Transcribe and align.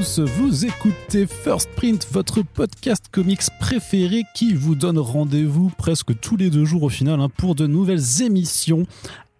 vous 0.00 0.64
écoutez 0.64 1.26
First 1.26 1.68
Print, 1.76 2.06
votre 2.10 2.40
podcast 2.42 3.04
comics 3.12 3.42
préféré 3.60 4.22
qui 4.34 4.54
vous 4.54 4.74
donne 4.74 4.98
rendez-vous 4.98 5.70
presque 5.76 6.18
tous 6.20 6.38
les 6.38 6.48
deux 6.48 6.64
jours 6.64 6.84
au 6.84 6.88
final 6.88 7.20
hein, 7.20 7.28
pour 7.28 7.54
de 7.54 7.66
nouvelles 7.66 8.22
émissions 8.22 8.86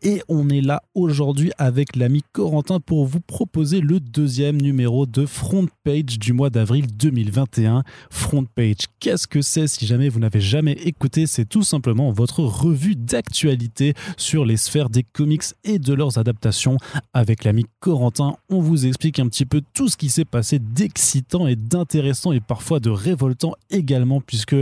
et 0.03 0.23
on 0.29 0.49
est 0.49 0.61
là 0.61 0.83
aujourd'hui 0.95 1.53
avec 1.59 1.97
l'ami 1.97 2.23
Corentin 2.33 2.81
pour 2.81 3.07
vous 3.07 3.21
proposer 3.21 3.81
le 3.81 4.01
deuxième 4.01 4.61
numéro 4.61 5.07
de 5.07 5.27
Front 5.27 5.67
Page 5.85 6.19
du 6.19 6.33
mois 6.33 6.51
d'avril 6.51 6.87
2021. 6.97 7.85
Front 8.11 8.45
Page, 8.55 8.87
qu'est-ce 8.99 9.27
que 9.27 9.43
c'est 9.43 9.67
si 9.67 9.87
jamais 9.87 10.09
vous 10.09 10.21
n'avez 10.21 10.41
jamais 10.41 10.73
écouté? 10.73 11.27
C'est 11.27 11.45
tout 11.45 11.63
simplement 11.63 12.13
votre 12.13 12.43
revue 12.43 12.97
d'actualité 12.97 13.95
sur 14.17 14.45
les 14.45 14.57
sphères 14.57 14.89
des 14.89 15.03
comics 15.03 15.43
et 15.65 15.79
de 15.79 15.93
leurs 15.93 16.19
adaptations. 16.19 16.79
Avec 17.13 17.45
l'ami 17.45 17.67
Corentin, 17.81 18.37
on 18.49 18.61
vous 18.61 18.87
explique 18.87 19.19
un 19.19 19.29
petit 19.29 19.47
peu 19.47 19.63
tout 19.75 19.89
ce 19.89 19.97
qui 19.97 20.09
s'est 20.09 20.25
passé 20.25 20.59
d'excitant 20.59 21.47
et 21.47 21.57
d'intéressant 21.57 22.33
et 22.33 22.41
parfois 22.41 22.81
de 22.81 22.91
révoltant 22.91 23.53
également 23.71 24.21
puisque, 24.21 24.57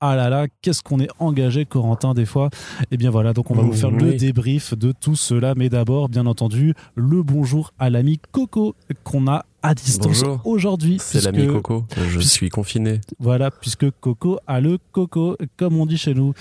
ah 0.00 0.16
là 0.16 0.28
là, 0.28 0.46
qu'est-ce 0.60 0.82
qu'on 0.82 1.00
est 1.00 1.10
engagé 1.18 1.64
Corentin 1.64 2.12
des 2.12 2.26
fois? 2.26 2.50
Et 2.82 2.86
eh 2.92 2.96
bien 2.98 3.10
voilà, 3.10 3.32
donc 3.32 3.50
on 3.50 3.54
va 3.54 3.62
vous 3.62 3.72
faire 3.72 3.90
le 3.90 4.14
débrief 4.14 4.74
de 4.82 4.92
tout 4.92 5.16
cela. 5.16 5.54
Mais 5.56 5.68
d'abord, 5.68 6.08
bien 6.08 6.26
entendu, 6.26 6.74
le 6.94 7.22
bonjour 7.22 7.72
à 7.78 7.88
l'ami 7.88 8.20
Coco 8.32 8.74
qu'on 9.04 9.28
a 9.28 9.44
à 9.62 9.74
distance 9.74 10.24
aujourd'hui. 10.44 10.98
C'est 11.00 11.24
l'ami 11.24 11.46
Coco, 11.46 11.84
je 12.08 12.20
suis 12.20 12.48
confiné. 12.48 13.00
Voilà, 13.18 13.50
puisque 13.50 13.90
Coco 14.00 14.38
a 14.46 14.60
le 14.60 14.78
Coco, 14.90 15.36
comme 15.56 15.78
on 15.78 15.86
dit 15.86 15.98
chez 15.98 16.14
nous. 16.14 16.34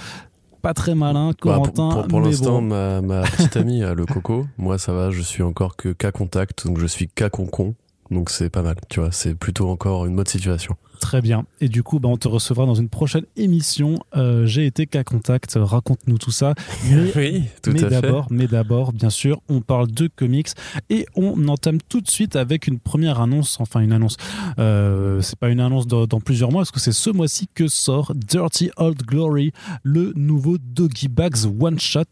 Pas 0.61 0.73
très 0.75 0.94
malin, 0.94 1.30
bah, 1.30 1.38
Corentin. 1.42 2.06
pour, 2.08 2.22
l'instant, 2.22 2.61
ma, 2.61 3.02
ma, 3.02 3.23
petite 3.23 3.58
amie 3.58 3.83
a 3.83 3.95
le 3.95 4.06
Coco. 4.06 4.45
Moi, 4.59 4.78
ça 4.78 4.94
va, 4.94 5.09
je 5.09 5.22
suis 5.22 5.42
encore 5.42 5.76
que 5.76 5.89
cas 5.89 6.11
contact, 6.11 6.67
donc 6.67 6.80
je 6.80 6.86
suis 6.86 7.08
cas 7.08 7.30
concon. 7.30 7.73
Donc 8.11 8.30
c'est 8.30 8.50
pas 8.50 8.61
mal, 8.61 8.76
tu 8.89 9.00
vois, 9.00 9.11
c'est 9.11 9.33
plutôt 9.33 9.70
encore 9.70 10.05
une 10.05 10.16
bonne 10.16 10.28
situation. 10.28 10.76
Très 11.02 11.20
bien. 11.20 11.46
Et 11.60 11.68
du 11.68 11.82
coup, 11.82 12.00
bah, 12.00 12.10
on 12.10 12.16
te 12.16 12.28
recevra 12.28 12.68
dans 12.68 12.76
une 12.76 12.88
prochaine 12.88 13.26
émission. 13.36 13.98
Euh, 14.16 14.46
j'ai 14.46 14.68
été 14.68 14.86
qu'à 14.86 15.04
contact. 15.04 15.58
Raconte-nous 15.60 16.20
tout 16.20 16.32
ça. 16.32 16.54
Mais, 16.92 17.12
oui, 17.16 17.44
tout 17.64 17.72
mais 17.72 17.82
d'abord, 17.82 18.28
mais 18.30 18.48
d'abord, 18.48 18.94
bien 18.94 19.10
sûr, 19.10 19.42
on 19.50 19.62
parle 19.62 19.90
de 19.90 20.08
comics 20.16 20.50
et 20.90 21.08
on 21.16 21.48
entame 21.48 21.80
tout 21.90 22.02
de 22.02 22.10
suite 22.10 22.36
avec 22.36 22.68
une 22.68 22.80
première 22.80 23.20
annonce. 23.20 23.60
Enfin, 23.60 23.80
une 23.80 23.92
annonce. 23.92 24.16
Euh, 24.60 25.22
c'est 25.22 25.38
pas 25.38 25.50
une 25.50 25.60
annonce 25.60 25.88
dans, 25.88 26.08
plusieurs 26.20 26.52
mois, 26.52 26.62
parce 26.62 26.72
que 26.72 26.80
c'est 26.80 26.92
ce 26.92 27.10
mois-ci 27.10 27.50
que 27.54 27.68
sort 27.68 28.14
Dirty 28.14 28.70
Old 28.78 29.02
Glory, 29.02 29.54
le 29.82 30.14
nouveau 30.16 30.58
Doggy 30.60 31.08
Bags 31.08 31.46
One 31.60 31.80
Shot 31.80 32.04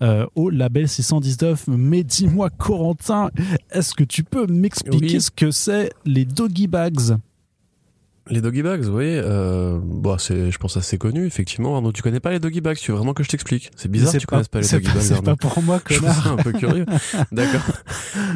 euh, 0.00 0.26
au 0.34 0.48
label 0.48 0.88
619. 0.88 1.66
Mais 1.68 2.04
dis-moi, 2.04 2.48
Corentin, 2.48 3.30
est-ce 3.70 3.92
que 3.92 4.04
tu 4.04 4.24
peux 4.24 4.46
m'expliquer 4.46 5.20
ce 5.20 5.30
que 5.30 5.50
c'est 5.50 5.92
les 6.06 6.24
Doggy 6.24 6.66
Bags? 6.68 7.18
Les 8.28 8.40
doggy 8.40 8.62
bags, 8.62 8.84
oui. 8.84 9.06
Euh, 9.06 9.78
bon, 9.82 10.18
c'est, 10.18 10.50
je 10.50 10.58
pense 10.58 10.76
assez 10.76 10.98
connu, 10.98 11.26
effectivement. 11.26 11.74
Arnaud, 11.74 11.90
tu 11.90 12.02
connais 12.02 12.20
pas 12.20 12.30
les 12.30 12.38
doggy 12.38 12.60
bags 12.60 12.76
Tu 12.76 12.90
veux 12.90 12.96
vraiment 12.96 13.14
que 13.14 13.22
je 13.22 13.28
t'explique? 13.28 13.70
C'est 13.76 13.90
bizarre 13.90 14.12
que 14.12 14.18
tu 14.18 14.26
connaisses 14.26 14.48
pas 14.48 14.60
les 14.60 14.68
doggy 14.68 14.86
bags. 14.86 15.00
C'est 15.00 15.22
pas 15.22 15.36
pour 15.36 15.62
moi, 15.62 15.80
connard. 15.84 16.22
Je 16.24 16.28
un 16.28 16.36
peu 16.36 16.52
curieux. 16.52 16.86
D'accord. 17.32 17.62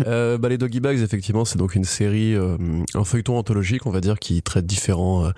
Euh, 0.06 0.38
bah, 0.38 0.48
les 0.48 0.58
doggy 0.58 0.80
bags, 0.80 0.98
effectivement, 0.98 1.44
c'est 1.44 1.58
donc 1.58 1.74
une 1.74 1.84
série, 1.84 2.34
euh, 2.34 2.56
un 2.94 3.04
feuilleton 3.04 3.36
anthologique, 3.36 3.86
on 3.86 3.90
va 3.90 4.00
dire, 4.00 4.18
qui 4.18 4.42
traite 4.42 4.66
différents, 4.66 5.26
euh, 5.26 5.30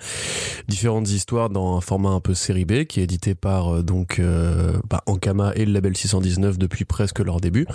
différentes 0.67 1.09
histoires 1.09 1.49
dans 1.49 1.77
un 1.77 1.81
format 1.81 2.09
un 2.09 2.21
peu 2.21 2.33
série 2.33 2.65
B, 2.65 2.85
qui 2.85 3.01
est 3.01 3.03
édité 3.03 3.35
par 3.35 3.83
donc 3.83 4.21
bah, 4.89 5.03
Ankama 5.05 5.51
et 5.55 5.65
le 5.65 5.73
label 5.73 5.95
619 5.95 6.57
depuis 6.57 6.85
presque 6.85 7.19
leur 7.19 7.41
début, 7.41 7.67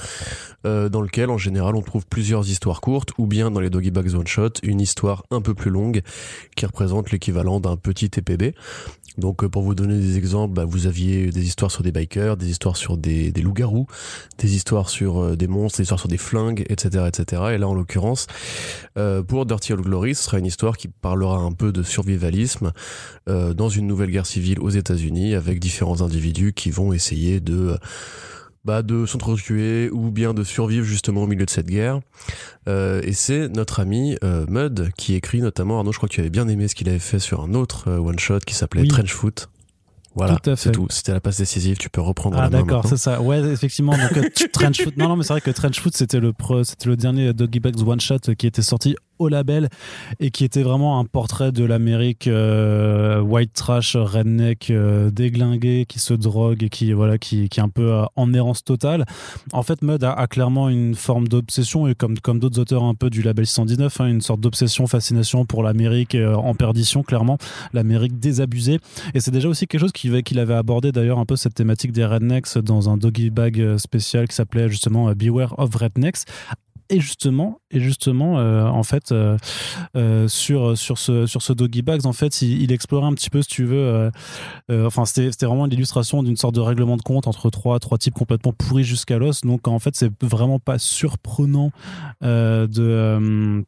dans 0.65 1.01
lequel, 1.01 1.31
en 1.31 1.39
général, 1.39 1.77
on 1.77 1.83
trouve 1.83 2.07
plusieurs 2.07 2.49
histoires 2.49 2.81
courtes, 2.81 3.11
ou 3.19 3.27
bien 3.27 3.51
dans 3.51 3.61
les 3.61 3.71
doggy 3.71 3.91
bags 3.91 4.15
one 4.15 4.27
shot, 4.27 4.51
une 4.63 4.81
histoire 4.81 5.25
un 5.31 5.41
peu 5.41 5.55
plus 5.55 5.71
longue 5.71 6.03
qui 6.57 6.65
représente 6.73 7.11
l'équivalent 7.11 7.61
d'un 7.61 7.77
petit 7.77 8.09
TPB. 8.09 8.55
Donc 9.19 9.45
euh, 9.45 9.49
pour 9.49 9.63
vous 9.63 9.75
donner 9.75 9.99
des 9.99 10.17
exemples, 10.17 10.55
bah, 10.55 10.65
vous 10.65 10.87
aviez 10.87 11.31
des 11.31 11.45
histoires 11.45 11.71
sur 11.71 11.83
des 11.83 11.93
bikers, 11.93 12.39
des 12.39 12.49
histoires 12.49 12.79
sur 12.79 12.97
des, 12.97 13.31
loups-garous, 13.33 13.87
des 14.39 14.57
histoires 14.57 14.89
sur 14.89 15.23
euh, 15.23 15.37
des 15.37 15.49
monstres, 15.49 15.79
des 15.79 15.83
histoires 15.83 16.01
sur 16.01 16.09
des 16.09 16.17
flingues, 16.17 16.65
etc. 16.71 17.05
etc. 17.09 17.43
Et 17.53 17.59
là 17.59 17.69
en 17.69 17.75
l'occurrence, 17.75 18.27
euh, 18.97 19.23
pour 19.23 19.45
Dirty 19.45 19.75
Old 19.75 19.85
Glory, 19.85 20.15
ce 20.15 20.25
sera 20.25 20.39
une 20.39 20.47
histoire 20.47 20.79
qui 20.79 20.89
parlera 20.89 21.37
un 21.37 21.53
peu 21.53 21.73
de 21.73 21.83
survivalisme 21.83 22.73
dans 23.27 23.69
une 23.69 23.87
nouvelle 23.87 24.11
guerre 24.11 24.27
civile 24.27 24.59
aux 24.61 24.71
États-Unis 24.71 25.35
avec 25.35 25.61
différents 25.61 26.01
individus 26.01 26.53
qui 26.53 26.71
vont 26.71 26.93
essayer 26.93 27.41
de 27.41 27.77
bah, 28.65 28.83
de 28.83 29.07
s'entretuer 29.07 29.91
ou 29.91 30.11
bien 30.11 30.35
de 30.35 30.45
survivre 30.45 30.85
justement 30.85 31.23
au 31.23 31.27
milieu 31.27 31.45
de 31.45 31.51
cette 31.51 31.67
guerre. 31.67 32.01
Euh, 32.69 33.01
et 33.03 33.13
c'est 33.13 33.49
notre 33.49 33.81
ami 33.81 34.17
euh, 34.23 34.47
Mud 34.49 34.91
qui 34.97 35.15
écrit 35.15 35.41
notamment, 35.41 35.79
Arnaud, 35.79 35.93
je 35.93 35.99
crois 35.99 36.09
que 36.09 36.15
tu 36.15 36.21
avais 36.21 36.31
bien 36.31 36.49
aimé 36.49 36.69
ce 36.69 36.75
qu'il 36.75 36.89
avait 36.89 36.99
fait 36.99 37.19
sur 37.19 37.43
un 37.43 37.55
autre 37.55 37.89
euh, 37.89 37.99
one-shot 37.99 38.41
qui 38.41 38.55
s'appelait 38.55 38.87
Trench 38.87 39.13
Foot. 39.13 39.49
Voilà, 40.15 40.39
c'est 40.57 40.73
tout. 40.73 40.87
C'était 40.91 41.13
la 41.13 41.21
passe 41.21 41.39
décisive. 41.39 41.79
Tu 41.79 41.89
peux 41.89 42.01
reprendre. 42.01 42.37
Ah 42.39 42.51
d'accord, 42.51 42.87
c'est 42.87 42.99
ça. 42.99 43.23
Ouais, 43.23 43.41
effectivement. 43.51 43.93
Donc 43.93 44.17
euh, 44.17 44.29
Trench 44.53 44.83
Foot. 44.83 44.97
Non, 44.97 45.09
non, 45.09 45.17
mais 45.17 45.23
c'est 45.23 45.33
vrai 45.33 45.41
que 45.41 45.51
Trench 45.51 45.81
Foot 45.81 45.97
c'était 45.97 46.21
le 46.21 46.33
c'était 46.65 46.89
le 46.89 46.97
dernier 46.97 47.33
Doggy 47.33 47.61
Bags 47.61 47.81
one 47.87 48.01
shot 48.01 48.19
qui 48.37 48.47
était 48.47 48.63
sorti 48.63 48.95
au 49.23 49.29
label 49.29 49.69
et 50.21 50.31
qui 50.31 50.45
était 50.45 50.63
vraiment 50.63 50.99
un 50.99 51.05
portrait 51.05 51.53
de 51.53 51.65
l'Amérique 51.65 52.27
euh, 52.27 53.21
white 53.21 53.53
trash, 53.53 53.97
redneck, 53.97 54.71
euh, 54.71 55.11
déglingué, 55.11 55.87
qui 55.89 55.99
se 55.99 56.15
drogue 56.15 56.65
et 56.65 56.69
qui 56.69 56.93
voilà, 56.93 57.19
qui, 57.19 57.45
est 57.45 57.59
un 57.59 57.69
peu 57.69 57.93
euh, 57.93 58.05
en 58.17 58.33
errance 58.35 58.65
totale. 58.65 59.05
En 59.53 59.63
fait, 59.63 59.83
Mud 59.83 60.05
a, 60.05 60.27
clairement 60.27 60.69
une 60.69 60.95
forme 60.95 61.29
d'obsession 61.29 61.87
et 61.89 61.95
comme 61.95 62.19
comme 62.19 62.39
d'autres 62.39 62.61
auteurs 62.61 62.85
un 62.85 62.95
peu 62.95 63.11
du 63.11 63.23
label 63.23 63.47
119, 63.47 64.01
hein, 64.01 64.07
une 64.07 64.21
sorte 64.21 64.41
d'obsession, 64.41 64.87
fascination 64.87 65.45
pour 65.45 65.63
l'Amérique 65.63 66.17
en 66.17 66.55
perdition, 66.55 67.03
clairement, 67.03 67.39
l'Amérique 67.73 68.19
désabusée. 68.19 68.79
Et 69.15 69.21
c'est 69.21 69.31
déjà 69.31 69.49
aussi 69.49 69.67
quelque 69.67 69.81
chose 69.81 69.93
qu'il 69.93 70.39
avait 70.39 70.55
abordé 70.55 70.93
d'ailleurs 70.93 71.19
un 71.19 71.27
peu 71.27 71.37
cette 71.37 71.55
thématique 71.55 71.93
des 71.93 72.05
rednecks 72.05 72.59
dans 72.59 72.91
un 72.91 72.97
doggy 72.97 73.31
bag 73.31 73.77
spécial 73.79 74.29
qui 74.29 74.35
s'appelait 74.35 74.69
justement 74.69 75.13
Beware 75.13 75.59
of 75.59 75.75
Rednecks 75.75 76.25
et 76.89 77.01
justement, 77.01 77.61
et 77.71 77.81
justement, 77.81 78.39
euh, 78.39 78.67
en 78.67 78.83
fait, 78.83 79.13
euh, 79.13 79.37
euh, 79.97 80.29
sur 80.29 80.77
sur 80.77 80.99
ce 80.99 81.27
sur 81.27 81.43
ce 81.43 81.53
doggy 81.53 81.83
bags, 81.83 82.07
en 82.07 82.13
fait, 82.13 82.43
il, 82.43 82.73
explorait 82.73 83.07
un 83.07 83.15
petit 83.15 83.31
peu, 83.31 83.43
si 83.43 83.49
tu 83.49 83.65
veux. 83.65 84.11
enfin, 84.71 85.05
c'était 85.05 85.47
vraiment 85.47 85.67
l'illustration 85.67 86.23
d'une 86.23 86.37
sorte 86.37 86.55
de 86.55 86.61
règlement 86.61 86.97
de 86.97 87.03
compte 87.03 87.27
entre 87.27 87.51
trois 87.51 87.79
trois 87.79 87.99
types 87.99 88.15
complètement 88.15 88.53
pourris 88.53 88.85
jusqu'à 88.85 89.19
l'os. 89.19 89.43
Donc, 89.43 89.69
en 89.69 89.79
fait, 89.79 89.95
c'est 89.97 90.11
vraiment 90.23 90.59
pas 90.59 90.79
surprenant 90.79 91.71
de 92.23 93.65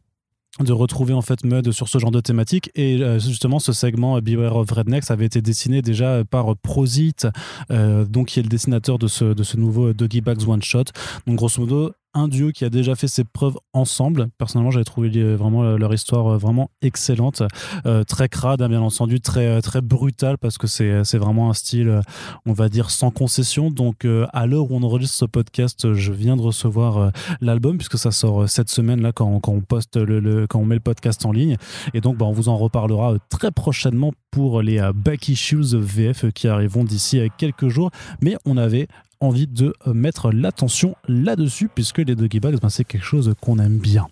de 0.61 0.73
retrouver 0.73 1.15
en 1.15 1.21
fait 1.21 1.43
Mud 1.43 1.73
sur 1.73 1.89
ce 1.89 1.99
genre 1.99 2.13
de 2.13 2.21
thématique 2.21 2.71
et 2.77 2.99
justement 3.19 3.59
ce 3.59 3.73
segment 3.73 4.21
Beware 4.21 4.55
of 4.55 4.71
Rednecks 4.71 5.11
avait 5.11 5.25
été 5.27 5.43
dessiné 5.43 5.83
déjà 5.83 6.23
par 6.25 6.57
Prosit 6.57 7.27
donc 7.71 8.29
qui 8.29 8.39
est 8.39 8.45
le 8.45 8.49
dessinateur 8.49 9.01
de 9.01 9.09
ce, 9.09 9.25
de 9.25 9.43
ce 9.43 9.57
nouveau 9.57 9.93
Doggy 9.93 10.21
Bags 10.21 10.49
One 10.49 10.63
Shot 10.63 10.85
donc 11.27 11.39
grosso 11.39 11.61
modo 11.61 11.93
un 12.15 12.29
duo 12.29 12.53
qui 12.53 12.65
a 12.65 12.71
déjà 12.71 12.95
fait 12.95 13.09
ses 13.09 13.25
preuves 13.25 13.57
ensemble. 13.73 14.28
Personnellement, 14.39 14.71
j'avais 14.71 14.84
trouvé 14.84 15.09
vraiment 15.34 15.65
euh, 15.65 15.77
leur 15.77 15.93
histoire 15.93 16.34
euh, 16.34 16.39
vraiment 16.39 16.71
excellente, 16.81 17.43
euh, 17.87 18.05
très 18.05 18.28
crade, 18.28 18.63
hein, 18.63 18.69
bien 18.69 18.81
entendu, 18.81 19.21
très 19.21 19.61
très 19.61 19.81
brutal 19.81 20.39
parce 20.39 20.57
que 20.59 20.66
c'est 20.66 21.05
c'est 21.05 21.19
vraiment 21.19 21.51
un 21.51 21.55
style, 21.55 22.01
on 22.47 22.53
va 22.53 22.69
dire, 22.69 22.91
sans 22.91 23.11
concession. 23.11 23.71
Donc, 23.71 24.07
à 24.33 24.47
l'heure 24.47 24.71
où 24.71 24.77
on 24.77 24.83
enregistre 24.83 25.16
ce 25.16 25.25
podcast, 25.25 25.93
je 25.93 26.13
viens 26.13 26.37
de 26.37 26.43
recevoir 26.43 27.11
l'album 27.41 27.77
puisque 27.77 27.99
ça 27.99 28.11
sort 28.11 28.49
cette 28.49 28.69
semaine 28.69 29.01
là 29.01 29.13
quand, 29.13 29.41
quand 29.41 29.53
on 29.53 29.60
poste 29.60 29.97
le, 29.97 30.47
quand 30.47 30.60
on 30.60 30.65
met 30.65 30.77
le 30.77 30.81
podcast 30.81 31.25
en 31.27 31.33
ligne. 31.33 31.57
Et 31.95 32.01
donc, 32.01 32.17
bah, 32.17 32.27
on 32.27 32.33
vous 32.33 32.49
en 32.49 32.57
reparlera 32.57 33.15
très 33.28 33.51
prochainement 33.51 34.13
pour 34.31 34.63
les 34.63 34.81
Back 34.95 35.28
Issues 35.28 35.77
VF 35.77 36.31
qui 36.33 36.49
arriveront 36.49 36.84
d'ici 36.84 37.21
quelques 37.39 37.69
jours. 37.69 37.91
Mais 38.21 38.37
on 38.45 38.57
avait 38.57 38.89
envie 39.21 39.47
de 39.47 39.75
euh, 39.87 39.95
mettre 39.95 40.31
l'attention 40.31 40.97
là-dessus, 41.09 41.69
puisque 41.69 41.99
les 41.99 42.15
doggy 42.15 42.41
bags, 42.41 42.61
ben, 42.61 42.69
c'est 42.69 42.84
quelque 42.84 43.05
chose 43.05 43.34
qu'on 43.41 43.59
aime 43.59 43.78
bien. 43.78 44.09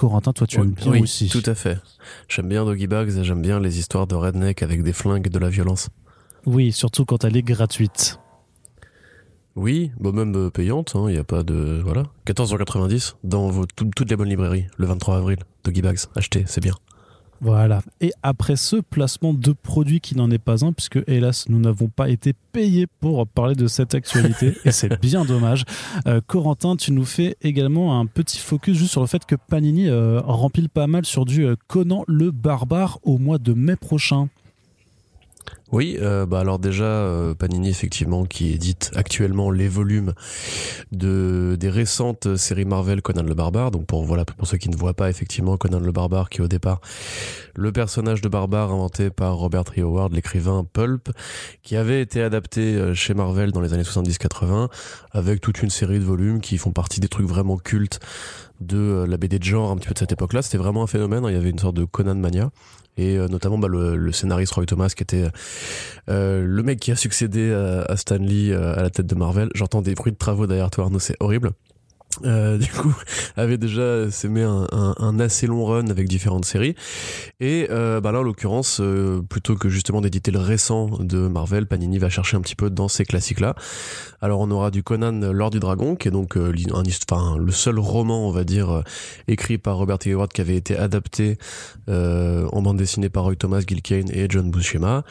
Corentin, 0.00 0.32
toi, 0.32 0.46
tu 0.46 0.58
aimes 0.58 0.70
bien 0.70 0.92
oui, 0.92 1.02
aussi. 1.02 1.28
Tout 1.28 1.42
à 1.44 1.54
fait. 1.54 1.78
J'aime 2.26 2.48
bien 2.48 2.64
Doggy 2.64 2.86
Bags 2.86 3.10
et 3.18 3.22
j'aime 3.22 3.42
bien 3.42 3.60
les 3.60 3.78
histoires 3.78 4.06
de 4.06 4.14
redneck 4.14 4.62
avec 4.62 4.82
des 4.82 4.94
flingues 4.94 5.26
et 5.26 5.30
de 5.30 5.38
la 5.38 5.50
violence. 5.50 5.90
Oui, 6.46 6.72
surtout 6.72 7.04
quand 7.04 7.24
elle 7.24 7.36
est 7.36 7.42
gratuite. 7.42 8.18
Oui, 9.56 9.90
bon, 9.98 10.12
même 10.12 10.34
euh, 10.36 10.48
payante, 10.48 10.92
il 10.94 10.98
hein, 10.98 11.10
n'y 11.10 11.18
a 11.18 11.24
pas 11.24 11.42
de. 11.42 11.82
Voilà. 11.84 12.04
14,90€ 12.26 13.16
dans 13.24 13.48
vos, 13.50 13.66
toutes 13.66 14.08
les 14.08 14.16
bonnes 14.16 14.30
librairies, 14.30 14.68
le 14.78 14.86
23 14.86 15.18
avril. 15.18 15.38
Doggy 15.64 15.82
Bags, 15.82 15.98
achetez, 16.16 16.44
c'est 16.46 16.62
bien. 16.62 16.74
Voilà. 17.40 17.82
Et 18.00 18.12
après 18.22 18.56
ce 18.56 18.76
placement 18.76 19.32
de 19.32 19.52
produit 19.52 20.00
qui 20.00 20.16
n'en 20.16 20.30
est 20.30 20.38
pas 20.38 20.64
un, 20.64 20.72
puisque 20.72 20.98
hélas, 21.06 21.48
nous 21.48 21.58
n'avons 21.58 21.88
pas 21.88 22.10
été 22.10 22.34
payés 22.52 22.86
pour 22.86 23.26
parler 23.26 23.54
de 23.54 23.66
cette 23.66 23.94
actualité, 23.94 24.54
et 24.64 24.72
c'est 24.72 25.00
bien 25.00 25.24
dommage. 25.24 25.64
Euh, 26.06 26.20
Corentin, 26.26 26.76
tu 26.76 26.92
nous 26.92 27.04
fais 27.04 27.36
également 27.40 27.98
un 27.98 28.06
petit 28.06 28.38
focus 28.38 28.76
juste 28.76 28.90
sur 28.90 29.00
le 29.00 29.06
fait 29.06 29.24
que 29.24 29.36
Panini 29.36 29.88
euh, 29.88 30.20
rempile 30.20 30.68
pas 30.68 30.86
mal 30.86 31.06
sur 31.06 31.24
du 31.24 31.46
euh, 31.46 31.56
Conan 31.66 32.04
le 32.06 32.30
barbare 32.30 32.98
au 33.02 33.18
mois 33.18 33.38
de 33.38 33.54
mai 33.54 33.76
prochain. 33.76 34.28
Oui, 35.72 35.96
euh, 36.00 36.26
bah 36.26 36.40
alors 36.40 36.58
déjà 36.58 36.84
euh, 36.84 37.34
Panini 37.34 37.68
effectivement 37.68 38.24
qui 38.24 38.52
édite 38.52 38.90
actuellement 38.96 39.52
les 39.52 39.68
volumes 39.68 40.14
de 40.90 41.56
des 41.58 41.70
récentes 41.70 42.36
séries 42.36 42.64
Marvel 42.64 43.02
Conan 43.02 43.22
le 43.22 43.34
barbare. 43.34 43.70
Donc 43.70 43.86
pour 43.86 44.04
voilà 44.04 44.24
pour 44.24 44.48
ceux 44.48 44.58
qui 44.58 44.68
ne 44.68 44.76
voient 44.76 44.94
pas 44.94 45.08
effectivement 45.10 45.56
Conan 45.56 45.78
le 45.78 45.92
barbare 45.92 46.28
qui 46.28 46.38
est 46.38 46.44
au 46.44 46.48
départ 46.48 46.80
le 47.54 47.72
personnage 47.72 48.20
de 48.20 48.28
barbare 48.28 48.72
inventé 48.72 49.10
par 49.10 49.36
Robert 49.36 49.64
E. 49.76 49.82
Howard, 49.82 50.12
l'écrivain 50.12 50.64
pulp, 50.72 51.10
qui 51.62 51.76
avait 51.76 52.00
été 52.00 52.22
adapté 52.22 52.74
euh, 52.74 52.94
chez 52.94 53.14
Marvel 53.14 53.52
dans 53.52 53.60
les 53.60 53.72
années 53.72 53.82
70-80 53.82 54.68
avec 55.12 55.40
toute 55.40 55.62
une 55.62 55.70
série 55.70 55.98
de 55.98 56.04
volumes 56.04 56.40
qui 56.40 56.58
font 56.58 56.72
partie 56.72 57.00
des 57.00 57.08
trucs 57.08 57.26
vraiment 57.26 57.56
cultes 57.56 58.00
de 58.60 59.04
la 59.08 59.16
BD 59.16 59.38
de 59.38 59.44
genre 59.44 59.70
un 59.70 59.76
petit 59.76 59.88
peu 59.88 59.94
de 59.94 59.98
cette 59.98 60.12
époque-là. 60.12 60.42
C'était 60.42 60.58
vraiment 60.58 60.82
un 60.82 60.86
phénomène. 60.86 61.24
Hein. 61.24 61.30
Il 61.30 61.34
y 61.34 61.38
avait 61.38 61.50
une 61.50 61.58
sorte 61.58 61.76
de 61.76 61.84
Conan 61.84 62.14
mania 62.14 62.50
et 62.96 63.16
euh, 63.16 63.28
notamment 63.28 63.58
bah, 63.58 63.68
le, 63.68 64.12
scénariste 64.12 64.52
Roy 64.52 64.66
Thomas 64.66 64.92
qui 64.94 65.02
était 65.02 65.26
euh, 66.08 66.44
le 66.44 66.62
mec 66.62 66.80
qui 66.80 66.92
a 66.92 66.96
succédé 66.96 67.52
à, 67.52 67.82
à 67.82 67.96
Stan 67.96 68.16
Lee 68.16 68.52
euh, 68.52 68.78
à 68.78 68.82
la 68.82 68.90
tête 68.90 69.06
de 69.06 69.14
Marvel. 69.14 69.48
J'entends 69.54 69.82
des 69.82 69.94
bruits 69.94 70.12
de 70.12 70.18
travaux 70.18 70.46
derrière 70.46 70.70
toi 70.70 70.84
Arnaud, 70.84 70.98
c'est 70.98 71.16
horrible. 71.20 71.52
Euh, 72.24 72.58
du 72.58 72.68
coup, 72.70 72.94
avait 73.36 73.58
déjà 73.58 74.10
s'aimé 74.10 74.42
un, 74.42 74.66
un, 74.72 74.94
un, 74.98 75.20
assez 75.20 75.46
long 75.46 75.64
run 75.64 75.88
avec 75.88 76.08
différentes 76.08 76.44
séries. 76.44 76.74
Et 77.40 77.68
euh, 77.70 78.00
bah 78.00 78.12
là, 78.12 78.20
en 78.20 78.22
l'occurrence, 78.22 78.80
euh, 78.80 79.22
plutôt 79.22 79.54
que 79.56 79.68
justement 79.68 80.00
d'éditer 80.00 80.30
le 80.30 80.38
récent 80.38 80.88
de 80.98 81.28
Marvel, 81.28 81.66
Panini 81.66 81.98
va 81.98 82.08
chercher 82.08 82.36
un 82.36 82.40
petit 82.40 82.56
peu 82.56 82.70
dans 82.70 82.88
ces 82.88 83.04
classiques-là. 83.04 83.54
Alors, 84.20 84.40
on 84.40 84.50
aura 84.50 84.70
du 84.70 84.82
Conan, 84.82 85.32
Lord 85.32 85.50
du 85.50 85.60
Dragon, 85.60 85.96
qui 85.96 86.08
est 86.08 86.10
donc 86.10 86.36
un, 86.36 86.52
enfin, 87.10 87.36
le 87.38 87.52
seul 87.52 87.78
roman, 87.78 88.28
on 88.28 88.32
va 88.32 88.44
dire, 88.44 88.82
écrit 89.28 89.58
par 89.58 89.76
Robert 89.76 89.98
E. 90.06 90.12
Howard, 90.12 90.32
qui 90.32 90.40
avait 90.40 90.56
été 90.56 90.76
adapté 90.76 91.38
en 91.88 92.62
bande 92.62 92.76
dessinée 92.76 93.08
par 93.08 93.24
Roy 93.24 93.36
Thomas, 93.36 93.62
Gil 93.66 93.82
Kane 93.82 94.10
et 94.12 94.26
John 94.28 94.50
Buscema. 94.50 95.04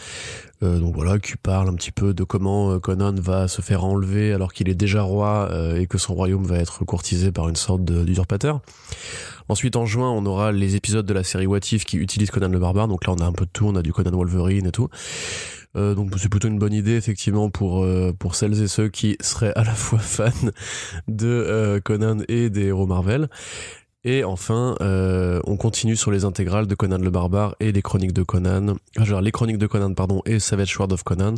Euh, 0.62 0.80
donc 0.80 0.96
voilà, 0.96 1.20
qui 1.20 1.38
parle 1.38 1.70
un 1.70 1.74
petit 1.74 1.92
peu 1.92 2.14
de 2.14 2.24
comment 2.24 2.72
euh, 2.72 2.80
Conan 2.80 3.14
va 3.14 3.48
se 3.48 3.62
faire 3.62 3.86
enlever 3.86 4.34
alors 4.34 4.52
qu'il 4.52 4.68
est 4.68 4.76
déjà 4.76 5.02
roi 5.02 5.48
euh, 5.52 5.80
et 5.80 5.88
que 5.88 5.98
son 5.98 6.14
royaume 6.14 6.44
va 6.44 6.58
être 6.58 6.84
courtisé 6.84 7.32
par 7.32 7.48
une 7.48 7.56
sorte 7.56 7.86
d'usurpateur. 7.86 8.62
Ensuite, 9.48 9.78
en 9.78 9.86
juin, 9.86 10.12
on 10.12 10.26
aura 10.26 10.52
les 10.52 10.76
épisodes 10.76 11.06
de 11.06 11.14
la 11.14 11.24
série 11.24 11.48
What 11.48 11.60
If 11.72 11.86
qui 11.86 11.98
utilisent 11.98 12.30
Conan 12.30 12.50
le 12.50 12.60
barbare. 12.60 12.88
Donc 12.88 13.08
là, 13.08 13.14
on 13.18 13.22
a 13.22 13.26
un 13.26 13.32
peu 13.32 13.46
de 13.46 13.52
tout. 13.52 13.66
On 13.66 13.76
a 13.76 13.82
du 13.82 13.94
Conan 13.94 14.12
Wolverine 14.12 14.68
et 14.68 14.72
tout. 14.72 14.90
Donc 15.76 16.12
c'est 16.18 16.30
plutôt 16.30 16.48
une 16.48 16.58
bonne 16.58 16.74
idée 16.74 16.96
effectivement 16.96 17.52
pour 17.52 17.88
pour 18.18 18.36
celles 18.36 18.60
et 18.62 18.68
ceux 18.68 18.90
qui 18.90 19.18
seraient 19.22 19.54
à 19.56 19.64
la 19.64 19.74
fois 19.74 20.00
fans 20.00 20.50
de 21.08 21.80
Conan 21.86 22.18
et 22.28 22.50
des 22.50 22.66
héros 22.66 22.88
Marvel. 22.88 23.30
Et 24.06 24.24
enfin, 24.24 24.76
euh, 24.82 25.42
on 25.46 25.58
continue 25.58 25.98
sur 25.98 26.12
les 26.12 26.24
intégrales 26.24 26.68
de 26.68 26.76
Conan 26.76 26.98
le 27.00 27.10
Barbare 27.10 27.56
et 27.60 27.72
les 27.72 27.82
chroniques 27.82 28.14
de 28.14 28.24
Conan. 28.24 28.76
Genre 28.98 29.22
les 29.22 29.32
chroniques 29.32 29.58
de 29.58 29.68
Conan, 29.68 29.94
pardon, 29.94 30.22
et 30.26 30.40
Savage 30.40 30.74
Sword 30.74 30.94
of 30.94 31.04
Conan. 31.04 31.36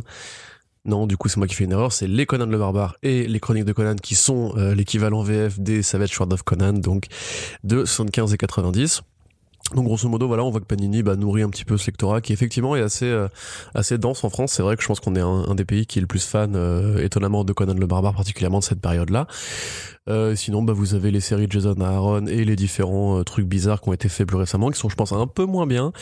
Non, 0.84 1.06
du 1.06 1.16
coup, 1.16 1.28
c'est 1.28 1.36
moi 1.36 1.46
qui 1.46 1.54
fais 1.54 1.64
une 1.64 1.72
erreur. 1.72 1.92
C'est 1.92 2.08
les 2.08 2.26
Conan 2.26 2.46
le 2.46 2.58
Barbare 2.58 2.96
et 3.02 3.26
les 3.28 3.40
Chroniques 3.40 3.64
de 3.64 3.72
Conan 3.72 3.94
qui 3.94 4.16
sont 4.16 4.52
euh, 4.56 4.74
l'équivalent 4.74 5.22
VF 5.22 5.60
des 5.60 5.82
Savage 5.82 6.10
Sword 6.10 6.32
of 6.32 6.42
Conan, 6.42 6.72
donc 6.72 7.06
de 7.62 7.84
75 7.84 8.34
et 8.34 8.36
90. 8.36 9.02
Donc 9.74 9.84
grosso 9.84 10.08
modo, 10.08 10.26
voilà, 10.26 10.44
on 10.44 10.50
voit 10.50 10.60
que 10.60 10.66
Panini 10.66 11.02
bah, 11.02 11.16
nourrit 11.16 11.42
un 11.42 11.48
petit 11.48 11.64
peu 11.64 11.78
ce 11.78 11.86
lectorat 11.86 12.20
qui 12.20 12.32
effectivement 12.32 12.76
est 12.76 12.82
assez 12.82 13.06
euh, 13.06 13.28
assez 13.74 13.96
dense 13.96 14.22
en 14.24 14.28
France. 14.28 14.52
C'est 14.52 14.62
vrai 14.62 14.76
que 14.76 14.82
je 14.82 14.88
pense 14.88 15.00
qu'on 15.00 15.14
est 15.14 15.20
un, 15.20 15.54
des 15.54 15.64
pays 15.64 15.86
qui 15.86 15.98
est 15.98 16.02
le 16.02 16.08
plus 16.08 16.26
fan, 16.26 16.54
euh, 16.56 16.98
étonnamment, 16.98 17.44
de 17.44 17.52
Conan 17.52 17.74
le 17.74 17.86
Barbare, 17.86 18.14
particulièrement 18.14 18.58
de 18.58 18.64
cette 18.64 18.80
période-là. 18.80 19.28
Euh, 20.08 20.34
sinon, 20.34 20.62
bah, 20.62 20.72
vous 20.72 20.94
avez 20.94 21.10
les 21.10 21.20
séries 21.20 21.46
de 21.46 21.52
Jason 21.52 21.80
Aaron 21.80 22.26
et 22.26 22.44
les 22.44 22.56
différents 22.56 23.20
euh, 23.20 23.22
trucs 23.22 23.46
bizarres 23.46 23.80
qui 23.80 23.88
ont 23.88 23.92
été 23.92 24.08
faits 24.08 24.26
plus 24.26 24.36
récemment, 24.36 24.70
qui 24.70 24.78
sont, 24.78 24.88
je 24.88 24.96
pense, 24.96 25.12
un 25.12 25.26
peu 25.26 25.44
moins 25.44 25.66
bien. 25.66 25.92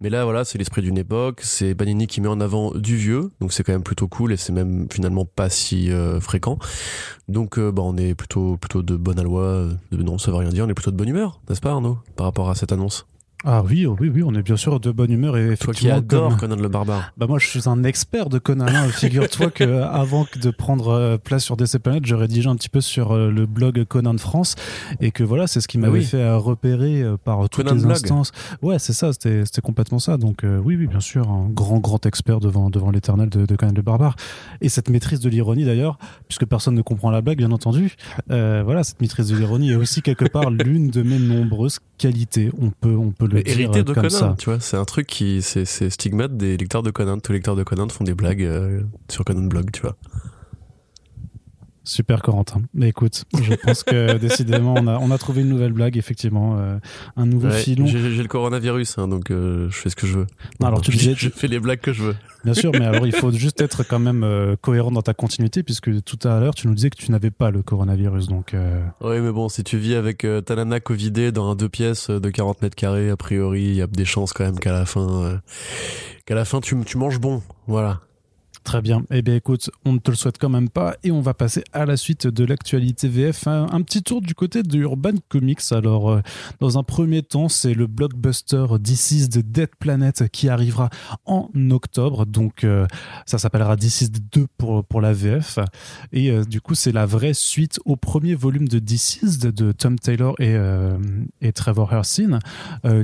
Mais 0.00 0.10
là, 0.10 0.24
voilà, 0.24 0.44
c'est 0.44 0.58
l'esprit 0.58 0.82
d'une 0.82 0.98
époque. 0.98 1.40
C'est 1.42 1.74
Panini 1.74 2.06
qui 2.06 2.20
met 2.20 2.28
en 2.28 2.40
avant 2.40 2.72
du 2.72 2.96
vieux, 2.96 3.30
donc 3.40 3.52
c'est 3.52 3.64
quand 3.64 3.72
même 3.72 3.82
plutôt 3.82 4.08
cool 4.08 4.32
et 4.32 4.36
c'est 4.36 4.52
même 4.52 4.86
finalement 4.92 5.24
pas 5.24 5.48
si 5.50 5.90
fréquent. 6.20 6.58
Donc, 7.28 7.58
bah, 7.58 7.82
on 7.84 7.96
est 7.96 8.14
plutôt 8.14 8.56
plutôt 8.56 8.82
de 8.82 8.96
bonne 8.96 9.18
aloi. 9.18 9.68
non, 9.92 10.18
ça 10.18 10.30
veut 10.30 10.36
rien 10.36 10.50
dire. 10.50 10.64
On 10.64 10.68
est 10.68 10.74
plutôt 10.74 10.90
de 10.90 10.96
bonne 10.96 11.08
humeur, 11.08 11.40
n'est-ce 11.48 11.60
pas, 11.60 11.70
Arnaud, 11.70 11.98
par 12.16 12.26
rapport 12.26 12.50
à 12.50 12.54
cette 12.54 12.72
annonce? 12.72 13.06
Ah 13.44 13.62
oui, 13.64 13.86
oh 13.86 13.96
oui, 14.00 14.10
oui, 14.12 14.24
on 14.24 14.34
est 14.34 14.42
bien 14.42 14.56
sûr 14.56 14.80
de 14.80 14.90
bonne 14.90 15.12
humeur 15.12 15.36
et 15.36 15.56
Toi 15.56 15.72
qui 15.72 15.88
adore 15.88 16.36
Conan 16.36 16.56
le 16.56 16.68
barbare. 16.68 17.12
Bah 17.16 17.28
moi, 17.28 17.38
je 17.38 17.46
suis 17.46 17.68
un 17.68 17.84
expert 17.84 18.28
de 18.28 18.40
Conan. 18.40 18.66
Hein. 18.66 18.88
Figure-toi 18.92 19.50
que 19.50 19.82
avant 19.82 20.26
de 20.42 20.50
prendre 20.50 20.88
euh, 20.88 21.18
place 21.18 21.44
sur 21.44 21.56
DC 21.56 21.78
Planet, 21.78 22.04
je 22.04 22.16
rédigeais 22.16 22.48
un 22.48 22.56
petit 22.56 22.68
peu 22.68 22.80
sur 22.80 23.12
euh, 23.12 23.30
le 23.30 23.46
blog 23.46 23.84
Conan 23.84 24.18
France 24.18 24.56
et 25.00 25.12
que 25.12 25.22
voilà, 25.22 25.46
c'est 25.46 25.60
ce 25.60 25.68
qui 25.68 25.78
m'avait 25.78 26.00
fait 26.00 26.32
repérer 26.32 27.00
euh, 27.02 27.16
par 27.16 27.48
toutes 27.48 27.70
les 27.70 27.86
instances. 27.86 28.32
Ouais, 28.60 28.80
c'est 28.80 28.92
ça, 28.92 29.12
c'était 29.12 29.44
c'était 29.44 29.62
complètement 29.62 30.00
ça. 30.00 30.16
Donc 30.16 30.42
oui, 30.42 30.74
oui, 30.74 30.88
bien 30.88 31.00
sûr, 31.00 31.30
un 31.30 31.48
grand 31.48 31.78
grand 31.78 32.04
expert 32.06 32.40
devant 32.40 32.70
devant 32.70 32.90
l'éternel 32.90 33.28
de, 33.28 33.46
de, 33.46 33.56
Conan 33.56 33.72
le 33.76 33.82
barbare 33.82 34.16
et 34.60 34.68
cette 34.68 34.90
maîtrise 34.90 35.20
de 35.20 35.28
l'ironie 35.28 35.64
d'ailleurs, 35.64 35.98
puisque 36.26 36.44
personne 36.44 36.74
ne 36.74 36.82
comprend 36.82 37.12
la 37.12 37.20
blague, 37.20 37.38
bien 37.38 37.52
entendu. 37.52 37.94
voilà, 38.28 38.82
cette 38.82 39.00
maîtrise 39.00 39.28
de 39.28 39.36
l'ironie 39.36 39.70
est 39.70 39.76
aussi 39.76 40.02
quelque 40.02 40.24
part 40.24 40.50
l'une 40.50 40.90
de 40.90 41.02
mes 41.02 41.20
nombreuses 41.20 41.78
qualités. 41.98 42.50
On 42.58 42.70
peut 42.70 42.96
on 42.96 43.10
peut 43.10 43.28
le 43.30 43.46
hérité 43.46 43.82
de 43.82 43.92
Conan, 43.92 44.34
tu 44.36 44.46
vois, 44.46 44.60
c'est 44.60 44.76
un 44.76 44.84
truc 44.84 45.06
qui, 45.06 45.42
c'est, 45.42 45.64
stigmate 45.64 46.36
des 46.36 46.56
lecteurs 46.56 46.82
de 46.82 46.90
Conan. 46.90 47.18
Tous 47.18 47.32
les 47.32 47.38
lecteurs 47.38 47.56
de 47.56 47.64
Conan 47.64 47.88
font 47.88 48.04
des 48.04 48.14
blagues 48.14 48.42
euh, 48.42 48.80
sur 49.10 49.24
Conan 49.24 49.42
Blog, 49.42 49.70
tu 49.72 49.82
vois. 49.82 49.96
Super 51.88 52.20
Corentin. 52.20 52.60
Mais 52.74 52.90
écoute, 52.90 53.24
je 53.42 53.54
pense 53.54 53.82
que 53.82 54.18
décidément 54.18 54.74
on 54.76 54.86
a 54.86 54.98
on 54.98 55.10
a 55.10 55.16
trouvé 55.16 55.40
une 55.40 55.48
nouvelle 55.48 55.72
blague 55.72 55.96
effectivement, 55.96 56.58
euh, 56.58 56.78
un 57.16 57.24
nouveau 57.24 57.50
filon. 57.50 57.86
J'ai, 57.86 57.98
le 57.98 58.28
coronavirus, 58.28 58.98
hein, 58.98 59.08
donc 59.08 59.30
euh, 59.30 59.70
je 59.70 59.76
fais 59.76 59.88
ce 59.88 59.96
que 59.96 60.06
je 60.06 60.18
veux. 60.18 60.26
Non, 60.60 60.66
alors 60.66 60.82
tu 60.82 60.90
disais, 60.90 61.14
je 61.16 61.30
fais 61.30 61.48
les 61.48 61.58
blagues 61.58 61.80
que 61.80 61.94
je 61.94 62.02
veux. 62.02 62.16
Bien 62.44 62.52
sûr, 62.52 62.72
mais 62.72 62.84
alors 62.84 63.06
il 63.06 63.14
faut 63.14 63.30
juste 63.32 63.62
être 63.62 63.84
quand 63.84 63.98
même 63.98 64.22
euh, 64.22 64.54
cohérent 64.60 64.90
dans 64.90 65.00
ta 65.00 65.14
continuité, 65.14 65.62
puisque 65.62 66.02
tout 66.04 66.18
à 66.28 66.38
l'heure 66.40 66.54
tu 66.54 66.68
nous 66.68 66.74
disais 66.74 66.90
que 66.90 66.98
tu 66.98 67.10
n'avais 67.10 67.30
pas 67.30 67.50
le 67.50 67.62
coronavirus, 67.62 68.28
donc. 68.28 68.54
Oui, 69.00 69.20
mais 69.20 69.32
bon, 69.32 69.48
si 69.48 69.64
tu 69.64 69.78
vis 69.78 69.94
avec 69.94 70.26
ta 70.44 70.56
nana 70.56 70.80
covidée 70.80 71.32
dans 71.32 71.50
un 71.50 71.54
deux 71.54 71.70
pièces 71.70 72.10
de 72.10 72.28
40 72.28 72.60
mètres 72.60 72.76
carrés, 72.76 73.08
a 73.08 73.16
priori, 73.16 73.62
il 73.62 73.74
y 73.76 73.82
a 73.82 73.86
des 73.86 74.04
chances 74.04 74.34
quand 74.34 74.44
même 74.44 74.58
qu'à 74.58 74.72
la 74.72 74.84
fin, 74.84 75.40
qu'à 76.26 76.34
la 76.34 76.44
fin 76.44 76.60
tu 76.60 76.76
tu 76.84 76.98
manges 76.98 77.18
bon, 77.18 77.42
voilà. 77.66 78.00
Très 78.68 78.82
bien. 78.82 79.02
Eh 79.10 79.22
bien, 79.22 79.34
écoute, 79.34 79.70
on 79.86 79.94
ne 79.94 79.98
te 79.98 80.10
le 80.10 80.16
souhaite 80.18 80.36
quand 80.36 80.50
même 80.50 80.68
pas. 80.68 80.94
Et 81.02 81.10
on 81.10 81.22
va 81.22 81.32
passer 81.32 81.64
à 81.72 81.86
la 81.86 81.96
suite 81.96 82.26
de 82.26 82.44
l'actualité 82.44 83.08
VF. 83.08 83.46
Un, 83.46 83.80
petit 83.80 84.02
tour 84.02 84.20
du 84.20 84.34
côté 84.34 84.62
de 84.62 84.76
Urban 84.76 85.14
Comics. 85.30 85.62
Alors, 85.70 86.10
euh, 86.10 86.20
dans 86.60 86.76
un 86.76 86.82
premier 86.82 87.22
temps, 87.22 87.48
c'est 87.48 87.72
le 87.72 87.86
blockbuster 87.86 88.66
This 88.84 89.10
is 89.12 89.28
the 89.30 89.38
Dead 89.38 89.70
Planet 89.78 90.28
qui 90.30 90.50
arrivera 90.50 90.90
en 91.24 91.48
octobre. 91.70 92.26
Donc, 92.26 92.62
euh, 92.62 92.86
ça 93.24 93.38
s'appellera 93.38 93.74
This 93.78 94.02
is 94.02 94.10
2 94.10 94.46
pour, 94.58 94.84
pour 94.84 95.00
la 95.00 95.14
VF. 95.14 95.60
Et 96.12 96.30
euh, 96.30 96.44
du 96.44 96.60
coup, 96.60 96.74
c'est 96.74 96.92
la 96.92 97.06
vraie 97.06 97.32
suite 97.32 97.80
au 97.86 97.96
premier 97.96 98.34
volume 98.34 98.68
de 98.68 98.78
This 98.78 99.20
is 99.22 99.38
de 99.38 99.72
Tom 99.72 99.98
Taylor 99.98 100.34
et, 100.40 100.58
et 101.40 101.52
Trevor 101.52 101.90
Hersin, 101.90 102.38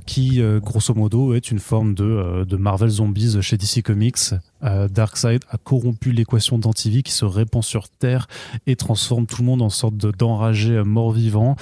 qui, 0.04 0.42
grosso 0.60 0.92
modo, 0.92 1.32
est 1.32 1.50
une 1.50 1.58
forme 1.58 1.94
de, 1.94 2.44
de 2.44 2.56
Marvel 2.58 2.90
Zombies 2.90 3.40
chez 3.40 3.56
DC 3.56 3.82
Comics 3.82 4.34
euh, 4.64 4.88
Darkseid 4.88 5.42
a 5.50 5.58
corrompu 5.58 6.12
l'équation 6.12 6.58
d'antivie 6.58 7.02
qui 7.02 7.12
se 7.12 7.24
répand 7.24 7.62
sur 7.62 7.88
Terre 7.88 8.26
et 8.66 8.76
transforme 8.76 9.26
tout 9.26 9.42
le 9.42 9.46
monde 9.46 9.62
en 9.62 9.70
sorte 9.70 9.96
d'enragé 9.96 10.82
mort-vivant. 10.84 11.56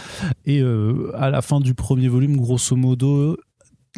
Et 0.46 0.60
euh, 0.60 1.10
à 1.16 1.30
la 1.30 1.42
fin 1.42 1.60
du 1.60 1.74
premier 1.74 2.08
volume, 2.08 2.36
grosso 2.36 2.76
modo, 2.76 3.36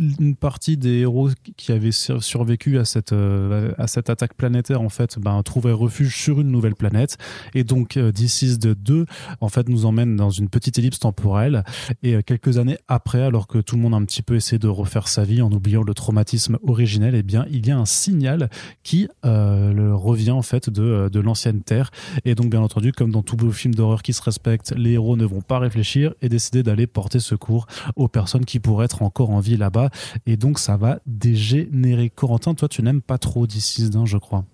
une 0.01 0.35
partie 0.35 0.77
des 0.77 1.01
héros 1.01 1.31
qui 1.57 1.71
avaient 1.73 1.93
survécu 1.93 2.79
à 2.79 2.85
cette, 2.85 3.13
euh, 3.13 3.73
à 3.79 3.87
cette 3.87 4.11
attaque 4.11 4.35
planétaire 4.35 4.81
en 4.81 4.89
fait 4.89 5.19
ben, 5.19 5.43
trouvaient 5.43 5.73
refuge 5.73 6.17
sur 6.17 6.41
une 6.41 6.51
nouvelle 6.51 6.75
planète. 6.75 7.17
Et 7.55 7.65
donc 7.65 7.97
euh, 7.97 8.11
de 8.13 8.75
2 8.75 9.07
en 9.41 9.49
fait 9.49 9.69
nous 9.69 9.87
emmène 9.87 10.17
dans 10.17 10.31
une 10.31 10.49
petite 10.49 10.79
ellipse 10.79 10.99
temporelle. 10.99 11.65
Et 12.03 12.15
euh, 12.15 12.23
quelques 12.23 12.59
années 12.59 12.79
après 12.89 13.23
alors 13.23 13.47
que 13.47 13.59
tout 13.59 13.77
le 13.77 13.83
monde 13.83 13.95
a 13.95 13.97
un 13.97 14.05
petit 14.05 14.23
peu 14.23 14.35
essayé 14.35 14.59
de 14.59 14.69
refaire 14.69 15.07
sa 15.07 15.25
vie 15.25 15.43
en 15.43 15.53
oubliant 15.53 15.83
le 15.83 15.95
traumatisme 15.95 16.59
originel 16.67 17.15
et 17.15 17.19
eh 17.19 17.23
bien 17.23 17.47
il 17.51 17.67
y 17.67 17.71
a 17.71 17.79
un 17.79 17.85
signal 17.85 18.51
qui 18.83 19.09
euh, 19.25 19.93
revient 19.95 20.33
en 20.33 20.43
fait 20.43 20.71
de, 20.71 21.09
de 21.09 21.21
l'ancienne 21.21 21.63
Terre. 21.63 21.91
Et 22.25 22.35
donc 22.35 22.51
bien 22.51 22.61
entendu 22.61 22.93
comme 22.93 23.11
dans 23.11 23.23
tous 23.23 23.37
vos 23.37 23.53
films 23.53 23.75
d'horreur 23.75 24.03
qui 24.03 24.13
se 24.13 24.23
respectent 24.23 24.75
les 24.77 24.93
héros 24.93 25.17
ne 25.17 25.25
vont 25.25 25.43
pas 25.43 25.59
réfléchir 25.59 26.15
et 26.23 26.29
décider 26.29 26.63
d'aller 26.63 26.87
porter 26.87 27.21
secours 27.21 27.67
aux 27.97 28.09
personnes 28.09 28.45
qui 28.45 28.59
pourraient 28.59 28.87
être 28.87 29.03
encore 29.03 29.31
en 29.31 29.41
vie 29.41 29.57
là-bas 29.57 29.84
et 30.27 30.37
donc 30.37 30.59
ça 30.59 30.77
va 30.77 31.01
dégénérer. 31.07 32.11
Corentin, 32.11 32.55
toi 32.55 32.69
tu 32.69 32.83
n'aimes 32.83 33.03
pas 33.03 33.19
trop 33.19 33.47
DC 33.47 33.91
je 34.05 34.19
crois. 34.19 34.45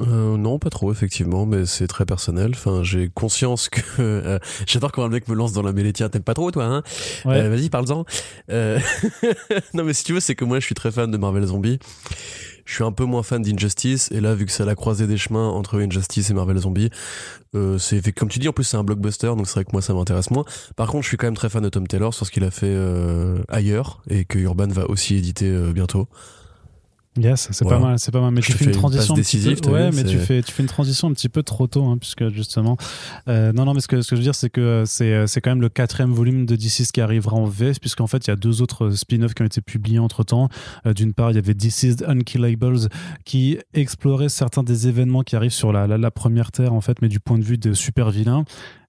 Euh, 0.00 0.36
non, 0.36 0.58
pas 0.58 0.70
trop, 0.70 0.90
effectivement, 0.90 1.46
mais 1.46 1.66
c'est 1.66 1.86
très 1.86 2.04
personnel. 2.04 2.52
Enfin, 2.54 2.82
j'ai 2.82 3.08
conscience 3.08 3.68
que 3.68 3.80
euh, 4.00 4.38
j'adore 4.66 4.92
quand 4.92 5.04
un 5.04 5.08
mec 5.08 5.28
me 5.28 5.34
lance 5.34 5.52
dans 5.52 5.62
la 5.62 5.72
mêlée. 5.72 5.92
Tiens, 5.92 6.08
t'aimes 6.08 6.22
pas 6.22 6.34
trop, 6.34 6.50
toi, 6.50 6.64
hein 6.64 6.82
euh, 7.26 7.48
Vas-y, 7.48 7.68
parle-en. 7.68 8.04
non, 9.74 9.84
mais 9.84 9.92
si 9.92 10.04
tu 10.04 10.14
veux, 10.14 10.20
c'est 10.20 10.34
que 10.34 10.44
moi, 10.44 10.60
je 10.60 10.66
suis 10.66 10.74
très 10.74 10.90
fan 10.90 11.10
de 11.10 11.16
Marvel 11.16 11.44
Zombie. 11.44 11.78
Je 12.64 12.74
suis 12.74 12.84
un 12.84 12.92
peu 12.92 13.04
moins 13.04 13.22
fan 13.22 13.42
d'Injustice, 13.42 14.10
et 14.12 14.20
là, 14.20 14.34
vu 14.34 14.46
que 14.46 14.52
c'est 14.52 14.64
la 14.64 14.74
croisée 14.74 15.06
des 15.06 15.16
chemins 15.16 15.48
entre 15.48 15.80
Injustice 15.80 16.30
et 16.30 16.34
Marvel 16.34 16.58
Zombie, 16.58 16.90
euh, 17.54 17.78
c'est 17.78 18.12
comme 18.12 18.28
tu 18.28 18.38
dis, 18.38 18.48
en 18.48 18.52
plus 18.52 18.64
c'est 18.64 18.76
un 18.76 18.84
blockbuster, 18.84 19.28
donc 19.28 19.46
c'est 19.46 19.54
vrai 19.54 19.64
que 19.64 19.72
moi 19.72 19.82
ça 19.82 19.94
m'intéresse 19.94 20.30
moins. 20.30 20.44
Par 20.76 20.88
contre, 20.88 21.02
je 21.02 21.08
suis 21.08 21.16
quand 21.16 21.26
même 21.26 21.36
très 21.36 21.48
fan 21.48 21.62
de 21.62 21.68
Tom 21.68 21.86
Taylor 21.86 22.14
sur 22.14 22.26
ce 22.26 22.30
qu'il 22.30 22.44
a 22.44 22.50
fait 22.50 22.66
euh, 22.66 23.42
ailleurs, 23.48 24.02
et 24.08 24.24
que 24.24 24.38
Urban 24.38 24.68
va 24.68 24.88
aussi 24.88 25.16
éditer 25.16 25.48
euh, 25.48 25.72
bientôt. 25.72 26.08
Yes, 27.18 27.48
c'est 27.50 27.68
pas 27.68 27.78
mal, 27.78 27.98
c'est 27.98 28.10
pas 28.10 28.22
mal. 28.22 28.32
Mais 28.32 28.40
tu 28.40 28.52
fais 28.52 28.64
une 28.64 28.70
transition 28.70 29.14
décisive, 29.14 29.60
ouais, 29.68 29.90
mais 29.92 30.02
tu 30.04 30.18
fais, 30.18 30.40
tu 30.42 30.50
fais 30.50 30.62
une 30.62 30.68
transition 30.68 31.08
un 31.08 31.12
petit 31.12 31.28
peu 31.28 31.42
trop 31.42 31.66
tôt, 31.66 31.84
hein, 31.84 31.98
puisque 31.98 32.30
justement, 32.30 32.78
euh, 33.28 33.52
non, 33.52 33.66
non, 33.66 33.74
mais 33.74 33.80
ce 33.80 33.88
que, 33.88 34.00
ce 34.00 34.08
que 34.08 34.16
je 34.16 34.20
veux 34.20 34.24
dire, 34.24 34.34
c'est 34.34 34.48
que 34.48 34.84
c'est, 34.86 35.26
c'est 35.26 35.42
quand 35.42 35.50
même 35.50 35.60
le 35.60 35.68
quatrième 35.68 36.12
volume 36.12 36.46
de 36.46 36.56
DC 36.56 36.90
qui 36.90 37.02
arrivera 37.02 37.36
en 37.36 37.44
VF, 37.44 37.80
puisqu'en 37.80 38.06
fait, 38.06 38.26
il 38.26 38.30
y 38.30 38.32
a 38.32 38.36
deux 38.36 38.62
autres 38.62 38.90
spin-offs 38.90 39.34
qui 39.34 39.42
ont 39.42 39.46
été 39.46 39.60
publiés 39.60 39.98
entre 39.98 40.24
temps. 40.24 40.48
Euh, 40.86 40.94
d'une 40.94 41.12
part, 41.12 41.30
il 41.30 41.34
y 41.34 41.38
avait 41.38 41.54
DC's 41.54 42.02
Unkillables 42.06 42.88
qui 43.26 43.58
explorait 43.74 44.30
certains 44.30 44.62
des 44.62 44.88
événements 44.88 45.22
qui 45.22 45.36
arrivent 45.36 45.50
sur 45.50 45.70
la, 45.70 45.86
la, 45.86 45.98
la 45.98 46.10
première 46.10 46.50
Terre, 46.50 46.72
en 46.72 46.80
fait, 46.80 47.02
mais 47.02 47.08
du 47.08 47.20
point 47.20 47.38
de 47.38 47.44
vue 47.44 47.58
de 47.58 47.74
super 47.74 48.10
vilains. 48.10 48.44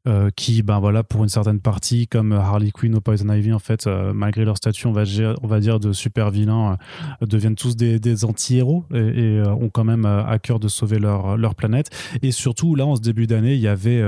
Euh, 0.06 0.32
qui, 0.36 0.64
ben 0.64 0.80
voilà, 0.80 1.02
pour 1.02 1.24
une 1.24 1.30
certaine 1.30 1.62
partie, 1.62 2.08
comme 2.08 2.34
Harley 2.34 2.72
Quinn 2.72 2.94
ou 2.94 3.00
Poison 3.00 3.32
Ivy, 3.32 3.54
en 3.54 3.60
fait, 3.60 3.88
euh, 3.88 4.12
malgré 4.14 4.44
leur 4.44 4.58
statut, 4.58 4.88
on 4.88 4.92
va, 4.92 5.04
on 5.42 5.48
va 5.48 5.62
dire, 5.62 5.80
de 5.80 5.94
super 5.94 6.30
vilains, 6.30 6.78
euh, 7.22 7.26
deviennent 7.26 7.56
tous 7.56 7.78
des, 7.78 8.26
anti-héros 8.26 8.84
et, 8.94 9.42
ont 9.46 9.70
quand 9.70 9.86
même 9.86 10.06
à 10.06 10.38
cœur 10.40 10.60
de 10.60 10.68
sauver 10.68 11.00
leur, 11.00 11.38
leur 11.38 11.56
planète. 11.56 11.90
Et 12.22 12.32
surtout, 12.32 12.76
là, 12.76 12.86
en 12.86 12.98
ce 12.98 13.02
début 13.02 13.28
d'année, 13.28 13.54
il 13.54 13.62
y 13.62 13.68
avait 13.68 14.02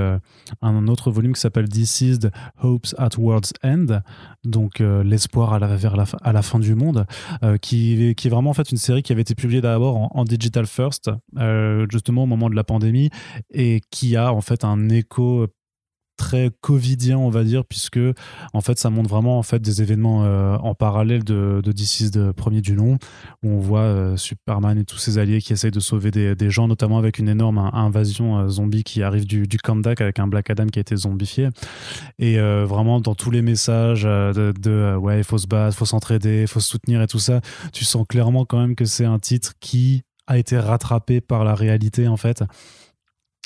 un 0.62 0.86
autre 0.86 1.10
volume 1.10 1.32
qui 1.32 1.40
s'appelle 1.40 1.68
Deceased 1.68 2.30
Hopes 2.62 2.94
at 2.98 3.10
World's 3.18 3.52
End, 3.64 4.00
donc 4.44 4.78
l'espoir 4.80 5.54
à 5.54 5.58
la, 5.58 5.68
vers 5.76 5.96
à 6.22 6.32
la 6.32 6.42
fin 6.42 6.58
du 6.58 6.74
monde, 6.74 7.06
qui, 7.60 8.14
qui 8.14 8.26
est 8.26 8.30
vraiment 8.30 8.50
en 8.50 8.54
fait 8.54 8.70
une 8.70 8.78
série 8.78 9.02
qui 9.02 9.12
avait 9.12 9.22
été 9.22 9.34
publiée 9.34 9.60
d'abord 9.60 9.96
en, 9.96 10.10
en, 10.14 10.24
digital 10.24 10.66
first, 10.66 11.10
justement 11.90 12.24
au 12.24 12.26
moment 12.26 12.48
de 12.48 12.56
la 12.56 12.64
pandémie, 12.64 13.10
et 13.52 13.80
qui 13.90 14.16
a 14.16 14.32
en 14.32 14.40
fait 14.40 14.64
un 14.64 14.88
écho 14.88 15.48
très 16.16 16.50
covidien 16.60 17.18
on 17.18 17.30
va 17.30 17.44
dire 17.44 17.64
puisque 17.64 18.00
en 18.52 18.60
fait 18.60 18.78
ça 18.78 18.90
montre 18.90 19.08
vraiment 19.08 19.38
en 19.38 19.42
fait 19.42 19.60
des 19.60 19.82
événements 19.82 20.24
euh, 20.24 20.56
en 20.56 20.74
parallèle 20.74 21.24
de, 21.24 21.60
de 21.62 21.72
DC 21.72 22.10
de 22.10 22.32
premier 22.32 22.60
du 22.60 22.74
nom 22.74 22.98
où 23.42 23.50
on 23.50 23.58
voit 23.58 23.80
euh, 23.80 24.16
Superman 24.16 24.78
et 24.78 24.84
tous 24.84 24.98
ses 24.98 25.18
alliés 25.18 25.40
qui 25.40 25.52
essayent 25.52 25.70
de 25.70 25.80
sauver 25.80 26.10
des, 26.10 26.50
gens 26.50 26.68
notamment 26.68 26.98
avec 26.98 27.18
une 27.18 27.28
énorme 27.28 27.58
invasion 27.58 28.38
euh, 28.38 28.48
zombie 28.48 28.84
qui 28.84 29.02
arrive 29.02 29.26
du, 29.26 29.46
du 29.46 29.58
Kandak 29.58 30.00
avec 30.00 30.18
un 30.18 30.26
Black 30.26 30.50
Adam 30.50 30.66
qui 30.66 30.78
a 30.78 30.82
été 30.82 30.96
zombifié. 30.96 31.48
Et 32.18 32.38
vraiment 32.38 33.00
dans 33.00 33.14
tous 33.14 33.30
les 33.30 33.42
messages 33.42 34.04
de, 34.04 34.96
ouais 34.96 35.18
il 35.18 35.24
faut 35.24 35.38
se 35.38 35.46
battre 35.46 35.76
faut 35.76 35.84
s'entraider 35.84 36.46
faut 36.46 36.60
se 36.60 36.68
soutenir 36.68 37.02
et 37.02 37.06
tout 37.06 37.18
ça 37.18 37.40
tu 37.72 37.84
sens 37.84 38.06
clairement 38.08 38.44
quand 38.44 38.58
même 38.58 38.74
que 38.74 38.84
c'est 38.84 39.04
un 39.04 39.18
titre 39.18 39.52
qui 39.60 40.02
a 40.26 40.38
été 40.38 40.58
rattrapé 40.58 41.20
par 41.20 41.44
la 41.44 41.54
réalité 41.54 42.08
en 42.08 42.16
fait 42.16 42.42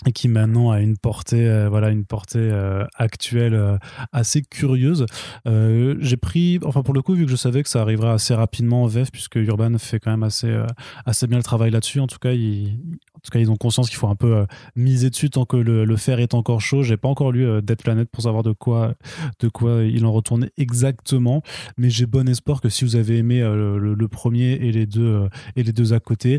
et 0.07 0.13
qui 0.13 0.29
maintenant 0.29 0.71
a 0.71 0.81
une 0.81 0.97
portée, 0.97 1.47
euh, 1.47 1.69
voilà, 1.69 1.91
une 1.91 2.05
portée 2.07 2.39
euh, 2.39 2.87
actuelle 2.95 3.55
euh, 3.55 3.77
assez 4.13 4.43
curieuse. 4.43 5.05
j'ai 5.47 6.17
pris, 6.17 6.59
enfin 6.65 6.83
pour 6.83 6.95
le 6.95 7.03
coup, 7.03 7.15
vu 7.15 7.27
que 7.27 7.31
je 7.31 7.37
savais 7.37 7.63
que 7.63 7.69
ça 7.69 7.83
arriverait 7.83 8.11
assez 8.11 8.35
rapidement 8.35 8.85
en 8.85 8.87
VF, 8.87 9.11
puisque 9.11 9.37
Urban 9.37 9.77
fait 9.79 10.01
quand 10.01 10.11
même 10.11 10.23
assez, 10.23 10.53
assez 11.05 11.27
bien 11.27 11.37
le 11.37 11.43
travail 11.43 11.71
là-dessus. 11.71 12.01
En 12.01 12.07
tout 12.07 12.19
cas, 12.19 12.33
ils, 12.33 12.79
en 13.15 13.21
tout 13.23 13.31
cas, 13.31 13.41
ils 13.41 13.51
ont 13.51 13.57
conscience 13.57 13.89
qu'il 13.91 13.99
faut 13.99 14.09
un 14.09 14.17
peu 14.17 14.47
miser 14.75 15.11
dessus 15.11 15.29
tant 15.29 15.45
que 15.45 15.57
le, 15.57 15.85
le 15.85 15.97
fer 15.97 16.19
est 16.21 16.35
encore 16.35 16.61
chaud. 16.61 16.83
J'ai 16.83 16.97
pas 16.97 17.09
encore 17.09 17.33
lu 17.33 17.47
Dead 17.63 17.83
Planet 17.83 18.09
pour 18.11 18.23
savoir 18.23 18.43
de 18.43 18.53
quoi, 18.53 18.95
de 19.41 19.49
quoi 19.49 19.83
il 19.83 20.07
en 20.07 20.13
retourne 20.13 20.49
exactement, 20.57 21.43
mais 21.77 21.91
j'ai 21.91 22.07
bon 22.07 22.29
espoir 22.29 22.61
que 22.61 22.69
si 22.69 22.85
vous 22.85 22.97
avez 22.97 23.19
aimé 23.19 23.41
le, 23.41 23.95
le, 23.95 24.09
premier 24.09 24.53
et 24.53 24.73
les 24.73 24.87
deux 24.87 25.29
et 25.57 25.63
les 25.63 25.73
deux 25.73 25.93
à 25.93 26.01
côté, 26.01 26.39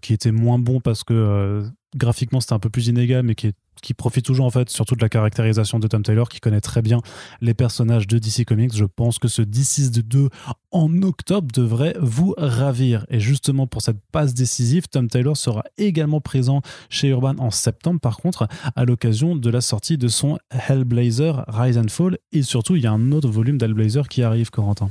qui 0.00 0.14
étaient 0.14 0.32
moins 0.32 0.58
bons 0.58 0.80
parce 0.80 1.04
que 1.04 1.62
graphiquement 1.96 2.40
c'était 2.40 2.52
un 2.52 2.58
peu 2.58 2.70
plus 2.70 2.88
inégal, 2.88 3.22
mais 3.22 3.34
qui, 3.34 3.52
profite 3.96 4.24
toujours 4.24 4.46
en 4.46 4.50
fait 4.50 4.68
surtout 4.68 4.96
de 4.96 5.02
la 5.02 5.08
caractérisation 5.08 5.78
de 5.78 5.86
Tom 5.86 6.02
Taylor, 6.02 6.28
qui 6.28 6.40
connaît 6.40 6.60
très 6.60 6.82
bien 6.82 7.00
les 7.40 7.54
personnages 7.54 8.06
de 8.06 8.18
DC 8.18 8.44
Comics. 8.44 8.74
Je 8.74 8.84
pense 8.84 9.18
que 9.18 9.28
ce 9.28 9.42
DC 9.42 9.90
de 9.92 10.00
2 10.00 10.28
en 10.72 11.02
octobre 11.02 11.48
devrait 11.54 11.94
vous 12.00 12.34
ravir. 12.36 13.06
Et 13.10 13.20
justement 13.20 13.66
pour 13.66 13.82
cette 13.82 14.00
passe 14.10 14.34
décisive, 14.34 14.88
Tom 14.88 15.08
Taylor 15.08 15.36
sera 15.36 15.62
également 15.78 16.20
présent 16.20 16.62
chez 16.90 17.08
Urban 17.08 17.36
en 17.38 17.50
septembre, 17.50 18.00
par 18.00 18.16
contre, 18.16 18.48
à 18.74 18.84
l'occasion 18.84 19.36
de 19.36 19.50
la 19.50 19.60
sortie 19.60 19.98
de 19.98 20.08
son 20.08 20.38
Hellblazer 20.50 21.44
Rise 21.46 21.78
and 21.78 21.88
Fall. 21.88 22.18
Et 22.32 22.42
surtout, 22.42 22.76
il 22.76 22.82
y 22.82 22.86
a 22.86 22.92
un 22.92 23.12
autre 23.12 23.28
volume 23.28 23.56
d'Hellblazer 23.56 24.08
qui 24.08 24.22
arrive, 24.22 24.50
Corentin. 24.50 24.90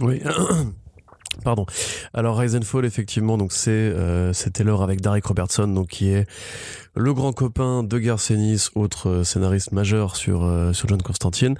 Oui. 0.00 0.20
Pardon. 1.44 1.66
Alors 2.12 2.38
Rise 2.38 2.54
and 2.56 2.62
Fall, 2.62 2.84
effectivement, 2.84 3.38
donc 3.38 3.52
c'est 3.52 3.70
euh, 3.70 4.32
c'était 4.32 4.64
l'heure 4.64 4.82
avec 4.82 5.00
Derek 5.00 5.24
Robertson, 5.24 5.66
donc 5.66 5.88
qui 5.88 6.08
est 6.10 6.26
le 6.94 7.14
grand 7.14 7.32
copain 7.32 7.82
de 7.82 7.98
Garcenis, 7.98 8.68
autre 8.74 9.08
euh, 9.08 9.24
scénariste 9.24 9.72
majeur 9.72 10.16
sur 10.16 10.44
euh, 10.44 10.72
sur 10.72 10.88
John 10.88 11.00
Constantine. 11.00 11.56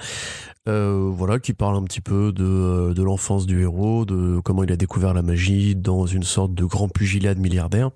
Euh, 0.69 1.11
voilà, 1.13 1.41
qui 1.41 1.55
parle 1.55 1.75
un 1.75 1.83
petit 1.83 2.01
peu 2.01 2.31
de, 2.31 2.45
euh, 2.45 2.95
de 2.95 3.03
l'enfance 3.03 3.47
du 3.47 3.63
héros, 3.63 4.05
de 4.05 4.39
comment 4.45 4.63
il 4.63 4.71
a 4.71 4.77
découvert 4.77 5.13
la 5.13 5.23
magie 5.23 5.75
dans 5.75 6.07
une 6.07 6.23
sorte 6.23 6.55
de 6.55 6.65
grand 6.65 6.89
pugilat 6.89 7.35
de 7.35 7.41
milliardaire, 7.41 7.91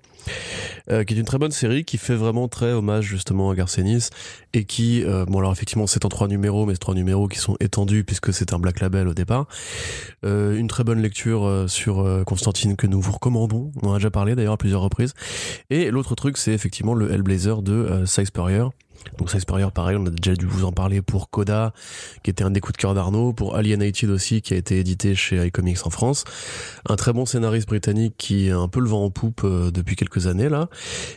euh, 0.89 1.05
qui 1.05 1.13
est 1.13 1.17
une 1.17 1.25
très 1.25 1.37
bonne 1.37 1.51
série, 1.51 1.85
qui 1.85 1.97
fait 1.97 2.15
vraiment 2.15 2.49
très 2.49 2.73
hommage 2.73 3.05
justement 3.05 3.49
à 3.51 3.55
Garcenis, 3.55 4.09
et 4.53 4.65
qui, 4.65 5.01
euh, 5.05 5.23
bon 5.25 5.39
alors 5.39 5.53
effectivement 5.53 5.87
c'est 5.87 6.03
en 6.03 6.09
trois 6.09 6.27
numéros, 6.27 6.65
mais 6.65 6.75
trois 6.75 6.93
numéros 6.93 7.29
qui 7.29 7.39
sont 7.39 7.55
étendus 7.61 8.03
puisque 8.03 8.33
c'est 8.33 8.51
un 8.51 8.59
Black 8.59 8.81
Label 8.81 9.07
au 9.07 9.13
départ. 9.13 9.47
Euh, 10.25 10.57
une 10.57 10.67
très 10.67 10.83
bonne 10.83 11.01
lecture 11.01 11.65
sur 11.67 12.05
Constantine 12.25 12.75
que 12.75 12.85
nous 12.85 12.99
vous 12.99 13.13
recommandons, 13.13 13.71
on 13.81 13.87
en 13.87 13.93
a 13.93 13.97
déjà 13.97 14.11
parlé 14.11 14.35
d'ailleurs 14.35 14.53
à 14.53 14.57
plusieurs 14.57 14.81
reprises. 14.81 15.13
Et 15.69 15.89
l'autre 15.89 16.15
truc 16.15 16.37
c'est 16.37 16.51
effectivement 16.51 16.93
le 16.93 17.11
Hellblazer 17.11 17.61
de 17.61 17.71
euh, 17.71 18.05
Cy 18.05 18.25
Spurrier, 18.25 18.65
donc 19.17 19.29
ça 19.29 19.39
Spurrier, 19.39 19.67
pareil, 19.73 19.97
on 19.99 20.05
a 20.05 20.09
déjà 20.09 20.35
dû 20.35 20.45
vous 20.45 20.65
en 20.65 20.71
parler 20.71 21.01
pour 21.01 21.29
Coda, 21.29 21.73
qui 22.23 22.29
était 22.29 22.43
un 22.43 22.51
des 22.51 22.59
coups 22.59 22.73
de 22.73 22.81
cœur 22.81 22.93
d'Arnaud, 22.93 23.33
pour 23.33 23.55
Alienated 23.55 24.09
aussi, 24.09 24.41
qui 24.41 24.53
a 24.53 24.57
été 24.57 24.79
édité 24.79 25.15
chez 25.15 25.45
iComics 25.45 25.85
en 25.85 25.89
France. 25.89 26.23
Un 26.87 26.95
très 26.95 27.13
bon 27.13 27.25
scénariste 27.25 27.67
britannique 27.67 28.15
qui 28.17 28.49
a 28.49 28.57
un 28.57 28.67
peu 28.67 28.79
le 28.79 28.87
vent 28.87 29.05
en 29.05 29.09
poupe 29.09 29.41
euh, 29.43 29.71
depuis 29.71 29.95
quelques 29.95 30.27
années 30.27 30.49
là. 30.49 30.69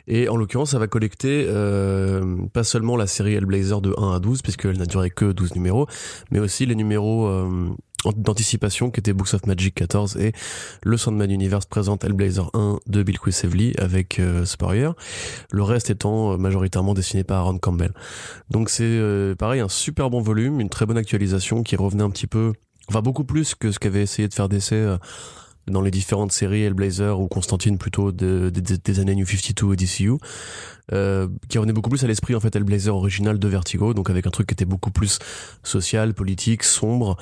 Et 0.07 0.29
en 0.29 0.37
l'occurrence, 0.37 0.71
ça 0.71 0.79
va 0.79 0.87
collecter 0.87 1.47
euh, 1.49 2.37
pas 2.53 2.65
seulement 2.65 2.97
la 2.97 3.07
série 3.07 3.35
Hellblazer 3.35 3.81
de 3.81 3.95
1 3.97 4.15
à 4.15 4.21
12, 4.21 4.43
puisqu'elle 4.43 4.79
n'a 4.79 4.87
duré 4.87 5.11
que 5.11 5.33
12 5.33 5.55
numéros, 5.55 5.87
mais 6.31 6.39
aussi 6.39 6.67
les 6.67 6.75
numéros 6.75 7.27
euh, 7.27 7.71
d'anticipation 8.17 8.91
qui 8.91 9.01
était 9.01 9.13
Books 9.13 9.35
of 9.35 9.47
Magic 9.47 9.75
14 9.75 10.17
et 10.17 10.33
le 10.83 10.97
Sandman 10.97 11.31
Universe 11.31 11.67
présente 11.67 12.05
Hellblazer 12.05 12.51
1 12.55 12.79
de 12.87 13.03
Bill 13.03 13.19
Quisevely 13.19 13.75
avec 13.79 14.19
euh, 14.19 14.45
le 15.51 15.63
reste 15.63 15.91
étant 15.91 16.33
euh, 16.33 16.37
majoritairement 16.37 16.95
dessiné 16.95 17.25
par 17.25 17.39
Aaron 17.39 17.59
Campbell. 17.59 17.93
Donc 18.51 18.71
c'est 18.71 18.85
euh, 18.85 19.35
pareil 19.35 19.61
un 19.61 19.69
super 19.69 20.11
bon 20.11 20.21
volume, 20.21 20.61
une 20.61 20.69
très 20.69 20.87
bonne 20.87 20.99
actualisation 20.99 21.63
qui 21.63 21.77
revenait 21.77 22.03
un 22.03 22.11
petit 22.11 22.27
peu, 22.27 22.53
enfin 22.89 23.03
beaucoup 23.03 23.25
plus 23.25 23.55
que 23.55 23.73
ce 23.73 23.79
qu'avait 23.79 24.03
essayé 24.03 24.29
de 24.29 24.35
faire 24.35 24.49
d'essai 24.49 24.77
euh, 24.77 24.97
dans 25.67 25.83
les 25.83 25.91
différentes 25.91 26.33
séries 26.33 26.63
Hellblazer 26.63 27.19
ou 27.21 27.29
Constantine 27.29 27.79
plutôt 27.79 28.13
de, 28.13 28.51
des 28.51 29.01
années 29.01 29.15
New 29.15 29.27
52 29.27 29.73
et 29.73 29.77
DCU, 29.77 30.13
euh, 30.93 31.29
qui 31.49 31.59
revenait 31.59 31.73
beaucoup 31.73 31.91
plus 31.91 32.03
à 32.05 32.07
l'esprit 32.07 32.35
en 32.35 32.41
fait 32.41 32.55
Hellblazer 32.55 32.95
original 32.95 33.39
de 33.39 33.49
Vertigo, 33.49 33.95
donc 33.95 34.11
avec 34.11 34.27
un 34.27 34.31
truc 34.31 34.49
qui 34.49 34.53
était 34.55 34.65
beaucoup 34.65 34.91
plus 34.91 35.19
social, 35.63 36.15
politique, 36.15 36.63
sombre, 36.65 37.17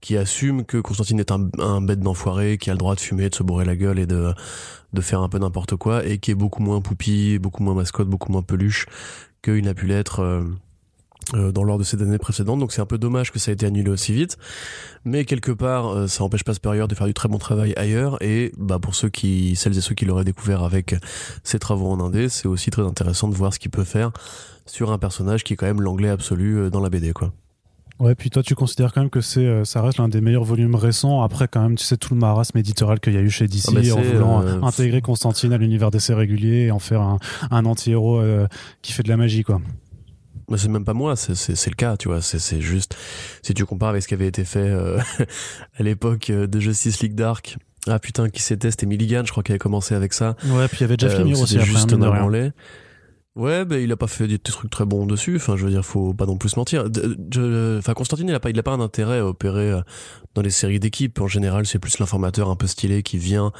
qui 0.00 0.16
assume 0.16 0.64
que 0.64 0.78
Constantine 0.78 1.20
est 1.20 1.32
un, 1.32 1.80
bête 1.80 2.00
d'enfoiré, 2.00 2.58
qui 2.58 2.70
a 2.70 2.72
le 2.72 2.78
droit 2.78 2.94
de 2.94 3.00
fumer, 3.00 3.28
de 3.30 3.34
se 3.34 3.42
bourrer 3.42 3.64
la 3.64 3.76
gueule 3.76 3.98
et 3.98 4.06
de, 4.06 4.32
de 4.92 5.00
faire 5.00 5.20
un 5.20 5.28
peu 5.28 5.38
n'importe 5.38 5.76
quoi, 5.76 6.04
et 6.06 6.18
qui 6.18 6.30
est 6.30 6.36
beaucoup 6.36 6.62
moins 6.62 6.80
poupie, 6.80 7.38
beaucoup 7.38 7.62
moins 7.62 7.74
mascotte, 7.74 8.08
beaucoup 8.08 8.32
moins 8.32 8.42
peluche 8.42 8.86
qu'il 9.42 9.64
n'a 9.64 9.74
pu 9.74 9.86
l'être 9.86 10.20
euh, 10.20 10.44
euh, 11.34 11.52
dans 11.52 11.62
l'ordre 11.62 11.80
de 11.80 11.84
ces 11.84 12.00
années 12.00 12.18
précédentes. 12.18 12.60
Donc 12.60 12.72
c'est 12.72 12.80
un 12.80 12.86
peu 12.86 12.98
dommage 12.98 13.32
que 13.32 13.38
ça 13.38 13.50
ait 13.50 13.54
été 13.54 13.66
annulé 13.66 13.90
aussi 13.90 14.12
vite. 14.12 14.36
Mais 15.04 15.24
quelque 15.24 15.52
part, 15.52 15.88
euh, 15.88 16.06
ça 16.06 16.24
empêche 16.24 16.44
pas 16.44 16.54
Superior 16.54 16.88
de 16.88 16.94
faire 16.94 17.06
du 17.06 17.14
très 17.14 17.28
bon 17.28 17.38
travail 17.38 17.72
ailleurs. 17.76 18.20
Et 18.22 18.52
bah 18.56 18.78
pour 18.78 18.94
ceux 18.94 19.08
qui, 19.08 19.56
celles 19.56 19.76
et 19.76 19.80
ceux 19.80 19.94
qui 19.94 20.04
l'auraient 20.04 20.24
découvert 20.24 20.62
avec 20.62 20.94
ses 21.44 21.58
travaux 21.58 21.88
en 21.90 22.00
indé, 22.00 22.28
c'est 22.28 22.48
aussi 22.48 22.70
très 22.70 22.82
intéressant 22.82 23.28
de 23.28 23.34
voir 23.34 23.52
ce 23.52 23.58
qu'il 23.58 23.70
peut 23.70 23.84
faire 23.84 24.12
sur 24.66 24.92
un 24.92 24.98
personnage 24.98 25.44
qui 25.44 25.54
est 25.54 25.56
quand 25.56 25.66
même 25.66 25.80
l'anglais 25.80 26.10
absolu 26.10 26.70
dans 26.70 26.80
la 26.80 26.90
BD, 26.90 27.12
quoi. 27.12 27.32
Ouais, 28.00 28.14
puis 28.14 28.30
toi, 28.30 28.44
tu 28.44 28.54
considères 28.54 28.92
quand 28.92 29.00
même 29.00 29.10
que 29.10 29.20
c'est, 29.20 29.44
euh, 29.44 29.64
ça 29.64 29.82
reste 29.82 29.98
l'un 29.98 30.08
des 30.08 30.20
meilleurs 30.20 30.44
volumes 30.44 30.76
récents. 30.76 31.22
Après, 31.22 31.48
quand 31.48 31.60
même, 31.60 31.76
tu 31.76 31.84
sais, 31.84 31.96
tout 31.96 32.14
le 32.14 32.20
marasme 32.20 32.56
éditorial 32.56 33.00
qu'il 33.00 33.14
y 33.14 33.16
a 33.16 33.20
eu 33.20 33.30
chez 33.30 33.48
DC 33.48 33.64
ah 33.68 33.72
bah 33.72 33.80
en 33.94 34.00
voulant 34.00 34.42
euh, 34.42 34.62
intégrer 34.62 35.00
Constantine 35.00 35.52
à 35.52 35.58
l'univers 35.58 35.90
d'essai 35.90 36.14
régulier 36.14 36.66
et 36.66 36.70
en 36.70 36.78
faire 36.78 37.00
un, 37.00 37.18
un 37.50 37.64
anti-héros 37.64 38.20
euh, 38.20 38.46
qui 38.82 38.92
fait 38.92 39.02
de 39.02 39.08
la 39.08 39.16
magie, 39.16 39.42
quoi. 39.42 39.60
Mais 40.48 40.58
c'est 40.58 40.68
même 40.68 40.84
pas 40.84 40.94
moi, 40.94 41.14
c'est 41.16 41.66
le 41.66 41.74
cas, 41.74 41.96
tu 41.96 42.08
vois. 42.08 42.22
C'est 42.22 42.60
juste, 42.60 42.96
si 43.42 43.52
tu 43.52 43.66
compares 43.66 43.90
avec 43.90 44.02
ce 44.02 44.08
qui 44.08 44.14
avait 44.14 44.28
été 44.28 44.44
fait 44.44 44.70
à 45.78 45.82
l'époque 45.82 46.30
de 46.30 46.60
Justice 46.60 47.00
League 47.00 47.14
Dark. 47.14 47.58
Ah 47.86 47.98
putain, 47.98 48.30
qui 48.30 48.40
c'était? 48.40 48.70
C'était 48.70 48.86
Milligan, 48.86 49.22
je 49.26 49.30
crois 49.30 49.42
qu'il 49.42 49.52
avait 49.52 49.58
commencé 49.58 49.94
avec 49.94 50.14
ça. 50.14 50.36
Ouais, 50.46 50.66
puis 50.68 50.78
il 50.78 50.80
y 50.82 50.84
avait 50.84 50.96
Jeff 50.98 51.18
Lemire 51.18 51.38
aussi 51.40 51.56
après, 51.56 51.66
juste 51.68 51.92
un 51.92 52.00
Ouais, 53.38 53.64
ben 53.64 53.80
il 53.80 53.92
a 53.92 53.96
pas 53.96 54.08
fait 54.08 54.26
des 54.26 54.40
trucs 54.40 54.68
très 54.68 54.84
bons 54.84 55.06
dessus. 55.06 55.36
Enfin, 55.36 55.56
je 55.56 55.64
veux 55.64 55.70
dire, 55.70 55.84
faut 55.84 56.12
pas 56.12 56.26
non 56.26 56.36
plus 56.36 56.56
mentir. 56.56 56.86
enfin, 57.78 57.94
Constantine, 57.94 58.28
il 58.28 58.34
a 58.34 58.40
pas, 58.40 58.50
il 58.50 58.58
a 58.58 58.64
pas 58.64 58.72
un 58.72 58.80
intérêt 58.80 59.20
à 59.20 59.26
opérer 59.26 59.70
euh, 59.70 59.80
dans 60.34 60.42
les 60.42 60.50
séries 60.50 60.80
d'équipe. 60.80 61.20
En 61.20 61.28
général, 61.28 61.64
c'est 61.64 61.78
plus 61.78 62.00
l'informateur 62.00 62.50
un 62.50 62.56
peu 62.56 62.66
stylé 62.66 63.04
qui 63.04 63.16
vient 63.16 63.52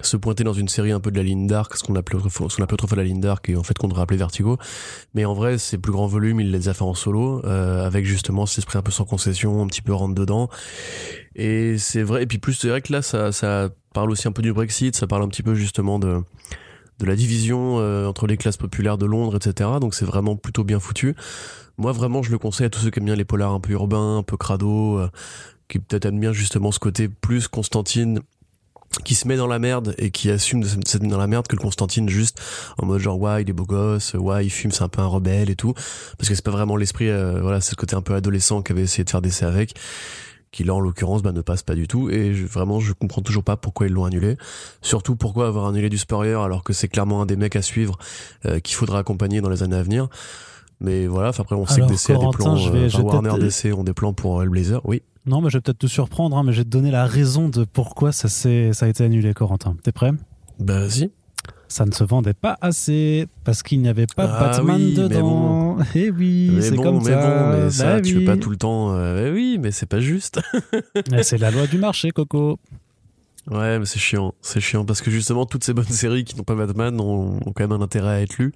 se 0.00 0.16
pointer 0.16 0.44
dans 0.44 0.54
une 0.54 0.68
série 0.68 0.92
un 0.92 0.98
peu 0.98 1.10
de 1.10 1.18
la 1.18 1.22
ligne 1.22 1.46
d'arc, 1.46 1.76
ce 1.76 1.84
qu'on 1.84 1.94
appelait 1.94 2.18
qu'on 2.18 2.46
appelait 2.46 2.72
autrefois 2.72 2.96
la 2.96 3.04
ligne 3.04 3.20
d'arc 3.20 3.50
et 3.50 3.56
en 3.56 3.62
fait 3.62 3.76
qu'on 3.76 3.86
devrait 3.86 4.02
appeler 4.02 4.16
Vertigo. 4.16 4.56
Mais 5.12 5.26
en 5.26 5.34
vrai, 5.34 5.58
ses 5.58 5.76
plus 5.76 5.92
grands 5.92 6.06
volumes, 6.06 6.40
il 6.40 6.50
les 6.50 6.70
a 6.70 6.74
fait 6.74 6.82
en 6.82 6.94
solo, 6.94 7.44
euh, 7.44 7.86
avec 7.86 8.06
justement 8.06 8.46
cet 8.46 8.58
esprit 8.58 8.78
un 8.78 8.82
peu 8.82 8.90
sans 8.90 9.04
concession, 9.04 9.62
un 9.62 9.66
petit 9.66 9.82
peu 9.82 9.92
rentre 9.92 10.14
dedans. 10.14 10.48
Et 11.36 11.76
c'est 11.76 12.02
vrai, 12.02 12.22
et 12.22 12.26
puis 12.26 12.38
plus 12.38 12.54
c'est 12.54 12.68
vrai 12.68 12.80
que 12.80 12.94
là, 12.94 13.02
ça, 13.02 13.30
ça 13.30 13.68
parle 13.92 14.10
aussi 14.10 14.26
un 14.26 14.32
peu 14.32 14.42
du 14.42 14.54
Brexit, 14.54 14.96
ça 14.96 15.06
parle 15.06 15.22
un 15.22 15.28
petit 15.28 15.42
peu 15.42 15.54
justement 15.54 15.98
de 15.98 16.22
de 17.02 17.06
la 17.06 17.16
division 17.16 17.80
euh, 17.80 18.06
entre 18.06 18.26
les 18.26 18.36
classes 18.36 18.56
populaires 18.56 18.96
de 18.96 19.06
Londres, 19.06 19.36
etc. 19.36 19.70
Donc 19.80 19.94
c'est 19.94 20.04
vraiment 20.04 20.36
plutôt 20.36 20.62
bien 20.62 20.78
foutu. 20.78 21.16
Moi 21.76 21.92
vraiment 21.92 22.22
je 22.22 22.30
le 22.30 22.38
conseille 22.38 22.66
à 22.66 22.70
tous 22.70 22.80
ceux 22.80 22.90
qui 22.90 23.00
aiment 23.00 23.06
bien 23.06 23.16
les 23.16 23.24
polars 23.24 23.52
un 23.52 23.60
peu 23.60 23.72
urbains, 23.72 24.18
un 24.18 24.22
peu 24.22 24.36
crado, 24.36 24.98
euh, 24.98 25.08
qui 25.68 25.80
peut-être 25.80 26.06
aiment 26.06 26.20
bien 26.20 26.32
justement 26.32 26.70
ce 26.70 26.78
côté 26.78 27.08
plus 27.08 27.48
Constantine 27.48 28.20
qui 29.04 29.14
se 29.14 29.26
met 29.26 29.36
dans 29.36 29.46
la 29.46 29.58
merde 29.58 29.94
et 29.98 30.10
qui 30.10 30.30
assume 30.30 30.60
de 30.60 30.68
se 30.68 30.76
mettre 30.76 31.08
dans 31.08 31.18
la 31.18 31.26
merde 31.26 31.48
que 31.48 31.56
le 31.56 31.62
Constantine 31.62 32.08
juste 32.08 32.40
en 32.78 32.86
mode 32.86 33.00
genre 33.00 33.18
ouais 33.18 33.42
il 33.42 33.48
est 33.48 33.54
beau 33.54 33.64
gosse 33.64 34.12
ouais 34.14 34.44
il 34.44 34.50
fume 34.50 34.70
c'est 34.70 34.82
un 34.82 34.88
peu 34.88 35.00
un 35.00 35.06
rebelle 35.06 35.48
et 35.48 35.56
tout 35.56 35.72
parce 36.18 36.28
que 36.28 36.34
c'est 36.34 36.44
pas 36.44 36.50
vraiment 36.50 36.76
l'esprit 36.76 37.08
euh, 37.08 37.40
voilà 37.40 37.62
c'est 37.62 37.70
ce 37.70 37.76
côté 37.76 37.96
un 37.96 38.02
peu 38.02 38.14
adolescent 38.14 38.60
qui 38.60 38.70
avait 38.70 38.82
essayé 38.82 39.02
de 39.02 39.10
faire 39.10 39.22
d'essai 39.22 39.46
avec 39.46 39.74
qui 40.52 40.62
là 40.64 40.74
en 40.74 40.80
l'occurrence 40.80 41.22
bah, 41.22 41.32
ne 41.32 41.40
passe 41.40 41.62
pas 41.64 41.74
du 41.74 41.88
tout. 41.88 42.10
Et 42.10 42.34
je, 42.34 42.46
vraiment 42.46 42.78
je 42.78 42.92
comprends 42.92 43.22
toujours 43.22 43.42
pas 43.42 43.56
pourquoi 43.56 43.86
ils 43.88 43.92
l'ont 43.92 44.04
annulé. 44.04 44.36
Surtout 44.82 45.16
pourquoi 45.16 45.48
avoir 45.48 45.66
annulé 45.66 45.88
du 45.88 45.98
Spurrier 45.98 46.34
alors 46.34 46.62
que 46.62 46.72
c'est 46.72 46.88
clairement 46.88 47.22
un 47.22 47.26
des 47.26 47.36
mecs 47.36 47.56
à 47.56 47.62
suivre 47.62 47.98
euh, 48.46 48.60
qu'il 48.60 48.76
faudra 48.76 48.98
accompagner 49.00 49.40
dans 49.40 49.48
les 49.50 49.62
années 49.64 49.76
à 49.76 49.82
venir. 49.82 50.08
Mais 50.80 51.06
voilà 51.06 51.28
après 51.36 51.56
on 51.56 51.66
sait 51.66 51.80
que 51.80 51.86
DC 51.86 52.10
a 52.10 52.18
des 52.18 52.26
plans 52.32 52.56
je 52.56 52.70
vais- 52.70 52.78
euh, 52.80 52.86
enfin, 52.86 52.98
vais 52.98 53.04
Warner 53.04 53.30
peut-être- 53.30 53.64
DC 53.66 53.72
ont 53.76 53.84
des 53.84 53.92
plans 53.94 54.12
pour 54.12 54.42
Hellblazer 54.42 54.80
oui. 54.84 55.02
Non, 55.24 55.40
mais 55.40 55.50
je 55.50 55.58
vais 55.58 55.60
peut-être 55.62 55.78
te 55.78 55.86
surprendre, 55.86 56.36
hein, 56.36 56.42
mais 56.44 56.52
je 56.52 56.58
vais 56.58 56.64
te 56.64 56.68
donner 56.70 56.90
la 56.90 57.06
raison 57.06 57.48
de 57.48 57.62
pourquoi 57.64 58.10
ça, 58.10 58.28
ça 58.28 58.48
a 58.48 58.88
été 58.88 59.04
annulé, 59.04 59.32
Corentin. 59.34 59.76
T'es 59.84 59.92
prêt? 59.92 60.10
Bah 60.58 60.90
si 60.90 61.12
Ça 61.72 61.86
ne 61.86 61.92
se 61.92 62.04
vendait 62.04 62.34
pas 62.34 62.58
assez 62.60 63.26
parce 63.44 63.62
qu'il 63.62 63.80
n'y 63.80 63.88
avait 63.88 64.06
pas 64.06 64.24
Ah 64.30 64.40
Batman 64.50 64.76
oui, 64.76 64.94
mais 64.94 65.02
dedans. 65.08 65.78
Eh 65.94 66.10
oui, 66.10 66.50
mais 66.52 66.60
c'est 66.60 66.74
bon, 66.76 66.82
comme 66.82 66.98
mais 66.98 67.04
ça. 67.12 67.26
bon, 67.50 67.56
mais 67.64 67.70
ça, 67.70 67.94
Bah 67.94 68.00
tu 68.02 68.14
oui. 68.16 68.20
peux 68.20 68.26
pas 68.32 68.36
tout 68.36 68.50
le 68.50 68.56
temps. 68.58 68.92
euh, 68.94 69.26
eh 69.28 69.32
oui, 69.32 69.56
mais 69.58 69.70
c'est 69.70 69.86
pas 69.86 70.00
juste. 70.00 70.40
Mais 71.10 71.22
C'est 71.22 71.38
la 71.38 71.50
loi 71.50 71.66
du 71.66 71.78
marché, 71.78 72.10
Coco. 72.10 72.58
ouais, 73.50 73.78
mais 73.78 73.86
c'est 73.86 73.98
chiant, 73.98 74.34
c'est 74.42 74.60
chiant 74.60 74.84
parce 74.84 75.00
que 75.00 75.10
justement 75.10 75.46
toutes 75.46 75.64
ces 75.64 75.72
bonnes 75.72 75.84
séries 75.86 76.24
qui 76.24 76.36
n'ont 76.36 76.44
pas 76.44 76.54
Batman 76.54 77.00
ont, 77.00 77.36
ont 77.44 77.52
quand 77.52 77.66
même 77.66 77.72
un 77.72 77.82
intérêt 77.82 78.10
à 78.16 78.20
être 78.20 78.36
lues. 78.38 78.52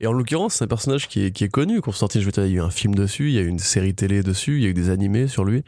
Et 0.00 0.06
en 0.06 0.12
l'occurrence, 0.12 0.54
c'est 0.56 0.64
un 0.64 0.68
personnage 0.68 1.08
qui 1.08 1.24
est, 1.24 1.30
qui 1.32 1.44
est 1.44 1.48
connu. 1.48 1.80
Constantine, 1.80 2.20
je 2.20 2.26
veux 2.26 2.32
dire, 2.32 2.44
il 2.44 2.50
y 2.52 2.54
a 2.54 2.56
eu 2.58 2.60
un 2.60 2.70
film 2.70 2.94
dessus, 2.94 3.28
il 3.30 3.34
y 3.34 3.38
a 3.38 3.42
eu 3.42 3.48
une 3.48 3.58
série 3.58 3.94
télé 3.94 4.22
dessus, 4.22 4.58
il 4.58 4.62
y 4.62 4.66
a 4.66 4.68
eu 4.68 4.74
des 4.74 4.90
animés 4.90 5.26
sur 5.26 5.44
lui. 5.44 5.64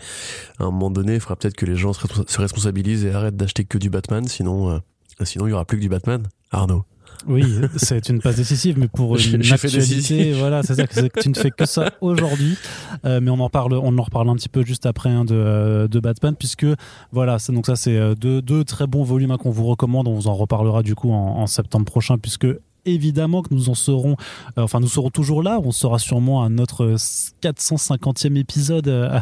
À 0.59 0.65
un 0.65 0.71
moment 0.71 0.91
donné, 0.91 1.15
il 1.15 1.21
faudra 1.21 1.37
peut-être 1.37 1.57
que 1.57 1.67
les 1.67 1.77
gens 1.77 1.93
se 1.95 2.39
responsabilisent 2.39 3.05
et 3.07 3.11
arrêtent 3.13 3.37
d'acheter 3.37 3.65
que 3.65 3.79
du 3.79 3.89
Batman, 3.91 4.29
sinon, 4.29 4.71
euh, 4.71 4.79
sinon 5.25 5.47
il 5.47 5.51
y 5.51 5.53
aura 5.55 5.65
plus 5.65 5.79
que 5.79 5.83
du 5.83 5.89
Batman. 5.89 6.23
Arnaud. 6.55 6.85
Oui, 7.27 7.45
c'est 7.77 8.09
une 8.09 8.21
passe 8.21 8.37
décisive, 8.37 8.79
mais 8.79 8.89
pour 8.89 9.17
une 9.33 9.53
actualité, 9.53 10.33
voilà, 10.39 10.63
c'est 10.63 10.75
ça, 10.75 10.87
que 10.87 11.21
tu 11.21 11.29
ne 11.29 11.35
fais 11.35 11.51
que 11.51 11.65
ça 11.67 11.91
aujourd'hui. 12.01 12.57
Euh, 13.05 13.21
mais 13.23 13.31
on 13.31 13.41
en 13.41 13.49
parle, 13.49 13.75
on 13.75 13.97
en 13.97 14.03
reparle 14.03 14.29
un 14.29 14.37
petit 14.37 14.49
peu 14.49 14.65
juste 14.65 14.87
après 14.87 15.11
hein, 15.11 15.25
de, 15.25 15.35
euh, 15.35 15.89
de 15.89 16.01
Batman, 16.01 16.35
puisque 16.39 16.67
voilà, 17.13 17.39
donc 17.49 17.67
ça 17.67 17.77
c'est 17.77 17.97
euh, 17.97 18.15
deux, 18.15 18.43
deux 18.43 18.65
très 18.65 18.87
bons 18.87 19.05
volumes 19.05 19.31
hein, 19.31 19.39
qu'on 19.39 19.51
vous 19.51 19.65
recommande. 19.65 20.09
On 20.09 20.15
vous 20.15 20.29
en 20.29 20.35
reparlera 20.35 20.83
du 20.83 20.95
coup 20.95 21.13
en, 21.13 21.39
en 21.39 21.47
septembre 21.47 21.87
prochain, 21.87 22.19
puisque 22.19 22.47
évidemment 22.87 23.43
que 23.43 23.53
nous 23.55 23.69
en 23.69 23.75
serons, 23.75 24.17
euh, 24.59 24.63
enfin 24.63 24.81
nous 24.81 24.89
serons 24.89 25.11
toujours 25.11 25.43
là. 25.43 25.61
On 25.65 25.73
sera 25.73 25.99
sûrement 25.99 26.43
à 26.43 26.49
notre 26.49 26.85
euh, 26.85 26.97
450e 27.43 28.37
épisode 28.37 28.89
euh, 28.89 29.21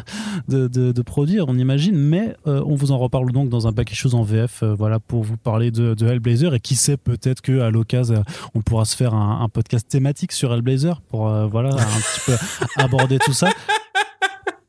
de, 0.49 0.69
de, 0.69 1.02
produire, 1.02 1.47
on 1.49 1.59
imagine, 1.59 1.97
mais 1.97 2.35
euh, 2.47 2.62
on 2.66 2.75
vous 2.75 2.92
en 2.92 2.99
reparle 2.99 3.33
donc 3.33 3.48
dans 3.48 3.66
un 3.66 3.72
paquet 3.72 3.94
choses 3.94 4.14
en 4.14 4.22
VF, 4.22 4.62
voilà, 4.62 4.98
pour 5.01 5.22
vous 5.22 5.37
parler 5.37 5.70
de, 5.70 5.96
Hellblazer 6.03 6.55
et 6.55 6.61
qui 6.61 6.75
sait 6.75 6.96
peut-être 6.96 7.40
que 7.40 7.61
à 7.61 7.70
l'occasion 7.70 8.25
on 8.55 8.61
pourra 8.61 8.85
se 8.85 8.96
faire 8.96 9.14
un, 9.14 9.40
un 9.42 9.48
podcast 9.48 9.88
thématique 9.88 10.33
sur 10.33 10.53
Hellblazer 10.53 11.01
pour 11.03 11.29
voilà 11.48 11.75
un 11.75 11.77
petit 11.77 12.20
peu 12.27 12.37
aborder 12.77 13.18
tout 13.18 13.33
ça. 13.33 13.48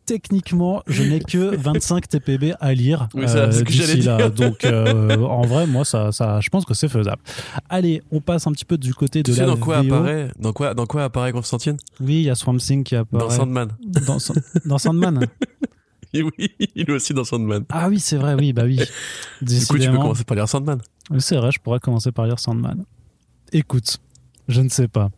Techniquement, 0.06 0.84
je 0.88 1.04
n'ai 1.04 1.20
que 1.22 1.56
25 1.56 2.08
TPB 2.10 2.54
à 2.60 2.74
lire 2.74 3.08
Oui, 3.14 3.28
ça, 3.28 3.52
c'est 3.52 3.60
ce 3.60 3.64
que 3.64 3.72
d'ici 3.72 4.02
là. 4.02 4.18
dire. 4.18 4.32
Donc, 4.32 4.66
euh, 4.66 5.16
en 5.18 5.44
vrai, 5.44 5.66
moi, 5.66 5.86
ça, 5.86 6.12
ça, 6.12 6.40
je 6.42 6.50
pense 6.50 6.66
que 6.66 6.74
c'est 6.74 6.90
faisable. 6.90 7.22
Allez, 7.70 8.02
on 8.12 8.20
passe 8.20 8.46
un 8.48 8.52
petit 8.52 8.66
peu 8.66 8.78
du 8.78 8.94
côté 8.94 9.24
de 9.24 9.32
sais 9.32 9.42
la 9.42 9.48
dans 9.48 9.58
quoi 9.58 9.82
VO. 9.82 9.94
apparaît, 9.94 10.30
dans 10.40 10.52
quoi, 10.54 10.74
dans 10.74 10.86
quoi 10.86 11.06
apparaît 11.06 11.32
Constantine? 11.32 11.78
Oui, 12.02 12.16
il 12.16 12.22
y 12.24 12.30
a 12.30 12.36
Swamp 12.36 12.58
Thing 12.58 12.84
qui 12.84 12.96
apparaît 12.96 13.24
Dans 13.24 13.30
Sandman. 13.30 13.70
dans, 13.86 14.18
dans 14.66 14.78
Sandman. 14.78 15.26
Et 16.16 16.22
oui, 16.22 16.32
il 16.76 16.88
est 16.88 16.92
aussi 16.92 17.14
dans 17.14 17.24
Sandman. 17.24 17.64
Ah 17.70 17.88
oui, 17.90 18.00
c'est 18.00 18.18
vrai, 18.18 18.36
oui, 18.36 18.54
bah 18.54 18.64
oui. 18.66 18.80
Du 19.42 19.66
coup, 19.66 19.80
tu 19.80 19.90
peux 19.90 19.98
commencer 19.98 20.24
par 20.26 20.36
lire 20.36 20.48
Sandman. 20.50 20.80
C'est 21.18 21.38
vrai, 21.38 21.52
je 21.52 21.60
pourrais 21.60 21.80
commencer 21.80 22.12
par 22.12 22.26
lire 22.28 22.40
Sandman. 22.40 22.84
Écoute, 23.52 23.98
je 24.48 24.62
ne 24.62 24.70
sais 24.70 24.88
pas. 24.88 25.10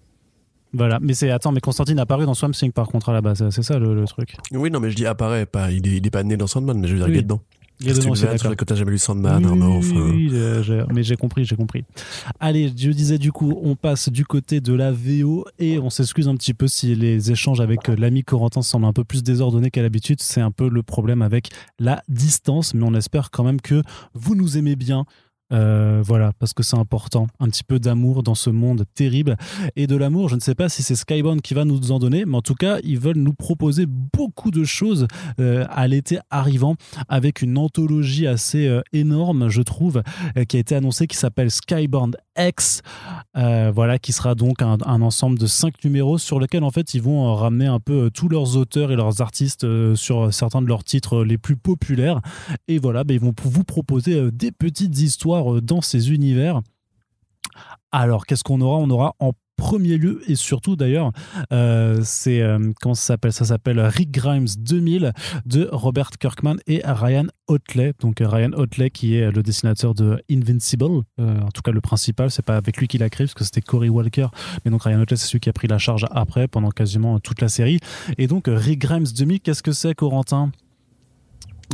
Voilà, 0.76 1.00
mais 1.02 1.14
c'est 1.14 1.32
attends, 1.32 1.52
mais 1.52 1.62
Constantine 1.62 1.98
a 2.00 2.06
paru 2.06 2.26
dans 2.26 2.34
Swamp 2.34 2.52
Thing 2.52 2.72
par 2.72 2.88
contre 2.88 3.10
à 3.10 3.14
la 3.14 3.22
base, 3.22 3.48
c'est 3.50 3.64
ça 3.64 3.80
le, 3.80 3.96
le 3.96 4.06
truc. 4.06 4.36
Oui, 4.52 4.70
non, 4.70 4.80
mais 4.80 4.90
je 4.92 4.96
dis 4.96 5.06
apparaît, 5.06 5.46
pas, 5.46 5.72
il 5.72 5.88
est, 5.88 5.98
il 5.98 6.06
est 6.06 6.12
pas 6.12 6.24
né 6.24 6.38
dans 6.38 6.48
Sandman, 6.48 6.78
mais 6.80 6.88
je 6.88 6.94
veux 6.94 7.00
dire, 7.00 7.08
Oui. 7.08 7.14
il 7.14 7.20
est 7.20 7.24
dedans. 7.24 7.42
Il 7.82 7.90
est 7.90 7.94
C'est 7.94 8.02
dedans 8.08 8.14
le 8.50 8.56
côté, 8.56 8.66
t'as 8.66 8.76
jamais 8.76 8.92
lu 8.92 8.98
Sandman, 8.98 9.46
Oui, 9.46 9.52
oui, 9.60 9.64
enfin. 9.64 10.10
oui, 10.14 10.30
euh, 10.34 10.86
mais 10.94 11.04
j'ai 11.04 11.18
compris, 11.18 11.44
j'ai 11.44 11.58
compris. 11.58 11.84
Allez, 12.40 12.70
je 12.70 12.90
disais 12.92 13.18
du 13.18 13.34
coup, 13.34 13.54
on 13.64 13.76
passe 13.76 14.08
du 14.10 14.24
côté 14.26 14.62
de 14.62 14.74
la 14.74 14.92
VO 14.94 15.46
et 15.60 15.78
on 15.78 15.90
s'excuse 15.90 16.30
un 16.30 16.36
petit 16.36 16.54
peu 16.54 16.68
si 16.70 16.96
les 16.96 17.32
échanges 17.32 17.60
avec 17.60 17.90
euh, 17.90 17.96
l'ami 17.98 18.24
Corentin 18.24 18.62
semblent 18.62 18.86
un 18.86 18.94
peu 18.94 19.04
plus 19.04 19.24
désordonnés 19.24 19.72
qu'à 19.72 19.82
l'habitude. 19.82 20.22
C'est 20.22 20.40
un 20.42 20.52
peu 20.52 20.70
le 20.70 20.84
problème 20.84 21.22
avec 21.22 21.50
la 21.80 22.02
distance, 22.08 22.74
mais 22.74 22.84
on 22.86 22.94
espère 22.94 23.30
quand 23.30 23.44
même 23.44 23.60
que 23.60 23.82
vous 24.14 24.36
nous 24.36 24.58
aimez 24.58 24.78
bien. 24.78 25.06
Euh, 25.54 26.02
voilà, 26.04 26.32
parce 26.40 26.54
que 26.54 26.64
c'est 26.64 26.78
important. 26.78 27.28
Un 27.40 27.50
petit 27.50 27.64
peu 27.64 27.80
d'amour 27.80 28.24
dans 28.24 28.36
ce 28.36 28.50
monde 28.50 28.86
terrible. 28.96 29.38
Et 29.76 29.88
de 29.88 29.96
l'amour, 29.96 30.30
je 30.30 30.36
ne 30.36 30.40
sais 30.40 30.56
pas 30.56 30.70
si 30.70 30.82
c'est 30.82 30.96
Skybound 30.96 31.42
qui 31.42 31.54
va 31.54 31.66
nous 31.66 31.92
en 31.92 32.00
donner, 32.00 32.26
mais 32.26 32.38
en 32.38 32.42
tout 32.42 32.56
cas, 32.56 32.80
ils 32.84 33.00
veulent 33.00 33.18
nous 33.18 33.34
proposer 33.34 33.86
beaucoup 33.86 34.52
de 34.52 34.64
choses 34.64 35.08
euh, 35.40 35.66
à 35.70 35.88
l'été 35.88 36.20
arrivant 36.32 36.76
avec 37.10 37.42
une 37.42 37.58
anthologie 37.58 38.28
assez 38.28 38.68
euh, 38.68 38.82
énorme, 38.92 39.50
je 39.50 39.62
trouve, 39.62 40.02
qui 40.48 40.58
a 40.58 40.60
été 40.60 40.76
annoncée, 40.76 41.08
qui 41.08 41.18
s'appelle 41.18 41.52
Skybound 41.52 42.18
X, 42.38 42.82
voilà, 43.34 44.00
qui 44.00 44.12
sera 44.12 44.36
donc 44.36 44.62
un, 44.62 44.78
ensemble 45.02 45.38
de 45.38 45.48
cinq 45.48 45.84
numéros 45.84 46.18
sur 46.18 46.40
lequel 46.40 46.64
en 46.64 46.72
fait 46.72 46.94
ils 46.94 47.02
vont 47.02 47.34
ramener 47.36 47.66
un 47.66 47.80
peu 47.80 48.10
tous 48.14 48.28
leurs 48.28 48.58
auteurs 48.58 48.92
et 48.92 48.96
leurs 48.96 49.22
artistes 49.22 49.96
sur 49.96 50.34
certains 50.34 50.62
de 50.62 50.68
leurs 50.68 50.84
titres 50.84 51.24
les 51.24 51.38
plus 51.38 51.56
populaires. 51.56 52.22
Et 52.68 52.78
voilà, 52.78 53.04
ben, 53.04 53.14
ils 53.14 53.20
vont 53.20 53.34
vous 53.44 53.64
proposer 53.64 54.32
des 54.32 54.52
petites 54.52 55.00
histoires 55.00 55.35
euh, 55.36 55.62
dans 55.62 55.82
ces 55.82 56.12
univers. 56.12 56.62
Alors, 57.92 58.26
qu'est-ce 58.26 58.44
qu'on 58.44 58.62
aura? 58.62 58.78
On 58.80 58.90
aura 58.90 59.16
en 59.20 59.32
premier 59.58 59.98
lieu 59.98 60.22
et 60.28 60.36
surtout 60.36 60.76
d'ailleurs, 60.76 61.14
euh, 61.54 62.02
c'est 62.04 62.42
euh, 62.42 62.74
ça 62.84 62.94
s'appelle? 62.96 63.32
Ça 63.32 63.46
s'appelle 63.46 63.80
Rick 63.80 64.12
Grimes 64.12 64.48
2000 64.58 65.14
de 65.46 65.70
Robert 65.72 66.10
Kirkman 66.20 66.58
et 66.68 66.82
Ryan 66.84 67.28
Otley. 67.48 67.94
Donc 68.02 68.18
Ryan 68.20 68.52
Otley 68.52 68.90
qui 68.90 69.16
est 69.16 69.32
le 69.32 69.42
dessinateur 69.44 69.94
de 69.94 70.22
Invincible, 70.30 71.04
en 71.18 71.52
tout 71.54 71.62
cas 71.62 71.72
le 71.72 71.80
principal. 71.80 72.32
C'est 72.32 72.46
pas 72.46 72.58
avec 72.58 72.76
lui 72.76 72.90
qu'il 72.90 73.02
a 73.02 73.10
créé 73.10 73.28
parce 73.28 73.34
que 73.34 73.46
c'était 73.46 73.62
Cory 73.62 73.88
Walker, 73.88 74.28
mais 74.66 74.72
donc 74.72 74.84
Ryan 74.84 75.00
Otley 75.00 75.16
c'est 75.16 75.28
celui 75.28 75.40
qui 75.40 75.50
a 75.50 75.54
pris 75.54 75.70
la 75.70 75.78
charge 75.78 76.06
après 76.12 76.50
pendant 76.50 76.72
quasiment 76.72 77.22
toute 77.22 77.40
la 77.40 77.48
série. 77.48 77.80
Et 78.18 78.28
donc 78.28 78.46
Rick 78.48 78.80
Grimes 78.80 79.08
2000, 79.08 79.40
qu'est-ce 79.40 79.64
que 79.64 79.72
c'est, 79.72 79.96
Corentin? 79.96 80.52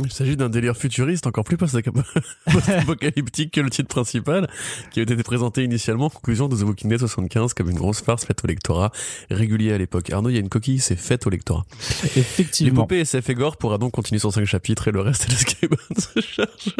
Il 0.02 0.10
s'agit 0.12 0.36
d'un 0.36 0.48
délire 0.48 0.76
futuriste 0.76 1.26
encore 1.26 1.44
plus 1.44 1.56
post-apocalyptique 2.52 3.52
que 3.52 3.60
le 3.60 3.70
titre 3.70 3.88
principal, 3.88 4.48
qui 4.90 5.00
avait 5.00 5.12
été 5.14 5.22
présenté 5.22 5.64
initialement 5.64 6.06
en 6.06 6.10
conclusion 6.10 6.48
de 6.48 6.56
The 6.56 6.62
Walking 6.62 6.90
Dead 6.90 6.98
75 6.98 7.54
comme 7.54 7.70
une 7.70 7.76
grosse 7.76 8.00
farce 8.00 8.24
faite 8.24 8.40
au 8.44 8.46
lectorat 8.46 8.90
régulier 9.30 9.72
à 9.72 9.78
l'époque. 9.78 10.10
Arnaud, 10.10 10.30
il 10.30 10.34
y 10.34 10.36
a 10.36 10.40
une 10.40 10.48
coquille, 10.48 10.78
c'est 10.80 10.96
faite 10.96 11.26
au 11.26 11.30
lectorat. 11.30 11.64
Effectivement. 12.16 12.70
L'épopée 12.82 13.00
SF 13.00 13.30
et 13.30 13.34
Gore 13.34 13.56
pourra 13.56 13.78
donc 13.78 13.92
continuer 13.92 14.18
son 14.18 14.30
5 14.30 14.44
chapitres 14.44 14.88
et 14.88 14.92
le 14.92 15.00
reste 15.00 15.28
de 15.30 15.34
Skybound 15.34 15.78
se 15.98 16.20
charge. 16.20 16.74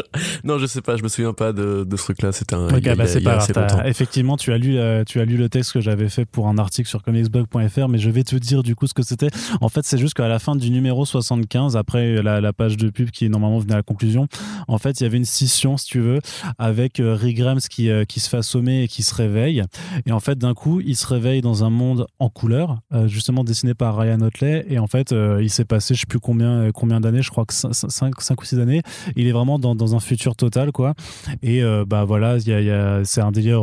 Non, 0.45 0.59
je 0.59 0.67
sais 0.67 0.81
pas, 0.83 0.97
je 0.97 1.03
me 1.03 1.09
souviens 1.09 1.33
pas 1.35 1.53
de, 1.53 1.85
de 1.85 1.97
ce 1.97 2.03
truc-là, 2.05 2.33
c'était 2.33 2.55
un. 2.55 2.69
Ok, 2.69 2.79
il 2.79 2.87
y 2.87 2.89
a- 2.89 2.95
bah, 2.97 3.07
c'est 3.07 3.21
pas 3.21 3.39
grave. 3.67 3.83
Effectivement, 3.87 4.37
tu 4.37 4.53
as 4.53 4.59
lu, 4.59 4.79
euh, 4.79 5.05
tu 5.05 5.21
as 5.21 5.25
lu 5.25 5.37
le 5.37 5.49
texte 5.49 5.73
que 5.73 5.81
j'avais 5.81 6.09
fait 6.09 6.25
pour 6.25 6.49
un 6.49 6.59
article 6.59 6.89
sur 6.89 7.03
comicsblog.fr, 7.03 7.89
mais 7.89 7.99
je 7.99 8.11
vais 8.11 8.25
te 8.25 8.37
dire 8.37 8.63
du 8.63 8.75
coup 8.75 8.87
ce 8.87 8.95
que 8.95 9.03
c'était. 9.03 9.29
En 9.61 9.69
fait, 9.69 9.85
c'est 9.85 9.99
juste 9.99 10.15
qu'à 10.15 10.29
la 10.29 10.39
fin 10.39 10.57
du 10.57 10.71
numéro 10.71 11.05
75, 11.05 11.77
après 11.77 12.23
la, 12.23 12.41
la 12.41 12.53
page 12.53 12.77
de 12.77 12.91
pub 12.91 13.02
qui 13.11 13.29
normalement 13.29 13.59
venait 13.59 13.73
à 13.75 13.77
la 13.77 13.83
conclusion, 13.83 14.27
en 14.69 14.79
fait, 14.79 15.01
il 15.01 15.03
y 15.03 15.07
avait 15.07 15.17
une 15.17 15.25
scission, 15.25 15.77
si 15.77 15.87
tu 15.87 16.01
veux, 16.01 16.21
avec 16.59 17.01
euh, 17.01 17.15
Rick 17.15 17.37
Grimes 17.39 17.59
qui, 17.59 17.91
euh, 17.91 18.05
qui 18.05 18.21
se 18.21 18.29
fait 18.29 18.37
assommer 18.39 18.85
et 18.85 18.89
qui 18.89 19.03
se 19.03 19.15
réveille. 19.15 19.63
Et 20.07 20.13
en 20.13 20.21
fait, 20.21 20.39
d'un 20.39 20.55
coup, 20.55 20.81
il 20.81 20.97
se 20.97 21.07
réveille 21.07 21.41
dans 21.41 21.65
un 21.65 21.71
monde 21.71 22.07
en 22.19 22.29
couleur, 22.29 22.79
euh, 22.93 23.09
justement 23.09 23.45
dessiné 23.45 23.75
par 23.75 23.97
Ryan 23.99 24.21
Otley. 24.21 24.65
Et 24.69 24.79
en 24.79 24.87
fait, 24.87 25.13
il 25.41 25.51
s'est 25.51 25.65
passé, 25.65 25.95
je 25.95 26.01
sais 26.01 26.07
plus 26.07 26.21
combien, 26.21 26.71
combien 26.73 27.01
d'années, 27.01 27.23
je 27.23 27.31
crois 27.31 27.45
que 27.45 27.53
5 27.55 28.41
ou 28.41 28.45
6 28.45 28.59
années. 28.59 28.83
Il 29.17 29.27
est 29.27 29.33
vraiment 29.33 29.59
dans, 29.59 29.75
dans 29.75 29.95
un 29.97 30.01
futur 30.01 30.37
total, 30.37 30.73
quoi. 30.73 30.95
Et 31.43 31.63
bah 31.87 32.05
voilà, 32.05 32.37
il 32.39 32.47
y 32.49 32.65
y 32.65 32.71
a- 32.71 33.03
c'est 33.05 33.21
un 33.21 33.33
délire 33.33 33.63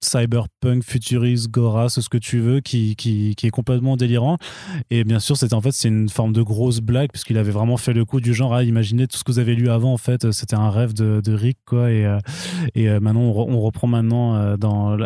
cyberpunk, 0.00 0.84
futuriste, 0.84 1.50
Gora, 1.50 1.88
ce 1.88 2.08
que 2.08 2.18
tu 2.18 2.38
veux, 2.38 2.60
qui, 2.60 2.94
qui, 2.96 3.34
qui 3.36 3.46
est 3.46 3.50
complètement 3.50 3.96
délirant. 3.96 4.38
Et 4.90 5.04
bien 5.04 5.18
sûr, 5.18 5.36
c'était 5.36 5.54
en 5.54 5.60
fait 5.60 5.72
c'est 5.72 5.88
une 5.88 6.08
forme 6.08 6.32
de 6.32 6.42
grosse 6.42 6.80
blague 6.80 7.10
puisqu'il 7.10 7.38
avait 7.38 7.50
vraiment 7.50 7.76
fait 7.76 7.92
le 7.92 8.04
coup 8.04 8.20
du 8.20 8.34
genre 8.34 8.54
à 8.54 8.62
imaginer 8.62 9.06
tout 9.06 9.18
ce 9.18 9.24
que 9.24 9.32
vous 9.32 9.38
avez 9.38 9.54
lu 9.54 9.68
avant. 9.70 9.92
En 9.92 9.96
fait, 9.98 10.30
c'était 10.32 10.54
un 10.54 10.70
rêve 10.70 10.92
de, 10.94 11.20
de 11.24 11.32
Rick 11.32 11.58
quoi. 11.66 11.90
Et, 11.90 12.04
euh, 12.04 12.18
et 12.74 12.88
euh, 12.88 13.00
maintenant 13.00 13.22
on, 13.22 13.60
reprend 13.60 13.88
maintenant 13.88 14.36
euh, 14.36 14.56
dans, 14.56 14.96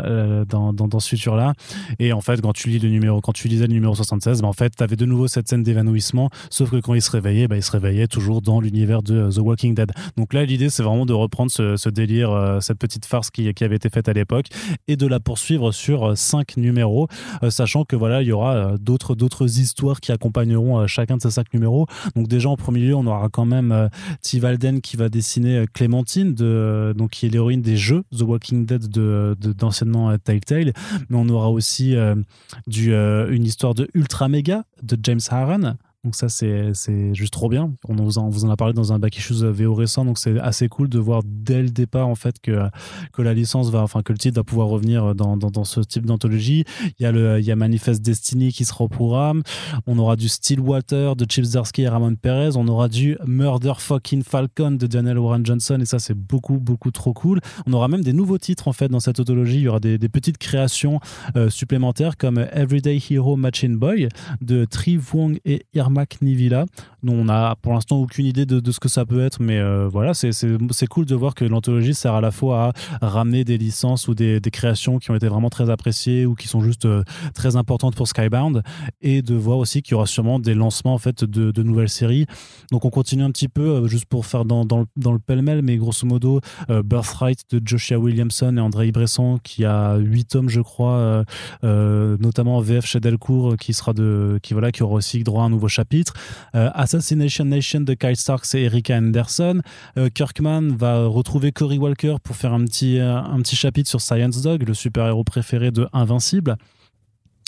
dans, 0.45 0.73
dans, 0.73 0.89
dans 0.89 1.01
ce 1.01 1.09
futur 1.09 1.37
là. 1.37 1.55
Et 1.99 2.13
en 2.13 2.21
fait, 2.21 2.41
quand 2.41 2.53
tu 2.53 2.69
lis 2.69 2.79
le 2.79 2.91
numéro, 2.91 3.21
quand 3.21 3.33
tu 3.33 3.49
lisais 3.49 3.67
le 3.67 3.73
numéro 3.73 3.95
76, 3.95 4.43
ben 4.43 4.49
en 4.49 4.53
fait, 4.53 4.75
tu 4.77 4.83
avais 4.83 4.97
de 4.97 5.07
nouveau 5.07 5.27
cette 5.27 5.49
scène 5.49 5.63
d'évanouissement. 5.63 6.29
Sauf 6.51 6.71
que 6.71 6.77
quand 6.77 6.95
il 6.95 7.03
se 7.03 7.11
réveillait, 7.11 7.49
ben, 7.49 7.57
il 7.57 7.63
se 7.63 7.73
réveillait 7.73 8.09
toujours 8.09 8.43
dans 8.43 8.61
l'univers 8.61 9.03
de 9.03 9.31
The 9.31 9.39
Walking 9.39 9.75
Dead. 9.75 9.93
Donc 10.17 10.35
là, 10.35 10.45
l'idée 10.45 10.69
c'est 10.69 10.83
vraiment 10.83 11.07
de 11.07 11.13
reprendre 11.15 11.51
ce, 11.51 11.77
ce 11.77 11.89
délire, 11.89 12.59
cette 12.61 12.79
petite 12.79 13.07
farce 13.07 13.31
qui, 13.31 13.53
qui 13.55 13.65
avait 13.65 13.77
été 13.77 13.89
faite 13.89 14.09
à 14.09 14.13
l'époque 14.13 14.47
et 14.89 14.97
de 14.97 15.07
la 15.07 15.21
poursuivre 15.21 15.73
sur 15.73 16.11
euh, 16.11 16.15
cinq 16.15 16.57
numéros, 16.57 17.09
euh, 17.43 17.51
sachant 17.51 17.85
que 17.85 17.97
voilà, 17.97 18.23
il 18.23 18.29
y 18.29 18.33
aura 18.33 18.55
euh, 18.55 18.79
d'autres 18.79 19.15
d'autres 19.15 19.59
histoires 19.59 20.01
qui 20.01 20.13
accompagneront 20.13 20.87
chacun 20.87 21.17
de 21.17 21.23
ces 21.23 21.31
cinq 21.31 21.53
numéros. 21.55 21.87
Donc 22.17 22.29
déjà 22.29 22.49
en 22.49 22.57
premier 22.57 22.81
lieu, 22.81 22.95
on 22.95 23.07
aura 23.07 23.29
quand 23.29 23.45
même 23.45 23.89
Tivalden 24.21 24.81
qui 24.81 24.97
va 24.97 25.09
dessiner 25.09 25.65
Clémentine, 25.73 26.35
de, 26.35 26.95
donc 26.97 27.11
qui 27.11 27.27
est 27.27 27.29
l'héroïne 27.29 27.63
des 27.63 27.77
jeux 27.77 28.05
The 28.17 28.23
Walking 28.23 28.67
Dead 28.67 28.89
de 28.89 29.37
d'anciennement 29.39 30.17
Telltale, 30.19 30.73
mais 31.09 31.17
on 31.17 31.29
aura 31.29 31.51
aussi 31.51 31.95
une 31.95 33.45
histoire 33.45 33.75
de 33.75 33.89
Ultra 33.95 34.29
Mega 34.29 34.65
de 34.83 34.99
James 35.03 35.21
Harren 35.31 35.77
donc 36.05 36.17
ça, 36.17 36.29
c'est 36.29 37.15
juste 37.15 37.33
trop 37.33 37.49
bien. 37.49 37.73
On 37.89 37.95
vous, 37.95 38.19
en, 38.19 38.29
vous 38.29 38.45
en 38.45 38.51
a 38.51 38.57
parlé 38.57 38.75
dans 38.75 38.93
un 38.93 38.99
back 38.99 39.17
issues 39.17 39.35
VO 39.35 39.73
récent, 39.73 40.05
donc 40.05 40.19
c'est 40.19 40.37
assez 40.41 40.69
cool 40.69 40.89
de 40.89 40.99
voir 40.99 41.23
dès 41.25 41.63
le 41.63 41.71
départ 41.71 42.09
en 42.09 42.17
fait 42.17 42.41
que, 42.41 42.69
que 43.13 43.23
la 43.23 43.33
licence 43.35 43.71
va, 43.71 43.83
enfin 43.83 44.03
que 44.03 44.13
le 44.13 44.19
titre 44.19 44.35
va 44.35 44.43
pouvoir 44.43 44.67
revenir 44.67 45.15
dans, 45.15 45.37
dans, 45.37 45.63
ce 45.63 45.79
type 45.79 46.05
d'anthologie. 46.05 46.65
Il 46.99 47.05
y 47.05 47.07
a 47.07 47.13
le, 47.13 47.39
il 47.39 47.45
y 47.45 47.53
a 47.53 47.57
Manifest 47.57 48.03
Destiny 48.03 48.53
qui 48.53 48.65
sera 48.65 48.83
au 48.83 48.89
programme. 48.89 49.45
On 49.87 49.97
aura 49.97 50.17
du 50.17 50.29
Stillwater 50.29 51.15
de 51.15 51.25
Chip 51.31 51.45
Zdarsky 51.45 51.83
et 51.83 51.89
Ramon 51.89 52.17
Perez. 52.17 52.57
On 52.57 52.67
aura 52.67 52.89
du 52.89 53.17
Murder 53.25 53.75
Fucking 53.79 54.25
Falcon 54.25 54.73
de 54.73 54.89
Daniel 54.89 55.21
Warren 55.21 55.47
Johnson 55.47 55.79
et 55.81 55.87
ça 55.87 56.01
c'est 56.01 56.19
beaucoup 56.19 56.59
beaucoup 56.59 56.91
trop 56.91 57.13
cool. 57.13 57.39
On 57.65 57.73
aura 57.75 57.87
même 57.87 58.03
des 58.03 58.13
nouveaux 58.13 58.39
titres 58.39 58.67
en 58.67 58.73
fait 58.73 58.89
dans 58.89 58.99
cette 58.99 59.21
anthologie. 59.21 59.59
Il 59.59 59.63
y 59.63 59.69
aura 59.69 59.79
des, 59.79 59.99
des 59.99 60.09
petites 60.09 60.39
créations 60.39 60.99
euh, 61.37 61.49
supplémentaires 61.49 62.17
comme 62.17 62.45
Everyday 62.53 63.01
Hero 63.09 63.37
Machine 63.37 63.77
Boy 63.77 64.09
de 64.41 64.65
Tri 64.65 64.99
Wong 65.13 65.39
et 65.45 65.65
Irma 65.75 65.92
Nivila, 66.21 66.67
dont 67.03 67.15
on 67.15 67.29
a 67.29 67.57
pour 67.57 67.73
l'instant 67.73 67.97
aucune 67.97 68.27
idée 68.27 68.47
de, 68.47 68.71
ce 68.71 68.81
que 68.81 68.89
ça 68.89 69.05
peut 69.05 69.25
être, 69.25 69.41
mais 69.41 69.59
euh, 69.59 69.89
voilà, 69.89 70.15
c'est 70.15 70.87
cool 70.89 71.07
de 71.07 71.15
voir 71.15 71.35
que 71.35 71.45
l'anthologie 71.45 71.95
sert 71.95 72.15
à 72.15 72.21
la 72.21 72.31
fois 72.31 72.73
à 73.01 73.07
ramener 73.07 73.45
des 73.45 73.59
licences 73.59 74.09
ou 74.09 74.15
des, 74.15 74.41
créations 74.53 74.99
qui 74.99 75.11
ont 75.11 75.15
été 75.15 75.29
vraiment 75.29 75.49
très 75.49 75.71
appréciées 75.71 76.27
ou 76.27 76.35
qui 76.35 76.47
sont 76.47 76.61
juste 76.61 76.85
euh, 76.85 77.03
très 77.35 77.57
importantes 77.57 77.95
pour 77.97 78.07
Skybound, 78.07 78.63
et 79.01 79.23
de 79.23 79.35
voir 79.35 79.59
aussi 79.59 79.83
qu'il 79.83 79.93
y 79.93 79.95
aura 79.95 80.07
sûrement 80.07 80.39
des 80.39 80.55
lancements 80.55 80.95
en 80.95 80.99
fait 80.99 81.25
de, 81.25 81.63
nouvelles 81.63 81.89
séries. 81.89 82.27
Donc 82.71 82.85
on 82.85 82.91
continue 82.91 83.23
un 83.23 83.31
petit 83.31 83.49
peu, 83.49 83.63
euh, 83.63 83.87
juste 83.87 84.07
pour 84.07 84.27
faire 84.27 84.45
dans, 84.45 84.65
dans, 84.65 84.87
le 85.13 85.19
pêle-mêle, 85.19 85.63
mais 85.63 85.77
grosso 85.77 86.07
modo, 86.07 86.41
Birthright 86.69 87.41
de 87.51 87.61
Joshua 87.65 87.99
Williamson 87.99 88.57
et 88.57 88.61
André 88.61 88.91
Bresson, 88.91 89.39
qui 89.43 89.65
a 89.65 89.97
8 89.97 90.25
tomes, 90.25 90.49
je 90.49 90.61
crois, 90.61 91.25
notamment 91.63 92.61
VF 92.61 92.87
chez 92.87 93.01
Delcourt, 93.01 93.57
qui 93.57 93.75
sera 93.75 93.93
de, 93.93 94.39
qui 94.43 94.53
voilà, 94.53 94.73
qui 94.73 94.83
aura 94.83 94.95
aussi 94.95 95.23
droit 95.23 95.43
à 95.43 95.47
un 95.47 95.51
nouveau 95.51 95.69
chapitre 95.69 95.82
chapitres. 95.83 96.15
Euh, 96.55 96.71
Assassination 96.75 97.45
Nation 97.45 97.81
de 97.81 97.95
Kyle 97.95 98.17
Starks 98.17 98.55
et 98.55 98.63
Erika 98.63 98.97
Anderson. 98.97 99.61
Euh, 99.99 100.09
Kirkman 100.09 100.77
va 100.77 101.07
retrouver 101.07 101.51
Cory 101.51 101.79
Walker 101.79 102.17
pour 102.23 102.37
faire 102.37 102.53
un 102.53 102.65
petit, 102.65 102.99
euh, 102.99 103.17
un 103.17 103.39
petit 103.43 103.57
chapitre 103.57 103.89
sur 103.89 104.01
Science 104.01 104.43
Dog, 104.43 104.67
le 104.67 104.75
super-héros 104.75 105.25
préféré 105.25 105.71
de 105.71 105.89
Invincible. 105.93 106.57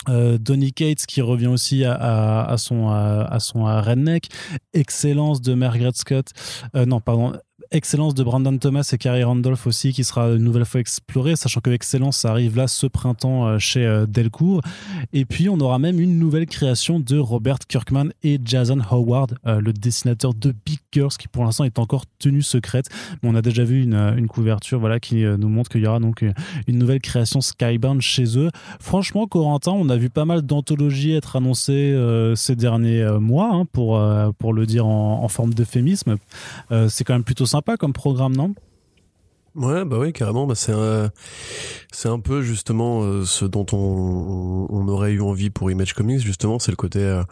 Donny 0.06 0.74
Cates 0.74 1.06
qui 1.06 1.22
revient 1.22 1.46
aussi 1.46 1.82
à, 1.82 2.44
à, 2.44 2.58
son 2.58 2.88
redneck. 3.64 4.28
Excellence 4.74 5.40
de 5.40 5.54
Margaret 5.54 5.92
Scott. 5.94 6.26
non, 6.74 7.00
pardon 7.00 7.32
excellence 7.70 8.14
de 8.14 8.22
Brandon 8.22 8.56
Thomas 8.56 8.88
et 8.92 8.98
Carrie 8.98 9.24
Randolph 9.24 9.66
aussi 9.66 9.92
qui 9.92 10.04
sera 10.04 10.28
une 10.28 10.44
nouvelle 10.44 10.64
fois 10.64 10.80
explorée, 10.80 11.36
sachant 11.36 11.60
que 11.60 11.70
Excellence 11.70 12.24
arrive 12.24 12.56
là 12.56 12.68
ce 12.68 12.86
printemps 12.86 13.46
euh, 13.46 13.58
chez 13.58 13.84
euh, 13.84 14.06
Delcourt. 14.06 14.60
Et 15.12 15.24
puis 15.24 15.48
on 15.48 15.58
aura 15.60 15.78
même 15.78 16.00
une 16.00 16.18
nouvelle 16.18 16.46
création 16.46 17.00
de 17.00 17.18
Robert 17.18 17.58
Kirkman 17.68 18.10
et 18.22 18.40
Jason 18.44 18.78
Howard, 18.90 19.36
euh, 19.46 19.60
le 19.60 19.72
dessinateur 19.72 20.34
de 20.34 20.54
Big 20.64 20.80
Girls, 20.92 21.12
qui 21.18 21.28
pour 21.28 21.44
l'instant 21.44 21.64
est 21.64 21.78
encore 21.78 22.04
tenue 22.18 22.42
secrète. 22.42 22.86
Mais 23.22 23.28
on 23.28 23.34
a 23.34 23.42
déjà 23.42 23.64
vu 23.64 23.82
une, 23.82 24.26
couverture 24.28 24.80
voilà, 24.80 25.00
qui 25.00 25.22
nous 25.24 25.48
montre 25.48 25.70
qu'il 25.70 25.82
y 25.82 25.86
aura 25.86 26.00
donc 26.00 26.24
une 26.66 26.78
nouvelle 26.78 27.00
création 27.00 27.40
Skybound 27.40 28.00
chez 28.00 28.38
eux. 28.38 28.50
Franchement, 28.80 29.26
Corentin, 29.26 29.72
on 29.72 29.88
a 29.88 29.96
vu 29.96 30.10
pas 30.10 30.24
mal 30.24 30.42
d'anthologies 30.42 31.12
être 31.12 31.36
annoncées 31.36 31.94
ces 32.34 32.56
derniers 32.56 33.06
mois, 33.20 33.50
hein, 33.52 33.64
pour, 33.66 34.00
pour 34.38 34.52
le 34.52 34.66
dire 34.66 34.86
en, 34.86 35.22
en 35.22 35.28
forme 35.28 35.54
d'euphémisme. 35.54 36.16
C'est 36.88 37.04
quand 37.04 37.14
même 37.14 37.24
plutôt 37.24 37.46
sympa 37.54 37.76
comme 37.76 37.92
programme, 37.92 38.34
non? 38.34 38.52
Ouais, 39.54 39.84
bah 39.84 39.98
oui, 40.00 40.12
carrément. 40.12 40.44
Bah 40.44 40.56
c'est 40.56 40.72
un, 40.72 41.12
c'est 41.92 42.08
un 42.08 42.18
peu 42.18 42.42
justement 42.42 43.02
euh, 43.02 43.24
ce 43.24 43.44
dont 43.44 43.64
on, 43.72 44.88
aurait 44.88 45.12
eu 45.12 45.20
envie 45.20 45.50
pour 45.50 45.70
Image 45.70 45.94
Comics. 45.94 46.18
Justement, 46.18 46.58
c'est 46.58 46.72
le 46.72 46.76
côté 46.76 46.98
euh, 46.98 47.22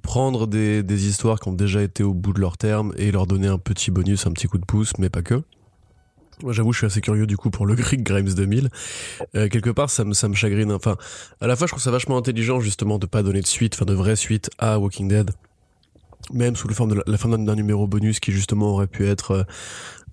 prendre 0.00 0.46
des, 0.46 0.82
des 0.82 1.06
histoires 1.06 1.38
qui 1.38 1.50
ont 1.50 1.52
déjà 1.52 1.82
été 1.82 2.02
au 2.02 2.14
bout 2.14 2.32
de 2.32 2.40
leur 2.40 2.56
terme 2.56 2.94
et 2.96 3.12
leur 3.12 3.26
donner 3.26 3.48
un 3.48 3.58
petit 3.58 3.90
bonus, 3.90 4.26
un 4.26 4.32
petit 4.32 4.46
coup 4.46 4.56
de 4.56 4.64
pouce, 4.64 4.92
mais 4.98 5.10
pas 5.10 5.20
que. 5.20 5.42
Moi, 6.42 6.54
j'avoue, 6.54 6.72
je 6.72 6.78
suis 6.78 6.86
assez 6.86 7.02
curieux 7.02 7.26
du 7.26 7.36
coup 7.36 7.50
pour 7.50 7.66
le 7.66 7.74
Greek 7.76 8.02
Grimes 8.02 8.32
2000. 8.32 8.70
Euh, 9.36 9.48
quelque 9.48 9.68
part, 9.70 9.90
ça 9.90 10.04
me, 10.04 10.14
ça 10.14 10.28
me 10.28 10.34
chagrine. 10.34 10.72
Enfin, 10.72 10.96
à 11.42 11.46
la 11.46 11.56
fois, 11.56 11.66
je 11.66 11.72
trouve 11.72 11.82
ça 11.82 11.90
vachement 11.90 12.16
intelligent 12.16 12.60
justement 12.60 12.98
de 12.98 13.04
pas 13.04 13.22
donner 13.22 13.42
de 13.42 13.46
suite, 13.46 13.74
enfin 13.74 13.84
de 13.84 13.92
vraie 13.92 14.16
suite 14.16 14.48
à 14.58 14.78
Walking 14.78 15.08
Dead 15.08 15.30
même 16.32 16.56
sous 16.56 16.68
la 16.68 16.74
forme 16.74 16.90
de 16.90 17.02
la, 17.06 17.18
fin 17.18 17.28
d'un 17.28 17.54
numéro 17.54 17.86
bonus 17.86 18.20
qui 18.20 18.32
justement 18.32 18.72
aurait 18.72 18.86
pu 18.86 19.06
être 19.06 19.46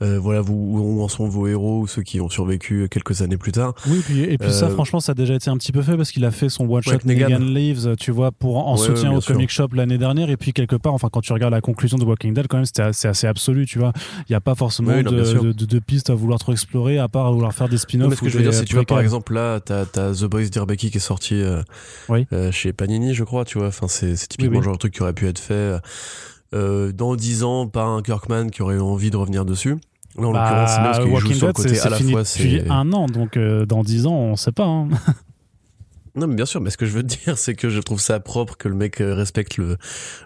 euh, 0.01 0.17
voilà 0.17 0.39
vous, 0.39 0.53
où 0.53 1.03
en 1.03 1.09
sont 1.09 1.27
vos 1.27 1.47
héros 1.47 1.81
ou 1.81 1.87
ceux 1.87 2.03
qui 2.03 2.21
ont 2.21 2.29
survécu 2.29 2.87
quelques 2.89 3.21
années 3.21 3.37
plus 3.37 3.51
tard. 3.51 3.73
Oui, 3.87 4.01
et 4.17 4.37
puis 4.37 4.51
ça, 4.51 4.67
euh, 4.67 4.69
franchement, 4.69 5.01
ça 5.01 5.11
a 5.11 5.15
déjà 5.15 5.33
été 5.33 5.49
un 5.49 5.57
petit 5.57 5.73
peu 5.73 5.81
fait 5.81 5.97
parce 5.97 6.11
qu'il 6.11 6.23
a 6.23 6.31
fait 6.31 6.47
son 6.47 6.69
one 6.69 6.81
shot 6.81 6.99
Negan. 7.03 7.39
Leaves, 7.39 7.95
tu 7.97 8.11
vois, 8.11 8.31
pour 8.31 8.65
en 8.67 8.77
soutien 8.77 9.11
au 9.13 9.19
comic 9.19 9.49
shop 9.49 9.69
l'année 9.73 9.97
dernière. 9.97 10.29
Et 10.29 10.37
puis 10.37 10.53
quelque 10.53 10.77
part, 10.77 10.93
enfin, 10.93 11.09
quand 11.11 11.19
tu 11.21 11.33
regardes 11.33 11.53
la 11.53 11.61
conclusion 11.61 11.97
de 11.97 12.05
Walking 12.05 12.33
Dead, 12.33 12.47
quand 12.47 12.57
même, 12.57 12.65
c'était 12.65 12.83
assez, 12.83 13.07
assez, 13.07 13.27
absolu, 13.27 13.65
tu 13.65 13.79
vois. 13.79 13.91
Il 14.19 14.31
n'y 14.31 14.35
a 14.35 14.41
pas 14.41 14.55
forcément 14.55 14.95
de, 14.95 15.01
de, 15.01 15.51
de, 15.51 15.79
pistes 15.79 16.09
à 16.09 16.15
vouloir 16.15 16.39
trop 16.39 16.53
explorer, 16.53 16.97
à 16.97 17.09
part 17.09 17.25
à 17.25 17.31
vouloir 17.31 17.53
faire 17.53 17.67
des 17.67 17.77
spin-offs. 17.77 18.15
ce 18.15 18.21
que 18.21 18.29
je 18.29 18.37
veux 18.37 18.43
dire, 18.43 18.53
c'est 18.53 18.65
tu 18.65 18.75
vois, 18.75 18.85
par 18.85 19.01
exemple, 19.01 19.33
là, 19.33 19.59
t'as 19.59 19.81
as 19.95 20.21
The 20.21 20.25
Boys 20.25 20.45
Dirbeki 20.45 20.91
qui 20.91 20.97
est 20.97 21.01
sorti 21.01 21.41
euh, 21.41 22.51
chez 22.51 22.71
Panini, 22.71 23.13
je 23.13 23.25
crois, 23.25 23.43
tu 23.43 23.57
vois. 23.57 23.67
Enfin, 23.67 23.87
c'est 23.89 24.15
typiquement 24.15 24.59
le 24.59 24.63
genre 24.63 24.73
de 24.73 24.79
truc 24.79 24.93
qui 24.93 25.01
aurait 25.01 25.13
pu 25.13 25.27
être 25.27 25.39
fait. 25.39 25.77
dans 26.53 27.15
10 27.15 27.43
ans 27.43 27.67
par 27.67 27.89
un 27.89 28.01
Kirkman 28.01 28.49
qui 28.49 28.61
aurait 28.61 28.75
eu 28.75 28.81
envie 28.81 29.11
de 29.11 29.17
revenir 29.17 29.43
dessus. 29.43 29.75
Là, 30.17 30.27
en 30.27 30.31
bah, 30.31 30.39
l'occurrence, 30.41 30.75
parce 30.77 30.99
qu'il 30.99 31.19
joue 31.19 31.33
sur 31.33 31.47
le 31.47 31.53
côté 31.53 31.79
à 31.79 31.89
la 31.89 31.99
fois. 31.99 32.23
Depuis 32.23 32.61
un 32.69 32.91
an, 32.93 33.05
donc 33.05 33.37
euh, 33.37 33.65
dans 33.65 33.83
dix 33.83 34.05
ans, 34.05 34.15
on 34.15 34.35
sait 34.35 34.51
pas. 34.51 34.65
Hein. 34.65 34.89
Non, 36.15 36.27
mais 36.27 36.35
bien 36.35 36.45
sûr, 36.45 36.59
mais 36.59 36.69
ce 36.69 36.77
que 36.77 36.85
je 36.85 36.91
veux 36.91 37.03
dire, 37.03 37.37
c'est 37.37 37.55
que 37.55 37.69
je 37.69 37.79
trouve 37.79 38.01
ça 38.01 38.19
propre 38.19 38.57
que 38.57 38.67
le 38.67 38.75
mec 38.75 39.01
euh, 39.01 39.13
respecte 39.13 39.57
le, 39.57 39.77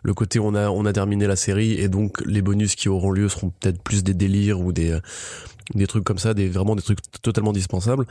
le 0.02 0.13
côté 0.13 0.39
on 0.39 0.56
a, 0.56 0.69
on 0.69 0.86
a 0.86 0.93
terminé 0.93 1.28
la 1.28 1.36
série 1.36 1.74
et 1.74 1.88
donc 1.88 2.22
les 2.26 2.41
bonus 2.41 2.76
qui 2.76 2.89
auront 2.89 3.12
lieu 3.12 3.30
seront 3.30 3.52
peut-être 3.60 3.82
plus 3.82 4.04
des 4.04 4.13
délires 4.13 4.60
ou 4.60 4.72
des, 4.72 4.91
euh, 4.91 5.00
des 5.76 5.88
trucs 5.88 6.04
comme 6.04 6.17
ça, 6.17 6.34
des, 6.34 6.50
vraiment 6.50 6.76
des 6.76 6.82
trucs 6.82 7.00
totalement 7.22 7.54
dispensables. 7.54 8.06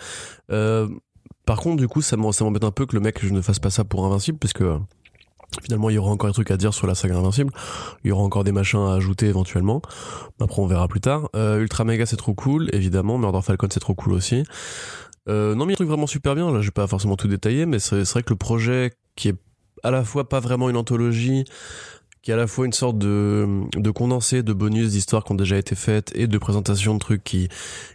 Euh, 0.51 0.89
par 1.45 1.59
contre, 1.61 1.79
du 1.79 1.89
coup, 1.89 2.03
ça 2.03 2.17
m'embête 2.17 2.65
un 2.65 2.71
peu 2.71 2.87
que 2.87 2.95
le 2.95 3.01
mec 3.01 3.19
je 3.25 3.33
ne 3.33 3.41
fasse 3.41 3.59
pas 3.59 3.71
ça 3.71 3.85
pour 3.85 4.05
Invincible 4.07 4.39
parce 4.39 4.53
que 4.53 4.79
Finalement, 5.61 5.91
il 5.91 5.95
y 5.95 5.99
aura 5.99 6.11
encore 6.11 6.31
des 6.31 6.35
trucs 6.35 6.51
à 6.51 6.57
dire 6.57 6.73
sur 6.73 6.87
la 6.87 6.95
saga 6.95 7.17
Invincible. 7.17 7.53
Il 8.05 8.09
y 8.09 8.12
aura 8.12 8.23
encore 8.23 8.45
des 8.45 8.53
machins 8.53 8.81
à 8.81 8.95
ajouter 8.95 9.27
éventuellement. 9.27 9.83
Après, 10.41 10.61
on 10.61 10.67
verra 10.67 10.88
plus 10.88 11.01
tard. 11.01 11.29
Euh, 11.37 11.61
Ultra 11.61 11.85
Mega, 11.85 12.07
c'est 12.07 12.17
trop 12.17 12.35
cool, 12.35 12.71
évidemment. 12.73 13.19
Murder 13.19 13.43
Falcon, 13.43 13.69
c'est 13.71 13.81
trop 13.81 13.95
cool 13.95 14.15
aussi. 14.15 14.45
Euh, 15.29 15.55
non, 15.55 15.67
mais 15.67 15.73
il 15.73 15.75
y 15.75 15.75
a 15.75 15.75
des 15.75 15.77
trucs 15.77 15.88
vraiment 15.88 16.07
super 16.07 16.35
bien. 16.35 16.51
Là, 16.51 16.61
je 16.61 16.67
vais 16.67 16.73
pas 16.73 16.87
forcément 16.87 17.17
tout 17.17 17.29
détailler, 17.29 17.67
mais 17.67 17.79
c'est 17.79 18.03
vrai 18.03 18.23
que 18.23 18.31
le 18.31 18.37
projet 18.37 18.93
qui 19.15 19.29
est 19.29 19.37
à 19.83 19.91
la 19.91 20.05
fois 20.05 20.29
pas 20.29 20.41
vraiment 20.41 20.71
une 20.71 20.77
anthologie, 20.77 21.45
qui 22.23 22.31
est 22.31 22.35
à 22.35 22.37
la 22.37 22.47
fois 22.47 22.67
une 22.67 22.73
sorte 22.73 22.99
de, 22.99 23.62
de 23.75 23.91
condensé 23.91 24.43
de 24.43 24.53
bonus 24.53 24.91
d'histoires 24.91 25.25
qui 25.25 25.33
ont 25.33 25.37
déjà 25.37 25.59
été 25.59 25.75
faites 25.75 26.12
et 26.15 26.29
de 26.29 26.38
présentation 26.38 26.95
de 26.95 27.01
trucs 27.01 27.25
qui, 27.25 27.49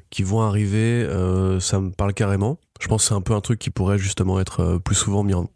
qui 0.10 0.24
vont 0.24 0.42
arriver, 0.42 1.04
euh, 1.04 1.60
ça 1.60 1.80
me 1.80 1.92
parle 1.92 2.14
carrément. 2.14 2.60
Je 2.82 2.88
pense 2.88 3.04
que 3.04 3.08
c'est 3.10 3.16
un 3.16 3.22
peu 3.22 3.34
un 3.34 3.42
truc 3.42 3.58
qui 3.58 3.70
pourrait 3.70 3.98
justement 3.98 4.40
être 4.40 4.60
euh, 4.60 4.80
plus 4.80 4.96
souvent 4.96 5.24
mis 5.24 5.34
en, 5.34 5.50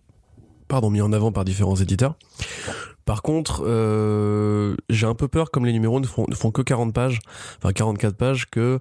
pardon, 0.72 0.90
mis 0.90 1.02
en 1.02 1.12
avant 1.12 1.34
par 1.34 1.44
différents 1.44 1.76
éditeurs. 1.76 2.16
Par 3.04 3.24
contre, 3.24 3.64
euh, 3.66 4.76
j'ai 4.90 5.06
un 5.06 5.16
peu 5.16 5.28
peur, 5.28 5.52
comme 5.52 5.66
les 5.66 5.74
numéros 5.74 6.00
ne 6.00 6.06
font, 6.06 6.26
ne 6.30 6.34
font 6.34 6.52
que 6.52 6.62
40 6.62 6.94
pages, 6.94 7.20
enfin 7.58 7.74
44 7.74 8.16
pages, 8.16 8.50
que 8.50 8.80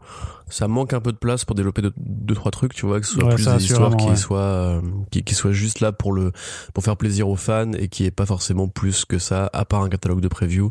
ça 0.50 0.68
manque 0.68 0.92
un 0.92 1.00
peu 1.00 1.12
de 1.12 1.16
place 1.16 1.44
pour 1.44 1.54
développer 1.56 1.82
deux, 1.82 1.92
deux 1.96 2.34
trois 2.34 2.50
trucs, 2.50 2.74
tu 2.74 2.86
vois, 2.86 3.00
que 3.00 3.06
ce 3.06 3.14
soit 3.14 3.24
Ouais, 3.24 3.34
plus 3.34 3.46
des 3.46 3.64
histoires 3.64 3.96
qui 3.96 4.06
ouais. 4.06 4.16
soient, 4.16 4.38
euh, 4.40 4.80
qui, 5.10 5.22
qui 5.22 5.34
soient 5.34 5.52
juste 5.52 5.80
là 5.80 5.92
pour 5.92 6.12
le, 6.12 6.32
pour 6.74 6.84
faire 6.84 6.96
plaisir 6.96 7.28
aux 7.28 7.36
fans 7.36 7.72
et 7.72 7.88
qui 7.88 8.04
est 8.04 8.10
pas 8.10 8.26
forcément 8.26 8.68
plus 8.68 9.04
que 9.04 9.18
ça, 9.18 9.48
à 9.52 9.64
part 9.64 9.82
un 9.82 9.88
catalogue 9.88 10.20
de 10.20 10.28
preview 10.28 10.70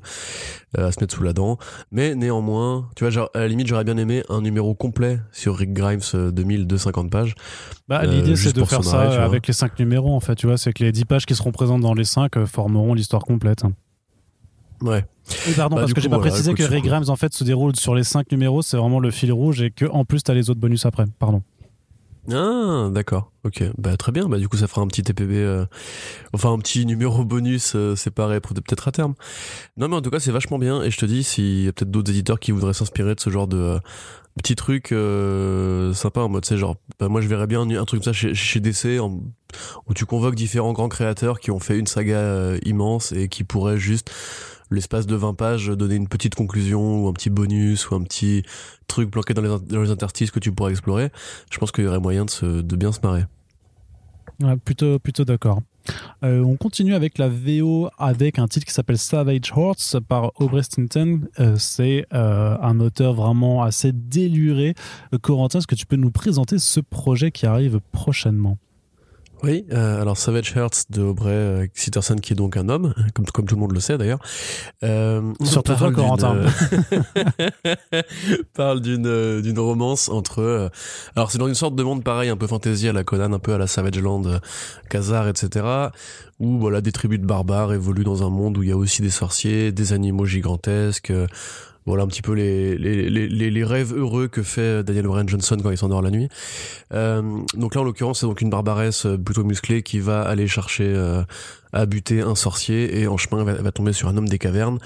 euh, 0.78 0.88
à 0.88 0.92
se 0.92 1.00
mettre 1.02 1.16
sous 1.16 1.24
la 1.24 1.34
dent. 1.34 1.58
Mais 1.92 2.16
néanmoins, 2.16 2.88
tu 2.96 3.04
vois, 3.04 3.12
genre, 3.12 3.30
à 3.34 3.40
la 3.40 3.48
limite, 3.48 3.68
j'aurais 3.68 3.84
bien 3.84 3.98
aimé 3.98 4.24
un 4.30 4.42
numéro 4.42 4.76
complet 4.76 5.20
sur 5.32 5.56
Rick 5.56 5.74
Grimes 5.74 6.00
euh, 6.14 6.32
2250 6.32 7.10
pages. 7.10 7.36
Bah, 7.88 8.02
Euh, 8.04 8.08
L'idée, 8.08 8.36
c'est 8.36 8.56
de 8.56 8.64
faire 8.64 8.84
ça 8.84 9.02
arrêt, 9.02 9.18
avec 9.18 9.48
les 9.48 9.54
5 9.54 9.80
numéros, 9.80 10.16
en 10.16 10.20
fait. 10.20 10.36
Tu 10.36 10.48
vois, 10.48 10.58
c'est 10.58 10.74
que 10.74 10.84
les 10.84 10.92
10 10.92 11.06
pages 11.06 11.26
qui 11.26 11.36
seront 11.36 11.52
présentes 11.52 11.82
dans 11.82 11.94
les 11.94 12.04
5 12.04 12.46
formeront 12.46 12.94
l'histoire 12.94 13.24
complète. 13.24 13.64
Ouais. 14.82 15.06
Oui, 15.48 15.54
pardon, 15.56 15.76
Bah, 15.76 15.82
parce 15.84 15.94
que 15.94 16.02
j'ai 16.02 16.10
pas 16.10 16.18
voilà, 16.18 16.32
précisé 16.32 16.54
que 16.54 16.64
c'est. 16.68 16.82
Grimes, 16.82 17.04
en 17.10 17.16
fait, 17.16 17.34
se 17.34 17.44
déroule 17.44 17.76
sur 17.76 17.94
les 17.96 18.04
5 18.04 18.32
numéros. 18.32 18.62
C'est 18.62 18.78
vraiment 18.78 19.00
le 19.00 19.12
fil 19.12 19.32
rouge 19.32 19.62
et 19.62 19.72
que 19.72 19.86
en 19.86 20.06
plus, 20.06 20.24
t'as 20.24 20.34
les 20.34 20.50
autres 20.50 20.60
bonus 20.60 20.86
après. 20.86 21.06
Pardon. 21.20 21.44
Ah, 22.32 22.90
d'accord. 22.92 23.32
Ok. 23.44 23.64
Bah, 23.78 23.98
très 23.98 24.12
bien. 24.12 24.28
Bah, 24.28 24.38
du 24.38 24.48
coup, 24.48 24.58
ça 24.58 24.68
fera 24.68 24.82
un 24.82 24.88
petit 24.88 25.02
TPB, 25.04 25.32
euh, 25.38 25.66
enfin, 26.34 26.52
un 26.52 26.60
petit 26.60 26.86
numéro 26.86 27.24
bonus 27.26 27.74
euh, 27.76 27.96
séparé 27.96 28.40
pour 28.40 28.54
peut-être 28.54 28.88
à 28.88 28.92
terme. 28.92 29.16
Non, 29.78 29.88
mais 29.88 29.96
en 29.96 30.02
tout 30.02 30.10
cas, 30.12 30.20
c'est 30.20 30.32
vachement 30.32 30.60
bien. 30.60 30.84
Et 30.84 30.92
je 30.92 30.98
te 30.98 31.06
dis, 31.06 31.24
s'il 31.24 31.64
y 31.64 31.68
a 31.68 31.74
peut-être 31.74 31.90
d'autres 31.92 32.12
éditeurs 32.12 32.40
qui 32.40 32.52
voudraient 32.52 32.74
s'inspirer 32.74 33.16
de 33.16 33.20
ce 33.20 33.30
genre 33.32 33.48
de 33.48 33.58
euh, 33.58 33.80
petits 34.38 34.56
trucs 34.56 34.92
euh, 34.92 35.94
sympas 35.94 36.22
en 36.22 36.30
mode, 36.30 36.46
sais, 36.46 36.58
genre, 36.58 36.76
bah, 37.00 37.08
moi, 37.08 37.22
je 37.22 37.28
verrais 37.28 37.48
bien 37.48 37.62
un, 37.62 37.70
un 37.72 37.86
truc 37.86 38.04
comme 38.04 38.14
ça 38.14 38.18
chez, 38.18 38.36
chez 38.36 38.60
DC, 38.60 39.00
en- 39.00 39.22
où 39.88 39.94
tu 39.96 40.06
convoques 40.06 40.36
différents 40.36 40.74
grands 40.74 40.90
créateurs 40.90 41.40
qui 41.40 41.50
ont 41.50 41.60
fait 41.60 41.80
une 41.80 41.88
saga 41.88 42.18
euh, 42.18 42.60
immense 42.64 43.12
et 43.12 43.28
qui 43.28 43.44
pourraient 43.44 43.80
juste 43.80 44.12
l'espace 44.72 45.08
de 45.08 45.16
20 45.16 45.34
pages 45.34 45.68
donner 45.68 45.96
une 45.96 46.08
petite 46.08 46.36
conclusion 46.36 47.04
ou 47.04 47.08
un 47.08 47.14
petit 47.14 47.30
bonus 47.30 47.90
ou 47.90 47.96
un 47.96 48.04
petit 48.04 48.44
truc 48.88 49.12
planqué 49.12 49.34
dans 49.34 49.42
les, 49.42 49.50
dans 49.50 49.82
les 49.82 49.92
interstices 49.92 50.32
que 50.32 50.40
tu 50.40 50.52
pourrais 50.52 50.72
explorer 50.72 51.12
je 51.52 51.58
pense 51.58 51.72
qu'il 51.72 51.84
y 51.84 51.88
aurait 51.88 52.00
moyen 52.00 52.26
de, 52.26 52.30
se, 52.30 52.46
de 52.46 52.76
bien 52.76 52.92
se 52.92 53.00
marrer. 53.04 53.26
Plutôt, 54.64 55.00
plutôt 55.00 55.26
d'accord. 55.26 55.62
Euh, 56.24 56.42
on 56.42 56.56
continue 56.56 56.94
avec 56.94 57.18
la 57.18 57.28
VO 57.28 57.90
avec 57.98 58.40
un 58.40 58.48
titre 58.48 58.66
qui 58.66 58.74
s'appelle 58.74 58.98
Savage 58.98 59.52
Horse 59.54 59.98
par 60.08 60.32
Aubrey 60.40 60.64
Stinton. 60.64 61.22
Euh, 61.40 61.56
c'est 61.58 62.06
euh, 62.14 62.58
un 62.62 62.80
auteur 62.80 63.14
vraiment 63.14 63.64
assez 63.64 63.92
déluré. 63.92 64.76
Euh, 65.14 65.18
Corentin, 65.18 65.60
est-ce 65.60 65.68
que 65.68 65.76
tu 65.76 65.86
peux 65.86 65.96
nous 65.98 66.12
présenter 66.12 66.58
ce 66.58 66.80
projet 66.80 67.32
qui 67.32 67.46
arrive 67.46 67.80
prochainement? 67.92 68.58
Oui, 69.42 69.66
euh, 69.72 70.02
alors 70.02 70.18
Savage 70.18 70.54
Hearts 70.56 70.86
de 70.90 71.02
Aubrey 71.02 71.32
euh, 71.32 71.66
Sitterson, 71.74 72.16
qui 72.18 72.34
est 72.34 72.36
donc 72.36 72.58
un 72.58 72.68
homme, 72.68 72.94
comme, 73.14 73.26
comme 73.28 73.46
tout 73.46 73.56
le 73.56 73.62
monde 73.62 73.72
le 73.72 73.80
sait 73.80 73.98
d'ailleurs. 73.98 74.20
Euh, 74.84 75.34
Surtout 75.44 75.76
toi, 75.76 75.92
Corentin. 75.94 76.36
euh, 76.36 78.02
parle 78.54 78.82
d'une 78.82 79.08
euh, 79.08 79.42
d'une 79.42 79.60
romance 79.60 80.10
entre. 80.10 80.40
euh, 80.42 80.70
alors 81.16 81.32
c'est 81.32 81.38
dans 81.38 81.48
une 81.48 81.56
sorte 81.56 81.76
de 81.76 81.84
monde 81.84 82.04
pareil, 82.04 82.30
un 82.30 82.36
peu 82.38 82.48
fantasy 82.48 82.90
à 82.90 82.94
la 82.94 83.04
Conan, 83.06 83.32
un 83.32 83.40
peu 83.40 83.54
à 83.54 83.58
la 83.58 83.68
Savage 83.68 84.00
Land, 84.00 84.26
euh, 84.26 84.40
Khazar, 84.90 85.28
etc. 85.30 85.66
Où 86.40 86.60
voilà 86.60 86.82
des 86.82 86.92
tribus 86.92 87.20
de 87.20 87.26
barbares 87.26 87.74
évoluent 87.74 88.04
dans 88.04 88.24
un 88.24 88.30
monde 88.30 88.58
où 88.58 88.64
il 88.64 88.70
y 88.70 88.74
a 88.74 88.78
aussi 88.78 89.02
des 89.02 89.10
sorciers, 89.10 89.72
des 89.72 89.94
animaux 89.94 90.26
gigantesques. 90.26 91.14
Euh, 91.90 91.94
voilà 92.00 92.04
un 92.04 92.08
petit 92.08 92.22
peu 92.22 92.34
les, 92.34 92.78
les, 92.78 93.50
les, 93.50 93.64
rêves 93.64 93.94
heureux 93.96 94.28
que 94.28 94.44
fait 94.44 94.84
Daniel 94.84 95.08
Warren 95.08 95.28
Johnson 95.28 95.58
quand 95.62 95.72
il 95.72 95.78
s'endort 95.78 96.02
la 96.02 96.12
nuit. 96.12 96.30
Euh, 96.94 97.22
donc 97.56 97.76
là, 97.76 97.82
en 97.82 97.84
l'occurrence, 97.84 98.20
c'est 98.20 98.26
donc 98.26 98.42
une 98.42 98.50
barbaresse 98.50 99.06
euh, 99.06 99.18
plutôt 99.18 99.44
musclée 99.44 99.84
qui 99.84 100.00
va 100.00 100.22
aller 100.22 100.48
chercher 100.48 100.86
euh, 100.86 101.24
à 101.74 101.86
buter 101.86 102.22
un 102.22 102.36
sorcier 102.36 103.00
et 103.00 103.08
en 103.08 103.18
chemin, 103.18 103.46
elle 103.46 103.56
va, 103.56 103.62
va 103.62 103.72
tomber 103.72 103.94
sur 103.94 104.08
un 104.08 104.18
homme 104.18 104.30
des 104.30 104.40
cavernes 104.40 104.80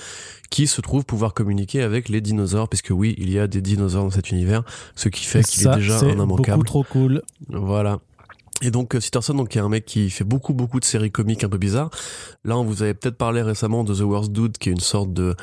qui 0.49 0.67
se 0.67 0.81
trouve 0.81 1.03
pouvoir 1.03 1.33
communiquer 1.33 1.81
avec 1.81 2.09
les 2.09 2.21
dinosaures, 2.21 2.69
puisque 2.69 2.91
oui, 2.91 3.15
il 3.17 3.31
y 3.31 3.39
a 3.39 3.47
des 3.47 3.61
dinosaures 3.61 4.03
dans 4.03 4.11
cet 4.11 4.29
univers, 4.29 4.63
ce 4.95 5.09
qui 5.09 5.25
fait 5.25 5.43
qu'il 5.43 5.67
est 5.67 5.75
déjà 5.75 5.99
un 5.99 6.09
immanquable. 6.09 6.59
beaucoup 6.59 6.63
trop 6.63 6.83
cool. 6.83 7.21
Voilà. 7.49 7.99
Et 8.63 8.71
donc 8.71 8.95
euh, 8.95 8.99
Sitterson, 8.99 9.33
donc 9.33 9.49
qui 9.49 9.57
est 9.57 9.61
un 9.61 9.69
mec 9.69 9.85
qui 9.85 10.09
fait 10.09 10.23
beaucoup 10.23 10.53
beaucoup 10.53 10.79
de 10.79 10.85
séries 10.85 11.11
comiques 11.11 11.43
un 11.43 11.49
peu 11.49 11.57
bizarres. 11.57 11.89
Là, 12.45 12.57
on 12.57 12.63
vous 12.63 12.81
avait 12.81 12.93
peut-être 12.93 13.17
parlé 13.17 13.41
récemment 13.41 13.83
de 13.83 13.93
The 13.93 14.01
Worst 14.01 14.31
Dude, 14.31 14.57
qui 14.57 14.69
est 14.69 14.71
une 14.71 14.79
sorte 14.79 15.11
de 15.11 15.35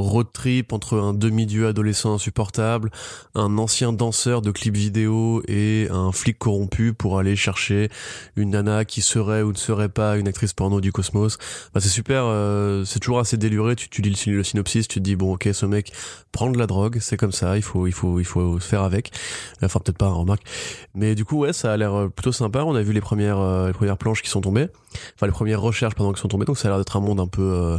road 0.00 0.26
trip 0.32 0.72
entre 0.72 0.98
un 0.98 1.14
demi-dieu 1.14 1.66
adolescent 1.66 2.14
insupportable, 2.14 2.90
un 3.34 3.58
ancien 3.58 3.92
danseur 3.92 4.42
de 4.42 4.50
clips 4.50 4.76
vidéo 4.76 5.42
et 5.48 5.88
un 5.90 6.12
flic 6.12 6.38
corrompu 6.38 6.92
pour 6.92 7.18
aller 7.18 7.36
chercher 7.36 7.90
une 8.36 8.50
nana 8.50 8.84
qui 8.84 9.02
serait 9.02 9.42
ou 9.42 9.52
ne 9.52 9.56
serait 9.56 9.88
pas 9.88 10.16
une 10.16 10.28
actrice 10.28 10.52
porno 10.52 10.80
du 10.80 10.92
cosmos. 10.92 11.38
Bah, 11.74 11.80
c'est 11.80 11.88
super, 11.88 12.24
euh, 12.26 12.84
c'est 12.84 13.00
toujours 13.00 13.20
assez 13.20 13.36
déluré. 13.36 13.76
Tu, 13.76 14.02
lis 14.02 14.22
le, 14.26 14.42
synopsis, 14.42 14.88
tu 14.88 14.98
te 14.98 15.04
dis 15.04 15.16
bon 15.16 15.34
ok, 15.34 15.48
ce 15.52 15.66
mec 15.66 15.92
prend 16.32 16.50
de 16.50 16.58
la 16.58 16.66
drogue, 16.66 16.98
c'est 17.00 17.16
comme 17.16 17.32
ça, 17.32 17.56
il 17.56 17.62
faut 17.62 17.86
il 17.86 17.92
faut 17.92 18.18
il 18.20 18.24
faut 18.24 18.58
se 18.60 18.66
faire 18.66 18.82
avec. 18.82 19.12
Enfin 19.62 19.80
peut-être 19.80 19.98
pas, 19.98 20.06
hein, 20.06 20.12
remarque. 20.14 20.42
Mais 20.94 21.14
du 21.14 21.24
coup 21.24 21.38
ouais, 21.38 21.52
ça 21.52 21.72
a 21.72 21.76
l'air 21.76 21.94
euh, 21.94 22.08
plutôt 22.08 22.32
sympa. 22.32 22.64
On 22.64 22.74
a 22.74 22.82
vu 22.82 22.92
les 22.92 23.00
premières 23.00 23.38
euh, 23.38 23.68
les 23.68 23.72
premières 23.72 23.98
planches 23.98 24.22
qui 24.22 24.30
sont 24.30 24.40
tombées, 24.40 24.68
enfin 25.14 25.26
les 25.26 25.32
premières 25.32 25.60
recherches 25.60 25.94
pendant 25.94 26.12
qui 26.12 26.20
sont 26.20 26.28
tombées. 26.28 26.46
Donc 26.46 26.58
ça 26.58 26.68
a 26.68 26.70
l'air 26.70 26.78
d'être 26.78 26.96
un 26.96 27.00
monde 27.00 27.20
un 27.20 27.26
peu 27.26 27.78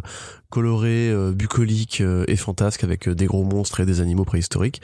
coloré, 0.50 1.14
bucolique 1.34 2.04
et 2.28 2.36
fantasque 2.36 2.84
avec 2.84 3.08
euh, 3.08 3.16
des 3.16 3.26
gros 3.26 3.44
monstres 3.44 3.80
et 3.80 3.86
des 3.86 4.02
animaux 4.02 4.26
préhistoriques. 4.26 4.82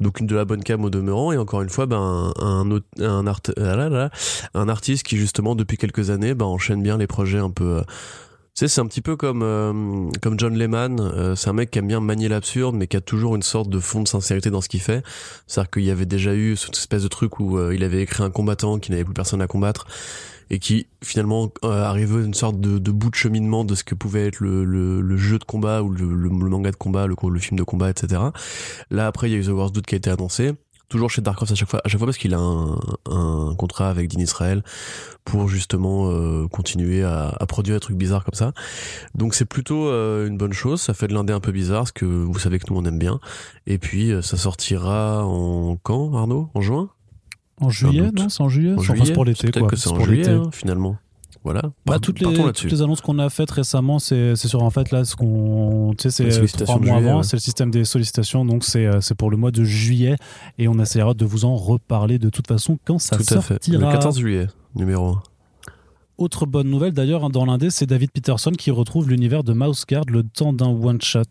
Donc 0.00 0.20
une 0.20 0.26
de 0.26 0.34
la 0.34 0.44
bonne 0.44 0.62
cam 0.62 0.84
au 0.84 0.90
demeurant 0.90 1.32
et 1.32 1.38
encore 1.38 1.62
une 1.62 1.68
fois 1.68 1.86
ben 1.86 2.32
un 2.38 2.70
un, 3.00 3.26
art, 3.26 3.40
là, 3.56 4.10
un 4.54 4.68
artiste 4.68 5.04
qui 5.04 5.16
justement 5.16 5.54
depuis 5.54 5.76
quelques 5.76 6.10
années 6.10 6.34
ben 6.34 6.46
enchaîne 6.46 6.82
bien 6.82 6.98
les 6.98 7.06
projets 7.06 7.38
un 7.38 7.50
peu 7.50 7.78
euh, 7.78 7.82
tu 8.54 8.66
sais, 8.66 8.68
c'est 8.68 8.82
un 8.82 8.86
petit 8.86 9.00
peu 9.00 9.16
comme 9.16 9.42
euh, 9.42 10.10
comme 10.20 10.38
John 10.38 10.54
Lehman. 10.54 11.00
euh, 11.00 11.34
c'est 11.34 11.48
un 11.48 11.54
mec 11.54 11.70
qui 11.70 11.78
aime 11.78 11.86
bien 11.86 12.00
manier 12.00 12.28
l'absurde, 12.28 12.76
mais 12.76 12.86
qui 12.86 12.98
a 12.98 13.00
toujours 13.00 13.34
une 13.34 13.42
sorte 13.42 13.70
de 13.70 13.78
fond 13.78 14.02
de 14.02 14.08
sincérité 14.08 14.50
dans 14.50 14.60
ce 14.60 14.68
qu'il 14.68 14.82
fait. 14.82 15.02
C'est-à-dire 15.46 15.70
qu'il 15.70 15.84
y 15.84 15.90
avait 15.90 16.04
déjà 16.04 16.34
eu 16.34 16.54
cette 16.56 16.76
espèce 16.76 17.02
de 17.02 17.08
truc 17.08 17.40
où 17.40 17.56
euh, 17.56 17.74
il 17.74 17.82
avait 17.82 18.02
écrit 18.02 18.22
un 18.22 18.30
combattant 18.30 18.78
qui 18.78 18.90
n'avait 18.90 19.04
plus 19.04 19.14
personne 19.14 19.40
à 19.40 19.46
combattre 19.46 19.86
et 20.52 20.58
qui 20.58 20.86
finalement 21.02 21.50
euh, 21.64 21.82
arrivait 21.82 22.22
une 22.22 22.34
sorte 22.34 22.60
de, 22.60 22.78
bout 22.92 23.10
de 23.10 23.14
cheminement 23.14 23.64
de 23.64 23.74
ce 23.74 23.82
que 23.82 23.94
pouvait 23.94 24.26
être 24.26 24.38
le, 24.38 25.16
jeu 25.16 25.38
de 25.38 25.44
combat 25.44 25.82
ou 25.82 25.88
le, 25.88 26.06
manga 26.28 26.70
de 26.70 26.76
combat, 26.76 27.06
le, 27.06 27.16
film 27.40 27.58
de 27.58 27.64
combat, 27.64 27.90
etc. 27.90 28.20
Là 28.90 29.06
après, 29.06 29.30
il 29.30 29.32
y 29.32 29.36
a 29.36 29.38
eu 29.38 29.46
The 29.46 29.48
Worst 29.48 29.74
Dude 29.74 29.86
qui 29.86 29.94
a 29.94 29.98
été 29.98 30.10
annoncé. 30.10 30.52
Toujours 30.90 31.08
chez 31.08 31.22
Dark 31.22 31.40
Horse 31.40 31.52
à 31.52 31.54
chaque 31.54 31.70
fois, 31.70 31.80
à 31.82 31.88
chaque 31.88 31.98
fois 31.98 32.06
parce 32.06 32.18
qu'il 32.18 32.34
a 32.34 32.38
un, 32.38 33.54
contrat 33.56 33.88
avec 33.88 34.10
Dean 34.10 34.20
Israel 34.20 34.62
pour 35.24 35.48
justement 35.48 36.10
euh, 36.10 36.46
continuer 36.48 37.02
à, 37.02 37.34
à 37.40 37.46
produire 37.46 37.76
des 37.76 37.80
trucs 37.80 37.96
bizarres 37.96 38.24
comme 38.24 38.34
ça. 38.34 38.52
Donc 39.14 39.34
c'est 39.34 39.46
plutôt 39.46 39.88
euh, 39.88 40.28
une 40.28 40.36
bonne 40.36 40.52
chose. 40.52 40.82
Ça 40.82 40.92
fait 40.92 41.08
de 41.08 41.14
l'indé 41.14 41.32
un 41.32 41.40
peu 41.40 41.50
bizarre, 41.50 41.88
ce 41.88 41.94
que 41.94 42.04
vous 42.04 42.38
savez 42.38 42.58
que 42.58 42.64
nous 42.68 42.78
on 42.78 42.84
aime 42.84 42.98
bien. 42.98 43.20
Et 43.66 43.78
puis 43.78 44.12
euh, 44.12 44.20
ça 44.20 44.36
sortira 44.36 45.24
en 45.24 45.78
quand, 45.82 46.14
Arnaud? 46.14 46.50
En 46.52 46.60
juin? 46.60 46.90
En 47.62 47.70
juillet, 47.70 48.10
non 48.16 48.28
C'est 48.28 48.42
en 48.42 48.48
juillet 48.48 48.72
En 48.72 48.78
Enfin, 48.78 48.94
juillet 48.94 49.06
c'est 49.06 49.12
pour 49.12 49.24
l'été, 49.24 49.42
Peut-être 49.48 49.60
quoi. 49.60 49.68
que 49.68 49.76
c'est 49.76 49.88
en 49.90 50.00
juillet 50.00 50.28
hein, 50.28 50.50
finalement. 50.52 50.96
Voilà. 51.44 51.62
Bah, 51.86 51.98
toutes, 51.98 52.20
les, 52.20 52.32
toutes 52.52 52.70
les 52.70 52.82
annonces 52.82 53.00
qu'on 53.00 53.18
a 53.18 53.28
faites 53.28 53.50
récemment, 53.50 53.98
c'est 53.98 54.36
sur 54.36 54.62
en 54.62 54.70
fait 54.70 54.92
là 54.92 55.04
ce 55.04 55.16
qu'on, 55.16 55.92
tu 55.98 56.08
sais, 56.08 56.30
c'est 56.30 56.46
trois 56.64 56.78
mois 56.78 56.98
juillet, 56.98 57.08
avant, 57.08 57.16
ouais. 57.18 57.22
c'est 57.24 57.34
le 57.36 57.40
système 57.40 57.70
des 57.72 57.84
sollicitations, 57.84 58.44
donc 58.44 58.62
c'est 58.62 58.86
euh, 58.86 59.00
c'est 59.00 59.16
pour 59.16 59.28
le 59.28 59.36
mois 59.36 59.50
de 59.50 59.64
juillet 59.64 60.14
et 60.58 60.68
on 60.68 60.78
essaiera 60.78 61.14
de 61.14 61.24
vous 61.24 61.44
en 61.44 61.56
reparler 61.56 62.20
de 62.20 62.28
toute 62.30 62.46
façon 62.46 62.78
quand 62.84 63.00
ça 63.00 63.16
Tout 63.16 63.22
à 63.34 63.40
fait. 63.40 63.54
Le 63.66 63.72
sortira. 63.72 63.92
14 63.92 64.18
juillet, 64.20 64.46
numéro 64.76 65.06
1. 65.08 65.22
Autre 66.18 66.46
bonne 66.46 66.70
nouvelle 66.70 66.92
d'ailleurs 66.92 67.24
hein, 67.24 67.30
dans 67.30 67.44
l'indé, 67.44 67.70
c'est 67.70 67.86
David 67.86 68.12
Peterson 68.12 68.52
qui 68.52 68.70
retrouve 68.70 69.08
l'univers 69.10 69.42
de 69.42 69.52
Mouse 69.52 69.84
Guard 69.88 70.04
le 70.08 70.22
temps 70.22 70.52
d'un 70.52 70.68
one 70.68 71.00
shot. 71.02 71.22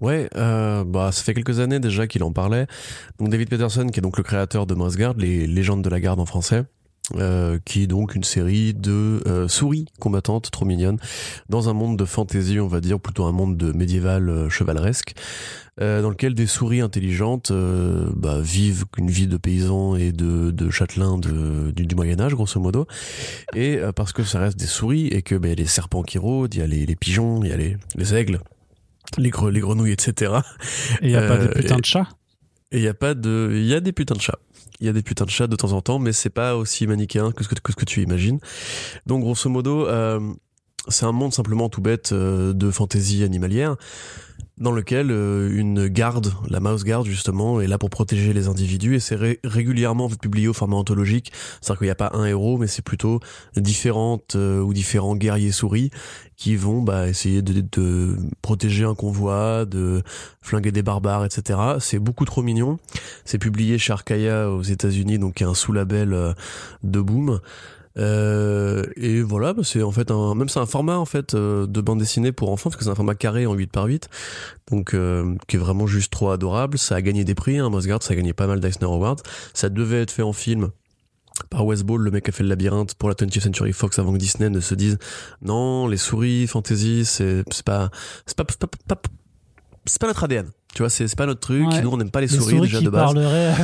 Ouais, 0.00 0.28
euh, 0.36 0.84
bah 0.84 1.10
ça 1.12 1.22
fait 1.22 1.34
quelques 1.34 1.60
années 1.60 1.80
déjà 1.80 2.06
qu'il 2.06 2.22
en 2.22 2.32
parlait. 2.32 2.66
Donc 3.18 3.30
David 3.30 3.48
Peterson, 3.48 3.86
qui 3.88 3.98
est 3.98 4.02
donc 4.02 4.16
le 4.16 4.22
créateur 4.22 4.66
de 4.66 4.74
Mouse 4.74 4.96
Guard, 4.96 5.14
les 5.16 5.46
légendes 5.46 5.82
de 5.82 5.90
la 5.90 6.00
garde 6.00 6.20
en 6.20 6.26
français, 6.26 6.64
euh, 7.16 7.58
qui 7.64 7.82
est 7.82 7.86
donc 7.86 8.14
une 8.14 8.24
série 8.24 8.74
de 8.74 9.22
euh, 9.26 9.48
souris 9.48 9.86
combattantes 9.98 10.50
trop 10.50 10.64
mignonnes 10.64 10.98
dans 11.48 11.68
un 11.68 11.72
monde 11.72 11.96
de 11.96 12.04
fantasy, 12.04 12.60
on 12.60 12.68
va 12.68 12.80
dire, 12.80 13.00
plutôt 13.00 13.24
un 13.24 13.32
monde 13.32 13.56
de 13.56 13.72
médiéval 13.72 14.48
chevaleresque, 14.48 15.14
dans 15.80 16.10
lequel 16.10 16.34
des 16.34 16.48
souris 16.48 16.80
intelligentes 16.80 17.52
bah, 17.52 18.40
vivent 18.40 18.84
une 18.96 19.10
vie 19.10 19.28
de 19.28 19.36
paysans 19.36 19.94
et 19.94 20.10
de, 20.10 20.50
de 20.50 20.70
châtelains 20.70 21.18
du, 21.18 21.94
Moyen 21.94 22.20
Âge, 22.20 22.34
grosso 22.34 22.58
modo. 22.58 22.88
Et 23.54 23.78
parce 23.94 24.12
que 24.12 24.24
ça 24.24 24.40
reste 24.40 24.58
des 24.58 24.66
souris 24.66 25.06
et 25.06 25.22
que 25.22 25.36
bah, 25.36 25.54
les 25.56 25.66
serpents 25.66 26.02
qui 26.02 26.18
rôdent, 26.18 26.52
il 26.52 26.58
y 26.58 26.62
a 26.62 26.66
les, 26.66 26.96
pigeons, 26.96 27.44
il 27.44 27.50
y 27.50 27.52
a 27.52 27.56
les 27.56 28.14
aigles, 28.14 28.40
les, 29.16 29.30
gre- 29.30 29.50
les 29.50 29.60
grenouilles, 29.60 29.92
etc. 29.92 30.32
Et 31.00 31.06
il 31.06 31.08
n'y 31.10 31.16
a 31.16 31.26
pas 31.26 31.34
Euh, 31.36 31.46
des 31.48 31.54
putains 31.54 31.76
et- 31.76 31.80
de 31.80 31.86
chats? 31.86 32.08
Et 32.70 32.78
il 32.78 32.82
y 32.84 32.88
a 32.88 32.94
pas 32.94 33.14
de, 33.14 33.50
il 33.54 33.64
y 33.66 33.74
a 33.74 33.80
des 33.80 33.92
putains 33.92 34.14
de 34.14 34.20
chats. 34.20 34.38
Il 34.80 34.86
y 34.86 34.88
a 34.90 34.92
des 34.92 35.02
putains 35.02 35.24
de 35.24 35.30
chats 35.30 35.46
de 35.46 35.56
temps 35.56 35.72
en 35.72 35.80
temps, 35.80 35.98
mais 35.98 36.12
c'est 36.12 36.30
pas 36.30 36.54
aussi 36.56 36.86
manichéen 36.86 37.32
que 37.32 37.42
ce 37.42 37.48
que, 37.48 37.54
que 37.54 37.72
ce 37.72 37.76
que 37.76 37.84
tu 37.86 38.02
imagines. 38.02 38.38
Donc 39.06 39.22
grosso 39.22 39.48
modo, 39.48 39.86
euh, 39.88 40.20
c'est 40.88 41.06
un 41.06 41.12
monde 41.12 41.32
simplement 41.32 41.68
tout 41.68 41.80
bête 41.80 42.12
euh, 42.12 42.52
de 42.52 42.70
fantaisie 42.70 43.24
animalière. 43.24 43.76
Dans 44.60 44.72
lequel 44.72 45.10
euh, 45.10 45.50
une 45.52 45.88
garde, 45.88 46.32
la 46.48 46.60
mouse 46.60 46.84
guard 46.84 47.04
justement, 47.04 47.60
est 47.60 47.66
là 47.66 47.78
pour 47.78 47.90
protéger 47.90 48.32
les 48.32 48.48
individus 48.48 48.96
et 48.96 49.00
c'est 49.00 49.18
régulièrement 49.44 50.08
publié 50.08 50.48
au 50.48 50.52
format 50.52 50.76
anthologique. 50.76 51.32
C'est-à-dire 51.60 51.78
qu'il 51.78 51.86
n'y 51.86 51.92
a 51.92 51.96
pas 51.96 52.10
un 52.14 52.24
héros, 52.24 52.58
mais 52.58 52.66
c'est 52.66 52.82
plutôt 52.82 53.20
différentes 53.56 54.36
euh, 54.36 54.60
ou 54.60 54.72
différents 54.72 55.16
guerriers 55.16 55.52
souris 55.52 55.90
qui 56.36 56.54
vont 56.54 56.82
bah, 56.82 57.08
essayer 57.08 57.42
de, 57.42 58.16
protéger 58.42 58.84
un 58.84 58.94
convoi, 58.94 59.64
de 59.64 60.02
flinguer 60.40 60.70
des 60.70 60.82
barbares, 60.82 61.24
etc. 61.24 61.58
C'est 61.80 61.98
beaucoup 61.98 62.24
trop 62.24 62.42
mignon. 62.42 62.78
C'est 63.24 63.38
publié 63.38 63.76
chez 63.78 63.92
Arkaya 63.92 64.50
aux 64.50 64.62
États-Unis, 64.62 65.18
donc 65.18 65.42
est 65.42 65.44
un 65.44 65.54
sous-label 65.54 66.12
euh, 66.12 66.32
de 66.84 67.00
Boom. 67.00 67.40
Euh, 67.98 68.84
et 68.96 69.22
voilà, 69.22 69.52
bah, 69.52 69.62
c'est 69.64 69.82
en 69.82 69.90
fait 69.90 70.10
un, 70.10 70.34
même 70.34 70.48
c'est 70.48 70.60
un 70.60 70.66
format 70.66 70.98
en 70.98 71.04
fait 71.04 71.34
euh, 71.34 71.66
de 71.66 71.80
bande 71.80 71.98
dessinée 71.98 72.32
pour 72.32 72.50
enfants 72.50 72.70
parce 72.70 72.76
que 72.76 72.84
c'est 72.84 72.90
un 72.90 72.94
format 72.94 73.14
carré 73.14 73.46
en 73.46 73.54
8 73.54 73.72
par 73.72 73.86
8 73.86 74.08
donc 74.70 74.94
euh, 74.94 75.34
qui 75.48 75.56
est 75.56 75.58
vraiment 75.58 75.86
juste 75.86 76.12
trop 76.12 76.30
adorable. 76.30 76.78
Ça 76.78 76.96
a 76.96 77.02
gagné 77.02 77.24
des 77.24 77.34
prix, 77.34 77.58
hein, 77.58 77.70
Mosgard, 77.70 78.02
ça 78.02 78.12
a 78.12 78.16
gagné 78.16 78.32
pas 78.32 78.46
mal 78.46 78.60
d'Eisner 78.60 78.86
Awards. 78.86 79.22
Ça 79.54 79.68
devait 79.68 80.02
être 80.02 80.10
fait 80.10 80.22
en 80.22 80.32
film 80.32 80.70
par 81.50 81.64
Wes 81.64 81.82
Ball, 81.82 82.00
le 82.00 82.10
mec 82.10 82.24
qui 82.24 82.30
a 82.30 82.32
fait 82.32 82.42
le 82.42 82.48
labyrinthe 82.48 82.94
pour 82.94 83.08
la 83.08 83.14
20th 83.14 83.40
Century 83.40 83.72
Fox 83.72 83.98
avant 83.98 84.12
que 84.12 84.18
Disney 84.18 84.50
ne 84.50 84.60
se 84.60 84.74
dise 84.74 84.98
non, 85.42 85.86
les 85.88 85.96
souris, 85.96 86.46
fantasy, 86.46 87.04
c'est 87.04 87.42
c'est 87.50 87.64
pas 87.64 87.90
c'est 88.26 88.36
pas, 88.36 88.44
pas, 88.44 88.68
pas 88.88 89.02
c'est 89.86 90.00
pas 90.00 90.06
notre 90.06 90.24
ADN. 90.24 90.50
Tu 90.78 90.82
vois, 90.82 90.90
c'est 90.90 91.12
pas 91.16 91.26
notre 91.26 91.40
truc. 91.40 91.66
Nous, 91.82 91.90
on 91.90 91.96
n'aime 91.96 92.12
pas 92.12 92.20
les, 92.20 92.28
souris, 92.28 92.60
déjà 92.60 92.80
de 92.80 92.88
base. 92.88 93.12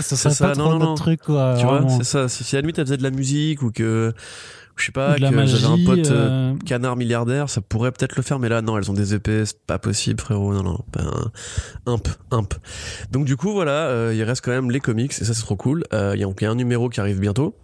ça 0.03 0.17
serait 0.17 0.49
pas 0.49 0.57
trop 0.57 0.77
notre 0.77 0.95
truc, 0.95 1.21
quoi. 1.21 1.55
Tu 1.57 1.65
vois, 1.65 1.87
c'est 1.89 2.03
ça. 2.03 2.29
Si, 2.29 2.57
à 2.57 2.59
la 2.59 2.63
limite, 2.63 2.77
elle 2.81 2.87
faisait 2.87 2.97
de 2.97 3.05
la 3.05 3.13
musique 3.13 3.63
ou 3.63 3.71
que, 3.71 4.13
je 4.75 4.87
sais 4.87 4.91
pas, 4.91 5.15
que 5.15 5.21
j'avais 5.21 5.65
un 5.65 5.85
pote 5.87 6.11
euh, 6.11 6.55
euh, 6.55 6.55
canard 6.67 6.97
milliardaire, 6.97 7.49
ça 7.49 7.61
pourrait 7.61 7.93
peut-être 7.93 8.17
le 8.17 8.25
faire, 8.25 8.41
mais 8.41 8.49
là, 8.49 8.63
non, 8.63 8.77
elles 8.77 8.91
ont 8.91 8.95
des 8.95 9.15
épées, 9.15 9.47
c'est 9.47 9.65
pas 9.65 9.79
possible, 9.79 10.21
frérot. 10.21 10.55
Non, 10.55 10.65
non, 10.65 10.81
ben, 10.93 11.09
imp, 11.87 12.09
imp. 12.33 12.53
Donc, 13.13 13.27
du 13.27 13.37
coup, 13.37 13.53
voilà, 13.53 13.87
euh, 13.87 14.13
il 14.13 14.25
reste 14.25 14.45
quand 14.45 14.51
même 14.51 14.73
les 14.73 14.81
comics, 14.81 15.13
et 15.13 15.25
ça, 15.25 15.35
c'est 15.35 15.43
trop 15.43 15.55
cool. 15.55 15.85
Il 15.93 16.19
y, 16.19 16.25
a 16.25 16.51
un 16.51 16.55
numéro 16.57 16.89
qui 16.89 16.99
arrive 16.99 17.21
bientôt. 17.21 17.55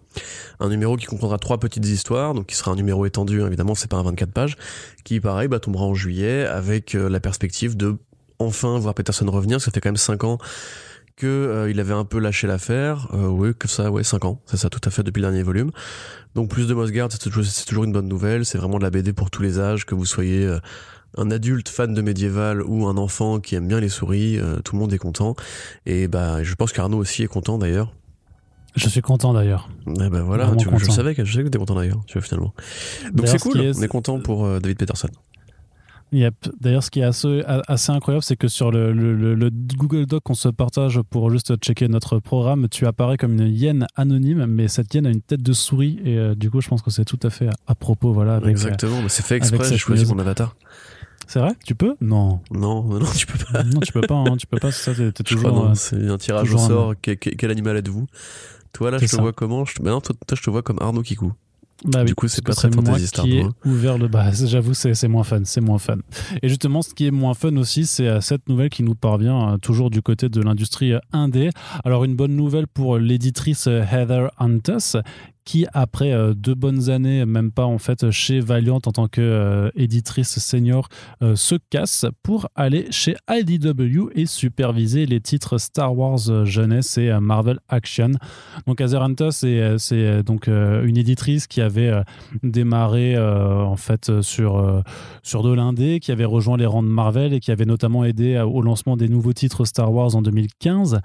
Un 0.61 0.69
numéro 0.69 0.95
qui 0.95 1.07
comprendra 1.07 1.39
trois 1.39 1.57
petites 1.59 1.85
histoires, 1.85 2.33
donc 2.33 2.45
qui 2.45 2.55
sera 2.55 2.71
un 2.71 2.75
numéro 2.75 3.05
étendu, 3.05 3.41
évidemment, 3.41 3.75
c'est 3.75 3.91
pas 3.91 3.97
un 3.97 4.03
24 4.03 4.31
pages, 4.31 4.55
qui, 5.03 5.19
pareil, 5.19 5.49
bah, 5.49 5.59
tombera 5.59 5.83
en 5.83 5.93
juillet 5.93 6.45
avec 6.45 6.93
la 6.93 7.19
perspective 7.19 7.75
de 7.75 7.97
enfin 8.41 8.79
voir 8.79 8.93
Peterson 8.93 9.29
revenir. 9.29 9.61
Ça 9.61 9.71
fait 9.71 9.81
quand 9.81 9.89
même 9.89 9.97
5 9.97 10.23
ans 10.23 10.37
que 11.15 11.27
euh, 11.27 11.69
il 11.69 11.79
avait 11.79 11.93
un 11.93 12.05
peu 12.05 12.19
lâché 12.19 12.47
l'affaire. 12.47 13.07
Euh, 13.13 13.27
oui, 13.27 13.53
que 13.57 13.67
ça, 13.67 13.91
ouais, 13.91 14.03
5 14.03 14.25
ans, 14.25 14.41
c'est 14.45 14.57
ça, 14.57 14.69
tout 14.69 14.81
à 14.83 14.89
fait 14.89 15.03
depuis 15.03 15.21
le 15.21 15.27
dernier 15.27 15.43
volume. 15.43 15.71
Donc 16.35 16.49
plus 16.49 16.67
de 16.67 16.73
Mosgard, 16.73 17.09
c'est 17.11 17.19
toujours, 17.19 17.83
une 17.83 17.91
bonne 17.91 18.07
nouvelle. 18.07 18.45
C'est 18.45 18.57
vraiment 18.57 18.77
de 18.77 18.83
la 18.83 18.89
BD 18.89 19.13
pour 19.13 19.29
tous 19.29 19.43
les 19.43 19.59
âges, 19.59 19.85
que 19.85 19.95
vous 19.95 20.05
soyez 20.05 20.45
euh, 20.45 20.59
un 21.17 21.29
adulte 21.29 21.69
fan 21.69 21.93
de 21.93 22.01
médiéval 22.01 22.63
ou 22.63 22.87
un 22.87 22.97
enfant 22.97 23.39
qui 23.39 23.55
aime 23.55 23.67
bien 23.67 23.79
les 23.79 23.89
souris, 23.89 24.39
tout 24.63 24.75
le 24.75 24.79
monde 24.79 24.93
est 24.93 24.97
content. 24.97 25.35
Et 25.85 26.07
bah, 26.07 26.41
je 26.41 26.55
pense 26.55 26.71
qu'Arnaud 26.71 26.97
aussi 26.97 27.23
est 27.23 27.27
content 27.27 27.57
d'ailleurs. 27.57 27.93
Je 28.77 28.87
suis 28.87 29.01
content 29.01 29.33
d'ailleurs. 29.33 29.69
Eh 29.87 30.09
ben 30.09 30.21
voilà, 30.21 30.49
tu, 30.57 30.69
je 30.77 30.89
savais 30.89 31.13
que 31.13 31.25
je 31.25 31.41
que 31.41 31.49
t'es 31.49 31.57
content 31.57 31.75
d'ailleurs, 31.75 31.99
tu 32.07 32.17
vois 32.17 32.21
finalement. 32.25 32.53
Donc 33.11 33.27
c'est 33.27 33.39
cool, 33.39 33.59
on 33.59 33.81
est 33.81 33.87
content 33.89 34.21
pour 34.21 34.47
David 34.61 34.77
Peterson. 34.77 35.09
Yep. 36.11 36.49
D'ailleurs, 36.59 36.83
ce 36.83 36.91
qui 36.91 36.99
est 36.99 37.03
assez, 37.03 37.41
assez 37.45 37.91
incroyable, 37.91 38.23
c'est 38.23 38.35
que 38.35 38.49
sur 38.49 38.69
le, 38.69 38.91
le, 38.91 39.33
le, 39.33 39.49
Google 39.49 40.05
Doc 40.05 40.23
qu'on 40.23 40.33
se 40.33 40.49
partage 40.49 40.99
pour 41.09 41.29
juste 41.29 41.55
checker 41.57 41.87
notre 41.87 42.19
programme, 42.19 42.67
tu 42.69 42.85
apparais 42.85 43.17
comme 43.17 43.33
une 43.33 43.47
hyène 43.47 43.87
anonyme, 43.95 44.45
mais 44.45 44.67
cette 44.67 44.93
hyène 44.93 45.05
a 45.05 45.09
une 45.09 45.21
tête 45.21 45.41
de 45.41 45.53
souris 45.53 45.99
et 46.03 46.17
euh, 46.17 46.35
du 46.35 46.51
coup, 46.51 46.59
je 46.59 46.67
pense 46.67 46.81
que 46.81 46.91
c'est 46.91 47.05
tout 47.05 47.19
à 47.23 47.29
fait 47.29 47.47
à, 47.65 47.75
propos. 47.75 48.11
Voilà, 48.11 48.35
avec, 48.35 48.49
Exactement, 48.49 49.01
mais 49.01 49.09
c'est 49.09 49.25
fait 49.25 49.37
exprès, 49.37 49.63
j'ai 49.69 49.77
choisi 49.77 50.05
mon 50.05 50.19
avatar. 50.19 50.55
C'est 51.27 51.39
vrai? 51.39 51.53
Tu 51.65 51.75
peux? 51.75 51.95
Non. 52.01 52.41
Non, 52.51 52.83
non, 52.83 53.05
tu 53.15 53.25
peux 53.25 53.37
pas. 53.45 53.63
non, 53.63 53.79
tu 53.79 53.93
peux 53.93 54.01
pas, 54.01 54.15
hein, 54.15 54.35
tu 54.35 54.47
peux 54.47 54.59
pas, 54.59 54.71
c'est 54.73 54.93
ça, 54.93 55.11
t'es, 55.13 55.23
toujours. 55.23 55.65
Euh, 55.65 55.73
c'est 55.75 56.09
un 56.09 56.17
tirage 56.17 56.53
au 56.53 56.57
sort. 56.57 56.93
Quel, 57.01 57.17
quel, 57.17 57.51
animal 57.51 57.77
êtes-vous? 57.77 58.05
Toi, 58.73 58.91
là, 58.91 58.97
je 58.97 59.05
te 59.05 59.15
vois 59.15 59.31
comment 59.31 59.63
je 59.63 59.75
Ben 59.81 59.91
non, 59.91 60.01
toi, 60.01 60.13
toi, 60.27 60.37
je 60.37 60.43
te 60.43 60.49
vois 60.49 60.61
comme 60.61 60.77
Arnaud 60.81 61.03
Kikou. 61.03 61.31
Bah 61.85 62.03
du 62.03 62.13
coup, 62.13 62.27
c'est 62.27 62.43
pas 62.43 62.53
très 62.53 62.69
fantasy 62.71 63.07
Star. 63.07 63.25
Qui 63.25 63.41
ouvert 63.65 63.97
le 63.97 64.07
bas. 64.07 64.31
J'avoue, 64.31 64.73
c'est 64.73 65.07
moins 65.07 65.23
fun. 65.23 65.41
C'est 65.45 65.61
moins 65.61 65.79
fun. 65.79 65.97
Et 66.41 66.49
justement, 66.49 66.81
ce 66.81 66.93
qui 66.93 67.07
est 67.07 67.11
moins 67.11 67.33
fun 67.33 67.55
aussi, 67.57 67.85
c'est 67.85 68.07
euh, 68.07 68.21
cette 68.21 68.47
nouvelle 68.49 68.69
qui 68.69 68.83
nous 68.83 68.95
parvient 68.95 69.53
euh, 69.53 69.57
toujours 69.57 69.89
du 69.89 70.01
côté 70.01 70.29
de 70.29 70.41
l'industrie 70.41 70.93
euh, 70.93 70.99
indé. 71.11 71.49
Alors, 71.83 72.03
une 72.03 72.15
bonne 72.15 72.35
nouvelle 72.35 72.67
pour 72.67 72.97
l'éditrice 72.97 73.67
Heather 73.67 74.29
Huntus, 74.39 74.95
qui 75.45 75.65
après 75.73 76.11
euh, 76.11 76.33
deux 76.33 76.55
bonnes 76.55 76.89
années, 76.89 77.25
même 77.25 77.51
pas 77.51 77.65
en 77.65 77.77
fait 77.77 78.11
chez 78.11 78.39
Valiant 78.39 78.79
en 78.85 78.91
tant 78.91 79.07
que 79.07 79.21
euh, 79.21 79.69
senior, 80.23 80.87
euh, 81.21 81.35
se 81.35 81.55
casse 81.69 82.05
pour 82.23 82.47
aller 82.55 82.87
chez 82.91 83.15
IDW 83.29 84.09
et 84.15 84.25
superviser 84.25 85.05
les 85.05 85.19
titres 85.19 85.57
Star 85.57 85.97
Wars 85.97 86.45
jeunesse 86.45 86.97
et 86.97 87.11
Marvel 87.19 87.59
Action. 87.69 88.11
Donc 88.67 88.81
Azeranta 88.81 89.31
c'est 89.31 89.77
c'est 89.77 90.23
donc 90.23 90.47
une 90.47 90.97
éditrice 90.97 91.47
qui 91.47 91.61
avait 91.61 91.91
démarré 92.43 93.17
en 93.17 93.75
fait 93.75 94.21
sur 94.21 94.83
sur 95.23 95.43
de 95.43 95.53
l'indé, 95.53 95.99
qui 95.99 96.11
avait 96.11 96.25
rejoint 96.25 96.57
les 96.57 96.65
rangs 96.65 96.83
de 96.83 96.87
Marvel 96.87 97.33
et 97.33 97.39
qui 97.39 97.51
avait 97.51 97.65
notamment 97.65 98.03
aidé 98.03 98.39
au 98.39 98.61
lancement 98.61 98.97
des 98.97 99.07
nouveaux 99.07 99.33
titres 99.33 99.65
Star 99.65 99.91
Wars 99.93 100.15
en 100.15 100.21
2015 100.21 100.99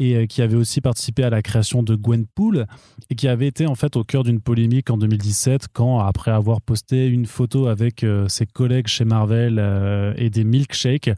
et 0.00 0.16
euh, 0.16 0.26
qui 0.26 0.42
avait 0.42 0.56
aussi 0.56 0.80
participé 0.80 1.22
à 1.22 1.30
la 1.30 1.42
création 1.42 1.82
de 1.82 1.94
Gwenpool 1.94 2.66
et 3.10 3.14
qui 3.14 3.28
avait 3.28 3.46
été 3.46 3.66
en 3.66 3.74
fait 3.74 3.96
au 3.96 4.02
cœur 4.02 4.24
d'une 4.24 4.40
polémique 4.40 4.90
en 4.90 4.96
2017 4.96 5.66
quand, 5.72 6.00
après 6.00 6.30
avoir 6.30 6.60
posté 6.62 7.06
une 7.06 7.26
photo 7.26 7.66
avec 7.66 8.02
euh, 8.02 8.26
ses 8.26 8.46
collègues 8.46 8.88
chez 8.88 9.04
Marvel 9.04 9.58
euh, 9.58 10.14
et 10.16 10.30
des 10.30 10.42
milkshakes, 10.42 11.10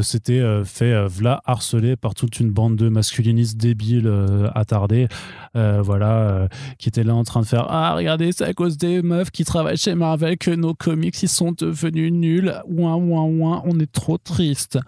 s'était 0.00 0.62
fait 0.64 1.06
v'là 1.08 1.40
harceler 1.44 1.96
par 1.96 2.14
toute 2.14 2.38
une 2.38 2.50
bande 2.50 2.76
de 2.76 2.88
masculinistes 2.88 3.56
débiles 3.56 4.12
attardés, 4.54 5.08
voilà, 5.54 6.48
qui 6.78 6.88
étaient 6.88 7.02
là 7.02 7.14
en 7.14 7.24
train 7.24 7.40
de 7.40 7.46
faire 7.46 7.66
ah 7.68 7.94
regardez 7.96 8.30
c'est 8.30 8.44
à 8.44 8.52
cause 8.52 8.78
des 8.78 9.02
meufs 9.02 9.30
qui 9.30 9.44
travaillent 9.44 9.76
chez 9.76 9.94
Marvel 9.96 10.38
que 10.38 10.50
nos 10.52 10.74
comics 10.74 11.20
ils 11.22 11.28
sont 11.28 11.52
devenus 11.52 12.12
nuls, 12.12 12.54
ouin 12.66 12.94
ouin 12.94 13.24
ouin, 13.24 13.62
on 13.64 13.80
est 13.80 13.90
trop 13.90 14.18
triste. 14.18 14.78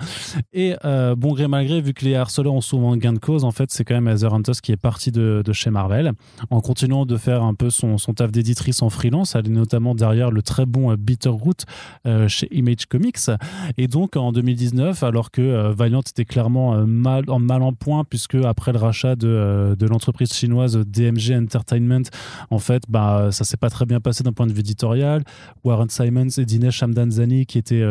Et 0.53 0.75
bon 1.17 1.33
gré 1.33 1.49
malgré 1.49 1.81
vu 1.81 1.93
que 1.93 2.05
les 2.05 2.15
harceleurs 2.15 2.55
ont 2.55 2.61
souvent 2.61 2.97
gain 2.97 3.15
de 3.15 3.19
cause 3.19 3.40
en 3.45 3.51
fait, 3.51 3.71
c'est 3.71 3.85
quand 3.85 3.95
même 3.95 4.09
Heather 4.09 4.33
Hunters 4.33 4.61
qui 4.63 4.73
est 4.73 4.77
partie 4.77 5.13
de, 5.13 5.43
chez 5.53 5.71
Marvel 5.71 6.13
en 6.51 6.61
continuant 6.61 7.07
de 7.07 7.17
faire 7.17 7.43
un 7.43 7.55
peu 7.55 7.71
son, 7.71 7.97
taf 7.97 8.31
d'éditrice 8.31 8.83
en 8.83 8.91
freelance. 8.91 9.35
Elle 9.35 9.47
est 9.47 9.51
notamment 9.51 9.95
derrière 9.95 10.31
le 10.31 10.43
très 10.43 10.67
bon 10.67 10.93
euh, 10.93 10.97
Bitterroot 10.97 11.65
euh, 12.07 12.29
chez 12.29 12.49
Image 12.57 12.87
Comics. 12.87 13.31
Et 13.79 13.89
donc 13.89 14.17
en 14.17 14.33
2019, 14.33 15.03
alors 15.03 15.31
que 15.31 15.43
euh, 15.43 15.73
Valiant 15.73 16.01
était 16.01 16.25
clairement 16.25 16.87
mal, 16.87 17.25
en 17.29 17.39
mal 17.39 17.63
en 17.63 17.73
point, 17.73 18.05
puisque 18.05 18.37
après 18.37 18.73
le 18.73 18.79
rachat 18.79 19.17
de, 19.17 19.77
l'entreprise 19.89 20.33
chinoise 20.33 20.77
DMG 20.77 21.33
Entertainment, 21.33 22.09
en 22.51 22.59
fait, 22.59 22.85
bah, 22.89 23.29
ça 23.33 23.45
s'est 23.45 23.57
pas 23.57 23.71
très 23.71 23.87
bien 23.87 24.01
passé 24.01 24.23
d'un 24.23 24.33
point 24.33 24.47
de 24.47 24.53
vue 24.53 24.61
éditorial. 24.61 25.25
Warren 25.65 25.89
Simons 25.89 26.29
et 26.39 26.45
Dinesh 26.45 26.77
Shamdanzani, 26.77 27.47
qui 27.47 27.59
étaient 27.59 27.85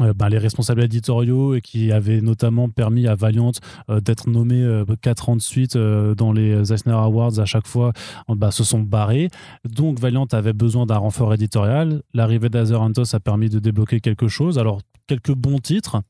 euh, 0.00 0.12
bah, 0.14 0.28
les 0.28 0.38
responsables 0.38 0.82
éditoriaux 0.82 1.54
et 1.54 1.60
qui 1.60 1.92
avaient 1.92 2.20
notamment 2.20 2.68
permis 2.68 3.06
à 3.06 3.14
Valiant 3.14 3.52
euh, 3.88 4.00
d'être 4.00 4.28
nommé 4.28 4.62
euh, 4.62 4.84
quatre 5.00 5.28
ans 5.28 5.36
de 5.36 5.40
suite 5.40 5.76
dans 5.76 6.32
les 6.32 6.72
Eisner 6.72 6.92
Awards 6.92 7.38
à 7.38 7.44
chaque 7.44 7.66
fois, 7.66 7.92
bah, 8.28 8.50
se 8.50 8.64
sont 8.64 8.80
barrés. 8.80 9.28
Donc 9.64 9.98
Valiant 9.98 10.26
avait 10.32 10.52
besoin 10.52 10.86
d'un 10.86 10.98
renfort 10.98 11.34
éditorial. 11.34 12.02
L'arrivée 12.14 12.48
d'Azerhantos 12.48 13.14
a 13.14 13.20
permis 13.20 13.48
de 13.48 13.58
débloquer 13.58 14.00
quelque 14.00 14.28
chose. 14.28 14.58
Alors, 14.58 14.80
quelques 15.06 15.34
bons 15.34 15.58
titres. 15.58 16.02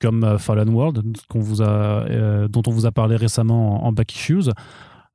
comme 0.00 0.38
Fallen 0.38 0.68
World, 0.70 1.02
dont 1.02 2.62
on 2.66 2.70
vous 2.70 2.86
a 2.86 2.92
parlé 2.92 3.16
récemment 3.16 3.84
en, 3.84 3.88
en 3.88 3.92
Back 3.92 4.14
Issues. 4.14 4.50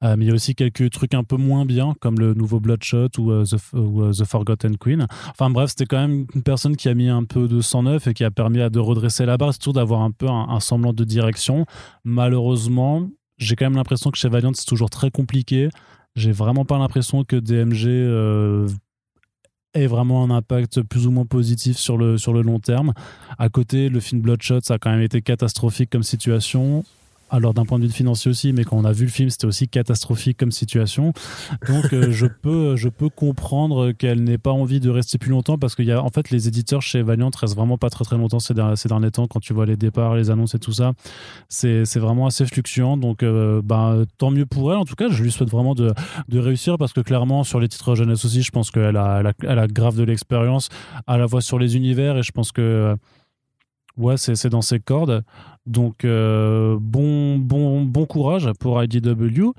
Euh, 0.03 0.15
mais 0.17 0.25
il 0.25 0.27
y 0.27 0.31
a 0.31 0.33
aussi 0.33 0.53
quelques 0.53 0.91
trucs 0.91 1.13
un 1.13 1.23
peu 1.23 1.37
moins 1.37 1.65
bien, 1.65 1.95
comme 1.99 2.19
le 2.19 2.33
nouveau 2.33 2.59
Bloodshot 2.59 3.09
ou, 3.17 3.31
euh, 3.31 3.45
euh, 3.73 4.11
The, 4.13 4.25
Forgotten 4.25 4.77
Queen. 4.77 5.07
Enfin 5.29 5.49
bref, 5.49 5.71
c'était 5.71 5.85
quand 5.85 6.07
même 6.07 6.27
une 6.35 6.43
personne 6.43 6.75
qui 6.75 6.87
a 6.87 6.93
mis 6.93 7.09
un 7.09 7.23
peu 7.23 7.47
de 7.47 7.61
sang 7.61 7.83
neuf 7.83 8.07
et 8.07 8.13
qui 8.13 8.23
a 8.23 8.31
permis 8.31 8.59
de 8.69 8.79
redresser 8.79 9.25
la 9.25 9.37
barre, 9.37 9.53
surtout 9.53 9.73
d'avoir 9.73 10.01
un 10.01 10.11
peu 10.11 10.27
un, 10.29 10.59
semblant 10.59 10.93
de 10.93 11.03
direction. 11.03 11.65
Malheureusement, 12.03 13.09
j'ai 13.37 13.55
quand 13.55 13.65
même 13.65 13.75
l'impression 13.75 14.11
que 14.11 14.17
chez 14.17 14.29
Valiant, 14.29 14.51
c'est 14.53 14.65
toujours 14.65 14.89
très 14.89 15.09
compliqué. 15.09 15.69
J'ai 16.15 16.31
vraiment 16.31 16.65
pas 16.65 16.77
l'impression 16.77 17.23
que 17.23 17.35
DMG 17.35 18.67
ait 19.73 19.87
vraiment 19.87 20.23
un 20.23 20.31
impact 20.31 20.81
plus 20.81 21.05
ou 21.05 21.11
moins 21.11 21.25
positif 21.25 21.77
sur 21.77 21.97
le, 21.97 22.17
sur 22.17 22.33
le 22.33 22.41
long 22.41 22.59
terme. 22.59 22.93
À 23.37 23.49
côté, 23.49 23.89
le 23.89 23.99
film 23.99 24.21
Bloodshot, 24.21 24.61
ça 24.63 24.75
a 24.75 24.77
quand 24.79 24.89
même 24.89 25.01
été 25.01 25.21
catastrophique 25.21 25.89
comme 25.91 26.03
situation 26.03 26.83
alors 27.29 27.53
d'un 27.53 27.65
point 27.65 27.79
de 27.79 27.85
vue 27.85 27.91
financier 27.91 28.31
aussi, 28.31 28.53
mais 28.53 28.63
quand 28.63 28.77
on 28.77 28.85
a 28.85 28.91
vu 28.91 29.05
le 29.05 29.11
film, 29.11 29.29
c'était 29.29 29.47
aussi 29.47 29.67
catastrophique 29.67 30.37
comme 30.37 30.51
situation. 30.51 31.13
Donc 31.67 31.93
euh, 31.93 32.11
je 32.11 32.25
peux 32.41 32.75
je 32.75 32.89
peux 32.89 33.09
comprendre 33.09 33.91
qu'elle 33.91 34.23
n'ait 34.23 34.37
pas 34.37 34.51
envie 34.51 34.79
de 34.79 34.89
rester 34.89 35.17
plus 35.17 35.31
longtemps 35.31 35.57
parce 35.57 35.75
qu'il 35.75 35.85
y 35.85 35.91
a 35.91 36.01
en 36.01 36.09
fait 36.09 36.29
les 36.29 36.47
éditeurs 36.47 36.81
chez 36.81 37.01
Valiant 37.01 37.31
restent 37.39 37.55
vraiment 37.55 37.77
pas 37.77 37.89
très 37.89 38.05
très 38.05 38.17
longtemps 38.17 38.39
ces, 38.39 38.53
derniers 38.53 39.11
temps 39.11 39.27
quand 39.27 39.39
tu 39.39 39.53
vois 39.53 39.65
les 39.65 39.75
départs, 39.75 40.15
les 40.15 40.29
annonces 40.29 40.55
et 40.55 40.59
tout 40.59 40.71
ça. 40.71 40.93
C'est 41.49 41.83
vraiment 41.97 42.27
assez 42.27 42.45
fluctuant. 42.45 42.97
Donc 42.97 43.23
euh, 43.23 43.61
bah, 43.63 43.97
tant 44.17 44.31
mieux 44.31 44.45
pour 44.45 44.71
elle. 44.71 44.77
En 44.77 44.85
tout 44.85 44.95
cas, 44.95 45.09
je 45.09 45.21
lui 45.21 45.31
souhaite 45.31 45.49
vraiment 45.49 45.75
de, 45.75 45.93
de 46.29 46.39
réussir 46.39 46.77
parce 46.77 46.93
que 46.93 47.01
clairement 47.01 47.43
sur 47.43 47.59
les 47.59 47.67
titres 47.67 47.95
jeunesse 47.95 48.25
aussi, 48.25 48.41
je 48.41 48.51
pense 48.51 48.71
qu'elle 48.71 48.97
a, 48.97 49.19
elle 49.19 49.27
a, 49.27 49.33
elle 49.43 49.59
a 49.59 49.67
grave 49.67 49.97
de 49.97 50.03
l'expérience 50.03 50.69
à 51.07 51.17
la 51.17 51.27
fois 51.27 51.41
sur 51.41 51.59
les 51.59 51.75
univers 51.75 52.17
et 52.17 52.23
je 52.23 52.31
pense 52.31 52.51
que 52.51 52.95
ouais, 53.97 54.17
c'est 54.17 54.49
dans 54.49 54.61
ses 54.61 54.79
cordes. 54.79 55.23
Donc 55.67 56.05
euh, 56.05 56.77
bon, 56.79 57.37
bon, 57.37 57.83
bon 57.83 58.05
courage 58.05 58.49
pour 58.59 58.81
IDW. 58.81 59.51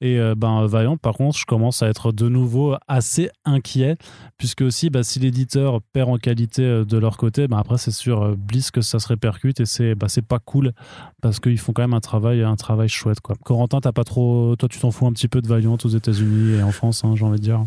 Et 0.00 0.18
euh, 0.18 0.34
ben, 0.36 0.66
Vaillant, 0.66 0.96
par 0.96 1.14
contre, 1.14 1.36
je 1.36 1.44
commence 1.44 1.82
à 1.82 1.88
être 1.88 2.12
de 2.12 2.28
nouveau 2.28 2.76
assez 2.86 3.30
inquiet, 3.44 3.96
puisque 4.38 4.62
aussi, 4.62 4.90
bah, 4.90 5.02
si 5.02 5.18
l'éditeur 5.18 5.80
perd 5.92 6.08
en 6.08 6.18
qualité 6.18 6.62
euh, 6.62 6.84
de 6.84 6.96
leur 6.98 7.16
côté, 7.16 7.48
ben, 7.48 7.58
après, 7.58 7.78
c'est 7.78 7.90
sur 7.90 8.36
Bliss 8.36 8.70
que 8.70 8.80
ça 8.80 8.98
se 9.00 9.08
répercute 9.08 9.60
et 9.60 9.66
c'est 9.66 9.94
bah, 9.94 10.06
pas 10.28 10.38
cool, 10.38 10.72
parce 11.20 11.40
qu'ils 11.40 11.58
font 11.58 11.72
quand 11.72 11.82
même 11.82 11.94
un 11.94 12.00
travail, 12.00 12.42
un 12.42 12.56
travail 12.56 12.88
chouette. 12.88 13.20
Quoi. 13.20 13.34
Corentin, 13.44 13.80
t'as 13.80 13.92
pas 13.92 14.04
trop. 14.04 14.54
Toi, 14.56 14.68
tu 14.68 14.78
t'en 14.78 14.90
fous 14.90 15.06
un 15.06 15.12
petit 15.12 15.28
peu 15.28 15.42
de 15.42 15.48
Valiant 15.48 15.76
aux 15.82 15.88
États-Unis 15.88 16.58
et 16.58 16.62
en 16.62 16.72
France, 16.72 17.04
hein, 17.04 17.14
j'ai 17.16 17.24
envie 17.24 17.38
de 17.38 17.44
dire. 17.44 17.64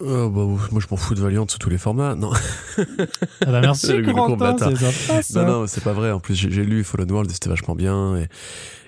Oh, 0.00 0.30
bah, 0.30 0.44
moi 0.70 0.80
je 0.80 0.86
m'en 0.90 0.96
fous 0.96 1.14
de 1.14 1.20
Valiant 1.20 1.46
sous 1.46 1.58
tous 1.58 1.68
les 1.68 1.76
formats, 1.78 2.14
non. 2.14 2.32
Ah 2.78 2.84
bah 3.46 3.60
merci 3.60 3.86
c'est 4.92 5.22
ça. 5.22 5.42
Non, 5.44 5.60
non, 5.60 5.66
c'est 5.66 5.84
pas 5.84 5.92
vrai. 5.92 6.10
En 6.10 6.20
plus, 6.20 6.34
j'ai 6.34 6.64
lu 6.64 6.84
Fallen 6.84 7.10
World 7.10 7.30
et 7.30 7.34
c'était 7.34 7.50
vachement 7.50 7.74
bien. 7.74 8.16
Et, 8.16 8.28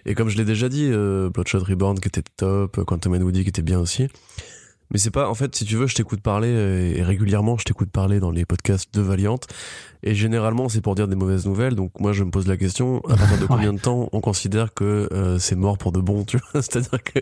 et 0.06 0.14
comme 0.14 0.30
je 0.30 0.38
l'ai 0.38 0.44
déjà 0.44 0.68
dit, 0.70 0.88
euh, 0.90 1.28
Bloodshot 1.28 1.60
Reborn 1.60 2.00
qui 2.00 2.08
était 2.08 2.22
top, 2.36 2.82
Quantum 2.84 3.14
and 3.14 3.20
Woody 3.20 3.42
qui 3.42 3.50
était 3.50 3.62
bien 3.62 3.78
aussi. 3.78 4.08
Mais 4.93 4.99
c'est 4.99 5.11
pas, 5.11 5.28
en 5.28 5.34
fait, 5.34 5.55
si 5.57 5.64
tu 5.64 5.76
veux, 5.76 5.86
je 5.86 5.95
t'écoute 5.95 6.20
parler 6.20 6.49
euh, 6.51 6.95
et 6.97 7.03
régulièrement, 7.03 7.57
je 7.57 7.64
t'écoute 7.64 7.90
parler 7.90 8.20
dans 8.20 8.30
les 8.30 8.45
podcasts 8.45 8.93
de 8.95 9.01
Valiant. 9.01 9.38
Et 10.05 10.14
généralement, 10.14 10.68
c'est 10.68 10.80
pour 10.80 10.95
dire 10.95 11.09
des 11.09 11.16
mauvaises 11.16 11.47
nouvelles. 11.47 11.74
Donc 11.74 11.99
moi, 11.99 12.12
je 12.12 12.24
me 12.24 12.30
pose 12.30 12.47
la 12.47 12.57
question 12.57 13.01
à 13.09 13.16
partir 13.16 13.38
de 13.38 13.47
combien 13.49 13.72
de 13.72 13.78
temps 13.78 14.09
on 14.12 14.20
considère 14.20 14.74
que 14.74 15.09
euh, 15.12 15.38
c'est 15.38 15.57
mort 15.57 15.78
pour 15.78 15.93
de 15.93 16.01
bon, 16.01 16.24
tu 16.24 16.38
vois? 16.38 16.49
C'est-à-dire 16.62 17.03
que 17.03 17.20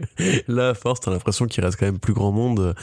là, 0.49 0.71
à 0.71 0.75
force, 0.75 1.01
t'as 1.01 1.13
l'impression 1.13 1.47
qu'il 1.47 1.65
reste 1.65 1.79
quand 1.79 1.87
même 1.87 1.99
plus 1.99 2.15
grand 2.15 2.33
monde 2.33 2.75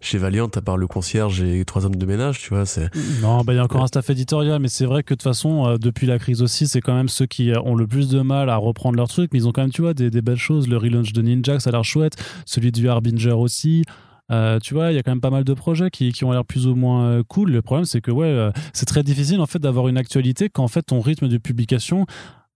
chez 0.00 0.18
Valiant, 0.18 0.50
à 0.54 0.60
part 0.60 0.76
le 0.76 0.86
concierge 0.86 1.42
et 1.42 1.64
trois 1.64 1.86
hommes 1.86 1.96
de 1.96 2.06
ménage, 2.06 2.40
tu 2.40 2.50
vois. 2.50 2.66
C'est 2.66 2.90
non, 3.22 3.42
bah 3.42 3.54
il 3.54 3.56
y 3.56 3.58
a 3.58 3.64
encore 3.64 3.82
un 3.82 3.86
staff 3.86 4.10
éditorial, 4.10 4.60
mais 4.60 4.68
c'est 4.68 4.84
vrai 4.84 5.02
que 5.02 5.14
de 5.14 5.18
toute 5.18 5.22
façon, 5.22 5.66
euh, 5.66 5.78
depuis 5.78 6.06
la 6.06 6.18
crise 6.18 6.42
aussi, 6.42 6.66
c'est 6.66 6.80
quand 6.80 6.94
même 6.94 7.08
ceux 7.08 7.26
qui 7.26 7.52
ont 7.64 7.74
le 7.74 7.86
plus 7.86 8.08
de 8.08 8.20
mal 8.20 8.50
à 8.50 8.56
reprendre 8.56 8.96
leur 8.96 9.08
truc. 9.08 9.30
Mais 9.32 9.38
ils 9.38 9.48
ont 9.48 9.52
quand 9.52 9.62
même, 9.62 9.72
tu 9.72 9.82
vois, 9.82 9.94
des, 9.94 10.10
des 10.10 10.22
belles 10.22 10.36
choses. 10.36 10.68
Le 10.68 10.76
relaunch 10.76 11.12
de 11.12 11.22
Ninja, 11.22 11.58
ça 11.60 11.70
a 11.70 11.72
l'air 11.72 11.84
chouette. 11.84 12.16
Celui 12.44 12.72
du 12.72 12.88
Harbinger 12.88 13.32
aussi. 13.32 13.84
Euh, 14.32 14.58
tu 14.58 14.74
vois, 14.74 14.90
il 14.90 14.96
y 14.96 14.98
a 14.98 15.02
quand 15.02 15.12
même 15.12 15.20
pas 15.20 15.30
mal 15.30 15.44
de 15.44 15.54
projets 15.54 15.90
qui, 15.90 16.12
qui 16.12 16.24
ont 16.24 16.32
l'air 16.32 16.44
plus 16.44 16.66
ou 16.66 16.74
moins 16.74 17.06
euh, 17.06 17.22
cool. 17.22 17.50
Le 17.50 17.62
problème, 17.62 17.84
c'est 17.84 18.00
que 18.00 18.10
ouais, 18.10 18.26
euh, 18.26 18.50
c'est 18.72 18.86
très 18.86 19.02
difficile 19.02 19.40
en 19.40 19.46
fait 19.46 19.58
d'avoir 19.58 19.88
une 19.88 19.98
actualité 19.98 20.48
quand 20.48 20.64
en 20.64 20.68
fait 20.68 20.82
ton 20.82 21.00
rythme 21.00 21.28
de 21.28 21.38
publication 21.38 22.06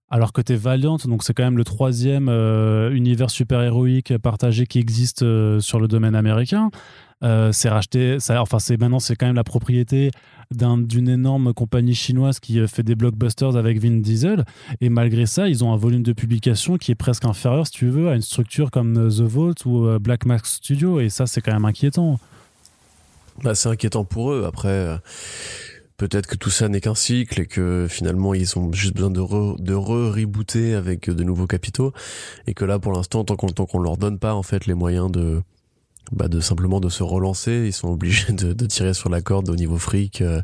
alors 0.09 0.33
que 0.33 0.41
tu 0.41 0.51
es 0.51 0.55
Valiant, 0.57 0.97
donc 1.05 1.23
c'est 1.23 1.33
quand 1.33 1.45
même 1.45 1.57
le 1.57 1.63
troisième 1.63 2.27
univers 2.91 3.29
super-héroïque 3.29 4.17
partagé 4.17 4.67
qui 4.67 4.77
existe 4.77 5.19
sur 5.61 5.79
le 5.79 5.87
domaine 5.87 6.15
américain. 6.15 6.69
C'est 7.21 7.69
racheté, 7.69 8.19
ça, 8.19 8.41
enfin 8.41 8.59
c'est 8.59 8.77
maintenant 8.77 8.99
c'est 8.99 9.15
quand 9.15 9.27
même 9.27 9.35
la 9.35 9.43
propriété 9.43 10.11
d'une 10.51 11.09
énorme 11.09 11.53
compagnie 11.53 11.95
chinoise 11.95 12.39
qui 12.39 12.59
euh, 12.59 12.67
fait 12.67 12.83
des 12.83 12.95
blockbusters 12.95 13.55
avec 13.55 13.79
Vin 13.79 14.01
Diesel. 14.01 14.45
Et 14.81 14.89
malgré 14.89 15.25
ça, 15.25 15.47
ils 15.47 15.63
ont 15.63 15.73
un 15.73 15.77
volume 15.77 16.03
de 16.03 16.13
publication 16.13 16.77
qui 16.77 16.91
est 16.91 16.95
presque 16.95 17.25
inférieur, 17.25 17.65
si 17.67 17.73
tu 17.73 17.89
veux, 17.89 18.09
à 18.09 18.15
une 18.15 18.21
structure 18.21 18.71
comme 18.71 18.97
euh, 18.97 19.09
The 19.09 19.21
Vault 19.21 19.65
ou 19.65 19.85
euh, 19.85 19.99
Black 19.99 20.25
Max 20.25 20.55
Studio. 20.55 20.99
Et 20.99 21.09
ça, 21.09 21.25
c'est 21.25 21.41
quand 21.41 21.53
même 21.53 21.65
inquiétant. 21.65 22.19
Bah, 23.43 23.55
c'est 23.55 23.69
inquiétant 23.69 24.03
pour 24.03 24.33
eux. 24.33 24.43
Après, 24.45 24.99
peut-être 25.97 26.27
que 26.27 26.35
tout 26.35 26.49
ça 26.49 26.67
n'est 26.67 26.81
qu'un 26.81 26.95
cycle 26.95 27.41
et 27.41 27.45
que 27.45 27.87
finalement, 27.89 28.33
ils 28.33 28.59
ont 28.59 28.71
juste 28.73 28.93
besoin 28.93 29.09
de 29.09 29.73
re-rebooter 29.73 30.75
avec 30.75 31.09
de 31.09 31.23
nouveaux 31.23 31.47
capitaux. 31.47 31.93
Et 32.45 32.53
que 32.53 32.65
là, 32.65 32.77
pour 32.77 32.91
l'instant, 32.91 33.23
tant 33.23 33.35
qu'on 33.37 33.79
ne 33.79 33.83
leur 33.83 33.97
donne 33.97 34.19
pas 34.19 34.33
en 34.35 34.43
fait 34.43 34.65
les 34.65 34.73
moyens 34.73 35.09
de 35.09 35.41
bah 36.11 36.27
de 36.27 36.39
simplement 36.39 36.79
de 36.79 36.89
se 36.89 37.03
relancer. 37.03 37.63
Ils 37.65 37.73
sont 37.73 37.89
obligés 37.89 38.33
de, 38.33 38.53
de 38.53 38.65
tirer 38.65 38.93
sur 38.93 39.09
la 39.09 39.21
corde 39.21 39.49
au 39.49 39.55
niveau 39.55 39.77
fric. 39.77 40.21
Euh, 40.21 40.41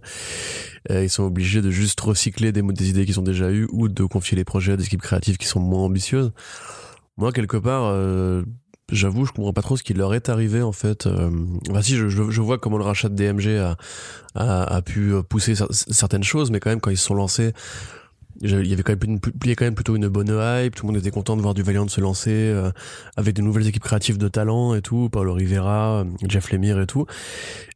euh, 0.91 1.03
ils 1.03 1.09
sont 1.09 1.24
obligés 1.24 1.61
de 1.61 1.70
juste 1.70 1.99
recycler 1.99 2.51
des, 2.51 2.61
des 2.61 2.89
idées 2.89 3.05
qu'ils 3.05 3.20
ont 3.20 3.24
déjà 3.24 3.51
eues 3.51 3.68
ou 3.72 3.88
de 3.88 4.03
confier 4.05 4.38
les 4.38 4.45
projets 4.45 4.74
à 4.74 4.78
des 4.78 4.86
équipes 4.86 5.01
créatives 5.01 5.38
qui 5.38 5.47
sont 5.47 5.59
moins 5.59 5.84
ambitieuses. 5.84 6.32
Moi, 7.18 7.32
quelque 7.32 7.57
part, 7.57 7.86
euh, 7.86 8.43
j'avoue, 8.91 9.26
je 9.26 9.32
comprends 9.32 9.53
pas 9.53 9.61
trop 9.61 9.76
ce 9.76 9.84
qui 9.84 9.93
leur 9.93 10.13
est 10.13 10.30
arrivé 10.30 10.61
en 10.61 10.72
fait. 10.72 11.07
enfin, 11.70 11.82
si, 11.82 11.95
je, 11.97 12.07
je, 12.07 12.41
vois 12.41 12.57
comment 12.57 12.78
le 12.78 12.84
rachat 12.84 13.09
de 13.09 13.15
DMG 13.15 13.57
a, 13.57 13.76
a, 14.36 14.76
a 14.76 14.82
pu 14.82 15.13
pousser 15.28 15.55
certaines 15.72 16.24
choses, 16.24 16.51
mais 16.51 16.59
quand 16.59 16.70
même, 16.70 16.80
quand 16.80 16.91
ils 16.91 16.97
se 16.97 17.05
sont 17.05 17.15
lancés 17.15 17.53
il 18.42 18.68
y 18.68 18.74
avait 18.74 18.84
quand 18.84 18.94
même 18.94 19.16
une, 19.16 19.20
il 19.44 19.52
y 19.52 19.56
quand 19.56 19.66
même 19.66 19.76
plutôt 19.76 19.96
une 19.96 20.08
bonne 20.08 20.28
hype 20.30 20.76
tout 20.76 20.86
le 20.86 20.94
monde 20.94 21.02
était 21.02 21.12
content 21.12 21.36
de 21.36 21.42
voir 21.42 21.54
du 21.54 21.64
Valiant 21.64 21.88
se 21.88 22.02
lancer 22.02 22.32
euh, 22.32 22.72
avec 23.16 23.36
de 23.36 23.42
nouvelles 23.42 23.68
équipes 23.68 23.84
créatives 23.84 24.18
de 24.18 24.28
talent 24.28 24.74
et 24.76 24.82
tout 24.82 25.10
Paulo 25.10 25.34
Rivera 25.34 26.02
euh, 26.02 26.06
Jeff 26.28 26.52
Lemire 26.52 26.80
et 26.80 26.88
tout 26.88 27.06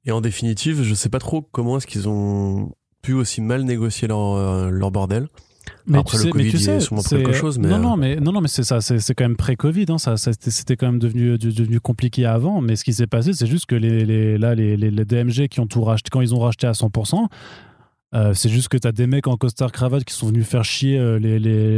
et 0.05 0.11
en 0.11 0.21
définitive 0.21 0.83
je 0.83 0.93
sais 0.93 1.09
pas 1.09 1.19
trop 1.19 1.41
comment 1.41 1.77
est-ce 1.77 1.87
qu'ils 1.87 2.07
ont 2.09 2.73
pu 3.01 3.13
aussi 3.13 3.41
mal 3.41 3.63
négocier 3.63 4.07
leur 4.07 4.35
euh, 4.35 4.69
leur 4.69 4.91
bordel 4.91 5.27
mais 5.87 5.97
Après, 5.97 6.17
tu 6.17 6.23
sais, 6.23 6.27
le 6.27 6.31
Covid, 6.31 6.43
mais 6.43 6.51
tu 6.51 6.57
sais, 6.57 6.79
sûrement 6.79 7.01
quelque 7.01 7.33
chose, 7.33 7.57
mais 7.57 7.69
non, 7.69 7.79
non, 7.79 7.97
mais 7.97 8.15
non, 8.17 8.31
non, 8.31 8.41
mais 8.41 8.47
c'est 8.47 8.63
ça, 8.63 8.81
c'est 8.81 9.13
quand 9.13 9.23
même 9.23 9.35
pré-Covid, 9.35 9.85
hein, 9.89 9.97
ça, 9.97 10.15
c'était 10.17 10.75
quand 10.75 10.87
même 10.87 10.99
devenu, 10.99 11.37
devenu 11.37 11.79
compliqué 11.79 12.25
avant. 12.25 12.61
Mais 12.61 12.75
ce 12.75 12.83
qui 12.83 12.93
s'est 12.93 13.07
passé, 13.07 13.33
c'est 13.33 13.47
juste 13.47 13.65
que 13.65 13.75
les, 13.75 14.05
les, 14.05 14.37
là, 14.37 14.53
les, 14.53 14.77
les, 14.77 14.91
les, 14.91 15.05
DMG 15.05 15.47
qui 15.47 15.59
ont 15.59 15.67
tout 15.67 15.83
racheté, 15.83 16.09
quand 16.11 16.21
ils 16.21 16.35
ont 16.35 16.39
racheté 16.39 16.67
à 16.67 16.71
100%, 16.71 17.27
euh, 18.13 18.33
c'est 18.33 18.49
juste 18.49 18.67
que 18.67 18.77
tu 18.77 18.87
as 18.87 18.91
des 18.91 19.07
mecs 19.07 19.27
en 19.27 19.37
costard 19.37 19.71
cravate 19.71 20.03
qui 20.03 20.13
sont 20.13 20.27
venus 20.27 20.45
faire 20.45 20.65
chier 20.65 20.97
euh, 20.99 21.17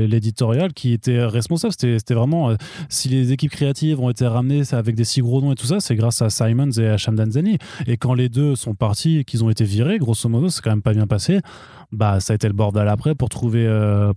l'éditorial 0.07 0.73
qui 0.73 0.93
étaient 0.93 1.23
responsables. 1.23 1.73
C'était 1.77 2.13
vraiment. 2.13 2.49
Euh, 2.49 2.55
si 2.89 3.07
les 3.09 3.31
équipes 3.31 3.51
créatives 3.51 3.99
ont 3.99 4.09
été 4.09 4.25
ramenées 4.25 4.63
avec 4.71 4.95
des 4.95 5.03
si 5.03 5.21
gros 5.21 5.41
noms 5.41 5.51
et 5.51 5.55
tout 5.55 5.67
ça, 5.67 5.79
c'est 5.79 5.95
grâce 5.95 6.21
à 6.21 6.29
Simons 6.29 6.71
et 6.71 6.87
à 6.87 6.97
Shamdan 6.97 7.29
Zeni. 7.29 7.57
Et 7.85 7.97
quand 7.97 8.13
les 8.13 8.29
deux 8.29 8.55
sont 8.55 8.73
partis 8.73 9.19
et 9.19 9.23
qu'ils 9.23 9.43
ont 9.43 9.49
été 9.49 9.63
virés, 9.63 9.99
grosso 9.99 10.27
modo, 10.27 10.49
c'est 10.49 10.61
quand 10.61 10.71
même 10.71 10.81
pas 10.81 10.93
bien 10.93 11.07
passé. 11.07 11.39
Bah, 11.91 12.19
ça 12.19 12.33
a 12.33 12.35
été 12.35 12.47
le 12.47 12.53
bordel 12.53 12.87
après 12.87 13.13
pour 13.13 13.29
trouver, 13.29 13.67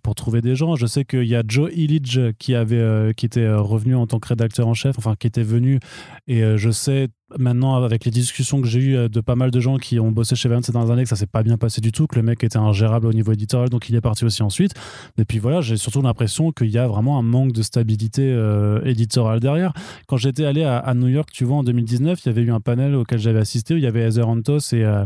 pour 0.03 0.15
trouver 0.15 0.41
des 0.41 0.57
gens. 0.57 0.77
Je 0.77 0.87
sais 0.87 1.05
qu'il 1.05 1.25
y 1.25 1.37
a 1.37 1.43
Joe 1.47 1.71
Illich 1.75 2.19
qui, 2.39 2.55
avait, 2.55 3.13
qui 3.15 3.27
était 3.27 3.53
revenu 3.53 3.95
en 3.95 4.07
tant 4.07 4.19
que 4.19 4.29
rédacteur 4.29 4.67
en 4.67 4.73
chef, 4.73 4.97
enfin 4.97 5.15
qui 5.19 5.27
était 5.27 5.43
venu. 5.43 5.79
Et 6.27 6.43
je 6.57 6.71
sais 6.71 7.09
maintenant, 7.39 7.83
avec 7.83 8.05
les 8.05 8.11
discussions 8.11 8.61
que 8.61 8.69
j'ai 8.69 8.81
eues 8.81 8.97
euh, 8.97 9.09
de 9.09 9.21
pas 9.21 9.35
mal 9.35 9.51
de 9.51 9.61
gens 9.61 9.79
qui 9.79 9.99
ont 9.99 10.13
bossé 10.13 10.37
chez 10.37 10.49
Valiant 10.49 10.63
ces 10.63 10.73
dernières 10.73 10.93
années, 10.93 11.03
que 11.03 11.09
ça 11.09 11.17
s'est 11.17 11.27
pas 11.27 11.43
bien 11.43 11.57
passé 11.57 11.81
du 11.81 11.93
tout, 11.93 12.07
que 12.07 12.17
le 12.17 12.23
mec 12.23 12.43
était 12.45 12.59
ingérable 12.59 13.07
au 13.07 13.13
niveau 13.13 13.33
éditorial, 13.33 13.69
donc 13.69 13.89
il 13.89 13.95
est 13.95 14.01
parti 14.01 14.25
aussi 14.25 14.43
ensuite. 14.43 14.73
Et 15.19 15.25
puis 15.25 15.39
voilà, 15.39 15.61
j'ai 15.61 15.77
surtout 15.77 16.03
l'impression 16.03 16.53
qu'il 16.53 16.71
y 16.71 16.79
a 16.79 16.87
vraiment 16.87 17.19
un 17.19 17.23
manque 17.23 17.53
de 17.53 17.63
stabilité 17.63 18.23
euh, 18.23 18.81
éditoriale 18.85 19.41
derrière. 19.41 19.73
Quand 20.07 20.17
j'étais 20.17 20.45
allé 20.45 20.63
à, 20.63 20.95
New 20.95 21.09
York, 21.09 21.31
tu 21.33 21.45
vois, 21.45 21.59
en 21.59 21.65
2019, 21.65 22.21
il 22.25 22.29
y 22.29 22.31
avait 22.31 22.43
eu 22.43 22.53
un 22.53 22.61
panel 22.61 22.95
auquel 22.95 23.19
j'avais 23.19 23.41
assisté 23.41 23.75
où 23.75 23.77
il 23.77 23.83
y 23.83 23.87
avait 23.87 24.03
Heather 24.03 24.29
Antos 24.29 24.73
et, 24.73 24.85
euh, 24.85 25.05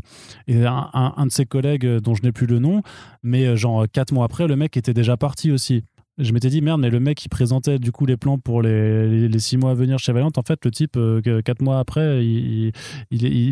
un, 0.48 1.12
un, 1.16 1.26
de 1.26 1.32
ses 1.32 1.46
collègues 1.46 1.86
dont 1.98 2.14
je 2.14 2.22
n'ai 2.22 2.32
plus 2.32 2.46
le 2.46 2.58
nom, 2.58 2.82
mais 3.22 3.56
genre 3.56 3.86
quatre 3.90 4.12
mois 4.12 4.24
après, 4.24 4.46
le 4.46 4.56
mec 4.56 4.76
était 4.76 4.94
déjà 4.94 5.16
parti 5.16 5.50
aussi 5.50 5.84
je 6.20 6.32
m'étais 6.32 6.48
dit 6.48 6.60
merde 6.60 6.80
mais 6.80 6.90
le 6.90 7.00
mec 7.00 7.18
qui 7.18 7.28
présentait 7.28 7.78
du 7.78 7.92
coup 7.92 8.06
les 8.06 8.16
plans 8.16 8.38
pour 8.38 8.62
les, 8.62 9.38
six 9.38 9.56
mois 9.56 9.70
à 9.70 9.74
venir 9.74 9.98
chez 9.98 10.12
Valiant 10.12 10.30
en 10.36 10.42
fait 10.42 10.64
le 10.64 10.70
type 10.70 10.96
euh, 10.96 11.42
quatre 11.42 11.62
mois 11.62 11.78
après 11.78 12.24
il, 12.24 12.72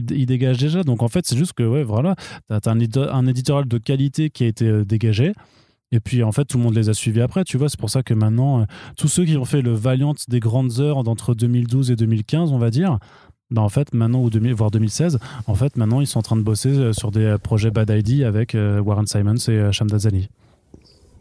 dégage 0.05 0.59
déjà. 0.59 0.83
Donc 0.83 1.03
en 1.03 1.09
fait 1.09 1.27
c'est 1.27 1.37
juste 1.37 1.55
que 1.55 1.63
ouais 1.63 1.83
voilà. 1.83 2.15
T'as 2.49 2.71
un, 2.71 2.79
un 2.79 3.27
éditorial 3.27 3.67
de 3.67 3.79
qualité 3.79 4.31
qui 4.31 4.45
a 4.45 4.47
été 4.47 4.67
euh, 4.67 4.85
dégagé. 4.85 5.33
Et 5.91 6.01
puis 6.01 6.23
en 6.23 6.33
fait 6.33 6.45
tout 6.45 6.59
le 6.59 6.65
monde 6.65 6.75
les 6.75 6.91
a 6.91 6.95
suivis 6.95 7.23
après 7.23 7.45
tu 7.45 7.57
vois. 7.57 7.69
C'est 7.69 7.81
pour 7.81 7.91
ça 7.91 8.03
que 8.03 8.15
maintenant 8.15 8.61
euh, 8.61 8.65
tous 8.97 9.09
ceux 9.09 9.25
qui 9.25 9.37
ont 9.37 9.45
fait 9.45 9.63
le 9.63 9.73
Valiant 9.73 10.15
des 10.29 10.41
grandes 10.41 10.81
heures 10.81 11.05
d'entre 11.05 11.35
2012 11.35 11.91
et 11.91 11.97
2015 11.97 12.53
on 12.53 12.59
va 12.59 12.71
dire 12.71 12.99
ben 13.51 13.63
en 13.63 13.71
fait, 13.71 13.95
maintenant, 13.95 14.21
ou 14.21 14.29
2000, 14.29 14.53
voire 14.53 14.71
2016, 14.71 15.19
en 15.47 15.55
fait, 15.55 15.79
maintenant, 15.79 16.03
ils 16.03 16.07
sont 16.07 16.19
en 16.19 16.23
train 16.23 16.37
de 16.37 16.43
bosser 16.43 16.93
sur 16.93 17.11
des 17.11 17.35
projets 17.43 17.71
Bad 17.71 17.89
ID 17.89 18.25
avec 18.25 18.55
Warren 18.55 19.07
Simons 19.07 19.37
et 19.49 19.73
Shamdazali. 19.73 20.29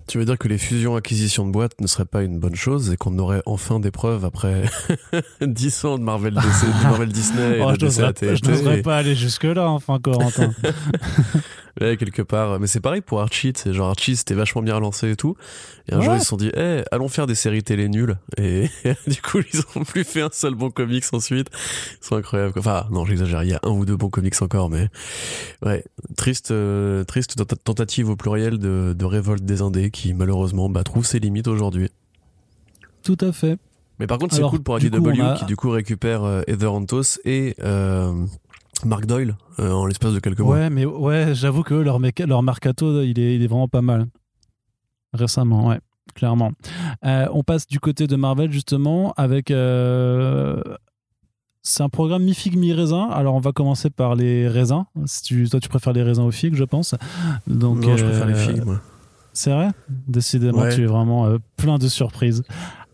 Tu 0.07 0.17
veux 0.17 0.25
dire 0.25 0.37
que 0.37 0.47
les 0.47 0.57
fusions-acquisitions 0.57 1.45
de 1.45 1.51
boîtes 1.51 1.81
ne 1.81 1.87
seraient 1.87 2.05
pas 2.05 2.23
une 2.23 2.39
bonne 2.39 2.55
chose 2.55 2.91
et 2.91 2.97
qu'on 2.97 3.17
aurait 3.19 3.41
enfin 3.45 3.79
des 3.79 3.91
preuves 3.91 4.23
après 4.23 4.63
10 5.41 5.85
ans 5.85 5.97
de 5.97 6.03
Marvel, 6.03 6.33
DC, 6.33 6.41
de 6.43 6.83
Marvel 6.83 7.09
Disney 7.09 7.57
et 7.57 7.61
oh, 7.61 7.73
de 7.73 7.89
Je 7.89 8.49
n'oserais 8.49 8.81
pas 8.81 8.97
aller 8.97 9.15
jusque-là, 9.15 9.69
enfin, 9.69 9.99
Corentin. 9.99 10.53
Ouais, 11.79 11.97
quelque 11.97 12.21
part. 12.21 12.59
Mais 12.59 12.67
c'est 12.67 12.79
pareil 12.79 13.01
pour 13.01 13.21
Archie, 13.21 13.53
c'est 13.55 13.73
genre 13.73 13.89
Archie 13.89 14.15
c'était 14.15 14.33
vachement 14.33 14.61
bien 14.61 14.79
lancé 14.79 15.11
et 15.11 15.15
tout. 15.15 15.35
Et 15.89 15.93
un 15.93 16.01
jour 16.01 16.15
ils 16.15 16.21
se 16.21 16.27
sont 16.27 16.37
dit, 16.37 16.51
eh, 16.55 16.83
allons 16.91 17.07
faire 17.07 17.27
des 17.27 17.35
séries 17.35 17.63
télé 17.63 17.87
nulles. 17.87 18.17
Et 18.37 18.69
du 19.07 19.21
coup 19.21 19.39
ils 19.53 19.61
ont 19.75 19.83
plus 19.83 20.03
fait 20.03 20.21
un 20.21 20.29
seul 20.31 20.55
bon 20.55 20.71
comics 20.71 21.05
ensuite. 21.13 21.49
Ils 22.01 22.05
sont 22.05 22.15
incroyables. 22.15 22.53
Enfin, 22.57 22.87
non, 22.91 23.05
j'exagère, 23.05 23.43
il 23.43 23.49
y 23.49 23.53
a 23.53 23.59
un 23.63 23.69
ou 23.69 23.85
deux 23.85 23.95
bons 23.97 24.09
comics 24.09 24.41
encore, 24.41 24.69
mais 24.69 24.89
ouais, 25.65 25.83
triste, 26.15 26.51
euh, 26.51 27.03
triste 27.03 27.35
tentative 27.63 28.09
au 28.09 28.15
pluriel 28.15 28.57
de, 28.57 28.93
de 28.97 29.05
révolte 29.05 29.43
des 29.43 29.61
indés 29.61 29.91
qui 29.91 30.13
malheureusement 30.13 30.69
bah, 30.69 30.83
trouve 30.83 31.05
ses 31.05 31.19
limites 31.19 31.47
aujourd'hui. 31.47 31.89
Tout 33.03 33.17
à 33.21 33.31
fait. 33.31 33.57
Mais 33.99 34.07
par 34.07 34.17
contre, 34.17 34.35
c'est 34.35 34.41
cool 34.41 34.61
pour 34.61 34.79
IDW 34.79 35.37
qui 35.39 35.45
du 35.45 35.55
coup 35.55 35.69
récupère 35.69 36.23
euh, 36.23 36.41
Heather 36.47 36.71
Antos 36.71 37.19
et 37.25 37.55
euh, 37.63 38.13
Mark 38.85 39.05
Doyle 39.05 39.35
euh, 39.59 39.71
en 39.71 39.85
l'espace 39.85 40.13
de 40.13 40.19
quelques 40.19 40.39
mois. 40.39 40.55
Ouais, 40.55 40.69
mais 40.69 40.85
ouais, 40.85 41.33
j'avoue 41.33 41.63
que 41.63 41.73
leur, 41.73 41.99
leur 41.99 42.43
mercato, 42.43 43.01
il 43.01 43.19
est, 43.19 43.35
il 43.35 43.43
est 43.43 43.47
vraiment 43.47 43.67
pas 43.67 43.81
mal. 43.81 44.07
Récemment, 45.13 45.67
ouais, 45.67 45.79
clairement. 46.15 46.51
Euh, 47.05 47.27
on 47.33 47.43
passe 47.43 47.67
du 47.67 47.79
côté 47.79 48.07
de 48.07 48.15
Marvel 48.15 48.51
justement 48.51 49.13
avec. 49.17 49.51
Euh, 49.51 50.61
c'est 51.63 51.83
un 51.83 51.89
programme 51.89 52.23
mi-figue, 52.23 52.57
mi-raisin. 52.57 53.09
Alors, 53.09 53.35
on 53.35 53.39
va 53.39 53.51
commencer 53.51 53.89
par 53.89 54.15
les 54.15 54.47
raisins. 54.47 54.85
Si 55.05 55.23
tu, 55.23 55.49
toi, 55.49 55.59
tu 55.59 55.67
préfères 55.67 55.93
les 55.93 56.03
raisins 56.03 56.21
aux 56.21 56.31
figues, 56.31 56.55
je 56.55 56.63
pense. 56.63 56.95
Donc, 57.45 57.79
non, 57.79 57.97
je 57.97 58.05
préfère 58.05 58.27
les 58.27 58.35
figues, 58.35 58.63
moi. 58.63 58.79
C'est 59.33 59.51
vrai? 59.51 59.69
Décidément, 60.07 60.69
tu 60.69 60.83
es 60.83 60.85
vraiment 60.85 61.27
plein 61.57 61.77
de 61.77 61.87
surprises. 61.87 62.43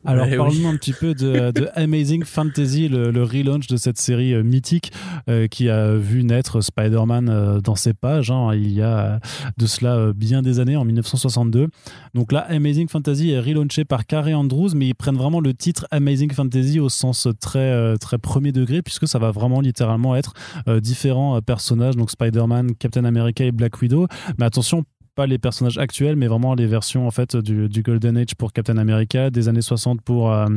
Alors 0.05 0.27
parlons 0.27 0.69
un 0.69 0.75
petit 0.75 0.93
peu 0.93 1.13
de, 1.13 1.51
Amazing 1.75 2.23
Fantasy, 2.23 2.87
le, 2.89 3.23
relaunch 3.23 3.67
de 3.67 3.77
cette 3.77 3.97
série 3.97 4.33
euh, 4.33 4.43
mythique 4.43 4.91
euh, 5.29 5.47
qui 5.47 5.69
a 5.69 5.95
vu 5.95 6.23
naître 6.23 6.61
Spider-Man 6.61 7.29
euh, 7.29 7.61
dans 7.61 7.75
ses 7.75 7.93
pages 7.93 8.29
hein, 8.31 8.53
il 8.53 8.73
y 8.73 8.81
a 8.81 9.19
de 9.57 9.65
cela 9.65 10.11
bien 10.13 10.41
des 10.41 10.59
années, 10.59 10.75
en 10.75 10.85
1962. 10.85 11.67
Donc 12.13 12.31
là, 12.31 12.39
Amazing 12.49 12.89
Fantasy 12.89 13.31
est 13.31 13.39
relaunché 13.39 13.85
par 13.85 14.05
Carey 14.05 14.33
Andrews, 14.33 14.69
mais 14.75 14.87
ils 14.87 14.93
prennent 14.93 15.17
vraiment 15.17 15.39
le 15.39 15.53
titre 15.53 15.87
Amazing 15.91 16.31
Fantasy 16.31 16.79
au 16.79 16.89
sens 16.89 17.27
très, 17.39 17.97
très 17.97 18.17
premier 18.17 18.51
degré, 18.51 18.81
puisque 18.81 19.07
ça 19.07 19.19
va 19.19 19.31
vraiment 19.31 19.61
littéralement 19.61 20.15
être 20.15 20.33
différents 20.81 21.41
personnages, 21.41 21.95
donc 21.95 22.11
Spider-Man, 22.11 22.75
Captain 22.75 23.05
America 23.05 23.43
et 23.43 23.51
Black 23.51 23.81
Widow. 23.81 24.07
Mais 24.37 24.45
attention, 24.45 24.83
pas 25.15 25.27
les 25.27 25.37
personnages 25.37 25.77
actuels, 25.77 26.15
mais 26.15 26.27
vraiment 26.27 26.55
les 26.55 26.65
versions 26.65 27.07
en 27.07 27.11
fait 27.11 27.35
du, 27.35 27.83
Golden 27.83 28.17
Age 28.17 28.35
pour 28.37 28.53
Captain 28.53 28.77
America, 28.77 29.29
des 29.29 29.47
années 29.47 29.61
60 29.61 30.01
pour, 30.01 30.31
euh, 30.31 30.47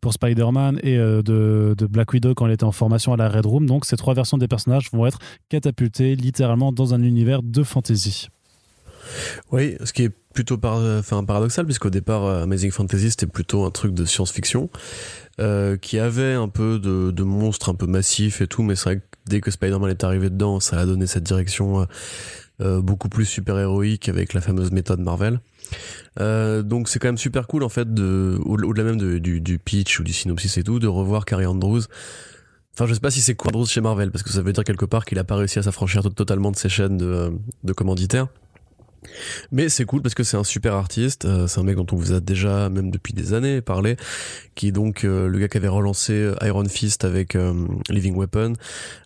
pour 0.00 0.12
Spider-Man 0.12 0.78
et 0.82 0.96
euh, 0.96 1.22
de, 1.22 1.74
de, 1.76 1.86
Black 1.86 2.12
Widow 2.12 2.34
quand 2.34 2.46
elle 2.46 2.52
était 2.52 2.64
en 2.64 2.72
formation 2.72 3.12
à 3.12 3.16
la 3.16 3.28
Red 3.28 3.46
Room. 3.46 3.66
Donc 3.66 3.84
ces 3.84 3.96
trois 3.96 4.14
versions 4.14 4.38
des 4.38 4.48
personnages 4.48 4.90
vont 4.92 5.06
être 5.06 5.18
catapultées 5.48 6.14
littéralement 6.14 6.72
dans 6.72 6.94
un 6.94 7.02
univers 7.02 7.42
de 7.42 7.62
fantasy. 7.62 8.28
Oui, 9.50 9.76
ce 9.82 9.92
qui 9.92 10.04
est 10.04 10.14
plutôt 10.34 10.60
enfin, 10.62 11.24
paradoxal, 11.24 11.64
puisqu'au 11.64 11.90
départ, 11.90 12.24
euh, 12.24 12.42
Amazing 12.44 12.70
Fantasy, 12.70 13.10
c'était 13.10 13.26
plutôt 13.26 13.64
un 13.64 13.70
truc 13.70 13.92
de 13.92 14.04
science-fiction, 14.04 14.70
qui 15.80 15.98
avait 15.98 16.34
un 16.34 16.48
peu 16.48 16.78
de, 16.78 17.10
de, 17.10 17.22
monstres 17.22 17.70
un 17.70 17.74
peu 17.74 17.86
massifs 17.86 18.42
et 18.42 18.46
tout, 18.46 18.62
mais 18.62 18.76
c'est 18.76 18.84
vrai 18.84 18.96
que 18.98 19.04
dès 19.26 19.40
que 19.40 19.50
Spider-Man 19.50 19.90
est 19.90 20.04
arrivé 20.04 20.28
dedans, 20.28 20.60
ça 20.60 20.78
a 20.78 20.84
donné 20.84 21.06
cette 21.06 21.22
direction 21.22 21.86
beaucoup 22.60 23.08
plus 23.08 23.24
super 23.24 23.58
héroïque 23.58 24.08
avec 24.08 24.34
la 24.34 24.40
fameuse 24.40 24.70
méthode 24.70 25.00
Marvel. 25.00 25.40
Euh, 26.20 26.62
donc 26.62 26.88
c'est 26.88 26.98
quand 26.98 27.08
même 27.08 27.18
super 27.18 27.46
cool 27.46 27.62
en 27.62 27.68
fait 27.68 27.92
de 27.92 28.38
au-delà 28.44 28.84
même 28.84 29.20
du, 29.20 29.40
du, 29.40 29.58
pitch 29.58 30.00
ou 30.00 30.02
du 30.02 30.12
synopsis 30.12 30.58
et 30.58 30.64
tout 30.64 30.78
de 30.78 30.86
revoir 30.86 31.24
Carrie 31.24 31.46
Andrews. 31.46 31.82
Enfin 32.74 32.86
je 32.86 32.94
sais 32.94 33.00
pas 33.00 33.10
si 33.10 33.20
c'est 33.20 33.36
Andrews 33.46 33.66
chez 33.66 33.80
Marvel 33.80 34.10
parce 34.10 34.22
que 34.22 34.30
ça 34.30 34.42
veut 34.42 34.52
dire 34.52 34.64
quelque 34.64 34.84
part 34.84 35.04
qu'il 35.04 35.18
a 35.18 35.24
pas 35.24 35.36
réussi 35.36 35.58
à 35.58 35.62
s'affranchir 35.62 36.02
totalement 36.02 36.50
de 36.50 36.56
ses 36.56 36.68
chaînes 36.68 36.96
de, 36.96 37.32
de 37.64 37.72
commanditaires. 37.72 38.28
Mais 39.52 39.68
c'est 39.68 39.84
cool 39.84 40.02
parce 40.02 40.14
que 40.14 40.22
c'est 40.22 40.36
un 40.36 40.44
super 40.44 40.74
artiste, 40.74 41.24
euh, 41.24 41.46
c'est 41.46 41.60
un 41.60 41.62
mec 41.62 41.76
dont 41.76 41.86
on 41.92 41.96
vous 41.96 42.12
a 42.12 42.20
déjà, 42.20 42.68
même 42.68 42.90
depuis 42.90 43.12
des 43.12 43.32
années, 43.32 43.60
parlé, 43.60 43.96
qui 44.54 44.68
est 44.68 44.72
donc 44.72 45.04
euh, 45.04 45.28
le 45.28 45.38
gars 45.38 45.48
qui 45.48 45.56
avait 45.56 45.68
relancé 45.68 46.12
euh, 46.12 46.34
Iron 46.42 46.64
Fist 46.64 47.04
avec 47.04 47.36
Living 47.88 48.16
Weapon, 48.16 48.54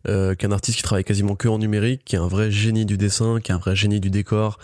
qui 0.05 0.11
est 0.11 0.45
un 0.45 0.53
artiste 0.53 0.79
qui 0.79 0.83
travaille 0.83 1.05
quasiment 1.05 1.37
que 1.37 1.49
en 1.49 1.59
numérique, 1.59 2.03
qui 2.05 2.17
est 2.17 2.19
un 2.19 2.29
vrai 2.29 2.51
génie 2.51 2.87
du 2.87 2.97
dessin, 2.97 3.41
qui 3.41 3.53
est 3.53 3.55
un 3.55 3.59
vrai 3.59 3.77
génie 3.77 4.01
du 4.01 4.11
décor, 4.11 4.59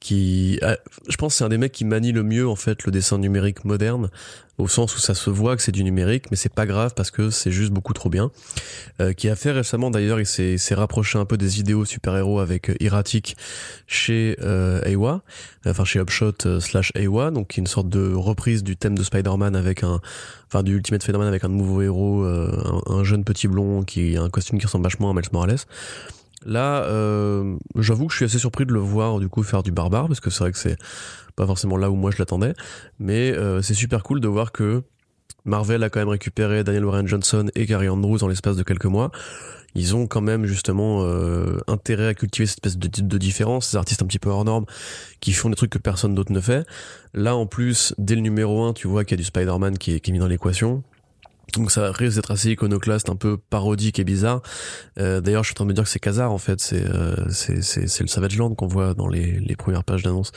qui, 0.00 0.60
je 1.08 1.16
pense, 1.16 1.36
c'est 1.36 1.44
un 1.44 1.48
des 1.48 1.58
mecs 1.58 1.72
qui 1.72 1.84
manie 1.84 2.12
le 2.12 2.22
mieux 2.22 2.46
en 2.46 2.56
fait 2.56 2.84
le 2.84 2.92
dessin 2.92 3.18
numérique 3.18 3.64
moderne, 3.64 4.10
au 4.58 4.68
sens 4.68 4.94
où 4.96 4.98
ça 4.98 5.14
se 5.14 5.30
voit 5.30 5.56
que 5.56 5.62
c'est 5.62 5.72
du 5.72 5.82
numérique, 5.82 6.30
mais 6.30 6.36
c'est 6.36 6.52
pas 6.52 6.66
grave 6.66 6.92
parce 6.94 7.10
que 7.10 7.30
c'est 7.30 7.50
juste 7.50 7.72
beaucoup 7.72 7.92
trop 7.92 8.08
bien. 8.08 8.30
Euh, 9.00 9.12
qui 9.12 9.28
a 9.28 9.36
fait 9.36 9.50
récemment 9.50 9.90
d'ailleurs, 9.90 10.20
il 10.20 10.26
s'est 10.26 10.74
rapproché 10.74 11.18
un 11.18 11.24
peu 11.24 11.36
des 11.36 11.60
idéaux 11.60 11.84
super-héros 11.84 12.40
avec 12.40 12.70
euh, 12.70 12.74
Erratic 12.80 13.36
chez 13.86 14.36
euh, 14.42 14.80
Awa, 14.84 15.22
enfin 15.66 15.84
chez 15.84 15.98
Upshot 15.98 16.32
euh, 16.46 16.60
slash 16.60 16.92
Awa, 16.96 17.30
donc 17.30 17.56
une 17.56 17.66
sorte 17.66 17.88
de 17.88 18.12
reprise 18.14 18.62
du 18.62 18.76
thème 18.76 18.96
de 18.96 19.02
Spider-Man 19.02 19.56
avec 19.56 19.82
un, 19.82 20.00
enfin 20.48 20.62
du 20.62 20.76
Ultimate 20.76 21.02
Spider-Man 21.02 21.28
avec 21.28 21.44
un 21.44 21.48
nouveau 21.48 21.82
héros, 21.82 22.24
un, 22.24 22.82
un, 22.86 23.04
jeune 23.04 23.24
petit 23.24 23.48
blond 23.48 23.82
qui 23.82 24.16
a 24.16 24.22
un 24.22 24.30
costume 24.30 24.58
qui 24.58 24.66
ressemble 24.66 24.84
vachement 24.84 25.10
à 25.10 25.14
Miles 25.14 25.24
Morales. 25.32 25.58
Là, 26.44 26.84
euh, 26.84 27.56
j'avoue 27.76 28.06
que 28.06 28.12
je 28.12 28.18
suis 28.18 28.24
assez 28.26 28.38
surpris 28.38 28.66
de 28.66 28.72
le 28.72 28.80
voir 28.80 29.18
du 29.18 29.28
coup 29.28 29.42
faire 29.42 29.62
du 29.62 29.72
barbare 29.72 30.08
parce 30.08 30.20
que 30.20 30.30
c'est 30.30 30.40
vrai 30.40 30.52
que 30.52 30.58
c'est 30.58 30.76
pas 31.36 31.46
forcément 31.46 31.76
là 31.76 31.90
où 31.90 31.96
moi 31.96 32.10
je 32.10 32.18
l'attendais, 32.18 32.54
mais 32.98 33.32
euh, 33.32 33.62
c'est 33.62 33.74
super 33.74 34.02
cool 34.02 34.20
de 34.20 34.28
voir 34.28 34.52
que 34.52 34.82
Marvel 35.44 35.82
a 35.82 35.90
quand 35.90 36.00
même 36.00 36.08
récupéré 36.08 36.64
Daniel 36.64 36.84
Warren 36.84 37.08
Johnson 37.08 37.50
et 37.54 37.66
Gary 37.66 37.88
Andrews 37.88 38.22
en 38.22 38.28
l'espace 38.28 38.56
de 38.56 38.62
quelques 38.62 38.86
mois. 38.86 39.10
Ils 39.74 39.96
ont 39.96 40.06
quand 40.06 40.20
même 40.20 40.46
justement 40.46 41.00
euh, 41.02 41.58
intérêt 41.66 42.06
à 42.06 42.14
cultiver 42.14 42.46
cette 42.46 42.64
espèce 42.64 42.78
de, 42.78 43.18
différence, 43.18 43.70
ces 43.70 43.76
artistes 43.76 44.02
un 44.02 44.06
petit 44.06 44.20
peu 44.20 44.30
hors 44.30 44.44
normes 44.44 44.66
qui 45.20 45.32
font 45.32 45.50
des 45.50 45.56
trucs 45.56 45.70
que 45.70 45.78
personne 45.78 46.14
d'autre 46.14 46.32
ne 46.32 46.40
fait. 46.40 46.64
Là 47.12 47.34
en 47.34 47.46
plus, 47.46 47.92
dès 47.98 48.14
le 48.14 48.20
numéro 48.20 48.62
1, 48.62 48.72
tu 48.74 48.86
vois 48.86 49.04
qu'il 49.04 49.12
y 49.12 49.20
a 49.20 49.22
du 49.22 49.24
Spider-Man 49.24 49.76
qui 49.78 49.92
est 49.92 50.08
mis 50.10 50.18
dans 50.18 50.28
l'équation. 50.28 50.84
Donc 51.52 51.70
ça 51.70 51.92
risque 51.92 52.16
d'être 52.16 52.30
assez 52.30 52.50
iconoclaste, 52.50 53.10
un 53.10 53.16
peu 53.16 53.36
parodique 53.36 53.98
et 53.98 54.04
bizarre. 54.04 54.42
Euh, 54.98 55.20
D'ailleurs, 55.20 55.44
je 55.44 55.48
suis 55.48 55.54
en 55.54 55.56
train 55.56 55.64
de 55.66 55.70
me 55.70 55.74
dire 55.74 55.84
que 55.84 55.90
c'est 55.90 56.00
Kazar 56.00 56.32
en 56.32 56.38
fait, 56.38 56.60
c'est 56.60 56.84
euh, 56.84 57.14
c'est 57.30 58.00
le 58.00 58.08
Savage 58.08 58.36
Land 58.36 58.54
qu'on 58.54 58.66
voit 58.66 58.94
dans 58.94 59.08
les, 59.08 59.38
les 59.38 59.56
premières 59.56 59.84
pages 59.84 60.02
d'annonce. 60.02 60.32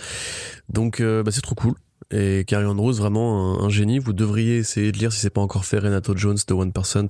Donc 0.69 0.99
euh, 0.99 1.23
bah, 1.23 1.31
c'est 1.31 1.41
trop 1.41 1.55
cool. 1.55 1.73
Et 2.09 2.45
Carrie 2.47 2.65
Andrews, 2.65 2.93
vraiment 2.93 3.61
un, 3.61 3.69
génie. 3.69 3.99
Vous 3.99 4.13
devriez 4.13 4.57
essayer 4.57 4.93
de 4.93 4.97
lire, 4.97 5.11
si 5.11 5.19
c'est 5.19 5.29
pas 5.29 5.41
encore 5.41 5.65
fait, 5.65 5.79
Renato 5.79 6.15
Jones 6.15 6.37
de 6.47 6.53
1% 6.53 7.09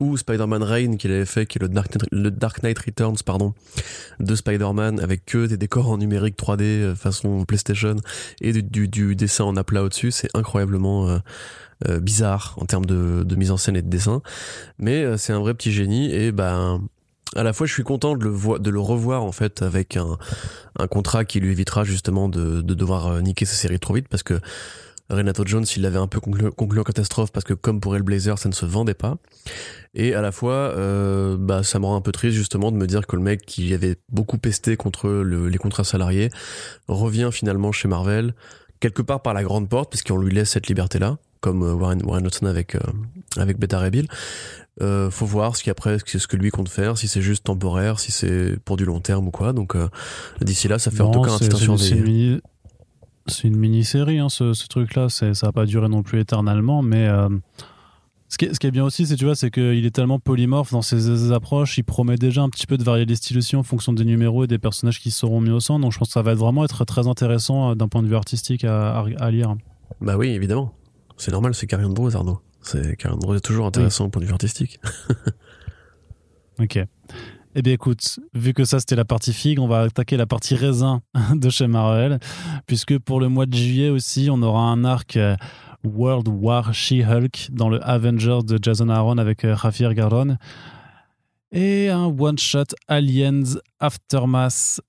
ou 0.00 0.16
Spider-Man 0.16 0.62
Reign 0.62 0.96
qu'il 0.96 1.12
avait 1.12 1.26
fait, 1.26 1.44
qui 1.44 1.58
est 1.58 1.60
le 1.60 1.68
Dark, 1.68 1.92
Knight, 1.92 2.08
le 2.10 2.30
Dark 2.30 2.62
Knight 2.62 2.78
Returns, 2.78 3.18
pardon, 3.26 3.52
de 4.20 4.34
Spider-Man 4.34 5.00
avec 5.00 5.26
que 5.26 5.46
des 5.46 5.58
décors 5.58 5.90
en 5.90 5.98
numérique 5.98 6.38
3D 6.38 6.62
euh, 6.62 6.94
façon 6.94 7.44
PlayStation 7.44 7.96
et 8.40 8.52
du, 8.52 8.62
du, 8.62 8.88
du 8.88 9.16
dessin 9.16 9.44
en 9.44 9.54
aplat 9.54 9.82
au-dessus. 9.82 10.12
C'est 10.12 10.30
incroyablement 10.34 11.20
euh, 11.86 11.96
euh, 11.96 12.00
bizarre 12.00 12.54
en 12.58 12.66
termes 12.66 12.86
de, 12.86 13.22
de, 13.22 13.36
mise 13.36 13.50
en 13.50 13.56
scène 13.56 13.76
et 13.76 13.82
de 13.82 13.88
dessin. 13.88 14.22
Mais 14.78 15.16
c'est 15.16 15.32
un 15.32 15.40
vrai 15.40 15.54
petit 15.54 15.72
génie 15.72 16.12
et 16.12 16.32
ben 16.32 16.80
à 17.36 17.42
la 17.42 17.52
fois 17.52 17.66
je 17.66 17.72
suis 17.72 17.82
content 17.82 18.16
de 18.16 18.24
le, 18.24 18.58
de 18.58 18.70
le 18.70 18.80
revoir 18.80 19.22
en 19.22 19.32
fait 19.32 19.62
avec 19.62 19.96
un, 19.96 20.18
un 20.78 20.86
contrat 20.86 21.24
qui 21.24 21.40
lui 21.40 21.50
évitera 21.50 21.84
justement 21.84 22.28
de, 22.28 22.62
de 22.62 22.74
devoir 22.74 23.08
euh, 23.08 23.20
niquer 23.20 23.44
sa 23.44 23.54
série 23.54 23.78
trop 23.78 23.94
vite 23.94 24.08
parce 24.08 24.22
que 24.22 24.40
Renato 25.10 25.42
Jones 25.46 25.64
il 25.74 25.82
l'avait 25.82 25.98
un 25.98 26.06
peu 26.06 26.20
conclu, 26.20 26.50
conclu, 26.50 26.80
en 26.80 26.84
catastrophe 26.84 27.32
parce 27.32 27.44
que 27.44 27.54
comme 27.54 27.80
pour 27.80 27.96
Hellblazer 27.96 28.38
ça 28.38 28.48
ne 28.48 28.54
se 28.54 28.66
vendait 28.66 28.94
pas 28.94 29.16
et 29.94 30.14
à 30.14 30.22
la 30.22 30.32
fois 30.32 30.52
euh, 30.52 31.36
bah 31.38 31.62
ça 31.62 31.78
me 31.78 31.86
rend 31.86 31.96
un 31.96 32.00
peu 32.00 32.12
triste 32.12 32.36
justement 32.36 32.72
de 32.72 32.76
me 32.76 32.86
dire 32.86 33.06
que 33.06 33.16
le 33.16 33.22
mec 33.22 33.44
qui 33.44 33.72
avait 33.74 33.96
beaucoup 34.10 34.38
pesté 34.38 34.76
contre 34.76 35.08
le, 35.08 35.48
les 35.48 35.58
contrats 35.58 35.84
salariés 35.84 36.30
revient 36.88 37.30
finalement 37.32 37.72
chez 37.72 37.88
Marvel 37.88 38.34
quelque 38.80 39.02
part 39.02 39.22
par 39.22 39.34
la 39.34 39.42
grande 39.42 39.68
porte 39.68 39.90
puisqu'on 39.90 40.18
lui 40.18 40.34
laisse 40.34 40.50
cette 40.50 40.68
liberté 40.68 40.98
là 40.98 41.18
comme 41.40 41.62
euh, 41.62 41.74
Warren, 41.74 42.02
Warren 42.04 42.26
Hudson 42.26 42.46
avec 42.46 42.74
euh, 42.74 42.80
avec 43.36 43.58
Beta 43.58 43.78
Ray 43.78 43.90
Bill 43.90 44.08
euh, 44.80 45.10
faut 45.10 45.26
voir 45.26 45.56
ce 45.56 45.64
qu'après 45.64 45.98
ce 45.98 46.26
que 46.28 46.36
lui 46.36 46.50
compte 46.50 46.68
faire, 46.68 46.98
si 46.98 47.08
c'est 47.08 47.20
juste 47.20 47.44
temporaire, 47.44 47.98
si 47.98 48.12
c'est 48.12 48.56
pour 48.64 48.76
du 48.76 48.84
long 48.84 49.00
terme 49.00 49.26
ou 49.26 49.30
quoi. 49.30 49.52
Donc 49.52 49.74
euh, 49.74 49.88
d'ici 50.40 50.68
là, 50.68 50.78
ça 50.78 50.90
fait 50.90 51.00
en 51.00 51.10
tout 51.10 51.22
cas 51.22 51.32
un 51.32 51.38
petit 51.38 52.40
C'est 53.26 53.48
une 53.48 53.56
mini-série, 53.56 54.18
hein, 54.18 54.28
ce, 54.28 54.52
ce 54.52 54.68
truc-là. 54.68 55.08
Ça 55.08 55.32
va 55.42 55.52
pas 55.52 55.66
durer 55.66 55.88
non 55.88 56.02
plus 56.02 56.20
éternellement, 56.20 56.82
mais 56.82 57.08
euh, 57.08 57.28
ce, 58.28 58.38
qui 58.38 58.44
est, 58.44 58.54
ce, 58.54 58.60
qui 58.60 58.68
est, 58.68 58.70
bien 58.70 58.84
aussi, 58.84 59.04
c'est 59.04 59.16
tu 59.16 59.24
vois, 59.24 59.34
c'est 59.34 59.50
qu'il 59.50 59.84
est 59.84 59.90
tellement 59.90 60.20
polymorphe 60.20 60.70
dans 60.70 60.82
ses, 60.82 61.32
approches. 61.32 61.76
Il 61.78 61.82
promet 61.82 62.16
déjà 62.16 62.42
un 62.42 62.48
petit 62.48 62.66
peu 62.68 62.78
de 62.78 62.84
varier 62.84 63.04
les 63.04 63.16
styles 63.16 63.38
aussi 63.38 63.56
en 63.56 63.64
fonction 63.64 63.92
des 63.92 64.04
numéros 64.04 64.44
et 64.44 64.46
des 64.46 64.58
personnages 64.58 65.00
qui 65.00 65.10
seront 65.10 65.40
mis 65.40 65.50
au 65.50 65.58
centre. 65.58 65.80
Donc 65.80 65.92
je 65.92 65.98
pense 65.98 66.08
que 66.08 66.14
ça 66.14 66.22
va 66.22 66.32
être 66.32 66.38
vraiment 66.38 66.64
être 66.64 66.84
très 66.84 67.08
intéressant 67.08 67.74
d'un 67.74 67.88
point 67.88 68.04
de 68.04 68.08
vue 68.08 68.16
artistique 68.16 68.62
à, 68.62 69.04
à, 69.18 69.30
lire. 69.32 69.56
Bah 70.00 70.16
oui, 70.16 70.28
évidemment. 70.28 70.72
C'est 71.18 71.32
normal, 71.32 71.54
c'est 71.54 71.66
Carrion 71.66 71.90
de 71.90 72.16
Arnaud. 72.16 72.40
C'est 72.62 72.96
est 72.96 73.40
toujours 73.40 73.66
intéressant 73.66 74.06
au 74.06 74.08
point 74.08 74.20
de 74.22 74.26
vue 74.26 74.32
artistique. 74.32 74.80
ok. 76.60 76.78
Eh 77.54 77.62
bien 77.62 77.72
écoute, 77.72 78.20
vu 78.34 78.52
que 78.52 78.64
ça 78.64 78.78
c'était 78.78 78.94
la 78.94 79.04
partie 79.04 79.32
figue, 79.32 79.58
on 79.58 79.66
va 79.66 79.80
attaquer 79.80 80.16
la 80.16 80.26
partie 80.26 80.54
raisin 80.54 81.02
de 81.34 81.50
chez 81.50 81.66
Marvel, 81.66 82.20
puisque 82.66 82.98
pour 82.98 83.20
le 83.20 83.28
mois 83.28 83.46
de 83.46 83.54
juillet 83.54 83.88
aussi, 83.88 84.28
on 84.30 84.42
aura 84.42 84.62
un 84.62 84.84
arc 84.84 85.16
euh, 85.16 85.34
World 85.82 86.28
War 86.28 86.72
She-Hulk 86.72 87.48
dans 87.52 87.68
le 87.68 87.82
Avengers 87.82 88.40
de 88.44 88.58
Jason 88.60 88.88
Aaron 88.88 89.18
avec 89.18 89.44
euh, 89.44 89.56
Javier 89.56 89.94
Garron, 89.94 90.36
et 91.50 91.88
un 91.88 92.04
one-shot 92.04 92.74
Aliens 92.86 93.58
Aftermath 93.80 94.80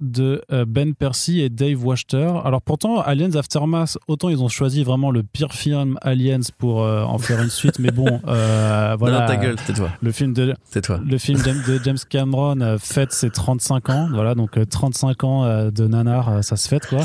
de 0.00 0.42
euh, 0.52 0.64
Ben 0.64 0.94
Percy 0.94 1.40
et 1.40 1.48
Dave 1.48 1.84
Wachter. 1.84 2.32
Alors 2.44 2.62
pourtant, 2.62 3.00
Aliens 3.00 3.34
Aftermath, 3.34 3.98
autant 4.06 4.28
ils 4.28 4.42
ont 4.42 4.48
choisi 4.48 4.84
vraiment 4.84 5.10
le 5.10 5.22
pire 5.22 5.52
film 5.52 5.98
Aliens 6.02 6.40
pour 6.58 6.82
euh, 6.82 7.02
en 7.02 7.18
faire 7.18 7.42
une 7.42 7.50
suite, 7.50 7.78
mais 7.78 7.90
bon, 7.90 8.20
euh, 8.26 8.96
voilà. 8.98 9.26
ta 9.26 9.36
gueule, 9.36 9.56
c'est 9.66 9.74
toi. 9.74 9.90
Le 10.00 10.12
film 10.12 10.32
de, 10.32 10.54
toi. 10.82 11.00
Le 11.04 11.18
film 11.18 11.40
de, 11.42 11.80
James 11.82 11.98
Cameron 12.08 12.76
fête 12.78 13.12
ses 13.12 13.30
35 13.30 13.90
ans, 13.90 14.08
voilà, 14.12 14.34
donc 14.34 14.58
35 14.68 15.24
ans 15.24 15.70
de 15.70 15.86
nanar, 15.86 16.44
ça 16.44 16.56
se 16.56 16.68
fête 16.68 16.86
quoi. 16.86 17.00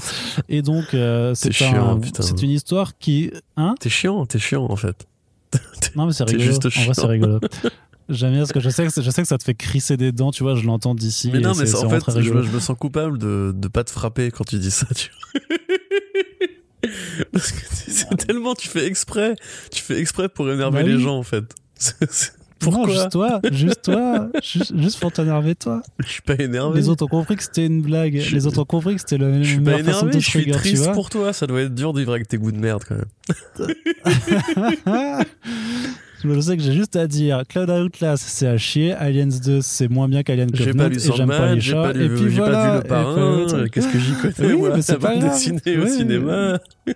Et 0.49 0.61
donc 0.61 0.85
c'est 0.91 1.51
c'est 1.53 2.41
une 2.41 2.51
histoire 2.51 2.97
qui, 2.97 3.31
hein? 3.57 3.75
T'es 3.79 3.89
chiant, 3.89 4.25
t'es 4.25 4.39
chiant 4.39 4.67
en 4.69 4.75
fait. 4.75 5.07
Non 5.95 6.07
mais 6.07 6.13
c'est 6.13 6.23
rigolo. 6.23 6.43
Juste 6.43 6.65
en 6.65 6.69
vrai 6.69 6.93
c'est 6.93 7.05
rigolo. 7.05 7.39
J'aime 8.09 8.31
bien 8.31 8.39
parce 8.39 8.51
que 8.51 8.59
je 8.59 8.69
sais 8.69 8.87
que 8.87 9.01
je 9.01 9.09
sais 9.09 9.21
que 9.21 9.27
ça 9.27 9.37
te 9.37 9.43
fait 9.43 9.55
crisser 9.55 9.97
des 9.97 10.11
dents, 10.11 10.31
tu 10.31 10.43
vois, 10.43 10.55
je 10.55 10.65
l'entends 10.65 10.95
d'ici. 10.95 11.29
Mais 11.31 11.39
non, 11.39 11.53
mais 11.55 11.73
en 11.75 11.89
fait, 11.89 12.21
je, 12.21 12.33
me 12.33 12.59
sens 12.59 12.77
coupable 12.77 13.17
de 13.17 13.53
de 13.55 13.67
pas 13.67 13.83
te 13.83 13.91
frapper 13.91 14.31
quand 14.31 14.43
tu 14.43 14.57
dis 14.57 14.71
ça. 14.71 14.87
Tu... 14.95 15.09
parce 17.31 17.51
que 17.51 17.61
c'est 17.69 18.15
tellement 18.17 18.55
tu 18.55 18.67
fais 18.67 18.85
exprès, 18.85 19.35
tu 19.71 19.81
fais 19.81 19.99
exprès 19.99 20.29
pour 20.29 20.51
énerver 20.51 20.83
bah 20.83 20.89
les 20.89 20.99
gens 20.99 21.17
en 21.17 21.23
fait. 21.23 21.45
Pourquoi 22.63 22.93
juste 22.93 23.11
toi, 23.11 23.41
juste 23.51 23.81
toi, 23.83 24.29
juste, 24.43 24.77
juste 24.77 24.99
pour 24.99 25.11
t'énerver 25.11 25.55
toi. 25.55 25.81
Je 25.99 26.07
suis 26.07 26.21
pas 26.21 26.35
énervé. 26.35 26.79
Les 26.79 26.87
autres 26.89 27.03
ont 27.03 27.09
compris 27.09 27.35
que 27.35 27.43
c'était 27.43 27.65
une 27.65 27.81
blague. 27.81 28.13
Les 28.13 28.47
autres 28.47 28.59
ont 28.59 28.65
compris 28.65 28.95
que 28.95 29.01
c'était 29.01 29.17
la 29.17 29.41
Je 29.41 29.49
suis 29.49 29.59
pas 29.59 29.79
énervé, 29.79 30.13
je 30.13 30.19
suis 30.19 30.43
trigger, 30.43 30.57
triste 30.57 30.83
vois. 30.83 30.93
pour 30.93 31.09
toi. 31.09 31.33
Ça 31.33 31.47
doit 31.47 31.61
être 31.61 31.75
dur 31.75 31.93
de 31.93 31.99
vivre 31.99 32.13
avec 32.13 32.27
tes 32.27 32.37
goûts 32.37 32.51
de 32.51 32.59
merde 32.59 32.83
quand 32.87 32.95
même. 32.95 33.05
Je 36.23 36.39
sais 36.39 36.55
que 36.57 36.63
j'ai 36.63 36.71
juste 36.73 36.95
à 36.95 37.07
dire 37.07 37.43
Cloud 37.49 37.69
Outlast 37.69 38.23
c'est 38.27 38.47
à 38.47 38.57
chier, 38.57 38.93
Aliens 38.93 39.27
2 39.27 39.61
c'est 39.61 39.87
moins 39.89 40.07
bien 40.07 40.23
qu'Alien 40.23 40.49
Covenant 40.51 40.89
et 40.89 40.99
j'aime 41.15 41.27
pas 41.27 41.53
les 41.53 41.61
chats. 41.61 41.81
pas, 41.83 41.89
et 41.91 42.07
lu, 42.07 42.13
puis 42.15 42.23
j'ai 42.29 42.37
voilà, 42.37 42.81
pas 42.81 43.13
vu 43.13 43.19
le 43.19 43.59
et 43.59 43.61
puis- 43.61 43.71
Qu'est-ce 43.71 43.87
que 43.91 43.99
j'y 43.99 44.13
connais 44.13 44.53
Oui, 44.53 44.57
moi 44.59 44.69
mais 44.75 44.81
c'est 44.81 44.93
Ça 44.93 44.97
va 44.97 45.09
pas 45.09 45.17
grave. 45.17 45.31
dessiner 45.31 45.77
au 45.77 45.87
cinéma. 45.87 46.59
Ouais, 46.87 46.95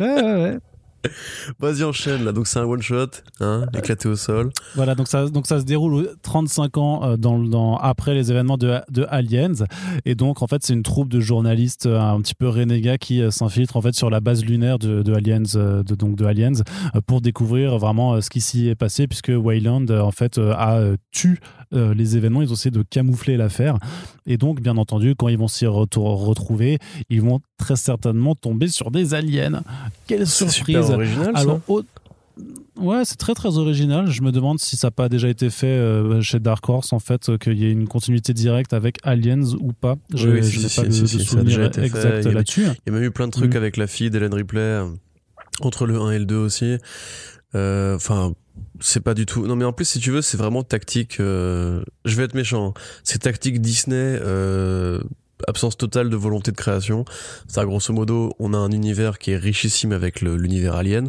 ouais, 0.00 0.22
ouais. 0.22 0.58
Vas-y 1.58 1.84
enchaîne 1.84 2.24
là. 2.24 2.32
Donc 2.32 2.46
c'est 2.46 2.58
un 2.58 2.64
one 2.64 2.82
shot, 2.82 3.06
hein, 3.40 3.66
éclaté 3.76 4.08
au 4.08 4.16
sol. 4.16 4.50
Voilà, 4.74 4.94
donc 4.94 5.08
ça, 5.08 5.26
donc 5.28 5.46
ça 5.46 5.60
se 5.60 5.64
déroule 5.64 6.10
35 6.22 6.76
ans 6.78 7.04
euh, 7.04 7.16
dans, 7.16 7.38
dans, 7.38 7.76
après 7.76 8.14
les 8.14 8.30
événements 8.30 8.56
de, 8.56 8.80
de 8.90 9.06
Aliens. 9.08 9.64
Et 10.04 10.14
donc, 10.14 10.42
en 10.42 10.46
fait, 10.46 10.62
c'est 10.62 10.72
une 10.72 10.82
troupe 10.82 11.08
de 11.08 11.20
journalistes 11.20 11.86
euh, 11.86 12.00
un 12.00 12.20
petit 12.20 12.34
peu 12.34 12.48
renégats 12.48 12.98
qui 12.98 13.22
euh, 13.22 13.30
s'infiltrent 13.30 13.76
en 13.76 13.82
fait 13.82 13.94
sur 13.94 14.10
la 14.10 14.20
base 14.20 14.44
lunaire 14.44 14.78
de, 14.78 15.02
de 15.02 15.14
Aliens, 15.14 15.42
euh, 15.54 15.82
de, 15.82 15.94
donc 15.94 16.16
de 16.16 16.24
Aliens, 16.24 16.60
euh, 16.94 17.00
pour 17.06 17.20
découvrir 17.20 17.78
vraiment 17.78 18.14
euh, 18.14 18.20
ce 18.20 18.30
qui 18.30 18.40
s'y 18.40 18.68
est 18.68 18.74
passé, 18.74 19.06
puisque 19.06 19.32
Wayland 19.34 19.86
euh, 19.90 20.00
en 20.00 20.10
fait 20.10 20.38
euh, 20.38 20.52
a 20.56 20.78
euh, 20.78 20.96
tué 21.12 21.38
euh, 21.74 21.94
les 21.94 22.16
événements. 22.16 22.42
Ils 22.42 22.50
ont 22.50 22.54
essayé 22.54 22.70
de 22.70 22.82
camoufler 22.82 23.36
l'affaire. 23.36 23.78
Et 24.26 24.36
donc, 24.36 24.60
bien 24.60 24.76
entendu, 24.76 25.14
quand 25.16 25.28
ils 25.28 25.38
vont 25.38 25.48
s'y 25.48 25.66
retrouver, 25.66 26.78
ils 27.10 27.22
vont 27.22 27.40
très 27.58 27.76
certainement 27.76 28.34
tomber 28.34 28.68
sur 28.68 28.90
des 28.90 29.14
aliens. 29.14 29.62
Quelle 30.06 30.26
surprise 30.26 30.76
super 30.76 30.90
original 30.90 31.32
ça. 31.34 31.40
alors, 31.40 31.60
au- 31.68 31.82
ouais, 32.78 33.04
c'est 33.04 33.16
très 33.16 33.34
très 33.34 33.56
original. 33.58 34.10
Je 34.10 34.22
me 34.22 34.32
demande 34.32 34.58
si 34.58 34.76
ça 34.76 34.88
n'a 34.88 34.90
pas 34.90 35.08
déjà 35.08 35.28
été 35.28 35.48
fait 35.50 35.66
euh, 35.66 36.20
chez 36.22 36.38
Dark 36.40 36.68
Horse, 36.68 36.92
en 36.92 36.98
fait, 36.98 37.28
euh, 37.28 37.38
qu'il 37.38 37.58
y 37.58 37.64
ait 37.66 37.70
une 37.70 37.88
continuité 37.88 38.32
directe 38.34 38.72
avec 38.72 38.98
Aliens 39.04 39.54
ou 39.60 39.72
pas. 39.72 39.96
Je, 40.14 40.28
Oui, 40.28 40.40
oui, 40.40 40.44
si, 40.44 40.58
n'ai 40.60 40.68
si, 40.68 40.80
pas 40.80 40.86
de, 40.86 40.92
si, 40.92 41.02
de 41.02 41.06
ça 41.06 41.16
a 41.16 41.20
souvenir 41.20 41.44
déjà 41.44 41.64
été 41.66 41.80
fait. 41.80 41.86
Il 41.86 41.92
y 41.92 41.96
exact 42.18 42.32
là-dessus. 42.32 42.62
Il 42.64 42.66
y 42.86 42.90
a 42.90 42.92
même 42.92 43.02
eu 43.04 43.10
plein 43.10 43.26
de 43.26 43.32
trucs 43.32 43.54
Mm. 43.54 43.58
avec 43.58 43.76
la 43.76 43.86
fille 43.86 44.10
d'Hélène 44.10 44.34
Ripley, 44.34 44.60
euh, 44.60 44.86
entre 45.60 45.86
le 45.86 45.98
1 46.00 46.10
et 46.10 46.18
le 46.18 46.26
2 46.26 46.36
aussi. 46.36 46.76
Euh, 47.54 47.94
Enfin, 47.96 48.32
c'est 48.80 49.00
pas 49.00 49.14
du 49.14 49.26
tout. 49.26 49.46
Non, 49.46 49.56
mais 49.56 49.64
en 49.64 49.72
plus, 49.72 49.84
si 49.86 49.98
tu 50.00 50.10
veux, 50.10 50.22
c'est 50.22 50.36
vraiment 50.36 50.62
tactique. 50.62 51.20
euh, 51.20 51.82
Je 52.04 52.16
vais 52.16 52.24
être 52.24 52.34
méchant. 52.34 52.68
hein. 52.76 52.80
C'est 53.04 53.20
tactique 53.20 53.60
Disney. 53.60 53.96
euh, 54.22 55.00
Absence 55.46 55.76
totale 55.76 56.08
de 56.08 56.16
volonté 56.16 56.50
de 56.50 56.56
création. 56.56 57.04
C'est 57.46 57.62
grosso 57.64 57.92
modo, 57.92 58.32
on 58.38 58.54
a 58.54 58.56
un 58.56 58.70
univers 58.70 59.18
qui 59.18 59.32
est 59.32 59.36
richissime 59.36 59.92
avec 59.92 60.22
l'univers 60.22 60.74
alien. 60.76 61.08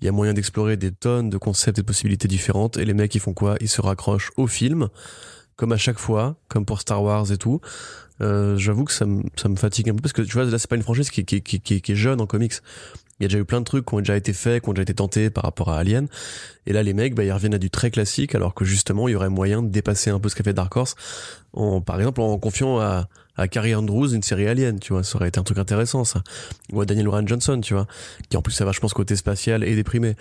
Il 0.00 0.06
y 0.06 0.08
a 0.08 0.12
moyen 0.12 0.32
d'explorer 0.34 0.76
des 0.76 0.90
tonnes 0.90 1.30
de 1.30 1.38
concepts 1.38 1.78
et 1.78 1.82
de 1.82 1.86
possibilités 1.86 2.26
différentes. 2.26 2.78
Et 2.78 2.84
les 2.84 2.94
mecs, 2.94 3.14
ils 3.14 3.20
font 3.20 3.32
quoi? 3.32 3.54
Ils 3.60 3.68
se 3.68 3.80
raccrochent 3.80 4.32
au 4.36 4.48
film, 4.48 4.88
comme 5.54 5.70
à 5.70 5.76
chaque 5.76 6.00
fois, 6.00 6.36
comme 6.48 6.64
pour 6.66 6.80
Star 6.80 7.00
Wars 7.00 7.30
et 7.30 7.36
tout. 7.38 7.60
Euh, 8.22 8.56
J'avoue 8.56 8.84
que 8.84 8.92
ça 8.92 9.06
me, 9.06 9.22
ça 9.36 9.48
me 9.48 9.54
fatigue 9.56 9.88
un 9.88 9.94
peu 9.94 10.02
parce 10.02 10.12
que 10.14 10.22
tu 10.22 10.32
vois, 10.32 10.44
là, 10.44 10.58
c'est 10.58 10.68
pas 10.68 10.76
une 10.76 10.82
franchise 10.82 11.10
qui, 11.10 11.24
qui, 11.24 11.40
qui, 11.40 11.60
qui 11.60 11.92
est 11.92 11.96
jeune 11.96 12.20
en 12.20 12.26
comics. 12.26 12.54
Il 13.20 13.24
y 13.24 13.26
a 13.26 13.28
déjà 13.28 13.38
eu 13.38 13.44
plein 13.44 13.60
de 13.60 13.66
trucs 13.66 13.84
qui 13.86 13.94
ont 13.94 13.98
déjà 13.98 14.16
été 14.16 14.32
faits, 14.32 14.62
qui 14.62 14.70
ont 14.70 14.72
déjà 14.72 14.82
été 14.82 14.94
tentés 14.94 15.28
par 15.28 15.44
rapport 15.44 15.68
à 15.68 15.78
Alien. 15.78 16.08
Et 16.66 16.72
là, 16.72 16.82
les 16.82 16.94
mecs, 16.94 17.14
bah, 17.14 17.22
ils 17.22 17.32
reviennent 17.32 17.54
à 17.54 17.58
du 17.58 17.70
très 17.70 17.90
classique, 17.90 18.34
alors 18.34 18.54
que 18.54 18.64
justement, 18.64 19.08
il 19.08 19.12
y 19.12 19.14
aurait 19.14 19.28
moyen 19.28 19.62
de 19.62 19.68
dépasser 19.68 20.10
un 20.10 20.18
peu 20.18 20.28
ce 20.30 20.34
qu'a 20.34 20.42
fait 20.42 20.54
Dark 20.54 20.74
Horse, 20.74 20.94
en, 21.52 21.80
par 21.80 21.98
exemple, 21.98 22.20
en 22.22 22.38
confiant 22.38 22.78
à, 22.80 23.08
à 23.36 23.48
Carrie 23.48 23.74
Andrews 23.74 24.14
une 24.14 24.22
série 24.22 24.46
Alien, 24.46 24.78
tu 24.78 24.92
vois. 24.92 25.02
Ça 25.02 25.16
aurait 25.16 25.28
été 25.28 25.38
un 25.38 25.42
truc 25.42 25.58
intéressant, 25.58 26.04
ça. 26.04 26.22
Ou 26.72 26.80
à 26.80 26.86
Daniel 26.86 27.08
Warren 27.08 27.26
Johnson, 27.26 27.60
tu 27.60 27.74
vois. 27.74 27.86
Qui 28.28 28.36
en 28.36 28.42
plus 28.42 28.58
a 28.60 28.64
vachement 28.64 28.88
ce 28.88 28.94
côté 28.94 29.16
spatial 29.16 29.64
et 29.64 29.74
déprimé. 29.74 30.16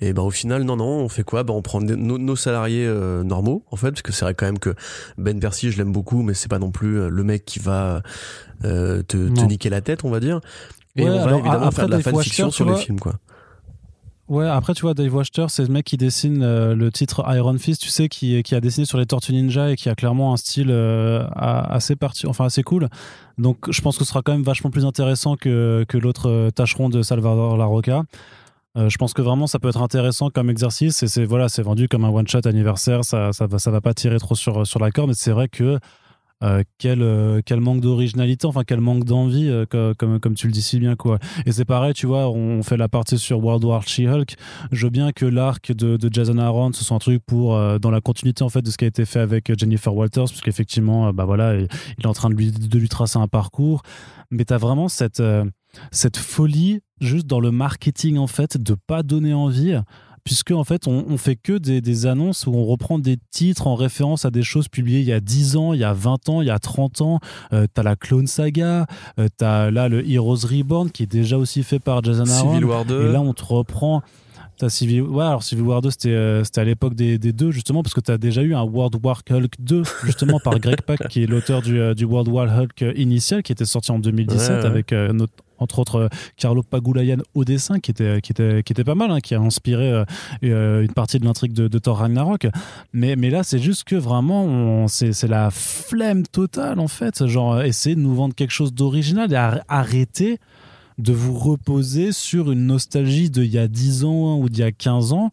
Et 0.00 0.12
ben 0.12 0.22
au 0.22 0.30
final, 0.30 0.62
non, 0.62 0.76
non, 0.76 0.84
on 0.84 1.08
fait 1.08 1.24
quoi? 1.24 1.42
Ben 1.42 1.54
on 1.54 1.62
prend 1.62 1.80
nos, 1.80 2.18
nos 2.18 2.36
salariés 2.36 2.86
euh, 2.86 3.22
normaux, 3.22 3.64
en 3.70 3.76
fait, 3.76 3.90
parce 3.90 4.02
que 4.02 4.12
c'est 4.12 4.24
vrai 4.24 4.34
quand 4.34 4.46
même 4.46 4.58
que 4.58 4.74
Ben 5.18 5.40
Percy, 5.40 5.70
je 5.70 5.78
l'aime 5.78 5.92
beaucoup, 5.92 6.22
mais 6.22 6.34
c'est 6.34 6.48
pas 6.48 6.58
non 6.58 6.70
plus 6.70 7.00
euh, 7.00 7.08
le 7.08 7.24
mec 7.24 7.44
qui 7.44 7.58
va 7.58 8.02
euh, 8.64 9.02
te, 9.02 9.16
te 9.28 9.44
niquer 9.44 9.70
la 9.70 9.80
tête, 9.80 10.04
on 10.04 10.10
va 10.10 10.20
dire. 10.20 10.40
Et 10.96 11.02
Ouais, 11.02 11.10
on 11.10 11.16
va 11.16 11.22
alors, 11.24 11.38
évidemment 11.40 11.66
après, 11.66 11.76
faire 11.76 11.86
de 11.86 11.90
la 11.90 11.96
Dave 11.98 12.14
fanfiction 12.14 12.50
sur 12.50 12.64
tu 12.64 12.68
les 12.68 12.74
vois, 12.76 12.84
films, 12.84 13.00
quoi. 13.00 13.14
Ouais, 14.26 14.48
après, 14.48 14.72
tu 14.72 14.82
vois, 14.82 14.94
Dave 14.94 15.14
Wachter, 15.14 15.46
c'est 15.48 15.62
le 15.62 15.68
mec 15.68 15.84
qui 15.84 15.98
dessine 15.98 16.42
euh, 16.42 16.74
le 16.74 16.90
titre 16.90 17.24
Iron 17.34 17.58
Fist, 17.58 17.82
tu 17.82 17.90
sais, 17.90 18.08
qui, 18.08 18.42
qui 18.42 18.54
a 18.54 18.60
dessiné 18.60 18.86
sur 18.86 18.96
les 18.96 19.04
Tortues 19.04 19.32
Ninja 19.32 19.70
et 19.70 19.76
qui 19.76 19.90
a 19.90 19.94
clairement 19.94 20.32
un 20.32 20.38
style 20.38 20.70
euh, 20.70 21.26
assez 21.34 21.94
parti, 21.94 22.26
enfin 22.26 22.46
assez 22.46 22.62
cool. 22.62 22.88
Donc, 23.36 23.70
je 23.70 23.80
pense 23.82 23.98
que 23.98 24.04
ce 24.04 24.08
sera 24.08 24.22
quand 24.22 24.32
même 24.32 24.42
vachement 24.42 24.70
plus 24.70 24.86
intéressant 24.86 25.36
que, 25.36 25.84
que 25.88 25.98
l'autre 25.98 26.30
euh, 26.30 26.50
tâcheron 26.50 26.88
de 26.88 27.02
Salvador 27.02 27.58
Larroca. 27.58 28.04
Euh, 28.76 28.88
je 28.88 28.98
pense 28.98 29.12
que 29.14 29.22
vraiment 29.22 29.46
ça 29.46 29.60
peut 29.60 29.68
être 29.68 29.82
intéressant 29.82 30.30
comme 30.30 30.50
exercice 30.50 31.04
et 31.04 31.06
c'est 31.06 31.24
voilà 31.24 31.48
c'est 31.48 31.62
vendu 31.62 31.86
comme 31.86 32.04
un 32.04 32.08
one 32.08 32.26
shot 32.26 32.40
anniversaire 32.44 33.04
ça 33.04 33.32
ça 33.32 33.46
va 33.46 33.60
ça 33.60 33.70
va 33.70 33.80
pas 33.80 33.94
tirer 33.94 34.18
trop 34.18 34.34
sur 34.34 34.66
sur 34.66 34.80
la 34.80 34.90
corde 34.90 35.10
mais 35.10 35.14
c'est 35.14 35.30
vrai 35.30 35.46
que 35.46 35.78
euh, 36.44 36.62
quel, 36.78 37.02
euh, 37.02 37.40
quel 37.44 37.60
manque 37.60 37.80
d'originalité, 37.80 38.46
enfin 38.46 38.62
quel 38.64 38.80
manque 38.80 39.04
d'envie, 39.04 39.48
euh, 39.48 39.66
co- 39.66 39.94
comme, 39.98 40.20
comme 40.20 40.34
tu 40.34 40.46
le 40.46 40.52
dis 40.52 40.62
si 40.62 40.78
bien. 40.78 40.94
quoi. 40.94 41.18
Et 41.46 41.52
c'est 41.52 41.64
pareil, 41.64 41.94
tu 41.94 42.06
vois, 42.06 42.30
on 42.30 42.62
fait 42.62 42.76
la 42.76 42.88
partie 42.88 43.18
sur 43.18 43.42
World 43.42 43.64
War 43.64 43.82
She-Hulk. 43.88 44.34
Je 44.70 44.86
veux 44.86 44.90
bien 44.90 45.10
que 45.12 45.24
l'arc 45.26 45.72
de, 45.72 45.98
Jason 46.12 46.38
Aaron, 46.38 46.72
ce 46.72 46.84
soit 46.84 46.96
un 46.96 47.00
truc 47.00 47.22
pour, 47.26 47.58
dans 47.80 47.90
la 47.90 48.00
continuité 48.00 48.44
en 48.44 48.48
fait 48.48 48.62
de 48.62 48.70
ce 48.70 48.76
qui 48.76 48.84
a 48.84 48.88
été 48.88 49.04
fait 49.04 49.20
avec 49.20 49.58
Jennifer 49.58 49.94
Walters, 49.94 50.24
parce 50.24 50.40
qu'effectivement, 50.40 51.12
bah 51.12 51.24
voilà, 51.24 51.54
il 51.56 51.66
est 52.02 52.06
en 52.06 52.12
train 52.12 52.30
de 52.30 52.34
lui, 52.34 52.52
de 52.52 52.78
lui 52.78 52.88
tracer 52.88 53.18
un 53.18 53.28
parcours. 53.28 53.82
Mais 54.30 54.44
tu 54.44 54.52
as 54.52 54.58
vraiment 54.58 54.88
cette, 54.88 55.22
cette 55.90 56.16
folie 56.16 56.80
juste 57.00 57.26
dans 57.26 57.40
le 57.40 57.50
marketing 57.50 58.18
en 58.18 58.26
fait, 58.26 58.56
de 58.58 58.76
pas 58.86 59.02
donner 59.02 59.34
envie 59.34 59.76
puisque 60.24 60.50
en 60.52 60.64
fait 60.64 60.88
on, 60.88 61.04
on 61.08 61.16
fait 61.18 61.36
que 61.36 61.52
des, 61.58 61.80
des 61.80 62.06
annonces 62.06 62.46
où 62.46 62.54
on 62.54 62.64
reprend 62.64 62.98
des 62.98 63.18
titres 63.30 63.66
en 63.66 63.74
référence 63.74 64.24
à 64.24 64.30
des 64.30 64.42
choses 64.42 64.68
publiées 64.68 65.00
il 65.00 65.06
y 65.06 65.12
a 65.12 65.20
10 65.20 65.56
ans, 65.56 65.72
il 65.74 65.80
y 65.80 65.84
a 65.84 65.92
20 65.92 66.28
ans, 66.30 66.40
il 66.42 66.48
y 66.48 66.50
a 66.50 66.58
30 66.58 67.00
ans. 67.02 67.20
Euh, 67.52 67.66
t'as 67.72 67.82
la 67.82 67.94
Clone 67.96 68.26
Saga, 68.26 68.86
euh, 69.18 69.28
t'as 69.36 69.70
là 69.70 69.88
le 69.88 70.08
Heroes 70.08 70.46
Reborn 70.50 70.90
qui 70.90 71.02
est 71.02 71.06
déjà 71.12 71.36
aussi 71.38 71.62
fait 71.62 71.78
par 71.78 72.02
Jason 72.02 72.24
Aaron. 72.26 72.52
Civil 72.52 72.64
War 72.64 72.84
2. 72.84 73.08
Et 73.08 73.12
là 73.12 73.20
on 73.20 73.32
te 73.34 73.44
reprend. 73.44 74.02
T'as 74.56 74.68
Civil, 74.68 75.02
alors 75.18 75.42
Civil 75.42 75.64
War 75.64 75.80
2, 75.82 75.90
c'était 75.90 76.10
euh, 76.10 76.44
c'était 76.44 76.60
à 76.60 76.64
l'époque 76.64 76.94
des, 76.94 77.18
des 77.18 77.32
deux, 77.32 77.50
justement, 77.50 77.82
parce 77.82 77.92
que 77.92 78.00
tu 78.00 78.12
as 78.12 78.18
déjà 78.18 78.40
eu 78.40 78.54
un 78.54 78.62
World 78.62 78.94
War 79.02 79.20
Hulk 79.28 79.54
2, 79.58 79.82
justement, 80.04 80.38
par 80.38 80.60
Greg 80.60 80.80
Pak, 80.82 81.08
qui 81.08 81.24
est 81.24 81.26
l'auteur 81.26 81.60
du, 81.60 81.80
euh, 81.80 81.92
du 81.92 82.04
World 82.04 82.28
War 82.28 82.46
Hulk 82.56 82.82
euh, 82.82 82.92
initial, 82.94 83.42
qui 83.42 83.50
était 83.50 83.64
sorti 83.64 83.90
en 83.90 83.98
2017, 83.98 84.48
Ouais, 84.48 84.54
ouais. 84.60 84.64
avec 84.64 84.92
euh, 84.92 85.12
notre- 85.12 85.32
entre 85.58 85.78
autres 85.78 85.96
euh, 85.96 86.08
Carlo 86.36 86.62
Pagulayan 86.62 87.18
au 87.34 87.44
dessin, 87.44 87.78
qui 87.80 87.90
était, 87.90 88.20
qui 88.20 88.32
était, 88.32 88.62
qui 88.62 88.72
était 88.72 88.84
pas 88.84 88.94
mal, 88.94 89.10
hein, 89.10 89.20
qui 89.20 89.34
a 89.34 89.40
inspiré 89.40 89.90
euh, 89.92 90.04
euh, 90.44 90.82
une 90.82 90.92
partie 90.92 91.18
de 91.18 91.24
l'intrigue 91.24 91.52
de, 91.52 91.68
de 91.68 91.78
Thor 91.78 91.98
Ragnarok. 91.98 92.46
Mais, 92.92 93.16
mais 93.16 93.30
là, 93.30 93.42
c'est 93.42 93.58
juste 93.58 93.84
que 93.84 93.96
vraiment, 93.96 94.86
c'est 94.88 95.22
la 95.28 95.50
flemme 95.50 96.26
totale, 96.26 96.78
en 96.80 96.88
fait. 96.88 97.26
Genre, 97.26 97.62
essayer 97.62 97.94
de 97.96 98.00
nous 98.00 98.14
vendre 98.14 98.34
quelque 98.34 98.52
chose 98.52 98.72
d'original 98.74 99.32
et 99.32 99.36
ar- 99.36 99.60
arrêter 99.68 100.38
de 100.98 101.12
vous 101.12 101.34
reposer 101.36 102.12
sur 102.12 102.52
une 102.52 102.66
nostalgie 102.66 103.28
d'il 103.30 103.46
y 103.46 103.58
a 103.58 103.66
10 103.68 104.04
ans 104.04 104.38
ou 104.38 104.48
d'il 104.48 104.60
y 104.60 104.62
a 104.62 104.70
15 104.72 105.12
ans 105.12 105.30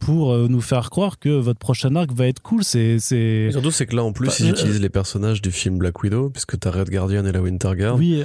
pour 0.00 0.36
nous 0.36 0.60
faire 0.60 0.90
croire 0.90 1.18
que 1.18 1.30
votre 1.30 1.58
prochain 1.58 1.94
arc 1.96 2.12
va 2.12 2.26
être 2.26 2.42
cool. 2.42 2.62
C'est. 2.62 2.98
surtout, 2.98 3.70
c'est 3.70 3.86
que 3.86 3.96
là, 3.96 4.04
en 4.04 4.12
plus, 4.12 4.28
Enfin, 4.28 4.44
ils 4.44 4.50
utilisent 4.50 4.80
les 4.80 4.90
personnages 4.90 5.40
du 5.40 5.50
film 5.50 5.78
Black 5.78 6.02
Widow, 6.02 6.28
puisque 6.30 6.58
t'as 6.58 6.70
Red 6.72 6.90
Guardian 6.90 7.24
et 7.24 7.32
la 7.32 7.40
Winter 7.40 7.70
Guard. 7.74 7.96
Oui, 7.96 8.22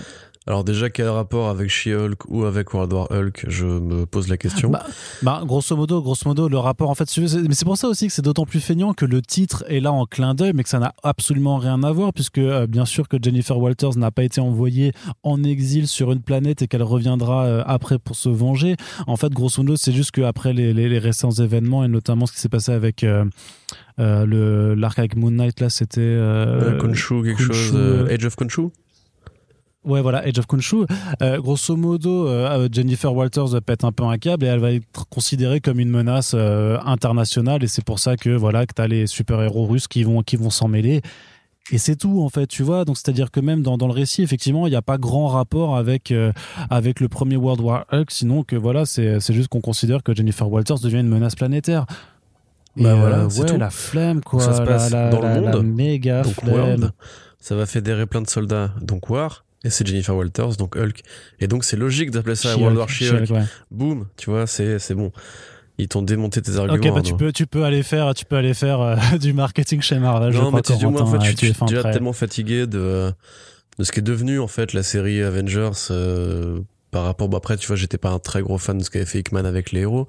Alors 0.48 0.64
déjà, 0.64 0.90
quel 0.90 1.10
rapport 1.10 1.50
avec 1.50 1.70
She-Hulk 1.70 2.28
ou 2.30 2.46
avec 2.46 2.74
World 2.74 2.92
War 2.92 3.08
Hulk? 3.12 3.46
Je 3.48 3.66
me 3.66 4.06
pose 4.06 4.30
la 4.30 4.38
question. 4.38 4.72
Bah, 4.72 4.84
bah, 5.22 5.44
grosso 5.46 5.76
modo, 5.76 6.02
grosso 6.02 6.28
modo, 6.28 6.50
le 6.50 6.58
rapport, 6.58 6.90
en 6.90 6.96
fait, 6.96 7.08
mais 7.18 7.54
c'est 7.54 7.66
pour 7.66 7.78
ça 7.78 7.88
aussi 7.88 8.08
que 8.08 8.14
c'est 8.14 8.24
d'autant 8.24 8.46
plus 8.46 8.60
feignant 8.60 8.94
que 8.94 9.06
le 9.06 9.22
titre 9.22 9.64
est 9.68 9.80
là 9.80 9.92
en 9.92 10.06
clin 10.06 10.34
d'œil, 10.34 10.54
mais 10.56 10.64
que 10.64 10.70
ça 10.70 10.80
n'a 10.80 10.96
absolument 11.04 11.58
rien 11.58 11.84
à 11.84 11.92
voir, 11.92 12.14
puisque 12.14 12.40
euh, 12.40 12.66
bien 12.66 12.86
sûr 12.86 13.08
que 13.08 13.18
Jennifer 13.22 13.60
Walters 13.60 13.98
n'a 13.98 14.10
pas 14.10 14.24
été 14.24 14.42
envoyée 14.42 14.92
en 15.22 15.44
exil 15.44 15.88
sur 15.88 16.12
une 16.12 16.22
planète 16.22 16.64
et 16.64 16.68
qu'elle 16.68 16.84
reviendra 16.84 17.46
euh, 17.46 17.64
après 17.68 18.00
pour 18.00 18.16
se 18.16 18.30
venger. 18.30 18.76
En 19.06 19.18
fait, 19.18 19.32
grosso 19.32 19.62
modo, 19.62 19.76
c'est 19.76 19.94
juste 19.94 20.12
qu'après 20.12 20.54
les, 20.54 20.74
les, 20.74 20.90
les 20.90 21.00
récents 21.00 21.32
événements, 21.32 21.84
et 21.84 21.90
notamment 21.90 22.26
ce 22.26 22.32
qui 22.32 22.40
s'est 22.40 22.50
passé 22.50 22.72
avec 22.72 23.04
euh, 23.04 23.26
le 23.98 24.74
l'arc 24.74 24.98
avec 24.98 25.16
Moon 25.16 25.32
Knight, 25.32 25.60
là, 25.60 25.70
c'était... 25.70 26.18
Khonshu, 26.80 27.24
quelque 27.24 27.44
chose. 27.44 27.76
Age 28.10 28.26
of 28.26 28.36
Khonshu 28.36 28.70
Ouais, 29.90 30.02
voilà, 30.02 30.20
Age 30.20 30.38
of 30.40 30.46
Khonshu. 30.46 30.86
Euh, 31.22 31.40
grosso 31.40 31.76
modo, 31.76 32.28
euh, 32.28 32.70
Jennifer 32.72 33.14
Walters 33.14 33.62
pète 33.66 33.84
un 33.84 33.92
peu 33.92 34.04
un 34.04 34.18
câble 34.18 34.46
et 34.46 34.48
elle 34.48 34.60
va 34.60 34.72
être 34.72 35.08
considérée 35.10 35.60
comme 35.60 35.80
une 35.80 35.90
menace 35.90 36.34
euh, 36.36 36.78
internationale 36.86 37.64
et 37.64 37.68
c'est 37.68 37.84
pour 37.84 38.00
ça 38.00 38.16
que 38.16 38.30
voilà 38.30 38.66
que 38.66 38.74
t'as 38.74 38.88
les 38.88 39.08
super-héros 39.08 39.66
russes 39.66 39.88
qui 39.88 40.04
vont 40.04 40.22
qui 40.22 40.36
vont 40.38 40.50
s'en 40.50 40.68
mêler. 40.68 41.02
Et 41.72 41.78
c'est 41.78 41.96
tout 41.96 42.22
en 42.24 42.30
fait, 42.30 42.48
tu 42.48 42.64
vois. 42.64 42.84
Donc 42.86 42.98
c'est-à-dire 42.98 43.30
que 43.30 43.40
même 43.40 43.62
dans, 43.62 43.78
dans 43.78 43.86
le 43.88 43.94
récit, 43.94 44.24
effectivement, 44.24 44.66
il 44.66 44.72
n'y 44.72 44.76
a 44.76 44.82
pas 44.82 44.98
grand 44.98 45.28
rapport 45.28 45.76
avec 45.78 46.12
euh, 46.12 46.32
avec 46.72 47.00
le 47.00 47.08
premier 47.10 47.36
World 47.36 47.62
War 47.62 47.86
Hulk, 47.92 48.10
sinon 48.12 48.44
que 48.44 48.56
voilà, 48.56 48.86
c'est 48.86 49.20
juste 49.32 49.50
qu'on 49.50 49.62
considère 49.62 50.02
que 50.04 50.16
Jennifer 50.16 50.50
Walters 50.52 50.80
devient 50.80 51.00
une 51.00 51.08
menace 51.10 51.36
planétaire. 51.36 51.86
Et, 52.78 52.84
Bah 52.84 52.96
voilà, 52.96 53.20
euh, 53.20 53.30
c'est 53.30 53.42
ouais, 53.42 53.46
tout. 53.48 53.58
la 53.58 53.70
flemme 53.70 54.22
quoi, 54.22 54.42
ça 54.42 54.54
se 54.54 54.62
passe 54.62 54.92
la, 54.92 55.10
dans 55.10 55.22
le 55.22 55.28
la- 55.28 55.42
monde, 55.58 55.66
méga 55.66 56.22
donc 56.22 56.34
flemme. 56.34 56.54
World. 56.56 56.92
Ça 57.40 57.56
va 57.56 57.66
fédérer 57.66 58.06
plein 58.06 58.22
de 58.22 58.30
soldats, 58.30 58.72
donc 58.82 59.10
War. 59.10 59.44
Et 59.64 59.70
c'est 59.70 59.86
Jennifer 59.86 60.16
Walters, 60.16 60.56
donc 60.58 60.76
Hulk. 60.78 61.02
Et 61.40 61.48
donc 61.48 61.64
c'est 61.66 61.76
logique 61.78 62.12
d'appeler 62.12 62.36
ça 62.36 62.58
World 62.58 62.78
War 62.78 62.90
She-Hulk. 62.90 63.26
She-Hulk, 63.26 63.38
ouais. 63.38 63.46
Boum, 63.72 64.08
tu 64.16 64.30
vois, 64.30 64.48
c'est 64.48 64.80
c'est 64.80 64.96
bon. 64.96 65.12
ils 65.78 65.88
t'ont 65.88 66.02
démonté 66.02 66.42
tes 66.42 66.58
arguments. 66.58 66.76
Ok, 66.76 66.94
bah 66.94 67.02
tu 67.02 67.16
peux, 67.16 67.32
tu 67.32 67.48
peux 67.48 67.64
aller 67.64 67.84
faire, 67.84 68.14
tu 68.14 68.26
peux 68.26 68.36
aller 68.36 68.54
faire 68.54 68.82
euh, 68.82 68.96
du 69.20 69.34
marketing 69.34 69.82
chez 69.82 69.98
Marvel. 70.00 70.34
Non, 70.34 70.50
je 70.52 70.56
mais 70.56 70.62
dis, 70.78 70.86
moi, 70.86 71.02
en 71.02 71.06
fait, 71.08 71.22
je 71.26 71.36
tu 71.36 71.48
es 71.48 71.54
suis 71.54 71.66
déjà 71.66 71.84
tellement 71.92 72.14
fatigué 72.14 72.68
de, 72.68 73.12
de 73.78 73.84
ce 73.84 73.92
qui 73.92 74.00
est 74.00 74.04
devenu, 74.04 74.40
en 74.40 74.48
fait, 74.48 74.74
la 74.74 74.84
série 74.84 75.22
Avengers, 75.22 75.72
euh, 75.92 76.60
par 76.92 77.04
rapport, 77.04 77.30
bon, 77.30 77.38
après, 77.38 77.56
tu 77.56 77.68
vois, 77.68 77.76
j'étais 77.78 77.98
pas 77.98 78.10
un 78.10 78.20
très 78.20 78.42
gros 78.42 78.58
fan 78.58 78.78
de 78.78 78.84
ce 78.84 78.90
qu'avait 78.90 79.06
fait 79.06 79.20
Hickman 79.20 79.46
avec 79.46 79.72
les 79.72 79.82
héros, 79.82 80.08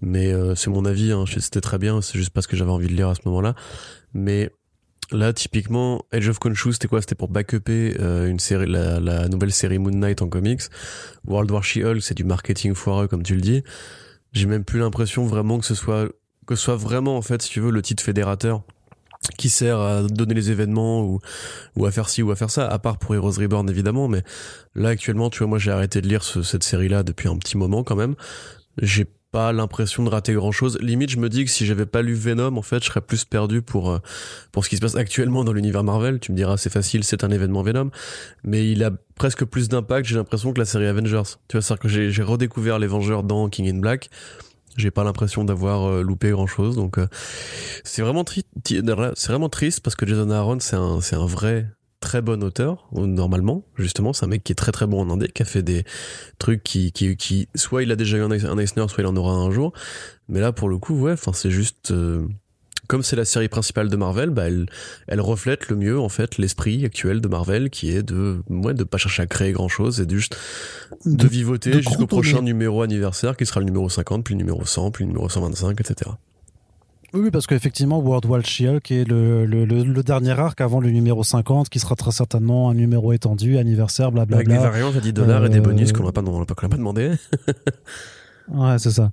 mais 0.00 0.32
euh, 0.32 0.54
c'est 0.54 0.70
mon 0.70 0.84
avis, 0.84 1.10
hein, 1.10 1.24
c'était 1.26 1.60
très 1.60 1.78
bien, 1.78 2.00
c'est 2.00 2.18
juste 2.18 2.30
parce 2.30 2.46
que 2.46 2.56
j'avais 2.56 2.70
envie 2.70 2.88
de 2.88 2.94
lire 2.94 3.08
à 3.08 3.14
ce 3.14 3.22
moment-là. 3.26 3.54
Mais 4.14 4.50
là, 5.12 5.32
typiquement, 5.32 6.04
Age 6.12 6.28
of 6.28 6.38
Khonshu, 6.38 6.72
c'était 6.72 6.88
quoi? 6.88 7.00
C'était 7.00 7.14
pour 7.14 7.28
back-upper 7.28 7.96
euh, 8.00 8.28
une 8.28 8.38
série, 8.38 8.66
la, 8.66 9.00
la 9.00 9.28
nouvelle 9.28 9.52
série 9.52 9.78
Moon 9.78 9.90
Knight 9.92 10.22
en 10.22 10.28
comics. 10.28 10.62
World 11.26 11.50
War 11.50 11.62
She-Hulk, 11.62 12.02
c'est 12.02 12.14
du 12.14 12.24
marketing 12.24 12.74
foireux, 12.74 13.08
comme 13.08 13.22
tu 13.22 13.34
le 13.34 13.40
dis. 13.40 13.62
J'ai 14.32 14.46
même 14.46 14.64
plus 14.64 14.80
l'impression 14.80 15.26
vraiment 15.26 15.58
que 15.58 15.66
ce 15.66 15.74
soit 15.74 16.08
que 16.46 16.56
ce 16.56 16.64
soit 16.64 16.76
vraiment 16.76 17.16
en 17.16 17.22
fait, 17.22 17.40
si 17.42 17.50
tu 17.50 17.60
veux, 17.60 17.70
le 17.70 17.82
titre 17.82 18.02
fédérateur 18.02 18.62
qui 19.38 19.48
sert 19.48 19.78
à 19.78 20.02
donner 20.02 20.34
les 20.34 20.50
événements 20.50 21.04
ou, 21.04 21.20
ou 21.76 21.86
à 21.86 21.92
faire 21.92 22.08
ci 22.08 22.22
ou 22.22 22.32
à 22.32 22.36
faire 22.36 22.50
ça, 22.50 22.66
à 22.66 22.78
part 22.80 22.98
pour 22.98 23.14
Heroes 23.14 23.38
Reborn 23.38 23.70
évidemment, 23.70 24.08
mais 24.08 24.22
là 24.74 24.88
actuellement, 24.88 25.30
tu 25.30 25.38
vois, 25.38 25.46
moi 25.46 25.58
j'ai 25.58 25.70
arrêté 25.70 26.00
de 26.00 26.08
lire 26.08 26.24
ce- 26.24 26.42
cette 26.42 26.64
série-là 26.64 27.04
depuis 27.04 27.28
un 27.28 27.36
petit 27.36 27.56
moment 27.56 27.84
quand 27.84 27.94
même. 27.94 28.16
J'ai 28.80 29.06
pas 29.32 29.52
l'impression 29.52 30.04
de 30.04 30.10
rater 30.10 30.34
grand 30.34 30.52
chose. 30.52 30.78
Limite, 30.80 31.10
je 31.10 31.16
me 31.16 31.28
dis 31.28 31.44
que 31.44 31.50
si 31.50 31.64
j'avais 31.64 31.86
pas 31.86 32.02
lu 32.02 32.12
Venom, 32.12 32.56
en 32.56 32.62
fait, 32.62 32.80
je 32.80 32.88
serais 32.88 33.00
plus 33.00 33.24
perdu 33.24 33.62
pour, 33.62 33.90
euh, 33.90 33.98
pour 34.52 34.64
ce 34.64 34.68
qui 34.68 34.76
se 34.76 34.80
passe 34.82 34.94
actuellement 34.94 35.42
dans 35.42 35.54
l'univers 35.54 35.82
Marvel. 35.82 36.20
Tu 36.20 36.32
me 36.32 36.36
diras, 36.36 36.58
c'est 36.58 36.70
facile, 36.70 37.02
c'est 37.02 37.24
un 37.24 37.30
événement 37.30 37.62
Venom. 37.62 37.90
Mais 38.44 38.70
il 38.70 38.84
a 38.84 38.90
presque 39.16 39.44
plus 39.46 39.68
d'impact, 39.68 40.06
j'ai 40.06 40.16
l'impression, 40.16 40.52
que 40.52 40.58
la 40.58 40.66
série 40.66 40.86
Avengers. 40.86 41.22
Tu 41.48 41.56
vois, 41.56 41.62
c'est-à-dire 41.62 41.78
que 41.78 41.88
j'ai, 41.88 42.22
redécouvert 42.22 42.78
les 42.78 42.86
Vengeurs 42.86 43.22
dans 43.22 43.48
King 43.48 43.68
in 43.74 43.80
Black. 43.80 44.10
J'ai 44.76 44.90
pas 44.90 45.02
l'impression 45.02 45.44
d'avoir 45.44 45.88
euh, 45.88 46.02
loupé 46.02 46.30
grand 46.30 46.46
chose, 46.46 46.76
donc 46.76 46.98
euh, 46.98 47.06
c'est 47.84 48.00
vraiment 48.00 48.24
tri- 48.24 48.46
c'est 48.64 49.28
vraiment 49.28 49.50
triste 49.50 49.80
parce 49.80 49.96
que 49.96 50.06
Jason 50.06 50.30
Aaron 50.30 50.60
c'est 50.60 50.76
un 50.76 51.02
c'est 51.02 51.16
un 51.16 51.26
vrai 51.26 51.68
très 52.02 52.20
bon 52.20 52.42
auteur 52.42 52.86
normalement 52.92 53.64
justement 53.76 54.12
c'est 54.12 54.24
un 54.26 54.28
mec 54.28 54.44
qui 54.44 54.52
est 54.52 54.56
très 54.56 54.72
très 54.72 54.86
bon 54.86 55.00
en 55.00 55.08
indé 55.10 55.28
qui 55.28 55.42
a 55.42 55.46
fait 55.46 55.62
des 55.62 55.84
trucs 56.38 56.62
qui 56.62 56.92
qui 56.92 57.16
qui 57.16 57.48
soit 57.54 57.82
il 57.82 57.90
a 57.90 57.96
déjà 57.96 58.18
eu 58.18 58.22
un, 58.22 58.30
Eis- 58.30 58.44
un 58.46 58.58
Eisner 58.58 58.86
soit 58.88 59.02
il 59.02 59.06
en 59.06 59.16
aura 59.16 59.32
un 59.34 59.50
jour 59.50 59.72
mais 60.28 60.40
là 60.40 60.52
pour 60.52 60.68
le 60.68 60.76
coup 60.78 60.94
ouais 61.00 61.12
enfin 61.12 61.32
c'est 61.32 61.50
juste 61.50 61.90
euh, 61.92 62.26
comme 62.88 63.02
c'est 63.04 63.16
la 63.16 63.24
série 63.24 63.48
principale 63.48 63.88
de 63.88 63.96
Marvel, 63.96 64.30
bah 64.30 64.48
elle, 64.48 64.66
elle 65.06 65.20
reflète 65.20 65.68
le 65.68 65.76
mieux 65.76 65.98
en 65.98 66.08
fait 66.10 66.36
l'esprit 66.36 66.84
actuel 66.84 67.20
de 67.22 67.28
Marvel 67.28 67.70
qui 67.70 67.90
est 67.90 68.02
de 68.02 68.42
ouais, 68.50 68.74
de 68.74 68.84
pas 68.84 68.98
chercher 68.98 69.22
à 69.22 69.26
créer 69.26 69.52
grand 69.52 69.68
chose 69.68 70.00
et 70.00 70.04
de 70.04 70.14
juste 70.14 70.36
de, 71.06 71.14
De- 71.16 71.28
vivoter 71.28 71.72
jusqu'au 71.80 72.06
prochain 72.06 72.42
numéro 72.42 72.82
anniversaire 72.82 73.36
qui 73.36 73.46
sera 73.46 73.60
le 73.60 73.66
numéro 73.66 73.88
50 73.88 74.24
puis 74.24 74.34
le 74.34 74.38
numéro 74.38 74.64
100 74.66 74.90
puis 74.90 75.04
le 75.04 75.08
numéro 75.08 75.28
125 75.28 75.80
etc. 75.80 76.10
Oui, 77.14 77.30
parce 77.30 77.46
qu'effectivement, 77.46 77.98
World 77.98 78.24
War 78.26 78.42
She-Hulk 78.44 78.90
est 78.90 79.04
le, 79.04 79.44
le, 79.44 79.64
le, 79.66 79.82
le 79.84 80.02
dernier 80.02 80.30
arc 80.30 80.60
avant 80.62 80.80
le 80.80 80.90
numéro 80.90 81.22
50, 81.22 81.68
qui 81.68 81.78
sera 81.78 81.94
très 81.94 82.10
certainement 82.10 82.70
un 82.70 82.74
numéro 82.74 83.12
étendu, 83.12 83.58
anniversaire, 83.58 84.06
Avec 84.08 84.28
des 84.28 84.34
blablabla. 84.36 84.60
variantes 84.70 84.96
à 84.96 85.00
10 85.00 85.12
dollars 85.12 85.44
et 85.44 85.48
des 85.50 85.58
Euh, 85.58 85.60
bonus 85.62 85.92
qu'on 85.92 86.04
n'a 86.04 86.12
pas, 86.12 86.22
pas 86.22 86.76
demandé. 86.76 87.12
Ouais, 88.48 88.78
c'est 88.78 88.90
ça. 88.90 89.12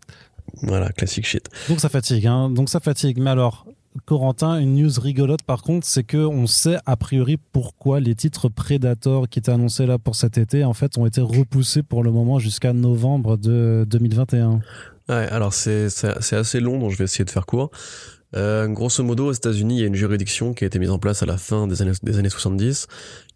voilà, 0.63 0.89
classique 0.89 1.25
shit. 1.27 1.49
Donc 1.69 1.79
ça 1.79 1.87
fatigue, 1.89 2.25
hein. 2.25 2.49
Donc 2.49 2.67
ça 2.69 2.79
fatigue. 2.79 3.19
Mais 3.19 3.29
alors, 3.29 3.65
Corentin, 4.05 4.57
une 4.59 4.75
news 4.75 4.89
rigolote 4.99 5.43
par 5.43 5.61
contre, 5.61 5.85
c'est 5.85 6.03
que 6.03 6.17
on 6.17 6.47
sait 6.47 6.77
a 6.85 6.95
priori 6.97 7.37
pourquoi 7.51 7.99
les 7.99 8.15
titres 8.15 8.49
Predator 8.49 9.29
qui 9.29 9.39
étaient 9.39 9.51
annoncés 9.51 9.85
là 9.85 9.99
pour 9.99 10.15
cet 10.15 10.37
été, 10.39 10.63
en 10.65 10.73
fait, 10.73 10.97
ont 10.97 11.05
été 11.05 11.21
repoussés 11.21 11.83
pour 11.83 12.03
le 12.03 12.11
moment 12.11 12.39
jusqu'à 12.39 12.73
novembre 12.73 13.37
de 13.37 13.85
2021. 13.87 14.61
Ouais, 15.09 15.27
alors 15.31 15.53
c'est 15.53 15.89
c'est 15.89 16.35
assez 16.35 16.59
long, 16.59 16.79
donc 16.79 16.91
je 16.91 16.97
vais 16.97 17.05
essayer 17.05 17.25
de 17.25 17.31
faire 17.31 17.45
court. 17.45 17.71
Euh, 18.35 18.67
grosso 18.67 19.03
modo, 19.03 19.27
aux 19.27 19.31
États-Unis, 19.31 19.77
il 19.77 19.81
y 19.81 19.83
a 19.83 19.87
une 19.87 19.95
juridiction 19.95 20.53
qui 20.53 20.63
a 20.63 20.67
été 20.67 20.77
mise 20.77 20.91
en 20.91 20.99
place 20.99 21.23
à 21.23 21.25
la 21.25 21.37
fin 21.37 21.65
des 21.65 21.81
années, 21.81 21.93
des 22.03 22.19
années 22.19 22.29
70 22.29 22.87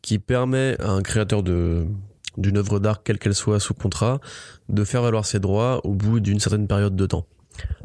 qui 0.04 0.20
permet 0.20 0.80
à 0.80 0.92
un 0.92 1.02
créateur 1.02 1.44
de 1.44 1.86
d'une 2.38 2.58
œuvre 2.58 2.80
d'art, 2.80 3.04
quelle 3.04 3.20
qu'elle 3.20 3.36
soit, 3.36 3.60
sous 3.60 3.76
contrat, 3.76 4.20
de 4.68 4.84
faire 4.84 5.04
valoir 5.04 5.24
ses 5.26 5.40
droits 5.40 5.86
au 5.86 5.94
bout 5.94 6.20
d'une 6.20 6.40
certaine 6.40 6.68
période 6.68 6.96
de 6.96 7.06
temps. 7.06 7.28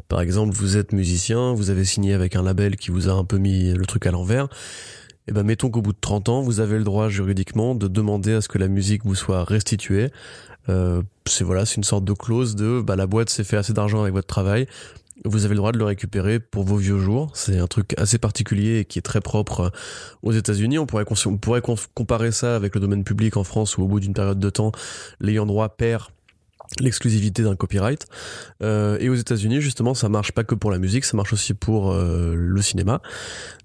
Par 0.07 0.21
exemple, 0.21 0.55
vous 0.55 0.75
êtes 0.75 0.91
musicien, 0.91 1.53
vous 1.53 1.69
avez 1.69 1.85
signé 1.85 2.13
avec 2.13 2.35
un 2.35 2.41
label 2.41 2.75
qui 2.75 2.89
vous 2.89 3.09
a 3.09 3.11
un 3.11 3.23
peu 3.23 3.37
mis 3.37 3.73
le 3.73 3.85
truc 3.85 4.07
à 4.07 4.11
l'envers. 4.11 4.47
Et 5.27 5.31
ben, 5.31 5.43
mettons 5.43 5.69
qu'au 5.69 5.83
bout 5.83 5.93
de 5.93 5.99
30 6.01 6.29
ans, 6.29 6.41
vous 6.41 6.59
avez 6.59 6.79
le 6.79 6.83
droit 6.83 7.09
juridiquement 7.09 7.75
de 7.75 7.87
demander 7.87 8.33
à 8.33 8.41
ce 8.41 8.47
que 8.47 8.57
la 8.57 8.67
musique 8.67 9.05
vous 9.05 9.13
soit 9.13 9.43
restituée. 9.43 10.09
Euh, 10.69 11.01
c'est 11.25 11.43
voilà, 11.43 11.65
c'est 11.65 11.75
une 11.75 11.83
sorte 11.83 12.05
de 12.05 12.13
clause 12.13 12.55
de 12.55 12.81
bah, 12.81 12.95
la 12.95 13.07
boîte 13.07 13.29
s'est 13.29 13.43
fait 13.43 13.57
assez 13.57 13.73
d'argent 13.73 14.01
avec 14.01 14.13
votre 14.13 14.27
travail, 14.27 14.67
vous 15.25 15.45
avez 15.45 15.53
le 15.53 15.57
droit 15.57 15.71
de 15.71 15.77
le 15.77 15.85
récupérer 15.85 16.39
pour 16.39 16.63
vos 16.63 16.77
vieux 16.77 16.99
jours. 16.99 17.31
C'est 17.33 17.59
un 17.59 17.67
truc 17.67 17.93
assez 17.97 18.17
particulier 18.17 18.79
et 18.79 18.85
qui 18.85 18.99
est 18.99 19.03
très 19.03 19.21
propre 19.21 19.59
euh, 19.59 19.69
aux 20.23 20.31
États-Unis. 20.31 20.79
On 20.79 20.85
pourrait, 20.85 21.05
on 21.25 21.37
pourrait 21.37 21.61
comparer 21.93 22.31
ça 22.31 22.55
avec 22.55 22.75
le 22.75 22.81
domaine 22.81 23.03
public 23.03 23.37
en 23.37 23.43
France 23.43 23.77
où 23.77 23.83
au 23.83 23.87
bout 23.87 23.99
d'une 23.99 24.13
période 24.13 24.39
de 24.39 24.49
temps, 24.49 24.71
l'ayant 25.19 25.45
droit 25.45 25.69
perd 25.69 26.05
l'exclusivité 26.79 27.43
d'un 27.43 27.55
copyright. 27.55 28.05
Euh, 28.61 28.97
et 28.99 29.09
aux 29.09 29.15
États-Unis, 29.15 29.61
justement, 29.61 29.93
ça 29.93 30.07
marche 30.09 30.31
pas 30.31 30.43
que 30.43 30.55
pour 30.55 30.71
la 30.71 30.77
musique, 30.77 31.03
ça 31.05 31.17
marche 31.17 31.33
aussi 31.33 31.53
pour 31.53 31.91
euh, 31.91 32.35
le 32.35 32.61
cinéma. 32.61 33.01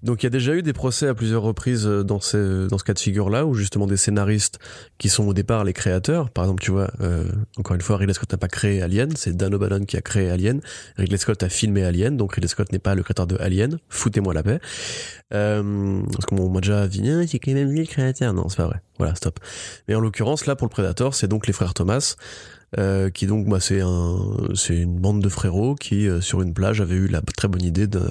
Donc 0.03 0.23
il 0.23 0.25
y 0.25 0.27
a 0.27 0.31
déjà 0.31 0.53
eu 0.53 0.61
des 0.61 0.73
procès 0.73 1.07
à 1.07 1.13
plusieurs 1.13 1.43
reprises 1.43 1.85
euh, 1.85 2.03
dans 2.03 2.19
ce, 2.19 2.67
dans 2.67 2.77
ce 2.77 2.83
cas 2.83 2.93
de 2.93 2.99
figure-là, 2.99 3.45
où 3.45 3.53
justement 3.53 3.85
des 3.85 3.97
scénaristes 3.97 4.59
qui 4.97 5.09
sont 5.09 5.27
au 5.27 5.33
départ 5.33 5.63
les 5.63 5.73
créateurs, 5.73 6.29
par 6.29 6.45
exemple, 6.45 6.63
tu 6.63 6.71
vois, 6.71 6.91
euh, 7.01 7.25
encore 7.57 7.75
une 7.75 7.81
fois, 7.81 7.97
Ridley 7.97 8.13
Scott 8.13 8.31
n'a 8.31 8.37
pas 8.37 8.47
créé 8.47 8.81
Alien, 8.81 9.15
c'est 9.15 9.35
Dan 9.35 9.53
O'Bannon 9.53 9.85
qui 9.85 9.97
a 9.97 10.01
créé 10.01 10.29
Alien. 10.29 10.61
Ridley 10.97 11.17
Scott 11.17 11.43
a 11.43 11.49
filmé 11.49 11.83
Alien, 11.83 12.17
donc 12.17 12.33
Ridley 12.33 12.47
Scott 12.47 12.71
n'est 12.71 12.79
pas 12.79 12.95
le 12.95 13.03
créateur 13.03 13.27
de 13.27 13.37
Alien. 13.39 13.77
Foutez-moi 13.89 14.33
la 14.33 14.43
paix. 14.43 14.59
Euh, 15.33 16.01
parce 16.11 16.25
qu'on 16.25 16.49
m'a 16.49 16.61
déjà 16.61 16.87
dit, 16.87 17.07
Ah, 17.09 17.25
c'est 17.27 17.39
quand 17.39 17.53
même 17.53 17.71
lui 17.71 17.79
le 17.79 17.85
créateur. 17.85 18.33
Non, 18.33 18.49
c'est 18.49 18.57
pas 18.57 18.67
vrai. 18.67 18.81
Voilà, 18.97 19.15
stop. 19.15 19.39
Mais 19.87 19.95
en 19.95 19.99
l'occurrence, 19.99 20.45
là, 20.45 20.55
pour 20.55 20.67
le 20.67 20.69
Predator, 20.69 21.15
c'est 21.15 21.27
donc 21.27 21.47
les 21.47 21.53
frères 21.53 21.73
Thomas, 21.73 22.15
euh, 22.77 23.09
qui 23.09 23.27
donc, 23.27 23.47
bah, 23.47 23.59
c'est 23.59 23.81
un, 23.81 24.17
c'est 24.53 24.75
une 24.75 24.99
bande 24.99 25.21
de 25.21 25.29
frérots 25.29 25.75
qui, 25.75 26.07
euh, 26.07 26.21
sur 26.21 26.41
une 26.41 26.53
plage, 26.53 26.81
avait 26.81 26.95
eu 26.95 27.07
la 27.07 27.21
très 27.21 27.47
bonne 27.47 27.63
idée 27.63 27.87
de, 27.87 28.01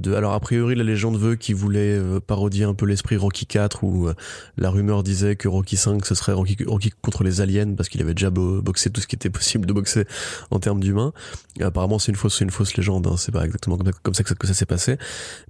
de, 0.00 0.14
alors 0.14 0.32
a 0.32 0.40
priori, 0.40 0.74
la 0.74 0.82
légende 0.82 1.18
veut 1.18 1.36
qu'ils 1.36 1.54
voulaient 1.54 1.98
euh, 1.98 2.20
parodier 2.20 2.64
un 2.64 2.72
peu 2.74 2.86
l'esprit 2.86 3.16
Rocky 3.16 3.44
4 3.44 3.84
où 3.84 4.08
euh, 4.08 4.14
la 4.56 4.70
rumeur 4.70 5.02
disait 5.02 5.36
que 5.36 5.46
Rocky 5.46 5.76
5 5.76 6.04
ce 6.06 6.14
serait 6.14 6.32
Rocky, 6.32 6.56
contre 7.02 7.22
les 7.22 7.40
aliens 7.42 7.74
parce 7.74 7.88
qu'il 7.90 8.00
avait 8.00 8.14
déjà 8.14 8.30
bo- 8.30 8.62
boxé 8.62 8.88
tout 8.90 9.00
ce 9.00 9.06
qui 9.06 9.16
était 9.16 9.28
possible 9.30 9.66
de 9.66 9.72
boxer 9.74 10.06
en 10.50 10.58
termes 10.58 10.80
d'humains. 10.80 11.12
Apparemment, 11.60 11.98
c'est 11.98 12.12
une 12.12 12.16
fausse, 12.16 12.40
une 12.40 12.50
fausse 12.50 12.76
légende. 12.76 13.06
Hein, 13.06 13.16
c'est 13.18 13.32
pas 13.32 13.44
exactement 13.44 13.76
comme, 14.02 14.14
ça 14.14 14.24
que, 14.24 14.46
ça 14.46 14.54
s'est 14.54 14.66
passé. 14.66 14.96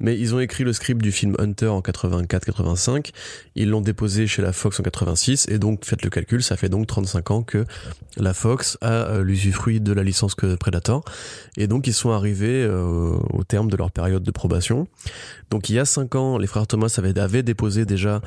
Mais 0.00 0.18
ils 0.18 0.34
ont 0.34 0.40
écrit 0.40 0.64
le 0.64 0.72
script 0.72 1.00
du 1.00 1.12
film 1.12 1.36
Hunter 1.38 1.68
en 1.68 1.80
84-85. 1.80 3.10
Ils 3.54 3.68
l'ont 3.70 3.82
déposé 3.82 4.26
chez 4.26 4.42
la 4.42 4.52
Fox 4.52 4.80
en 4.80 4.82
86 4.82 5.46
et 5.48 5.58
donc 5.58 5.84
faites 5.84 6.02
le 6.02 6.10
calcul, 6.10 6.42
ça 6.42 6.56
fait 6.56 6.68
donc 6.68 6.86
35 6.88 7.30
ans 7.30 7.42
que 7.42 7.64
la 8.16 8.34
Fox 8.34 8.78
a 8.80 8.90
euh, 8.90 9.22
l'usufruit 9.22 9.80
de 9.80 9.92
la 9.92 10.02
licence 10.02 10.34
que 10.34 10.56
Predator. 10.56 11.04
Et 11.56 11.68
donc 11.68 11.86
ils 11.86 11.94
sont 11.94 12.10
arrivés 12.10 12.66
au 12.66 13.44
terme 13.44 13.70
de 13.70 13.76
leur 13.76 13.90
période 13.90 14.22
de 14.22 14.30
Donc 15.50 15.68
il 15.68 15.74
y 15.74 15.78
a 15.78 15.84
5 15.84 16.14
ans, 16.14 16.38
les 16.38 16.46
frères 16.46 16.66
Thomas 16.66 16.94
avaient, 16.98 17.18
avaient 17.18 17.42
déposé 17.42 17.84
déjà 17.84 18.20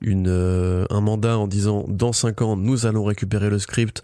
une, 0.00 0.28
euh, 0.28 0.86
un 0.90 1.00
mandat 1.00 1.38
en 1.38 1.46
disant 1.46 1.84
dans 1.88 2.12
5 2.12 2.42
ans, 2.42 2.56
nous 2.56 2.86
allons 2.86 3.04
récupérer 3.04 3.50
le 3.50 3.58
script. 3.58 4.02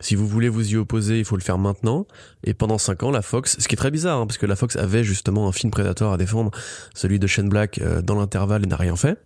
Si 0.00 0.16
vous 0.16 0.26
voulez 0.26 0.48
vous 0.48 0.72
y 0.72 0.76
opposer, 0.76 1.18
il 1.18 1.24
faut 1.24 1.36
le 1.36 1.42
faire 1.42 1.58
maintenant. 1.58 2.06
Et 2.42 2.52
pendant 2.52 2.78
5 2.78 3.04
ans, 3.04 3.10
la 3.10 3.22
Fox, 3.22 3.56
ce 3.58 3.68
qui 3.68 3.74
est 3.74 3.76
très 3.76 3.90
bizarre, 3.90 4.20
hein, 4.20 4.26
parce 4.26 4.38
que 4.38 4.46
la 4.46 4.56
Fox 4.56 4.76
avait 4.76 5.04
justement 5.04 5.48
un 5.48 5.52
film 5.52 5.70
Predator 5.70 6.12
à 6.12 6.16
défendre, 6.16 6.50
celui 6.94 7.18
de 7.18 7.26
Shane 7.26 7.48
Black, 7.48 7.78
euh, 7.78 8.02
dans 8.02 8.16
l'intervalle 8.16 8.64
et 8.64 8.66
n'a 8.66 8.76
rien 8.76 8.96
fait. 8.96 9.18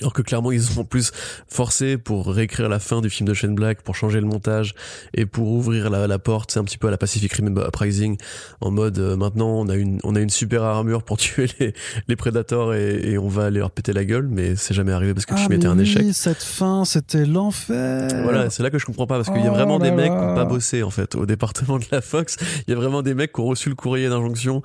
Alors 0.00 0.12
que 0.12 0.22
clairement 0.22 0.52
ils 0.52 0.62
sont 0.62 0.84
plus 0.84 1.12
forcés 1.48 1.96
pour 1.98 2.26
réécrire 2.26 2.68
la 2.68 2.78
fin 2.78 3.00
du 3.00 3.10
film 3.10 3.28
de 3.28 3.34
Shane 3.34 3.54
Black, 3.54 3.82
pour 3.82 3.94
changer 3.96 4.20
le 4.20 4.26
montage 4.26 4.74
et 5.14 5.26
pour 5.26 5.48
ouvrir 5.48 5.90
la, 5.90 6.06
la 6.06 6.18
porte, 6.18 6.50
c'est 6.52 6.58
un 6.58 6.64
petit 6.64 6.78
peu 6.78 6.88
à 6.88 6.90
la 6.90 6.98
Pacific 6.98 7.32
Rim 7.32 7.54
Uprising, 7.58 8.16
en 8.60 8.70
mode 8.70 8.98
euh, 8.98 9.16
maintenant 9.16 9.48
on 9.48 9.68
a 9.68 9.74
une 9.76 10.00
on 10.04 10.14
a 10.16 10.20
une 10.20 10.30
super 10.30 10.62
armure 10.62 11.02
pour 11.02 11.16
tuer 11.24 11.46
les, 11.60 11.74
les 12.08 12.16
prédateurs 12.16 12.74
et, 12.74 13.12
et 13.12 13.18
on 13.18 13.28
va 13.28 13.46
aller 13.46 13.58
leur 13.60 13.70
péter 13.70 13.92
la 13.92 14.04
gueule, 14.04 14.28
mais 14.28 14.56
c'est 14.56 14.74
jamais 14.74 14.92
arrivé 14.92 15.14
parce 15.14 15.26
que 15.26 15.32
le 15.34 15.38
film 15.38 15.52
était 15.52 15.66
Ah, 15.66 15.74
mais 15.74 15.82
un 15.82 15.84
oui, 15.84 15.90
échec. 15.90 16.06
cette 16.12 16.42
fin, 16.42 16.84
c'était 16.84 17.24
l'enfer. 17.26 18.08
Voilà, 18.22 18.50
c'est 18.50 18.62
là 18.62 18.70
que 18.70 18.78
je 18.78 18.86
comprends 18.86 19.06
pas 19.06 19.16
parce 19.16 19.30
qu'il 19.30 19.42
y 19.44 19.46
a 19.46 19.50
Oh 19.50 19.54
vraiment 19.54 19.78
des 19.78 19.90
là 19.90 19.96
mecs 19.96 20.12
qui 20.12 20.18
ont 20.18 20.34
pas 20.34 20.44
bossé 20.44 20.82
en 20.82 20.90
fait 20.90 21.14
au 21.14 21.26
département 21.26 21.78
de 21.78 21.84
la 21.90 22.00
Fox. 22.00 22.36
Il 22.66 22.70
y 22.70 22.72
a 22.74 22.76
vraiment 22.76 23.02
des 23.02 23.14
mecs 23.14 23.32
qui 23.32 23.40
ont 23.40 23.46
reçu 23.46 23.68
le 23.68 23.74
courrier 23.74 24.08
d'injonction 24.08 24.62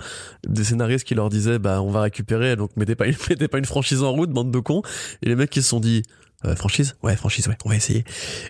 des 0.48 0.64
scénaristes 0.64 1.06
qui 1.06 1.16
leur 1.16 1.30
disaient 1.30 1.60
bah 1.60 1.82
on 1.82 1.92
va 1.92 2.02
récupérer 2.02 2.56
donc 2.56 2.72
mettez 2.76 2.96
pas 2.96 3.08
une, 3.08 3.16
mettez 3.30 3.48
pas 3.48 3.58
une 3.58 3.66
franchise 3.66 4.04
en 4.04 4.12
route 4.12 4.32
bande 4.32 4.52
de 4.52 4.60
cons 4.60 4.82
et 5.22 5.30
les 5.30 5.36
mecs 5.36 5.50
qui 5.50 5.62
se 5.62 5.70
sont 5.70 5.80
dit 5.80 6.04
Euh, 6.46 6.56
franchise? 6.56 6.96
Ouais, 7.04 7.18
franchise, 7.18 7.50
ouais, 7.50 7.58
on 7.66 7.70
va 7.70 7.76
essayer. 7.76 8.06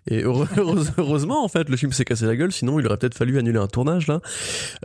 Et 0.05 0.23
heureusement, 0.97 1.43
en 1.43 1.47
fait, 1.47 1.69
le 1.69 1.75
film 1.75 1.91
s'est 1.91 2.05
cassé 2.05 2.27
la 2.27 2.35
gueule, 2.35 2.51
sinon 2.51 2.79
il 2.79 2.85
aurait 2.85 2.97
peut-être 2.97 3.17
fallu 3.17 3.39
annuler 3.39 3.57
un 3.57 3.65
tournage, 3.65 4.05
là. 4.05 4.21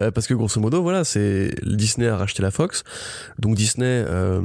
Euh, 0.01 0.11
parce 0.11 0.27
que 0.27 0.33
grosso 0.33 0.59
modo, 0.59 0.81
voilà, 0.81 1.05
c'est 1.05 1.55
Disney 1.65 2.09
a 2.09 2.17
racheté 2.17 2.43
la 2.43 2.51
Fox. 2.51 2.83
Donc 3.39 3.57
Disney, 3.57 4.05
euh, 4.09 4.41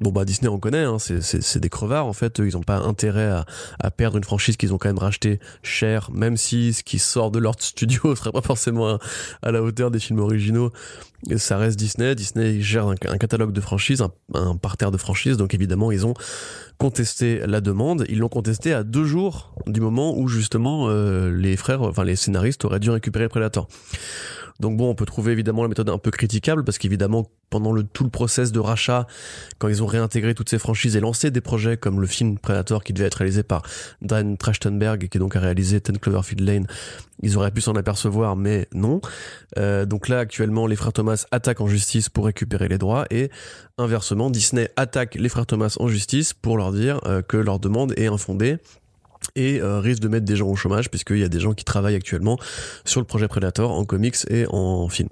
bon 0.00 0.10
bah 0.10 0.24
Disney 0.24 0.48
on 0.48 0.58
connaît, 0.58 0.84
hein, 0.84 0.96
c'est 0.98 1.58
des 1.58 1.68
crevards, 1.68 2.06
en 2.06 2.14
fait, 2.14 2.38
ils 2.38 2.56
ont 2.56 2.62
pas 2.62 2.78
intérêt 2.78 3.28
à, 3.28 3.44
à 3.78 3.90
perdre 3.90 4.16
une 4.16 4.24
franchise 4.24 4.56
qu'ils 4.56 4.72
ont 4.72 4.78
quand 4.78 4.88
même 4.88 4.96
racheté 4.96 5.38
cher, 5.62 6.10
même 6.10 6.38
si 6.38 6.72
ce 6.72 6.82
qui 6.82 6.98
sort 6.98 7.30
de 7.30 7.38
leur 7.38 7.56
studio 7.60 8.14
serait 8.16 8.32
pas 8.32 8.40
forcément 8.40 8.98
à 9.42 9.52
la 9.52 9.62
hauteur 9.62 9.90
des 9.90 9.98
films 9.98 10.20
originaux 10.20 10.72
ça 11.36 11.58
reste 11.58 11.78
Disney. 11.78 12.14
Disney 12.14 12.60
gère 12.60 12.86
un, 12.86 12.94
catalogue 12.94 13.52
de 13.52 13.60
franchises, 13.60 14.04
un, 14.34 14.56
parterre 14.56 14.90
de 14.90 14.96
franchises. 14.96 15.36
Donc 15.36 15.54
évidemment, 15.54 15.90
ils 15.90 16.06
ont 16.06 16.14
contesté 16.78 17.40
la 17.46 17.60
demande. 17.60 18.04
Ils 18.08 18.18
l'ont 18.18 18.28
contesté 18.28 18.72
à 18.72 18.84
deux 18.84 19.04
jours 19.04 19.52
du 19.66 19.80
moment 19.80 20.16
où 20.16 20.28
justement 20.28 20.88
euh, 20.88 21.30
les 21.30 21.56
frères, 21.56 21.82
enfin 21.82 22.04
les 22.04 22.16
scénaristes 22.16 22.64
auraient 22.64 22.80
dû 22.80 22.90
récupérer 22.90 23.28
Predator. 23.28 23.68
Donc 24.60 24.76
bon, 24.76 24.90
on 24.90 24.94
peut 24.94 25.06
trouver 25.06 25.32
évidemment 25.32 25.62
la 25.62 25.68
méthode 25.68 25.88
un 25.88 25.98
peu 25.98 26.10
critiquable 26.10 26.64
parce 26.64 26.78
qu'évidemment 26.78 27.30
pendant 27.50 27.72
le 27.72 27.82
tout 27.84 28.04
le 28.04 28.10
process 28.10 28.52
de 28.52 28.58
rachat, 28.58 29.06
quand 29.58 29.68
ils 29.68 29.82
ont 29.82 29.86
réintégré 29.86 30.34
toutes 30.34 30.50
ces 30.50 30.58
franchises 30.58 30.96
et 30.96 31.00
lancé 31.00 31.30
des 31.30 31.40
projets 31.40 31.76
comme 31.76 32.00
le 32.00 32.06
film 32.06 32.38
Predator 32.38 32.82
qui 32.82 32.92
devait 32.92 33.06
être 33.06 33.16
réalisé 33.16 33.42
par 33.42 33.62
Dan 34.02 34.36
Trachtenberg 34.36 35.08
qui 35.08 35.18
donc 35.18 35.36
a 35.36 35.40
réalisé 35.40 35.80
Ten 35.80 35.98
Cloverfield 35.98 36.40
Lane, 36.40 36.66
ils 37.22 37.36
auraient 37.36 37.50
pu 37.50 37.60
s'en 37.60 37.74
apercevoir, 37.74 38.36
mais 38.36 38.68
non. 38.74 39.00
Euh, 39.58 39.86
donc 39.86 40.08
là 40.08 40.18
actuellement, 40.18 40.66
les 40.66 40.76
frères 40.76 40.92
Thomas 40.92 41.24
attaquent 41.30 41.60
en 41.60 41.68
justice 41.68 42.08
pour 42.08 42.26
récupérer 42.26 42.68
les 42.68 42.78
droits 42.78 43.06
et 43.10 43.30
inversement, 43.78 44.28
Disney 44.28 44.70
attaque 44.76 45.14
les 45.14 45.28
frères 45.28 45.46
Thomas 45.46 45.76
en 45.78 45.88
justice 45.88 46.34
pour 46.34 46.56
leur 46.56 46.72
dire 46.72 47.00
euh, 47.06 47.22
que 47.22 47.36
leur 47.36 47.60
demande 47.60 47.94
est 47.96 48.08
infondée 48.08 48.58
et 49.36 49.60
euh, 49.60 49.80
risque 49.80 50.00
de 50.00 50.08
mettre 50.08 50.24
des 50.24 50.36
gens 50.36 50.48
au 50.48 50.56
chômage 50.56 50.90
puisqu'il 50.90 51.18
y 51.18 51.24
a 51.24 51.28
des 51.28 51.40
gens 51.40 51.54
qui 51.54 51.64
travaillent 51.64 51.94
actuellement 51.94 52.38
sur 52.84 53.00
le 53.00 53.06
projet 53.06 53.28
Predator 53.28 53.70
en 53.72 53.84
comics 53.84 54.16
et 54.28 54.46
en 54.50 54.88
film. 54.88 55.08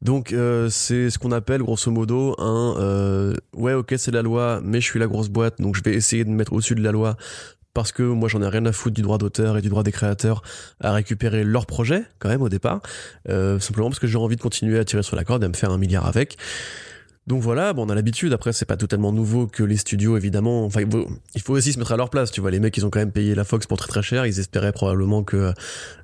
Donc 0.00 0.32
euh, 0.32 0.68
c'est 0.68 1.10
ce 1.10 1.18
qu'on 1.18 1.30
appelle 1.30 1.62
grosso 1.62 1.90
modo 1.90 2.34
un 2.38 2.74
euh, 2.78 3.34
ouais 3.54 3.74
ok 3.74 3.94
c'est 3.96 4.10
la 4.10 4.22
loi 4.22 4.60
mais 4.64 4.80
je 4.80 4.86
suis 4.86 4.98
la 4.98 5.06
grosse 5.06 5.28
boîte 5.28 5.60
donc 5.60 5.76
je 5.76 5.82
vais 5.82 5.94
essayer 5.94 6.24
de 6.24 6.30
me 6.30 6.34
mettre 6.34 6.52
au-dessus 6.52 6.74
de 6.74 6.82
la 6.82 6.90
loi 6.90 7.16
parce 7.72 7.92
que 7.92 8.02
moi 8.02 8.28
j'en 8.28 8.42
ai 8.42 8.48
rien 8.48 8.66
à 8.66 8.72
foutre 8.72 8.96
du 8.96 9.02
droit 9.02 9.18
d'auteur 9.18 9.56
et 9.56 9.62
du 9.62 9.68
droit 9.68 9.84
des 9.84 9.92
créateurs 9.92 10.42
à 10.80 10.92
récupérer 10.92 11.44
leur 11.44 11.66
projet 11.66 12.02
quand 12.18 12.28
même 12.28 12.42
au 12.42 12.48
départ 12.48 12.80
simplement 13.28 13.90
parce 13.90 14.00
que 14.00 14.08
j'ai 14.08 14.18
envie 14.18 14.34
de 14.34 14.42
continuer 14.42 14.76
à 14.76 14.84
tirer 14.84 15.04
sur 15.04 15.14
la 15.14 15.22
corde 15.22 15.44
et 15.44 15.46
à 15.46 15.48
me 15.48 15.54
faire 15.54 15.70
un 15.70 15.78
milliard 15.78 16.06
avec 16.06 16.36
donc 17.28 17.40
voilà, 17.40 17.72
bon, 17.72 17.86
on 17.86 17.88
a 17.88 17.94
l'habitude. 17.94 18.32
Après, 18.32 18.52
c'est 18.52 18.64
pas 18.64 18.76
totalement 18.76 19.12
nouveau 19.12 19.46
que 19.46 19.62
les 19.62 19.76
studios, 19.76 20.16
évidemment. 20.16 20.64
Enfin, 20.64 20.80
il 21.34 21.40
faut, 21.40 21.54
aussi 21.54 21.72
se 21.72 21.78
mettre 21.78 21.92
à 21.92 21.96
leur 21.96 22.10
place. 22.10 22.32
Tu 22.32 22.40
vois, 22.40 22.50
les 22.50 22.58
mecs, 22.58 22.76
ils 22.76 22.84
ont 22.84 22.90
quand 22.90 22.98
même 22.98 23.12
payé 23.12 23.36
la 23.36 23.44
Fox 23.44 23.66
pour 23.66 23.78
très 23.78 23.86
très 23.86 24.02
cher. 24.02 24.26
Ils 24.26 24.40
espéraient 24.40 24.72
probablement 24.72 25.22
que 25.22 25.52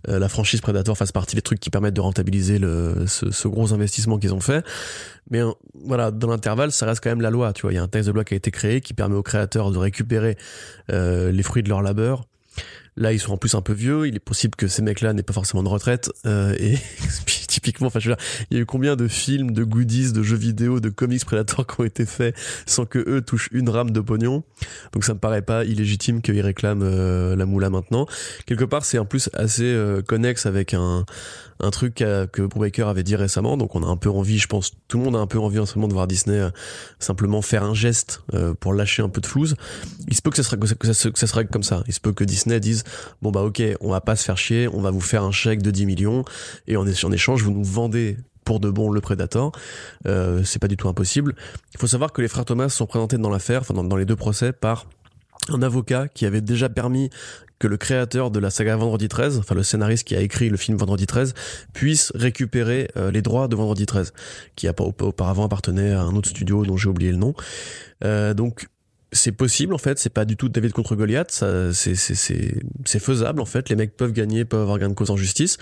euh, 0.09 0.19
la 0.19 0.29
franchise 0.29 0.61
Predator 0.61 0.97
fasse 0.97 1.11
partie 1.11 1.35
des 1.35 1.43
trucs 1.43 1.59
qui 1.59 1.71
permettent 1.71 1.95
de 1.95 2.01
rentabiliser 2.01 2.61
le, 2.61 3.07
ce, 3.07 3.49
gros 3.49 3.73
investissement 3.73 4.19
qu'ils 4.19 4.33
ont 4.33 4.41
fait. 4.41 4.65
Mais 5.31 5.43
euh, 5.43 5.51
voilà, 5.75 6.13
dans 6.13 6.29
l'intervalle, 6.29 6.71
ça 6.71 6.87
reste 6.87 7.03
quand 7.03 7.11
même 7.11 7.21
la 7.21 7.31
loi. 7.31 7.53
Tu 7.53 7.63
vois, 7.63 7.73
il 7.73 7.77
y 7.77 7.79
a 7.79 7.83
un 7.83 7.89
texte 7.89 8.07
de 8.07 8.13
loi 8.13 8.23
qui 8.23 8.35
a 8.35 8.37
été 8.37 8.53
créé 8.53 8.81
qui 8.81 8.95
permet 8.95 9.17
aux 9.17 9.23
créateurs 9.25 9.73
de 9.73 9.79
récupérer 9.79 10.39
euh, 10.93 11.33
les 11.33 11.43
fruits 11.43 11.65
de 11.65 11.69
leur 11.69 11.83
labeur 11.83 12.27
Là, 12.99 13.13
ils 13.13 13.21
sont 13.21 13.33
en 13.33 13.37
plus 13.37 13.55
un 13.55 13.63
peu 13.63 13.73
vieux. 13.73 14.09
Il 14.09 14.17
est 14.17 14.21
possible 14.21 14.57
que 14.57 14.67
ces 14.67 14.83
mecs-là 14.83 15.13
n'aient 15.13 15.23
pas 15.23 15.33
forcément 15.33 15.63
de 15.63 15.69
retraite. 15.69 16.11
Euh, 16.27 16.57
et 16.59 16.77
typiquement, 17.59 17.89
enfin, 17.89 17.99
je 17.99 18.11
veux 18.11 18.15
dire, 18.15 18.25
il 18.51 18.57
y 18.57 18.61
a 18.61 18.63
eu 18.63 18.67
combien 18.67 18.95
de 18.95 19.09
films, 19.09 19.51
de 19.51 19.65
goodies, 19.65 20.13
de 20.13 20.23
jeux 20.23 20.37
vidéo, 20.37 20.79
de 20.79 20.91
comics 20.91 21.25
Predator 21.25 21.67
qui 21.67 21.81
ont 21.81 21.85
été 21.85 22.07
faits 22.07 22.37
sans 22.67 22.87
que 22.87 22.99
eux 22.99 23.21
touchent 23.21 23.49
une 23.51 23.69
rame 23.69 23.91
de 23.91 24.01
pognon? 24.01 24.45
Donc 24.93 25.05
ça 25.05 25.15
me 25.15 25.19
paraît 25.19 25.43
pas 25.43 25.65
illégitime 25.65 26.23
qu'ils 26.23 26.41
réclament 26.41 26.85
euh, 26.85 27.35
la 27.35 27.47
moula 27.47 27.69
maintenant. 27.69 28.07
Quelque 28.47 28.65
part, 28.65 28.85
c'est 28.85 28.99
en 28.99 29.05
plus 29.05 29.29
assez 29.33 29.65
euh, 29.65 30.03
connexe 30.03 30.47
avec 30.47 30.73
un 30.73 31.05
un 31.61 31.71
truc 31.71 31.97
que 31.97 32.43
Brubaker 32.43 32.89
avait 32.89 33.03
dit 33.03 33.17
récemment. 33.17 33.57
Donc 33.57 33.75
on 33.75 33.83
a 33.83 33.87
un 33.87 33.97
peu 33.97 34.11
envie, 34.11 34.39
je 34.39 34.47
pense, 34.47 34.73
tout 34.89 34.99
le 34.99 35.05
monde 35.05 35.17
a 35.17 35.19
un 35.19 35.27
peu 35.27 35.39
envie 35.39 35.59
en 35.59 35.67
ce 35.67 35.77
moment 35.77 35.89
de 35.89 35.93
voir 35.93 36.07
Disney 36.07 36.39
euh, 36.39 36.51
simplement 36.99 37.43
faire 37.43 37.65
un 37.65 37.75
geste 37.75 38.23
euh, 38.35 38.55
pour 38.55 38.75
lâcher 38.75 39.03
un 39.03 39.09
peu 39.09 39.21
de 39.21 39.27
flouze. 39.27 39.57
Il 40.09 40.17
se 40.17 40.23
peut 40.23 40.31
que 40.31 40.37
ça, 40.37 40.43
sera, 40.43 40.57
que, 40.57 40.67
ça, 40.67 41.11
que 41.11 41.19
ça 41.19 41.27
sera 41.27 41.45
comme 41.45 41.63
ça. 41.63 41.83
Il 41.87 41.95
se 41.95 42.01
peut 42.01 42.13
que 42.13 42.25
Disney 42.25 42.61
dise 42.61 42.85
bon 43.23 43.31
bah 43.31 43.43
ok, 43.43 43.63
on 43.81 43.91
va 43.91 44.01
pas 44.01 44.17
se 44.17 44.25
faire 44.25 44.39
chier, 44.39 44.69
on 44.69 44.81
va 44.81 44.91
vous 44.91 45.01
faire 45.01 45.23
un 45.23 45.33
chèque 45.33 45.63
de 45.63 45.71
10 45.71 45.87
millions 45.87 46.25
et 46.67 46.77
en, 46.77 46.87
échange 46.87 47.43
vous 47.43 47.53
nous 47.53 47.65
vendez 47.65 48.17
pour 48.45 48.61
de 48.61 48.71
bon 48.71 48.91
le 48.91 49.01
Predator. 49.01 49.53
Euh, 50.07 50.43
c'est 50.45 50.59
pas 50.59 50.69
du 50.69 50.77
tout 50.77 50.89
impossible. 50.89 51.35
Il 51.75 51.81
faut 51.81 51.87
savoir 51.87 52.13
que 52.13 52.23
les 52.23 52.29
frères 52.29 52.45
Thomas 52.45 52.69
sont 52.69 52.87
présentés 52.87 53.19
dans 53.19 53.31
l'affaire, 53.31 53.61
enfin 53.61 53.75
dans 53.75 53.97
les 53.97 54.07
deux 54.07 54.17
procès, 54.17 54.53
par 54.53 54.87
un 55.51 55.63
avocat 55.63 56.09
qui 56.09 56.27
avait 56.27 56.41
déjà 56.41 56.69
permis 56.69 57.11
que 57.59 57.67
le 57.67 57.77
créateur 57.77 58.31
de 58.31 58.39
la 58.39 58.51
saga 58.51 58.77
Vendredi 58.77 59.09
13, 59.09 59.39
enfin 59.39 59.55
le 59.55 59.63
scénariste 59.63 60.07
qui 60.07 60.15
a 60.15 60.21
écrit 60.21 60.49
le 60.49 60.57
film 60.57 60.77
Vendredi 60.77 61.07
13, 61.07 61.35
puisse 61.73 62.13
récupérer 62.15 62.89
euh, 62.97 63.11
les 63.11 63.23
droits 63.23 63.49
de 63.49 63.57
Vendredi 63.57 63.87
13, 63.87 64.13
qui 64.57 64.69
a 64.69 64.75
auparavant 64.79 65.45
appartenait 65.45 65.93
à 65.93 66.03
un 66.03 66.15
autre 66.15 66.29
studio 66.29 66.65
dont 66.65 66.77
j'ai 66.77 66.89
oublié 66.89 67.11
le 67.11 67.19
nom. 67.19 67.35
Euh, 68.05 68.35
donc 68.35 68.69
c'est 69.11 69.33
possible 69.33 69.75
en 69.75 69.79
fait, 69.79 69.99
c'est 69.99 70.13
pas 70.13 70.25
du 70.25 70.37
tout 70.37 70.49
David 70.49 70.73
contre 70.73 70.95
Goliath, 70.95 71.43
c'est 71.73 72.99
faisable 72.99 73.41
en 73.41 73.47
fait, 73.47 73.71
les 73.71 73.77
mecs 73.77 73.97
peuvent 73.97 74.13
gagner, 74.13 74.45
peuvent 74.45 74.61
avoir 74.61 74.79
gain 74.79 74.91
de 74.91 74.95
cause 74.95 75.11
en 75.11 75.17
justice 75.17 75.57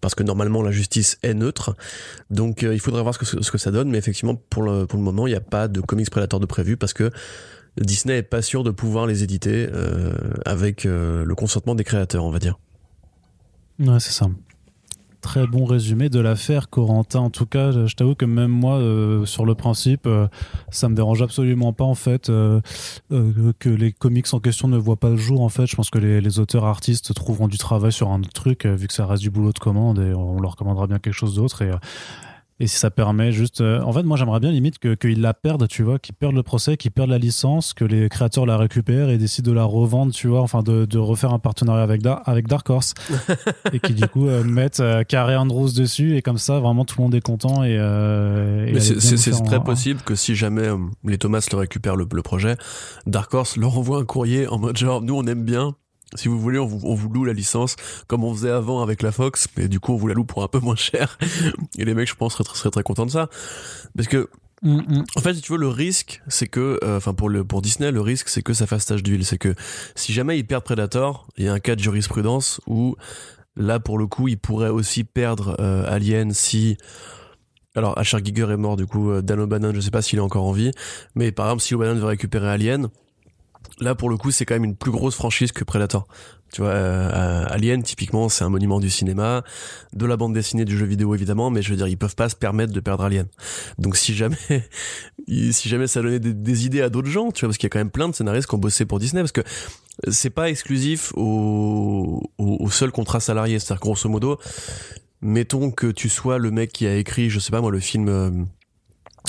parce 0.00 0.14
que 0.14 0.22
normalement 0.22 0.62
la 0.62 0.70
justice 0.70 1.18
est 1.22 1.34
neutre. 1.34 1.76
Donc 2.30 2.62
euh, 2.62 2.74
il 2.74 2.80
faudrait 2.80 3.02
voir 3.02 3.14
ce 3.14 3.18
que 3.18 3.42
ce 3.42 3.50
que 3.50 3.58
ça 3.58 3.70
donne 3.70 3.90
mais 3.90 3.98
effectivement 3.98 4.34
pour 4.34 4.62
le 4.62 4.86
pour 4.86 4.98
le 4.98 5.04
moment, 5.04 5.26
il 5.26 5.30
n'y 5.30 5.36
a 5.36 5.40
pas 5.40 5.68
de 5.68 5.80
comics 5.80 6.10
Predator 6.10 6.40
de 6.40 6.46
prévu 6.46 6.76
parce 6.76 6.92
que 6.92 7.10
Disney 7.80 8.18
est 8.18 8.22
pas 8.22 8.42
sûr 8.42 8.62
de 8.62 8.70
pouvoir 8.70 9.06
les 9.06 9.22
éditer 9.22 9.68
euh, 9.72 10.12
avec 10.44 10.84
euh, 10.84 11.24
le 11.24 11.34
consentement 11.34 11.74
des 11.74 11.84
créateurs, 11.84 12.24
on 12.24 12.30
va 12.30 12.38
dire. 12.38 12.58
Ouais, 13.78 14.00
c'est 14.00 14.12
ça. 14.12 14.28
Très 15.22 15.46
bon 15.46 15.66
résumé 15.66 16.08
de 16.08 16.18
l'affaire 16.18 16.70
Corentin. 16.70 17.20
En 17.20 17.30
tout 17.30 17.44
cas, 17.44 17.72
je 17.72 17.94
t'avoue 17.94 18.14
que 18.14 18.24
même 18.24 18.50
moi, 18.50 18.78
euh, 18.78 19.26
sur 19.26 19.44
le 19.44 19.54
principe, 19.54 20.08
ça 20.70 20.88
me 20.88 20.94
dérange 20.94 21.20
absolument 21.20 21.74
pas 21.74 21.84
en 21.84 21.94
fait 21.94 22.28
que 22.28 23.68
les 23.68 23.92
comics 23.92 24.32
en 24.32 24.40
question 24.40 24.68
ne 24.68 24.78
voient 24.78 24.96
pas 24.96 25.10
le 25.10 25.18
jour. 25.18 25.42
En 25.42 25.50
fait, 25.50 25.66
je 25.66 25.76
pense 25.76 25.90
que 25.90 25.98
les, 25.98 26.22
les 26.22 26.38
auteurs 26.38 26.64
artistes 26.64 27.12
trouveront 27.12 27.48
du 27.48 27.58
travail 27.58 27.92
sur 27.92 28.08
un 28.08 28.20
autre 28.20 28.32
truc 28.32 28.64
vu 28.64 28.86
que 28.88 28.94
ça 28.94 29.04
reste 29.04 29.22
du 29.22 29.30
boulot 29.30 29.52
de 29.52 29.58
commande 29.58 29.98
et 29.98 30.14
on 30.14 30.40
leur 30.40 30.56
commandera 30.56 30.86
bien 30.86 30.98
quelque 30.98 31.12
chose 31.12 31.34
d'autre 31.34 31.60
et 31.60 31.70
et 32.60 32.66
si 32.66 32.76
ça 32.76 32.90
permet 32.90 33.32
juste. 33.32 33.62
Euh, 33.62 33.80
en 33.80 33.92
fait, 33.92 34.02
moi, 34.02 34.18
j'aimerais 34.18 34.38
bien 34.38 34.52
limite 34.52 34.78
qu'ils 34.78 35.22
la 35.22 35.32
perdent, 35.32 35.66
tu 35.66 35.82
vois, 35.82 35.98
qu'ils 35.98 36.14
perdent 36.14 36.34
le 36.34 36.42
procès, 36.42 36.76
qu'ils 36.76 36.90
perdent 36.90 37.08
la 37.08 37.18
licence, 37.18 37.72
que 37.72 37.86
les 37.86 38.10
créateurs 38.10 38.44
la 38.44 38.58
récupèrent 38.58 39.08
et 39.08 39.16
décident 39.16 39.50
de 39.50 39.56
la 39.56 39.64
revendre, 39.64 40.12
tu 40.12 40.28
vois, 40.28 40.42
enfin, 40.42 40.62
de, 40.62 40.84
de 40.84 40.98
refaire 40.98 41.32
un 41.32 41.38
partenariat 41.38 41.82
avec, 41.82 42.02
avec 42.26 42.48
Dark 42.48 42.68
Horse. 42.68 42.92
et 43.72 43.80
qui, 43.80 43.94
du 43.94 44.06
coup, 44.06 44.28
euh, 44.28 44.44
mettent 44.44 44.80
euh, 44.80 45.04
Carré 45.04 45.36
Andrews 45.36 45.72
dessus. 45.72 46.16
Et 46.16 46.22
comme 46.22 46.36
ça, 46.36 46.60
vraiment, 46.60 46.84
tout 46.84 46.96
le 46.98 47.04
monde 47.04 47.14
est 47.14 47.22
content. 47.22 47.64
Et, 47.64 47.78
Mais 47.78 48.80
c'est 48.80 49.42
très 49.42 49.64
possible 49.64 50.02
que 50.02 50.14
si 50.14 50.36
jamais 50.36 50.68
les 51.04 51.16
Thomas 51.16 51.46
le 51.50 51.56
récupèrent 51.56 51.96
le, 51.96 52.06
le 52.12 52.22
projet, 52.22 52.56
Dark 53.06 53.32
Horse 53.32 53.56
leur 53.56 53.78
envoie 53.78 54.00
un 54.00 54.04
courrier 54.04 54.46
en 54.46 54.58
mode 54.58 54.76
genre, 54.76 55.00
nous, 55.00 55.14
on 55.14 55.26
aime 55.26 55.44
bien 55.44 55.74
si 56.14 56.28
vous 56.28 56.38
voulez, 56.38 56.58
on 56.58 56.66
vous, 56.66 57.08
loue 57.08 57.24
la 57.24 57.32
licence 57.32 57.76
comme 58.06 58.24
on 58.24 58.34
faisait 58.34 58.50
avant 58.50 58.82
avec 58.82 59.02
la 59.02 59.12
Fox, 59.12 59.48
mais 59.56 59.68
du 59.68 59.80
coup 59.80 59.92
on 59.92 59.96
vous 59.96 60.08
la 60.08 60.14
loue 60.14 60.24
pour 60.24 60.42
un 60.42 60.48
peu 60.48 60.58
moins 60.58 60.76
cher. 60.76 61.18
Et 61.78 61.84
les 61.84 61.94
mecs, 61.94 62.08
je 62.08 62.14
pense, 62.14 62.36
seraient, 62.36 62.70
très 62.70 62.82
contents 62.82 63.06
de 63.06 63.10
ça, 63.10 63.28
parce 63.96 64.08
que 64.08 64.28
mm, 64.62 64.76
mm. 64.76 65.04
En 65.16 65.20
fait, 65.20 65.34
si 65.34 65.40
tu 65.40 65.52
veux, 65.52 65.58
le 65.58 65.68
risque, 65.68 66.22
c'est 66.28 66.48
que, 66.48 66.78
euh, 66.82 66.96
enfin 66.96 67.14
pour 67.14 67.28
le 67.28 67.44
pour 67.44 67.62
Disney, 67.62 67.90
le 67.90 68.00
risque, 68.00 68.28
c'est 68.28 68.42
que 68.42 68.52
ça 68.52 68.66
fasse 68.66 68.86
tache 68.86 69.02
d'huile. 69.02 69.24
C'est 69.24 69.38
que 69.38 69.54
si 69.94 70.12
jamais 70.12 70.38
ils 70.38 70.46
perdent 70.46 70.64
Predator, 70.64 71.28
il 71.36 71.44
y 71.44 71.48
a 71.48 71.52
un 71.52 71.60
cas 71.60 71.76
de 71.76 71.80
jurisprudence 71.80 72.60
où 72.66 72.96
là, 73.56 73.80
pour 73.80 73.98
le 73.98 74.06
coup, 74.06 74.28
ils 74.28 74.38
pourraient 74.38 74.68
aussi 74.68 75.04
perdre 75.04 75.56
euh, 75.60 75.84
Alien 75.86 76.32
si 76.32 76.76
alors, 77.76 77.96
Asher 77.98 78.18
Giger 78.24 78.50
est 78.50 78.56
mort, 78.56 78.76
du 78.76 78.86
coup, 78.86 79.10
euh, 79.10 79.22
Dan 79.22 79.40
O'Bannon, 79.40 79.72
je 79.72 79.80
sais 79.80 79.92
pas 79.92 80.02
s'il 80.02 80.18
est 80.18 80.22
encore 80.22 80.44
en 80.44 80.52
vie, 80.52 80.72
mais 81.14 81.30
par 81.30 81.46
exemple, 81.46 81.62
si 81.62 81.74
O'Bannon 81.74 82.00
veut 82.00 82.06
récupérer 82.06 82.48
Alien, 82.48 82.88
Là, 83.80 83.94
pour 83.94 84.10
le 84.10 84.16
coup, 84.16 84.30
c'est 84.30 84.44
quand 84.44 84.54
même 84.54 84.64
une 84.64 84.76
plus 84.76 84.90
grosse 84.90 85.14
franchise 85.14 85.52
que 85.52 85.64
Predator. 85.64 86.06
Tu 86.52 86.62
vois, 86.62 86.70
euh, 86.70 87.44
Alien, 87.48 87.82
typiquement, 87.82 88.28
c'est 88.28 88.44
un 88.44 88.48
monument 88.48 88.80
du 88.80 88.90
cinéma, 88.90 89.44
de 89.92 90.04
la 90.04 90.16
bande 90.16 90.34
dessinée, 90.34 90.64
du 90.64 90.76
jeu 90.76 90.84
vidéo, 90.84 91.14
évidemment, 91.14 91.50
mais 91.50 91.62
je 91.62 91.70
veux 91.70 91.76
dire, 91.76 91.86
ils 91.86 91.96
peuvent 91.96 92.16
pas 92.16 92.28
se 92.28 92.36
permettre 92.36 92.72
de 92.72 92.80
perdre 92.80 93.04
Alien. 93.04 93.26
Donc, 93.78 93.96
si 93.96 94.14
jamais, 94.14 94.36
si 95.28 95.68
jamais 95.68 95.86
ça 95.86 96.02
donnait 96.02 96.18
des, 96.18 96.66
idées 96.66 96.82
à 96.82 96.90
d'autres 96.90 97.08
gens, 97.08 97.30
tu 97.30 97.40
vois, 97.40 97.48
parce 97.48 97.58
qu'il 97.58 97.66
y 97.66 97.70
a 97.70 97.70
quand 97.70 97.78
même 97.78 97.90
plein 97.90 98.08
de 98.08 98.14
scénaristes 98.14 98.48
qui 98.48 98.54
ont 98.54 98.58
bossé 98.58 98.84
pour 98.84 98.98
Disney, 98.98 99.22
parce 99.22 99.32
que 99.32 99.42
c'est 100.08 100.30
pas 100.30 100.50
exclusif 100.50 101.12
au, 101.14 102.22
au, 102.38 102.70
seul 102.70 102.90
contrat 102.90 103.20
salarié. 103.20 103.58
C'est-à-dire, 103.58 103.80
grosso 103.80 104.08
modo, 104.08 104.38
mettons 105.22 105.70
que 105.70 105.86
tu 105.86 106.08
sois 106.08 106.38
le 106.38 106.50
mec 106.50 106.72
qui 106.72 106.86
a 106.86 106.96
écrit, 106.96 107.30
je 107.30 107.38
sais 107.38 107.50
pas 107.50 107.60
moi, 107.60 107.70
le 107.70 107.80
film, 107.80 108.08
euh, 108.08 108.30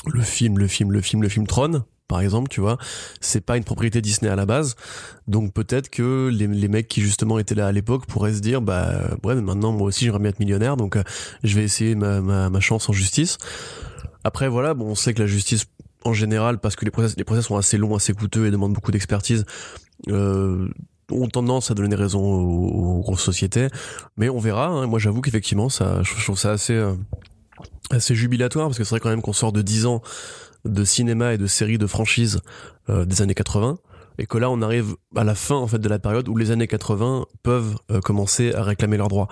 le 0.07 0.21
film, 0.21 0.57
le 0.57 0.67
film, 0.67 0.91
le 0.91 1.01
film, 1.01 1.21
le 1.21 1.29
film 1.29 1.45
Tron, 1.45 1.83
par 2.11 2.19
exemple, 2.19 2.49
tu 2.49 2.59
vois, 2.59 2.77
c'est 3.21 3.39
pas 3.39 3.55
une 3.55 3.63
propriété 3.63 4.01
Disney 4.01 4.29
à 4.29 4.35
la 4.35 4.45
base. 4.45 4.75
Donc 5.29 5.53
peut-être 5.53 5.89
que 5.89 6.27
les, 6.27 6.67
mecs 6.67 6.89
qui 6.89 6.99
justement 6.99 7.39
étaient 7.39 7.55
là 7.55 7.67
à 7.67 7.71
l'époque 7.71 8.05
pourraient 8.05 8.33
se 8.33 8.41
dire, 8.41 8.61
bah 8.61 8.91
ouais, 9.23 9.35
maintenant 9.35 9.71
moi 9.71 9.87
aussi 9.87 10.03
j'aimerais 10.03 10.19
bien 10.19 10.29
être 10.31 10.41
millionnaire, 10.41 10.75
donc 10.75 10.97
euh, 10.97 11.03
je 11.45 11.55
vais 11.55 11.63
essayer 11.63 11.95
ma, 11.95 12.59
chance 12.59 12.89
en 12.89 12.91
justice. 12.91 13.37
Après 14.25 14.49
voilà, 14.49 14.73
bon, 14.73 14.87
on 14.87 14.95
sait 14.95 15.13
que 15.13 15.21
la 15.21 15.25
justice 15.25 15.67
en 16.03 16.11
général, 16.11 16.59
parce 16.59 16.75
que 16.75 16.83
les 16.83 16.91
process, 16.91 17.15
les 17.15 17.41
sont 17.41 17.55
assez 17.55 17.77
longs, 17.77 17.95
assez 17.95 18.11
coûteux 18.11 18.45
et 18.45 18.51
demandent 18.51 18.73
beaucoup 18.73 18.91
d'expertise, 18.91 19.45
euh, 20.09 20.67
ont 21.11 21.27
tendance 21.29 21.71
à 21.71 21.75
donner 21.75 21.95
raison 21.95 22.21
aux, 22.21 22.99
grosses 23.03 23.23
sociétés. 23.23 23.67
Mais 24.17 24.27
on 24.27 24.39
verra. 24.39 24.67
Hein. 24.67 24.87
Moi, 24.87 24.99
j'avoue 24.99 25.21
qu'effectivement, 25.21 25.69
ça, 25.69 26.03
je 26.03 26.23
trouve 26.23 26.37
ça 26.37 26.51
assez, 26.51 26.73
euh, 26.73 26.93
assez 27.89 28.15
jubilatoire 28.15 28.67
parce 28.67 28.77
que 28.77 28.83
c'est 28.83 28.89
vrai 28.89 28.99
quand 28.99 29.09
même 29.09 29.21
qu'on 29.21 29.33
sort 29.33 29.53
de 29.53 29.61
10 29.61 29.85
ans 29.85 30.01
de 30.65 30.83
cinéma 30.83 31.33
et 31.33 31.37
de 31.37 31.47
séries 31.47 31.77
de 31.77 31.87
franchises 31.87 32.41
euh, 32.89 33.05
des 33.05 33.21
années 33.21 33.33
80 33.33 33.77
et 34.17 34.25
que 34.25 34.37
là 34.37 34.49
on 34.49 34.61
arrive 34.61 34.95
à 35.15 35.23
la 35.23 35.35
fin 35.35 35.55
en 35.55 35.67
fait 35.67 35.79
de 35.79 35.89
la 35.89 35.99
période 35.99 36.27
où 36.29 36.37
les 36.37 36.51
années 36.51 36.67
80 36.67 37.25
peuvent 37.43 37.75
euh, 37.89 38.01
commencer 38.01 38.53
à 38.53 38.63
réclamer 38.63 38.97
leurs 38.97 39.07
droits. 39.07 39.27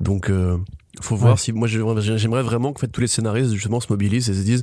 Donc 0.00 0.30
euh, 0.30 0.56
faut 1.00 1.16
voir 1.16 1.38
si 1.38 1.52
moi 1.52 1.68
j'aimerais 1.68 2.42
vraiment 2.42 2.72
que 2.72 2.80
fait, 2.80 2.88
tous 2.88 3.00
les 3.00 3.06
scénaristes 3.06 3.52
justement 3.52 3.80
se 3.80 3.86
mobilisent 3.90 4.28
et 4.28 4.34
se 4.34 4.42
disent 4.42 4.62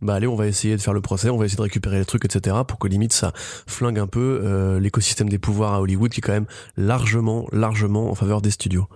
bah 0.00 0.14
allez 0.14 0.26
on 0.26 0.36
va 0.36 0.46
essayer 0.46 0.76
de 0.76 0.80
faire 0.80 0.94
le 0.94 1.00
procès 1.00 1.28
on 1.28 1.36
va 1.36 1.44
essayer 1.44 1.58
de 1.58 1.62
récupérer 1.62 1.98
les 1.98 2.04
trucs 2.04 2.24
etc 2.24 2.56
pour 2.66 2.78
que 2.78 2.88
limite 2.88 3.12
ça 3.12 3.32
flingue 3.34 3.98
un 3.98 4.06
peu 4.06 4.40
euh, 4.42 4.80
l'écosystème 4.80 5.28
des 5.28 5.38
pouvoirs 5.38 5.74
à 5.74 5.80
Hollywood 5.80 6.10
qui 6.10 6.20
est 6.20 6.22
quand 6.22 6.32
même 6.32 6.46
largement 6.76 7.46
largement 7.52 8.10
en 8.10 8.14
faveur 8.14 8.40
des 8.40 8.50
studios 8.50 8.88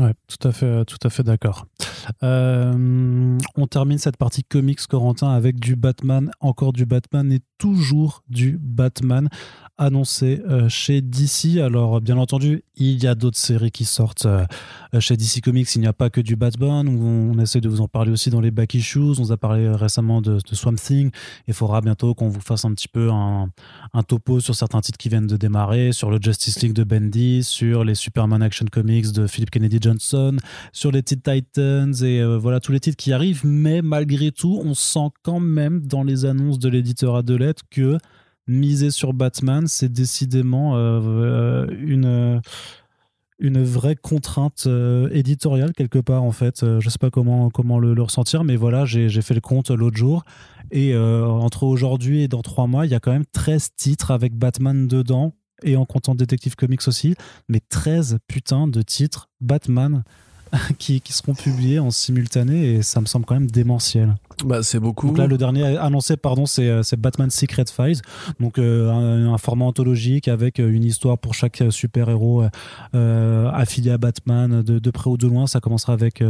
Ouais, 0.00 0.14
tout 0.26 0.48
à 0.48 1.10
fait, 1.10 1.22
d'accord. 1.22 1.66
Euh, 2.22 3.38
on 3.56 3.66
termine 3.66 3.98
cette 3.98 4.16
partie 4.16 4.42
comics, 4.42 4.80
Corentin, 4.86 5.28
avec 5.28 5.60
du 5.60 5.76
Batman, 5.76 6.30
encore 6.40 6.72
du 6.72 6.86
Batman 6.86 7.30
et 7.30 7.40
toujours 7.58 8.22
du 8.26 8.58
Batman 8.58 9.28
annoncé 9.80 10.42
euh, 10.48 10.68
chez 10.68 11.00
DC. 11.00 11.58
Alors, 11.58 12.00
bien 12.00 12.18
entendu, 12.18 12.62
il 12.76 13.02
y 13.02 13.06
a 13.06 13.14
d'autres 13.14 13.38
séries 13.38 13.70
qui 13.70 13.86
sortent 13.86 14.26
euh, 14.26 14.44
chez 15.00 15.16
DC 15.16 15.40
Comics. 15.42 15.74
Il 15.74 15.80
n'y 15.80 15.86
a 15.86 15.94
pas 15.94 16.10
que 16.10 16.20
du 16.20 16.36
Batman. 16.36 16.86
On, 16.86 17.38
essaie 17.38 17.62
de 17.62 17.68
vous 17.68 17.80
en 17.80 17.88
parler 17.88 18.12
aussi 18.12 18.28
dans 18.28 18.40
les 18.40 18.50
back 18.50 18.74
issues. 18.74 18.98
On 18.98 19.12
vous 19.22 19.32
a 19.32 19.38
parlé 19.38 19.68
récemment 19.70 20.20
de, 20.20 20.38
Swamp 20.52 20.74
Thing. 20.74 21.10
Il 21.48 21.54
faudra 21.54 21.80
bientôt 21.80 22.14
qu'on 22.14 22.28
vous 22.28 22.40
fasse 22.40 22.66
un 22.66 22.74
petit 22.74 22.88
peu 22.88 23.10
un, 23.10 23.48
topo 24.06 24.40
sur 24.40 24.54
certains 24.54 24.80
titres 24.80 24.98
qui 24.98 25.08
viennent 25.08 25.26
de 25.26 25.38
démarrer, 25.38 25.92
sur 25.92 26.10
le 26.10 26.18
Justice 26.20 26.60
League 26.60 26.74
de 26.74 26.84
Bendy, 26.84 27.42
sur 27.42 27.82
les 27.84 27.94
Superman 27.94 28.42
Action 28.42 28.66
Comics 28.70 29.12
de 29.12 29.26
Philip 29.26 29.50
Kennedy 29.50 29.78
Johnson, 29.80 30.36
sur 30.72 30.90
les 30.90 31.02
Titans 31.02 31.94
et 32.02 32.20
euh, 32.20 32.36
voilà 32.36 32.60
tous 32.60 32.72
les 32.72 32.80
titres 32.80 32.98
qui 32.98 33.14
arrivent. 33.14 33.44
Mais 33.44 33.80
malgré 33.80 34.30
tout, 34.30 34.60
on 34.62 34.74
sent 34.74 35.08
quand 35.22 35.40
même 35.40 35.80
dans 35.80 36.02
les 36.02 36.26
annonces 36.26 36.58
de 36.58 36.68
l'éditeur 36.68 37.16
Adelette 37.16 37.60
que 37.70 37.98
miser 38.46 38.90
sur 38.90 39.12
Batman, 39.12 39.66
c'est 39.66 39.90
décidément 39.90 40.76
euh, 40.76 41.00
euh, 41.00 41.66
une 41.80 42.40
une 43.42 43.64
vraie 43.64 43.96
contrainte 43.96 44.64
euh, 44.66 45.08
éditoriale 45.12 45.72
quelque 45.72 45.98
part 45.98 46.22
en 46.22 46.32
fait. 46.32 46.62
je 46.78 46.88
sais 46.90 46.98
pas 46.98 47.08
comment 47.10 47.48
comment 47.48 47.78
le, 47.78 48.00
ressentir, 48.02 48.44
mais 48.44 48.56
voilà, 48.56 48.84
j'ai 48.84 49.22
fait 49.22 49.34
le 49.34 49.40
compte 49.40 49.70
l'autre 49.70 49.96
jour 49.96 50.24
et 50.70 50.94
entre 50.96 51.62
aujourd'hui 51.62 52.22
et 52.22 52.28
dans 52.28 52.42
trois 52.42 52.66
mois, 52.66 52.84
il 52.84 52.92
y 52.92 52.94
a 52.94 53.00
quand 53.00 53.12
même 53.12 53.24
13 53.32 53.70
titres 53.76 54.10
avec 54.10 54.36
Batman 54.36 54.86
dedans 54.86 55.32
et 55.62 55.76
en 55.76 55.86
comptant 55.86 56.14
Detective 56.14 56.54
Comics 56.54 56.86
aussi, 56.86 57.14
mais 57.48 57.60
13 57.66 58.18
putains 58.28 58.68
de 58.68 58.82
titres 58.82 59.30
Batman 59.40 60.04
qui, 60.78 61.00
qui, 61.00 61.12
seront 61.12 61.34
publiés 61.34 61.78
en 61.78 61.90
simultané 61.90 62.74
et 62.74 62.82
ça 62.82 63.00
me 63.00 63.06
semble 63.06 63.24
quand 63.24 63.34
même 63.34 63.50
démentiel. 63.50 64.16
Bah, 64.44 64.62
c'est 64.62 64.80
beaucoup. 64.80 65.08
Donc 65.08 65.18
là, 65.18 65.26
le 65.26 65.36
dernier 65.36 65.76
annoncé, 65.76 66.16
pardon, 66.16 66.46
c'est 66.46 66.68
euh, 66.68 66.82
Batman 66.98 67.30
Secret 67.30 67.66
Files, 67.70 68.00
donc 68.38 68.58
euh, 68.58 68.90
un, 68.90 69.38
format 69.38 69.64
anthologique 69.64 70.28
avec 70.28 70.60
euh, 70.60 70.70
une 70.70 70.84
histoire 70.84 71.18
pour 71.18 71.34
chaque 71.34 71.62
super-héros 71.70 72.44
affilié 72.92 73.90
à 73.90 73.98
Batman 73.98 74.62
de, 74.62 74.78
de, 74.78 74.90
près 74.90 75.10
ou 75.10 75.16
de 75.16 75.26
loin. 75.26 75.46
Ça 75.46 75.60
commencera 75.60 75.92
avec 75.92 76.22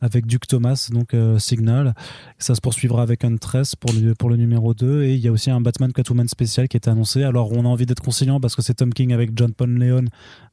avec 0.00 0.26
Duke 0.26 0.46
Thomas, 0.46 0.88
donc 0.92 1.14
Signal. 1.38 1.94
Ça 2.38 2.54
se 2.54 2.60
poursuivra 2.60 3.02
avec 3.02 3.24
Huntress 3.24 3.74
pour 3.76 3.92
le 3.92 4.14
pour 4.14 4.30
le 4.30 4.36
numéro 4.36 4.74
2 4.74 5.04
et 5.04 5.14
il 5.14 5.20
y 5.20 5.28
a 5.28 5.32
aussi 5.32 5.50
un 5.50 5.60
Batman 5.60 5.92
Catwoman 5.92 6.28
spécial 6.28 6.68
qui 6.68 6.76
est 6.76 6.88
annoncé. 6.88 7.22
Alors 7.22 7.52
on 7.52 7.64
a 7.64 7.68
envie 7.68 7.86
d'être 7.86 8.02
conciliant 8.02 8.40
parce 8.40 8.54
que 8.54 8.62
c'est 8.62 8.74
Tom 8.74 8.92
King 8.92 9.12
avec 9.12 9.30
John 9.36 9.52
Paul 9.52 9.70
Leon, 9.70 10.04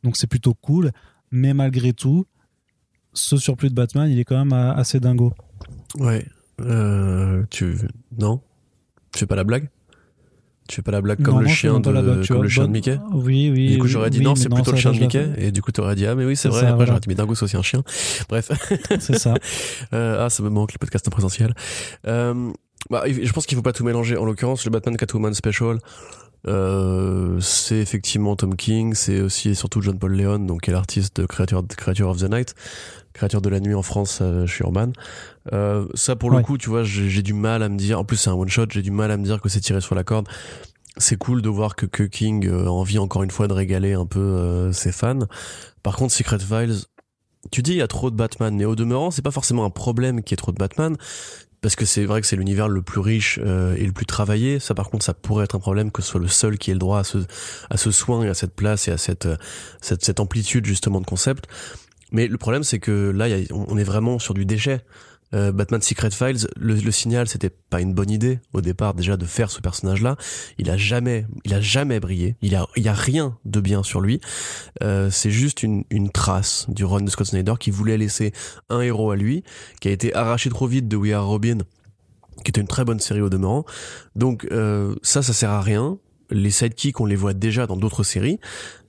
donc 0.03 0.17
c'est 0.17 0.27
plutôt 0.27 0.53
cool. 0.53 0.91
Mais 1.31 1.53
malgré 1.53 1.91
tout, 1.91 2.25
ce 3.15 3.37
surplus 3.37 3.69
de 3.69 3.73
Batman, 3.73 4.09
il 4.09 4.19
est 4.19 4.25
quand 4.25 4.37
même 4.37 4.53
assez 4.53 4.99
dingo. 4.99 5.33
Ouais. 5.97 6.25
Euh, 6.61 7.43
tu 7.49 7.75
non? 8.17 8.41
Tu 9.11 9.19
fais 9.19 9.25
pas 9.25 9.35
la 9.35 9.43
blague? 9.43 9.69
Tu 10.67 10.77
fais 10.77 10.81
pas 10.81 10.91
la 10.91 11.01
blague 11.01 11.21
comme 11.21 11.41
le 11.41 11.47
chien 11.47 11.79
de 11.79 12.27
comme 12.27 12.41
le 12.41 12.49
chien 12.49 12.65
de 12.65 12.71
Mickey? 12.71 12.99
Oui, 13.11 13.51
oui. 13.51 13.71
du 13.71 13.77
coup, 13.77 13.87
j'aurais 13.87 14.09
dit 14.09 14.21
non, 14.21 14.35
c'est 14.35 14.49
plutôt 14.49 14.71
le 14.71 14.77
chien 14.77 14.91
de 14.91 14.99
Mickey. 14.99 15.29
Et 15.37 15.51
du 15.51 15.61
coup, 15.61 15.71
t'aurais 15.71 15.95
dit 15.95 16.05
ah 16.07 16.15
mais 16.15 16.25
oui, 16.25 16.35
c'est 16.35 16.49
vrai. 16.49 16.65
Après, 16.65 16.85
j'aurais 16.85 16.99
dit 16.99 17.07
mais 17.07 17.15
dingo, 17.15 17.35
c'est 17.35 17.45
aussi 17.45 17.57
un 17.57 17.61
chien. 17.61 17.83
Bref. 18.29 18.51
C'est 18.99 19.17
ça. 19.17 19.35
euh, 19.93 20.25
ah, 20.25 20.29
ça 20.29 20.43
me 20.43 20.49
manque 20.49 20.73
le 20.73 20.79
podcast 20.79 21.07
en 21.07 21.11
présentiel. 21.11 21.53
Euh, 22.07 22.51
bah, 22.89 23.03
je 23.07 23.31
pense 23.31 23.45
qu'il 23.45 23.55
faut 23.55 23.61
pas 23.61 23.73
tout 23.73 23.83
mélanger. 23.83 24.17
En 24.17 24.25
l'occurrence, 24.25 24.65
le 24.65 24.71
Batman 24.71 24.97
Catwoman 24.97 25.33
Special. 25.33 25.79
Euh, 26.47 27.39
c'est 27.39 27.77
effectivement 27.77 28.35
Tom 28.35 28.55
King, 28.55 28.93
c'est 28.93 29.21
aussi 29.21 29.49
et 29.49 29.53
surtout 29.55 29.81
John 29.81 29.97
Paul 29.97 30.15
Leon, 30.15 30.39
donc 30.39 30.61
qui 30.61 30.69
est 30.69 30.73
l'artiste 30.73 31.19
de 31.19 31.25
Creature, 31.25 31.63
Creature 31.75 32.09
of 32.09 32.19
the 32.19 32.29
Night, 32.29 32.53
Créature 33.15 33.41
de 33.41 33.47
la 33.47 33.61
nuit 33.61 33.73
en 33.73 33.81
France 33.81 34.19
euh, 34.21 34.45
chez 34.45 34.65
Urban. 34.65 34.91
Euh, 35.53 35.87
ça 35.93 36.17
pour 36.17 36.31
le 36.31 36.41
coup, 36.41 36.57
tu 36.57 36.69
vois, 36.69 36.83
j'ai 36.83 37.21
du 37.21 37.33
mal 37.33 37.63
à 37.63 37.69
me 37.69 37.77
dire. 37.77 37.97
En 37.97 38.03
plus, 38.03 38.17
c'est 38.17 38.29
un 38.29 38.33
one 38.33 38.49
shot. 38.49 38.65
J'ai 38.69 38.81
du 38.81 38.91
mal 38.91 39.09
à 39.09 39.15
me 39.15 39.23
dire 39.23 39.39
que 39.39 39.47
c'est 39.47 39.61
tiré 39.61 39.79
sur 39.79 39.95
la 39.95 40.03
corde. 40.03 40.27
C'est 40.97 41.17
cool 41.17 41.41
de 41.41 41.49
voir 41.49 41.75
que, 41.75 41.85
que 41.85 42.03
King 42.03 42.45
euh, 42.45 42.65
a 42.65 42.69
envie 42.69 42.99
encore 42.99 43.23
une 43.23 43.31
fois 43.31 43.47
de 43.47 43.53
régaler 43.53 43.93
un 43.93 44.05
peu 44.05 44.19
euh, 44.19 44.71
ses 44.73 44.91
fans. 44.91 45.27
Par 45.81 45.95
contre, 45.95 46.13
Secret 46.13 46.39
Files, 46.39 46.83
tu 47.51 47.61
dis 47.61 47.71
il 47.71 47.77
y 47.77 47.81
a 47.81 47.87
trop 47.87 48.09
de 48.11 48.15
Batman, 48.15 48.55
mais 48.55 48.65
au 48.65 48.75
demeurant, 48.75 49.11
c'est 49.11 49.21
pas 49.21 49.31
forcément 49.31 49.65
un 49.65 49.69
problème 49.69 50.21
qu'il 50.21 50.33
y 50.33 50.35
ait 50.35 50.37
trop 50.37 50.51
de 50.51 50.57
Batman 50.57 50.97
parce 51.61 51.75
que 51.75 51.85
c'est 51.85 52.05
vrai 52.05 52.21
que 52.21 52.27
c'est 52.27 52.35
l'univers 52.35 52.67
le 52.67 52.81
plus 52.81 52.99
riche 52.99 53.39
euh, 53.43 53.75
et 53.75 53.85
le 53.85 53.91
plus 53.91 54.05
travaillé. 54.05 54.59
Ça, 54.59 54.75
par 54.75 54.89
contre, 54.89 55.03
ça 55.03 55.13
pourrait 55.13 55.45
être 55.45 55.55
un 55.55 55.59
problème 55.59 55.91
que 55.91 56.01
ce 56.01 56.09
soit 56.09 56.21
le 56.21 56.27
seul 56.27 56.57
qui 56.57 56.69
ait 56.69 56.75
le 56.75 56.79
droit 56.79 56.99
à 56.99 57.03
ce, 57.03 57.17
à 57.69 57.77
ce 57.77 57.91
soin 57.91 58.23
et 58.23 58.29
à 58.29 58.33
cette 58.33 58.53
place 58.53 58.87
et 58.87 58.91
à 58.91 58.97
cette, 58.97 59.27
cette, 59.81 60.05
cette 60.05 60.19
amplitude 60.19 60.65
justement 60.65 61.01
de 61.01 61.05
concept. 61.05 61.47
Mais 62.11 62.27
le 62.27 62.37
problème, 62.37 62.63
c'est 62.63 62.79
que 62.79 63.09
là, 63.09 63.27
on 63.51 63.77
est 63.77 63.83
vraiment 63.83 64.19
sur 64.19 64.33
du 64.33 64.45
déchet. 64.45 64.81
Euh, 65.33 65.51
Batman 65.51 65.81
Secret 65.81 66.11
Files, 66.11 66.47
le, 66.55 66.91
signal, 66.91 67.27
c'était 67.27 67.49
pas 67.49 67.81
une 67.81 67.93
bonne 67.93 68.11
idée 68.11 68.39
au 68.53 68.61
départ 68.61 68.93
déjà 68.93 69.17
de 69.17 69.25
faire 69.25 69.49
ce 69.49 69.59
personnage-là. 69.59 70.15
Il 70.57 70.69
a 70.69 70.77
jamais, 70.77 71.25
il 71.43 71.53
a 71.53 71.61
jamais 71.61 71.99
brillé. 71.99 72.35
Il 72.41 72.55
a, 72.55 72.67
il 72.75 72.83
y 72.83 72.87
a 72.87 72.93
rien 72.93 73.37
de 73.43 73.59
bien 73.59 73.83
sur 73.83 74.01
lui. 74.01 74.21
Euh, 74.83 75.09
c'est 75.09 75.31
juste 75.31 75.63
une, 75.63 75.83
une 75.89 76.09
trace 76.09 76.65
du 76.69 76.85
run 76.85 77.01
de 77.01 77.09
Scott 77.09 77.27
Snyder 77.27 77.53
qui 77.59 77.71
voulait 77.71 77.97
laisser 77.97 78.33
un 78.69 78.81
héros 78.81 79.11
à 79.11 79.15
lui, 79.15 79.43
qui 79.81 79.87
a 79.87 79.91
été 79.91 80.13
arraché 80.13 80.49
trop 80.49 80.67
vite 80.67 80.87
de 80.87 80.95
We 80.95 81.11
Are 81.13 81.27
Robin, 81.27 81.57
qui 82.43 82.49
était 82.49 82.61
une 82.61 82.67
très 82.67 82.85
bonne 82.85 82.99
série 82.99 83.21
au 83.21 83.29
demeurant. 83.29 83.65
Donc 84.15 84.47
euh, 84.51 84.95
ça, 85.01 85.21
ça 85.21 85.33
sert 85.33 85.49
à 85.49 85.61
rien 85.61 85.97
les 86.29 86.51
sidekicks, 86.51 86.99
on 86.99 87.05
les 87.05 87.15
voit 87.15 87.33
déjà 87.33 87.67
dans 87.67 87.77
d'autres 87.77 88.03
séries. 88.03 88.39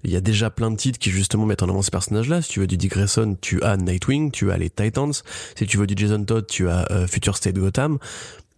Il 0.05 0.11
y 0.11 0.17
a 0.17 0.21
déjà 0.21 0.51
plein 0.51 0.71
de 0.71 0.77
titres 0.77 0.99
qui 0.99 1.11
justement 1.11 1.47
mettent 1.47 1.63
en 1.63 1.69
avant 1.69 1.83
ce 1.83 1.91
personnage-là. 1.91 2.43
Si 2.43 2.51
tu 2.51 2.61
veux 2.61 2.67
du 2.67 2.77
Dick 2.77 2.93
Grayson, 2.93 3.37
tu 3.41 3.63
as 3.63 3.77
Nightwing, 3.77 4.31
tu 4.31 4.51
as 4.51 4.59
les 4.59 4.71
Titans. 4.71 5.13
Si 5.57 5.67
tu 5.67 5.77
veux 5.77 5.87
du 5.87 5.95
Jason 5.97 6.25
Todd, 6.25 6.47
tu 6.47 6.69
as 6.69 6.91
euh, 6.91 7.07
Future 7.07 7.37
State 7.37 7.57
Gotham. 7.57 7.99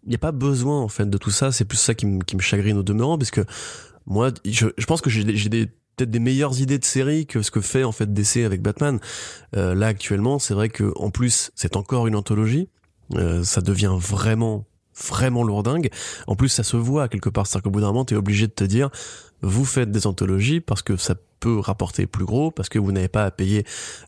Il 0.05 0.11
n'y 0.11 0.14
a 0.14 0.18
pas 0.18 0.33
besoin 0.33 0.81
en 0.81 0.89
fait 0.89 1.09
de 1.09 1.18
tout 1.18 1.31
ça. 1.31 1.53
C'est 1.53 1.64
plus 1.64 1.79
ça 1.79 1.95
qui, 1.95 2.07
me 2.07 2.41
chagrine 2.41 2.76
au 2.79 2.83
demeurant, 2.83 3.18
parce 3.18 3.31
que 3.31 3.43
moi, 4.07 4.31
je, 4.45 4.66
pense 4.87 5.01
que 5.01 5.11
j'ai 5.11 5.24
des 5.24 5.68
peut-être 5.99 6.11
des 6.11 6.20
meilleures 6.20 6.61
idées 6.61 6.79
de 6.79 6.85
série 6.85 7.26
que 7.26 7.43
ce 7.43 7.51
que 7.51 7.61
fait 7.61 7.85
en 7.85 7.93
fait 7.93 8.12
DC 8.12 8.39
avec 8.39 8.62
Batman. 8.62 9.01
Euh, 9.57 9.74
là 9.74 9.89
actuellement, 9.89 10.39
c'est 10.39 10.55
vrai 10.55 10.68
que 10.68 10.93
en 10.97 11.11
plus 11.11 11.51
c'est 11.55 11.76
encore 11.76 12.07
une 12.07 12.14
anthologie. 12.14 12.68
Euh, 13.14 13.43
ça 13.43 13.61
devient 13.61 13.97
vraiment 13.99 14.66
vraiment 15.07 15.43
lourdingue. 15.43 15.91
En 16.27 16.37
plus, 16.37 16.49
ça 16.49 16.63
se 16.63 16.77
voit 16.77 17.09
quelque 17.09 17.29
part. 17.29 17.47
C'est-à-dire 17.47 17.65
qu'au 17.65 17.71
bout 17.71 17.81
d'un 17.81 17.89
moment, 17.89 18.05
t'es 18.05 18.17
obligé 18.17 18.47
de 18.47 18.53
te 18.53 18.65
dire, 18.65 18.91
vous 19.43 19.65
faites 19.65 19.91
des 19.91 20.07
anthologies 20.07 20.61
parce 20.61 20.83
que 20.83 20.97
ça 20.97 21.15
peut 21.41 21.59
rapporter 21.59 22.07
plus 22.07 22.25
gros, 22.25 22.51
parce 22.51 22.69
que 22.69 22.79
vous 22.79 22.91
n'avez 22.91 23.09
pas 23.09 23.25
à 23.25 23.31
payer 23.31 23.65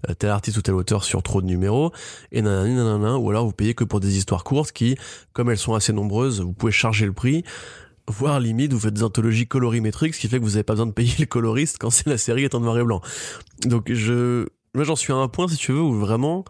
euh, 0.08 0.14
tel 0.14 0.30
artiste 0.30 0.56
ou 0.56 0.62
tel 0.62 0.74
auteur 0.74 1.04
sur 1.04 1.22
trop 1.22 1.40
de 1.40 1.46
numéros, 1.46 1.92
et 2.32 2.42
nanana, 2.42 2.74
nanana, 2.74 3.18
ou 3.18 3.30
alors 3.30 3.46
vous 3.46 3.52
payez 3.52 3.74
que 3.74 3.84
pour 3.84 4.00
des 4.00 4.16
histoires 4.18 4.42
courtes 4.42 4.72
qui, 4.72 4.96
comme 5.32 5.48
elles 5.50 5.58
sont 5.58 5.74
assez 5.74 5.92
nombreuses, 5.92 6.40
vous 6.40 6.52
pouvez 6.52 6.72
charger 6.72 7.06
le 7.06 7.12
prix, 7.12 7.44
voire 8.08 8.40
limite, 8.40 8.72
vous 8.72 8.80
faites 8.80 8.94
des 8.94 9.04
anthologies 9.04 9.46
colorimétriques, 9.46 10.14
ce 10.14 10.20
qui 10.20 10.28
fait 10.28 10.38
que 10.38 10.44
vous 10.44 10.50
n'avez 10.50 10.64
pas 10.64 10.72
besoin 10.72 10.86
de 10.86 10.92
payer 10.92 11.14
le 11.20 11.26
coloriste 11.26 11.78
quand 11.78 11.90
la 12.06 12.18
série 12.18 12.44
est 12.44 12.54
en 12.54 12.60
noir 12.60 12.78
et 12.78 12.84
blanc. 12.84 13.00
Donc 13.64 13.92
je, 13.92 14.46
moi 14.74 14.84
j'en 14.84 14.96
suis 14.96 15.12
à 15.12 15.16
un 15.16 15.28
point, 15.28 15.46
si 15.46 15.56
tu 15.56 15.72
veux, 15.72 15.80
où 15.80 15.94
vraiment, 15.94 16.44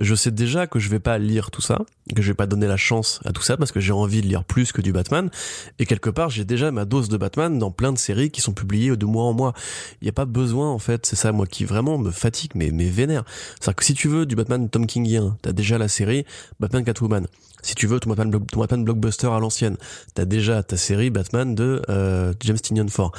je 0.00 0.14
sais 0.14 0.30
déjà 0.30 0.66
que 0.66 0.78
je 0.78 0.88
vais 0.88 0.98
pas 0.98 1.18
lire 1.18 1.50
tout 1.50 1.60
ça, 1.60 1.82
que 2.14 2.22
je 2.22 2.28
vais 2.28 2.34
pas 2.34 2.46
donner 2.46 2.66
la 2.66 2.78
chance 2.78 3.20
à 3.24 3.32
tout 3.32 3.42
ça 3.42 3.56
parce 3.56 3.70
que 3.70 3.80
j'ai 3.80 3.92
envie 3.92 4.22
de 4.22 4.26
lire 4.26 4.44
plus 4.44 4.72
que 4.72 4.80
du 4.80 4.92
Batman. 4.92 5.30
Et 5.78 5.86
quelque 5.86 6.10
part, 6.10 6.30
j'ai 6.30 6.44
déjà 6.44 6.70
ma 6.70 6.86
dose 6.86 7.08
de 7.08 7.16
Batman 7.16 7.58
dans 7.58 7.70
plein 7.70 7.92
de 7.92 7.98
séries 7.98 8.30
qui 8.30 8.40
sont 8.40 8.52
publiées 8.52 8.96
de 8.96 9.06
mois 9.06 9.24
en 9.24 9.32
mois. 9.32 9.52
Il 10.00 10.06
n'y 10.06 10.08
a 10.08 10.12
pas 10.12 10.24
besoin, 10.24 10.70
en 10.70 10.78
fait, 10.78 11.06
c'est 11.06 11.16
ça, 11.16 11.32
moi, 11.32 11.46
qui 11.46 11.64
vraiment 11.64 11.98
me 11.98 12.10
fatigue, 12.10 12.52
mais, 12.54 12.70
mais 12.70 12.88
vénère. 12.88 13.24
C'est-à-dire 13.60 13.76
que 13.76 13.84
si 13.84 13.94
tu 13.94 14.08
veux 14.08 14.26
du 14.26 14.36
Batman 14.36 14.68
Tom 14.70 14.86
Kingien, 14.86 15.36
t'as 15.42 15.52
déjà 15.52 15.76
la 15.78 15.88
série 15.88 16.24
Batman 16.58 16.82
Catwoman. 16.84 17.26
Si 17.62 17.74
tu 17.74 17.86
veux 17.86 18.00
ton 18.00 18.10
Batman, 18.10 18.46
ton 18.46 18.60
Batman 18.60 18.84
blockbuster 18.84 19.26
à 19.26 19.38
l'ancienne, 19.38 19.76
t'as 20.14 20.24
déjà 20.24 20.62
ta 20.62 20.78
série 20.78 21.10
Batman 21.10 21.54
de 21.54 21.82
euh, 21.90 22.32
James 22.40 22.58
Tynion 22.58 22.88
Ford. 22.88 23.12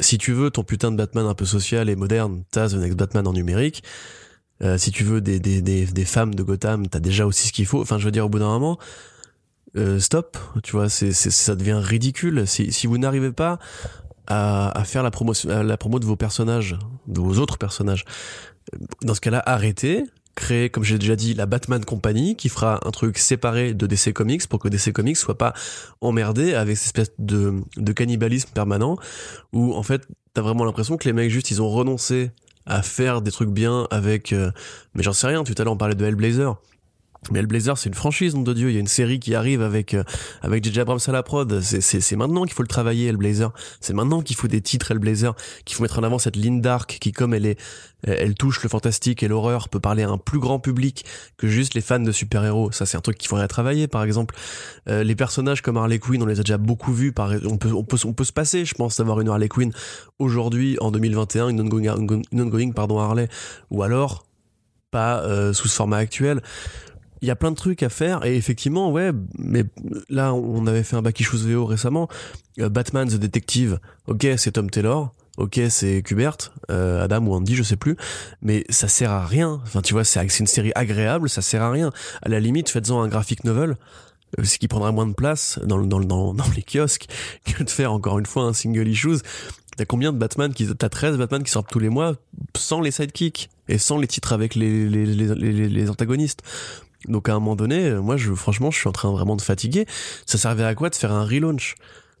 Si 0.00 0.18
tu 0.18 0.32
veux 0.32 0.50
ton 0.50 0.62
putain 0.64 0.90
de 0.92 0.96
Batman 0.96 1.26
un 1.26 1.34
peu 1.34 1.44
social 1.44 1.88
et 1.88 1.96
moderne, 1.96 2.42
t'as 2.50 2.68
The 2.68 2.74
Next 2.74 2.96
Batman 2.96 3.26
en 3.26 3.32
numérique. 3.32 3.82
Euh, 4.62 4.78
si 4.78 4.90
tu 4.90 5.04
veux 5.04 5.20
des, 5.20 5.40
des, 5.40 5.62
des, 5.62 5.86
des, 5.86 6.04
femmes 6.04 6.34
de 6.34 6.42
Gotham, 6.42 6.86
t'as 6.86 7.00
déjà 7.00 7.26
aussi 7.26 7.48
ce 7.48 7.52
qu'il 7.52 7.66
faut. 7.66 7.80
Enfin, 7.80 7.98
je 7.98 8.04
veux 8.04 8.12
dire, 8.12 8.26
au 8.26 8.28
bout 8.28 8.38
d'un 8.38 8.46
moment, 8.46 8.78
euh, 9.76 9.98
stop, 9.98 10.38
tu 10.62 10.72
vois, 10.72 10.88
c'est, 10.88 11.12
c'est, 11.12 11.30
ça 11.30 11.56
devient 11.56 11.80
ridicule. 11.82 12.46
Si, 12.46 12.72
si 12.72 12.86
vous 12.86 12.98
n'arrivez 12.98 13.32
pas 13.32 13.58
à, 14.26 14.70
à 14.78 14.84
faire 14.84 15.02
la 15.02 15.10
promotion, 15.10 15.62
la 15.62 15.76
promo 15.76 15.98
de 15.98 16.06
vos 16.06 16.16
personnages, 16.16 16.78
de 17.08 17.20
vos 17.20 17.38
autres 17.38 17.58
personnages, 17.58 18.04
dans 19.02 19.14
ce 19.14 19.20
cas-là, 19.20 19.42
arrêtez, 19.44 20.04
créer, 20.34 20.70
comme 20.70 20.84
j'ai 20.84 20.98
déjà 20.98 21.16
dit, 21.16 21.34
la 21.34 21.46
Batman 21.46 21.84
Company, 21.84 22.36
qui 22.36 22.48
fera 22.48 22.80
un 22.86 22.90
truc 22.90 23.18
séparé 23.18 23.74
de 23.74 23.86
DC 23.86 24.12
Comics 24.12 24.46
pour 24.46 24.58
que 24.60 24.68
DC 24.68 24.92
Comics 24.92 25.16
soit 25.16 25.38
pas 25.38 25.54
emmerdé 26.00 26.54
avec 26.54 26.76
cette 26.76 26.86
espèce 26.86 27.12
de, 27.18 27.54
de 27.76 27.92
cannibalisme 27.92 28.50
permanent, 28.54 28.96
où 29.52 29.74
en 29.74 29.82
fait, 29.82 30.06
t'as 30.32 30.42
vraiment 30.42 30.64
l'impression 30.64 30.96
que 30.96 31.04
les 31.04 31.12
mecs 31.12 31.30
juste, 31.30 31.50
ils 31.50 31.62
ont 31.62 31.68
renoncé 31.70 32.30
à 32.66 32.82
faire 32.82 33.22
des 33.22 33.30
trucs 33.30 33.50
bien 33.50 33.86
avec, 33.90 34.32
euh, 34.32 34.50
mais 34.94 35.02
j'en 35.02 35.12
sais 35.12 35.26
rien, 35.26 35.44
tout 35.44 35.54
à 35.58 35.64
l'heure 35.64 35.74
on 35.74 35.76
parlait 35.76 35.94
de 35.94 36.04
Hellblazer. 36.04 36.56
Mais 37.30 37.40
Hellblazer, 37.40 37.76
c'est 37.78 37.88
une 37.88 37.94
franchise, 37.94 38.34
nom 38.34 38.42
de 38.42 38.52
Dieu. 38.52 38.70
Il 38.70 38.74
y 38.74 38.76
a 38.76 38.80
une 38.80 38.86
série 38.86 39.20
qui 39.20 39.34
arrive 39.34 39.62
avec 39.62 39.94
euh, 39.94 40.04
avec 40.42 40.64
JJ 40.64 40.78
Abrams 40.78 41.00
à 41.06 41.12
la 41.12 41.22
prod. 41.22 41.60
C'est 41.60 42.16
maintenant 42.16 42.44
qu'il 42.44 42.54
faut 42.54 42.62
le 42.62 42.68
travailler, 42.68 43.08
Hellblazer. 43.08 43.52
C'est 43.80 43.94
maintenant 43.94 44.22
qu'il 44.22 44.36
faut 44.36 44.48
des 44.48 44.60
titres 44.60 44.90
Hellblazer, 44.90 45.34
qu'il 45.64 45.76
faut 45.76 45.82
mettre 45.82 45.98
en 45.98 46.02
avant 46.02 46.18
cette 46.18 46.36
ligne 46.36 46.60
dark 46.60 46.98
qui, 47.00 47.12
comme 47.12 47.34
elle 47.34 47.46
est, 47.46 47.58
elle 48.02 48.34
touche 48.34 48.62
le 48.62 48.68
fantastique 48.68 49.22
et 49.22 49.28
l'horreur, 49.28 49.68
peut 49.68 49.80
parler 49.80 50.02
à 50.02 50.10
un 50.10 50.18
plus 50.18 50.38
grand 50.38 50.58
public 50.58 51.04
que 51.36 51.48
juste 51.48 51.74
les 51.74 51.80
fans 51.80 52.00
de 52.00 52.12
super-héros. 52.12 52.72
Ça, 52.72 52.86
c'est 52.86 52.96
un 52.96 53.00
truc 53.00 53.16
qu'il 53.18 53.28
faudrait 53.28 53.48
travailler, 53.48 53.88
par 53.88 54.02
exemple. 54.02 54.34
Euh, 54.88 55.02
les 55.02 55.14
personnages 55.14 55.62
comme 55.62 55.76
Harley 55.76 55.98
Quinn, 55.98 56.22
on 56.22 56.26
les 56.26 56.40
a 56.40 56.42
déjà 56.42 56.58
beaucoup 56.58 56.92
vus. 56.92 57.12
Par, 57.12 57.32
on 57.44 57.56
peut 57.56 57.72
on 57.72 57.84
peut 57.84 57.98
on 58.04 58.12
peut 58.12 58.24
se 58.24 58.32
passer, 58.32 58.64
je 58.64 58.74
pense, 58.74 58.98
d'avoir 58.98 59.20
une 59.20 59.28
Harley 59.28 59.48
Quinn 59.48 59.72
aujourd'hui 60.18 60.76
en 60.80 60.90
2021, 60.90 61.48
une 61.48 61.60
ongoing, 61.60 61.96
une 62.32 62.40
ongoing 62.40 62.72
pardon 62.72 62.98
Harley, 62.98 63.28
ou 63.70 63.82
alors 63.82 64.26
pas 64.90 65.22
euh, 65.22 65.52
sous 65.52 65.68
ce 65.68 65.74
format 65.74 65.96
actuel 65.96 66.40
il 67.24 67.28
y 67.28 67.30
a 67.30 67.36
plein 67.36 67.50
de 67.50 67.56
trucs 67.56 67.82
à 67.82 67.88
faire. 67.88 68.24
Et 68.24 68.36
effectivement 68.36 68.90
ouais 68.92 69.10
mais 69.38 69.64
là 70.08 70.34
on 70.34 70.66
avait 70.66 70.82
fait 70.82 70.96
un 70.96 71.02
Back 71.02 71.22
VO 71.22 71.64
récemment. 71.64 72.08
Euh, 72.60 72.68
Batman 72.68 73.08
the 73.08 73.14
Detective. 73.14 73.80
Ok 74.06 74.26
c'est 74.36 74.52
Tom 74.52 74.68
Taylor. 74.70 75.12
Ok 75.38 75.58
c'est 75.70 76.02
Kubert 76.02 76.36
euh, 76.70 77.02
Adam 77.02 77.26
ou 77.26 77.32
Andy 77.32 77.54
je 77.54 77.62
sais 77.62 77.76
plus. 77.76 77.96
Mais 78.42 78.64
ça 78.68 78.88
sert 78.88 79.10
à 79.10 79.24
rien. 79.24 79.60
Enfin 79.62 79.80
tu 79.80 79.94
vois 79.94 80.04
c'est 80.04 80.20
une 80.38 80.46
série 80.46 80.72
agréable 80.74 81.30
ça 81.30 81.40
sert 81.40 81.62
à 81.62 81.70
rien. 81.70 81.92
À 82.22 82.28
la 82.28 82.40
limite 82.40 82.68
faites-en 82.68 83.00
un 83.00 83.08
graphic 83.08 83.44
novel 83.44 83.76
euh, 84.38 84.44
ce 84.44 84.58
qui 84.58 84.68
prendra 84.68 84.92
moins 84.92 85.06
de 85.06 85.14
place 85.14 85.58
dans, 85.64 85.78
dans, 85.78 86.00
dans, 86.00 86.34
dans 86.34 86.44
les 86.54 86.62
kiosques 86.62 87.06
que 87.46 87.62
de 87.62 87.70
faire 87.70 87.92
encore 87.92 88.18
une 88.18 88.26
fois 88.26 88.42
un 88.44 88.52
single 88.52 88.86
issues. 88.86 89.20
T'as 89.78 89.86
combien 89.86 90.12
de 90.12 90.18
Batman 90.18 90.52
qui 90.52 90.68
t'as 90.72 90.88
13 90.90 91.16
Batman 91.16 91.42
qui 91.42 91.50
sortent 91.50 91.70
tous 91.70 91.80
les 91.80 91.88
mois 91.88 92.14
sans 92.54 92.80
les 92.80 92.90
sidekicks 92.90 93.48
et 93.68 93.78
sans 93.78 93.96
les 93.98 94.06
titres 94.06 94.32
avec 94.34 94.54
les 94.54 94.88
les, 94.88 95.06
les, 95.06 95.34
les, 95.34 95.68
les 95.68 95.90
antagonistes? 95.90 96.42
Donc 97.08 97.28
à 97.28 97.32
un 97.32 97.40
moment 97.40 97.56
donné, 97.56 97.86
euh, 97.86 98.00
moi, 98.00 98.16
je, 98.16 98.32
franchement, 98.34 98.70
je 98.70 98.78
suis 98.78 98.88
en 98.88 98.92
train 98.92 99.10
vraiment 99.10 99.36
de 99.36 99.42
fatiguer. 99.42 99.86
Ça 100.26 100.38
servait 100.38 100.64
à 100.64 100.74
quoi 100.74 100.90
de 100.90 100.94
faire 100.94 101.12
un 101.12 101.24
relaunch? 101.24 101.74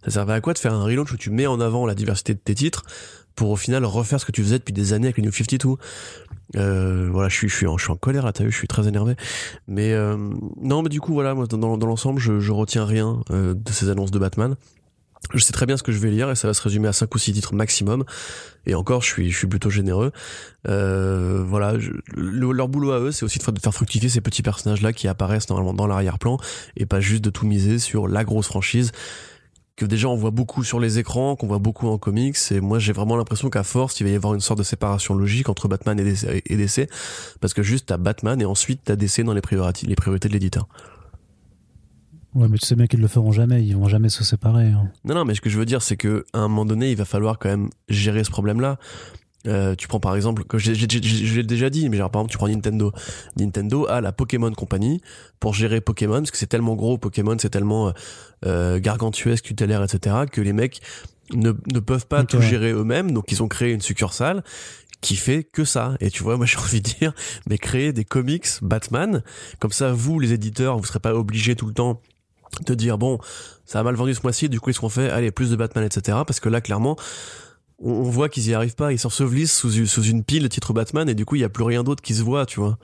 Ça 0.04 0.10
servait 0.10 0.34
à 0.34 0.40
quoi 0.40 0.52
de 0.52 0.58
faire 0.58 0.74
un 0.74 0.84
relaunch 0.84 1.12
où 1.12 1.16
tu 1.16 1.30
mets 1.30 1.46
en 1.46 1.60
avant 1.60 1.86
la 1.86 1.94
diversité 1.94 2.34
de 2.34 2.38
tes 2.38 2.54
titres 2.54 2.84
pour 3.34 3.50
au 3.50 3.56
final 3.56 3.84
refaire 3.84 4.20
ce 4.20 4.26
que 4.26 4.32
tu 4.32 4.42
faisais 4.42 4.58
depuis 4.58 4.72
des 4.72 4.92
années 4.92 5.08
avec 5.08 5.16
le 5.16 5.24
New 5.24 5.32
52 5.32 5.76
euh, 6.56 7.08
voilà 7.10 7.28
je 7.28 7.34
suis 7.34 7.48
je 7.48 7.56
suis 7.56 7.66
en, 7.66 7.78
je 7.78 7.84
suis 7.84 7.92
en 7.92 7.96
colère 7.96 8.24
là 8.24 8.32
t'as 8.32 8.44
vu 8.44 8.52
je 8.52 8.56
suis 8.56 8.68
très 8.68 8.86
énervé. 8.86 9.14
Mais 9.66 9.92
euh, 9.92 10.16
non 10.60 10.82
mais 10.82 10.88
du 10.88 11.00
coup 11.00 11.12
voilà 11.14 11.34
moi 11.34 11.46
dans, 11.46 11.76
dans 11.76 11.86
l'ensemble 11.86 12.20
je, 12.20 12.38
je 12.38 12.52
retiens 12.52 12.84
rien 12.84 13.20
euh, 13.30 13.54
de 13.54 13.72
ces 13.72 13.88
annonces 13.90 14.10
de 14.10 14.18
Batman 14.18 14.56
je 15.32 15.42
sais 15.42 15.52
très 15.52 15.66
bien 15.66 15.76
ce 15.76 15.82
que 15.82 15.92
je 15.92 15.98
vais 15.98 16.10
lire 16.10 16.30
et 16.30 16.36
ça 16.36 16.48
va 16.48 16.54
se 16.54 16.62
résumer 16.62 16.88
à 16.88 16.92
5 16.92 17.14
ou 17.14 17.18
6 17.18 17.32
titres 17.32 17.54
maximum. 17.54 18.04
Et 18.66 18.74
encore, 18.74 19.02
je 19.02 19.08
suis, 19.08 19.30
je 19.30 19.36
suis 19.36 19.46
plutôt 19.46 19.70
généreux. 19.70 20.12
Euh, 20.68 21.44
voilà, 21.46 21.74
leur 22.16 22.68
boulot 22.68 22.92
à 22.92 23.00
eux, 23.00 23.12
c'est 23.12 23.24
aussi 23.24 23.38
de 23.38 23.58
faire 23.60 23.74
fructifier 23.74 24.08
ces 24.08 24.20
petits 24.20 24.42
personnages-là 24.42 24.92
qui 24.92 25.08
apparaissent 25.08 25.48
normalement 25.48 25.74
dans 25.74 25.86
l'arrière-plan 25.86 26.38
et 26.76 26.86
pas 26.86 27.00
juste 27.00 27.24
de 27.24 27.30
tout 27.30 27.46
miser 27.46 27.78
sur 27.78 28.08
la 28.08 28.24
grosse 28.24 28.46
franchise 28.46 28.92
que 29.76 29.84
déjà 29.84 30.08
on 30.08 30.14
voit 30.14 30.30
beaucoup 30.30 30.62
sur 30.62 30.78
les 30.78 30.98
écrans, 30.98 31.34
qu'on 31.34 31.48
voit 31.48 31.58
beaucoup 31.58 31.88
en 31.88 31.98
comics. 31.98 32.36
Et 32.52 32.60
moi, 32.60 32.78
j'ai 32.78 32.92
vraiment 32.92 33.16
l'impression 33.16 33.50
qu'à 33.50 33.64
force, 33.64 33.98
il 34.00 34.04
va 34.04 34.10
y 34.10 34.14
avoir 34.14 34.34
une 34.34 34.40
sorte 34.40 34.58
de 34.58 34.64
séparation 34.64 35.14
logique 35.14 35.48
entre 35.48 35.68
Batman 35.68 35.98
et 35.98 36.56
DC, 36.56 36.88
parce 37.40 37.54
que 37.54 37.62
juste 37.62 37.86
t'as 37.86 37.96
Batman 37.96 38.40
et 38.40 38.44
ensuite 38.44 38.82
t'as 38.84 38.96
DC 38.96 39.22
dans 39.22 39.34
les 39.34 39.40
priorités 39.40 39.86
de 40.28 40.32
l'éditeur. 40.32 40.68
Ouais, 42.34 42.48
mais 42.48 42.58
tu 42.58 42.66
sais 42.66 42.74
bien 42.74 42.86
qu'ils 42.86 43.00
le 43.00 43.08
feront 43.08 43.32
jamais, 43.32 43.64
ils 43.64 43.76
vont 43.76 43.88
jamais 43.88 44.08
se 44.08 44.24
séparer. 44.24 44.66
Hein. 44.66 44.90
Non, 45.04 45.14
non, 45.14 45.24
mais 45.24 45.34
ce 45.34 45.40
que 45.40 45.50
je 45.50 45.58
veux 45.58 45.64
dire, 45.64 45.82
c'est 45.82 45.96
que 45.96 46.24
à 46.32 46.38
un 46.38 46.48
moment 46.48 46.64
donné, 46.64 46.90
il 46.90 46.96
va 46.96 47.04
falloir 47.04 47.38
quand 47.38 47.48
même 47.48 47.70
gérer 47.88 48.24
ce 48.24 48.30
problème-là. 48.30 48.78
Euh, 49.46 49.74
tu 49.74 49.88
prends 49.88 50.00
par 50.00 50.16
exemple, 50.16 50.42
je 50.54 50.72
l'ai 51.36 51.42
déjà 51.42 51.68
dit, 51.68 51.88
mais 51.90 51.98
genre 51.98 52.10
par 52.10 52.22
exemple, 52.22 52.32
tu 52.32 52.38
prends 52.38 52.48
Nintendo. 52.48 52.92
Nintendo 53.36 53.86
a 53.86 54.00
la 54.00 54.10
Pokémon 54.10 54.50
Company 54.52 55.00
pour 55.38 55.54
gérer 55.54 55.80
Pokémon, 55.80 56.18
parce 56.18 56.30
que 56.30 56.38
c'est 56.38 56.46
tellement 56.46 56.74
gros, 56.74 56.96
Pokémon, 56.96 57.36
c'est 57.38 57.50
tellement 57.50 57.92
euh, 58.46 58.80
gargantuesque, 58.80 59.44
tutélaire, 59.44 59.82
etc., 59.82 60.16
que 60.32 60.40
les 60.40 60.54
mecs 60.54 60.80
ne, 61.34 61.52
ne 61.72 61.80
peuvent 61.80 62.06
pas 62.06 62.24
tout 62.24 62.40
gérer 62.40 62.72
eux-mêmes, 62.72 63.12
donc 63.12 63.30
ils 63.32 63.42
ont 63.42 63.48
créé 63.48 63.72
une 63.72 63.82
succursale 63.82 64.42
qui 65.02 65.16
fait 65.16 65.44
que 65.44 65.64
ça. 65.64 65.94
Et 66.00 66.10
tu 66.10 66.22
vois, 66.22 66.38
moi 66.38 66.46
j'ai 66.46 66.58
envie 66.58 66.80
de 66.80 66.88
dire, 66.88 67.12
mais 67.48 67.58
créer 67.58 67.92
des 67.92 68.04
comics 68.04 68.46
Batman, 68.62 69.22
comme 69.60 69.72
ça, 69.72 69.92
vous, 69.92 70.18
les 70.18 70.32
éditeurs, 70.32 70.78
vous 70.78 70.86
serez 70.86 71.00
pas 71.00 71.14
obligés 71.14 71.54
tout 71.54 71.66
le 71.66 71.74
temps 71.74 72.00
te 72.64 72.72
dire 72.72 72.98
bon 72.98 73.18
ça 73.64 73.80
a 73.80 73.82
mal 73.82 73.94
vendu 73.94 74.14
ce 74.14 74.22
mois-ci 74.22 74.48
du 74.48 74.60
coup 74.60 74.70
ils 74.70 74.74
ce 74.74 74.80
qu'on 74.80 74.88
fait? 74.88 75.10
Allez 75.10 75.30
plus 75.30 75.50
de 75.50 75.56
Batman 75.56 75.84
etc 75.84 76.18
parce 76.26 76.40
que 76.40 76.48
là 76.48 76.60
clairement 76.60 76.96
on, 77.80 78.02
voit 78.02 78.28
qu'ils 78.28 78.48
y 78.48 78.54
arrivent 78.54 78.76
pas. 78.76 78.92
Ils 78.92 78.98
s'ensevelissent 78.98 79.56
sous, 79.56 79.86
sous 79.86 80.02
une 80.02 80.22
pile 80.22 80.44
de 80.44 80.48
titres 80.48 80.72
Batman 80.72 81.08
et 81.08 81.14
du 81.14 81.24
coup 81.24 81.34
il 81.34 81.40
y 81.40 81.44
a 81.44 81.48
plus 81.48 81.64
rien 81.64 81.82
d'autre 81.82 82.02
qui 82.02 82.14
se 82.14 82.22
voit 82.22 82.46
tu 82.46 82.60
vois. 82.60 82.78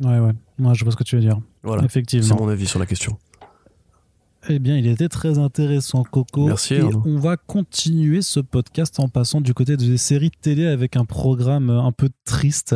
Ouais 0.00 0.18
ouais. 0.18 0.32
Moi 0.58 0.74
je 0.74 0.84
vois 0.84 0.92
ce 0.92 0.96
que 0.96 1.04
tu 1.04 1.16
veux 1.16 1.22
dire. 1.22 1.38
Voilà. 1.62 1.84
Effectivement. 1.84 2.36
C'est 2.36 2.42
mon 2.42 2.48
avis 2.48 2.66
sur 2.66 2.78
la 2.78 2.86
question. 2.86 3.16
Eh 4.48 4.58
bien, 4.58 4.76
il 4.76 4.88
était 4.88 5.08
très 5.08 5.38
intéressant, 5.38 6.02
Coco. 6.02 6.46
Merci. 6.46 6.74
Et 6.74 6.82
on 6.82 7.16
va 7.16 7.36
continuer 7.36 8.22
ce 8.22 8.40
podcast 8.40 8.98
en 8.98 9.08
passant 9.08 9.40
du 9.40 9.54
côté 9.54 9.76
des 9.76 9.96
séries 9.96 10.32
télé 10.32 10.66
avec 10.66 10.96
un 10.96 11.04
programme 11.04 11.70
un 11.70 11.92
peu 11.92 12.10
triste. 12.24 12.74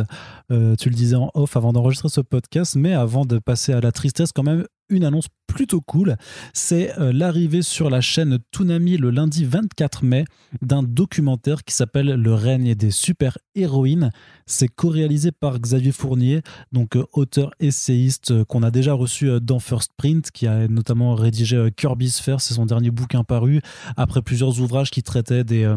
Euh, 0.49 0.75
tu 0.77 0.89
le 0.89 0.95
disais 0.95 1.17
en 1.17 1.29
off 1.33 1.57
avant 1.57 1.73
d'enregistrer 1.73 2.07
ce 2.07 2.21
podcast, 2.21 2.77
mais 2.77 2.93
avant 2.93 3.25
de 3.25 3.37
passer 3.37 3.73
à 3.73 3.81
la 3.81 3.91
tristesse, 3.91 4.31
quand 4.31 4.43
même 4.43 4.65
une 4.89 5.03
annonce 5.03 5.27
plutôt 5.47 5.81
cool. 5.81 6.17
C'est 6.53 6.97
euh, 6.99 7.11
l'arrivée 7.11 7.63
sur 7.63 7.89
la 7.89 8.01
chaîne 8.01 8.37
Toonami 8.51 8.97
le 8.97 9.09
lundi 9.09 9.45
24 9.45 10.03
mai 10.03 10.25
d'un 10.61 10.83
documentaire 10.83 11.63
qui 11.63 11.73
s'appelle 11.73 12.07
Le 12.07 12.33
règne 12.33 12.75
des 12.75 12.91
super-héroïnes. 12.91 14.11
C'est 14.45 14.67
co-réalisé 14.67 15.31
par 15.31 15.59
Xavier 15.59 15.91
Fournier, 15.91 16.41
donc 16.71 16.95
euh, 16.95 17.05
auteur 17.13 17.51
essayiste 17.59 18.31
euh, 18.31 18.45
qu'on 18.45 18.61
a 18.61 18.71
déjà 18.71 18.93
reçu 18.93 19.29
dans 19.41 19.59
First 19.59 19.93
Print, 19.97 20.29
qui 20.31 20.47
a 20.47 20.67
notamment 20.67 21.15
rédigé 21.15 21.69
Kirby's 21.75 22.19
Fair, 22.19 22.39
c'est 22.39 22.53
son 22.53 22.65
dernier 22.65 22.91
bouquin 22.91 23.23
paru, 23.23 23.61
après 23.95 24.21
plusieurs 24.21 24.59
ouvrages 24.59 24.91
qui 24.91 25.01
traitaient 25.01 25.43
des, 25.43 25.67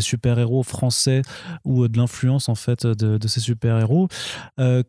super-héros 0.00 0.62
français 0.62 1.22
ou 1.64 1.86
de 1.86 1.96
l'influence 1.96 2.48
en 2.48 2.54
fait 2.54 2.86
de, 2.86 3.18
de 3.18 3.28
ces 3.28 3.40
super-héros. 3.40 4.08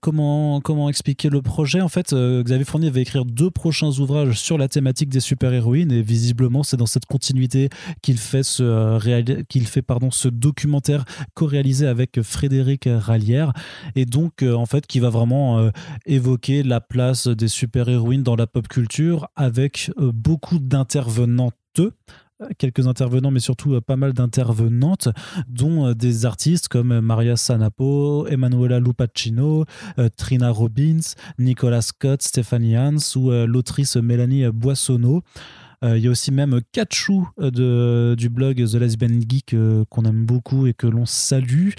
comment, 0.01 0.59
comment 0.61 0.89
expliquer 0.89 1.29
le 1.29 1.41
projet? 1.41 1.81
En 1.81 1.89
fait, 1.89 2.13
Xavier 2.13 2.65
Fournier 2.65 2.89
va 2.89 2.99
écrire 2.99 3.25
deux 3.25 3.51
prochains 3.53 3.99
ouvrages 3.99 4.39
sur 4.39 4.57
la 4.57 4.67
thématique 4.67 5.09
des 5.09 5.19
super-héroïnes 5.19 5.91
et 5.91 6.01
visiblement 6.01 6.63
c'est 6.63 6.77
dans 6.77 6.85
cette 6.85 7.05
continuité 7.05 7.69
qu'il 8.01 8.17
fait 8.17 8.43
ce, 8.43 8.63
euh, 8.63 9.43
qu'il 9.47 9.67
fait, 9.67 9.85
ce 10.11 10.27
documentaire 10.27 11.05
co-réalisé 11.33 11.87
avec 11.87 12.21
Frédéric 12.21 12.89
Rallière 12.91 13.53
et 13.95 14.05
donc 14.05 14.43
euh, 14.43 14.53
en 14.53 14.65
fait 14.65 14.87
qui 14.87 14.99
va 14.99 15.09
vraiment 15.09 15.59
euh, 15.59 15.69
évoquer 16.05 16.63
la 16.63 16.81
place 16.81 17.27
des 17.27 17.47
super-héroïnes 17.47 18.23
dans 18.23 18.35
la 18.35 18.47
pop 18.47 18.67
culture 18.67 19.27
avec 19.35 19.91
beaucoup 19.97 20.59
d'intervenantes 20.59 21.53
quelques 22.57 22.87
intervenants, 22.87 23.31
mais 23.31 23.39
surtout 23.39 23.73
euh, 23.73 23.81
pas 23.81 23.95
mal 23.95 24.13
d'intervenantes, 24.13 25.09
dont 25.47 25.87
euh, 25.87 25.93
des 25.93 26.25
artistes 26.25 26.67
comme 26.67 26.99
Maria 26.99 27.35
Sanapo, 27.35 28.27
Emanuela 28.27 28.79
Lupacino, 28.79 29.65
euh, 29.99 30.09
Trina 30.15 30.49
Robbins, 30.49 31.15
Nicolas 31.39 31.81
Scott, 31.81 32.21
Stephanie 32.21 32.77
Hans 32.77 33.15
ou 33.15 33.31
l'autrice 33.31 33.95
Mélanie 33.97 34.45
Boissonneau. 34.51 35.23
Il 35.85 35.97
y 35.97 36.07
a 36.07 36.11
aussi 36.11 36.31
même 36.31 36.61
Kachou 36.71 37.27
de, 37.37 38.15
du 38.17 38.29
blog 38.29 38.55
The 38.55 38.75
Lesbian 38.75 39.19
Geek 39.27 39.53
qu'on 39.89 40.05
aime 40.05 40.25
beaucoup 40.25 40.65
et 40.65 40.73
que 40.73 40.87
l'on 40.87 41.05
salue, 41.05 41.71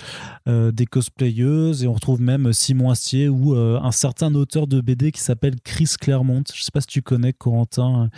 des 0.46 0.84
cosplayeuses, 0.84 1.82
et 1.82 1.86
on 1.86 1.94
retrouve 1.94 2.20
même 2.20 2.52
Simon 2.52 2.90
Astier 2.90 3.30
ou 3.30 3.54
un 3.54 3.90
certain 3.92 4.34
auteur 4.34 4.66
de 4.66 4.82
BD 4.82 5.10
qui 5.10 5.22
s'appelle 5.22 5.54
Chris 5.64 5.94
Claremont. 5.98 6.42
Je 6.52 6.60
ne 6.60 6.64
sais 6.64 6.70
pas 6.70 6.82
si 6.82 6.86
tu 6.86 7.00
connais 7.00 7.32
Corentin, 7.32 8.10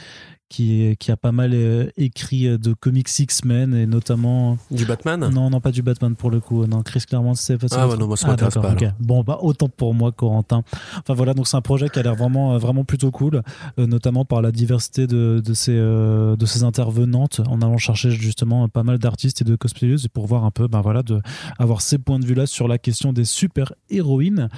qui, 0.48 0.96
qui 0.98 1.10
a 1.10 1.16
pas 1.16 1.32
mal 1.32 1.50
euh, 1.54 1.90
écrit 1.96 2.46
euh, 2.46 2.58
de 2.58 2.72
comics 2.72 3.08
X-Men 3.18 3.74
et 3.74 3.86
notamment 3.86 4.58
du 4.70 4.84
Batman? 4.84 5.28
Non 5.32 5.50
non 5.50 5.60
pas 5.60 5.72
du 5.72 5.82
Batman 5.82 6.14
pour 6.14 6.30
le 6.30 6.40
coup 6.40 6.66
non 6.66 6.82
Chris 6.82 7.02
Claremont 7.08 7.34
c'est 7.34 7.56
ah 7.72 7.88
ouais, 7.88 7.96
non 7.96 8.06
moi 8.06 8.16
ça 8.16 8.36
ah, 8.38 8.50
pas 8.50 8.74
bon 9.00 9.22
bah 9.22 9.38
autant 9.42 9.68
pour 9.68 9.92
moi 9.94 10.12
Corentin. 10.12 10.62
Enfin 10.98 11.14
voilà 11.14 11.34
donc 11.34 11.48
c'est 11.48 11.56
un 11.56 11.62
projet 11.62 11.88
qui 11.88 11.98
a 11.98 12.02
l'air 12.02 12.14
vraiment 12.14 12.54
euh, 12.54 12.58
vraiment 12.58 12.84
plutôt 12.84 13.10
cool 13.10 13.42
notamment 13.76 14.24
par 14.24 14.42
la 14.42 14.52
diversité 14.52 15.06
de, 15.06 15.42
de 15.44 15.54
ces 16.46 16.64
intervenantes 16.64 17.40
en 17.48 17.60
allant 17.60 17.78
chercher 17.78 18.10
justement 18.10 18.68
pas 18.68 18.82
mal 18.82 18.98
d'artistes 18.98 19.42
et 19.42 19.44
de 19.44 19.56
cosplayeuses 19.56 20.08
pour 20.08 20.26
voir 20.26 20.44
un 20.44 20.50
peu 20.50 20.68
ben 20.68 20.80
voilà 20.80 21.02
de 21.02 21.20
avoir 21.58 21.80
ces 21.80 21.98
points 21.98 22.18
de 22.18 22.26
vue 22.26 22.34
là 22.34 22.46
sur 22.46 22.68
la 22.68 22.78
question 22.78 23.12
des 23.12 23.24
super 23.24 23.72
héroïnes 23.90 24.48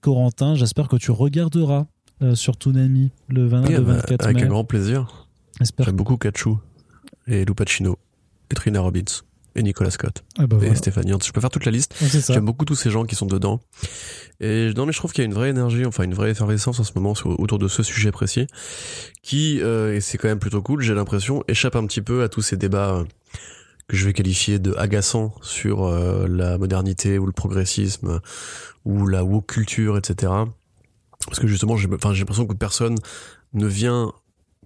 Corentin 0.00 0.54
j'espère 0.54 0.88
que 0.88 0.96
tu 0.96 1.10
regarderas 1.10 1.86
sur 2.34 2.56
Toonami 2.56 3.10
le 3.28 3.46
20 3.46 3.66
Oui, 3.66 3.72
le 3.74 3.80
bah, 3.80 3.92
24 3.94 4.24
avec 4.24 4.36
mai. 4.36 4.42
un 4.44 4.48
grand 4.48 4.64
plaisir. 4.64 5.28
J'aime 5.78 5.96
beaucoup 5.96 6.16
Kachu 6.16 6.50
et 7.26 7.44
Lou 7.44 7.54
Pacino 7.54 7.98
et 8.50 8.54
Trina 8.54 8.80
Robbins 8.80 9.02
et 9.56 9.62
Nicolas 9.62 9.90
Scott 9.90 10.24
Ah 10.38 10.46
bah 10.46 10.56
et 10.56 10.60
voilà. 10.60 10.74
Stéphanie 10.74 11.12
Hans. 11.12 11.18
Je 11.24 11.30
peux 11.30 11.40
faire 11.40 11.50
toute 11.50 11.64
la 11.64 11.70
liste. 11.70 11.94
J'aime 12.28 12.44
beaucoup 12.44 12.64
tous 12.64 12.74
ces 12.74 12.90
gens 12.90 13.04
qui 13.04 13.14
sont 13.14 13.26
dedans. 13.26 13.60
Et 14.40 14.72
non, 14.76 14.84
mais 14.84 14.92
je 14.92 14.98
trouve 14.98 15.12
qu'il 15.12 15.22
y 15.22 15.24
a 15.24 15.26
une 15.26 15.34
vraie 15.34 15.50
énergie, 15.50 15.86
enfin 15.86 16.02
une 16.02 16.14
vraie 16.14 16.30
effervescence 16.32 16.80
en 16.80 16.84
ce 16.84 16.90
moment 16.96 17.14
autour 17.24 17.58
de 17.60 17.68
ce 17.68 17.82
sujet 17.84 18.10
précis, 18.10 18.48
qui, 19.22 19.60
euh, 19.62 19.94
et 19.94 20.00
c'est 20.00 20.18
quand 20.18 20.26
même 20.28 20.40
plutôt 20.40 20.60
cool, 20.60 20.82
j'ai 20.82 20.94
l'impression, 20.94 21.44
échappe 21.46 21.76
un 21.76 21.86
petit 21.86 22.02
peu 22.02 22.24
à 22.24 22.28
tous 22.28 22.42
ces 22.42 22.56
débats 22.56 22.94
euh, 22.96 23.04
que 23.86 23.96
je 23.96 24.04
vais 24.06 24.12
qualifier 24.12 24.58
de 24.58 24.74
agaçants 24.74 25.34
sur 25.40 25.84
euh, 25.84 26.26
la 26.28 26.58
modernité 26.58 27.18
ou 27.20 27.26
le 27.26 27.32
progressisme 27.32 28.08
euh, 28.08 28.18
ou 28.84 29.06
la 29.06 29.22
woke 29.24 29.46
culture, 29.46 29.96
etc. 29.96 30.32
Parce 31.26 31.40
que 31.40 31.46
justement, 31.46 31.76
j'ai 31.76 31.88
l'impression 31.88 32.46
que 32.46 32.54
personne 32.54 32.96
ne 33.52 33.66
vient 33.66 34.12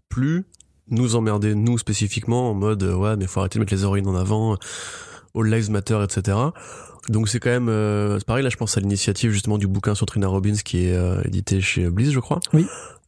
plus 0.08 0.46
nous 0.90 1.16
emmerder, 1.16 1.54
nous 1.54 1.78
spécifiquement, 1.78 2.50
en 2.50 2.54
mode 2.54 2.82
euh, 2.82 2.94
ouais, 2.94 3.16
mais 3.16 3.26
faut 3.26 3.40
arrêter 3.40 3.58
de 3.58 3.60
mettre 3.60 3.74
les 3.74 3.82
héroïnes 3.82 4.06
en 4.06 4.16
avant, 4.16 4.54
euh, 4.54 4.56
All 5.34 5.46
Lives 5.46 5.70
Matter, 5.70 6.02
etc. 6.02 6.36
Donc 7.08 7.28
c'est 7.28 7.40
quand 7.40 7.50
même, 7.50 7.68
euh, 7.68 8.18
c'est 8.18 8.26
pareil, 8.26 8.42
là 8.42 8.50
je 8.50 8.56
pense 8.56 8.76
à 8.76 8.80
l'initiative 8.80 9.30
justement 9.30 9.58
du 9.58 9.66
bouquin 9.66 9.94
sur 9.94 10.06
Trina 10.06 10.28
Robbins 10.28 10.56
qui 10.64 10.86
est 10.86 10.94
euh, 10.94 11.22
édité 11.24 11.60
chez 11.60 11.88
Bliss, 11.90 12.10
je 12.10 12.20
crois. 12.20 12.40
Oui. 12.52 12.66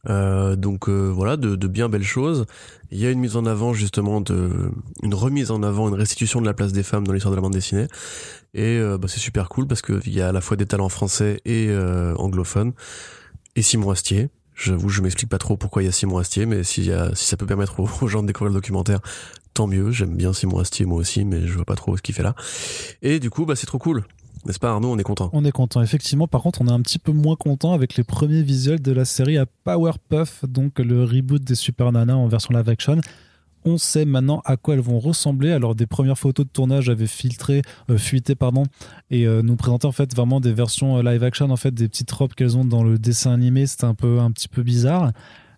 Euh, 0.09 0.55
donc 0.55 0.89
euh, 0.89 1.09
voilà, 1.09 1.37
de, 1.37 1.55
de 1.55 1.67
bien 1.67 1.89
belles 1.89 2.03
choses. 2.03 2.45
Il 2.91 2.99
y 2.99 3.05
a 3.05 3.11
une 3.11 3.19
mise 3.19 3.35
en 3.35 3.45
avant 3.45 3.73
justement 3.73 4.21
de, 4.21 4.71
une 5.03 5.13
remise 5.13 5.51
en 5.51 5.61
avant, 5.63 5.87
une 5.89 5.95
restitution 5.95 6.41
de 6.41 6.45
la 6.45 6.53
place 6.53 6.71
des 6.73 6.83
femmes 6.83 7.05
dans 7.05 7.13
l'histoire 7.13 7.31
de 7.31 7.35
la 7.37 7.41
bande 7.41 7.53
dessinée. 7.53 7.87
Et 8.53 8.77
euh, 8.77 8.97
bah, 8.97 9.07
c'est 9.07 9.19
super 9.19 9.49
cool 9.49 9.67
parce 9.67 9.81
que 9.81 10.01
il 10.05 10.13
y 10.13 10.21
a 10.21 10.29
à 10.29 10.31
la 10.31 10.41
fois 10.41 10.57
des 10.57 10.65
talents 10.65 10.89
français 10.89 11.41
et 11.45 11.67
euh, 11.69 12.15
anglophones. 12.15 12.73
Et 13.55 13.61
Simon 13.61 13.91
Astier. 13.91 14.29
J'avoue, 14.55 14.89
je 14.89 15.01
m'explique 15.01 15.29
pas 15.29 15.37
trop 15.37 15.57
pourquoi 15.57 15.81
il 15.81 15.85
y 15.85 15.89
a 15.89 15.91
Simon 15.91 16.17
Astier, 16.17 16.45
mais 16.45 16.63
si 16.63 16.91
ça 17.13 17.37
peut 17.37 17.45
permettre 17.45 17.79
aux, 17.79 17.89
aux 18.01 18.07
gens 18.07 18.21
de 18.21 18.27
découvrir 18.27 18.49
le 18.53 18.59
documentaire, 18.59 18.99
tant 19.53 19.67
mieux. 19.67 19.91
J'aime 19.91 20.15
bien 20.15 20.33
Simon 20.33 20.59
Astier 20.59 20.85
moi 20.85 20.99
aussi, 20.99 21.25
mais 21.25 21.47
je 21.47 21.53
vois 21.53 21.65
pas 21.65 21.75
trop 21.75 21.97
ce 21.97 22.01
qu'il 22.01 22.13
fait 22.13 22.23
là. 22.23 22.35
Et 23.01 23.19
du 23.19 23.29
coup, 23.29 23.45
bah 23.45 23.55
c'est 23.55 23.65
trop 23.65 23.79
cool. 23.79 24.05
N'est-ce 24.45 24.59
pas 24.59 24.69
Arnaud? 24.69 24.91
On 24.91 24.97
est 24.97 25.03
content. 25.03 25.29
On 25.33 25.45
est 25.45 25.51
content, 25.51 25.81
effectivement. 25.83 26.27
Par 26.27 26.41
contre, 26.41 26.61
on 26.61 26.67
est 26.67 26.71
un 26.71 26.81
petit 26.81 26.97
peu 26.97 27.11
moins 27.11 27.35
content 27.35 27.73
avec 27.73 27.95
les 27.95 28.03
premiers 28.03 28.41
visuels 28.41 28.81
de 28.81 28.91
la 28.91 29.05
série 29.05 29.37
à 29.37 29.45
Powerpuff, 29.45 30.45
donc 30.47 30.79
le 30.79 31.03
reboot 31.03 31.43
des 31.43 31.55
Super 31.55 31.91
Nana 31.91 32.17
en 32.17 32.27
version 32.27 32.55
live 32.55 32.69
action. 32.69 33.01
On 33.65 33.77
sait 33.77 34.05
maintenant 34.05 34.41
à 34.45 34.57
quoi 34.57 34.73
elles 34.73 34.81
vont 34.81 34.99
ressembler. 34.99 35.51
Alors, 35.51 35.75
des 35.75 35.85
premières 35.85 36.17
photos 36.17 36.45
de 36.45 36.51
tournage 36.51 36.89
avaient 36.89 37.07
filtré, 37.07 37.61
euh, 37.89 37.97
fuité, 37.97 38.35
pardon, 38.35 38.63
et 39.09 39.27
euh, 39.27 39.41
nous 39.41 39.55
présentaient 39.55 39.85
en 39.85 39.91
fait 39.91 40.15
vraiment 40.15 40.39
des 40.39 40.53
versions 40.53 40.97
euh, 40.97 41.03
live 41.03 41.23
action, 41.23 41.49
en 41.51 41.57
fait, 41.57 41.71
des 41.71 41.87
petites 41.87 42.11
robes 42.11 42.33
qu'elles 42.33 42.57
ont 42.57 42.65
dans 42.65 42.83
le 42.83 42.97
dessin 42.97 43.33
animé. 43.33 43.67
C'était 43.67 43.85
un 43.85 43.93
peu, 43.93 44.19
un 44.19 44.31
petit 44.31 44.47
peu 44.47 44.63
bizarre. 44.63 45.11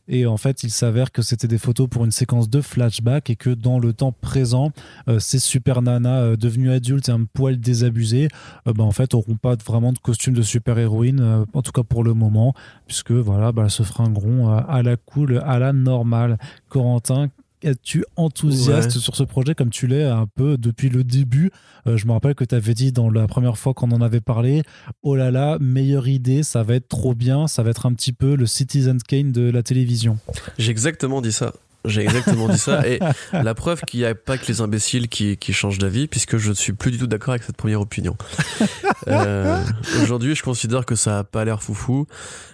Et 0.09 0.25
en 0.25 0.35
fait, 0.35 0.63
il 0.63 0.69
s'avère 0.69 1.13
que 1.13 1.21
c'était 1.21 1.47
des 1.47 1.57
photos 1.57 1.87
pour 1.87 2.03
une 2.03 2.11
séquence 2.11 2.49
de 2.49 2.59
flashback 2.59 3.29
et 3.29 3.37
que 3.37 3.49
dans 3.49 3.79
le 3.79 3.93
temps 3.93 4.11
présent, 4.11 4.73
ces 5.17 5.39
super 5.39 5.81
nanas 5.81 6.35
devenues 6.35 6.71
adultes 6.71 7.07
et 7.07 7.13
un 7.13 7.23
poil 7.23 7.57
désabusées, 7.57 8.27
bah, 8.65 8.83
en 8.83 8.91
fait, 8.91 9.13
auront 9.13 9.37
pas 9.37 9.55
vraiment 9.65 9.93
de 9.93 9.99
costume 9.99 10.33
de 10.33 10.41
super-héroïne, 10.41 11.45
en 11.53 11.61
tout 11.61 11.71
cas 11.71 11.83
pour 11.83 12.03
le 12.03 12.13
moment, 12.13 12.53
puisque 12.85 13.11
voilà, 13.11 13.53
bah, 13.53 13.69
se 13.69 13.83
fringueront 13.83 14.51
euh, 14.51 14.59
à 14.67 14.83
la 14.83 14.97
cool, 14.97 15.41
à 15.45 15.57
la 15.57 15.73
normale. 15.73 16.37
Corentin, 16.69 17.29
es-tu 17.63 18.05
enthousiaste 18.15 18.93
Ouais. 18.95 18.99
sur 19.01 19.15
ce 19.15 19.23
projet 19.23 19.55
comme 19.55 19.69
tu 19.69 19.87
l'es 19.87 20.03
un 20.03 20.27
peu 20.27 20.57
depuis 20.57 20.89
le 20.89 21.03
début? 21.03 21.51
Euh, 21.87 21.97
Je 21.97 22.05
me 22.07 22.11
rappelle 22.11 22.35
que 22.35 22.43
tu 22.43 22.53
avais 22.55 22.73
dit 22.73 22.91
dans 22.91 23.09
la 23.09 23.27
première 23.27 23.57
fois 23.57 23.73
qu'on 23.73 23.91
en 23.91 24.01
avait 24.01 24.21
parlé, 24.21 24.63
oh 25.01 25.15
là 25.15 25.31
là, 25.31 25.57
meilleure 25.59 26.07
idée, 26.07 26.43
ça 26.43 26.63
va 26.63 26.75
être 26.75 26.87
trop 26.87 27.15
bien, 27.15 27.47
ça 27.47 27.63
va 27.63 27.69
être 27.71 27.85
un 27.85 27.93
petit 27.93 28.13
peu 28.13 28.35
le 28.35 28.45
Citizen 28.45 28.97
Kane 29.01 29.31
de 29.31 29.49
la 29.49 29.63
télévision. 29.63 30.17
J'ai 30.57 30.71
exactement 30.71 31.21
dit 31.21 31.31
ça. 31.31 31.53
J'ai 31.85 32.01
exactement 32.01 32.47
dit 32.47 32.57
ça. 32.57 32.87
Et 32.87 32.99
la 33.33 33.53
preuve 33.53 33.81
qu'il 33.81 33.99
n'y 33.99 34.05
a 34.05 34.15
pas 34.15 34.37
que 34.37 34.45
les 34.47 34.61
imbéciles 34.61 35.09
qui, 35.09 35.37
qui 35.37 35.53
changent 35.53 35.79
d'avis, 35.79 36.07
puisque 36.07 36.37
je 36.37 36.49
ne 36.49 36.53
suis 36.53 36.73
plus 36.73 36.91
du 36.91 36.97
tout 36.97 37.07
d'accord 37.07 37.31
avec 37.31 37.43
cette 37.43 37.57
première 37.57 37.81
opinion. 37.81 38.15
Euh, 39.09 39.61
Aujourd'hui, 40.01 40.33
je 40.33 40.43
considère 40.43 40.85
que 40.85 40.95
ça 40.95 41.19
a 41.19 41.23
pas 41.25 41.43
l'air 41.43 41.61
foufou. 41.61 42.07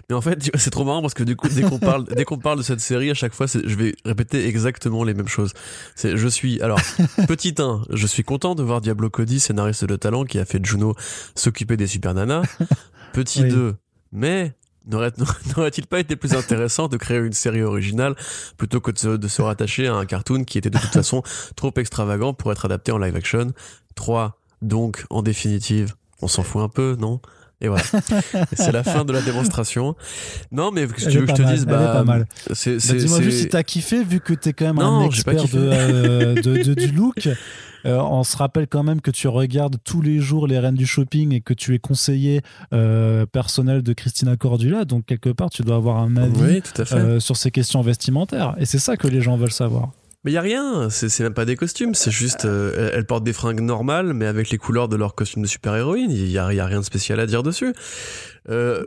Mais 0.10 0.16
en 0.16 0.22
fait, 0.22 0.50
c'est 0.56 0.72
trop 0.72 0.84
marrant 0.84 1.02
parce 1.02 1.14
que 1.14 1.24
du 1.24 1.36
coup, 1.36 1.48
dès 1.48 1.62
qu'on 1.62 1.78
parle, 1.78 2.06
dès 2.06 2.26
qu'on 2.26 2.40
parle 2.40 2.58
de 2.58 2.64
cette 2.64 2.80
série, 2.80 3.12
à 3.12 3.14
chaque 3.14 3.36
fois, 3.36 3.46
je 3.46 3.76
vais 3.76 3.94
répéter 4.04 4.48
exactement 4.48 5.04
les 5.04 5.14
mêmes 5.14 5.28
choses. 5.28 5.54
C'est, 5.96 6.18
je 6.18 6.28
suis, 6.28 6.60
alors, 6.62 6.80
petit 7.28 7.54
1, 7.60 7.84
je 7.92 8.08
suis 8.08 8.24
content 8.24 8.56
de 8.56 8.64
voir 8.64 8.82
Diablo 8.82 9.12
Cody, 9.12 9.40
scénariste 9.40 9.86
de 9.86 9.96
talent, 9.96 10.24
qui 10.26 10.40
a 10.40 10.46
fait 10.46 10.64
Juno 10.66 10.96
s'occuper 11.36 11.78
des 11.78 11.86
super 11.86 12.16
nanas. 12.16 12.42
Petit 13.14 13.44
Oui. 13.44 13.50
2, 13.50 13.76
mais 14.12 14.54
n'aurait-il 15.58 15.86
pas 15.88 16.00
été 16.00 16.16
plus 16.16 16.34
intéressant 16.34 16.88
de 16.88 16.98
créer 16.98 17.20
une 17.20 17.34
série 17.34 17.62
originale 17.64 18.16
plutôt 18.58 18.82
que 18.82 18.92
de 18.92 18.98
se, 18.98 19.08
de 19.18 19.28
se 19.28 19.42
rattacher 19.42 19.88
à 19.88 19.94
un 19.96 20.06
cartoon 20.06 20.44
qui 20.44 20.58
était 20.58 20.70
de 20.70 20.78
toute 20.80 20.92
façon 20.94 21.22
trop 21.56 21.72
extravagant 21.78 22.34
pour 22.34 22.52
être 22.52 22.66
adapté 22.66 22.92
en 22.92 22.98
live 22.98 23.16
action? 23.16 23.54
3. 23.96 24.40
Donc, 24.62 25.06
en 25.10 25.22
définitive, 25.22 25.96
on 26.22 26.28
s'en 26.28 26.44
fout 26.44 26.62
un 26.62 26.70
peu, 26.70 26.98
non? 27.00 27.20
Et 27.62 27.68
voilà. 27.68 27.84
C'est 28.54 28.72
la 28.72 28.84
fin 28.86 29.04
de 29.04 29.12
la 29.12 29.22
démonstration. 29.22 29.96
Non, 30.52 30.72
mais 30.72 30.88
si 30.98 31.08
tu 31.10 31.20
veux 31.20 31.26
que 31.26 31.32
je 31.32 31.36
te 31.36 31.42
mal, 31.42 31.54
dise, 31.56 31.66
bah, 31.66 31.92
pas 31.94 32.04
mal. 32.06 32.26
c'est, 32.54 32.76
Bah, 32.78 32.94
Dis-moi 32.98 33.22
juste 33.22 33.38
si 33.40 33.48
t'as 33.50 33.64
kiffé, 33.64 34.02
vu 34.04 34.22
que 34.22 34.34
t'es 34.34 34.54
quand 34.54 34.68
même 34.68 34.78
Non, 34.78 35.02
un 35.02 35.06
expert 35.06 35.44
de, 35.44 35.50
euh, 35.56 36.36
de- 36.36 36.64
de- 36.64 36.74
du 36.74 36.92
look. 36.92 37.28
Euh, 37.86 37.98
on 37.98 38.24
se 38.24 38.38
rappelle 38.38 38.68
quand 38.68 38.84
même 38.84 39.02
que 39.02 39.12
tu 39.12 39.28
regardes 39.28 39.78
tous 39.84 40.02
les 40.02 40.20
jours 40.20 40.48
les 40.48 40.60
reines 40.60 40.76
du 40.76 40.86
shopping 40.86 41.34
et 41.34 41.42
que 41.42 41.54
tu 41.54 41.74
es 41.76 41.80
conseiller 41.80 42.42
euh, 42.74 43.26
personnel 43.26 43.84
de 43.84 43.94
Christina 43.94 44.36
Cordula. 44.38 44.86
Donc, 44.86 45.06
quelque 45.06 45.30
part, 45.30 45.50
tu 45.50 45.62
dois 45.62 45.76
avoir 45.78 45.98
un 45.98 46.18
avis 46.18 46.42
Oui, 46.42 46.62
tout 46.62 46.82
à 46.82 46.86
fait. 46.86 46.96
euh, 46.96 47.20
sur 47.20 47.38
ces 47.38 47.52
questions 47.52 47.82
vestimentaires. 47.82 48.56
Et 48.58 48.66
c'est 48.66 48.80
ça 48.80 48.98
que 48.98 49.08
les 49.08 49.22
gens 49.22 49.38
veulent 49.38 49.52
savoir. 49.52 49.92
Mais 50.26 50.34
y 50.34 50.38
a 50.38 50.42
rien, 50.42 50.90
c'est, 50.90 51.18
même 51.22 51.34
pas 51.34 51.46
des 51.46 51.56
costumes, 51.56 51.96
c'est 51.96 52.12
juste, 52.12 52.44
euh, 52.44 52.92
elles, 52.94 53.06
portent 53.06 53.24
des 53.24 53.32
fringues 53.32 53.62
normales, 53.62 54.14
mais 54.14 54.26
avec 54.26 54.50
les 54.50 54.58
couleurs 54.58 54.90
de 54.90 54.98
leur 54.98 55.16
costume 55.16 55.44
de 55.44 55.48
super-héroïne, 55.48 56.12
il 56.12 56.30
y 56.30 56.38
a, 56.38 56.54
y 56.54 56.60
a 56.60 56.66
rien 56.66 56.80
de 56.80 56.86
spécial 56.86 57.22
à 57.22 57.26
dire 57.26 57.42
dessus. 57.42 57.74
Euh, 58.50 58.84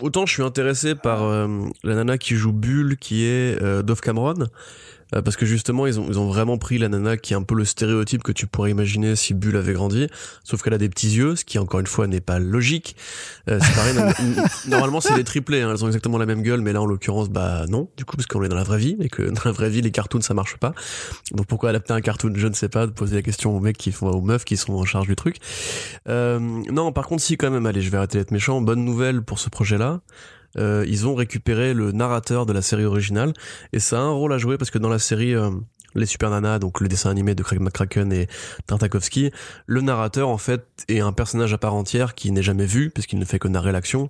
autant 0.00 0.24
je 0.24 0.34
suis 0.34 0.42
intéressé 0.44 0.94
par 0.94 1.24
euh, 1.24 1.48
la 1.82 1.96
nana 1.96 2.16
qui 2.16 2.36
joue 2.36 2.52
Bulle, 2.52 2.96
qui 2.96 3.24
est 3.24 3.60
Dove 3.82 4.00
Cameron, 4.00 4.46
euh, 5.14 5.22
parce 5.22 5.36
que 5.36 5.46
justement 5.46 5.86
ils 5.86 5.98
ont, 6.00 6.06
ils 6.08 6.18
ont 6.18 6.26
vraiment 6.26 6.58
pris 6.58 6.78
la 6.78 6.88
nana 6.88 7.16
qui 7.16 7.32
est 7.32 7.36
un 7.36 7.42
peu 7.42 7.54
le 7.54 7.64
stéréotype 7.64 8.22
que 8.22 8.32
tu 8.32 8.46
pourrais 8.46 8.70
imaginer 8.70 9.16
si 9.16 9.34
Bulle 9.34 9.56
avait 9.56 9.72
grandi, 9.72 10.06
sauf 10.44 10.62
qu'elle 10.62 10.74
a 10.74 10.78
des 10.78 10.88
petits 10.88 11.10
yeux, 11.10 11.36
ce 11.36 11.44
qui 11.44 11.58
encore 11.58 11.80
une 11.80 11.86
fois 11.86 12.06
n'est 12.06 12.20
pas 12.20 12.38
logique. 12.38 12.96
Euh, 13.48 13.58
c'est 13.62 13.74
pareil, 13.74 13.94
no- 13.94 14.42
normalement 14.68 15.00
c'est 15.00 15.14
des 15.14 15.24
triplés, 15.24 15.62
hein, 15.62 15.70
elles 15.72 15.84
ont 15.84 15.88
exactement 15.88 16.18
la 16.18 16.26
même 16.26 16.42
gueule, 16.42 16.60
mais 16.60 16.72
là 16.72 16.82
en 16.82 16.86
l'occurrence 16.86 17.30
bah 17.30 17.64
non, 17.68 17.88
du 17.96 18.04
coup 18.04 18.16
parce 18.16 18.26
qu'on 18.26 18.42
est 18.42 18.48
dans 18.48 18.56
la 18.56 18.64
vraie 18.64 18.78
vie 18.78 18.96
et 19.00 19.08
que 19.08 19.22
dans 19.22 19.42
la 19.44 19.52
vraie 19.52 19.70
vie 19.70 19.80
les 19.80 19.90
cartoons 19.90 20.20
ça 20.20 20.34
marche 20.34 20.56
pas. 20.56 20.74
Donc 21.32 21.46
pourquoi 21.46 21.70
adapter 21.70 21.92
un 21.92 22.00
cartoon? 22.00 22.32
Je 22.34 22.46
ne 22.46 22.54
sais 22.54 22.68
pas, 22.68 22.86
de 22.86 22.92
poser 22.92 23.16
la 23.16 23.22
question 23.22 23.56
aux 23.56 23.60
mecs 23.60 23.78
qui 23.78 23.92
font 23.92 24.08
aux 24.10 24.20
meufs 24.20 24.44
qui 24.44 24.56
sont 24.56 24.74
en 24.74 24.84
charge 24.84 25.06
du 25.06 25.16
truc. 25.16 25.36
Euh, 26.08 26.38
non, 26.38 26.92
par 26.92 27.06
contre, 27.06 27.22
si 27.22 27.36
quand 27.36 27.50
même, 27.50 27.66
allez, 27.66 27.80
je 27.80 27.90
vais 27.90 27.96
arrêter 27.96 28.18
d'être 28.18 28.30
méchant. 28.30 28.60
Bonne 28.60 28.84
nouvelle 28.84 29.22
pour 29.22 29.38
ce 29.38 29.48
projet-là. 29.48 30.00
Euh, 30.56 30.84
ils 30.88 31.06
ont 31.06 31.14
récupéré 31.14 31.74
le 31.74 31.92
narrateur 31.92 32.46
de 32.46 32.52
la 32.52 32.62
série 32.62 32.84
originale 32.84 33.32
et 33.72 33.80
ça 33.80 33.98
a 33.98 34.02
un 34.02 34.10
rôle 34.10 34.32
à 34.32 34.38
jouer 34.38 34.56
parce 34.56 34.70
que 34.70 34.78
dans 34.78 34.88
la 34.88 34.98
série 34.98 35.34
euh, 35.34 35.50
les 35.94 36.06
Super 36.06 36.30
Nanas, 36.30 36.58
donc 36.58 36.80
le 36.80 36.88
dessin 36.88 37.10
animé 37.10 37.34
de 37.34 37.42
Craig 37.42 37.60
McCracken 37.60 38.12
et 38.12 38.28
Tartakovsky, 38.66 39.30
le 39.66 39.80
narrateur 39.80 40.28
en 40.28 40.38
fait 40.38 40.66
est 40.88 41.00
un 41.00 41.12
personnage 41.12 41.52
à 41.52 41.58
part 41.58 41.74
entière 41.74 42.14
qui 42.14 42.30
n'est 42.30 42.42
jamais 42.42 42.66
vu 42.66 42.90
puisqu'il 42.90 43.18
ne 43.18 43.24
fait 43.24 43.38
que 43.38 43.48
narrer 43.48 43.72
l'action. 43.72 44.08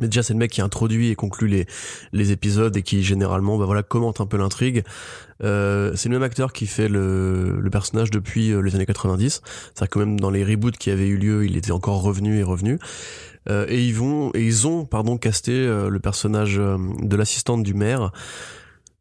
Mais 0.00 0.08
déjà 0.08 0.22
c'est 0.22 0.32
le 0.32 0.38
mec 0.38 0.50
qui 0.50 0.62
introduit 0.62 1.10
et 1.10 1.14
conclut 1.14 1.48
les 1.48 1.66
les 2.12 2.32
épisodes 2.32 2.74
et 2.74 2.82
qui 2.82 3.02
généralement 3.02 3.58
bah 3.58 3.66
voilà 3.66 3.82
commente 3.82 4.22
un 4.22 4.26
peu 4.26 4.38
l'intrigue. 4.38 4.84
Euh, 5.44 5.92
c'est 5.96 6.08
le 6.08 6.14
même 6.14 6.22
acteur 6.22 6.52
qui 6.52 6.66
fait 6.66 6.88
le, 6.88 7.60
le 7.60 7.70
personnage 7.70 8.10
depuis 8.10 8.52
euh, 8.52 8.60
les 8.60 8.74
années 8.74 8.86
90. 8.86 9.42
C'est-à-dire 9.42 9.90
que 9.90 9.98
même 9.98 10.18
dans 10.18 10.30
les 10.30 10.44
reboots 10.44 10.78
qui 10.78 10.90
avaient 10.90 11.08
eu 11.08 11.16
lieu, 11.16 11.44
il 11.44 11.56
était 11.56 11.72
encore 11.72 12.00
revenu 12.00 12.38
et 12.38 12.42
revenu. 12.42 12.78
Euh, 13.48 13.66
et 13.68 13.84
ils 13.84 13.94
vont 13.94 14.30
et 14.34 14.44
ils 14.44 14.66
ont 14.66 14.84
pardon 14.84 15.18
casté 15.18 15.52
euh, 15.52 15.88
le 15.88 15.98
personnage 15.98 16.58
euh, 16.58 16.78
de 17.00 17.16
l'assistante 17.16 17.62
du 17.62 17.74
maire. 17.74 18.12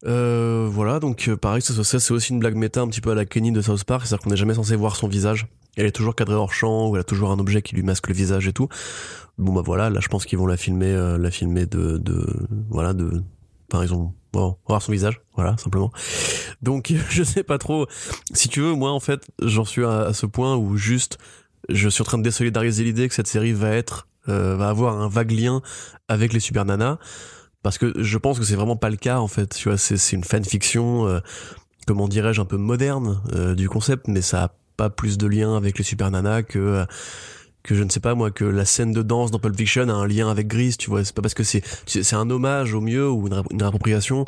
Euh, 0.07 0.67
voilà 0.67 0.99
donc 0.99 1.27
euh, 1.27 1.37
pareil 1.37 1.61
ça, 1.61 1.75
ça, 1.83 1.99
c'est 1.99 2.11
aussi 2.11 2.33
une 2.33 2.39
blague 2.39 2.55
méta 2.55 2.81
un 2.81 2.87
petit 2.87 3.01
peu 3.01 3.11
à 3.11 3.15
la 3.15 3.25
Kenny 3.25 3.51
de 3.51 3.61
South 3.61 3.83
Park, 3.83 4.07
c'est-à-dire 4.07 4.23
qu'on 4.23 4.31
n'est 4.31 4.35
jamais 4.35 4.55
censé 4.55 4.75
voir 4.75 4.95
son 4.95 5.07
visage. 5.07 5.47
Elle 5.77 5.85
est 5.85 5.91
toujours 5.91 6.15
cadrée 6.15 6.35
hors 6.35 6.53
champ 6.53 6.89
ou 6.89 6.95
elle 6.95 7.01
a 7.01 7.03
toujours 7.03 7.29
un 7.31 7.37
objet 7.37 7.61
qui 7.61 7.75
lui 7.75 7.83
masque 7.83 8.07
le 8.07 8.15
visage 8.15 8.47
et 8.47 8.53
tout. 8.53 8.67
Bon 9.37 9.53
bah 9.53 9.61
voilà, 9.63 9.89
là 9.89 9.99
je 10.01 10.07
pense 10.07 10.25
qu'ils 10.25 10.39
vont 10.39 10.47
la 10.47 10.57
filmer, 10.57 10.91
euh, 10.91 11.17
la 11.17 11.29
filmer 11.29 11.67
de, 11.67 11.97
de 11.97 12.25
voilà 12.69 12.93
de, 12.93 13.21
ils 13.73 13.93
ont 13.93 14.13
bon, 14.33 14.57
voir 14.67 14.81
son 14.81 14.91
visage, 14.91 15.21
voilà 15.35 15.55
simplement. 15.57 15.91
Donc 16.63 16.91
je 17.09 17.23
sais 17.23 17.43
pas 17.43 17.59
trop. 17.59 17.85
Si 18.33 18.49
tu 18.49 18.61
veux, 18.61 18.73
moi 18.73 18.91
en 18.91 18.99
fait 18.99 19.29
j'en 19.39 19.65
suis 19.65 19.85
à, 19.85 19.99
à 20.01 20.13
ce 20.13 20.25
point 20.25 20.55
où 20.55 20.77
juste 20.77 21.19
je 21.69 21.89
suis 21.89 22.01
en 22.01 22.05
train 22.05 22.17
de 22.17 22.23
désolidariser 22.23 22.83
l'idée 22.83 23.07
que 23.07 23.13
cette 23.13 23.27
série 23.27 23.53
va 23.53 23.69
être 23.69 24.07
euh, 24.31 24.55
va 24.55 24.69
avoir 24.69 24.99
un 25.01 25.07
vague 25.09 25.31
lien 25.31 25.61
avec 26.07 26.33
les 26.33 26.39
super 26.39 26.65
nanas 26.65 26.97
parce 27.63 27.77
que 27.77 27.93
je 28.01 28.17
pense 28.17 28.39
que 28.39 28.45
c'est 28.45 28.55
vraiment 28.55 28.75
pas 28.75 28.89
le 28.89 28.97
cas 28.97 29.19
en 29.19 29.27
fait 29.27 29.53
tu 29.55 29.69
vois 29.69 29.77
c'est 29.77 29.97
c'est 29.97 30.15
une 30.15 30.23
fanfiction 30.23 31.05
euh, 31.07 31.19
comment 31.87 32.07
dirais-je 32.07 32.41
un 32.41 32.45
peu 32.45 32.57
moderne 32.57 33.21
euh, 33.33 33.53
du 33.55 33.69
concept 33.69 34.07
mais 34.07 34.21
ça 34.21 34.43
a 34.43 34.51
pas 34.77 34.89
plus 34.89 35.17
de 35.17 35.27
lien 35.27 35.55
avec 35.55 35.77
les 35.77 35.83
super 35.83 36.09
nanas 36.09 36.43
que 36.43 36.85
que 37.63 37.75
je 37.75 37.83
ne 37.83 37.89
sais 37.89 37.99
pas 37.99 38.15
moi 38.15 38.31
que 38.31 38.43
la 38.43 38.65
scène 38.65 38.91
de 38.91 39.03
danse 39.03 39.29
dans 39.29 39.37
Pulp 39.37 39.55
Fiction 39.55 39.87
a 39.89 39.93
un 39.93 40.07
lien 40.07 40.29
avec 40.29 40.47
Grease 40.47 40.77
tu 40.77 40.89
vois 40.89 41.03
c'est 41.03 41.13
pas 41.13 41.21
parce 41.21 41.35
que 41.35 41.43
c'est 41.43 41.61
c'est 41.85 42.15
un 42.15 42.29
hommage 42.31 42.73
au 42.73 42.81
mieux 42.81 43.07
ou 43.09 43.27
une, 43.27 43.43
une 43.51 43.61
appropriation 43.61 44.25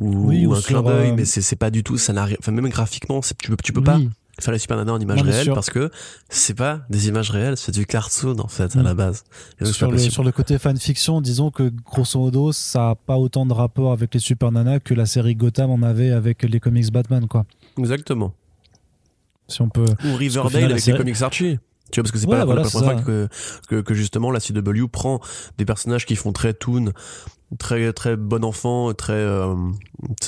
ou, 0.00 0.30
Oui, 0.30 0.46
ou 0.46 0.50
ou 0.50 0.54
un 0.54 0.60
clin 0.60 0.82
d'œil 0.82 1.10
euh, 1.10 1.14
mais 1.14 1.24
c'est 1.24 1.42
c'est 1.42 1.56
pas 1.56 1.70
du 1.70 1.84
tout 1.84 1.96
ça 1.98 2.12
n'a 2.12 2.26
enfin 2.40 2.50
même 2.50 2.68
graphiquement 2.68 3.20
tu 3.20 3.50
peux 3.50 3.56
tu 3.62 3.72
peux 3.72 3.84
pas 3.84 3.96
Oui. 3.96 4.10
Les 4.50 4.58
Super 4.58 4.76
Nana 4.78 4.92
en 4.94 4.98
images 5.00 5.22
réelles 5.22 5.52
parce 5.52 5.70
que 5.70 5.90
c'est 6.28 6.54
pas 6.54 6.80
des 6.90 7.08
images 7.08 7.30
réelles 7.30 7.56
c'est 7.56 7.72
du 7.72 7.84
cartoon 7.86 8.38
en 8.38 8.48
fait 8.48 8.74
à 8.76 8.80
Mm. 8.80 8.82
la 8.82 8.94
base 8.94 9.24
Et 9.60 9.64
donc, 9.64 9.72
c'est 9.72 9.78
sur 9.78 9.90
le, 9.90 9.98
sur 9.98 10.24
le 10.24 10.32
côté 10.32 10.58
fanfiction, 10.58 11.20
disons 11.20 11.50
que 11.50 11.70
grosso 11.84 12.18
modo, 12.18 12.50
ça 12.52 12.90
a 12.90 12.94
pas 12.94 13.16
autant 13.16 13.44
de 13.46 13.52
rapport 13.52 13.92
avec 13.92 14.14
les 14.14 14.20
Super 14.20 14.50
Nana 14.50 14.80
que 14.80 14.94
la 14.94 15.06
série 15.06 15.34
Gotham 15.36 15.70
en 15.70 15.82
avait 15.82 16.10
avec 16.10 16.42
les 16.42 16.60
comics 16.60 16.90
Batman, 16.92 17.28
quoi. 17.28 17.44
exactement 17.78 18.34
Si 19.48 19.60
on 19.62 19.68
peut. 19.68 19.84
ou 20.04 20.14
Riverdale 20.16 20.50
final, 20.50 20.70
avec 20.72 20.82
série- 20.82 20.92
les 20.98 21.04
comics 21.04 21.22
Archie 21.22 21.58
tu 21.90 22.00
vois 22.00 22.04
parce 22.04 22.12
que 22.12 22.18
c'est 22.18 22.26
Ouais, 22.26 22.38
pas 22.38 22.46
la 22.54 22.62
première 22.62 22.70
fois 22.70 22.94
que, 23.02 23.28
que 23.68 23.82
que 23.82 23.92
justement 23.92 24.30
la 24.30 24.40
CW 24.40 24.88
prend 24.90 25.20
des 25.58 25.66
personnages 25.66 26.06
qui 26.06 26.16
font 26.16 26.32
très 26.32 26.54
toon 26.54 26.92
très 27.58 27.92
très 27.92 28.16
bon 28.16 28.44
enfant 28.44 28.92
très 28.94 29.12
euh, 29.12 29.54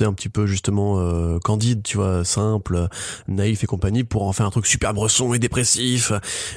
un 0.00 0.12
petit 0.12 0.28
peu 0.28 0.46
justement 0.46 0.98
euh, 0.98 1.38
candide 1.38 1.82
tu 1.82 1.96
vois 1.96 2.24
simple 2.24 2.88
naïf 3.28 3.64
et 3.64 3.66
compagnie 3.66 4.04
pour 4.04 4.24
en 4.24 4.32
faire 4.32 4.46
un 4.46 4.50
truc 4.50 4.66
super 4.66 4.94
bresson 4.94 5.32
et 5.34 5.38
dépressif 5.38 6.12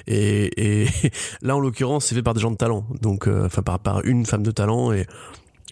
et, 0.08 0.84
et 0.84 0.88
là 1.42 1.56
en 1.56 1.60
l'occurrence 1.60 2.06
c'est 2.06 2.16
fait 2.16 2.24
par 2.24 2.34
des 2.34 2.42
gens 2.42 2.52
de 2.52 2.58
talent 2.58 2.86
donc 3.02 3.28
euh, 3.28 3.46
enfin 3.46 3.62
par 3.62 3.80
par 3.80 4.06
une 4.06 4.26
femme 4.26 4.44
de 4.44 4.52
talent 4.52 4.92
et 4.92 5.08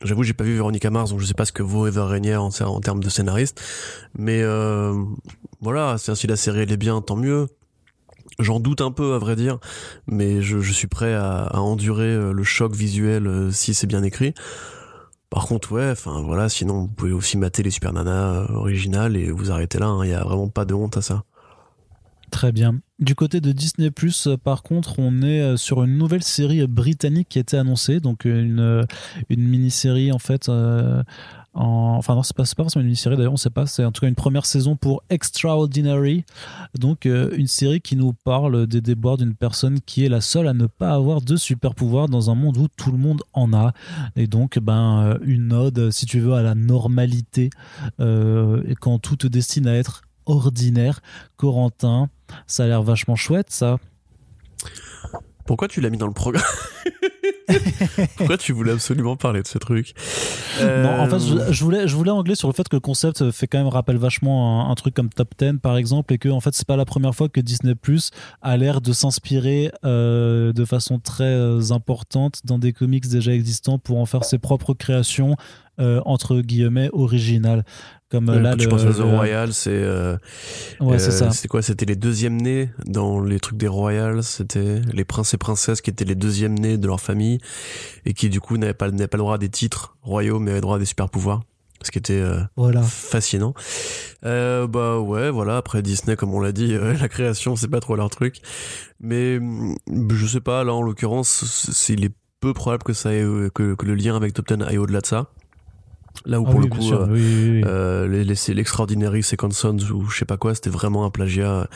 J'avoue, 0.04 0.24
j'ai 0.24 0.34
pas 0.34 0.44
vu 0.44 0.54
Véronica 0.54 0.90
Mars, 0.90 1.12
donc 1.12 1.22
je 1.22 1.26
sais 1.26 1.34
pas 1.34 1.46
ce 1.46 1.54
que 1.54 1.64
vaut 1.64 1.88
Ever 1.88 2.02
Rainier 2.02 2.36
en, 2.36 2.50
en 2.50 2.82
termes 2.82 3.02
de 3.02 3.10
scénariste. 3.10 3.62
Mais 4.18 4.42
euh, 4.44 4.94
voilà, 5.62 5.98
c'est 5.98 6.14
si 6.16 6.28
la 6.28 6.36
série 6.36 6.60
elle 6.60 6.72
est 6.72 6.78
bien, 6.78 7.02
tant 7.02 7.16
mieux. 7.16 7.48
J'en 8.38 8.60
doute 8.60 8.82
un 8.82 8.92
peu, 8.92 9.14
à 9.14 9.20
vrai 9.20 9.38
dire, 9.38 9.58
mais 10.08 10.42
je, 10.42 10.60
je 10.60 10.74
suis 10.74 10.88
prêt 10.88 11.14
à, 11.14 11.44
à 11.44 11.60
endurer 11.60 12.10
euh, 12.10 12.34
le 12.34 12.44
choc 12.44 12.76
visuel 12.76 13.50
si 13.54 13.74
c'est 13.74 13.88
bien 13.88 14.04
écrit. 14.04 14.34
Par 15.30 15.48
contre, 15.48 15.72
ouais, 15.74 15.92
enfin 15.92 16.22
voilà, 16.22 16.50
sinon 16.50 16.82
vous 16.82 16.88
pouvez 16.88 17.12
aussi 17.12 17.38
mater 17.38 17.64
les 17.64 17.72
Super 17.72 17.94
Nana 17.94 18.34
euh, 18.34 18.54
originales 18.54 19.18
et 19.18 19.32
vous 19.32 19.52
arrêtez 19.52 19.80
là. 19.80 19.98
Il 20.04 20.10
y 20.10 20.14
a 20.14 20.24
vraiment 20.24 20.50
pas 20.50 20.66
de 20.66 20.74
honte 20.74 20.98
à 20.98 21.02
ça. 21.02 21.24
Très 22.32 22.52
bien. 22.52 22.80
Du 23.00 23.16
côté 23.16 23.42
de 23.42 23.52
Disney 23.52 23.90
euh, 24.28 24.38
par 24.38 24.64
contre, 24.64 25.00
on 25.00 25.22
est 25.22 25.42
euh, 25.42 25.58
sur 25.58 25.84
une 25.84 25.98
nouvelle 25.98 26.24
série 26.24 26.66
britannique 26.68 27.30
qui 27.30 27.40
a 27.40 27.42
été 27.42 27.58
annoncée, 27.58 28.00
donc 28.00 28.26
une, 28.26 28.86
une 29.30 29.48
mini-série 29.48 30.12
en 30.12 30.20
fait. 30.20 30.50
En... 31.56 31.96
Enfin 31.98 32.16
non, 32.16 32.24
c'est 32.24 32.36
pas, 32.36 32.44
pas 32.44 32.64
forcément 32.64 32.82
une 32.82 32.88
mini-série 32.88 33.18
d'ailleurs, 33.18 33.34
on 33.34 33.38
sait 33.38 33.50
pas. 33.50 33.66
C'est 33.66 33.84
en 33.84 33.92
tout 33.92 34.02
cas 34.02 34.08
une 34.08 34.16
première 34.16 34.46
saison 34.46 34.76
pour 34.76 35.04
Extraordinary, 35.10 36.26
donc 36.78 37.06
euh, 37.06 37.32
une 37.36 37.48
série 37.48 37.82
qui 37.82 37.96
nous 37.96 38.14
parle 38.14 38.68
des 38.68 38.82
déboires 38.82 39.18
d'une 39.18 39.34
personne 39.34 39.80
qui 39.82 40.06
est 40.06 40.10
la 40.10 40.22
seule 40.22 40.48
à 40.48 40.54
ne 40.54 40.68
pas 40.68 40.92
avoir 40.92 41.22
de 41.22 41.36
super 41.36 41.74
pouvoir 41.74 42.10
dans 42.10 42.30
un 42.30 42.36
monde 42.36 42.58
où 42.58 42.68
tout 42.68 42.92
le 42.92 42.98
monde 42.98 43.24
en 43.34 43.54
a, 43.54 43.74
et 44.16 44.28
donc 44.28 44.60
ben 44.60 45.04
euh, 45.04 45.18
une 45.24 45.54
ode, 45.54 45.92
si 45.92 46.06
tu 46.06 46.20
veux, 46.20 46.34
à 46.34 46.44
la 46.44 46.56
normalité, 46.56 47.50
euh, 48.00 48.62
et 48.68 48.76
quand 48.76 49.00
tout 49.00 49.16
te 49.16 49.28
destine 49.28 49.68
à 49.68 49.76
être 49.76 50.04
ordinaire. 50.26 51.02
Corentin, 51.38 52.10
ça 52.48 52.64
a 52.64 52.68
l'air 52.68 52.84
vachement 52.84 53.16
chouette, 53.16 53.52
ça. 53.52 53.78
Pourquoi 55.46 55.68
tu 55.68 55.82
l'as 55.82 55.90
mis 55.90 55.98
dans 55.98 56.08
le 56.08 56.14
programme? 56.14 56.44
Pourquoi 58.18 58.38
tu 58.38 58.54
voulais 58.54 58.72
absolument 58.72 59.16
parler 59.16 59.42
de 59.42 59.48
ce 59.48 59.58
truc 59.58 59.94
Non, 60.60 60.90
en 61.00 61.08
fait, 61.08 61.16
Euh, 61.16 61.46
je, 61.48 61.54
je 61.54 61.64
voulais, 61.64 61.88
je 61.88 61.96
voulais 61.96 62.12
angler 62.12 62.36
sur 62.36 62.48
le 62.48 62.54
fait 62.54 62.68
que 62.68 62.76
le 62.76 62.80
concept 62.80 63.32
fait 63.32 63.48
quand 63.48 63.58
même 63.58 63.68
rappel 63.68 63.98
vachement 63.98 64.68
un, 64.68 64.72
un 64.72 64.76
truc 64.76 64.94
comme 64.94 65.10
Top 65.10 65.34
10 65.38 65.60
par 65.62 65.78
exemple, 65.78 66.14
et 66.14 66.18
que 66.18 66.30
en 66.30 66.40
fait, 66.40 66.54
c'est 66.56 66.68
pas 66.68 66.78
la 66.78 66.86
première 66.86 67.14
fois 67.16 67.30
que 67.30 67.40
Disney 67.42 67.76
Plus 67.76 68.12
a 68.42 68.58
l'air 68.58 68.82
de 68.82 68.94
s'inspirer 68.94 69.72
euh, 69.84 70.54
de 70.54 70.66
façon 70.66 71.00
très 71.00 71.24
euh, 71.26 71.72
importante 71.72 72.42
dans 72.46 72.60
des 72.60 72.74
comics 72.74 73.08
déjà 73.08 73.34
existants 73.34 73.80
pour 73.80 74.00
en 74.00 74.06
faire 74.06 74.24
ses 74.24 74.38
propres 74.40 74.74
créations 74.74 75.36
euh, 75.80 76.02
entre 76.06 76.40
guillemets 76.40 76.90
originales. 76.94 77.66
Comme 78.10 78.30
euh, 78.30 78.40
là, 78.40 78.56
le, 78.56 78.70
penses 78.70 78.84
à 78.86 78.94
The 78.94 79.00
le- 79.00 79.04
Royal, 79.04 79.52
c'est 79.52 79.72
euh, 79.72 80.16
Ouais, 80.80 81.00
c'est 81.00 81.24
Euh, 81.24 81.32
quoi? 81.50 81.62
C'était 81.62 81.86
les 81.86 81.96
deuxièmes 81.98 82.40
nés 82.42 82.70
dans 82.86 83.20
les 83.20 83.40
trucs 83.40 83.58
des 83.58 83.68
royals? 83.68 84.24
C'était 84.24 84.80
les 84.94 85.04
princes 85.04 85.34
et 85.34 85.38
princesses 85.38 85.82
qui 85.82 85.90
étaient 85.90 86.06
les 86.06 86.16
deuxièmes 86.16 86.58
nés 86.58 86.78
de 86.78 86.88
leur 86.88 87.02
famille? 87.02 87.35
Et 88.06 88.14
qui 88.14 88.30
du 88.30 88.40
coup 88.40 88.58
n'avaient 88.58 88.74
pas, 88.74 88.92
n'avaient 88.92 89.08
pas 89.08 89.18
le 89.18 89.24
droit 89.24 89.36
à 89.36 89.38
des 89.38 89.50
titres 89.50 89.98
royaux, 90.02 90.40
mais 90.40 90.52
avaient 90.52 90.62
droit 90.62 90.76
à 90.78 90.80
des 90.80 90.86
super 90.86 91.10
pouvoirs. 91.10 91.42
Ce 91.84 91.92
qui 91.92 92.00
était 92.00 92.14
euh, 92.14 92.40
Voilà. 92.56 92.82
fascinant. 92.82 93.54
Euh, 94.26 94.66
bah 94.66 94.98
ouais, 95.00 95.30
voilà. 95.30 95.58
Après 95.58 95.82
Disney, 95.84 96.16
comme 96.16 96.34
on 96.34 96.40
l'a 96.40 96.52
dit, 96.52 96.74
euh, 96.76 96.94
la 97.00 97.10
création 97.10 97.56
c'est 97.56 97.68
pas 97.68 97.80
trop 97.80 97.96
leur 97.96 98.10
truc. 98.10 98.38
Mais 99.00 99.38
hum, 99.38 99.76
je 100.10 100.26
sais 100.26 100.42
pas. 100.42 100.64
Là, 100.64 100.74
en 100.74 100.82
l'occurrence, 100.82 101.46
c'est 101.72 101.94
il 101.94 102.06
est 102.06 102.14
peu 102.40 102.54
probable 102.54 102.84
que 102.84 102.94
ça 102.94 103.14
ait, 103.14 103.24
que, 103.54 103.76
que 103.76 103.86
le 103.86 103.96
lien 103.96 104.16
avec 104.16 104.34
Top 104.34 104.48
Ten 104.48 104.62
aille 104.64 104.78
au-delà 104.78 105.02
de 105.02 105.06
ça. 105.06 105.32
Là 106.26 106.40
où 106.40 106.46
Ah 106.48 106.52
pour 106.52 106.60
oui, 106.60 106.70
le 106.70 106.76
coup, 106.76 106.94
euh, 106.94 107.08
oui, 107.10 107.50
oui, 107.52 107.64
euh, 107.66 108.08
les, 108.08 108.54
l'Extraordinary 108.54 109.22
Second 109.22 109.52
Sons 109.52 109.78
ou 109.92 110.08
je 110.10 110.18
sais 110.18 110.26
pas 110.26 110.38
quoi, 110.38 110.56
c'était 110.56 110.70
vraiment 110.70 111.06
un 111.06 111.10
plagiat 111.12 111.68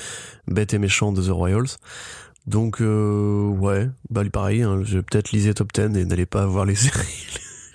bête 0.47 0.73
et 0.73 0.79
méchant 0.79 1.11
de 1.11 1.21
The 1.21 1.29
Royals. 1.29 1.77
Donc 2.49 2.81
euh, 2.81 3.47
ouais, 3.47 3.89
bah 4.09 4.23
pareil, 4.31 4.63
hein, 4.63 4.81
je 4.83 4.97
vais 4.97 5.03
peut-être 5.03 5.31
liser 5.31 5.53
Top 5.53 5.71
10 5.71 5.95
et 5.99 6.05
n'allez 6.05 6.25
pas 6.25 6.47
voir 6.47 6.65
les 6.65 6.73
séries, 6.75 7.27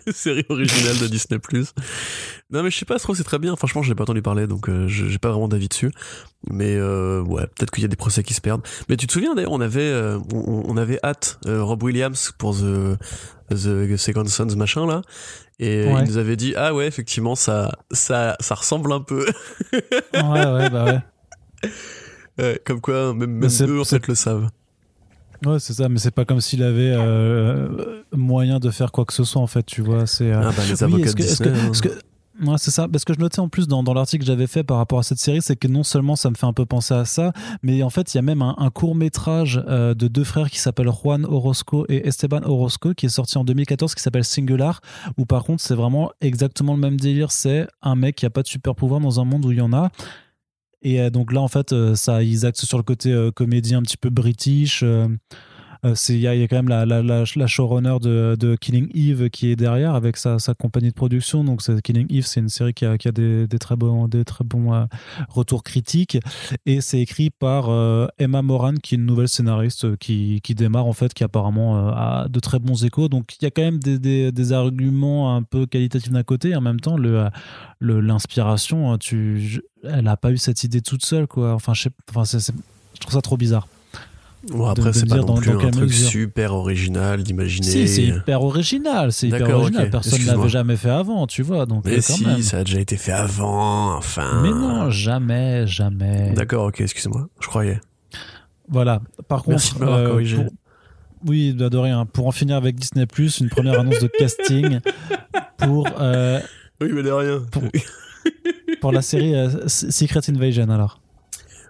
les 0.06 0.12
séries 0.12 0.44
originales 0.48 0.98
de 0.98 1.06
Disney+. 1.06 1.38
Non 2.51 2.62
mais 2.64 2.70
je 2.72 2.78
sais 2.78 2.84
pas, 2.84 2.96
je 2.98 3.02
trouve 3.05 3.14
que 3.14 3.18
c'est 3.18 3.24
très 3.24 3.38
bien. 3.38 3.55
Franchement, 3.55 3.82
j'ai 3.84 3.94
pas 3.94 4.02
entendu 4.02 4.20
parler, 4.20 4.48
donc 4.48 4.68
euh, 4.68 4.88
je- 4.88 5.06
j'ai 5.06 5.18
pas 5.18 5.30
vraiment 5.30 5.46
d'avis 5.46 5.68
dessus. 5.68 5.92
Mais 6.51 6.74
euh, 6.74 7.22
ouais, 7.22 7.42
peut-être 7.46 7.70
qu'il 7.70 7.82
y 7.82 7.84
a 7.84 7.88
des 7.88 7.94
procès 7.96 8.24
qui 8.24 8.34
se 8.34 8.40
perdent. 8.40 8.62
Mais 8.88 8.96
tu 8.96 9.06
te 9.06 9.12
souviens 9.12 9.36
d'ailleurs, 9.36 9.52
on 9.52 9.60
avait 9.60 9.80
euh, 9.82 10.18
on, 10.34 10.64
on 10.66 10.76
avait 10.76 10.98
hâte 11.05 11.38
Rob 11.46 11.80
Williams 11.84 12.32
pour 12.36 12.56
The 12.56 12.98
The 13.51 13.96
Second 13.96 14.26
Sons 14.26 14.56
machin 14.56 14.86
là, 14.86 15.02
et 15.60 15.86
Ouais. 15.86 16.01
il 16.02 16.09
nous 16.09 16.16
avait 16.16 16.34
dit 16.36 16.55
ah 16.56 16.74
ouais 16.74 16.86
effectivement 16.88 17.36
ça 17.36 17.78
ça 17.92 18.36
ça 18.40 18.55
ressemble 18.56 18.92
un 18.92 19.01
peu. 19.02 19.24
ouais, 19.72 20.20
ouais, 20.22 20.70
bah 20.70 20.84
ouais. 20.86 21.70
Ouais, 22.36 22.60
comme 22.66 22.80
quoi 22.80 23.14
même, 23.14 23.30
même 23.30 23.48
eux 23.68 23.80
en 23.80 23.84
fait 23.84 24.09
le 24.09 24.16
savent. 24.16 24.48
Ouais, 25.46 25.58
c'est 25.58 25.72
ça, 25.74 25.88
mais 25.88 25.98
c'est 25.98 26.10
pas 26.10 26.24
comme 26.24 26.40
s'il 26.40 26.62
avait 26.62 26.92
euh, 26.96 28.02
moyen 28.12 28.58
de 28.60 28.70
faire 28.70 28.92
quoi 28.92 29.04
que 29.04 29.12
ce 29.12 29.24
soit 29.24 29.42
en 29.42 29.46
fait, 29.46 29.64
tu 29.64 29.82
vois. 29.82 30.06
C'est. 30.06 30.32
euh, 30.32 30.40
Ah 30.42 30.50
bah 30.56 30.62
les 30.68 30.72
Oui, 30.72 30.82
avocats 30.84 31.04
est-ce 31.04 31.42
de 31.42 31.48
que- 31.48 31.50
que- 31.50 31.58
hein. 31.66 31.70
que- 31.82 32.04
Ouais, 32.44 32.56
c'est 32.58 32.72
ça. 32.72 32.88
Parce 32.88 33.04
que 33.04 33.14
je 33.14 33.20
notais 33.20 33.38
en 33.38 33.48
plus 33.48 33.68
dans, 33.68 33.84
dans 33.84 33.94
l'article 33.94 34.24
que 34.24 34.26
j'avais 34.26 34.48
fait 34.48 34.64
par 34.64 34.78
rapport 34.78 34.98
à 34.98 35.04
cette 35.04 35.20
série, 35.20 35.40
c'est 35.40 35.54
que 35.54 35.68
non 35.68 35.84
seulement 35.84 36.16
ça 36.16 36.30
me 36.30 36.34
fait 36.34 36.46
un 36.46 36.52
peu 36.52 36.66
penser 36.66 36.92
à 36.92 37.04
ça, 37.04 37.32
mais 37.62 37.84
en 37.84 37.90
fait, 37.90 38.12
il 38.12 38.16
y 38.16 38.18
a 38.18 38.22
même 38.22 38.42
un, 38.42 38.56
un 38.58 38.70
court 38.70 38.96
métrage 38.96 39.54
de 39.64 40.08
deux 40.08 40.24
frères 40.24 40.50
qui 40.50 40.58
s'appellent 40.58 40.90
Juan 40.90 41.24
Orozco 41.26 41.86
et 41.88 42.08
Esteban 42.08 42.40
Orozco 42.42 42.92
qui 42.92 43.06
est 43.06 43.10
sorti 43.10 43.38
en 43.38 43.44
2014 43.44 43.94
qui 43.94 44.02
s'appelle 44.02 44.24
Singular, 44.24 44.80
où 45.16 45.26
par 45.26 45.44
contre, 45.44 45.62
c'est 45.62 45.76
vraiment 45.76 46.10
exactement 46.20 46.74
le 46.74 46.80
même 46.80 46.98
délire. 46.98 47.30
C'est 47.30 47.68
un 47.82 47.94
mec 47.94 48.16
qui 48.16 48.26
a 48.26 48.30
pas 48.30 48.42
de 48.42 48.48
super 48.48 48.74
pouvoir 48.74 48.98
dans 49.00 49.20
un 49.20 49.24
monde 49.24 49.44
où 49.46 49.52
il 49.52 49.58
y 49.58 49.62
en 49.62 49.72
a. 49.72 49.90
Et 50.85 51.01
euh, 51.01 51.11
donc 51.11 51.32
là, 51.32 51.40
en 51.40 51.48
fait, 51.48 51.73
euh, 51.73 51.94
ça, 51.94 52.23
ils 52.23 52.47
axent 52.47 52.66
sur 52.66 52.78
le 52.78 52.85
côté 52.85 53.11
euh, 53.11 53.31
comédie 53.32 53.74
un 53.74 53.82
petit 53.82 53.97
peu 53.97 54.11
british. 54.11 54.85
Euh, 55.85 55.94
Il 56.09 56.19
y, 56.19 56.27
a 56.27 56.48
quand 56.48 56.62
même 56.62 56.69
la, 56.69 57.24
showrunner 57.47 57.98
de, 58.01 58.56
Killing 58.61 58.90
Eve 58.94 59.28
qui 59.31 59.51
est 59.51 59.56
derrière 59.56 59.94
avec 59.94 60.16
sa, 60.16 60.39
compagnie 60.59 60.89
de 60.89 60.94
production. 60.94 61.44
Donc 61.44 61.62
Killing 61.82 62.06
Eve, 62.11 62.27
c'est 62.27 62.40
une 62.40 62.48
série 62.48 62.74
qui 62.74 62.85
a, 62.85 62.97
des, 62.97 63.47
très 63.59 63.77
bons, 63.77 64.09
très 64.09 64.44
bons 64.44 64.74
euh, 64.74 64.85
retours 65.28 65.62
critiques. 65.62 66.19
Et 66.66 66.81
c'est 66.81 67.01
écrit 67.01 67.31
par 67.31 67.69
euh, 67.69 68.06
Emma 68.19 68.43
Moran, 68.43 68.74
qui 68.74 68.94
est 68.94 68.98
une 68.98 69.06
nouvelle 69.06 69.28
scénariste 69.28 69.97
qui, 69.97 70.40
démarre 70.56 70.86
en 70.86 70.93
fait, 70.93 71.12
qui 71.15 71.24
apparemment 71.24 71.89
a 71.89 72.28
de 72.28 72.40
très 72.40 72.59
bons 72.59 72.85
échos. 72.85 73.09
Donc 73.09 73.36
il 73.40 73.44
y 73.44 73.47
a 73.47 73.51
quand 73.51 73.62
même 73.62 73.78
des, 73.78 74.52
arguments 74.52 75.36
un 75.36 75.43
peu 75.43 75.66
qualitatifs 75.66 76.12
d'un 76.12 76.23
côté. 76.23 76.51
Et 76.51 76.56
en 76.56 76.61
même 76.61 76.81
temps, 76.81 76.97
l'inspiration, 77.81 78.93
hein, 78.93 78.98
elle 79.85 80.05
n'a 80.05 80.16
pas 80.16 80.31
eu 80.31 80.39
cette 80.39 80.65
idée 80.65 80.81
toute 80.81 81.05
seule. 81.05 81.27
Quoi. 81.27 81.55
Enfin, 81.55 81.74
je 81.74 81.89
trouve 82.09 83.12
ça 83.12 83.23
trop 83.23 83.36
bizarre. 83.36 83.66
Bon 84.50 84.66
après 84.66 84.92
c'est 84.92 85.08
pas 85.08 85.16
non 85.16 85.34
plus 85.36 85.50
un 85.52 85.70
truc 85.70 85.74
mesure. 85.88 86.08
super 86.08 86.54
original 86.54 87.22
d'imaginer. 87.22 87.66
Si, 87.66 87.88
c'est 87.88 88.02
hyper 88.02 88.42
original, 88.42 89.10
c'est 89.12 89.28
hyper 89.28 89.48
original. 89.58 89.90
Personne 89.90 90.12
Excuse-moi. 90.12 90.36
l'avait 90.36 90.48
jamais 90.48 90.76
fait 90.76 90.90
avant, 90.90 91.26
tu 91.26 91.42
vois. 91.42 91.64
Donc, 91.66 91.84
Mais 91.86 91.92
euh, 91.92 91.96
quand 91.96 92.14
si, 92.14 92.26
même. 92.26 92.42
ça 92.42 92.58
a 92.58 92.64
déjà 92.64 92.80
été 92.80 92.96
fait 92.96 93.12
avant. 93.12 93.94
Enfin. 93.96 94.40
Mais 94.42 94.50
non, 94.50 94.90
jamais, 94.90 95.66
jamais. 95.66 96.32
D'accord, 96.34 96.66
ok, 96.66 96.80
excusez-moi, 96.80 97.28
je 97.40 97.46
croyais. 97.46 97.80
Voilà. 98.68 99.00
Par 99.28 99.38
contre, 99.38 99.50
Merci 99.50 99.74
de 99.74 99.78
m'avoir 99.80 99.98
euh, 99.98 100.08
corrigé. 100.10 100.36
pour- 100.36 100.52
oui, 101.26 101.52
bah, 101.58 101.70
de 101.70 101.78
rien. 101.78 102.04
Pour 102.04 102.26
en 102.26 102.32
finir 102.32 102.56
avec 102.56 102.76
Disney 102.76 103.06
une 103.40 103.48
première 103.48 103.80
annonce 103.80 104.00
de 104.00 104.08
casting 104.08 104.80
pour 105.58 105.88
euh, 106.00 106.38
Oui, 106.82 106.88
mais 106.92 107.02
de 107.02 107.10
rien. 107.10 107.42
Pour- 107.50 107.62
pour 108.80 108.92
la 108.92 109.00
série 109.02 109.34
euh, 109.34 109.48
Secret 109.68 110.20
Invasion. 110.28 110.68
Alors. 110.68 111.00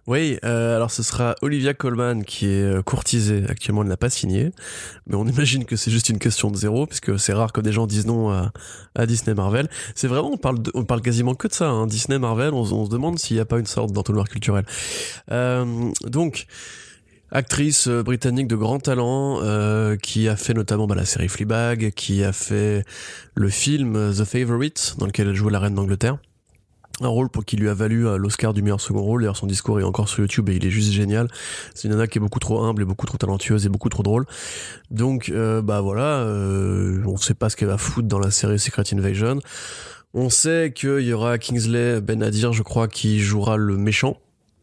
Oui, 0.06 0.38
euh, 0.44 0.76
alors 0.76 0.90
ce 0.90 1.02
sera 1.02 1.34
Olivia 1.40 1.72
Colman 1.72 2.24
qui 2.24 2.46
est 2.46 2.62
euh, 2.62 2.82
courtisée. 2.82 3.44
Actuellement, 3.48 3.82
elle 3.82 3.88
n'a 3.88 3.96
pas 3.96 4.10
signé, 4.10 4.50
mais 5.06 5.16
on 5.16 5.26
imagine 5.26 5.64
que 5.64 5.76
c'est 5.76 5.90
juste 5.90 6.10
une 6.10 6.18
question 6.18 6.50
de 6.50 6.56
zéro, 6.56 6.86
puisque 6.86 7.18
c'est 7.18 7.32
rare 7.32 7.52
que 7.52 7.62
des 7.62 7.72
gens 7.72 7.86
disent 7.86 8.06
non 8.06 8.30
à, 8.94 9.06
Disney 9.06 9.34
Marvel. 9.34 9.68
C'est 9.94 10.06
vraiment, 10.08 10.30
on 10.32 10.36
parle, 10.36 10.58
on 10.74 10.84
parle 10.84 11.00
quasiment 11.00 11.34
que 11.34 11.48
de 11.48 11.54
ça. 11.54 11.68
Hein. 11.70 11.86
Disney 11.86 12.18
Marvel, 12.18 12.52
on, 12.52 12.64
se- 12.84 12.90
demande 12.90 13.18
s'il 13.18 13.36
n'y 13.36 13.40
a 13.40 13.46
pas 13.46 13.58
une 13.58 13.66
sorte 13.66 13.92
d'entonnoir 13.92 14.28
culturel. 14.28 14.66
Euh, 15.30 15.64
donc. 16.04 16.46
actrice 17.30 17.88
euh, 17.88 18.02
britannique 18.02 18.46
de 18.46 18.56
grand 18.56 18.78
talent 18.78 19.40
euh, 19.42 19.96
qui 19.96 20.28
a 20.28 20.36
fait 20.36 20.54
notamment 20.54 20.86
bah, 20.86 20.94
la 20.94 21.04
série 21.06 21.28
Fleabag, 21.28 21.90
qui 21.92 22.22
a 22.22 22.32
fait 22.32 22.84
le 23.34 23.48
film 23.48 23.96
euh, 23.96 24.12
The 24.12 24.24
Favourite 24.24 24.94
dans 24.98 25.06
lequel 25.06 25.28
elle 25.28 25.34
joue 25.34 25.48
la 25.48 25.58
reine 25.58 25.74
d'Angleterre. 25.74 26.18
Un 27.00 27.08
rôle 27.08 27.28
pour 27.28 27.44
qui 27.44 27.56
lui 27.56 27.68
a 27.68 27.74
valu 27.74 28.04
l'Oscar 28.16 28.54
du 28.54 28.62
meilleur 28.62 28.80
second 28.80 29.02
rôle. 29.02 29.22
D'ailleurs, 29.22 29.36
son 29.36 29.46
discours 29.46 29.80
est 29.80 29.84
encore 29.84 30.08
sur 30.08 30.20
YouTube 30.20 30.48
et 30.48 30.56
il 30.56 30.64
est 30.64 30.70
juste 30.70 30.92
génial. 30.92 31.28
C'est 31.74 31.88
une 31.88 31.94
nana 31.94 32.06
qui 32.06 32.18
est 32.18 32.20
beaucoup 32.20 32.38
trop 32.38 32.62
humble 32.62 32.82
et 32.82 32.84
beaucoup 32.84 33.06
trop 33.06 33.18
talentueuse 33.18 33.66
et 33.66 33.68
beaucoup 33.68 33.88
trop 33.88 34.02
drôle. 34.02 34.26
Donc, 34.90 35.32
bah 35.32 35.80
voilà, 35.80 36.20
euh, 36.20 37.02
on 37.06 37.16
sait 37.16 37.34
pas 37.34 37.50
ce 37.50 37.56
qu'elle 37.56 37.68
va 37.68 37.78
foutre 37.78 38.06
dans 38.06 38.20
la 38.20 38.30
série 38.30 38.58
Secret 38.58 38.84
Invasion. 38.92 39.40
On 40.12 40.30
sait 40.30 40.72
qu'il 40.72 41.00
y 41.00 41.12
aura 41.12 41.38
Kingsley 41.38 42.00
Benadir, 42.00 42.52
je 42.52 42.62
crois, 42.62 42.86
qui 42.86 43.18
jouera 43.18 43.56
le 43.56 43.76
méchant 43.76 44.16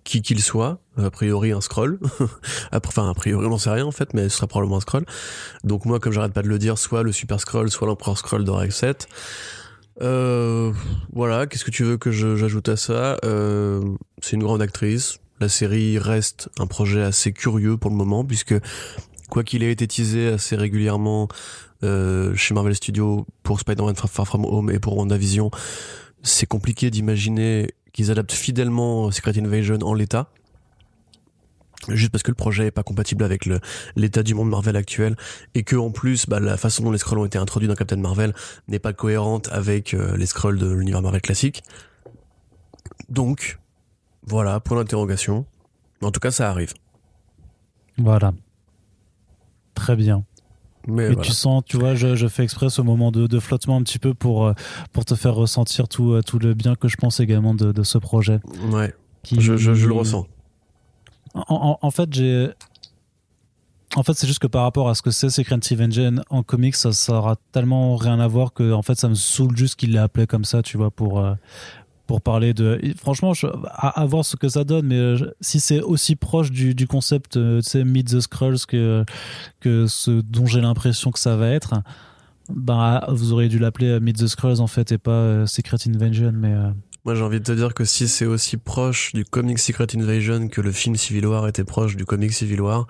qui 0.03 0.21
qu'il 0.21 0.41
soit, 0.41 0.79
a 0.97 1.09
priori 1.11 1.51
un 1.51 1.61
scroll. 1.61 1.99
enfin, 2.71 3.09
a 3.09 3.13
priori, 3.13 3.45
on 3.45 3.49
n'en 3.49 3.57
sait 3.57 3.69
rien 3.69 3.85
en 3.85 3.91
fait, 3.91 4.13
mais 4.13 4.29
ce 4.29 4.37
sera 4.37 4.47
probablement 4.47 4.77
un 4.77 4.81
scroll. 4.81 5.05
Donc 5.63 5.85
moi, 5.85 5.99
comme 5.99 6.11
j'arrête 6.11 6.33
pas 6.33 6.41
de 6.41 6.47
le 6.47 6.57
dire, 6.57 6.77
soit 6.77 7.03
le 7.03 7.11
super 7.11 7.39
scroll, 7.39 7.69
soit 7.69 7.87
l'empereur 7.87 8.17
scroll 8.17 8.43
de 8.43 8.69
7. 8.69 9.07
Euh, 10.01 10.71
voilà, 11.11 11.47
qu'est-ce 11.47 11.65
que 11.65 11.71
tu 11.71 11.83
veux 11.83 11.97
que 11.97 12.11
j'ajoute 12.11 12.69
à 12.69 12.77
ça? 12.77 13.17
Euh, 13.25 13.81
C'est 14.21 14.35
une 14.35 14.43
grande 14.43 14.61
actrice. 14.61 15.17
La 15.39 15.49
série 15.49 15.97
reste 15.97 16.49
un 16.59 16.67
projet 16.67 17.01
assez 17.01 17.33
curieux 17.33 17.77
pour 17.77 17.89
le 17.91 17.97
moment, 17.97 18.23
puisque 18.23 18.55
quoi 19.29 19.43
qu'il 19.43 19.63
ait 19.63 19.71
été 19.71 19.87
teasé 19.87 20.27
assez 20.27 20.55
régulièrement 20.55 21.27
euh, 21.83 22.35
chez 22.35 22.53
Marvel 22.53 22.75
Studios 22.75 23.25
pour 23.41 23.59
Spider-Man 23.59 23.95
Far 23.95 24.27
From 24.27 24.45
Home 24.45 24.69
et 24.69 24.79
pour 24.79 24.95
WandaVision, 24.97 25.49
c'est 26.21 26.45
compliqué 26.45 26.91
d'imaginer 26.91 27.71
qu'ils 27.91 28.11
adaptent 28.11 28.31
fidèlement 28.31 29.09
Secret 29.11 29.37
Invasion 29.39 29.79
en 29.81 29.93
l'état 29.93 30.29
juste 31.89 32.11
parce 32.11 32.23
que 32.23 32.31
le 32.31 32.35
projet 32.35 32.67
est 32.67 32.71
pas 32.71 32.83
compatible 32.83 33.23
avec 33.23 33.49
l'état 33.95 34.23
du 34.23 34.33
monde 34.33 34.49
Marvel 34.49 34.75
actuel 34.75 35.15
et 35.55 35.63
que 35.63 35.75
en 35.75 35.91
plus 35.91 36.27
bah, 36.27 36.39
la 36.39 36.57
façon 36.57 36.83
dont 36.83 36.91
les 36.91 36.97
scrolls 36.97 37.19
ont 37.19 37.25
été 37.25 37.37
introduits 37.37 37.67
dans 37.67 37.75
Captain 37.75 37.97
Marvel 37.97 38.33
n'est 38.67 38.79
pas 38.79 38.93
cohérente 38.93 39.49
avec 39.51 39.93
euh, 39.93 40.15
les 40.17 40.25
scrolls 40.25 40.57
de 40.57 40.71
l'univers 40.71 41.01
Marvel 41.01 41.21
classique. 41.21 41.63
Donc 43.09 43.59
voilà, 44.25 44.59
point 44.59 44.77
d'interrogation. 44.77 45.45
En 46.01 46.11
tout 46.11 46.19
cas, 46.19 46.31
ça 46.31 46.49
arrive. 46.49 46.73
Voilà. 47.97 48.33
Très 49.75 49.95
bien. 49.95 50.23
Mais 50.87 51.11
et 51.11 51.15
tu 51.15 51.31
sens, 51.31 51.63
tu 51.65 51.77
vois, 51.77 51.93
je, 51.93 52.15
je, 52.15 52.27
fais 52.27 52.43
exprès 52.43 52.69
ce 52.69 52.81
moment 52.81 53.11
de, 53.11 53.27
de, 53.27 53.39
flottement 53.39 53.77
un 53.77 53.83
petit 53.83 53.99
peu 53.99 54.15
pour, 54.15 54.47
euh, 54.47 54.53
pour 54.93 55.05
te 55.05 55.13
faire 55.13 55.35
ressentir 55.35 55.87
tout, 55.87 56.13
euh, 56.13 56.23
tout 56.23 56.39
le 56.39 56.55
bien 56.55 56.75
que 56.75 56.87
je 56.87 56.97
pense 56.97 57.19
également 57.19 57.53
de, 57.53 57.71
de 57.71 57.83
ce 57.83 57.99
projet. 57.99 58.39
Ouais. 58.71 58.93
je, 59.31 59.57
je, 59.57 59.73
je, 59.75 59.87
le 59.87 59.93
ressens. 59.93 60.25
En, 61.33 61.91
fait, 61.91 62.13
j'ai. 62.13 62.49
En 63.95 64.03
fait, 64.03 64.13
c'est 64.13 64.27
juste 64.27 64.39
que 64.39 64.47
par 64.47 64.63
rapport 64.63 64.89
à 64.89 64.95
ce 64.95 65.01
que 65.01 65.11
c'est 65.11 65.29
Secret 65.29 65.59
Engine 65.79 66.21
en 66.29 66.43
comics, 66.43 66.75
ça, 66.75 67.13
aura 67.13 67.35
tellement 67.51 67.95
rien 67.95 68.19
à 68.19 68.27
voir 68.27 68.53
que 68.53 68.71
en 68.73 68.81
fait, 68.81 68.95
ça 68.95 69.09
me 69.09 69.15
saoule 69.15 69.55
juste 69.55 69.75
qu'il 69.75 69.93
l'ait 69.93 69.99
appelé 69.99 70.27
comme 70.27 70.45
ça, 70.45 70.61
tu 70.61 70.77
vois, 70.77 70.91
pour, 70.91 71.19
euh, 71.19 71.33
pour 72.07 72.21
parler 72.21 72.53
de. 72.53 72.79
Franchement, 72.97 73.33
à, 73.65 74.05
voir 74.05 74.25
ce 74.25 74.35
que 74.35 74.49
ça 74.49 74.63
donne, 74.63 74.87
mais 74.87 74.97
euh, 74.97 75.33
si 75.39 75.59
c'est 75.59 75.81
aussi 75.81 76.15
proche 76.15 76.51
du, 76.51 76.87
concept, 76.87 77.37
euh, 77.37 77.61
tu 77.61 77.69
sais, 77.69 77.83
Meet 77.83 78.11
the 78.11 78.19
Scrolls 78.19 78.65
que, 78.67 79.05
que 79.59 79.87
ce 79.87 80.11
dont 80.21 80.45
j'ai 80.45 80.61
l'impression 80.61 81.11
que 81.11 81.19
ça 81.19 81.37
va 81.37 81.49
être, 81.49 81.75
bah, 82.49 83.05
vous 83.09 83.31
auriez 83.31 83.47
dû 83.47 83.59
l'appeler 83.59 83.99
Meet 84.01 84.17
the 84.17 84.27
Scrolls 84.27 84.59
en 84.59 84.67
fait 84.67 84.91
et 84.91 84.97
pas 84.97 85.47
Secret 85.47 85.77
Invasion, 85.87 86.33
mais. 86.33 86.55
Moi, 87.03 87.15
j'ai 87.15 87.23
envie 87.23 87.39
de 87.39 87.43
te 87.43 87.51
dire 87.51 87.73
que 87.73 87.83
si 87.83 88.07
c'est 88.07 88.27
aussi 88.27 88.57
proche 88.57 89.13
du 89.13 89.25
comic 89.25 89.57
Secret 89.57 89.87
Invasion 89.95 90.47
que 90.49 90.61
le 90.61 90.71
film 90.71 90.95
Civil 90.95 91.25
War 91.25 91.47
était 91.47 91.63
proche 91.63 91.95
du 91.95 92.05
comic 92.05 92.31
Civil 92.31 92.61
War, 92.61 92.85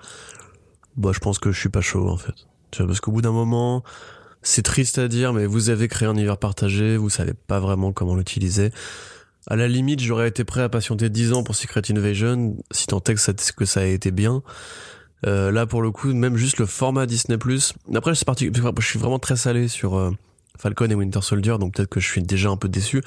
bah, 0.96 1.12
je 1.14 1.18
pense 1.18 1.38
que 1.38 1.50
je 1.50 1.58
suis 1.58 1.70
pas 1.70 1.80
chaud 1.80 2.08
en 2.08 2.18
fait. 2.18 2.34
Tu 2.70 2.78
vois, 2.78 2.88
parce 2.88 3.00
qu'au 3.00 3.10
bout 3.10 3.22
d'un 3.22 3.32
moment, 3.32 3.82
c'est 4.42 4.62
triste 4.62 4.98
à 4.98 5.08
dire, 5.08 5.32
mais 5.32 5.46
vous 5.46 5.70
avez 5.70 5.88
créé 5.88 6.06
un 6.06 6.12
univers 6.12 6.36
partagé, 6.36 6.98
vous 6.98 7.08
savez 7.08 7.32
pas 7.32 7.58
vraiment 7.58 7.92
comment 7.92 8.14
l'utiliser. 8.14 8.70
À 9.46 9.56
la 9.56 9.66
limite, 9.66 10.00
j'aurais 10.00 10.28
été 10.28 10.44
prêt 10.44 10.62
à 10.62 10.68
patienter 10.68 11.08
10 11.08 11.32
ans 11.32 11.42
pour 11.42 11.54
Secret 11.54 11.82
Invasion, 11.90 12.56
si 12.70 12.86
tant 12.86 13.00
est 13.00 13.14
que 13.14 13.20
ça, 13.20 13.32
que 13.32 13.64
ça 13.64 13.80
a 13.80 13.84
été 13.84 14.10
bien. 14.10 14.42
Euh, 15.26 15.50
là, 15.50 15.66
pour 15.66 15.82
le 15.82 15.90
coup, 15.90 16.12
même 16.12 16.36
juste 16.36 16.58
le 16.58 16.66
format 16.66 17.06
Disney+. 17.06 17.38
Après, 17.94 18.14
c'est 18.14 18.24
parti, 18.24 18.50
je 18.52 18.86
suis 18.86 18.98
vraiment 18.98 19.18
très 19.18 19.36
salé 19.36 19.68
sur 19.68 19.96
euh, 19.96 20.10
Falcon 20.58 20.90
et 20.90 20.94
Winter 20.94 21.22
Soldier, 21.22 21.56
donc 21.58 21.74
peut-être 21.74 21.88
que 21.88 22.00
je 22.00 22.06
suis 22.06 22.22
déjà 22.22 22.50
un 22.50 22.56
peu 22.56 22.68
déçu. 22.68 23.02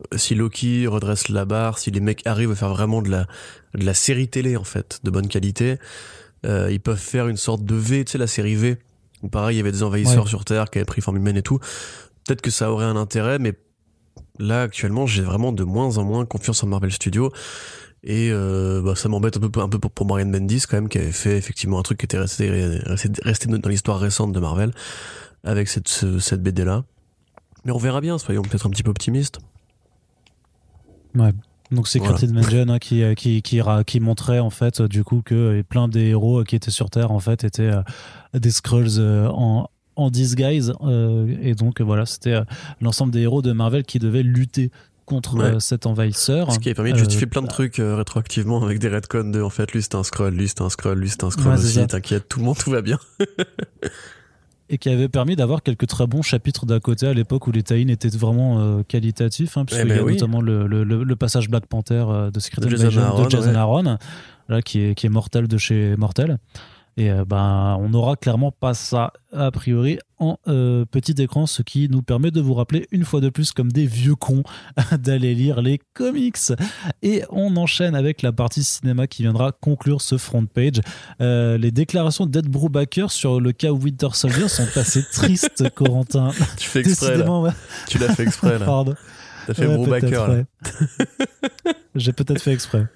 Euh, 0.00 0.18
si 0.18 0.34
Loki 0.34 0.86
redresse 0.86 1.28
la 1.28 1.44
barre, 1.44 1.78
si 1.78 1.90
les 1.90 2.00
mecs 2.00 2.26
arrivent 2.26 2.52
à 2.52 2.54
faire 2.54 2.70
vraiment 2.70 3.02
de 3.02 3.10
la, 3.10 3.26
de 3.74 3.84
la 3.84 3.94
série 3.94 4.28
télé, 4.28 4.56
en 4.56 4.64
fait, 4.64 5.00
de 5.04 5.10
bonne 5.10 5.28
qualité, 5.28 5.78
euh, 6.44 6.70
ils 6.70 6.80
peuvent 6.80 6.98
faire 6.98 7.28
une 7.28 7.36
sorte 7.36 7.64
de 7.64 7.74
V, 7.74 8.04
tu 8.04 8.12
sais, 8.12 8.18
la 8.18 8.26
série 8.26 8.54
V, 8.54 8.78
où 9.22 9.28
pareil, 9.28 9.56
il 9.56 9.58
y 9.58 9.60
avait 9.60 9.72
des 9.72 9.82
envahisseurs 9.82 10.28
sur 10.28 10.44
Terre 10.44 10.70
qui 10.70 10.78
avaient 10.78 10.84
pris 10.84 11.00
forme 11.00 11.18
humaine 11.18 11.36
et 11.36 11.42
tout. 11.42 11.58
Peut-être 12.24 12.42
que 12.42 12.50
ça 12.50 12.70
aurait 12.70 12.86
un 12.86 12.96
intérêt, 12.96 13.38
mais 13.38 13.54
là 14.38 14.62
actuellement 14.62 15.06
j'ai 15.06 15.22
vraiment 15.22 15.52
de 15.52 15.64
moins 15.64 15.98
en 15.98 16.04
moins 16.04 16.24
confiance 16.24 16.62
en 16.62 16.66
Marvel 16.66 16.92
Studios. 16.92 17.30
Et 18.04 18.30
euh, 18.32 18.82
bah, 18.82 18.96
ça 18.96 19.08
m'embête 19.08 19.36
un 19.36 19.40
peu 19.40 19.60
un 19.60 19.68
peu 19.68 19.78
pour, 19.78 19.92
pour 19.92 20.06
Marianne 20.06 20.32
Bendis 20.32 20.62
quand 20.68 20.76
même 20.76 20.88
qui 20.88 20.98
avait 20.98 21.12
fait 21.12 21.36
effectivement 21.36 21.78
un 21.78 21.82
truc 21.82 21.98
qui 21.98 22.04
était 22.04 22.18
resté 22.18 22.50
resté, 23.22 23.48
dans 23.48 23.68
l'histoire 23.68 24.00
récente 24.00 24.32
de 24.32 24.40
Marvel 24.40 24.72
avec 25.44 25.68
cette 25.68 25.86
cette 25.88 26.42
BD 26.42 26.64
là 26.64 26.84
mais 27.64 27.70
on 27.70 27.78
verra 27.78 28.00
bien 28.00 28.18
soyons 28.18 28.42
peut-être 28.42 28.66
un 28.66 28.70
petit 28.70 28.82
peu 28.82 28.90
optimistes 28.90 29.38
ouais 31.14 31.32
donc 31.70 31.88
c'est 31.88 32.00
voilà. 32.00 32.18
Captain 32.18 32.68
hein, 32.68 32.78
qui, 32.78 33.02
qui, 33.14 33.40
qui, 33.40 33.62
qui, 33.86 34.00
montrait 34.00 34.40
en 34.40 34.50
fait 34.50 34.82
du 34.82 35.04
coup 35.04 35.22
que 35.24 35.62
plein 35.62 35.88
des 35.88 36.08
héros 36.08 36.44
qui 36.44 36.54
étaient 36.54 36.70
sur 36.70 36.90
Terre 36.90 37.12
en 37.12 37.18
fait 37.18 37.44
étaient 37.44 37.62
euh, 37.62 37.82
des 38.38 38.50
Skrulls 38.50 38.98
euh, 38.98 39.26
en, 39.30 39.70
en 39.96 40.10
disguise. 40.10 40.72
Euh, 40.82 41.34
et 41.40 41.54
donc 41.54 41.80
voilà, 41.80 42.06
c'était 42.06 42.34
euh, 42.34 42.44
l'ensemble 42.80 43.12
des 43.12 43.20
héros 43.20 43.42
de 43.42 43.52
Marvel 43.52 43.84
qui 43.84 43.98
devaient 43.98 44.22
lutter 44.22 44.70
contre 45.04 45.38
euh, 45.40 45.58
cet 45.58 45.86
envahisseur. 45.86 46.52
Ce 46.52 46.58
qui 46.58 46.70
a 46.70 46.74
permis 46.74 46.92
de 46.92 46.98
justifier 46.98 47.26
plein 47.26 47.42
de 47.42 47.48
trucs 47.48 47.76
rétroactivement 47.76 48.62
avec 48.62 48.78
des 48.78 48.88
redcons 48.88 49.30
de 49.30 49.42
en 49.42 49.50
fait 49.50 49.72
lui 49.72 49.82
c'est 49.82 49.94
un 49.94 50.04
scroll, 50.04 50.34
lui 50.34 50.48
c'est 50.48 50.62
un 50.62 50.70
scroll, 50.70 50.98
lui 50.98 51.08
c'est 51.08 51.24
un 51.24 51.30
scroll 51.30 51.54
aussi, 51.54 51.86
t'inquiète, 51.86 52.28
tout 52.28 52.38
le 52.38 52.44
monde 52.44 52.56
tout 52.56 52.70
va 52.70 52.82
bien. 52.82 52.98
et 54.72 54.78
qui 54.78 54.88
avait 54.88 55.08
permis 55.08 55.36
d'avoir 55.36 55.62
quelques 55.62 55.86
très 55.86 56.06
bons 56.06 56.22
chapitres 56.22 56.66
d'à 56.66 56.80
côté 56.80 57.06
à 57.06 57.14
l'époque 57.14 57.46
où 57.46 57.52
les 57.52 57.62
tie 57.62 57.82
étaient 57.88 58.08
vraiment 58.08 58.82
qualitatifs, 58.84 59.56
hein, 59.56 59.64
puisqu'il 59.64 59.88
y 59.88 59.92
a 59.92 60.02
ben 60.02 60.10
notamment 60.10 60.40
le, 60.40 60.66
le, 60.66 60.82
le, 60.82 61.16
passage 61.16 61.48
Black 61.48 61.66
Panther 61.66 62.04
de 62.32 62.40
Secret 62.40 62.62
de 62.62 62.68
de 62.68 63.30
Jason 63.30 63.54
Aaron, 63.54 63.98
là, 64.48 64.62
qui, 64.62 64.80
est, 64.80 64.94
qui 64.94 65.06
est 65.06 65.10
mortel 65.10 65.46
de 65.46 65.58
chez 65.58 65.94
Mortel. 65.96 66.38
Et 66.96 67.10
euh, 67.10 67.24
ben, 67.24 67.78
on 67.80 67.88
n'aura 67.88 68.16
clairement 68.16 68.52
pas 68.52 68.74
ça, 68.74 69.12
a 69.32 69.50
priori, 69.50 69.98
en 70.18 70.38
euh, 70.46 70.84
petit 70.84 71.14
écran, 71.22 71.46
ce 71.46 71.62
qui 71.62 71.88
nous 71.88 72.02
permet 72.02 72.30
de 72.30 72.40
vous 72.40 72.52
rappeler 72.52 72.86
une 72.90 73.04
fois 73.04 73.20
de 73.20 73.30
plus, 73.30 73.52
comme 73.52 73.72
des 73.72 73.86
vieux 73.86 74.14
cons, 74.14 74.42
d'aller 74.98 75.34
lire 75.34 75.62
les 75.62 75.80
comics. 75.94 76.36
Et 77.02 77.22
on 77.30 77.56
enchaîne 77.56 77.94
avec 77.94 78.20
la 78.20 78.32
partie 78.32 78.62
cinéma 78.62 79.06
qui 79.06 79.22
viendra 79.22 79.52
conclure 79.52 80.02
ce 80.02 80.18
front 80.18 80.44
page. 80.44 80.80
Euh, 81.22 81.56
les 81.56 81.70
déclarations 81.70 82.26
d'Ed 82.26 82.48
Brubaker 82.48 83.10
sur 83.10 83.40
le 83.40 83.52
cas 83.52 83.70
Winter 83.70 84.10
Soldier 84.12 84.48
sont 84.48 84.68
assez 84.76 85.02
tristes, 85.02 85.70
Corentin. 85.74 86.30
Tu 86.58 86.68
fais 86.68 86.80
exprès, 86.80 87.16
là. 87.16 87.54
Tu 87.88 87.98
l'as 87.98 88.14
fait 88.14 88.24
exprès, 88.24 88.58
là. 88.58 88.64
Pardon. 88.66 88.94
T'as 89.46 89.54
fait 89.54 89.66
ouais, 89.66 89.76
Brubaker, 89.76 90.28
là. 90.28 90.44
J'ai 91.94 92.12
peut-être 92.12 92.42
fait 92.42 92.52
exprès. 92.52 92.86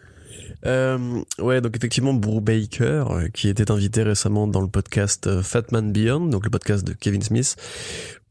Euh, 0.67 1.23
ouais, 1.39 1.61
donc 1.61 1.77
effectivement, 1.77 2.13
Brubaker, 2.13 3.11
euh, 3.11 3.29
qui 3.29 3.49
était 3.49 3.71
invité 3.71 4.03
récemment 4.03 4.49
dans 4.49 4.61
le 4.61 4.67
podcast 4.67 5.27
euh, 5.29 5.43
Fat 5.43 5.63
Man 5.71 5.93
Beyond, 5.93 6.27
donc 6.27 6.45
le 6.45 6.51
podcast 6.51 6.85
de 6.85 6.93
Kevin 6.93 7.23
Smith, 7.23 7.57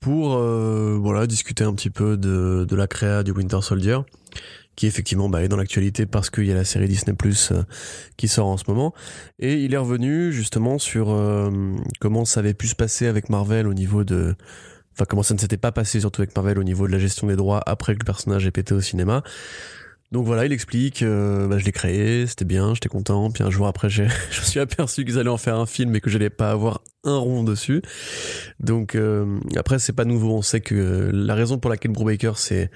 pour 0.02 0.36
euh, 0.36 0.98
voilà 1.00 1.28
discuter 1.28 1.64
un 1.64 1.74
petit 1.74 1.90
peu 1.90 2.18
de, 2.18 2.66
de 2.68 2.76
la 2.76 2.88
créa 2.88 3.24
du 3.24 3.32
Winter 3.32 3.60
Soldier, 3.62 4.00
qui 4.76 4.86
effectivement 4.86 5.30
bah, 5.30 5.44
est 5.44 5.48
dans 5.48 5.56
l'actualité 5.56 6.06
parce 6.06 6.30
qu'il 6.30 6.46
y 6.46 6.52
a 6.52 6.56
la 6.56 6.66
série 6.66 6.90
Disney 6.90 7.16
Plus 7.16 7.54
qui 8.18 8.28
sort 8.28 8.48
en 8.48 8.58
ce 8.58 8.66
moment. 8.68 8.94
Et 9.40 9.64
il 9.64 9.74
est 9.74 9.78
revenu 9.78 10.34
justement 10.34 10.78
sur 10.78 11.18
comment 12.02 12.26
ça 12.26 12.42
avait 12.42 12.54
pu 12.54 12.68
se 12.68 12.76
passer 12.76 13.08
avec 13.08 13.30
Marvel 13.30 13.68
au 13.68 13.74
niveau 13.74 14.04
de 14.04 14.36
enfin 14.94 15.06
comment 15.08 15.24
ça 15.24 15.34
ne 15.34 15.40
s'était 15.40 15.58
pas 15.58 15.72
passé 15.72 16.02
surtout 16.02 16.22
avec 16.22 16.36
Marvel 16.36 16.58
au 16.60 16.64
niveau 16.64 16.88
de 16.88 16.92
la 16.92 17.00
gestion 17.00 17.28
des 17.28 17.36
droits 17.38 17.62
après 17.66 17.94
que 17.94 18.00
le 18.00 18.06
personnage 18.06 18.46
ait 18.46 18.52
pété 18.52 18.74
au 18.74 18.82
cinéma. 18.82 19.24
Donc 20.12 20.26
voilà, 20.26 20.46
il 20.46 20.54
explique, 20.54 21.02
euh, 21.02 21.48
bah, 21.48 21.58
je 21.58 21.66
l'ai 21.66 21.72
créé, 21.72 22.28
c'était 22.28 22.46
bien, 22.46 22.74
j'étais 22.74 22.90
content. 22.90 23.32
Puis 23.32 23.44
un 23.44 23.50
jour 23.50 23.68
après, 23.68 23.90
je 23.90 24.04
me 24.04 24.10
suis 24.30 24.60
aperçu 24.60 25.04
qu'ils 25.04 25.20
allaient 25.20 25.30
en 25.30 25.38
faire 25.38 25.56
un 25.56 25.66
film 25.66 25.96
et 25.96 26.02
que 26.02 26.10
j'allais 26.10 26.30
pas 26.30 26.52
avoir 26.52 26.82
un 27.04 27.18
rond 27.18 27.44
dessus. 27.44 27.82
Donc 28.60 28.96
euh, 28.96 29.40
après, 29.56 29.80
c'est 29.80 29.94
pas 29.94 30.06
nouveau. 30.06 30.34
On 30.36 30.42
sait 30.42 30.62
que 30.62 31.10
la 31.12 31.36
raison 31.36 31.58
pour 31.58 31.70
laquelle 31.70 31.92
Brubaker 31.92 32.38
s'est 32.38 32.70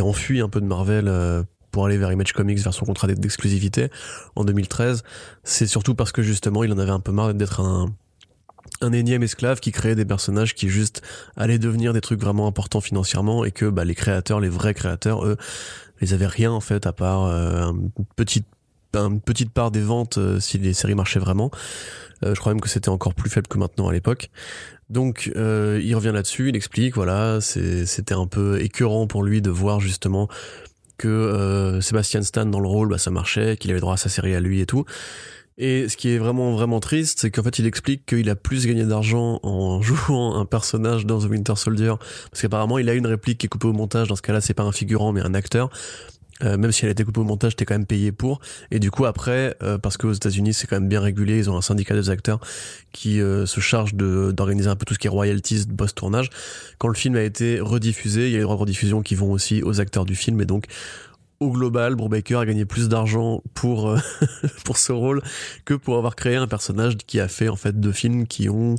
enfui 0.00 0.40
un 0.40 0.48
peu 0.48 0.60
de 0.60 0.66
Marvel 0.66 1.08
euh, 1.08 1.42
pour 1.70 1.86
aller 1.86 1.98
vers 1.98 2.12
Image 2.12 2.32
Comics, 2.32 2.58
vers 2.58 2.74
son 2.74 2.84
contrat 2.84 3.08
d'exclusivité 3.08 3.88
en 4.36 4.44
2013, 4.44 5.02
c'est 5.42 5.66
surtout 5.66 5.96
parce 5.96 6.12
que 6.12 6.22
justement, 6.22 6.62
il 6.62 6.72
en 6.72 6.78
avait 6.78 6.92
un 6.92 7.00
peu 7.00 7.10
marre 7.10 7.34
d'être 7.34 7.60
un 7.60 7.92
un 8.80 8.92
énième 8.92 9.22
esclave 9.22 9.60
qui 9.60 9.72
créait 9.72 9.94
des 9.94 10.04
personnages 10.04 10.54
qui 10.54 10.68
juste 10.68 11.02
allaient 11.36 11.58
devenir 11.58 11.92
des 11.92 12.00
trucs 12.00 12.20
vraiment 12.20 12.46
importants 12.46 12.80
financièrement 12.80 13.44
et 13.44 13.50
que 13.50 13.66
bah, 13.66 13.84
les 13.84 13.94
créateurs, 13.94 14.40
les 14.40 14.48
vrais 14.48 14.74
créateurs, 14.74 15.24
eux, 15.24 15.36
ils 16.00 16.14
avaient 16.14 16.26
rien 16.26 16.50
en 16.52 16.60
fait 16.60 16.86
à 16.86 16.92
part 16.92 17.24
euh, 17.24 17.70
une 17.70 17.90
petite 18.16 18.46
une 18.94 19.20
petite 19.20 19.50
part 19.50 19.72
des 19.72 19.80
ventes 19.80 20.20
si 20.38 20.56
les 20.58 20.72
séries 20.72 20.94
marchaient 20.94 21.18
vraiment. 21.18 21.50
je 22.22 22.34
crois 22.34 22.52
même 22.52 22.60
que 22.60 22.68
c'était 22.68 22.90
encore 22.90 23.12
plus 23.12 23.28
faible 23.28 23.48
que 23.48 23.58
maintenant 23.58 23.88
à 23.88 23.92
l'époque. 23.92 24.30
Donc 24.88 25.32
il 25.34 25.94
revient 25.96 26.12
là-dessus, 26.14 26.50
il 26.50 26.54
explique, 26.54 26.94
voilà, 26.94 27.40
c'était 27.40 28.14
un 28.14 28.28
peu 28.28 28.62
écœurant 28.62 29.08
pour 29.08 29.24
lui 29.24 29.42
de 29.42 29.50
voir 29.50 29.80
justement 29.80 30.28
que 30.98 31.08
euh, 31.08 31.80
Sébastien 31.80 32.22
Stan 32.22 32.46
dans 32.46 32.60
le 32.60 32.68
rôle, 32.68 32.88
bah, 32.88 32.98
ça 32.98 33.10
marchait, 33.10 33.56
qu'il 33.56 33.70
avait 33.70 33.80
droit 33.80 33.94
à 33.94 33.98
sa 33.98 34.08
série 34.08 34.34
à 34.34 34.40
lui 34.40 34.60
et 34.60 34.66
tout. 34.66 34.84
Et 35.56 35.88
ce 35.88 35.96
qui 35.96 36.08
est 36.10 36.18
vraiment 36.18 36.52
vraiment 36.52 36.80
triste, 36.80 37.20
c'est 37.20 37.30
qu'en 37.30 37.42
fait 37.42 37.58
il 37.58 37.66
explique 37.66 38.06
qu'il 38.06 38.28
a 38.28 38.34
plus 38.34 38.66
gagné 38.66 38.84
d'argent 38.84 39.38
en 39.42 39.80
jouant 39.82 40.36
un 40.36 40.44
personnage 40.44 41.06
dans 41.06 41.20
The 41.20 41.30
Winter 41.30 41.54
Soldier, 41.56 41.94
parce 42.30 42.42
qu'apparemment 42.42 42.78
il 42.78 42.88
a 42.88 42.94
une 42.94 43.06
réplique 43.06 43.38
qui 43.38 43.46
est 43.46 43.48
coupée 43.48 43.68
au 43.68 43.72
montage. 43.72 44.08
Dans 44.08 44.16
ce 44.16 44.22
cas-là, 44.22 44.40
c'est 44.40 44.54
pas 44.54 44.64
un 44.64 44.72
figurant 44.72 45.12
mais 45.12 45.20
un 45.20 45.34
acteur. 45.34 45.70
Euh, 46.42 46.56
même 46.58 46.72
si 46.72 46.84
elle 46.84 46.88
a 46.88 46.92
été 46.92 47.04
coupée 47.04 47.20
au 47.20 47.24
montage, 47.24 47.54
t'es 47.54 47.64
quand 47.64 47.74
même 47.74 47.86
payé 47.86 48.10
pour. 48.10 48.40
Et 48.72 48.80
du 48.80 48.90
coup 48.90 49.04
après, 49.04 49.56
euh, 49.62 49.78
parce 49.78 49.96
qu'aux 49.96 50.12
États-Unis 50.12 50.52
c'est 50.52 50.66
quand 50.66 50.76
même 50.76 50.88
bien 50.88 51.00
régulé, 51.00 51.38
ils 51.38 51.48
ont 51.48 51.56
un 51.56 51.62
syndicat 51.62 51.94
des 51.94 52.10
acteurs 52.10 52.40
qui 52.92 53.20
euh, 53.20 53.46
se 53.46 53.60
charge 53.60 53.94
d'organiser 53.94 54.68
un 54.68 54.74
peu 54.74 54.84
tout 54.84 54.94
ce 54.94 54.98
qui 54.98 55.06
est 55.06 55.10
royalties 55.10 55.66
post 55.76 55.96
tournage. 55.96 56.30
Quand 56.78 56.88
le 56.88 56.94
film 56.94 57.14
a 57.14 57.22
été 57.22 57.60
rediffusé, 57.60 58.26
il 58.26 58.32
y 58.32 58.34
a 58.34 58.38
eu 58.38 58.40
des 58.40 58.42
droits 58.42 58.56
de 58.56 58.60
rediffusion 58.62 59.02
qui 59.02 59.14
vont 59.14 59.30
aussi 59.30 59.62
aux 59.62 59.80
acteurs 59.80 60.04
du 60.04 60.16
film, 60.16 60.40
et 60.40 60.44
donc 60.44 60.66
au 61.44 61.50
global, 61.50 61.94
Brubaker 61.94 62.40
a 62.40 62.46
gagné 62.46 62.64
plus 62.64 62.88
d'argent 62.88 63.42
pour 63.54 63.94
pour 64.64 64.78
ce 64.78 64.92
rôle 64.92 65.22
que 65.64 65.74
pour 65.74 65.96
avoir 65.96 66.16
créé 66.16 66.36
un 66.36 66.46
personnage 66.46 66.96
qui 66.96 67.20
a 67.20 67.28
fait 67.28 67.48
en 67.48 67.56
fait 67.56 67.78
deux 67.78 67.92
films 67.92 68.26
qui 68.26 68.48
ont 68.48 68.76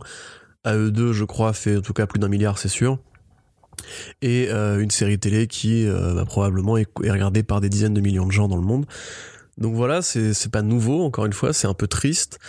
à 0.63 0.75
eux 0.75 0.91
deux, 0.91 1.13
je 1.13 1.23
crois, 1.23 1.53
fait 1.53 1.77
en 1.77 1.81
tout 1.81 1.93
cas 1.93 2.07
plus 2.07 2.19
d'un 2.19 2.27
milliard, 2.27 2.57
c'est 2.57 2.69
sûr 2.69 2.99
et 4.21 4.49
euh, 4.49 4.79
une 4.79 4.91
série 4.91 5.19
télé 5.19 5.47
qui 5.47 5.87
euh, 5.87 6.13
bah, 6.13 6.25
probablement 6.25 6.77
est, 6.77 6.87
regardée 6.97 7.43
par 7.43 7.61
des 7.61 7.69
dizaines 7.69 7.93
de 7.93 8.01
millions 8.01 8.25
de 8.25 8.31
gens 8.31 8.47
dans 8.47 8.55
le 8.55 8.61
monde. 8.61 8.85
Donc 9.57 9.75
voilà, 9.75 10.01
c'est 10.01 10.51
pas 10.51 10.61
nouveau, 10.61 11.03
encore 11.03 11.25
une 11.25 11.33
fois, 11.33 11.53
c'est 11.53 11.67
un 11.67 11.73
peu 11.73 11.87
triste, 11.87 12.39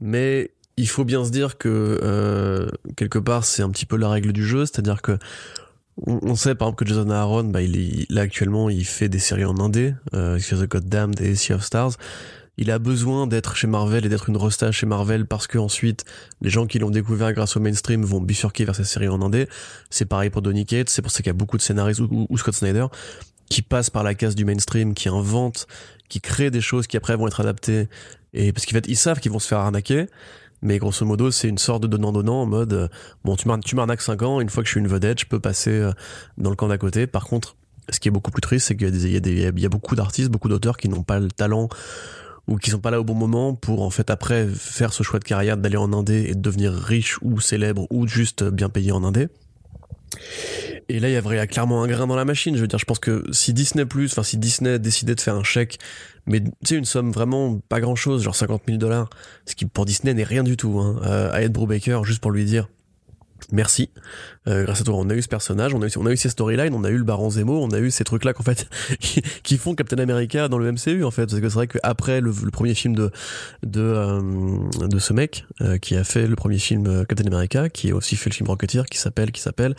mais 0.00 0.52
il 0.78 0.88
faut 0.88 1.04
bien 1.04 1.24
se 1.24 1.30
dire 1.30 1.58
que 1.58 2.00
euh, 2.02 2.68
quelque 2.96 3.18
part 3.18 3.44
c'est 3.44 3.62
un 3.62 3.70
petit 3.70 3.86
peu 3.86 3.96
la 3.96 4.08
règle 4.08 4.32
du 4.32 4.44
jeu, 4.44 4.64
c'est-à-dire 4.64 5.02
que 5.02 5.18
on, 6.04 6.34
sait 6.34 6.54
par 6.54 6.68
exemple 6.68 6.84
que 6.84 6.88
Jason 6.88 7.10
Aaron, 7.10 7.44
bah, 7.44 7.62
il 7.62 7.76
est, 7.76 8.10
là 8.10 8.22
actuellement 8.22 8.68
il 8.68 8.84
fait 8.84 9.08
des 9.08 9.18
séries 9.18 9.44
en 9.44 9.58
indé, 9.58 9.94
euh, 10.14 10.38
The 10.38 10.68
Goddamned 10.68 11.20
et 11.20 11.34
Sea 11.34 11.54
of 11.54 11.64
Stars, 11.64 11.92
il 12.58 12.70
a 12.70 12.78
besoin 12.78 13.26
d'être 13.26 13.54
chez 13.56 13.66
Marvel 13.66 14.06
et 14.06 14.08
d'être 14.08 14.28
une 14.28 14.36
rosta 14.36 14.72
chez 14.72 14.86
Marvel 14.86 15.26
parce 15.26 15.46
que 15.46 15.58
ensuite 15.58 16.04
les 16.40 16.50
gens 16.50 16.66
qui 16.66 16.78
l'ont 16.78 16.90
découvert 16.90 17.32
grâce 17.32 17.56
au 17.56 17.60
mainstream 17.60 18.02
vont 18.02 18.20
bifurquer 18.20 18.64
vers 18.64 18.74
cette 18.74 18.86
série 18.86 19.08
en 19.08 19.20
indé. 19.20 19.48
C'est 19.90 20.06
pareil 20.06 20.30
pour 20.30 20.42
Donny 20.42 20.64
Cates, 20.64 20.88
c'est 20.88 21.02
pour 21.02 21.10
ça 21.10 21.18
qu'il 21.18 21.26
y 21.26 21.30
a 21.30 21.34
beaucoup 21.34 21.56
de 21.56 21.62
scénaristes 21.62 22.00
ou, 22.00 22.38
Scott 22.38 22.54
Snyder 22.54 22.86
qui 23.48 23.62
passent 23.62 23.90
par 23.90 24.02
la 24.02 24.14
case 24.14 24.34
du 24.34 24.44
mainstream, 24.44 24.94
qui 24.94 25.08
inventent, 25.08 25.68
qui 26.08 26.20
créent 26.20 26.50
des 26.50 26.60
choses 26.60 26.86
qui 26.86 26.96
après 26.96 27.16
vont 27.16 27.28
être 27.28 27.40
adaptées 27.40 27.88
et 28.32 28.52
parce 28.52 28.66
qu'en 28.66 28.72
fait 28.72 28.88
ils 28.88 28.96
savent 28.96 29.20
qu'ils 29.20 29.32
vont 29.32 29.38
se 29.38 29.48
faire 29.48 29.58
arnaquer. 29.58 30.06
Mais 30.62 30.78
grosso 30.78 31.04
modo, 31.04 31.30
c'est 31.30 31.48
une 31.48 31.58
sorte 31.58 31.82
de 31.82 31.86
donnant-donnant 31.86 32.42
en 32.42 32.46
mode, 32.46 32.72
euh, 32.72 32.88
bon, 33.24 33.36
tu 33.36 33.46
m'arnaques 33.46 34.00
5 34.00 34.22
ans, 34.22 34.40
une 34.40 34.48
fois 34.48 34.62
que 34.62 34.66
je 34.66 34.72
suis 34.72 34.80
une 34.80 34.88
vedette, 34.88 35.20
je 35.20 35.26
peux 35.26 35.40
passer 35.40 35.70
euh, 35.70 35.92
dans 36.38 36.50
le 36.50 36.56
camp 36.56 36.68
d'à 36.68 36.78
côté. 36.78 37.06
Par 37.06 37.24
contre, 37.24 37.56
ce 37.90 38.00
qui 38.00 38.08
est 38.08 38.10
beaucoup 38.10 38.30
plus 38.30 38.40
triste, 38.40 38.68
c'est 38.68 38.76
qu'il 38.76 38.96
y, 38.96 39.66
a 39.66 39.68
beaucoup 39.68 39.94
d'artistes, 39.94 40.30
beaucoup 40.30 40.48
d'auteurs 40.48 40.76
qui 40.76 40.88
n'ont 40.88 41.02
pas 41.02 41.20
le 41.20 41.28
talent 41.28 41.68
ou 42.48 42.56
qui 42.56 42.70
sont 42.70 42.78
pas 42.78 42.90
là 42.90 43.00
au 43.00 43.04
bon 43.04 43.14
moment 43.14 43.54
pour 43.54 43.82
en 43.82 43.90
fait 43.90 44.08
après 44.10 44.46
faire 44.46 44.92
ce 44.92 45.02
choix 45.02 45.18
de 45.18 45.24
carrière 45.24 45.56
d'aller 45.56 45.76
en 45.76 45.92
Indé 45.92 46.26
et 46.28 46.34
de 46.34 46.40
devenir 46.40 46.72
riche 46.72 47.18
ou 47.22 47.40
célèbre 47.40 47.86
ou 47.90 48.06
juste 48.06 48.44
bien 48.44 48.68
payé 48.68 48.92
en 48.92 49.04
Indé. 49.04 49.28
Et 50.88 51.00
là, 51.00 51.08
il 51.08 51.12
y 51.12 51.16
avait 51.16 51.46
clairement 51.48 51.82
un 51.82 51.88
grain 51.88 52.06
dans 52.06 52.14
la 52.16 52.24
machine. 52.24 52.54
Je 52.54 52.60
veux 52.60 52.68
dire, 52.68 52.78
je 52.78 52.84
pense 52.84 53.00
que 53.00 53.24
si 53.32 53.52
Disney 53.52 53.84
Plus, 53.84 54.12
enfin 54.12 54.22
si 54.22 54.36
Disney 54.36 54.78
décidait 54.78 55.14
de 55.14 55.20
faire 55.20 55.34
un 55.34 55.42
chèque, 55.42 55.78
mais 56.26 56.40
tu 56.40 56.50
sais 56.64 56.76
une 56.76 56.84
somme 56.84 57.10
vraiment 57.10 57.58
pas 57.68 57.80
grand 57.80 57.96
chose, 57.96 58.22
genre 58.22 58.36
50 58.36 58.62
000 58.66 58.78
dollars, 58.78 59.10
ce 59.46 59.54
qui 59.54 59.66
pour 59.66 59.84
Disney 59.84 60.14
n'est 60.14 60.24
rien 60.24 60.44
du 60.44 60.56
tout, 60.56 60.78
hein, 60.78 61.00
euh, 61.04 61.32
à 61.32 61.42
Ed 61.42 61.52
Brubaker, 61.52 62.04
juste 62.04 62.20
pour 62.20 62.30
lui 62.30 62.44
dire, 62.44 62.68
Merci. 63.52 63.90
Euh, 64.48 64.64
grâce 64.64 64.80
à 64.80 64.84
toi, 64.84 64.94
on 64.96 65.08
a 65.10 65.14
eu 65.14 65.22
ce 65.22 65.28
personnage, 65.28 65.74
on 65.74 65.82
a 65.82 65.86
eu, 65.86 65.90
on 65.96 66.06
a 66.06 66.12
eu 66.12 66.16
ces 66.16 66.28
storylines, 66.28 66.74
on 66.74 66.84
a 66.84 66.90
eu 66.90 66.98
le 66.98 67.04
Baron 67.04 67.30
Zemo, 67.30 67.62
on 67.62 67.70
a 67.70 67.78
eu 67.78 67.90
ces 67.90 68.04
trucs-là 68.04 68.32
qu'en 68.32 68.42
fait 68.42 68.68
qui, 69.42 69.56
font 69.56 69.74
Captain 69.74 69.98
America 69.98 70.48
dans 70.48 70.58
le 70.58 70.70
MCU 70.72 71.04
en 71.04 71.10
fait. 71.10 71.26
Parce 71.26 71.40
que 71.40 71.48
c'est 71.48 71.54
vrai 71.54 71.66
qu'après 71.66 72.20
le, 72.20 72.32
le 72.44 72.50
premier 72.50 72.74
film 72.74 72.94
de 72.94 73.10
de 73.62 73.80
euh, 73.80 74.20
de 74.88 74.98
ce 74.98 75.12
mec 75.12 75.46
euh, 75.60 75.78
qui 75.78 75.96
a 75.96 76.04
fait 76.04 76.26
le 76.26 76.36
premier 76.36 76.58
film 76.58 77.04
Captain 77.06 77.26
America, 77.26 77.68
qui 77.68 77.90
a 77.90 77.94
aussi 77.94 78.16
fait 78.16 78.30
le 78.30 78.34
film 78.34 78.48
Rocketeer, 78.48 78.86
qui 78.86 78.98
s'appelle 78.98 79.32
qui 79.32 79.40
s'appelle 79.40 79.74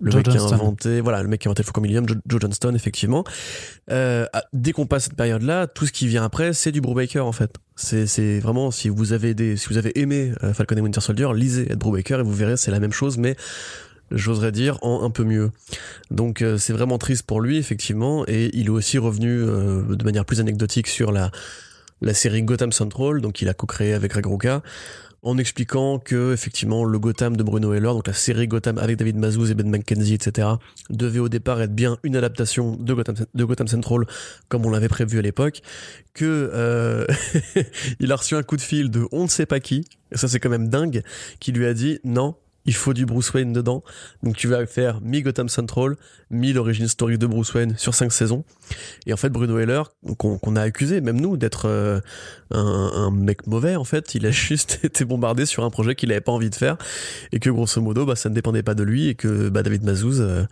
le 0.00 0.12
mec 0.14 0.28
qui 0.28 0.36
a 0.36 0.42
inventé 0.42 1.00
voilà 1.00 1.22
le 1.22 1.28
mec 1.28 1.40
qui 1.40 1.48
a 1.48 1.50
inventé 1.50 1.62
le 1.62 1.66
Faucon 1.66 1.80
Millium, 1.80 2.08
Joe, 2.08 2.18
Joe, 2.26 2.40
Johnston 2.40 2.74
effectivement. 2.74 3.24
dès 3.88 4.72
qu'on 4.72 4.86
passe 4.86 5.04
cette 5.04 5.16
période-là, 5.16 5.66
tout 5.66 5.86
ce 5.86 5.92
qui 5.92 6.06
vient 6.06 6.24
après, 6.24 6.52
c'est 6.52 6.72
du 6.72 6.80
Brubaker 6.80 7.24
en 7.24 7.32
fait. 7.32 7.56
C'est 7.76 8.40
vraiment 8.40 8.70
si 8.70 8.88
vous 8.88 9.12
avez 9.12 9.34
des 9.34 9.56
si 9.56 9.68
vous 9.68 9.76
avez 9.76 9.98
aimé 9.98 10.32
Falcon 10.54 10.76
et 10.76 10.80
Winter 10.80 11.00
Soldier, 11.00 11.28
lisez 11.34 11.70
Ed 11.70 11.78
Brubaker 11.78 12.20
et 12.20 12.22
vous 12.22 12.32
verrez 12.32 12.56
c'est 12.56 12.70
la 12.70 12.80
même 12.80 12.92
chose 12.92 13.18
mais 13.18 13.36
j'oserais 14.10 14.52
dire 14.52 14.78
en 14.82 15.02
un 15.02 15.10
peu 15.10 15.24
mieux. 15.24 15.50
Donc 16.10 16.42
euh, 16.42 16.58
c'est 16.58 16.72
vraiment 16.72 16.98
triste 16.98 17.24
pour 17.24 17.40
lui 17.40 17.58
effectivement 17.58 18.24
et 18.26 18.50
il 18.54 18.66
est 18.66 18.70
aussi 18.70 18.98
revenu 18.98 19.30
euh, 19.30 19.82
de 19.94 20.04
manière 20.04 20.24
plus 20.24 20.40
anecdotique 20.40 20.86
sur 20.86 21.12
la 21.12 21.30
la 22.02 22.12
série 22.12 22.42
Gotham 22.42 22.72
Central, 22.72 23.22
donc 23.22 23.40
il 23.40 23.48
a 23.48 23.54
co-créé 23.54 23.94
avec 23.94 24.12
Greg 24.12 24.26
Rucka 24.26 24.62
en 25.26 25.38
expliquant 25.38 25.98
que 25.98 26.32
effectivement 26.32 26.84
le 26.84 26.98
Gotham 27.00 27.36
de 27.36 27.42
Bruno 27.42 27.74
Heller, 27.74 27.92
donc 27.92 28.06
la 28.06 28.12
série 28.12 28.46
Gotham 28.46 28.78
avec 28.78 28.96
David 28.96 29.16
Mazouz 29.16 29.50
et 29.50 29.54
Ben 29.54 29.68
McKenzie, 29.68 30.14
etc., 30.14 30.48
devait 30.88 31.18
au 31.18 31.28
départ 31.28 31.60
être 31.60 31.74
bien 31.74 31.98
une 32.04 32.14
adaptation 32.14 32.76
de 32.76 32.94
Gotham, 32.94 33.16
de 33.34 33.44
Gotham 33.44 33.66
Central 33.66 34.06
comme 34.48 34.64
on 34.64 34.70
l'avait 34.70 34.88
prévu 34.88 35.18
à 35.18 35.22
l'époque, 35.22 35.62
que 36.14 36.50
euh, 36.54 37.04
il 38.00 38.12
a 38.12 38.16
reçu 38.16 38.36
un 38.36 38.44
coup 38.44 38.56
de 38.56 38.62
fil 38.62 38.88
de 38.88 39.08
on 39.10 39.24
ne 39.24 39.28
sait 39.28 39.46
pas 39.46 39.58
qui, 39.58 39.84
et 40.12 40.16
ça 40.16 40.28
c'est 40.28 40.38
quand 40.38 40.50
même 40.50 40.68
dingue, 40.68 41.02
qui 41.40 41.50
lui 41.50 41.66
a 41.66 41.74
dit 41.74 41.98
non, 42.04 42.36
il 42.66 42.74
faut 42.74 42.92
du 42.92 43.06
Bruce 43.06 43.32
Wayne 43.32 43.52
dedans. 43.52 43.82
Donc 44.22 44.36
tu 44.36 44.48
vas 44.48 44.66
faire 44.66 45.00
mi 45.00 45.22
Gotham 45.22 45.48
Central, 45.48 45.96
mi 46.30 46.52
l'origine 46.52 46.88
story 46.88 47.18
de 47.18 47.26
Bruce 47.26 47.54
Wayne 47.54 47.76
sur 47.78 47.94
cinq 47.94 48.12
saisons. 48.12 48.44
Et 49.06 49.12
en 49.12 49.16
fait, 49.16 49.30
Bruno 49.30 49.58
Heller, 49.58 49.84
qu'on 50.18 50.56
a 50.56 50.62
accusé, 50.62 51.00
même 51.00 51.20
nous, 51.20 51.36
d'être 51.36 51.66
euh, 51.66 52.00
un, 52.50 53.10
mec 53.10 53.46
mauvais, 53.46 53.76
en 53.76 53.84
fait, 53.84 54.14
il 54.14 54.26
a 54.26 54.30
juste 54.32 54.80
été 54.82 55.04
bombardé 55.04 55.46
sur 55.46 55.64
un 55.64 55.70
projet 55.70 55.94
qu'il 55.94 56.10
avait 56.10 56.20
pas 56.20 56.32
envie 56.32 56.50
de 56.50 56.54
faire 56.54 56.76
et 57.32 57.38
que 57.38 57.50
grosso 57.50 57.80
modo, 57.80 58.04
bah, 58.04 58.16
ça 58.16 58.28
ne 58.28 58.34
dépendait 58.34 58.62
pas 58.62 58.74
de 58.74 58.82
lui 58.82 59.08
et 59.08 59.14
que 59.14 59.48
bah, 59.48 59.62
David 59.62 59.84
Mazouz, 59.84 60.20
euh, 60.20 60.44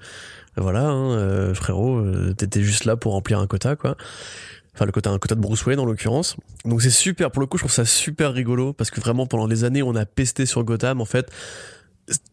voilà, 0.57 0.89
hein, 0.89 1.13
euh, 1.13 1.55
frérot, 1.55 2.03
t'étais 2.37 2.63
juste 2.63 2.85
là 2.85 2.97
pour 2.97 3.13
remplir 3.13 3.41
un 3.41 3.47
quota, 3.47 3.77
quoi 3.77 3.97
enfin 4.75 4.87
le 4.87 4.93
quota 4.93 5.11
un 5.11 5.19
quota 5.19 5.35
de 5.35 5.41
Bruce 5.41 5.65
Wayne 5.67 5.79
en 5.79 5.85
l'occurrence 5.85 6.37
donc 6.65 6.83
c'est 6.83 6.91
super 6.91 7.31
pour 7.31 7.41
le 7.41 7.47
coup 7.47 7.59
je 7.59 7.63
trouve 7.63 7.73
ça 7.73 7.85
super 7.85 8.33
rigolo 8.33 8.73
parce 8.73 8.91
que 8.91 9.01
vraiment 9.01 9.27
pendant 9.27 9.47
des 9.47 9.65
années 9.65 9.83
on 9.83 9.95
a 9.95 10.05
pesté 10.05 10.47
sur 10.47 10.65
Gotham 10.65 11.01
en 11.01 11.05
fait 11.05 11.31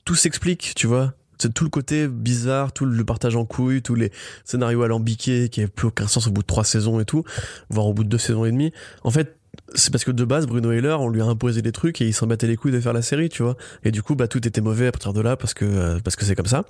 tout 0.06 0.15
s'explique, 0.15 0.73
tu 0.76 0.88
vois. 0.88 1.14
C'est 1.38 1.53
tout 1.53 1.64
le 1.64 1.72
côté 1.72 2.07
bizarre, 2.07 2.72
tout 2.72 2.85
le 2.85 3.03
partage 3.03 3.35
en 3.35 3.45
couilles, 3.45 3.81
tous 3.81 3.95
les 3.95 4.11
scénarios 4.45 4.84
alambiqués 4.84 5.49
qui 5.49 5.60
n'avaient 5.60 5.72
plus 5.72 5.88
aucun 5.88 6.07
sens 6.07 6.27
au 6.27 6.31
bout 6.31 6.41
de 6.41 6.48
trois 6.48 6.64
saisons 6.64 6.99
et 6.99 7.06
tout, 7.06 7.23
voire 7.69 7.88
au 7.88 7.93
bout 7.93 8.03
de 8.03 8.10
deux 8.10 8.19
saisons 8.19 8.45
et 8.45 8.52
demie. 8.52 8.72
En 9.03 9.10
fait, 9.10 9.35
c'est 9.73 9.91
parce 9.91 10.03
que 10.03 10.11
de 10.11 10.23
base, 10.23 10.45
Bruno 10.45 10.72
Heller, 10.72 11.02
on 11.02 11.10
lui 11.10 11.22
a 11.22 11.26
imposé 11.26 11.61
des 11.61 11.72
trucs 11.72 11.99
et 12.02 12.06
il 12.06 12.14
s'en 12.14 12.27
battait 12.27 12.45
les 12.45 12.57
couilles 12.57 12.72
de 12.72 12.80
faire 12.80 12.93
la 12.93 13.02
série, 13.02 13.30
tu 13.30 13.41
vois. 13.41 13.56
Et 13.84 13.91
du 13.91 14.03
coup, 14.03 14.15
bah, 14.15 14.27
tout 14.27 14.45
était 14.48 14.61
mauvais 14.61 14.88
à 14.88 14.91
partir 14.91 15.14
de 15.14 15.22
là 15.22 15.35
parce 15.35 15.53
que, 15.53 15.65
euh, 15.65 15.99
parce 16.03 16.15
que 16.15 16.26
c'est 16.26 16.35
comme 16.35 16.45
ça. 16.45 16.64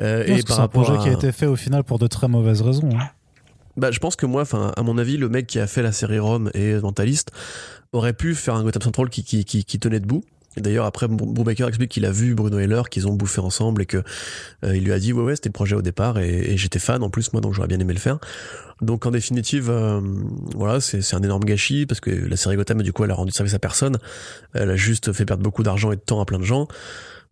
Euh, 0.00 0.24
et 0.24 0.42
par 0.42 0.56
c'est 0.56 0.62
un 0.62 0.68
projet 0.68 0.96
qui 1.02 1.08
a 1.08 1.12
été 1.12 1.30
fait 1.30 1.46
au 1.46 1.56
final 1.56 1.84
pour 1.84 1.98
de 1.98 2.06
très 2.06 2.28
mauvaises 2.28 2.62
raisons. 2.62 2.90
Hein. 2.94 3.08
Bah, 3.76 3.90
je 3.90 3.98
pense 3.98 4.16
que 4.16 4.26
moi, 4.26 4.42
enfin, 4.42 4.72
à 4.76 4.82
mon 4.82 4.98
avis, 4.98 5.16
le 5.18 5.28
mec 5.28 5.46
qui 5.46 5.58
a 5.58 5.66
fait 5.66 5.82
la 5.82 5.92
série 5.92 6.18
Rome 6.18 6.50
et 6.54 6.74
Mentaliste 6.74 7.30
aurait 7.92 8.12
pu 8.12 8.34
faire 8.34 8.54
un 8.54 8.62
Gotham 8.62 8.82
Central 8.82 9.10
qui, 9.10 9.24
qui, 9.24 9.44
qui, 9.44 9.64
qui 9.64 9.78
tenait 9.78 10.00
debout 10.00 10.22
D'ailleurs, 10.56 10.84
après, 10.84 11.06
Brubaker 11.06 11.68
explique 11.68 11.92
qu'il 11.92 12.04
a 12.04 12.10
vu 12.10 12.34
Bruno 12.34 12.58
Heller, 12.58 12.88
qu'ils 12.90 13.06
ont 13.06 13.12
bouffé 13.12 13.40
ensemble 13.40 13.82
et 13.82 13.86
que 13.86 13.98
euh, 14.64 14.76
il 14.76 14.84
lui 14.84 14.92
a 14.92 14.98
dit 14.98 15.12
ouais 15.12 15.22
ouais 15.22 15.36
c'était 15.36 15.48
le 15.48 15.52
projet 15.52 15.76
au 15.76 15.82
départ 15.82 16.18
et, 16.18 16.56
j'étais 16.56 16.80
fan 16.80 17.02
en 17.04 17.10
plus 17.10 17.32
moi 17.32 17.40
donc 17.40 17.54
j'aurais 17.54 17.68
bien 17.68 17.78
aimé 17.78 17.94
le 17.94 18.00
faire. 18.00 18.18
Donc 18.82 19.06
en 19.06 19.12
définitive, 19.12 19.70
euh, 19.70 20.00
voilà 20.56 20.80
c'est 20.80 21.14
un 21.14 21.22
énorme 21.22 21.44
gâchis 21.44 21.86
parce 21.86 22.00
que 22.00 22.10
la 22.10 22.36
série 22.36 22.56
Gotham 22.56 22.82
du 22.82 22.92
coup 22.92 23.04
elle 23.04 23.10
a 23.12 23.14
rendu 23.14 23.30
service 23.30 23.54
à 23.54 23.58
personne, 23.58 23.98
elle 24.54 24.70
a 24.70 24.76
juste 24.76 25.12
fait 25.12 25.24
perdre 25.24 25.42
beaucoup 25.42 25.62
d'argent 25.62 25.92
et 25.92 25.96
de 25.96 26.00
temps 26.00 26.20
à 26.20 26.24
plein 26.24 26.38
de 26.38 26.44
gens. 26.44 26.66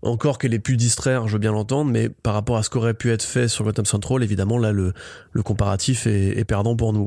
Encore 0.02 0.38
qu'elle 0.38 0.54
ait 0.54 0.60
pu 0.60 0.76
distraire, 0.76 1.26
je 1.26 1.32
veux 1.32 1.40
bien 1.40 1.50
l'entendre, 1.50 1.90
mais 1.90 2.08
par 2.08 2.34
rapport 2.34 2.56
à 2.56 2.62
ce 2.62 2.70
qu'aurait 2.70 2.94
pu 2.94 3.10
être 3.10 3.24
fait 3.24 3.48
sur 3.48 3.64
Gotham 3.64 3.84
Central, 3.84 4.22
évidemment 4.22 4.56
là 4.56 4.70
le, 4.70 4.92
comparatif 5.42 6.06
est, 6.06 6.38
est 6.38 6.44
perdant 6.44 6.76
pour 6.76 6.92
nous. 6.92 7.06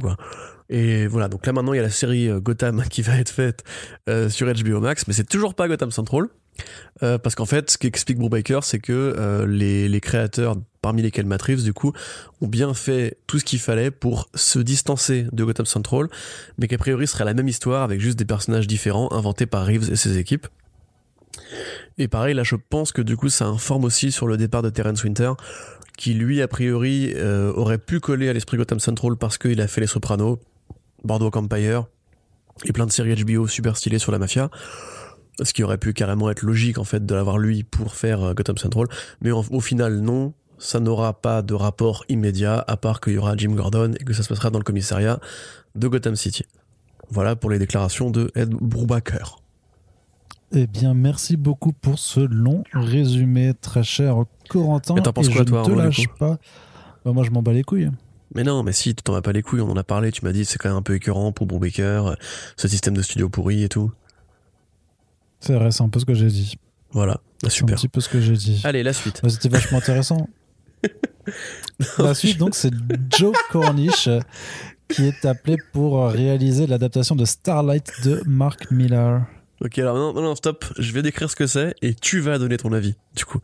Et 0.71 1.05
voilà, 1.05 1.27
donc 1.27 1.45
là 1.45 1.51
maintenant 1.51 1.73
il 1.73 1.77
y 1.77 1.79
a 1.79 1.83
la 1.83 1.89
série 1.89 2.29
euh, 2.29 2.39
Gotham 2.39 2.81
qui 2.89 3.01
va 3.01 3.17
être 3.17 3.29
faite 3.29 3.63
euh, 4.09 4.29
sur 4.29 4.51
HBO 4.51 4.79
Max, 4.79 5.05
mais 5.07 5.13
c'est 5.13 5.27
toujours 5.27 5.53
pas 5.53 5.67
Gotham 5.67 5.91
Central. 5.91 6.25
Euh, 7.01 7.17
parce 7.17 7.33
qu'en 7.33 7.45
fait, 7.45 7.71
ce 7.71 7.77
qu'explique 7.77 8.19
Brubaker, 8.19 8.63
c'est 8.63 8.79
que 8.79 9.45
les, 9.47 9.87
les, 9.87 10.01
créateurs, 10.01 10.57
parmi 10.81 11.01
lesquels 11.01 11.25
Matt 11.25 11.41
Reeves, 11.41 11.63
du 11.63 11.73
coup, 11.73 11.91
ont 12.41 12.47
bien 12.47 12.73
fait 12.73 13.17
tout 13.25 13.39
ce 13.39 13.45
qu'il 13.45 13.57
fallait 13.57 13.89
pour 13.89 14.29
se 14.35 14.59
distancer 14.59 15.25
de 15.31 15.43
Gotham 15.43 15.65
Central, 15.65 16.07
mais 16.57 16.67
qu'a 16.67 16.77
priori 16.77 17.07
ce 17.07 17.13
serait 17.13 17.25
la 17.25 17.33
même 17.33 17.47
histoire 17.47 17.83
avec 17.83 17.99
juste 17.99 18.19
des 18.19 18.25
personnages 18.25 18.67
différents 18.67 19.11
inventés 19.11 19.45
par 19.45 19.65
Reeves 19.65 19.91
et 19.91 19.95
ses 19.95 20.17
équipes. 20.17 20.47
Et 21.97 22.07
pareil, 22.07 22.35
là, 22.35 22.43
je 22.43 22.55
pense 22.55 22.91
que 22.91 23.01
du 23.01 23.17
coup, 23.17 23.29
ça 23.29 23.45
informe 23.47 23.85
aussi 23.85 24.11
sur 24.11 24.27
le 24.27 24.37
départ 24.37 24.61
de 24.61 24.69
Terence 24.69 25.03
Winter, 25.03 25.31
qui 25.97 26.13
lui, 26.13 26.41
a 26.41 26.47
priori, 26.47 27.15
aurait 27.55 27.79
pu 27.79 27.99
coller 27.99 28.29
à 28.29 28.33
l'esprit 28.33 28.57
Gotham 28.57 28.79
Central 28.79 29.15
parce 29.15 29.37
qu'il 29.37 29.61
a 29.61 29.67
fait 29.67 29.81
Les 29.81 29.87
Sopranos, 29.87 30.37
Bordeaux 31.03 31.31
Empire, 31.33 31.85
et 32.65 32.71
plein 32.71 32.85
de 32.85 32.91
séries 32.91 33.23
HBO 33.23 33.47
super 33.47 33.77
stylées 33.77 33.99
sur 33.99 34.11
la 34.11 34.19
mafia. 34.19 34.49
Ce 35.41 35.53
qui 35.53 35.63
aurait 35.63 35.77
pu 35.77 35.93
carrément 35.93 36.29
être 36.29 36.43
logique 36.43 36.77
en 36.77 36.83
fait 36.83 37.05
de 37.05 37.15
l'avoir 37.15 37.37
lui 37.37 37.63
pour 37.63 37.95
faire 37.95 38.21
euh, 38.21 38.33
Gotham 38.33 38.57
Central, 38.57 38.87
mais 39.21 39.31
au 39.31 39.59
final 39.59 39.99
non, 39.99 40.33
ça 40.61 40.79
n'aura 40.79 41.13
pas 41.13 41.41
de 41.41 41.53
rapport 41.53 42.05
immédiat 42.07 42.63
à 42.67 42.77
part 42.77 43.01
qu'il 43.01 43.13
y 43.13 43.17
aura 43.17 43.35
Jim 43.35 43.51
Gordon 43.51 43.93
et 43.99 44.03
que 44.03 44.13
ça 44.13 44.23
se 44.23 44.29
passera 44.29 44.51
dans 44.51 44.59
le 44.59 44.63
commissariat 44.63 45.19
de 45.75 45.87
Gotham 45.87 46.15
City. 46.15 46.45
Voilà 47.09 47.35
pour 47.35 47.49
les 47.49 47.59
déclarations 47.59 48.11
de 48.11 48.31
Ed 48.35 48.49
Brubaker. 48.49 49.41
Eh 50.53 50.67
bien, 50.67 50.93
merci 50.93 51.37
beaucoup 51.37 51.71
pour 51.71 51.97
ce 51.97 52.19
long 52.19 52.63
résumé, 52.73 53.53
très 53.59 53.83
cher 53.83 54.15
Corentin. 54.49 54.95
Mais 54.95 55.01
t'en 55.01 55.13
penses 55.13 55.29
quoi, 55.29 55.45
toi, 55.45 55.61
ne 55.61 55.65
te 55.65 55.71
lâche 55.71 56.07
pas. 56.19 56.37
Bah, 57.05 57.13
moi, 57.13 57.23
je 57.23 57.31
m'en 57.31 57.41
bats 57.41 57.53
les 57.53 57.63
couilles. 57.63 57.89
Mais 58.33 58.43
non, 58.43 58.63
mais 58.63 58.71
si, 58.71 58.95
tu 58.95 59.03
t'en 59.03 59.13
vas 59.13 59.21
pas 59.21 59.31
les 59.31 59.41
couilles, 59.41 59.61
on 59.61 59.69
en 59.69 59.77
a 59.77 59.83
parlé, 59.83 60.11
tu 60.11 60.23
m'as 60.23 60.31
dit 60.31 60.45
c'est 60.45 60.57
quand 60.57 60.69
même 60.69 60.77
un 60.77 60.81
peu 60.81 60.95
écœurant 60.95 61.31
pour 61.31 61.47
Brubaker, 61.47 62.15
ce 62.55 62.67
système 62.67 62.95
de 62.95 63.01
studio 63.01 63.29
pourri 63.29 63.63
et 63.63 63.69
tout. 63.69 63.91
C'est 65.39 65.53
vrai, 65.53 65.71
c'est 65.71 65.83
un 65.83 65.89
peu 65.89 65.99
ce 65.99 66.05
que 66.05 66.13
j'ai 66.13 66.27
dit. 66.27 66.55
Voilà, 66.91 67.19
ah, 67.45 67.49
super. 67.49 67.73
un 67.73 67.77
petit 67.77 67.87
peu 67.87 68.01
ce 68.01 68.09
que 68.09 68.21
j'ai 68.21 68.35
dit. 68.35 68.61
Allez, 68.63 68.83
la 68.83 68.93
suite. 68.93 69.21
Bah, 69.23 69.29
c'était 69.29 69.49
vachement 69.49 69.79
intéressant. 69.79 70.27
la 71.97 72.13
suite, 72.13 72.37
donc, 72.37 72.55
c'est 72.55 72.73
Joe 73.09 73.35
Cornish 73.49 74.09
qui 74.87 75.05
est 75.05 75.25
appelé 75.25 75.57
pour 75.71 76.07
réaliser 76.09 76.67
l'adaptation 76.67 77.15
de 77.15 77.25
Starlight 77.25 77.91
de 78.03 78.21
Mark 78.25 78.71
Miller. 78.71 79.25
Ok, 79.63 79.77
alors 79.77 79.95
non, 79.95 80.19
non, 80.19 80.33
stop, 80.33 80.65
je 80.79 80.91
vais 80.91 81.03
décrire 81.03 81.29
ce 81.29 81.35
que 81.35 81.45
c'est 81.45 81.75
et 81.83 81.93
tu 81.93 82.19
vas 82.19 82.39
donner 82.39 82.57
ton 82.57 82.73
avis, 82.73 82.95
du 83.15 83.25
coup. 83.25 83.39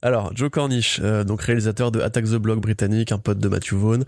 Alors, 0.00 0.34
Joe 0.34 0.48
Cornish, 0.48 1.00
euh, 1.02 1.22
donc 1.22 1.42
réalisateur 1.42 1.92
de 1.92 2.00
Attack 2.00 2.24
the 2.24 2.36
Block 2.36 2.60
britannique, 2.60 3.12
un 3.12 3.18
pote 3.18 3.38
de 3.38 3.48
Matthew 3.48 3.74
Vaughn, 3.74 4.04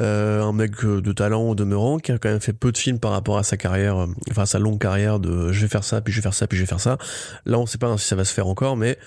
euh, 0.00 0.42
un 0.42 0.52
mec 0.52 0.84
euh, 0.84 1.00
de 1.00 1.12
talent 1.12 1.42
au 1.42 1.54
demeurant, 1.54 1.98
qui 1.98 2.10
a 2.10 2.18
quand 2.18 2.30
même 2.30 2.40
fait 2.40 2.52
peu 2.52 2.72
de 2.72 2.78
films 2.78 2.98
par 2.98 3.12
rapport 3.12 3.38
à 3.38 3.44
sa 3.44 3.56
carrière, 3.56 4.08
enfin 4.30 4.44
sa 4.44 4.58
longue 4.58 4.80
carrière 4.80 5.20
de 5.20 5.52
je 5.52 5.60
vais 5.60 5.68
faire 5.68 5.84
ça, 5.84 6.00
puis 6.00 6.12
je 6.12 6.18
vais 6.18 6.22
faire 6.22 6.34
ça, 6.34 6.48
puis 6.48 6.58
je 6.58 6.64
vais 6.64 6.68
faire 6.68 6.80
ça. 6.80 6.98
Là, 7.46 7.60
on 7.60 7.66
sait 7.66 7.78
pas 7.78 7.96
si 7.96 8.08
ça 8.08 8.16
va 8.16 8.24
se 8.24 8.34
faire 8.34 8.48
encore, 8.48 8.76
mais 8.76 8.98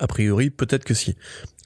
a 0.00 0.06
priori, 0.06 0.50
peut-être 0.50 0.84
que 0.84 0.94
si. 0.94 1.16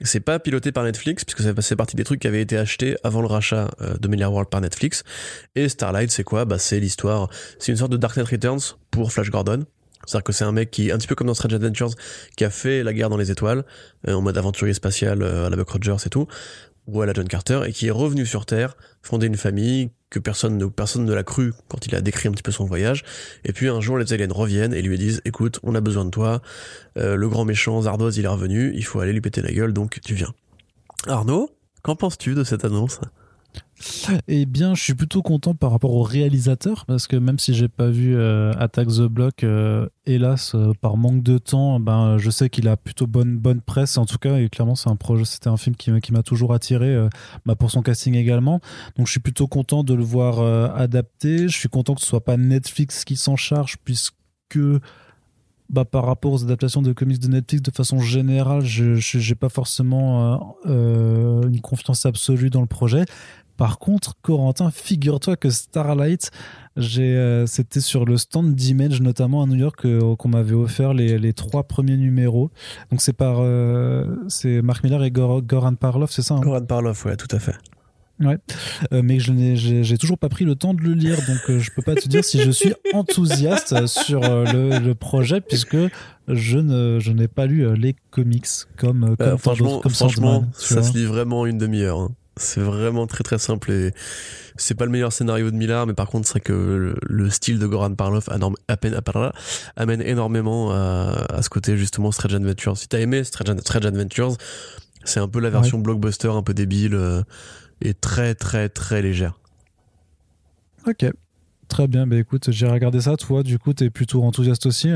C'est 0.02 0.20
pas 0.20 0.39
piloté 0.39 0.73
par 0.73 0.85
Netflix, 0.85 1.24
puisque 1.24 1.43
ça 1.43 1.55
fait 1.55 1.77
partie 1.77 1.97
des 1.97 2.05
trucs 2.05 2.20
qui 2.20 2.27
avaient 2.27 2.40
été 2.40 2.57
achetés 2.57 2.97
avant 3.05 3.20
le 3.20 3.27
rachat 3.27 3.70
euh, 3.81 3.97
de 3.98 4.09
Milliard 4.09 4.32
World 4.32 4.51
par 4.51 4.61
Netflix. 4.61 5.05
Et 5.55 5.69
Starlight, 5.69 6.11
c'est 6.11 6.24
quoi? 6.24 6.44
Bah, 6.44 6.59
c'est 6.59 6.81
l'histoire, 6.81 7.28
c'est 7.59 7.73
une 7.73 7.78
sorte 7.78 7.93
de 7.93 7.97
Dark 7.97 8.16
Knight 8.16 8.28
Returns 8.28 8.77
pour 8.90 9.12
Flash 9.12 9.31
Gordon. 9.31 9.65
C'est-à-dire 10.07 10.24
que 10.24 10.32
c'est 10.32 10.44
un 10.44 10.52
mec 10.52 10.70
qui, 10.70 10.90
un 10.90 10.98
petit 10.98 11.07
peu 11.07 11.15
comme 11.15 11.27
dans 11.27 11.35
Strange 11.35 11.55
Adventures, 11.55 11.90
qui 12.36 12.44
a 12.44 12.51
fait 12.51 12.82
la 12.82 12.93
guerre 12.93 13.11
dans 13.11 13.19
les 13.19 13.31
étoiles, 13.31 13.65
euh, 14.09 14.15
en 14.15 14.23
mode 14.23 14.39
aventurier 14.39 14.73
spatial 14.73 15.23
euh, 15.23 15.47
à 15.47 15.51
la 15.51 15.57
Buck 15.57 15.69
Rogers 15.69 16.07
et 16.07 16.09
tout, 16.09 16.27
ou 16.86 17.02
à 17.02 17.07
la 17.07 17.12
John 17.12 17.28
Carter, 17.28 17.62
et 17.66 17.73
qui 17.73 17.86
est 17.86 17.93
revenu 17.93 18.27
sur 18.27 18.47
Terre, 18.47 18.77
fondé 19.02 19.27
une 19.27 19.36
famille, 19.36 19.90
que 20.11 20.19
personne 20.19 20.59
ne, 20.59 20.66
personne 20.66 21.05
ne 21.05 21.15
l'a 21.15 21.23
cru 21.23 21.52
quand 21.69 21.86
il 21.86 21.94
a 21.94 22.01
décrit 22.01 22.28
un 22.28 22.32
petit 22.32 22.43
peu 22.43 22.51
son 22.51 22.65
voyage. 22.65 23.05
Et 23.44 23.52
puis 23.52 23.69
un 23.69 23.81
jour, 23.81 23.97
les 23.97 24.12
aliens 24.12 24.28
reviennent 24.31 24.74
et 24.74 24.82
lui 24.82 24.98
disent, 24.98 25.23
écoute, 25.24 25.61
on 25.62 25.74
a 25.74 25.81
besoin 25.81 26.05
de 26.05 26.11
toi, 26.11 26.43
euh, 26.98 27.15
le 27.15 27.28
grand 27.28 27.44
méchant 27.44 27.81
Zardoz, 27.82 28.19
il 28.19 28.24
est 28.24 28.28
revenu, 28.28 28.73
il 28.74 28.85
faut 28.85 29.01
aller 29.01 29.12
lui 29.12 29.20
péter 29.20 29.40
la 29.40 29.52
gueule, 29.52 29.73
donc 29.73 30.01
tu 30.05 30.15
viens. 30.15 30.35
Arnaud, 31.07 31.51
qu'en 31.82 31.97
penses-tu 31.97 32.35
de 32.35 32.44
cette 32.44 32.65
annonce? 32.65 33.01
Eh 34.28 34.47
bien, 34.47 34.74
je 34.74 34.82
suis 34.82 34.94
plutôt 34.94 35.22
content 35.22 35.55
par 35.55 35.70
rapport 35.70 35.94
au 35.94 36.02
réalisateur 36.02 36.85
parce 36.86 37.06
que 37.06 37.16
même 37.16 37.39
si 37.39 37.55
j'ai 37.55 37.68
pas 37.68 37.89
vu 37.89 38.14
euh, 38.14 38.52
Attack 38.59 38.89
the 38.89 39.02
Block, 39.02 39.43
euh, 39.43 39.89
hélas, 40.06 40.55
euh, 40.55 40.72
par 40.81 40.97
manque 40.97 41.22
de 41.22 41.39
temps, 41.39 41.81
ben 41.81 42.18
je 42.18 42.31
sais 42.31 42.51
qu'il 42.51 42.68
a 42.68 42.77
plutôt 42.77 43.06
bonne 43.06 43.39
bonne 43.39 43.60
presse 43.60 43.97
en 43.97 44.05
tout 44.05 44.18
cas 44.18 44.36
et 44.36 44.48
clairement 44.48 44.74
c'est 44.74 44.90
un 44.90 44.97
projet, 44.97 45.24
c'était 45.24 45.48
un 45.48 45.56
film 45.56 45.77
qui, 45.77 45.98
qui 46.01 46.12
m'a 46.12 46.22
toujours 46.22 46.52
attiré, 46.52 47.09
bah, 47.47 47.55
pour 47.55 47.70
son 47.70 47.82
casting 47.82 48.14
également. 48.14 48.60
Donc 48.97 49.06
je 49.06 49.12
suis 49.12 49.20
plutôt 49.20 49.47
content 49.47 49.82
de 49.82 49.94
le 49.94 50.02
voir 50.02 50.40
adapté. 50.77 51.48
Je 51.48 51.56
suis 51.56 51.68
content 51.68 51.94
que 51.94 52.01
ce 52.01 52.06
soit 52.06 52.24
pas 52.24 52.36
Netflix 52.36 53.05
qui 53.05 53.16
s'en 53.16 53.36
charge 53.36 53.77
puisque 53.85 54.14
bah, 55.71 55.85
par 55.85 56.05
rapport 56.05 56.33
aux 56.33 56.43
adaptations 56.43 56.83
de 56.83 56.93
comics 56.93 57.19
de 57.19 57.29
Netflix 57.29 57.63
de 57.63 57.71
façon 57.71 58.01
générale, 58.01 58.65
je 58.65 59.29
n'ai 59.29 59.35
pas 59.35 59.49
forcément 59.49 60.57
une 60.67 61.61
confiance 61.63 62.07
absolue 62.07 62.51
dans 62.51 62.61
le 62.61 62.67
projet. 62.67 63.05
Par 63.61 63.79
contre, 63.79 64.17
Corentin, 64.23 64.71
figure-toi 64.71 65.37
que 65.37 65.51
Starlight, 65.51 66.31
euh, 66.79 67.45
c'était 67.45 67.81
sur 67.81 68.07
le 68.07 68.17
stand 68.17 68.55
d'Image, 68.55 69.03
notamment 69.03 69.43
à 69.43 69.47
New 69.47 69.57
York, 69.57 69.85
euh, 69.85 70.17
qu'on 70.17 70.31
m'avait 70.31 70.55
offert 70.55 70.95
les, 70.95 71.33
trois 71.35 71.65
premiers 71.65 71.99
numéros. 71.99 72.51
Donc 72.91 73.03
c'est 73.03 73.13
par, 73.13 73.37
euh, 73.41 74.17
c'est 74.29 74.63
Mark 74.63 74.83
Miller 74.83 75.05
et 75.05 75.11
Goran 75.11 75.75
Parlov, 75.75 76.11
c'est 76.11 76.23
ça 76.23 76.37
hein? 76.37 76.41
Goran 76.41 76.65
Parlov, 76.65 77.03
ouais, 77.05 77.19
tout 77.19 77.29
à 77.37 77.39
fait. 77.39 77.53
Ouais, 78.21 78.37
mais 78.93 79.19
je 79.19 79.33
n'ai, 79.33 79.57
j'ai, 79.57 79.97
toujours 79.99 80.19
pas 80.19 80.29
pris 80.29 80.45
le 80.45 80.55
temps 80.55 80.75
de 80.75 80.83
le 80.83 80.93
lire, 80.93 81.17
donc 81.27 81.59
je 81.59 81.71
peux 81.71 81.83
pas 81.83 81.95
te 81.95 82.07
dire 82.07 82.23
si 82.23 82.41
je 82.41 82.51
suis 82.51 82.75
enthousiaste 82.93 83.87
sur 83.87 84.21
le, 84.21 84.93
projet 84.93 85.41
puisque 85.41 85.77
je 86.29 86.59
ne, 86.59 86.99
je 87.01 87.13
n'ai 87.13 87.29
pas 87.29 87.47
lu 87.47 87.75
les 87.77 87.97
comics 88.11 88.47
comme, 88.77 89.17
comme 89.17 89.39
franchement, 89.39 89.81
franchement 89.89 90.45
ça 90.53 90.83
se 90.83 90.93
lit 90.93 91.07
vraiment 91.07 91.47
une 91.47 91.57
demi-heure. 91.57 91.99
Hein. 91.99 92.11
C'est 92.41 92.61
vraiment 92.61 93.07
très 93.07 93.23
très 93.23 93.39
simple 93.39 93.71
et 93.71 93.93
c'est 94.57 94.75
pas 94.75 94.87
le 94.87 94.91
meilleur 94.91 95.13
scénario 95.13 95.51
de 95.51 95.57
Millard, 95.57 95.87
mais 95.87 95.93
par 95.93 96.09
contre 96.09 96.27
c'est 96.27 96.41
que 96.41 96.97
le, 97.03 97.31
style 97.31 97.59
de 97.59 97.67
Goran 97.67 97.95
Parlov 97.95 98.29
amène 99.77 100.03
énormément 100.03 100.71
à, 100.73 101.43
ce 101.43 101.49
côté 101.51 101.77
justement 101.77 102.13
Strange 102.13 102.35
Adventures. 102.35 102.79
Si 102.79 102.89
t'as 102.89 102.99
aimé 102.99 103.25
Strange, 103.25 103.87
Adventures, 103.87 104.37
c'est 105.05 105.21
un 105.21 105.29
peu 105.29 105.41
la 105.41 105.51
version 105.51 105.79
blockbuster 105.79 106.29
un 106.29 106.43
peu 106.43 106.55
débile 106.55 107.25
et 107.81 107.94
très 107.94 108.35
très 108.35 108.69
très 108.69 109.02
légère. 109.02 109.39
Ok, 110.86 111.05
très 111.69 111.89
bien. 111.89 112.07
Bah 112.07 112.16
écoute, 112.16 112.51
j'ai 112.51 112.66
regardé 112.66 113.01
ça. 113.01 113.16
Toi, 113.16 113.43
du 113.43 113.59
coup, 113.59 113.73
t'es 113.73 113.90
plutôt 113.90 114.23
enthousiaste 114.23 114.66
aussi 114.66 114.90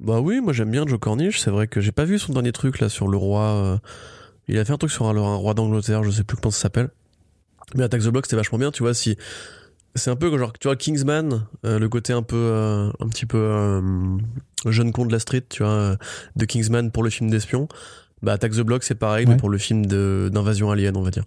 Bah 0.00 0.20
oui, 0.20 0.40
moi 0.40 0.52
j'aime 0.52 0.70
bien 0.70 0.86
Joe 0.86 0.98
Cornish. 0.98 1.40
C'est 1.40 1.50
vrai 1.50 1.66
que 1.66 1.80
j'ai 1.80 1.92
pas 1.92 2.04
vu 2.04 2.18
son 2.18 2.32
dernier 2.32 2.52
truc 2.52 2.80
là 2.80 2.88
sur 2.88 3.08
le 3.08 3.16
roi. 3.16 3.42
Euh, 3.42 3.78
il 4.48 4.58
a 4.58 4.64
fait 4.64 4.72
un 4.72 4.78
truc 4.78 4.90
sur 4.90 5.06
un, 5.06 5.36
roi 5.36 5.54
d'Angleterre, 5.54 6.04
je 6.04 6.10
sais 6.10 6.24
plus 6.24 6.36
comment 6.36 6.50
ça 6.50 6.60
s'appelle. 6.60 6.90
Mais 7.74 7.84
Attack 7.84 8.02
the 8.02 8.08
Block, 8.08 8.26
c'était 8.26 8.36
vachement 8.36 8.58
bien, 8.58 8.70
tu 8.70 8.82
vois, 8.82 8.94
si. 8.94 9.16
C'est 9.96 10.10
un 10.10 10.16
peu 10.16 10.36
genre, 10.36 10.52
tu 10.58 10.66
vois, 10.66 10.74
Kingsman, 10.74 11.46
euh, 11.64 11.78
le 11.78 11.88
côté 11.88 12.12
un 12.12 12.22
peu, 12.22 12.36
euh, 12.36 12.90
un 12.98 13.08
petit 13.08 13.26
peu 13.26 13.38
euh, 13.38 13.80
jeune 14.66 14.90
con 14.90 15.06
de 15.06 15.12
la 15.12 15.20
street, 15.20 15.44
tu 15.48 15.62
vois, 15.62 15.96
de 16.34 16.44
Kingsman 16.44 16.90
pour 16.90 17.04
le 17.04 17.10
film 17.10 17.30
d'espion. 17.30 17.68
Bah, 18.24 18.32
Attack 18.32 18.52
the 18.52 18.60
Block, 18.60 18.82
c'est 18.82 18.94
pareil, 18.94 19.26
mais 19.26 19.36
pour 19.36 19.50
le 19.50 19.58
film 19.58 19.86
d'invasion 19.86 20.70
alien, 20.70 20.96
on 20.96 21.02
va 21.02 21.10
dire. 21.10 21.24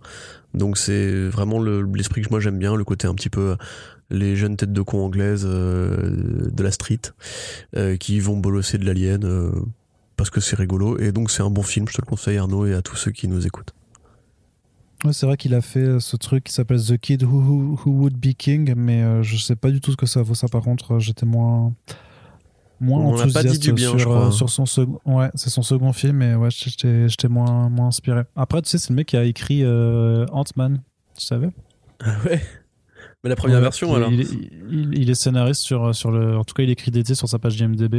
Donc 0.53 0.77
c'est 0.77 1.27
vraiment 1.27 1.61
l'esprit 1.61 2.21
que 2.21 2.29
moi 2.29 2.39
j'aime 2.39 2.57
bien, 2.57 2.75
le 2.75 2.83
côté 2.83 3.07
un 3.07 3.13
petit 3.13 3.29
peu 3.29 3.55
les 4.09 4.35
jeunes 4.35 4.55
têtes 4.55 4.73
de 4.73 4.81
con 4.81 5.05
anglaises 5.05 5.43
de 5.43 6.63
la 6.63 6.71
street 6.71 7.01
qui 7.99 8.19
vont 8.19 8.37
bolosser 8.37 8.77
de 8.77 8.85
l'alien 8.85 9.53
parce 10.17 10.31
que 10.31 10.41
c'est 10.41 10.57
rigolo 10.57 10.97
et 10.97 11.11
donc 11.11 11.31
c'est 11.31 11.43
un 11.43 11.49
bon 11.49 11.63
film. 11.63 11.87
Je 11.87 11.93
te 11.93 12.01
le 12.01 12.07
conseille 12.07 12.37
Arnaud 12.37 12.65
et 12.65 12.73
à 12.73 12.81
tous 12.81 12.95
ceux 12.97 13.11
qui 13.11 13.27
nous 13.27 13.45
écoutent. 13.45 13.73
c'est 15.11 15.25
vrai 15.25 15.37
qu'il 15.37 15.53
a 15.53 15.61
fait 15.61 15.79
euh, 15.79 15.99
ce 15.99 16.17
truc 16.17 16.43
qui 16.43 16.53
s'appelle 16.53 16.83
The 16.83 16.97
Kid 16.97 17.23
Who, 17.23 17.79
Would 17.85 18.17
Be 18.17 18.33
King, 18.35 18.73
mais 18.75 19.03
euh, 19.03 19.23
je 19.23 19.37
sais 19.37 19.55
pas 19.55 19.69
du 19.69 19.79
tout 19.79 19.91
ce 19.91 19.97
que 19.97 20.07
ça 20.07 20.23
vaut. 20.23 20.33
Ça, 20.33 20.47
par 20.47 20.63
contre, 20.63 20.95
euh, 20.95 20.99
j'étais 20.99 21.27
moins 21.27 21.73
moins 22.79 23.01
On 23.01 23.07
enthousiaste 23.09 23.33
pas 23.33 23.43
dit 23.43 23.59
du 23.59 23.73
bien, 23.73 23.89
sur, 23.89 23.99
je 23.99 24.05
crois. 24.05 24.31
sur 24.31 24.49
son 24.49 24.65
second. 24.65 24.99
Ouais, 25.05 25.29
c'est 25.35 25.49
son 25.49 25.61
second 25.61 25.93
film, 25.93 26.17
mais 26.17 26.35
ouais, 26.35 26.49
j'étais 26.51 27.27
moins 27.27 27.69
moins 27.69 27.87
inspiré. 27.87 28.21
Après, 28.35 28.61
tu 28.61 28.69
sais, 28.69 28.77
c'est 28.77 28.89
le 28.89 28.95
mec 28.95 29.07
qui 29.07 29.17
a 29.17 29.23
écrit 29.23 29.65
Ant-Man. 29.65 30.81
Tu 31.17 31.25
savais? 31.25 31.49
Ah 32.03 32.15
ouais. 32.25 32.41
Mais 33.23 33.29
la 33.31 33.35
première 33.35 33.61
version, 33.61 33.95
alors. 33.95 34.11
Il, 34.11 35.09
est 35.09 35.15
scénariste 35.15 35.61
sur, 35.61 35.95
sur 35.95 36.11
le. 36.11 36.37
En 36.37 36.43
tout 36.43 36.53
cas, 36.53 36.63
il 36.63 36.69
écrit 36.69 36.91
d'été 36.91 37.15
sur 37.15 37.27
sa 37.27 37.39
page 37.39 37.59
IMDb 37.59 37.95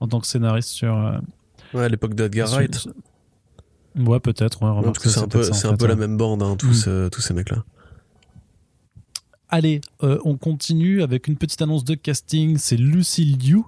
en 0.00 0.08
tant 0.08 0.20
que 0.20 0.26
scénariste 0.26 0.70
sur, 0.70 1.20
Ouais, 1.74 1.84
à 1.84 1.88
l'époque 1.88 2.14
d'Edgar 2.14 2.48
Wright. 2.48 2.88
Ouais, 3.96 4.20
peut-être. 4.20 4.62
Ouais, 4.62 4.92
c'est 5.04 5.18
un 5.18 5.28
peu, 5.28 5.42
c'est 5.42 5.66
un 5.66 5.76
peu 5.76 5.86
la 5.86 5.96
même 5.96 6.16
bande, 6.16 6.42
hein, 6.42 6.56
tous, 6.56 6.86
mm. 6.86 7.10
tous 7.10 7.20
ces 7.20 7.34
mecs-là. 7.34 7.64
Allez, 9.50 9.80
euh, 10.02 10.18
on 10.24 10.36
continue 10.36 11.02
avec 11.02 11.26
une 11.26 11.36
petite 11.36 11.62
annonce 11.62 11.84
de 11.84 11.94
casting. 11.94 12.58
C'est 12.58 12.76
Lucy 12.76 13.24
Liu, 13.24 13.62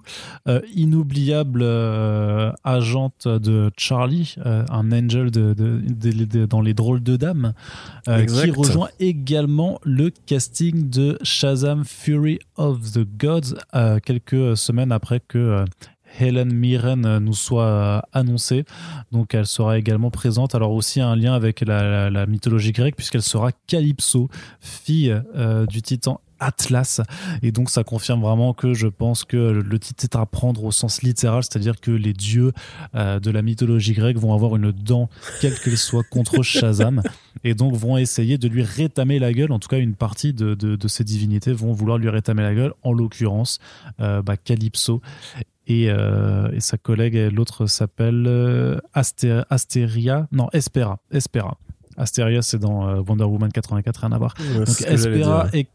euh, 0.47 0.61
inoubliable 0.75 1.61
euh, 1.63 2.51
agente 2.63 3.27
de 3.27 3.71
Charlie, 3.77 4.35
un 4.45 4.91
angel 4.91 5.31
de, 5.31 6.45
dans 6.45 6.61
les 6.61 6.73
drôles 6.73 7.01
de 7.01 7.15
dames, 7.17 7.53
qui 8.05 8.51
rejoint 8.51 8.89
également 8.99 9.79
le 9.83 10.11
casting 10.25 10.89
de 10.89 11.17
Shazam 11.23 11.83
Fury 11.83 12.39
of 12.57 12.91
the 12.91 13.07
Gods 13.17 13.55
quelques 14.03 14.55
semaines 14.57 14.91
après 14.91 15.19
que 15.19 15.65
Helen 16.19 16.53
Mirren 16.53 17.05
euh, 17.05 17.19
nous 17.19 17.33
soit 17.33 17.65
euh, 17.65 17.99
annoncée. 18.13 18.65
Donc 19.11 19.33
elle 19.33 19.47
sera 19.47 19.77
également 19.77 20.11
présente. 20.11 20.55
Alors 20.55 20.71
aussi 20.71 21.01
un 21.01 21.15
lien 21.15 21.33
avec 21.33 21.61
la, 21.61 22.25
mythologie 22.25 22.71
grecque 22.71 22.95
puisqu'elle 22.95 23.21
sera 23.21 23.51
Calypso, 23.67 24.29
fille 24.59 25.15
euh, 25.35 25.65
du 25.65 25.81
titan 25.81 26.21
Atlas. 26.39 27.01
Et 27.43 27.51
donc 27.51 27.69
ça 27.69 27.83
confirme 27.83 28.21
vraiment 28.21 28.53
que 28.53 28.73
je 28.73 28.87
pense 28.87 29.23
que 29.23 29.37
le 29.37 29.79
titre 29.79 30.03
est 30.03 30.15
à 30.15 30.25
prendre 30.25 30.63
au 30.63 30.71
sens 30.71 31.03
littéral, 31.03 31.43
c'est-à-dire 31.43 31.79
que 31.79 31.91
les 31.91 32.13
dieux 32.13 32.51
de 32.95 33.29
la 33.29 33.43
mythologie 33.43 33.93
grecque 33.93 34.17
vont 34.17 34.33
avoir 34.33 34.55
une 34.55 34.71
dent, 34.71 35.07
quelle 35.39 35.53
qu'elle 35.59 35.77
soit, 35.77 36.03
contre 36.03 36.41
Shazam. 36.41 37.03
et 37.43 37.53
donc 37.53 37.75
vont 37.75 37.97
essayer 37.97 38.37
de 38.37 38.47
lui 38.47 38.63
rétamer 38.63 39.19
la 39.19 39.33
gueule. 39.33 39.51
En 39.51 39.59
tout 39.59 39.67
cas, 39.67 39.77
une 39.77 39.95
partie 39.95 40.33
de, 40.33 40.53
de, 40.53 40.87
ces 40.87 41.03
divinités 41.03 41.53
vont 41.53 41.73
vouloir 41.73 41.97
lui 41.97 42.09
rétamer 42.09 42.43
la 42.43 42.53
gueule, 42.53 42.73
en 42.83 42.93
l'occurrence 42.93 43.59
euh, 43.99 44.21
bah, 44.21 44.37
Calypso. 44.37 45.01
Et, 45.71 45.85
et, 45.85 46.59
sa 46.59 46.77
collègue, 46.77 47.15
l'autre 47.33 47.65
s'appelle 47.65 48.81
Astéria, 48.93 50.27
non, 50.31 50.47
Espera. 50.53 50.99
Espera. 51.11 51.57
Astéria, 51.97 52.41
c'est 52.41 52.59
dans 52.59 53.01
Wonder 53.01 53.25
Woman 53.25 53.51
84, 53.51 53.99
rien 53.99 54.11
à 54.11 54.17
voir. 54.17 54.33
donc 54.55 54.81
Espera 54.81 55.47
et 55.53 55.67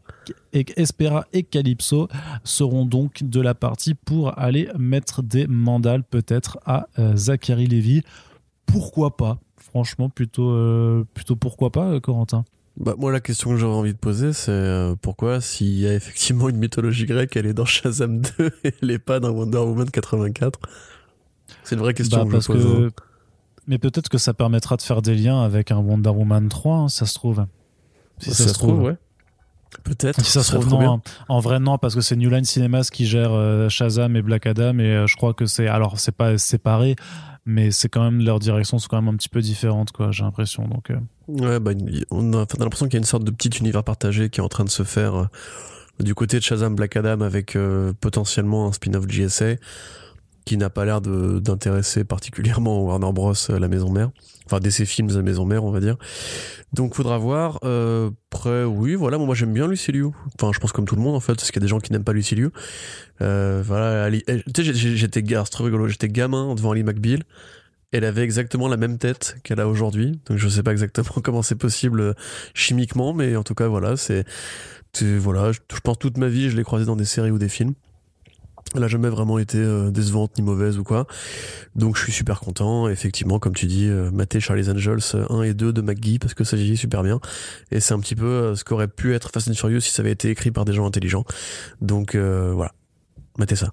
et 0.53 0.65
Espera 0.75 1.25
et 1.33 1.43
Calypso 1.43 2.07
seront 2.43 2.85
donc 2.85 3.23
de 3.23 3.41
la 3.41 3.53
partie 3.53 3.93
pour 3.93 4.37
aller 4.37 4.69
mettre 4.77 5.21
des 5.21 5.47
mandales 5.47 6.03
peut-être 6.03 6.59
à 6.65 6.87
euh, 6.99 7.15
Zachary 7.15 7.67
Levy. 7.67 8.03
Pourquoi 8.65 9.15
pas? 9.15 9.39
Franchement, 9.57 10.09
plutôt, 10.09 10.49
euh, 10.49 11.05
plutôt 11.13 11.35
pourquoi 11.35 11.71
pas, 11.71 11.87
euh, 11.87 11.99
Corentin? 11.99 12.45
Bah, 12.79 12.95
moi, 12.97 13.11
la 13.11 13.19
question 13.19 13.51
que 13.51 13.57
j'aurais 13.57 13.75
envie 13.75 13.93
de 13.93 13.97
poser, 13.97 14.33
c'est 14.33 14.93
pourquoi, 15.01 15.41
s'il 15.41 15.79
y 15.79 15.87
a 15.87 15.93
effectivement 15.95 16.47
une 16.47 16.57
mythologie 16.57 17.05
grecque, 17.05 17.35
elle 17.35 17.47
est 17.47 17.53
dans 17.53 17.65
Shazam 17.65 18.21
2 18.21 18.29
et 18.63 18.73
elle 18.81 18.89
n'est 18.89 18.99
pas 18.99 19.19
dans 19.19 19.31
Wonder 19.31 19.57
Woman 19.57 19.89
84 19.89 20.59
C'est 21.63 21.75
une 21.75 21.81
vraie 21.81 21.93
question 21.93 22.23
bah, 22.25 22.31
que 22.31 22.39
je 22.39 22.47
pose. 22.47 22.65
Hein. 22.65 22.89
Mais 23.67 23.79
peut-être 23.79 24.09
que 24.09 24.17
ça 24.17 24.33
permettra 24.33 24.77
de 24.77 24.81
faire 24.81 25.01
des 25.01 25.15
liens 25.15 25.41
avec 25.41 25.71
un 25.71 25.77
Wonder 25.77 26.11
Woman 26.11 26.47
3, 26.49 26.75
hein, 26.75 26.89
ça 26.89 27.05
se 27.05 27.15
trouve. 27.15 27.45
Si 28.19 28.33
ça, 28.33 28.47
se 28.47 28.53
trouve, 28.53 28.81
ouais. 28.81 28.97
Peut-être. 29.83 30.23
Si 30.23 30.31
ça 30.31 30.43
se 30.43 30.51
trouve, 30.51 30.69
non, 30.69 31.01
en 31.27 31.39
vrai, 31.39 31.59
non, 31.59 31.77
parce 31.77 31.95
que 31.95 32.01
c'est 32.01 32.15
New 32.15 32.29
Line 32.29 32.45
Cinemas 32.45 32.89
qui 32.91 33.05
gère 33.05 33.33
euh, 33.33 33.69
Shazam 33.69 34.15
et 34.15 34.21
Black 34.21 34.45
Adam, 34.45 34.79
et 34.79 34.83
euh, 34.83 35.07
je 35.07 35.15
crois 35.15 35.33
que 35.33 35.45
c'est. 35.45 35.67
Alors, 35.67 35.99
c'est 35.99 36.15
pas 36.15 36.37
séparé, 36.37 36.95
mais 37.45 37.71
c'est 37.71 37.89
quand 37.89 38.03
même. 38.03 38.23
Leurs 38.23 38.39
directions 38.39 38.79
sont 38.79 38.87
quand 38.89 39.01
même 39.01 39.13
un 39.13 39.17
petit 39.17 39.29
peu 39.29 39.41
différentes, 39.41 39.91
quoi, 39.91 40.11
j'ai 40.11 40.23
l'impression. 40.23 40.67
Donc, 40.67 40.91
euh. 40.91 40.97
Ouais, 41.27 41.59
bah, 41.59 41.71
on 42.11 42.33
a, 42.33 42.45
l'impression 42.59 42.85
qu'il 42.85 42.93
y 42.93 42.97
a 42.97 42.99
une 42.99 43.05
sorte 43.05 43.23
de 43.23 43.31
petit 43.31 43.49
univers 43.49 43.83
partagé 43.83 44.29
qui 44.29 44.39
est 44.39 44.43
en 44.43 44.49
train 44.49 44.63
de 44.63 44.69
se 44.69 44.83
faire 44.83 45.27
du 45.99 46.15
côté 46.15 46.37
de 46.37 46.43
Shazam 46.43 46.75
Black 46.75 46.95
Adam 46.95 47.21
avec 47.21 47.57
potentiellement 47.99 48.67
un 48.67 48.71
spin-off 48.71 49.05
GSA 49.07 49.55
qui 50.47 50.55
n'a 50.55 50.69
pas 50.69 50.85
l'air 50.85 51.01
d'intéresser 51.01 52.05
particulièrement 52.05 52.81
Warner 52.81 53.11
Bros, 53.11 53.33
la 53.49 53.67
maison 53.67 53.91
mère. 53.91 54.11
Enfin 54.45 54.61
DC 54.61 54.85
Films 54.85 55.09
à 55.17 55.21
maison 55.21 55.45
mère 55.45 55.65
on 55.65 55.71
va 55.71 55.81
dire. 55.81 55.97
Donc 56.71 56.95
faudra 56.95 57.17
voir 57.17 57.59
euh, 57.65 58.09
après 58.31 58.63
oui 58.63 58.95
voilà. 58.95 59.17
Moi 59.17 59.35
j'aime 59.35 59.53
bien 59.53 59.67
Lucy 59.67 59.91
Liu. 59.91 60.05
Enfin 60.39 60.51
je 60.53 60.59
pense 60.59 60.71
comme 60.71 60.85
tout 60.85 60.95
le 60.95 61.01
monde 61.01 61.15
en 61.15 61.19
fait 61.19 61.35
parce 61.35 61.51
qu'il 61.51 61.61
y 61.61 61.63
a 61.63 61.65
des 61.65 61.67
gens 61.67 61.81
qui 61.81 61.91
n'aiment 61.91 62.05
pas 62.05 62.13
Lucy 62.13 62.35
Liu. 62.35 62.51
Euh, 63.21 63.61
voilà 63.65 64.09
tu 64.09 64.63
sais 64.63 64.73
j'étais 64.73 65.21
rigolo. 65.59 65.89
J'étais 65.89 66.07
gamin 66.07 66.55
devant 66.55 66.71
Ali 66.71 66.83
McBeal. 66.83 67.23
Elle 67.91 68.05
avait 68.05 68.23
exactement 68.23 68.69
la 68.69 68.77
même 68.77 68.97
tête 68.97 69.37
qu'elle 69.43 69.59
a 69.59 69.67
aujourd'hui. 69.67 70.17
Donc 70.27 70.37
je 70.37 70.47
sais 70.47 70.63
pas 70.63 70.71
exactement 70.71 71.09
comment 71.23 71.41
c'est 71.41 71.55
possible 71.55 71.99
euh, 71.99 72.13
chimiquement 72.53 73.13
mais 73.13 73.35
en 73.35 73.43
tout 73.43 73.53
cas 73.53 73.67
voilà 73.67 73.97
c'est 73.97 74.23
voilà 75.01 75.51
je 75.51 75.59
pense 75.83 75.99
toute 75.99 76.17
ma 76.17 76.29
vie 76.29 76.49
je 76.49 76.55
l'ai 76.55 76.63
croisée 76.63 76.85
dans 76.85 76.95
des 76.95 77.05
séries 77.05 77.31
ou 77.31 77.37
des 77.37 77.49
films 77.49 77.73
elle 78.75 78.83
a 78.83 78.87
jamais 78.87 79.09
vraiment 79.09 79.39
été 79.39 79.57
euh, 79.57 79.91
décevante 79.91 80.37
ni 80.37 80.43
mauvaise 80.43 80.77
ou 80.77 80.83
quoi. 80.83 81.07
Donc 81.75 81.97
je 81.97 82.03
suis 82.03 82.11
super 82.11 82.39
content. 82.39 82.89
Effectivement, 82.89 83.39
comme 83.39 83.53
tu 83.53 83.65
dis, 83.65 83.87
euh, 83.87 84.11
mater 84.11 84.39
Charlie's 84.39 84.69
Angels 84.69 85.25
1 85.29 85.41
et 85.43 85.53
2 85.53 85.73
de 85.73 85.81
McGee 85.81 86.19
parce 86.19 86.33
que 86.33 86.43
ça 86.43 86.57
vieillit 86.57 86.77
super 86.77 87.03
bien. 87.03 87.19
Et 87.71 87.79
c'est 87.79 87.93
un 87.93 87.99
petit 87.99 88.15
peu 88.15 88.25
euh, 88.25 88.55
ce 88.55 88.63
qu'aurait 88.63 88.87
pu 88.87 89.13
être 89.13 89.29
Fast 89.31 89.49
and 89.49 89.53
Furious 89.53 89.81
si 89.81 89.91
ça 89.91 90.01
avait 90.01 90.11
été 90.11 90.29
écrit 90.29 90.51
par 90.51 90.65
des 90.65 90.73
gens 90.73 90.85
intelligents. 90.85 91.25
Donc 91.81 92.15
voilà, 92.15 92.71
matez 93.37 93.55
ça. 93.55 93.71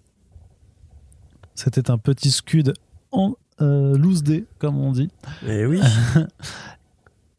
C'était 1.54 1.90
un 1.90 1.98
petit 1.98 2.30
scud 2.30 2.74
en 3.12 3.36
loose 3.60 4.22
day, 4.22 4.44
comme 4.58 4.78
on 4.78 4.92
dit. 4.92 5.10
Et 5.46 5.60
eh 5.60 5.66
oui. 5.66 5.80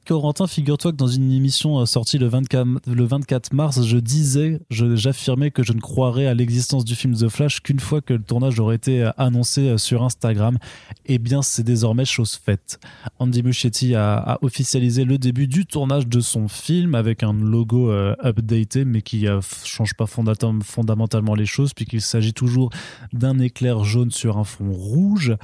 Corentin, 0.06 0.46
figure-toi 0.46 0.92
que 0.92 0.98
dans 0.98 1.08
une 1.08 1.32
émission 1.32 1.80
euh, 1.80 1.86
sortie 1.88 2.20
le 2.20 2.28
24, 2.28 2.68
le 2.86 3.04
24 3.06 3.54
mars, 3.54 3.84
je 3.84 3.98
disais, 3.98 4.62
j'affirmais 4.70 5.50
que 5.50 5.64
je 5.64 5.74
ne 5.74 5.80
croirais 5.80 6.28
à 6.28 6.36
l'existence 6.36 6.86
du 6.86 6.94
film 6.96 7.16
The 7.16 7.28
Flash 7.28 7.62
qu'une 7.62 7.80
fois 7.80 8.02
que 8.02 8.14
le 8.14 8.22
tournage 8.22 8.60
aurait 8.60 8.76
été 8.76 9.04
euh, 9.04 9.12
annoncé 9.18 9.70
euh, 9.70 9.78
sur 9.80 10.04
Instagram. 10.04 10.60
Eh 11.08 11.18
bien, 11.18 11.42
c'est 11.42 11.64
désormais 11.64 12.06
chose 12.06 12.36
faite. 12.36 12.80
Andy 13.18 13.42
Muschietti 13.42 13.96
a, 13.96 14.38
officialisé 14.42 15.06
le 15.06 15.18
début 15.18 15.48
du 15.48 15.66
tournage 15.66 16.08
de 16.08 16.20
son 16.20 16.48
film 16.48 16.94
avec 16.94 17.24
un 17.24 17.34
logo 17.34 17.92
updaté, 17.92 18.86
mais 18.86 19.02
qui 19.02 19.24
ne 19.24 19.40
change 19.64 19.94
pas 19.94 20.06
fondamentalement 20.06 21.36
les 21.36 21.46
choses, 21.46 21.74
puisqu'il 21.74 22.02
s'agit 22.02 22.34
toujours 22.34 22.70
d'un 23.14 23.40
éclair 23.40 23.84
jaune 23.84 24.12
sur 24.12 24.38
un 24.38 24.44
fond 24.44 24.72
rouge, 24.72 25.36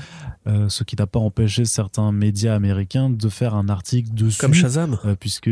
ce 0.46 0.84
qui 0.84 0.96
n'a 0.96 1.08
pas 1.08 1.20
empêché 1.20 1.66
certains 1.66 2.12
médias 2.12 2.56
américains 2.56 3.10
de 3.10 3.30
faire 3.30 3.56
un 3.56 3.70
article 3.70 4.14
dessus. 4.14 4.40
Comme 4.40 4.51
Shazam 4.53 4.98
euh, 5.06 5.15
Puisque. 5.15 5.49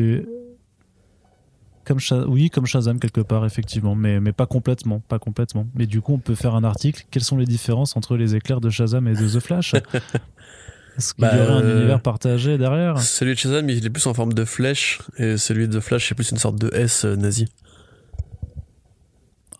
Comme 1.86 2.00
oui, 2.28 2.52
comme 2.52 2.68
Shazam 2.68 3.00
quelque 3.00 3.22
part, 3.22 3.46
effectivement, 3.46 3.96
mais, 3.96 4.20
mais 4.20 4.32
pas 4.32 4.46
complètement, 4.46 5.00
pas 5.00 5.18
complètement. 5.18 5.66
Mais 5.74 5.88
du 5.88 6.02
coup, 6.02 6.14
on 6.14 6.20
peut 6.20 6.36
faire 6.36 6.54
un 6.54 6.64
article. 6.64 7.06
Quelles 7.10 7.24
sont 7.24 7.38
les 7.38 7.48
différences 7.48 7.98
entre 7.98 8.16
les 8.16 8.36
éclairs 8.36 8.62
de 8.62 8.70
Shazam 8.70 9.08
et 9.08 9.14
de 9.14 9.28
The 9.28 9.40
Flash? 9.40 9.74
Est-ce 10.98 11.14
qu'il 11.14 11.24
y 11.24 11.28
aurait 11.28 11.54
un 11.54 11.64
euh, 11.64 11.80
univers 11.80 12.02
partagé 12.02 12.58
derrière? 12.58 13.00
Celui 13.00 13.34
de 13.34 13.40
Shazam, 13.40 13.70
il 13.70 13.86
est 13.86 13.90
plus 13.90 14.06
en 14.06 14.14
forme 14.14 14.34
de 14.34 14.44
flèche, 14.46 15.00
et 15.18 15.38
celui 15.38 15.68
de 15.68 15.80
Flash, 15.80 16.10
c'est 16.10 16.16
plus 16.16 16.30
une 16.30 16.38
sorte 16.38 16.58
de 16.58 16.70
S 16.76 17.06
euh, 17.06 17.16
nazi. 17.16 17.48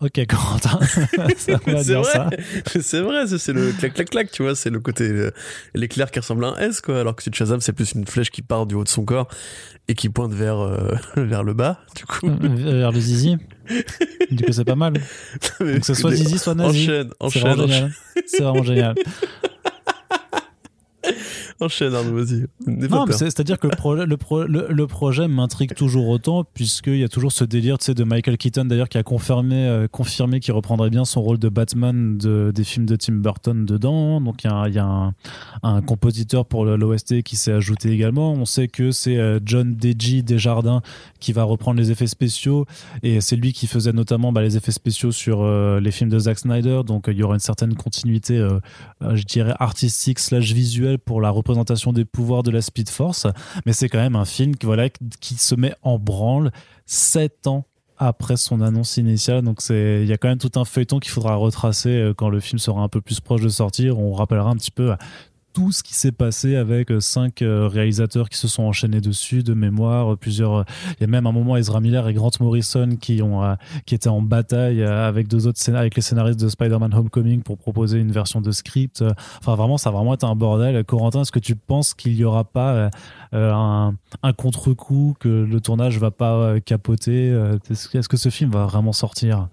Ok, 0.00 0.26
Corentin. 0.26 0.78
c'est 1.36 1.52
vrai. 1.56 1.82
C'est 2.64 3.00
vrai, 3.00 3.26
c'est 3.26 3.52
le 3.52 3.72
clac 3.72 3.92
clac 3.92 4.10
clac, 4.10 4.30
tu 4.30 4.42
vois, 4.42 4.54
c'est 4.54 4.70
le 4.70 4.80
côté 4.80 5.30
l'éclair 5.74 6.10
qui 6.10 6.20
ressemble 6.20 6.44
à 6.46 6.48
un 6.48 6.56
S 6.56 6.80
quoi, 6.80 7.00
alors 7.00 7.14
que 7.14 7.22
sur 7.22 7.34
Shazam 7.34 7.60
c'est 7.60 7.74
plus 7.74 7.92
une 7.92 8.06
flèche 8.06 8.30
qui 8.30 8.40
part 8.40 8.66
du 8.66 8.74
haut 8.74 8.84
de 8.84 8.88
son 8.88 9.04
corps 9.04 9.28
et 9.88 9.94
qui 9.94 10.08
pointe 10.08 10.32
vers 10.32 10.58
euh, 10.60 10.94
vers 11.16 11.42
le 11.42 11.52
bas, 11.52 11.80
du 11.96 12.06
coup. 12.06 12.28
Euh, 12.28 12.78
vers 12.78 12.92
le 12.92 13.00
zizi. 13.00 13.36
du 14.30 14.44
coup, 14.44 14.52
c'est 14.52 14.64
pas 14.64 14.76
mal. 14.76 14.94
Donc 15.60 15.84
c'est 15.84 15.94
soit 15.94 16.12
zizi, 16.12 16.38
soit 16.38 16.54
nazi. 16.54 16.88
Enchaîne, 17.18 17.60
enchaîne. 17.60 17.92
C'est 18.26 18.42
vraiment 18.42 18.62
génial. 18.62 18.94
Enchaîne 21.60 21.94
Arnaud, 21.94 22.24
vas-y. 22.24 22.46
Non, 22.66 23.06
c'est-à-dire 23.10 23.58
que 23.58 23.66
le, 23.66 24.04
le, 24.46 24.66
le, 24.70 24.86
projet 24.86 25.28
m'intrigue 25.28 25.74
toujours 25.74 26.08
autant, 26.08 26.44
puisqu'il 26.44 26.98
y 26.98 27.04
a 27.04 27.08
toujours 27.08 27.32
ce 27.32 27.44
délire 27.44 27.78
de 27.86 28.04
Michael 28.04 28.36
Keaton, 28.36 28.64
d'ailleurs, 28.66 28.88
qui 28.88 28.98
a 28.98 29.02
confirmé, 29.02 29.66
euh, 29.66 29.88
confirmé 29.88 30.40
qu'il 30.40 30.52
reprendrait 30.52 30.90
bien 30.90 31.04
son 31.04 31.22
rôle 31.22 31.38
de 31.38 31.48
Batman 31.48 32.18
de, 32.18 32.52
des 32.54 32.64
films 32.64 32.86
de 32.86 32.96
Tim 32.96 33.14
Burton 33.14 33.64
dedans. 33.64 34.20
Donc 34.20 34.44
il 34.44 34.50
y 34.50 34.52
a, 34.52 34.68
y 34.68 34.78
a 34.78 34.84
un, 34.84 35.14
un, 35.62 35.80
compositeur 35.80 36.44
pour 36.46 36.64
l'OST 36.64 37.22
qui 37.22 37.36
s'est 37.36 37.52
ajouté 37.52 37.90
également. 37.90 38.32
On 38.32 38.44
sait 38.44 38.68
que 38.68 38.90
c'est 38.90 39.16
euh, 39.16 39.40
John 39.44 39.74
Deji 39.74 40.22
Desjardins 40.22 40.82
qui 41.18 41.32
va 41.32 41.44
reprendre 41.44 41.78
les 41.78 41.90
effets 41.90 42.06
spéciaux, 42.06 42.66
et 43.02 43.20
c'est 43.20 43.36
lui 43.36 43.52
qui 43.52 43.66
faisait 43.66 43.92
notamment 43.92 44.32
bah, 44.32 44.42
les 44.42 44.56
effets 44.56 44.72
spéciaux 44.72 45.12
sur 45.12 45.42
euh, 45.42 45.80
les 45.80 45.90
films 45.90 46.10
de 46.10 46.18
Zack 46.18 46.38
Snyder. 46.38 46.82
Donc 46.86 47.04
il 47.08 47.16
y 47.16 47.22
aura 47.22 47.34
une 47.34 47.40
certaine 47.40 47.74
continuité, 47.74 48.46
je 49.00 49.24
dirais, 49.24 49.54
artistique 49.58 50.18
slash 50.18 50.52
visuelle 50.52 50.89
pour 50.98 51.20
la 51.20 51.30
représentation 51.30 51.92
des 51.92 52.04
pouvoirs 52.04 52.42
de 52.42 52.50
la 52.50 52.62
Speed 52.62 52.88
Force, 52.88 53.26
mais 53.66 53.72
c'est 53.72 53.88
quand 53.88 53.98
même 53.98 54.16
un 54.16 54.24
film 54.24 54.56
qui, 54.56 54.66
voilà, 54.66 54.88
qui 54.88 55.34
se 55.34 55.54
met 55.54 55.74
en 55.82 55.98
branle 55.98 56.50
sept 56.86 57.46
ans 57.46 57.64
après 58.00 58.38
son 58.38 58.62
annonce 58.62 58.96
initiale. 58.96 59.42
Donc 59.42 59.60
c'est, 59.60 60.00
il 60.02 60.08
y 60.08 60.12
a 60.12 60.16
quand 60.16 60.28
même 60.28 60.38
tout 60.38 60.58
un 60.58 60.64
feuilleton 60.64 60.98
qu'il 60.98 61.12
faudra 61.12 61.34
retracer 61.36 61.90
euh, 61.90 62.14
quand 62.14 62.30
le 62.30 62.40
film 62.40 62.58
sera 62.58 62.80
un 62.80 62.88
peu 62.88 63.02
plus 63.02 63.20
proche 63.20 63.42
de 63.42 63.48
sortir. 63.50 63.98
On 63.98 64.12
rappellera 64.14 64.50
un 64.50 64.56
petit 64.56 64.70
peu 64.70 64.94
tout 65.52 65.72
ce 65.72 65.82
qui 65.82 65.94
s'est 65.94 66.12
passé 66.12 66.56
avec 66.56 66.90
euh, 66.90 67.00
cinq 67.00 67.42
euh, 67.42 67.66
réalisateurs 67.66 68.28
qui 68.28 68.38
se 68.38 68.48
sont 68.48 68.62
enchaînés 68.62 69.00
dessus 69.00 69.42
de 69.42 69.54
mémoire 69.54 70.16
plusieurs 70.16 70.54
euh, 70.54 70.62
il 70.92 71.00
y 71.00 71.04
a 71.04 71.06
même 71.06 71.26
un 71.26 71.32
moment 71.32 71.56
Ezra 71.56 71.80
Miller 71.80 72.08
et 72.08 72.14
Grant 72.14 72.30
Morrison 72.40 72.96
qui 73.00 73.22
ont 73.22 73.56
qui 73.86 73.94
étaient 73.94 74.08
en 74.08 74.22
bataille 74.22 74.82
avec 74.82 75.28
deux 75.28 75.46
autres 75.46 75.60
avec 75.74 75.96
les 75.96 76.02
scénaristes 76.02 76.40
de 76.40 76.48
Spider-Man 76.48 76.94
Homecoming 76.94 77.42
pour 77.42 77.58
proposer 77.58 77.98
une 77.98 78.12
version 78.12 78.40
de 78.40 78.50
script. 78.50 79.04
Enfin 79.38 79.54
vraiment 79.54 79.78
ça 79.78 79.90
a 79.90 79.92
vraiment 79.92 80.14
été 80.14 80.26
un 80.26 80.34
bordel. 80.34 80.84
Corentin 80.84 81.22
est-ce 81.22 81.32
que 81.32 81.38
tu 81.38 81.56
penses 81.56 81.94
qu'il 81.94 82.14
y 82.14 82.24
aura 82.24 82.44
pas 82.44 82.90
un, 83.32 83.94
un 84.22 84.32
contre-coup 84.32 85.16
que 85.18 85.28
le 85.28 85.60
tournage 85.60 85.98
va 85.98 86.10
pas 86.10 86.60
capoter 86.60 87.28
est-ce 87.70 88.08
que 88.08 88.16
ce 88.16 88.28
film 88.28 88.50
va 88.50 88.66
vraiment 88.66 88.92
sortir? 88.92 89.48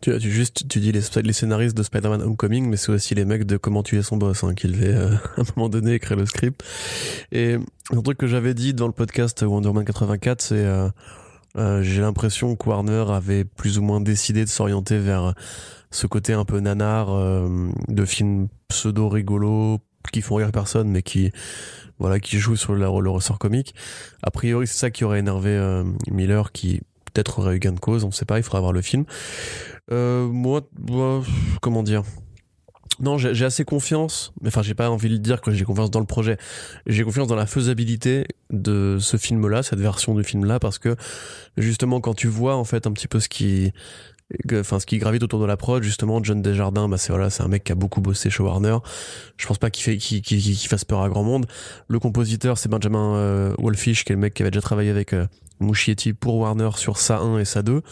Tu, 0.00 0.18
tu, 0.18 0.30
juste, 0.30 0.68
tu 0.68 0.80
dis 0.80 0.92
les, 0.92 1.32
scénaristes 1.32 1.76
de 1.76 1.82
Spider-Man 1.82 2.22
Homecoming, 2.22 2.68
mais 2.68 2.76
c'est 2.76 2.92
aussi 2.92 3.14
les 3.14 3.24
mecs 3.24 3.44
de 3.44 3.56
Comment 3.56 3.82
tuer 3.82 4.02
son 4.02 4.16
boss, 4.16 4.44
hein, 4.44 4.54
qui 4.54 4.66
devaient 4.68 4.94
euh, 4.94 5.14
à 5.36 5.40
un 5.40 5.44
moment 5.56 5.68
donné 5.68 5.94
écrire 5.94 6.16
le 6.16 6.26
script. 6.26 6.62
Et 7.32 7.56
un 7.92 8.02
truc 8.02 8.18
que 8.18 8.26
j'avais 8.26 8.54
dit 8.54 8.74
dans 8.74 8.86
le 8.86 8.92
podcast 8.92 9.42
Wonder 9.42 9.68
Woman 9.68 9.84
84, 9.84 10.40
c'est 10.40 10.54
euh, 10.56 10.88
euh, 11.56 11.82
j'ai 11.82 12.00
l'impression 12.00 12.54
que 12.56 12.68
Warner 12.68 13.06
avait 13.10 13.44
plus 13.44 13.78
ou 13.78 13.82
moins 13.82 14.00
décidé 14.00 14.44
de 14.44 14.50
s'orienter 14.50 14.98
vers 14.98 15.34
ce 15.90 16.06
côté 16.06 16.32
un 16.32 16.44
peu 16.44 16.60
nanar 16.60 17.10
euh, 17.10 17.68
de 17.88 18.04
films 18.04 18.48
pseudo 18.68 19.08
rigolos 19.08 19.78
qui 20.12 20.22
font 20.22 20.36
rire 20.36 20.52
personne, 20.52 20.88
mais 20.88 21.02
qui 21.02 21.30
voilà 21.98 22.20
qui 22.20 22.38
jouent 22.38 22.56
sur 22.56 22.72
le, 22.72 22.80
le 22.80 23.10
ressort 23.10 23.38
comique. 23.38 23.74
A 24.22 24.30
priori, 24.30 24.66
c'est 24.66 24.78
ça 24.78 24.90
qui 24.90 25.04
aurait 25.04 25.18
énervé 25.18 25.50
euh, 25.50 25.84
Miller, 26.10 26.52
qui 26.52 26.80
peut-être 27.12 27.40
aurait 27.40 27.56
eu 27.56 27.58
gain 27.58 27.72
de 27.72 27.80
cause, 27.80 28.04
on 28.04 28.10
sait 28.10 28.24
pas, 28.24 28.38
il 28.38 28.42
faudra 28.42 28.60
voir 28.60 28.72
le 28.72 28.82
film. 28.82 29.04
Euh, 29.90 30.26
moi, 30.26 30.62
comment 31.60 31.82
dire? 31.82 32.02
Non, 33.00 33.16
j'ai 33.16 33.44
assez 33.46 33.64
confiance, 33.64 34.34
mais 34.42 34.48
enfin, 34.48 34.60
j'ai 34.60 34.74
pas 34.74 34.90
envie 34.90 35.08
de 35.08 35.16
dire 35.16 35.40
que 35.40 35.52
j'ai 35.52 35.64
confiance 35.64 35.90
dans 35.90 36.00
le 36.00 36.06
projet. 36.06 36.36
J'ai 36.86 37.02
confiance 37.02 37.28
dans 37.28 37.36
la 37.36 37.46
faisabilité 37.46 38.26
de 38.50 38.98
ce 39.00 39.16
film-là, 39.16 39.62
cette 39.62 39.78
version 39.78 40.14
du 40.14 40.22
film-là, 40.22 40.60
parce 40.60 40.78
que 40.78 40.96
justement, 41.56 42.02
quand 42.02 42.12
tu 42.12 42.28
vois 42.28 42.56
en 42.56 42.64
fait 42.64 42.86
un 42.86 42.92
petit 42.92 43.08
peu 43.08 43.18
ce 43.18 43.30
qui, 43.30 43.72
enfin, 44.54 44.78
ce 44.78 44.86
qui 44.86 44.98
gravite 44.98 45.22
autour 45.22 45.40
de 45.40 45.46
la 45.46 45.56
prod, 45.56 45.82
justement, 45.82 46.22
John 46.22 46.42
Desjardins, 46.42 46.88
bah 46.88 46.98
c'est 46.98 47.12
voilà, 47.12 47.30
c'est 47.30 47.42
un 47.42 47.48
mec 47.48 47.64
qui 47.64 47.72
a 47.72 47.74
beaucoup 47.74 48.00
bossé 48.00 48.30
chez 48.30 48.42
Warner. 48.42 48.78
Je 49.36 49.46
pense 49.46 49.58
pas 49.58 49.70
qu'il 49.70 49.84
fait, 49.84 49.96
qu'il 49.98 50.68
fasse 50.68 50.84
peur 50.84 51.02
à 51.02 51.08
grand 51.08 51.22
monde. 51.22 51.46
Le 51.88 51.98
compositeur, 51.98 52.58
c'est 52.58 52.68
Benjamin 52.68 53.14
euh, 53.14 53.54
Wolfish, 53.58 54.04
qui 54.04 54.12
est 54.12 54.16
le 54.16 54.20
mec 54.20 54.34
qui 54.34 54.42
avait 54.42 54.50
déjà 54.50 54.62
travaillé 54.62 54.90
avec 54.90 55.12
euh, 55.12 55.26
Muschietti 55.60 56.12
pour 56.12 56.36
Warner 56.36 56.70
sur 56.76 56.98
sa 56.98 57.18
1 57.18 57.38
et 57.38 57.44
sa 57.44 57.62
2. 57.62 57.82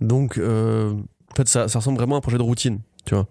Donc, 0.00 0.38
euh, 0.38 0.92
en 1.32 1.36
fait, 1.36 1.48
ça, 1.48 1.68
ça 1.68 1.78
ressemble 1.78 1.98
vraiment 1.98 2.16
à 2.16 2.18
un 2.18 2.22
projet 2.22 2.38
de 2.38 2.42
routine, 2.42 2.80
tu 3.04 3.14
vois 3.14 3.26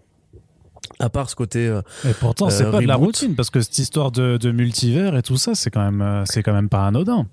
à 1.00 1.10
part 1.10 1.30
ce 1.30 1.36
côté. 1.36 1.68
Euh, 1.68 1.82
et 2.08 2.14
pourtant, 2.14 2.50
c'est 2.50 2.66
euh, 2.66 2.72
pas 2.72 2.80
de 2.80 2.88
la 2.88 2.96
routine 2.96 3.36
parce 3.36 3.50
que 3.50 3.62
cette 3.62 3.78
histoire 3.78 4.12
de, 4.12 4.52
multivers 4.52 5.16
et 5.16 5.22
tout 5.22 5.38
ça, 5.38 5.56
c'est 5.56 5.70
quand 5.70 5.92
même, 5.92 6.24
c'est 6.26 6.44
quand 6.44 6.54
même 6.54 6.70
pas 6.70 6.86
anodin. 6.86 7.28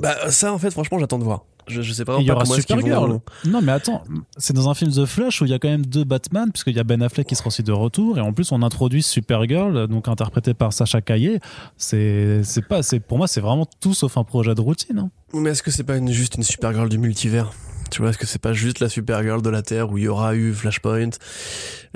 Bah 0.00 0.30
ça, 0.30 0.52
en 0.52 0.58
fait, 0.58 0.70
franchement, 0.70 0.98
j'attends 0.98 1.18
de 1.18 1.24
voir. 1.24 1.44
Je, 1.68 1.92
sais 1.92 2.04
pas. 2.04 2.18
Il 2.20 2.26
y 2.26 2.30
aura 2.30 2.44
Supergirl. 2.44 3.20
Non, 3.44 3.60
mais 3.60 3.72
attends, 3.72 4.04
c'est 4.36 4.52
dans 4.52 4.68
un 4.68 4.74
film 4.74 4.92
The 4.92 5.04
Flash 5.04 5.42
où 5.42 5.44
il 5.44 5.50
y 5.50 5.54
a 5.54 5.58
quand 5.58 5.68
même 5.68 5.86
deux 5.86 6.04
Batman, 6.04 6.50
puisqu'il 6.52 6.76
y 6.76 6.80
a 6.80 6.84
Ben 6.84 7.02
Affleck 7.02 7.26
qui 7.26 7.34
sera 7.34 7.48
aussi 7.48 7.62
de 7.62 7.72
retour, 7.72 8.18
et 8.18 8.20
en 8.20 8.32
plus 8.32 8.52
on 8.52 8.62
introduit 8.62 9.02
Supergirl, 9.02 9.88
donc 9.88 10.08
interprétée 10.08 10.54
par 10.54 10.72
Sacha 10.72 11.00
Caillé. 11.00 11.40
C'est, 11.76 12.42
c'est 12.44 12.66
pas, 12.66 12.82
c'est 12.82 13.00
pour 13.00 13.18
moi, 13.18 13.26
c'est 13.26 13.40
vraiment 13.40 13.66
tout 13.80 13.94
sauf 13.94 14.16
un 14.16 14.24
projet 14.24 14.54
de 14.54 14.60
routine. 14.60 14.98
Hein. 14.98 15.10
Mais 15.34 15.50
est-ce 15.50 15.62
que 15.62 15.70
c'est 15.70 15.84
pas 15.84 15.96
une, 15.96 16.10
juste 16.10 16.36
une 16.36 16.42
Supergirl 16.42 16.88
du 16.88 16.98
multivers? 16.98 17.52
Tu 17.90 18.02
vois, 18.02 18.10
est-ce 18.10 18.18
que 18.18 18.26
c'est 18.26 18.40
pas 18.40 18.52
juste 18.52 18.80
la 18.80 18.88
Supergirl 18.88 19.42
de 19.42 19.50
la 19.50 19.62
Terre 19.62 19.90
où 19.90 19.98
il 19.98 20.04
y 20.04 20.08
aura 20.08 20.34
eu 20.34 20.52
Flashpoint? 20.52 21.10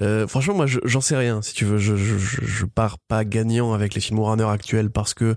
Euh, 0.00 0.26
Franchement, 0.26 0.54
moi, 0.54 0.66
j'en 0.66 1.00
sais 1.00 1.16
rien. 1.16 1.42
Si 1.42 1.52
tu 1.54 1.64
veux, 1.64 1.78
je, 1.78 1.96
je, 1.96 2.16
je, 2.16 2.64
pars 2.64 2.98
pas 2.98 3.24
gagnant 3.24 3.72
avec 3.72 3.94
les 3.94 4.00
films 4.00 4.20
Warner 4.20 4.44
actuels 4.44 4.90
parce 4.90 5.14
que, 5.14 5.36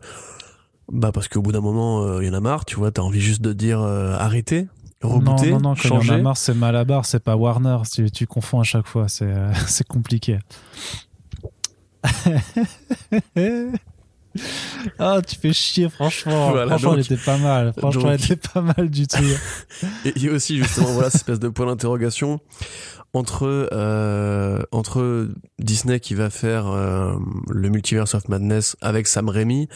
bah, 0.94 1.12
parce 1.12 1.28
qu'au 1.28 1.42
bout 1.42 1.52
d'un 1.52 1.62
moment, 1.62 2.04
euh, 2.04 2.24
il 2.24 2.28
y 2.28 2.30
en 2.30 2.34
a 2.34 2.40
marre. 2.40 2.66
Tu 2.66 2.76
vois, 2.76 2.92
t'as 2.92 3.02
envie 3.02 3.20
juste 3.20 3.42
de 3.42 3.52
dire 3.52 3.82
euh, 3.82 4.16
arrêtez. 4.18 4.68
Rebooter, 5.02 5.52
non, 5.52 5.60
non, 5.60 5.70
non, 5.70 5.76
changer. 5.76 6.08
y 6.08 6.12
en 6.12 6.14
a 6.14 6.18
marre, 6.20 6.38
c'est 6.38 6.54
Malabar, 6.54 7.06
c'est 7.06 7.22
pas 7.22 7.36
Warner. 7.36 7.80
Tu, 7.92 8.10
tu 8.10 8.26
confonds 8.26 8.62
à 8.62 8.64
chaque 8.64 8.88
fois, 8.88 9.10
c'est 9.10 9.26
euh, 9.26 9.52
c'est 9.68 9.88
compliqué. 9.88 10.40
Ah, 14.98 15.22
tu 15.22 15.36
fais 15.36 15.54
chier, 15.54 15.90
franchement. 15.90 16.54
franchement, 16.68 16.96
elle 16.96 17.02
était 17.02 17.18
pas 17.18 17.38
mal. 17.38 17.72
Franchement, 17.78 18.10
elle 18.10 18.20
était 18.20 18.36
pas 18.36 18.62
mal 18.62 18.90
du 18.90 19.06
tout. 19.06 19.22
Et 20.06 20.14
il 20.16 20.24
y 20.24 20.30
a 20.30 20.32
aussi, 20.32 20.58
justement, 20.58 20.88
voilà, 20.88 21.12
cette 21.12 21.22
espèce 21.22 21.40
de 21.40 21.50
point 21.50 21.68
d'interrogation 21.68 22.40
entre, 23.14 23.70
euh, 23.72 24.62
entre 24.72 25.30
Disney 25.60 26.00
qui 26.00 26.16
va 26.16 26.30
faire 26.30 26.68
euh, 26.68 27.14
le 27.50 27.70
Multiverse 27.70 28.16
of 28.16 28.28
Madness 28.28 28.76
avec 28.82 29.08
Sam 29.08 29.30
Raimi. 29.30 29.70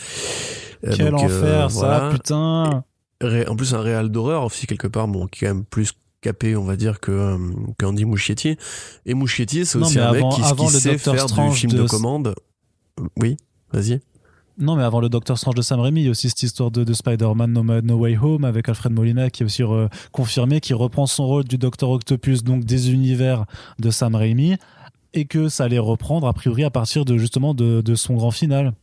Euh, 0.85 0.93
Quel 0.95 1.15
enfer, 1.15 1.71
ça, 1.71 2.09
putain. 2.11 2.83
en 3.21 3.55
plus, 3.55 3.73
un 3.73 3.81
réal 3.81 4.09
d'horreur 4.09 4.43
aussi, 4.43 4.67
quelque 4.67 4.87
part, 4.87 5.07
bon, 5.07 5.27
qui 5.27 5.45
est 5.45 5.47
quand 5.47 5.53
même 5.53 5.65
plus 5.65 5.93
capé, 6.21 6.55
on 6.55 6.65
va 6.65 6.75
dire, 6.75 6.99
que 6.99 7.37
qu'Andy 7.79 8.05
Muschietti. 8.05 8.57
Et 9.05 9.13
Muschietti, 9.13 9.65
c'est 9.65 9.77
aussi 9.77 9.99
un 9.99 10.11
mec 10.11 10.25
qui, 10.33 10.41
qui 10.41 10.67
sait 10.69 10.97
faire 10.97 11.25
du 11.27 11.51
film 11.55 11.73
de 11.73 11.87
commande. 11.87 12.35
Oui, 13.17 13.37
vas-y. 13.71 14.01
Non, 14.59 14.75
mais 14.75 14.83
avant 14.83 14.99
le 14.99 15.09
Docteur 15.09 15.37
Strange 15.37 15.55
de 15.55 15.61
Sam 15.61 15.79
Raimi, 15.79 16.01
il 16.01 16.05
y 16.05 16.07
a 16.07 16.11
aussi 16.11 16.29
cette 16.29 16.41
histoire 16.41 16.71
de, 16.71 16.83
de 16.83 16.93
Spider-Man 16.93 17.51
no, 17.83 17.95
Way 17.95 18.17
Home 18.17 18.43
avec 18.43 18.67
Alfred 18.69 18.91
Molina 18.91 19.29
qui 19.29 19.43
est 19.43 19.45
aussi 19.45 19.63
confirmé, 20.11 20.59
qui 20.61 20.73
reprend 20.73 21.05
son 21.05 21.27
rôle 21.27 21.43
du 21.43 21.57
Docteur 21.57 21.91
Octopus, 21.91 22.43
donc 22.43 22.63
des 22.65 22.91
univers 22.91 23.45
de 23.77 23.91
Sam 23.91 24.15
Raimi, 24.15 24.57
et 25.13 25.25
que 25.25 25.47
ça 25.49 25.65
allait 25.65 25.77
reprendre 25.79 26.27
a 26.27 26.33
priori 26.33 26.63
à 26.63 26.71
partir 26.71 27.05
de 27.05 27.17
justement 27.17 27.53
de, 27.53 27.81
de 27.81 27.95
son 27.95 28.15
grand 28.15 28.31
final. 28.31 28.73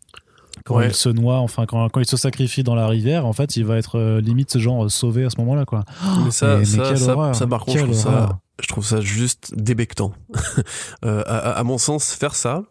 Quand 0.64 0.80
il 0.80 0.94
se 0.94 1.08
noie, 1.08 1.38
enfin 1.38 1.66
quand, 1.66 1.88
quand, 1.88 2.00
il 2.00 2.06
se 2.06 2.16
sacrifie 2.16 2.62
dans 2.62 2.76
la 2.76 2.86
rivière, 2.86 3.26
en 3.26 3.32
fait, 3.32 3.56
il 3.56 3.64
va 3.64 3.76
être 3.76 3.98
euh, 3.98 4.20
limite 4.20 4.56
genre 4.56 4.88
sauvé 4.88 5.24
à 5.24 5.30
ce 5.30 5.38
moment-là, 5.38 5.64
quoi. 5.64 5.84
Mais 6.24 6.30
ça, 6.30 6.64
ça, 6.64 6.96
ça, 6.96 7.34
ça, 7.34 7.46
par 7.48 7.64
contre, 7.64 7.78
je 7.78 7.84
trouve 7.84 7.94
ça, 7.94 8.38
je 8.62 8.68
trouve 8.68 8.86
ça 8.86 9.00
juste 9.00 9.52
débectant. 9.56 10.12
euh, 11.04 11.22
à, 11.26 11.50
à, 11.50 11.64
mon 11.64 11.76
sens, 11.76 12.12
faire 12.12 12.36
ça, 12.36 12.62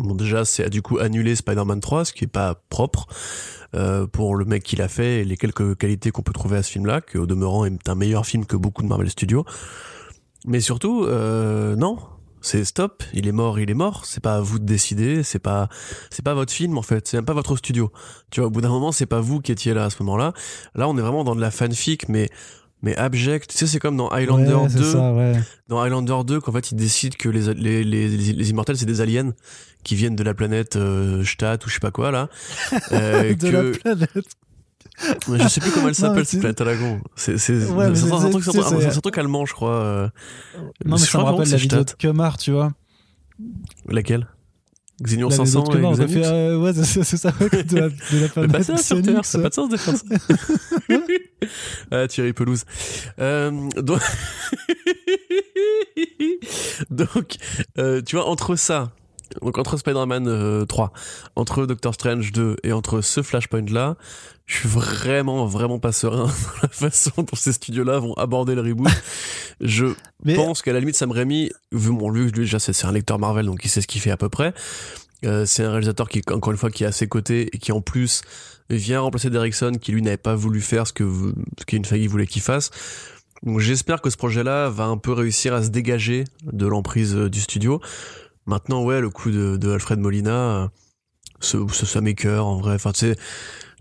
Bon, 0.00 0.14
déjà, 0.14 0.44
c'est 0.44 0.70
du 0.70 0.82
coup 0.82 0.98
annulé 0.98 1.36
Spider-Man 1.36 1.80
3, 1.80 2.06
ce 2.06 2.12
qui 2.12 2.24
est 2.24 2.26
pas 2.26 2.54
propre 2.70 3.06
euh, 3.74 4.06
pour 4.06 4.34
le 4.34 4.44
mec 4.44 4.62
qui 4.62 4.76
l'a 4.76 4.88
fait 4.88 5.20
et 5.20 5.24
les 5.24 5.36
quelques 5.36 5.76
qualités 5.76 6.10
qu'on 6.10 6.22
peut 6.22 6.32
trouver 6.32 6.56
à 6.56 6.62
ce 6.62 6.70
film-là, 6.70 7.00
qui 7.00 7.18
au 7.18 7.26
demeurant 7.26 7.66
est 7.66 7.88
un 7.88 7.94
meilleur 7.94 8.24
film 8.24 8.46
que 8.46 8.56
beaucoup 8.56 8.82
de 8.82 8.88
Marvel 8.88 9.10
Studios. 9.10 9.44
Mais 10.46 10.60
surtout, 10.60 11.04
euh, 11.04 11.76
non, 11.76 11.98
c'est 12.40 12.64
stop, 12.64 13.02
il 13.12 13.28
est 13.28 13.32
mort, 13.32 13.60
il 13.60 13.70
est 13.70 13.74
mort. 13.74 14.06
C'est 14.06 14.22
pas 14.22 14.36
à 14.36 14.40
vous 14.40 14.58
de 14.58 14.64
décider, 14.64 15.22
c'est 15.22 15.38
pas, 15.38 15.68
c'est 16.08 16.24
pas 16.24 16.32
votre 16.32 16.52
film 16.52 16.78
en 16.78 16.82
fait, 16.82 17.06
c'est 17.06 17.18
même 17.18 17.26
pas 17.26 17.34
votre 17.34 17.56
studio. 17.56 17.92
Tu 18.30 18.40
vois, 18.40 18.46
au 18.46 18.50
bout 18.50 18.62
d'un 18.62 18.70
moment, 18.70 18.92
c'est 18.92 19.06
pas 19.06 19.20
vous 19.20 19.40
qui 19.40 19.52
étiez 19.52 19.74
là 19.74 19.84
à 19.84 19.90
ce 19.90 20.02
moment-là. 20.02 20.32
Là, 20.74 20.88
on 20.88 20.96
est 20.96 21.02
vraiment 21.02 21.24
dans 21.24 21.34
de 21.34 21.40
la 21.42 21.50
fanfic, 21.50 22.08
mais 22.08 22.30
mais 22.82 22.96
abject. 22.96 23.50
Tu 23.50 23.58
sais, 23.58 23.66
c'est 23.66 23.78
comme 23.78 23.96
dans 23.96 24.08
Highlander 24.08 24.74
2. 24.74 24.92
Dans 25.68 25.80
Highlander 25.80 26.18
2, 26.26 26.40
qu'en 26.40 26.52
fait, 26.52 26.72
ils 26.72 26.76
décident 26.76 27.16
que 27.18 27.28
les, 27.28 27.54
les, 27.54 27.84
les, 27.84 28.08
les 28.08 28.50
immortels, 28.50 28.76
c'est 28.76 28.86
des 28.86 29.00
aliens 29.00 29.32
qui 29.84 29.94
viennent 29.94 30.16
de 30.16 30.22
la 30.22 30.34
planète 30.34 30.76
euh, 30.76 31.24
Stadt 31.24 31.64
ou 31.64 31.68
je 31.68 31.74
sais 31.74 31.80
pas 31.80 31.90
quoi, 31.90 32.10
là. 32.10 32.28
Euh, 32.92 33.34
de 33.34 33.48
la 33.48 33.78
planète. 33.78 34.36
Je 35.28 35.48
sais 35.48 35.60
plus 35.60 35.70
comment 35.70 35.88
elle 35.88 35.94
s'appelle 35.96 36.26
cette 36.26 36.40
planète 36.40 36.60
à 36.60 36.64
la 36.64 36.76
con. 36.76 37.00
C'est 37.16 37.34
un, 37.34 39.00
truc, 39.00 39.18
allemand, 39.18 39.46
je 39.46 39.54
crois. 39.54 39.74
Euh. 39.74 40.08
Non, 40.84 40.96
mais 40.96 40.98
ça 40.98 41.18
me 41.18 41.24
rappelle 41.24 41.50
la 41.50 41.56
vidéo 41.56 41.84
de 41.84 41.92
Kemar, 41.92 42.38
tu 42.38 42.52
vois. 42.52 42.72
Laquelle? 43.88 44.26
Xenion 45.02 45.30
500 45.30 45.64
et 45.64 45.94
Xenix 45.94 46.12
fait, 46.12 46.26
euh, 46.26 46.58
Ouais, 46.58 46.72
c'est 46.74 47.16
ça, 47.16 47.30
de 47.40 47.76
la, 47.76 47.88
de 47.88 48.20
la 48.20 48.28
planète. 48.28 48.52
pas 48.52 48.62
ça, 48.62 48.76
sur 48.76 49.00
Terre, 49.02 49.24
ça 49.24 49.38
n'a 49.38 49.44
pas 49.44 49.48
de 49.48 49.54
sens 49.54 49.68
de 49.68 49.76
faire 49.76 49.96
ça. 49.96 50.04
ah, 51.90 52.06
Thierry 52.06 52.32
Pelouse. 52.32 52.64
Euh, 53.18 53.50
donc, 53.76 54.00
donc 56.90 57.36
euh, 57.78 58.02
tu 58.02 58.16
vois, 58.16 58.26
entre 58.26 58.56
ça, 58.56 58.92
donc 59.42 59.58
entre 59.58 59.76
Spider-Man 59.76 60.66
3, 60.66 60.84
euh, 60.84 60.98
entre 61.36 61.66
Doctor 61.66 61.94
Strange 61.94 62.32
2 62.32 62.56
et 62.62 62.72
entre 62.72 63.00
ce 63.00 63.22
Flashpoint 63.22 63.66
là, 63.70 63.96
je 64.46 64.58
suis 64.58 64.68
vraiment 64.68 65.46
vraiment 65.46 65.78
pas 65.78 65.92
serein 65.92 66.26
dans 66.26 66.62
la 66.62 66.68
façon 66.68 67.12
dont 67.18 67.36
ces 67.36 67.52
studios 67.52 67.84
là 67.84 67.98
vont 67.98 68.14
aborder 68.14 68.54
le 68.54 68.62
reboot. 68.62 68.88
je 69.60 69.86
pense 70.34 70.62
qu'à 70.62 70.72
la 70.72 70.80
limite 70.80 70.96
Sam 70.96 71.10
Raimi, 71.10 71.50
vu 71.72 71.90
mon 71.90 72.10
lui, 72.10 72.24
lui 72.24 72.32
déjà 72.32 72.58
c'est 72.58 72.84
un 72.84 72.92
lecteur 72.92 73.18
Marvel 73.18 73.46
donc 73.46 73.64
il 73.64 73.68
sait 73.68 73.80
ce 73.80 73.86
qu'il 73.86 74.00
fait 74.00 74.10
à 74.10 74.16
peu 74.16 74.28
près. 74.28 74.54
Euh, 75.24 75.44
c'est 75.44 75.64
un 75.64 75.70
réalisateur 75.70 76.08
qui 76.08 76.22
encore 76.30 76.52
une 76.52 76.58
fois 76.58 76.70
qui 76.70 76.84
est 76.84 76.86
à 76.86 76.92
ses 76.92 77.06
côtés 77.06 77.50
et 77.52 77.58
qui 77.58 77.72
en 77.72 77.82
plus 77.82 78.22
vient 78.70 79.00
remplacer 79.00 79.30
Derrickson 79.30 79.72
qui 79.80 79.92
lui 79.92 80.00
n'avait 80.00 80.16
pas 80.16 80.34
voulu 80.34 80.60
faire 80.60 80.86
ce 80.86 80.92
que 80.92 81.04
ce 81.58 81.64
qu'une 81.64 81.84
voulait 82.06 82.26
qu'il 82.26 82.42
fasse. 82.42 82.70
Donc 83.42 83.58
j'espère 83.58 84.00
que 84.02 84.10
ce 84.10 84.16
projet-là 84.16 84.68
va 84.68 84.84
un 84.84 84.98
peu 84.98 85.12
réussir 85.12 85.54
à 85.54 85.62
se 85.62 85.68
dégager 85.68 86.24
de 86.44 86.66
l'emprise 86.66 87.14
euh, 87.14 87.30
du 87.30 87.40
studio. 87.40 87.80
Maintenant, 88.46 88.82
ouais, 88.84 89.00
le 89.00 89.10
coup 89.10 89.30
de, 89.30 89.72
Alfred 89.72 89.98
Molina, 89.98 90.70
ça, 91.40 91.58
ça 91.72 92.00
m'écœure 92.00 92.46
en 92.46 92.58
vrai. 92.58 92.74
Enfin, 92.74 92.92
tu 92.92 93.00
sais, 93.00 93.16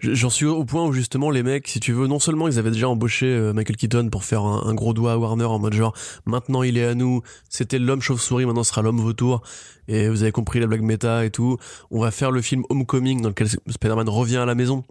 j'en 0.01 0.29
suis 0.29 0.45
au 0.45 0.63
point 0.65 0.85
où 0.85 0.93
justement 0.93 1.29
les 1.29 1.43
mecs, 1.43 1.67
si 1.67 1.79
tu 1.79 1.93
veux, 1.93 2.07
non 2.07 2.19
seulement 2.19 2.47
ils 2.47 2.59
avaient 2.59 2.71
déjà 2.71 2.89
embauché 2.89 3.25
euh, 3.25 3.53
Michael 3.53 3.75
Keaton 3.75 4.09
pour 4.09 4.23
faire 4.23 4.43
un, 4.43 4.73
gros 4.73 4.93
doigt 4.93 5.13
à 5.13 5.17
Warner 5.17 5.45
en 5.45 5.59
mode 5.59 5.73
genre, 5.73 5.93
maintenant 6.25 6.63
il 6.63 6.77
est 6.77 6.85
à 6.85 6.95
nous, 6.95 7.21
c'était 7.49 7.79
l'homme 7.79 8.01
chauve-souris, 8.01 8.45
maintenant 8.45 8.63
ce 8.63 8.69
sera 8.69 8.81
l'homme 8.81 8.99
vautour, 8.99 9.41
et 9.87 10.07
vous 10.09 10.23
avez 10.23 10.31
compris 10.31 10.59
la 10.59 10.67
blague 10.67 10.81
méta 10.81 11.25
et 11.25 11.31
tout. 11.31 11.57
On 11.91 11.99
va 11.99 12.11
faire 12.11 12.31
le 12.31 12.41
film 12.41 12.63
Homecoming 12.69 13.21
dans 13.21 13.29
lequel 13.29 13.47
Spider-Man 13.47 14.09
revient 14.09 14.37
à 14.37 14.45
la 14.45 14.55
maison 14.55 14.83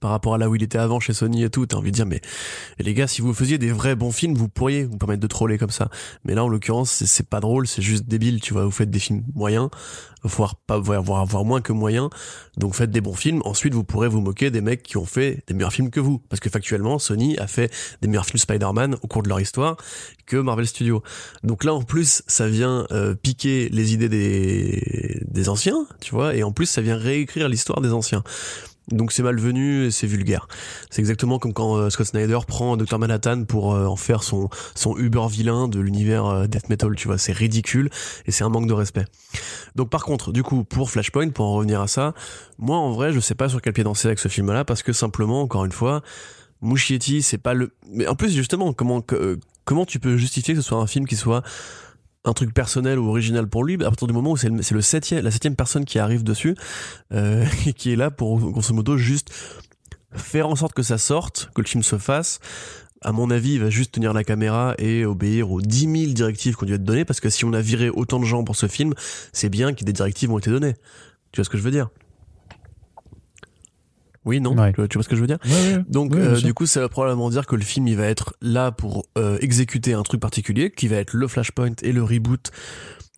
par 0.00 0.10
rapport 0.10 0.34
à 0.34 0.38
là 0.38 0.48
où 0.48 0.54
il 0.54 0.62
était 0.62 0.78
avant 0.78 1.00
chez 1.00 1.12
Sony 1.12 1.44
et 1.44 1.50
tout, 1.50 1.66
t'as 1.66 1.76
envie 1.76 1.90
de 1.90 1.96
dire 1.96 2.06
mais 2.06 2.20
les 2.78 2.94
gars 2.94 3.06
si 3.06 3.22
vous 3.22 3.32
faisiez 3.34 3.58
des 3.58 3.72
vrais 3.72 3.96
bons 3.96 4.12
films 4.12 4.34
vous 4.34 4.48
pourriez 4.48 4.84
vous 4.84 4.98
permettre 4.98 5.20
de 5.20 5.26
troller 5.26 5.58
comme 5.58 5.70
ça. 5.70 5.88
Mais 6.24 6.34
là 6.34 6.44
en 6.44 6.48
l'occurrence 6.48 7.04
c'est 7.04 7.28
pas 7.28 7.40
drôle 7.40 7.66
c'est 7.66 7.82
juste 7.82 8.06
débile 8.06 8.40
tu 8.40 8.52
vois. 8.52 8.64
Vous 8.64 8.70
faites 8.70 8.90
des 8.90 8.98
films 8.98 9.24
moyens 9.34 9.68
voire 10.26 10.56
pas 10.56 10.78
voire, 10.78 11.02
voire 11.02 11.44
moins 11.44 11.60
que 11.60 11.72
moyens. 11.72 12.10
Donc 12.56 12.74
faites 12.74 12.90
des 12.90 13.00
bons 13.00 13.14
films. 13.14 13.40
Ensuite 13.44 13.74
vous 13.74 13.84
pourrez 13.84 14.08
vous 14.08 14.20
moquer 14.20 14.50
des 14.50 14.60
mecs 14.60 14.82
qui 14.82 14.96
ont 14.96 15.04
fait 15.04 15.42
des 15.46 15.54
meilleurs 15.54 15.72
films 15.72 15.90
que 15.90 16.00
vous. 16.00 16.18
Parce 16.28 16.40
que 16.40 16.50
factuellement 16.50 16.98
Sony 16.98 17.38
a 17.38 17.46
fait 17.46 17.72
des 18.02 18.08
meilleurs 18.08 18.26
films 18.26 18.38
Spider-Man 18.38 18.96
au 19.02 19.06
cours 19.06 19.22
de 19.22 19.28
leur 19.28 19.40
histoire 19.40 19.76
que 20.26 20.36
Marvel 20.36 20.66
Studios. 20.66 21.02
Donc 21.44 21.64
là 21.64 21.74
en 21.74 21.82
plus 21.82 22.22
ça 22.26 22.48
vient 22.48 22.86
euh, 22.90 23.14
piquer 23.14 23.68
les 23.70 23.94
idées 23.94 24.08
des 24.08 25.22
des 25.26 25.48
anciens 25.48 25.86
tu 26.00 26.14
vois. 26.14 26.34
Et 26.34 26.42
en 26.42 26.52
plus 26.52 26.66
ça 26.66 26.80
vient 26.80 26.96
réécrire 26.96 27.48
l'histoire 27.48 27.80
des 27.80 27.92
anciens 27.92 28.24
donc 28.92 29.12
c'est 29.12 29.22
malvenu 29.22 29.86
et 29.86 29.90
c'est 29.90 30.06
vulgaire. 30.06 30.46
C'est 30.90 31.00
exactement 31.00 31.38
comme 31.38 31.52
quand 31.52 31.76
euh, 31.76 31.90
Scott 31.90 32.06
Snyder 32.06 32.38
prend 32.46 32.76
Dr 32.76 32.98
Manhattan 32.98 33.44
pour 33.44 33.74
euh, 33.74 33.86
en 33.86 33.96
faire 33.96 34.22
son 34.22 34.48
son 34.74 34.96
Uber 34.96 35.26
vilain 35.28 35.68
de 35.68 35.80
l'univers 35.80 36.26
euh, 36.26 36.46
death 36.46 36.68
metal, 36.68 36.94
tu 36.94 37.08
vois, 37.08 37.18
c'est 37.18 37.32
ridicule 37.32 37.90
et 38.26 38.30
c'est 38.30 38.44
un 38.44 38.48
manque 38.48 38.68
de 38.68 38.72
respect. 38.72 39.04
Donc 39.74 39.90
par 39.90 40.04
contre, 40.04 40.32
du 40.32 40.42
coup, 40.42 40.62
pour 40.64 40.90
Flashpoint 40.90 41.30
pour 41.30 41.46
en 41.46 41.54
revenir 41.54 41.80
à 41.80 41.88
ça, 41.88 42.14
moi 42.58 42.76
en 42.76 42.92
vrai, 42.92 43.12
je 43.12 43.20
sais 43.20 43.34
pas 43.34 43.48
sur 43.48 43.60
quel 43.60 43.72
pied 43.72 43.84
danser 43.84 44.06
avec 44.06 44.18
ce 44.18 44.28
film 44.28 44.52
là 44.52 44.64
parce 44.64 44.82
que 44.82 44.92
simplement 44.92 45.42
encore 45.42 45.64
une 45.64 45.72
fois, 45.72 46.02
Muschietti, 46.62 47.22
c'est 47.22 47.38
pas 47.38 47.54
le 47.54 47.72
mais 47.90 48.06
en 48.06 48.14
plus 48.14 48.32
justement 48.32 48.72
comment 48.72 49.02
comment 49.64 49.84
tu 49.84 49.98
peux 49.98 50.16
justifier 50.16 50.54
que 50.54 50.60
ce 50.60 50.66
soit 50.66 50.78
un 50.78 50.86
film 50.86 51.06
qui 51.06 51.16
soit 51.16 51.42
un 52.26 52.32
truc 52.32 52.52
personnel 52.52 52.98
ou 52.98 53.08
original 53.08 53.46
pour 53.46 53.64
lui, 53.64 53.74
à 53.74 53.78
partir 53.78 54.06
du 54.06 54.12
moment 54.12 54.32
où 54.32 54.36
c'est 54.36 54.48
le, 54.48 54.80
septième, 54.80 55.24
la 55.24 55.30
septième 55.30 55.56
personne 55.56 55.84
qui 55.84 55.98
arrive 55.98 56.24
dessus, 56.24 56.56
euh, 57.12 57.44
qui 57.76 57.92
est 57.92 57.96
là 57.96 58.10
pour, 58.10 58.38
grosso 58.38 58.74
modo, 58.74 58.96
juste 58.96 59.32
faire 60.12 60.48
en 60.48 60.56
sorte 60.56 60.74
que 60.74 60.82
ça 60.82 60.98
sorte, 60.98 61.50
que 61.54 61.62
le 61.62 61.66
film 61.66 61.82
se 61.82 61.98
fasse. 61.98 62.40
À 63.02 63.12
mon 63.12 63.30
avis, 63.30 63.54
il 63.54 63.60
va 63.60 63.70
juste 63.70 63.92
tenir 63.92 64.12
la 64.12 64.24
caméra 64.24 64.74
et 64.78 65.04
obéir 65.04 65.50
aux 65.50 65.60
10 65.60 65.80
000 65.80 66.12
directives 66.12 66.56
qu'on 66.56 66.66
lui 66.66 66.74
a 66.74 66.78
données, 66.78 67.04
parce 67.04 67.20
que 67.20 67.30
si 67.30 67.44
on 67.44 67.52
a 67.52 67.60
viré 67.60 67.90
autant 67.90 68.18
de 68.18 68.24
gens 68.24 68.42
pour 68.42 68.56
ce 68.56 68.66
film, 68.66 68.94
c'est 69.32 69.48
bien 69.48 69.74
que 69.74 69.84
des 69.84 69.92
directives 69.92 70.32
ont 70.32 70.38
été 70.38 70.50
données. 70.50 70.74
Tu 71.32 71.40
vois 71.40 71.44
ce 71.44 71.50
que 71.50 71.58
je 71.58 71.62
veux 71.62 71.70
dire? 71.70 71.88
Oui, 74.26 74.40
non, 74.40 74.56
tu, 74.72 74.72
vois, 74.74 75.04
ce 75.04 75.08
que 75.08 75.14
je 75.14 75.20
veux 75.20 75.28
dire 75.28 75.38
Donc, 75.88 76.16
euh, 76.16 76.40
du 76.40 76.52
coup, 76.52 76.66
ça 76.66 76.80
va 76.80 76.88
probablement 76.88 77.30
dire 77.30 77.46
que 77.46 77.54
le 77.54 77.62
film, 77.62 77.86
il 77.86 77.96
va 77.96 78.06
être 78.06 78.34
là 78.42 78.72
pour 78.72 79.06
euh, 79.16 79.38
exécuter 79.40 79.94
un 79.94 80.02
truc 80.02 80.20
particulier, 80.20 80.72
qui 80.72 80.88
va 80.88 80.96
être 80.96 81.14
le 81.14 81.28
flashpoint 81.28 81.76
et 81.82 81.92
le 81.92 82.02
reboot 82.02 82.50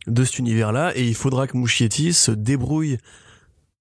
de 0.07 0.25
cet 0.25 0.39
univers-là, 0.39 0.93
et 0.95 1.09
il 1.09 1.15
faudra 1.15 1.47
que 1.47 1.57
Muschietti 1.57 2.13
se 2.13 2.31
débrouille 2.31 2.99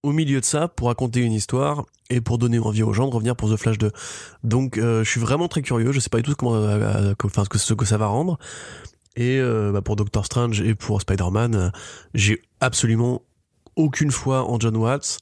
au 0.03 0.13
milieu 0.13 0.39
de 0.39 0.45
ça 0.45 0.69
pour 0.69 0.87
raconter 0.87 1.19
une 1.19 1.33
histoire 1.33 1.85
et 2.09 2.21
pour 2.21 2.37
donner 2.37 2.59
envie 2.59 2.83
aux 2.83 2.93
gens 2.93 3.09
de 3.09 3.13
revenir 3.13 3.35
pour 3.35 3.53
The 3.53 3.57
Flash 3.57 3.77
2. 3.77 3.91
Donc, 4.45 4.77
euh, 4.77 5.03
je 5.03 5.09
suis 5.09 5.19
vraiment 5.19 5.49
très 5.49 5.61
curieux. 5.61 5.91
Je 5.91 5.99
sais 5.99 6.09
pas 6.09 6.19
du 6.19 6.23
tout 6.23 6.35
comment, 6.37 6.55
enfin, 7.25 7.43
ce 7.43 7.49
que, 7.49 7.57
ce 7.57 7.73
que 7.73 7.85
ça 7.85 7.97
va 7.97 8.07
rendre. 8.07 8.39
Et 9.17 9.41
bah, 9.41 9.81
pour 9.81 9.97
Doctor 9.97 10.25
Strange 10.25 10.61
et 10.61 10.75
pour 10.75 11.01
Spider-Man, 11.01 11.71
j'ai 12.13 12.41
absolument 12.61 13.23
aucune 13.75 14.11
foi 14.11 14.49
en 14.49 14.59
John 14.59 14.77
Watts. 14.77 15.19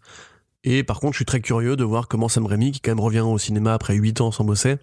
Et 0.65 0.83
par 0.83 0.99
contre, 0.99 1.13
je 1.13 1.19
suis 1.19 1.25
très 1.25 1.41
curieux 1.41 1.75
de 1.75 1.83
voir 1.83 2.07
comment 2.07 2.27
Sam 2.27 2.47
Raimi, 2.47 2.71
qui 2.71 2.81
quand 2.81 2.91
même 2.91 2.99
revient 2.99 3.19
au 3.19 3.37
cinéma 3.37 3.75
après 3.75 3.93
8 3.93 4.21
ans 4.21 4.31
sans 4.31 4.43
bosser, 4.43 4.77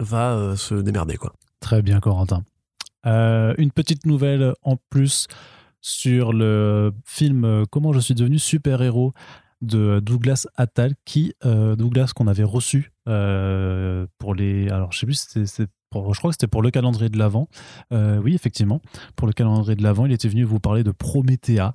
va 0.00 0.32
euh, 0.32 0.56
se 0.56 0.74
démerder. 0.74 1.16
quoi. 1.16 1.34
Très 1.60 1.82
bien, 1.82 2.00
Corentin. 2.00 2.42
Euh, 3.06 3.54
une 3.58 3.70
petite 3.70 4.06
nouvelle 4.06 4.54
en 4.62 4.76
plus 4.88 5.26
sur 5.82 6.32
le 6.32 6.92
film 7.04 7.44
euh, 7.44 7.64
Comment 7.70 7.92
je 7.92 8.00
suis 8.00 8.14
devenu 8.14 8.38
super-héros 8.38 9.12
de 9.60 10.00
Douglas 10.00 10.46
Attal, 10.56 10.94
qui 11.04 11.34
Douglas 11.42 12.12
qu'on 12.14 12.26
avait 12.26 12.44
reçu 12.44 12.93
pour 13.04 14.34
les. 14.34 14.68
Alors, 14.70 14.92
je 14.92 14.98
sais 14.98 15.06
plus, 15.06 15.28
c'était 15.44 15.66
je 16.12 16.18
crois 16.18 16.30
que 16.30 16.34
c'était 16.34 16.46
pour 16.46 16.62
le 16.62 16.70
calendrier 16.70 17.08
de 17.08 17.18
l'Avent. 17.18 17.48
Euh, 17.92 18.18
oui, 18.18 18.34
effectivement, 18.34 18.80
pour 19.16 19.26
le 19.26 19.32
calendrier 19.32 19.76
de 19.76 19.82
l'Avent, 19.82 20.06
il 20.06 20.12
était 20.12 20.28
venu 20.28 20.44
vous 20.44 20.60
parler 20.60 20.82
de 20.82 20.90
Promethea. 20.90 21.74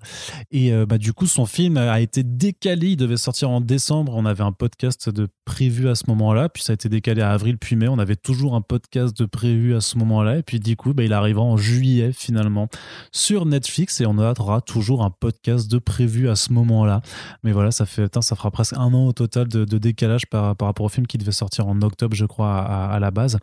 Et 0.51 0.73
euh, 0.73 0.85
bah, 0.85 0.97
du 0.97 1.14
coup, 1.14 1.27
son 1.27 1.45
film 1.45 1.77
a 1.77 1.99
été 2.01 2.23
décalé. 2.23 2.91
Il 2.91 2.97
devait 2.97 3.18
sortir 3.18 3.49
en 3.49 3.61
décembre. 3.61 4.14
On 4.15 4.26
avait 4.26 4.43
un 4.43 4.51
podcast 4.51 5.10
de 5.10 5.27
prévu 5.45 5.89
à 5.89 5.95
ce 5.95 6.03
moment-là. 6.07 6.49
Puis 6.49 6.64
ça 6.64 6.73
a 6.73 6.76
été 6.76 6.89
décalé 6.89 7.22
à 7.22 7.31
avril, 7.31 7.57
puis 7.57 7.76
mai. 7.76 7.88
On 7.88 7.99
avait 7.99 8.15
toujours 8.15 8.56
un 8.56 8.61
podcast 8.61 9.18
de 9.18 9.26
prévu 9.26 9.76
à 9.76 9.81
ce 9.81 9.97
moment-là. 9.97 10.38
Et 10.38 10.43
puis 10.43 10.60
du 10.60 10.76
coup, 10.76 10.93
bah, 10.93 11.03
il 11.03 11.14
arrivera 11.14 11.43
en 11.43 11.57
juillet 11.57 12.11
finalement 12.14 12.68
sur 13.11 13.45
Netflix. 13.45 14.01
Et 14.01 14.06
on 14.06 14.18
aura 14.18 14.61
toujours 14.61 15.03
un 15.03 15.11
podcast 15.11 15.69
de 15.69 15.77
prévu 15.77 16.30
à 16.30 16.35
ce 16.35 16.53
moment-là. 16.53 17.01
Mais 17.43 17.51
voilà, 17.51 17.72
ça 17.72 17.85
fait, 17.85 18.14
ça 18.22 18.35
fera 18.35 18.51
presque 18.51 18.73
un 18.73 18.93
an 18.93 19.07
au 19.07 19.14
total 19.14 19.47
de, 19.47 19.65
décalage 19.80 20.26
par, 20.27 20.56
rapport 20.60 20.85
au 20.85 20.89
film 20.89 21.07
qui 21.07 21.18
devait 21.19 21.31
sortir 21.31 21.67
en 21.67 21.81
octobre, 21.81 22.15
je 22.15 22.25
crois, 22.25 22.57
à, 22.59 22.99
la 22.99 23.11
base. 23.11 23.37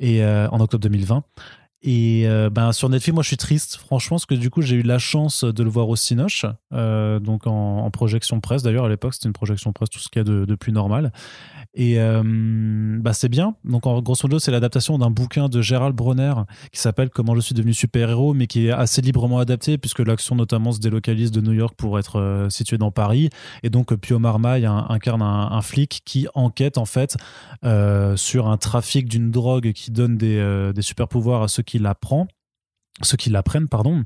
Et 0.00 0.08
et 0.08 0.24
euh, 0.24 0.48
en 0.50 0.60
octobre 0.60 0.82
2020. 0.82 1.22
Et 1.82 2.26
ben, 2.50 2.72
sur 2.72 2.88
Netflix, 2.88 3.14
moi 3.14 3.22
je 3.22 3.28
suis 3.28 3.36
triste, 3.36 3.76
franchement, 3.76 4.16
parce 4.16 4.26
que 4.26 4.34
du 4.34 4.50
coup 4.50 4.62
j'ai 4.62 4.76
eu 4.76 4.82
la 4.82 4.98
chance 4.98 5.44
de 5.44 5.62
le 5.62 5.70
voir 5.70 5.88
au 5.88 5.96
Cinoche, 5.96 6.46
euh, 6.72 7.18
donc 7.20 7.46
en, 7.46 7.90
projection 7.90 8.40
presse. 8.40 8.62
D'ailleurs, 8.62 8.84
à 8.84 8.88
l'époque, 8.88 9.14
c'était 9.14 9.28
une 9.28 9.32
projection 9.32 9.72
presse, 9.72 9.88
tout 9.90 9.98
ce 9.98 10.08
qu'il 10.08 10.20
y 10.20 10.22
a 10.22 10.24
de, 10.24 10.54
plus 10.54 10.72
normal. 10.72 11.12
Et 11.74 11.98
euh, 11.98 12.22
bah, 13.00 13.12
c'est 13.12 13.28
bien. 13.28 13.54
Donc, 13.64 13.86
en 13.86 14.00
grosso 14.02 14.20
modo, 14.24 14.38
c'est 14.38 14.50
l'adaptation 14.50 14.98
d'un 14.98 15.10
bouquin 15.10 15.48
de 15.48 15.60
Gérald 15.62 15.94
Bronner 15.94 16.34
qui 16.72 16.80
s'appelle 16.80 17.10
Comment 17.10 17.34
je 17.34 17.40
suis 17.40 17.54
devenu 17.54 17.72
super-héros, 17.72 18.34
mais 18.34 18.46
qui 18.46 18.66
est 18.66 18.70
assez 18.70 19.00
librement 19.00 19.38
adapté, 19.38 19.78
puisque 19.78 20.00
l'action 20.00 20.34
notamment 20.36 20.72
se 20.72 20.80
délocalise 20.80 21.30
de 21.30 21.40
New 21.40 21.52
York 21.52 21.74
pour 21.76 21.98
être 21.98 22.46
située 22.50 22.78
dans 22.78 22.90
Paris. 22.90 23.30
Et 23.62 23.70
donc, 23.70 23.94
Pio 23.96 24.18
Marmaille 24.18 24.66
incarne 24.66 25.22
un, 25.22 25.62
flic 25.62 26.02
qui 26.04 26.26
enquête, 26.34 26.78
en 26.78 26.84
fait, 26.84 27.16
sur 28.16 28.48
un 28.48 28.56
trafic 28.56 29.08
d'une 29.08 29.30
drogue 29.30 29.72
qui 29.72 29.90
donne 29.90 30.16
des, 30.16 30.72
des 30.74 30.82
super-pouvoirs 30.82 31.42
à 31.42 31.48
ceux 31.48 31.62
qui 31.68 31.78
la 31.78 31.94
prennent 31.94 32.28
ceux 33.02 33.16
qui 33.16 33.30
l'apprennent, 33.30 33.68
pardon. 33.68 34.02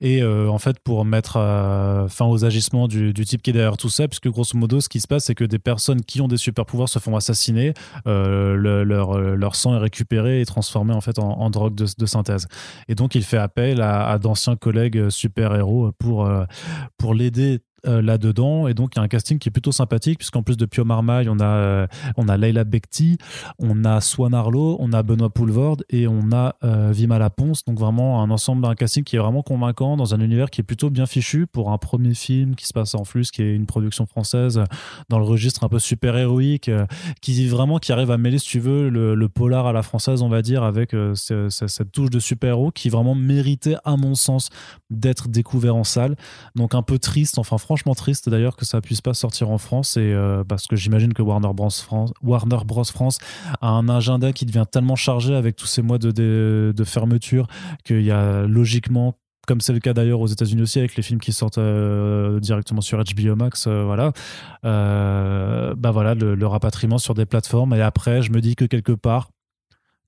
Et 0.00 0.22
euh, 0.22 0.48
en 0.48 0.58
fait, 0.58 0.78
pour 0.80 1.04
mettre 1.04 1.36
euh, 1.36 2.08
fin 2.08 2.26
aux 2.26 2.44
agissements 2.44 2.86
du, 2.86 3.12
type 3.12 3.42
qui 3.42 3.50
est 3.50 3.52
derrière 3.52 3.76
tout 3.76 3.88
ça, 3.88 4.06
puisque 4.06 4.28
grosso 4.28 4.56
modo, 4.56 4.80
ce 4.80 4.88
qui 4.88 5.00
se 5.00 5.08
passe, 5.08 5.24
c'est 5.24 5.34
que 5.34 5.44
des 5.44 5.58
personnes 5.58 6.02
qui 6.02 6.20
ont 6.20 6.28
des 6.28 6.36
super 6.36 6.64
pouvoirs 6.64 6.88
se 6.88 6.98
font 6.98 7.16
assassiner, 7.16 7.74
euh, 8.06 8.54
leur, 8.84 9.18
leur 9.18 9.56
sang 9.56 9.74
est 9.74 9.78
récupéré 9.78 10.40
et 10.40 10.46
transformé 10.46 10.94
en 10.94 11.00
fait 11.00 11.18
en, 11.18 11.50
drogue 11.50 11.74
de, 11.74 12.06
synthèse. 12.06 12.46
Et 12.88 12.94
donc, 12.94 13.14
il 13.14 13.24
fait 13.24 13.38
appel 13.38 13.80
à, 13.80 14.08
à 14.08 14.18
d'anciens 14.18 14.56
collègues 14.56 15.10
super-héros 15.10 15.92
pour, 15.98 16.30
pour 16.96 17.14
l'aider 17.14 17.60
euh, 17.86 18.02
là-dedans. 18.02 18.66
Et 18.66 18.74
donc, 18.74 18.94
il 18.94 18.98
y 18.98 19.00
a 19.00 19.04
un 19.04 19.08
casting 19.08 19.38
qui 19.38 19.48
est 19.48 19.52
plutôt 19.52 19.70
sympathique, 19.70 20.18
puisqu'en 20.18 20.42
plus 20.42 20.56
de 20.56 20.66
Pio 20.66 20.84
Marmaille, 20.84 21.28
on 21.28 21.38
a, 21.38 21.44
euh, 21.44 21.86
on 22.16 22.28
a 22.28 22.36
Leila 22.36 22.64
Bekti, 22.64 23.18
on 23.60 23.84
a 23.84 24.00
Swan 24.00 24.34
Arlo, 24.34 24.76
on 24.80 24.92
a 24.92 25.04
Benoît 25.04 25.30
Poulvord 25.30 25.76
et 25.88 26.08
on 26.08 26.32
a 26.32 26.56
euh, 26.64 26.90
Vima 26.92 27.20
Laponce. 27.20 27.64
Donc, 27.64 27.78
vraiment, 27.78 28.20
un 28.20 28.30
ensemble 28.30 28.62
d'un 28.62 28.74
casting 28.74 29.04
qui 29.04 29.14
est 29.14 29.20
vraiment 29.20 29.42
convaincant 29.42 29.96
dans 29.96 30.12
un 30.12 30.20
univers 30.20 30.50
qui 30.50 30.60
est 30.60 30.64
plutôt 30.64 30.90
bien 30.90 31.06
fichu 31.06 31.46
pour 31.46 31.70
un 31.70 31.78
premier 31.78 32.14
film 32.14 32.56
qui 32.56 32.66
se 32.66 32.72
passe 32.72 32.96
en 32.96 33.04
flux, 33.04 33.26
qui 33.32 33.42
est 33.42 33.54
une 33.54 33.66
production 33.66 34.06
française 34.06 34.60
dans 35.08 35.20
le 35.20 35.24
registre 35.24 35.62
un 35.62 35.68
peu 35.68 35.78
super-héroïque, 35.78 36.70
qui 37.20 37.46
vraiment 37.46 37.78
qui 37.78 37.92
arrive 37.92 38.10
à 38.10 38.18
mêler, 38.18 38.38
si 38.38 38.48
tu 38.48 38.58
veux, 38.58 38.88
le, 38.88 39.28
polar 39.28 39.66
à 39.66 39.72
la 39.72 39.82
française, 39.82 40.22
on 40.22 40.28
va 40.28 40.42
dire, 40.42 40.64
avec 40.64 40.96
cette 41.14 41.92
touche 41.92 42.10
de 42.10 42.18
super-héros 42.18 42.72
qui 42.72 42.88
vraiment 42.88 43.14
méritait, 43.14 43.76
à 43.84 43.96
mon 43.96 44.16
sens, 44.16 44.48
d'être 44.90 45.28
découvert 45.28 45.76
en 45.76 45.84
salle. 45.84 46.16
Donc, 46.56 46.74
un 46.74 46.82
peu 46.82 46.98
triste, 46.98 47.38
enfin, 47.38 47.58
franchement 47.68 47.94
triste 47.94 48.30
d'ailleurs 48.30 48.56
que 48.56 48.64
ça 48.64 48.80
puisse 48.80 49.02
pas 49.02 49.12
sortir 49.12 49.50
en 49.50 49.58
France 49.58 49.96
euh, 49.98 50.42
parce 50.42 50.66
que 50.66 50.74
j'imagine 50.74 51.12
que 51.12 51.20
Warner 51.20 51.50
Bros 51.52 51.68
France 51.68 52.14
Warner 52.22 52.64
Bros 52.64 52.82
a 53.60 53.68
un 53.68 53.90
agenda 53.90 54.32
qui 54.32 54.46
devient 54.46 54.64
tellement 54.72 54.96
chargé 54.96 55.34
avec 55.34 55.54
tous 55.54 55.66
ces 55.66 55.82
mois 55.82 55.98
de, 55.98 56.10
de, 56.10 56.84
fermeture 56.84 57.46
qu'il 57.84 58.00
y 58.00 58.10
a 58.10 58.46
logiquement 58.46 59.16
comme 59.46 59.60
c'est 59.60 59.74
le 59.74 59.80
cas 59.80 59.92
d'ailleurs 59.92 60.20
aux 60.20 60.26
États-Unis 60.28 60.62
aussi 60.62 60.78
avec 60.78 60.96
les 60.96 61.02
films 61.02 61.20
qui 61.20 61.34
sortent 61.34 61.58
euh, 61.58 62.40
directement 62.40 62.80
sur 62.80 62.98
HBO 62.98 63.36
Max, 63.36 63.66
euh, 63.66 63.84
voilà, 63.84 64.12
bah 64.62 65.90
voilà 65.90 66.14
le, 66.14 66.46
rapatriement 66.46 66.96
sur 66.96 67.12
des 67.12 67.26
plateformes. 67.26 67.74
Et 67.74 67.82
après, 67.82 68.22
je 68.22 68.32
me 68.32 68.40
dis 68.40 68.56
que 68.56 68.64
quelque 68.64 68.92
part, 68.92 69.28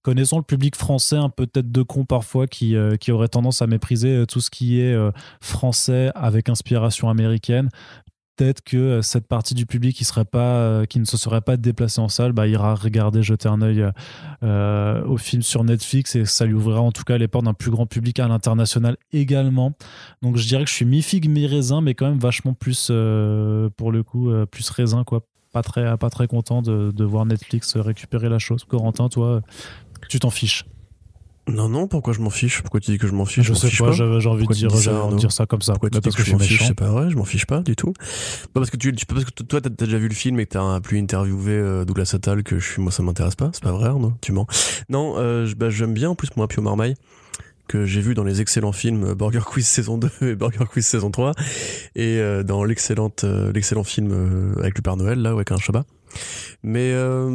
connaissant 0.03 0.39
le 0.39 0.43
public 0.43 0.77
français 0.77 1.17
un 1.17 1.29
peu 1.29 1.47
tête 1.47 1.71
de 1.71 1.83
con 1.83 2.05
parfois 2.05 2.47
qui, 2.47 2.75
euh, 2.75 2.97
qui 2.97 3.13
aurait 3.13 3.29
tendance 3.29 3.63
à 3.63 3.67
mépriser 3.67 4.09
euh, 4.09 4.27
tout 4.27 4.41
ce 4.41 4.51
qui 4.51 4.81
est 4.81 4.95
euh, 4.95 5.11
français 5.41 6.11
avec 6.15 6.49
inspiration 6.49 7.11
américaine 7.11 7.69
peut-être 8.37 8.63
que 8.63 9.03
cette 9.03 9.29
partie 9.29 9.53
du 9.53 9.67
public 9.67 9.95
qui 9.95 10.05
serait 10.05 10.25
pas 10.25 10.87
qui 10.87 10.99
ne 10.99 11.05
se 11.05 11.19
serait 11.19 11.43
pas 11.43 11.59
déplacé 11.59 12.01
en 12.01 12.09
salle 12.09 12.33
bah, 12.33 12.47
ira 12.47 12.75
regarder 12.75 13.23
jeter 13.23 13.51
un 13.51 13.61
œil 13.61 13.85
au 14.43 15.17
film 15.19 15.43
sur 15.43 15.63
Netflix 15.63 16.17
et 16.17 16.25
ça 16.25 16.47
lui 16.47 16.55
ouvrira 16.55 16.81
en 16.81 16.91
tout 16.91 17.03
cas 17.03 17.19
les 17.19 17.29
portes 17.29 17.45
d'un 17.45 17.53
plus 17.53 17.71
grand 17.71 17.85
public 17.85 18.19
à 18.19 18.29
l'international 18.29 18.97
également. 19.13 19.73
Donc 20.23 20.39
je 20.39 20.49
dirais 20.49 20.65
que 20.65 20.71
je 20.71 20.75
suis 20.75 20.87
mi 20.87 21.03
figue 21.03 21.29
mi 21.29 21.47
raisin 21.47 21.83
mais 21.83 21.93
quand 21.93 22.09
même 22.09 22.19
vachement 22.19 22.55
plus 22.55 22.87
pour 23.77 23.93
le 23.93 24.03
coup 24.03 24.33
plus 24.51 24.71
raisin 24.71 25.05
quoi. 25.05 25.21
Pas 25.53 25.63
très 25.63 25.99
pas 25.99 26.09
très 26.09 26.27
content 26.27 26.63
de, 26.63 26.93
de 26.93 27.05
voir 27.05 27.27
Netflix 27.27 27.77
récupérer 27.77 28.31
la 28.31 28.39
chose. 28.39 28.65
Corentin 28.65 29.11
toi 29.11 29.43
tu 30.11 30.19
t'en 30.19 30.31
fiches. 30.31 30.65
Non, 31.49 31.69
non, 31.69 31.89
pourquoi 31.89 32.13
je 32.13 32.21
m'en 32.21 32.31
fiche? 32.31 32.61
Pourquoi 32.61 32.81
tu 32.81 32.93
dis 32.93 32.99
que 32.99 33.07
je 33.07 33.13
m'en 33.13 33.25
fiche? 33.25 33.45
Je, 33.45 33.55
sais 33.55 33.71
pas, 33.77 33.93
j'ai 33.93 34.29
envie 34.29 34.47
de 34.47 34.53
dire, 34.53 34.71
ça, 34.71 35.09
dire, 35.15 35.33
ça 35.33 35.47
comme 35.47 35.63
ça. 35.63 35.73
Pourquoi 35.73 35.91
tu 35.91 35.99
dis 36.01 36.15
que, 36.15 36.23
je 36.23 36.33
m'en 36.33 36.39
fiche? 36.39 36.65
C'est 36.67 36.75
pas 36.75 36.89
vrai, 36.89 37.11
je 37.11 37.17
m'en 37.17 37.25
fiche 37.25 37.47
pas 37.47 37.61
du 37.61 37.75
tout. 37.75 37.93
Pas 38.53 38.61
parce 38.61 38.71
que 38.71 38.77
tu, 38.77 38.93
parce 39.09 39.25
que 39.25 39.43
toi, 39.43 39.61
t'as 39.61 39.71
déjà 39.71 39.99
vu 39.99 40.09
le 40.09 40.15
film 40.15 40.39
et 40.39 40.47
que 40.47 40.51
t'as 40.51 40.81
plus 40.81 40.99
interviewé 40.99 41.53
euh, 41.53 41.85
Douglas 41.85 42.13
Attal 42.15 42.43
que 42.43 42.59
je 42.59 42.73
suis, 42.73 42.83
moi, 42.83 42.93
ça 42.93 43.03
m'intéresse 43.03 43.35
pas. 43.35 43.51
C'est 43.53 43.63
pas 43.63 43.73
vrai, 43.73 43.89
non 43.89 44.15
Tu 44.21 44.33
mens. 44.33 44.47
Non, 44.89 45.15
euh, 45.17 45.51
bah, 45.57 45.71
j'aime 45.71 45.95
bien 45.95 46.11
en 46.11 46.15
plus 46.15 46.29
moi 46.37 46.47
Pio 46.47 46.63
Marmaille 46.63 46.95
que 47.67 47.85
j'ai 47.85 48.01
vu 48.01 48.15
dans 48.15 48.25
les 48.25 48.41
excellents 48.41 48.73
films 48.73 49.05
euh, 49.05 49.15
Burger 49.15 49.43
Quiz 49.47 49.67
saison 49.67 49.97
2 49.97 50.11
et 50.23 50.35
Burger 50.35 50.65
Quiz 50.69 50.85
saison 50.85 51.13
3 51.13 51.35
et 51.95 52.19
euh, 52.19 52.43
dans 52.43 52.65
l'excellente 52.65 53.25
l'excellent 53.55 53.85
film 53.85 54.55
avec 54.59 54.77
le 54.77 54.83
Père 54.83 54.97
Noël 54.97 55.21
là 55.23 55.31
avec 55.31 55.53
un 55.53 55.57
Chabat. 55.57 55.85
Mais 56.63 56.93
euh, 56.93 57.29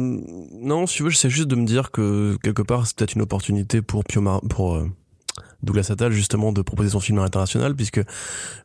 non, 0.52 0.86
si 0.86 0.96
tu 0.96 1.02
veux, 1.02 1.10
j'essaie 1.10 1.30
juste 1.30 1.48
de 1.48 1.56
me 1.56 1.64
dire 1.64 1.90
que 1.90 2.36
quelque 2.42 2.62
part, 2.62 2.86
c'est 2.86 2.96
peut-être 2.96 3.14
une 3.14 3.22
opportunité 3.22 3.82
pour 3.82 4.04
pour 4.48 4.76
euh, 4.76 4.90
Douglas 5.62 5.88
Attal 5.90 6.12
justement 6.12 6.52
de 6.52 6.62
proposer 6.62 6.90
son 6.90 7.00
film 7.00 7.18
à 7.18 7.22
l'international, 7.22 7.74
puisque 7.74 8.00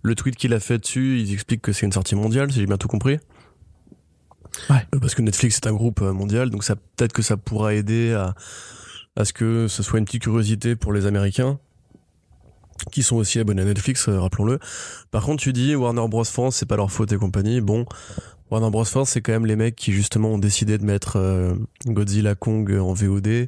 le 0.02 0.16
tweet 0.16 0.36
qu'il 0.36 0.54
a 0.54 0.60
fait 0.60 0.78
dessus, 0.78 1.20
il 1.22 1.34
explique 1.34 1.62
que 1.62 1.72
c'est 1.72 1.86
une 1.86 1.92
sortie 1.92 2.16
mondiale, 2.16 2.52
si 2.52 2.60
j'ai 2.60 2.66
bien 2.66 2.78
tout 2.78 2.88
compris. 2.88 3.20
Ouais. 4.70 4.86
Euh, 4.94 5.00
parce 5.00 5.16
que 5.16 5.22
Netflix 5.22 5.58
est 5.58 5.68
un 5.68 5.74
groupe 5.74 6.02
mondial, 6.02 6.50
donc 6.50 6.64
ça 6.64 6.76
peut-être 6.76 7.14
que 7.14 7.22
ça 7.22 7.38
pourra 7.38 7.74
aider 7.74 8.14
à 8.14 8.36
à 9.18 9.26
ce 9.26 9.34
que 9.34 9.68
ce 9.68 9.84
soit 9.84 10.00
une 10.00 10.06
petite 10.06 10.24
curiosité 10.24 10.76
pour 10.76 10.94
les 10.94 11.06
Américains 11.06 11.60
qui 12.92 13.04
sont 13.04 13.18
aussi 13.18 13.40
abonnés 13.40 13.62
à 13.62 13.66
Netflix, 13.66 14.10
rappelons-le. 14.10 14.60
Par 15.12 15.24
contre, 15.24 15.44
tu 15.44 15.54
dis 15.54 15.76
Warner 15.76 16.08
Bros 16.08 16.24
France, 16.24 16.56
c'est 16.56 16.66
pas 16.66 16.78
leur 16.78 16.92
faute 16.92 17.12
et 17.12 17.18
compagnie. 17.18 17.62
Bon, 17.62 17.86
Warner 18.52 18.70
Bros. 18.70 18.86
France, 18.86 19.12
c'est 19.12 19.22
quand 19.22 19.32
même 19.32 19.46
les 19.46 19.56
mecs 19.56 19.76
qui 19.76 19.94
justement 19.94 20.30
ont 20.30 20.38
décidé 20.38 20.78
de 20.78 20.86
mettre 20.86 21.18
euh, 21.18 21.56
Godzilla 21.88 22.36
Kong 22.36 22.72
en 22.72 22.94
VOD 22.94 23.48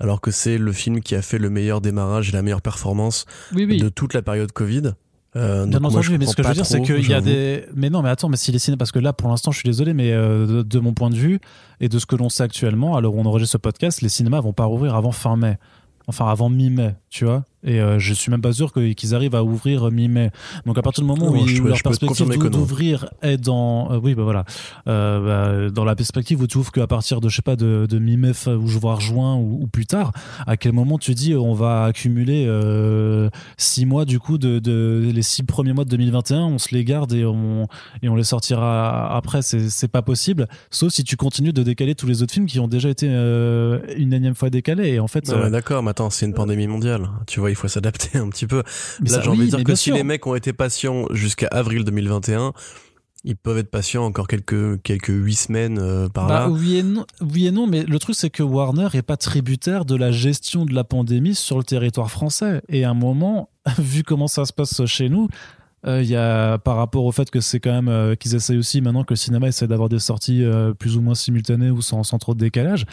alors 0.00 0.20
que 0.20 0.32
c'est 0.32 0.58
le 0.58 0.72
film 0.72 1.00
qui 1.00 1.14
a 1.14 1.22
fait 1.22 1.38
le 1.38 1.48
meilleur 1.48 1.80
démarrage 1.80 2.28
et 2.28 2.32
la 2.32 2.42
meilleure 2.42 2.60
performance 2.60 3.24
oui, 3.54 3.64
oui. 3.64 3.78
de 3.78 3.88
toute 3.88 4.14
la 4.14 4.22
période 4.22 4.50
Covid. 4.50 4.94
Euh, 5.36 5.64
Bien 5.64 5.82
entendu, 5.82 6.18
mais 6.18 6.26
ce 6.26 6.36
que 6.36 6.42
je 6.42 6.48
veux 6.48 6.54
dire, 6.54 6.66
c'est 6.66 6.82
qu'il 6.82 7.08
y 7.08 7.14
a 7.14 7.20
des. 7.20 7.64
Mais 7.74 7.88
non, 7.88 8.02
mais 8.02 8.10
attends, 8.10 8.28
mais 8.28 8.36
si 8.36 8.52
les 8.52 8.58
cinémas, 8.58 8.78
parce 8.78 8.92
que 8.92 8.98
là, 8.98 9.12
pour 9.12 9.30
l'instant, 9.30 9.50
je 9.50 9.58
suis 9.58 9.68
désolé, 9.68 9.94
mais 9.94 10.12
euh, 10.12 10.62
de, 10.62 10.78
mon 10.78 10.92
point 10.92 11.08
de 11.08 11.14
vue 11.14 11.40
et 11.80 11.88
de 11.88 11.98
ce 11.98 12.04
que 12.04 12.16
l'on 12.16 12.28
sait 12.28 12.42
actuellement, 12.42 12.96
alors 12.96 13.14
on 13.14 13.24
enregistre 13.24 13.52
ce 13.52 13.58
podcast, 13.58 14.02
les 14.02 14.10
cinémas 14.10 14.40
vont 14.40 14.52
pas 14.52 14.66
rouvrir 14.66 14.94
avant 14.94 15.12
fin 15.12 15.36
mai, 15.36 15.56
enfin 16.06 16.26
avant 16.26 16.50
mi-mai, 16.50 16.96
tu 17.08 17.24
vois. 17.24 17.44
Et 17.64 17.80
euh, 17.80 17.98
je 17.98 18.12
suis 18.12 18.30
même 18.30 18.40
pas 18.40 18.52
sûr 18.52 18.72
qu'ils 18.72 19.14
arrivent 19.14 19.34
à 19.34 19.44
ouvrir 19.44 19.90
mi-mai. 19.90 20.30
Donc 20.66 20.78
à 20.78 20.82
partir 20.82 21.04
du 21.04 21.08
moment 21.08 21.30
où, 21.30 21.66
leur 21.66 21.82
perspective 21.82 22.28
d'ouvrir 22.50 23.08
est 23.22 23.36
dans, 23.36 23.92
euh, 23.92 24.00
oui 24.02 24.14
bah 24.14 24.24
voilà, 24.24 24.44
euh, 24.88 25.66
bah, 25.66 25.70
dans 25.70 25.84
la 25.84 25.94
perspective 25.94 26.40
où 26.40 26.46
tu 26.46 26.58
ouvres 26.58 26.72
qu'à 26.72 26.86
partir 26.86 27.20
de 27.20 27.28
je 27.28 27.36
sais 27.36 27.42
pas 27.42 27.56
de, 27.56 27.86
de 27.88 27.98
mi-mai 27.98 28.32
ou 28.48 28.66
voir 28.66 29.00
juin 29.00 29.36
ou, 29.36 29.66
plus 29.66 29.86
tard, 29.86 30.12
à 30.46 30.56
quel 30.56 30.72
moment 30.72 30.98
tu 30.98 31.14
dis 31.14 31.34
on 31.34 31.54
va 31.54 31.84
accumuler 31.84 32.46
euh, 32.48 33.30
six 33.56 33.86
mois 33.86 34.04
du 34.04 34.18
coup 34.18 34.38
de, 34.38 34.58
de, 34.58 35.10
les 35.14 35.22
six 35.22 35.44
premiers 35.44 35.72
mois 35.72 35.84
de 35.84 35.90
2021, 35.90 36.40
on 36.40 36.58
se 36.58 36.74
les 36.74 36.84
garde 36.84 37.12
et 37.12 37.24
on 37.24 37.68
et 38.02 38.08
on 38.08 38.16
les 38.16 38.24
sortira 38.24 39.16
après. 39.16 39.42
C'est 39.42 39.88
pas 39.88 40.02
possible, 40.02 40.48
sauf 40.70 40.92
si 40.92 41.04
tu 41.04 41.16
continues 41.16 41.52
de 41.52 41.62
décaler 41.62 41.94
tous 41.94 42.06
les 42.06 42.22
autres 42.22 42.32
films 42.32 42.46
qui 42.46 42.58
ont 42.58 42.68
déjà 42.68 42.88
été 42.88 43.06
une 43.06 44.12
énième 44.12 44.34
fois 44.34 44.50
décalés. 44.50 44.88
Et 44.94 45.00
en 45.00 45.08
fait, 45.08 45.30
d'accord, 45.50 45.82
mais 45.82 45.90
attends, 45.90 46.10
c'est 46.10 46.26
une 46.26 46.34
pandémie 46.34 46.66
mondiale, 46.66 47.08
tu 47.26 47.40
vois 47.40 47.51
il 47.52 47.56
faut 47.56 47.68
s'adapter 47.68 48.18
un 48.18 48.28
petit 48.28 48.46
peu. 48.46 48.62
Là, 49.00 49.20
j'ai 49.22 49.28
envie 49.28 49.46
de 49.46 49.56
dire 49.56 49.64
que 49.64 49.74
si 49.74 49.92
les 49.92 50.04
mecs 50.04 50.26
ont 50.26 50.34
été 50.34 50.52
patients 50.52 51.06
jusqu'à 51.12 51.48
avril 51.48 51.84
2021, 51.84 52.52
ils 53.24 53.36
peuvent 53.36 53.58
être 53.58 53.70
patients 53.70 54.04
encore 54.04 54.26
quelques 54.26 54.82
quelques 54.82 55.08
huit 55.08 55.36
semaines 55.36 55.78
euh, 55.78 56.08
par 56.08 56.26
bah, 56.26 56.40
là. 56.40 56.48
Oui 56.50 56.78
et, 56.78 56.82
non, 56.82 57.06
oui 57.20 57.46
et 57.46 57.50
non, 57.50 57.66
mais 57.66 57.84
le 57.84 57.98
truc 57.98 58.16
c'est 58.16 58.30
que 58.30 58.42
Warner 58.42 58.88
est 58.94 59.02
pas 59.02 59.16
tributaire 59.16 59.84
de 59.84 59.94
la 59.94 60.10
gestion 60.10 60.64
de 60.64 60.74
la 60.74 60.84
pandémie 60.84 61.34
sur 61.34 61.58
le 61.58 61.64
territoire 61.64 62.10
français. 62.10 62.62
Et 62.68 62.84
à 62.84 62.90
un 62.90 62.94
moment, 62.94 63.50
vu 63.78 64.02
comment 64.02 64.28
ça 64.28 64.44
se 64.44 64.52
passe 64.52 64.84
chez 64.86 65.08
nous, 65.08 65.28
il 65.84 66.04
y 66.04 66.16
a 66.16 66.58
par 66.58 66.76
rapport 66.76 67.04
au 67.04 67.12
fait 67.12 67.30
que 67.30 67.40
c'est 67.40 67.58
quand 67.58 67.72
même 67.72 67.88
euh, 67.88 68.14
qu'ils 68.14 68.34
essayent 68.34 68.58
aussi 68.58 68.80
maintenant 68.80 69.02
que 69.02 69.12
le 69.12 69.16
cinéma 69.16 69.48
essaie 69.48 69.66
d'avoir 69.66 69.88
des 69.88 69.98
sorties 69.98 70.44
euh, 70.44 70.74
plus 70.74 70.96
ou 70.96 71.00
moins 71.00 71.14
simultanées 71.14 71.70
ou 71.70 71.82
sans, 71.82 72.04
sans, 72.04 72.18
trop 72.18 72.34
de 72.34 72.38
décalage 72.38 72.86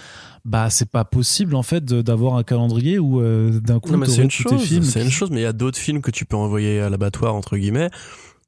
bah 0.43 0.69
c'est 0.71 0.89
pas 0.89 1.05
possible 1.05 1.55
en 1.55 1.61
fait 1.61 1.85
d'avoir 1.85 2.35
un 2.35 2.43
calendrier 2.43 2.97
où 2.97 3.21
d'un 3.59 3.79
coup 3.79 3.93
c'est 4.05 4.23
une 4.23 4.31
chose 4.31 4.83
c'est 4.83 5.03
une 5.03 5.11
chose 5.11 5.29
mais 5.29 5.41
il 5.41 5.43
y 5.43 5.47
a 5.47 5.53
d'autres 5.53 5.77
films 5.77 6.01
que 6.01 6.11
tu 6.11 6.25
peux 6.25 6.37
envoyer 6.37 6.79
à 6.79 6.89
l'abattoir 6.89 7.35
entre 7.35 7.57
guillemets 7.57 7.89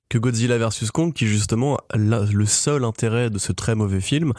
que 0.10 0.18
Godzilla 0.18 0.58
vs 0.58 0.90
Kong 0.92 1.14
qui 1.14 1.28
justement 1.28 1.78
le 1.94 2.46
seul 2.46 2.84
intérêt 2.84 3.30
de 3.30 3.38
ce 3.38 3.52
très 3.52 3.76
mauvais 3.76 4.02
film 4.02 4.34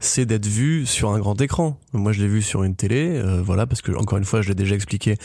c'est 0.00 0.26
d'être 0.26 0.46
vu 0.46 0.84
sur 0.84 1.12
un 1.12 1.18
grand 1.18 1.40
écran. 1.40 1.78
Moi 1.92 2.12
je 2.12 2.20
l'ai 2.20 2.28
vu 2.28 2.42
sur 2.42 2.64
une 2.64 2.74
télé 2.74 3.22
voilà 3.42 3.66
parce 3.66 3.82
que 3.82 3.92
encore 3.92 4.18
une 4.18 4.24
fois 4.24 4.42
je 4.42 4.48
l'ai 4.48 4.54
déjà 4.54 4.74
expliqué 4.74 5.16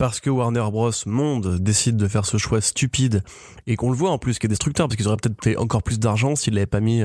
parce 0.00 0.18
que 0.18 0.30
Warner 0.30 0.64
Bros. 0.72 0.90
Monde 1.04 1.58
décide 1.58 1.98
de 1.98 2.08
faire 2.08 2.24
ce 2.24 2.38
choix 2.38 2.62
stupide 2.62 3.22
et 3.66 3.76
qu'on 3.76 3.90
le 3.90 3.96
voit 3.96 4.10
en 4.10 4.16
plus 4.16 4.38
qui 4.38 4.46
est 4.46 4.48
destructeur 4.48 4.88
parce 4.88 4.96
qu'ils 4.96 5.06
auraient 5.06 5.18
peut-être 5.18 5.44
fait 5.44 5.58
encore 5.58 5.82
plus 5.82 5.98
d'argent 5.98 6.36
s'ils 6.36 6.54
l'avaient 6.54 6.64
pas 6.64 6.80
mis 6.80 7.02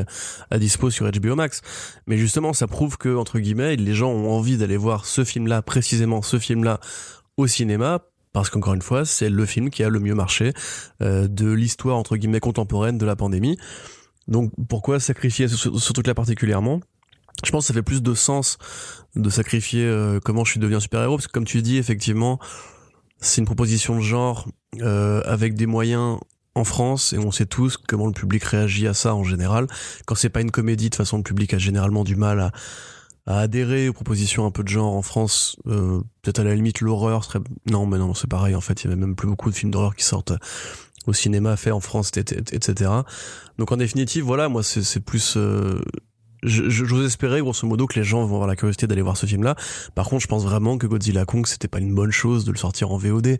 à 0.49 0.57
dispo 0.57 0.89
sur 0.89 1.05
HBO 1.11 1.35
Max. 1.35 1.59
Mais 2.07 2.17
justement, 2.17 2.53
ça 2.53 2.67
prouve 2.67 2.97
que 2.97 3.13
entre 3.13 3.39
guillemets, 3.39 3.75
les 3.75 3.93
gens 3.93 4.11
ont 4.11 4.31
envie 4.31 4.55
d'aller 4.55 4.77
voir 4.77 5.05
ce 5.05 5.25
film-là, 5.25 5.61
précisément 5.61 6.21
ce 6.21 6.39
film-là, 6.39 6.79
au 7.35 7.47
cinéma 7.47 7.99
parce 8.31 8.49
qu'encore 8.49 8.75
une 8.75 8.81
fois, 8.81 9.03
c'est 9.03 9.29
le 9.29 9.45
film 9.45 9.71
qui 9.71 9.83
a 9.83 9.89
le 9.89 9.99
mieux 9.99 10.15
marché 10.15 10.53
euh, 11.01 11.27
de 11.27 11.51
l'histoire 11.51 11.97
entre 11.97 12.15
guillemets 12.15 12.39
contemporaine 12.39 12.97
de 12.97 13.05
la 13.05 13.17
pandémie. 13.17 13.57
Donc 14.29 14.53
pourquoi 14.69 15.01
sacrifier 15.01 15.49
ce, 15.49 15.91
truc-là 15.91 16.13
particulièrement? 16.13 16.79
Je 17.43 17.51
pense 17.51 17.65
que 17.65 17.67
ça 17.67 17.73
fait 17.73 17.83
plus 17.83 18.01
de 18.01 18.13
sens 18.13 18.57
de 19.17 19.29
sacrifier 19.29 19.83
euh, 19.83 20.21
comment 20.23 20.45
je 20.45 20.51
suis 20.51 20.61
devenu 20.61 20.79
super-héros 20.79 21.17
parce 21.17 21.27
que 21.27 21.33
comme 21.33 21.43
tu 21.43 21.61
dis 21.61 21.75
effectivement 21.75 22.39
c'est 23.25 23.41
une 23.41 23.45
proposition 23.45 23.95
de 23.95 24.01
genre 24.01 24.47
euh, 24.81 25.21
avec 25.25 25.55
des 25.55 25.65
moyens 25.65 26.19
en 26.53 26.63
France 26.63 27.13
et 27.13 27.17
on 27.17 27.31
sait 27.31 27.45
tous 27.45 27.77
comment 27.77 28.07
le 28.07 28.13
public 28.13 28.43
réagit 28.43 28.87
à 28.87 28.93
ça 28.93 29.13
en 29.13 29.23
général. 29.23 29.67
Quand 30.05 30.15
c'est 30.15 30.29
pas 30.29 30.41
une 30.41 30.51
comédie, 30.51 30.85
de 30.85 30.89
toute 30.89 30.97
façon, 30.97 31.17
le 31.17 31.23
public 31.23 31.53
a 31.53 31.57
généralement 31.57 32.03
du 32.03 32.15
mal 32.15 32.39
à, 32.39 32.51
à 33.25 33.39
adhérer 33.39 33.89
aux 33.89 33.93
propositions 33.93 34.45
un 34.45 34.51
peu 34.51 34.63
de 34.63 34.69
genre 34.69 34.93
en 34.93 35.01
France. 35.01 35.57
Euh, 35.67 36.01
Peut-être 36.21 36.39
à 36.39 36.43
la 36.43 36.55
limite 36.55 36.81
l'horreur 36.81 37.23
serait 37.23 37.39
non, 37.69 37.85
mais 37.85 37.97
non, 37.97 38.13
c'est 38.13 38.29
pareil. 38.29 38.55
En 38.55 38.61
fait, 38.61 38.83
il 38.83 38.85
y 38.85 38.87
avait 38.87 38.99
même 38.99 39.15
plus 39.15 39.27
beaucoup 39.27 39.49
de 39.49 39.55
films 39.55 39.71
d'horreur 39.71 39.95
qui 39.95 40.03
sortent 40.03 40.33
au 41.07 41.13
cinéma 41.13 41.55
fait 41.55 41.71
en 41.71 41.79
France, 41.79 42.11
etc. 42.17 42.91
Donc 43.57 43.71
en 43.71 43.77
définitive, 43.77 44.23
voilà, 44.23 44.49
moi 44.49 44.63
c'est 44.63 44.99
plus 44.99 45.35
euh, 45.37 45.79
j'ose 46.45 47.05
espérer 47.05 47.41
grosso 47.41 47.67
modo 47.67 47.87
que 47.87 47.99
les 47.99 48.05
gens 48.05 48.25
vont 48.25 48.35
avoir 48.35 48.47
la 48.47 48.55
curiosité 48.55 48.87
d'aller 48.87 49.01
voir 49.01 49.17
ce 49.17 49.25
film 49.25 49.43
là 49.43 49.55
par 49.95 50.07
contre 50.07 50.21
je 50.21 50.27
pense 50.27 50.43
vraiment 50.43 50.77
que 50.77 50.87
Godzilla 50.87 51.25
Kong 51.25 51.45
c'était 51.47 51.67
pas 51.67 51.79
une 51.79 51.93
bonne 51.93 52.11
chose 52.11 52.45
de 52.45 52.51
le 52.51 52.57
sortir 52.57 52.91
en 52.91 52.97
VOD 52.97 53.37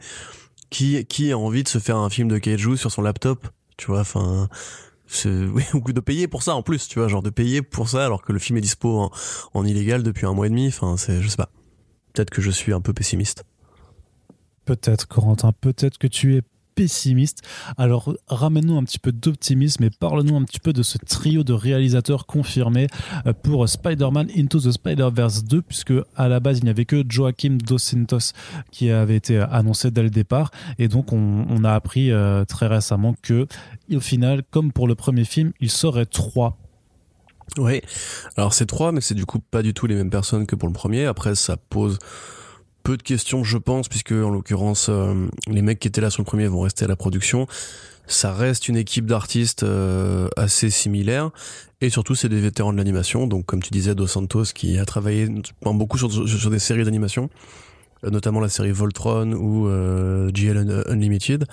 qui 0.69 1.05
qui 1.05 1.31
a 1.31 1.37
envie 1.37 1.63
de 1.63 1.69
se 1.69 1.79
faire 1.79 1.97
un 1.97 2.09
film 2.09 2.27
de 2.27 2.37
kaiju 2.37 2.77
sur 2.77 2.91
son 2.91 3.01
laptop 3.01 3.47
tu 3.77 3.87
vois 3.87 4.01
enfin 4.01 4.49
oui, 5.25 5.63
ou 5.73 5.91
de 5.91 5.99
payer 5.99 6.27
pour 6.27 6.43
ça 6.43 6.55
en 6.55 6.63
plus 6.63 6.87
tu 6.87 6.99
vois 6.99 7.07
genre 7.07 7.23
de 7.23 7.29
payer 7.29 7.61
pour 7.61 7.89
ça 7.89 8.05
alors 8.05 8.23
que 8.23 8.33
le 8.33 8.39
film 8.39 8.57
est 8.57 8.61
dispo 8.61 8.99
en, 8.99 9.11
en 9.53 9.65
illégal 9.65 10.03
depuis 10.03 10.25
un 10.25 10.33
mois 10.33 10.47
et 10.47 10.49
demi 10.49 10.67
enfin 10.67 10.97
c'est 10.97 11.21
je 11.21 11.27
sais 11.27 11.37
pas. 11.37 11.49
Peut-être 12.15 12.29
que 12.29 12.41
je 12.41 12.49
suis 12.49 12.71
un 12.71 12.79
peu 12.79 12.93
pessimiste. 12.93 13.43
Peut-être, 14.63 15.05
Corentin, 15.05 15.51
peut-être 15.51 15.97
que 15.97 16.07
tu 16.07 16.37
es 16.37 16.41
pessimiste. 16.75 17.41
Alors 17.77 18.13
ramène-nous 18.27 18.77
un 18.77 18.83
petit 18.83 18.99
peu 18.99 19.11
d'optimisme 19.11 19.83
et 19.83 19.89
parle-nous 19.89 20.35
un 20.35 20.43
petit 20.43 20.59
peu 20.59 20.73
de 20.73 20.83
ce 20.83 20.97
trio 20.97 21.43
de 21.43 21.53
réalisateurs 21.53 22.25
confirmés 22.25 22.87
euh, 23.25 23.33
pour 23.33 23.67
Spider-Man 23.67 24.29
Into 24.37 24.59
the 24.59 24.71
Spider-Verse 24.71 25.45
2, 25.45 25.61
puisque 25.61 25.93
à 26.15 26.27
la 26.27 26.39
base 26.39 26.59
il 26.59 26.65
n'y 26.65 26.69
avait 26.69 26.85
que 26.85 27.03
Joaquim 27.07 27.57
Dos 27.57 27.77
Santos 27.77 28.33
qui 28.71 28.91
avait 28.91 29.15
été 29.15 29.37
annoncé 29.39 29.91
dès 29.91 30.03
le 30.03 30.09
départ. 30.09 30.51
Et 30.77 30.87
donc 30.87 31.13
on, 31.13 31.63
a 31.63 31.73
appris 31.73 32.11
euh, 32.11 32.45
très 32.45 32.67
récemment 32.67 33.15
que 33.21 33.47
au 33.91 33.99
final, 33.99 34.43
comme 34.51 34.71
pour 34.71 34.87
le 34.87 34.95
premier 34.95 35.23
film, 35.23 35.51
il 35.59 35.69
serait 35.69 36.05
trois 36.05 36.57
oui, 37.57 37.81
alors 38.37 38.53
c'est 38.53 38.65
trois, 38.65 38.91
mais 38.91 39.01
c'est 39.01 39.13
du 39.13 39.25
coup 39.25 39.39
pas 39.39 39.61
du 39.61 39.73
tout 39.73 39.85
les 39.85 39.95
mêmes 39.95 40.09
personnes 40.09 40.45
que 40.45 40.55
pour 40.55 40.67
le 40.67 40.73
premier. 40.73 41.05
Après, 41.05 41.35
ça 41.35 41.57
pose 41.57 41.99
peu 42.85 42.97
de 42.97 43.03
questions, 43.03 43.43
je 43.43 43.57
pense, 43.57 43.89
puisque 43.89 44.11
en 44.11 44.29
l'occurrence, 44.29 44.87
euh, 44.89 45.27
les 45.47 45.63
mecs 45.63 45.79
qui 45.79 45.87
étaient 45.87 46.01
là 46.01 46.11
sur 46.11 46.21
le 46.21 46.25
premier 46.25 46.47
vont 46.47 46.61
rester 46.61 46.85
à 46.85 46.87
la 46.87 46.95
production. 46.95 47.47
Ça 48.05 48.31
reste 48.31 48.69
une 48.69 48.77
équipe 48.77 49.07
d'artistes 49.07 49.63
euh, 49.63 50.29
assez 50.37 50.69
similaire, 50.69 51.31
et 51.81 51.89
surtout 51.89 52.13
c'est 52.13 52.29
des 52.29 52.39
vétérans 52.39 52.71
de 52.71 52.77
l'animation. 52.77 53.25
Donc, 53.25 53.47
comme 53.47 53.63
tu 53.63 53.71
disais, 53.71 53.95
Dos 53.95 54.05
Santos 54.05 54.53
qui 54.53 54.77
a 54.77 54.85
travaillé 54.85 55.27
beaucoup 55.63 55.97
sur, 55.97 56.09
des 56.51 56.59
séries 56.59 56.85
d'animation, 56.85 57.31
euh, 58.03 58.11
notamment 58.11 58.39
la 58.39 58.49
série 58.49 58.71
Voltron 58.71 59.33
ou 59.33 59.67
GL 60.31 60.83
Unlimited. 60.87 61.45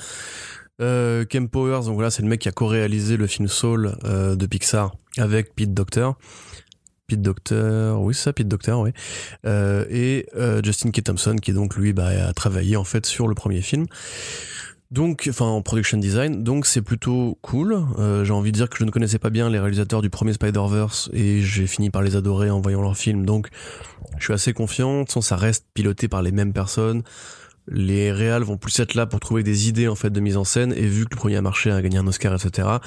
Ken 0.78 1.48
Powers, 1.48 1.84
donc 1.84 1.94
voilà, 1.94 2.10
c'est 2.10 2.22
le 2.22 2.28
mec 2.28 2.40
qui 2.40 2.48
a 2.48 2.52
co-réalisé 2.52 3.16
le 3.16 3.26
film 3.26 3.48
Soul 3.48 3.94
de 4.04 4.46
Pixar 4.46 4.92
avec 5.16 5.54
Pete 5.54 5.72
Docter. 5.72 6.10
Pete 7.06 7.22
Docter, 7.22 7.94
oui 7.98 8.14
c'est 8.14 8.22
ça, 8.22 8.32
Pete 8.32 8.48
Docter, 8.48 8.72
oui, 8.72 8.90
euh, 9.46 9.84
et 9.90 10.26
euh, 10.36 10.62
Justin 10.62 10.90
K. 10.90 11.04
Thompson 11.04 11.36
qui 11.40 11.52
donc 11.52 11.76
lui 11.76 11.92
bah, 11.92 12.28
a 12.28 12.32
travaillé 12.32 12.76
en 12.76 12.84
fait 12.84 13.06
sur 13.06 13.28
le 13.28 13.34
premier 13.34 13.60
film. 13.60 13.86
Donc, 14.90 15.26
enfin 15.30 15.46
en 15.46 15.62
production 15.62 15.96
design, 15.96 16.44
donc 16.44 16.66
c'est 16.66 16.82
plutôt 16.82 17.38
cool. 17.40 17.82
Euh, 17.98 18.24
j'ai 18.24 18.32
envie 18.34 18.52
de 18.52 18.56
dire 18.58 18.68
que 18.68 18.76
je 18.76 18.84
ne 18.84 18.90
connaissais 18.90 19.18
pas 19.18 19.30
bien 19.30 19.48
les 19.48 19.58
réalisateurs 19.58 20.02
du 20.02 20.10
premier 20.10 20.34
Spider-Verse 20.34 21.08
et 21.14 21.40
j'ai 21.40 21.66
fini 21.66 21.88
par 21.88 22.02
les 22.02 22.14
adorer 22.14 22.50
en 22.50 22.60
voyant 22.60 22.82
leur 22.82 22.94
film. 22.94 23.24
Donc, 23.24 23.48
je 24.18 24.24
suis 24.24 24.34
assez 24.34 24.52
confiant. 24.52 25.06
Ça 25.06 25.36
reste 25.36 25.64
piloté 25.72 26.08
par 26.08 26.20
les 26.20 26.30
mêmes 26.30 26.52
personnes 26.52 27.04
les 27.68 28.10
réals 28.12 28.42
vont 28.42 28.56
plus 28.56 28.78
être 28.80 28.94
là 28.94 29.06
pour 29.06 29.20
trouver 29.20 29.42
des 29.42 29.68
idées 29.68 29.88
en 29.88 29.94
fait 29.94 30.10
de 30.10 30.20
mise 30.20 30.36
en 30.36 30.44
scène. 30.44 30.72
Et 30.76 30.86
vu 30.86 31.04
que 31.04 31.10
le 31.14 31.16
premier 31.16 31.36
a 31.36 31.42
marché 31.42 31.70
a 31.70 31.80
gagné 31.80 31.98
un 31.98 32.06
Oscar 32.06 32.34
etc 32.34 32.78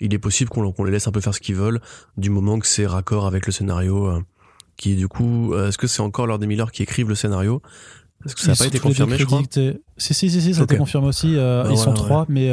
il 0.00 0.14
est 0.14 0.18
possible 0.18 0.50
qu'on 0.50 0.84
les 0.84 0.90
laisse 0.90 1.06
un 1.06 1.12
peu 1.12 1.20
faire 1.20 1.34
ce 1.34 1.40
qu'ils 1.40 1.54
veulent 1.54 1.80
du 2.16 2.30
moment 2.30 2.58
que 2.58 2.66
c'est 2.66 2.86
raccord 2.86 3.26
avec 3.26 3.46
le 3.46 3.52
scénario 3.52 4.06
euh, 4.06 4.20
qui 4.76 4.96
du 4.96 5.08
coup 5.08 5.52
euh, 5.52 5.68
est-ce 5.68 5.78
que 5.78 5.86
c'est 5.86 6.00
encore 6.00 6.26
Lord 6.26 6.42
et 6.42 6.46
Miller 6.46 6.72
qui 6.72 6.82
écrivent 6.82 7.08
le 7.08 7.14
scénario? 7.14 7.62
Est-ce 8.24 8.34
que 8.34 8.40
ça 8.40 8.52
n'a 8.52 8.56
pas 8.56 8.66
été 8.66 8.78
confirmé 8.78 9.16
je 9.16 9.24
crois? 9.24 9.42
si 9.50 10.14
si 10.14 10.30
si, 10.30 10.40
si 10.42 10.54
ça 10.54 10.62
a 10.62 10.64
été 10.64 10.76
confirmé 10.76 11.06
aussi 11.06 11.36
euh, 11.36 11.64
ils 11.70 11.78
sont 11.78 11.94
trois 11.94 12.26
mais 12.28 12.50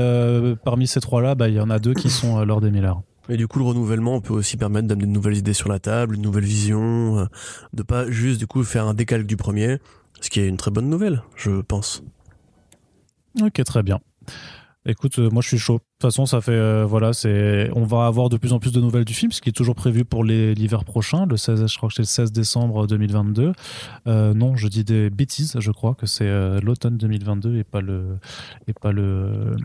parmi 0.64 0.88
ces 0.88 1.00
trois 1.00 1.22
là 1.22 1.36
bah 1.36 1.48
il 1.48 1.56
y 1.56 1.60
en 1.60 1.70
a 1.70 1.80
deux 1.80 1.94
qui 1.94 2.10
sont 2.10 2.44
Lord 2.44 2.66
et 2.66 2.72
Miller. 2.72 3.02
Et 3.30 3.36
du 3.36 3.46
coup, 3.46 3.60
le 3.60 3.66
renouvellement 3.66 4.22
peut 4.22 4.34
aussi 4.34 4.56
permettre 4.56 4.88
d'amener 4.88 5.06
de 5.06 5.12
nouvelles 5.12 5.36
idées 5.36 5.52
sur 5.52 5.68
la 5.68 5.80
table, 5.80 6.16
une 6.16 6.22
nouvelle 6.22 6.46
vision, 6.46 7.28
de 7.74 7.84
pas 7.84 8.10
juste 8.10 8.40
du 8.40 8.48
coup 8.48 8.64
faire 8.64 8.88
un 8.88 8.94
décalque 8.94 9.26
du 9.26 9.36
premier, 9.36 9.80
ce 10.22 10.30
qui 10.30 10.40
est 10.40 10.48
une 10.48 10.58
très 10.58 10.72
bonne 10.72 10.90
nouvelle, 10.90 11.24
je 11.36 11.62
pense. 11.62 12.04
Ok, 13.42 13.64
très 13.64 13.84
bien. 13.84 14.00
Écoute, 14.90 15.20
euh, 15.20 15.30
moi 15.30 15.42
je 15.42 15.50
suis 15.50 15.58
chaud. 15.58 15.74
De 15.74 15.80
toute 15.80 16.02
façon, 16.02 16.26
ça 16.26 16.40
fait 16.40 16.54
euh, 16.54 16.86
voilà, 16.86 17.12
c'est 17.12 17.70
on 17.76 17.84
va 17.84 18.06
avoir 18.06 18.30
de 18.30 18.38
plus 18.38 18.54
en 18.54 18.60
plus 18.60 18.72
de 18.72 18.80
nouvelles 18.80 19.04
du 19.04 19.14
film, 19.14 19.34
ce 19.34 19.42
qui 19.42 19.50
est 19.50 19.54
toujours 19.54 19.76
prévu 19.76 20.06
pour 20.06 20.24
l'hiver 20.24 20.86
prochain, 20.86 21.26
le 21.26 21.36
16, 21.36 21.68
je 21.68 21.78
crois 21.78 21.90
que 21.90 21.96
c'est 21.96 22.04
le 22.04 22.08
16 22.08 22.32
décembre 22.32 22.88
2022. 22.88 23.52
Euh, 24.08 24.34
non, 24.34 24.56
je 24.56 24.70
dis 24.70 24.86
des 24.86 25.10
bêtises, 25.10 25.58
je 25.60 25.72
crois 25.72 25.94
que 25.94 26.06
c'est 26.06 26.30
l'automne 26.62 26.96
2022 26.96 27.58
et 27.58 27.64
pas 27.66 27.82
le 27.82 28.18
et 28.68 28.74
pas 28.74 28.94
le 28.94 29.58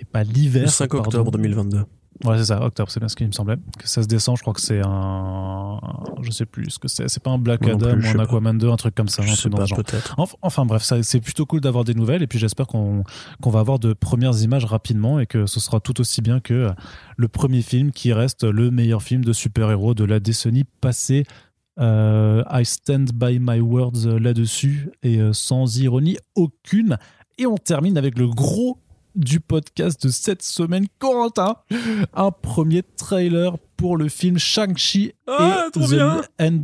et 0.00 0.06
pas 0.06 0.24
l'hiver. 0.24 0.62
Le 0.62 0.68
5 0.68 0.94
octobre 0.94 1.30
2022. 1.30 1.84
Ouais, 2.24 2.38
c'est 2.38 2.44
ça, 2.44 2.62
octobre, 2.62 2.90
c'est 2.92 3.00
bien 3.00 3.08
ce 3.08 3.16
qu'il 3.16 3.26
me 3.26 3.32
semblait. 3.32 3.56
Que 3.78 3.88
16 3.88 4.06
décembre, 4.06 4.38
je 4.38 4.42
crois 4.42 4.54
que 4.54 4.60
c'est 4.60 4.80
un. 4.84 5.80
Je 6.22 6.30
sais 6.30 6.46
plus 6.46 6.70
ce 6.70 6.78
que 6.78 6.86
c'est. 6.86 7.08
C'est 7.08 7.22
pas 7.22 7.30
un 7.30 7.38
Black 7.38 7.66
Adam 7.66 7.96
ou 7.98 8.06
un 8.06 8.18
Aquaman 8.20 8.56
2, 8.56 8.70
un 8.70 8.76
truc 8.76 8.94
comme 8.94 9.08
ça. 9.08 9.22
Je 9.22 9.32
un 9.32 9.34
sais 9.34 9.50
pas, 9.50 9.64
peut-être. 9.82 10.14
Enf- 10.16 10.34
Enfin 10.40 10.64
bref, 10.64 10.82
ça- 10.84 11.02
c'est 11.02 11.20
plutôt 11.20 11.44
cool 11.44 11.60
d'avoir 11.60 11.82
des 11.84 11.94
nouvelles 11.94 12.22
et 12.22 12.26
puis 12.28 12.38
j'espère 12.38 12.66
qu'on 12.68 13.02
qu'on 13.42 13.50
va 13.50 13.60
avoir 13.60 13.78
de 13.80 13.92
premières 13.94 14.40
images 14.42 14.64
rapidement 14.64 15.18
et 15.18 15.26
que 15.26 15.46
ce 15.46 15.58
sera 15.58 15.80
tout 15.80 16.00
aussi 16.00 16.22
bien 16.22 16.38
que 16.40 16.70
le 17.16 17.28
premier 17.28 17.62
film 17.62 17.90
qui 17.90 18.12
reste 18.12 18.44
le 18.44 18.70
meilleur 18.70 19.02
film 19.02 19.24
de 19.24 19.32
super-héros 19.32 19.94
de 19.94 20.04
la 20.04 20.20
décennie 20.20 20.64
passée. 20.80 21.24
Euh, 21.80 22.44
I 22.52 22.64
stand 22.64 23.10
by 23.12 23.40
my 23.40 23.58
words 23.58 24.06
là-dessus 24.06 24.90
et 25.02 25.18
euh, 25.18 25.32
sans 25.32 25.78
ironie 25.80 26.16
aucune. 26.36 26.96
Et 27.38 27.46
on 27.46 27.56
termine 27.56 27.98
avec 27.98 28.16
le 28.16 28.28
gros 28.28 28.78
du 29.14 29.40
podcast 29.40 30.02
de 30.04 30.10
cette 30.10 30.42
semaine, 30.42 30.86
Corentin. 30.98 31.56
Un 32.14 32.30
premier 32.30 32.82
trailer 32.96 33.56
pour 33.76 33.96
le 33.96 34.08
film 34.08 34.38
Shang-Chi 34.38 35.12
Ah, 35.26 35.68
et 35.74 35.78
the, 35.78 36.00
and, 36.40 36.60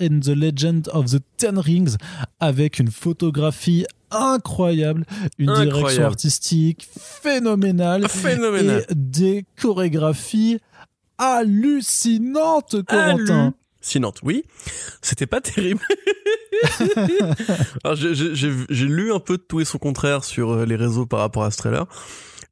and 0.00 0.20
the 0.20 0.28
Legend 0.34 0.88
of 0.92 1.06
the 1.10 1.20
Ten 1.36 1.58
Rings 1.58 1.96
avec 2.38 2.78
une 2.78 2.90
photographie 2.90 3.84
incroyable, 4.10 5.04
une 5.38 5.50
Incroyable. 5.50 5.72
direction 5.78 6.04
artistique 6.04 6.88
phénoménale 6.98 8.08
Phénoménal. 8.08 8.84
et 8.88 8.94
des 8.94 9.44
chorégraphies 9.60 10.58
hallucinantes, 11.18 12.82
Corentin. 12.86 13.54
Hallu- 13.80 13.86
Sinon, 13.90 14.12
oui, 14.22 14.44
c'était 15.02 15.26
pas 15.26 15.40
terrible. 15.40 15.80
Alors, 17.84 17.96
j'ai- 17.96 18.14
j'ai 18.14 18.34
j'ai- 18.34 18.54
j'ai 18.68 18.86
lu 18.86 19.12
un 19.12 19.20
peu 19.20 19.36
de 19.36 19.42
tout 19.42 19.60
et 19.60 19.64
son 19.64 19.78
contraire 19.78 20.24
sur 20.24 20.50
euh, 20.52 20.64
les 20.66 20.76
réseaux 20.76 21.06
par 21.06 21.20
rapport 21.20 21.44
à 21.44 21.50
ce 21.50 21.56
trailer. 21.58 21.86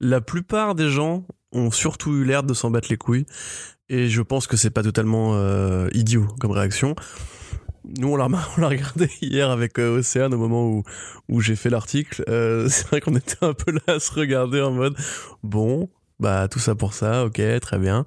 La 0.01 0.21
plupart 0.21 0.75
des 0.75 0.89
gens 0.91 1.25
ont 1.53 1.71
surtout 1.71 2.15
eu 2.15 2.25
l'air 2.25 2.43
de 2.43 2.55
s'en 2.55 2.71
battre 2.71 2.89
les 2.91 2.97
couilles, 2.97 3.27
et 3.89 4.09
je 4.09 4.23
pense 4.23 4.47
que 4.47 4.57
c'est 4.57 4.71
pas 4.71 4.83
totalement 4.83 5.33
euh, 5.35 5.89
idiot 5.93 6.27
comme 6.41 6.53
réaction. 6.53 6.95
Nous, 7.99 8.09
on 8.09 8.17
l'a 8.17 8.27
on 8.57 8.61
l'a 8.61 8.69
regardé 8.69 9.11
hier 9.23 9.51
avec 9.51 9.79
euh, 9.79 9.99
Océane 9.99 10.35
au 10.35 10.39
moment 10.39 10.67
où, 10.69 10.83
où 11.29 11.41
j'ai 11.41 11.57
fait 11.57 11.71
l'article. 11.71 12.23
Euh, 12.29 12.69
c'est 12.71 12.87
vrai 12.89 13.01
qu'on 13.01 13.17
était 13.17 13.43
un 13.45 13.55
peu 13.55 13.73
là 13.73 13.95
à 13.95 14.01
se 14.01 14.13
regarder 14.13 14.61
en 14.61 14.71
mode 14.73 14.97
bon, 15.43 15.89
bah 16.21 16.49
tout 16.49 16.59
ça 16.59 16.75
pour 16.75 16.95
ça, 16.95 17.25
ok, 17.25 17.41
très 17.61 17.79
bien. 17.79 18.05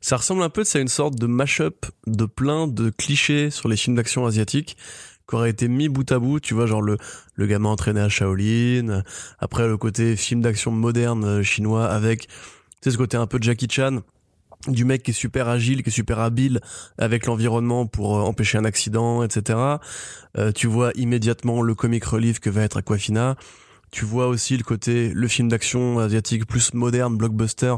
Ça 0.00 0.16
ressemble 0.16 0.42
un 0.42 0.50
peu 0.50 0.64
à 0.74 0.78
une 0.78 0.88
sorte 0.88 1.16
de 1.16 1.26
mash-up 1.26 1.86
de 2.06 2.24
plein 2.24 2.66
de 2.66 2.90
clichés 2.90 3.50
sur 3.50 3.68
les 3.68 3.76
films 3.76 3.96
d'action 3.96 4.26
asiatiques 4.26 4.76
qui 5.28 5.34
auraient 5.34 5.50
été 5.50 5.68
mis 5.68 5.88
bout 5.88 6.10
à 6.12 6.18
bout, 6.18 6.40
tu 6.40 6.54
vois, 6.54 6.66
genre 6.66 6.82
le, 6.82 6.98
le 7.34 7.46
gamin 7.46 7.70
entraîné 7.70 8.00
à 8.00 8.08
Shaolin, 8.08 9.02
après 9.38 9.66
le 9.66 9.76
côté 9.76 10.16
film 10.16 10.40
d'action 10.40 10.70
moderne 10.70 11.24
euh, 11.24 11.42
chinois 11.42 11.86
avec, 11.86 12.28
tu 12.28 12.34
sais, 12.82 12.90
ce 12.92 12.96
côté 12.96 13.16
un 13.16 13.26
peu 13.26 13.38
Jackie 13.40 13.68
Chan, 13.68 14.02
du 14.68 14.84
mec 14.84 15.02
qui 15.02 15.10
est 15.10 15.14
super 15.14 15.48
agile, 15.48 15.82
qui 15.82 15.88
est 15.90 15.92
super 15.92 16.20
habile 16.20 16.60
avec 16.98 17.26
l'environnement 17.26 17.86
pour 17.86 18.16
euh, 18.16 18.22
empêcher 18.22 18.58
un 18.58 18.64
accident, 18.64 19.22
etc. 19.22 19.58
Euh, 20.38 20.52
tu 20.52 20.66
vois 20.66 20.92
immédiatement 20.94 21.62
le 21.62 21.74
comic 21.74 22.04
relief 22.04 22.40
que 22.40 22.50
va 22.50 22.62
être 22.62 22.76
Aquafina. 22.78 23.36
Tu 23.92 24.04
vois 24.04 24.26
aussi 24.26 24.56
le 24.56 24.64
côté, 24.64 25.10
le 25.14 25.28
film 25.28 25.48
d'action 25.48 25.98
asiatique 26.00 26.46
plus 26.46 26.74
moderne, 26.74 27.16
blockbuster, 27.16 27.68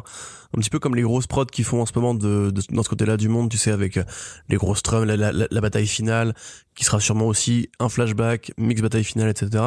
un 0.56 0.58
petit 0.60 0.70
peu 0.70 0.78
comme 0.78 0.96
les 0.96 1.02
grosses 1.02 1.26
prods 1.26 1.44
qui 1.46 1.62
font 1.62 1.82
en 1.82 1.86
ce 1.86 1.92
moment 1.94 2.14
de, 2.14 2.50
de- 2.50 2.62
dans 2.70 2.82
ce 2.82 2.88
côté-là 2.88 3.16
du 3.16 3.28
monde, 3.28 3.50
tu 3.50 3.58
sais, 3.58 3.70
avec 3.70 3.98
euh, 3.98 4.04
les 4.48 4.56
grosses 4.56 4.82
drums, 4.82 5.04
la, 5.04 5.16
la, 5.16 5.32
la- 5.32 5.60
bataille 5.60 5.86
finale, 5.86 6.34
qui 6.74 6.84
sera 6.84 6.98
sûrement 6.98 7.26
aussi 7.26 7.68
un 7.78 7.88
flashback, 7.88 8.52
mix 8.56 8.80
bataille 8.80 9.04
finale, 9.04 9.28
etc. 9.28 9.62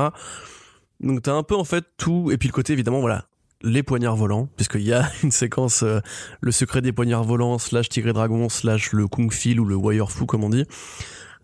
Donc 0.99 1.22
t'as 1.22 1.34
un 1.34 1.43
peu 1.43 1.55
en 1.55 1.63
fait 1.63 1.85
tout, 1.97 2.31
et 2.31 2.38
puis 2.38 2.47
le 2.49 2.53
côté 2.53 2.73
évidemment, 2.73 2.99
voilà, 3.01 3.26
les 3.61 3.84
poignards 3.84 4.15
volants, 4.15 4.49
puisqu'il 4.57 4.81
y 4.81 4.93
a 4.93 5.09
une 5.23 5.31
séquence, 5.31 5.84
euh, 5.84 5.99
le 6.41 6.51
secret 6.51 6.81
des 6.81 6.91
poignards 6.91 7.23
volants, 7.23 7.59
slash 7.59 7.88
tigre 7.88 8.09
et 8.09 8.13
dragon, 8.13 8.49
slash 8.49 8.91
le 8.93 9.07
kung 9.07 9.31
fil 9.31 9.59
ou 9.59 9.65
le 9.65 9.76
warrior 9.76 10.11
fu 10.11 10.26
comme 10.26 10.43
on 10.43 10.49
dit. 10.49 10.65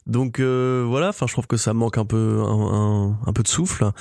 Donc 0.08 0.40
euh, 0.40 0.86
voilà, 0.88 1.10
enfin 1.10 1.28
je 1.28 1.34
trouve 1.34 1.48
que 1.48 1.58
ça 1.58 1.74
manque 1.74 1.98
un 1.98 2.06
peu 2.06 2.42
un, 2.46 3.18
un 3.26 3.34
peu 3.34 3.44
de 3.44 3.48
souffle. 3.48 3.92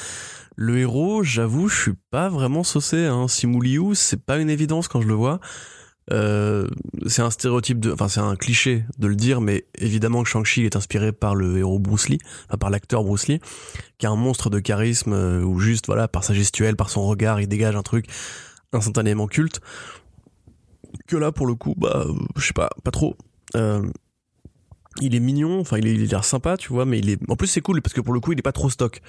Le 0.56 0.78
héros, 0.78 1.22
j'avoue, 1.22 1.68
je 1.68 1.80
suis 1.80 1.94
pas 2.10 2.30
vraiment 2.30 2.64
saucé. 2.64 3.04
Hein. 3.04 3.28
Simu 3.28 3.62
Liu, 3.62 3.94
c'est 3.94 4.24
pas 4.24 4.38
une 4.38 4.48
évidence 4.48 4.88
quand 4.88 5.02
je 5.02 5.06
le 5.08 5.14
vois. 5.14 5.38
Euh, 6.12 6.68
c'est 7.06 7.22
un 7.22 7.30
stéréotype 7.30 7.80
de, 7.80 7.92
enfin 7.92 8.08
c'est 8.08 8.20
un 8.20 8.36
cliché 8.36 8.84
de 8.98 9.06
le 9.08 9.16
dire, 9.16 9.40
mais 9.40 9.66
évidemment 9.76 10.22
que 10.22 10.28
Shang-Chi 10.28 10.64
est 10.64 10.76
inspiré 10.76 11.12
par 11.12 11.34
le 11.34 11.58
héros 11.58 11.80
Bruce 11.80 12.08
Lee, 12.08 12.20
enfin 12.48 12.58
par 12.58 12.70
l'acteur 12.70 13.02
Bruce 13.02 13.26
Lee, 13.26 13.40
qui 13.98 14.06
est 14.06 14.08
un 14.08 14.16
monstre 14.16 14.48
de 14.48 14.60
charisme 14.60 15.12
euh, 15.12 15.42
où 15.42 15.58
juste 15.58 15.86
voilà 15.86 16.06
par 16.06 16.22
sa 16.22 16.32
gestuelle, 16.32 16.76
par 16.76 16.90
son 16.90 17.06
regard, 17.06 17.40
il 17.40 17.48
dégage 17.48 17.74
un 17.74 17.82
truc 17.82 18.06
instantanément 18.72 19.26
culte. 19.26 19.60
Que 21.08 21.16
là 21.16 21.32
pour 21.32 21.46
le 21.46 21.54
coup, 21.56 21.74
bah 21.76 22.06
je 22.36 22.46
sais 22.46 22.54
pas, 22.54 22.70
pas 22.84 22.92
trop. 22.92 23.16
Euh, 23.56 23.82
il 25.00 25.14
est 25.14 25.20
mignon, 25.20 25.60
enfin 25.60 25.78
il 25.78 25.86
est- 25.86 25.94
il 25.94 26.02
a 26.04 26.06
l'air 26.06 26.24
sympa, 26.24 26.56
tu 26.56 26.72
vois, 26.72 26.84
mais 26.84 26.98
il 26.98 27.10
est. 27.10 27.18
En 27.30 27.36
plus 27.36 27.46
c'est 27.48 27.60
cool 27.60 27.82
parce 27.82 27.92
que 27.94 28.00
pour 28.00 28.14
le 28.14 28.20
coup 28.20 28.32
il 28.32 28.38
est 28.38 28.42
pas 28.42 28.52
trop 28.52 28.70
stock. 28.70 29.00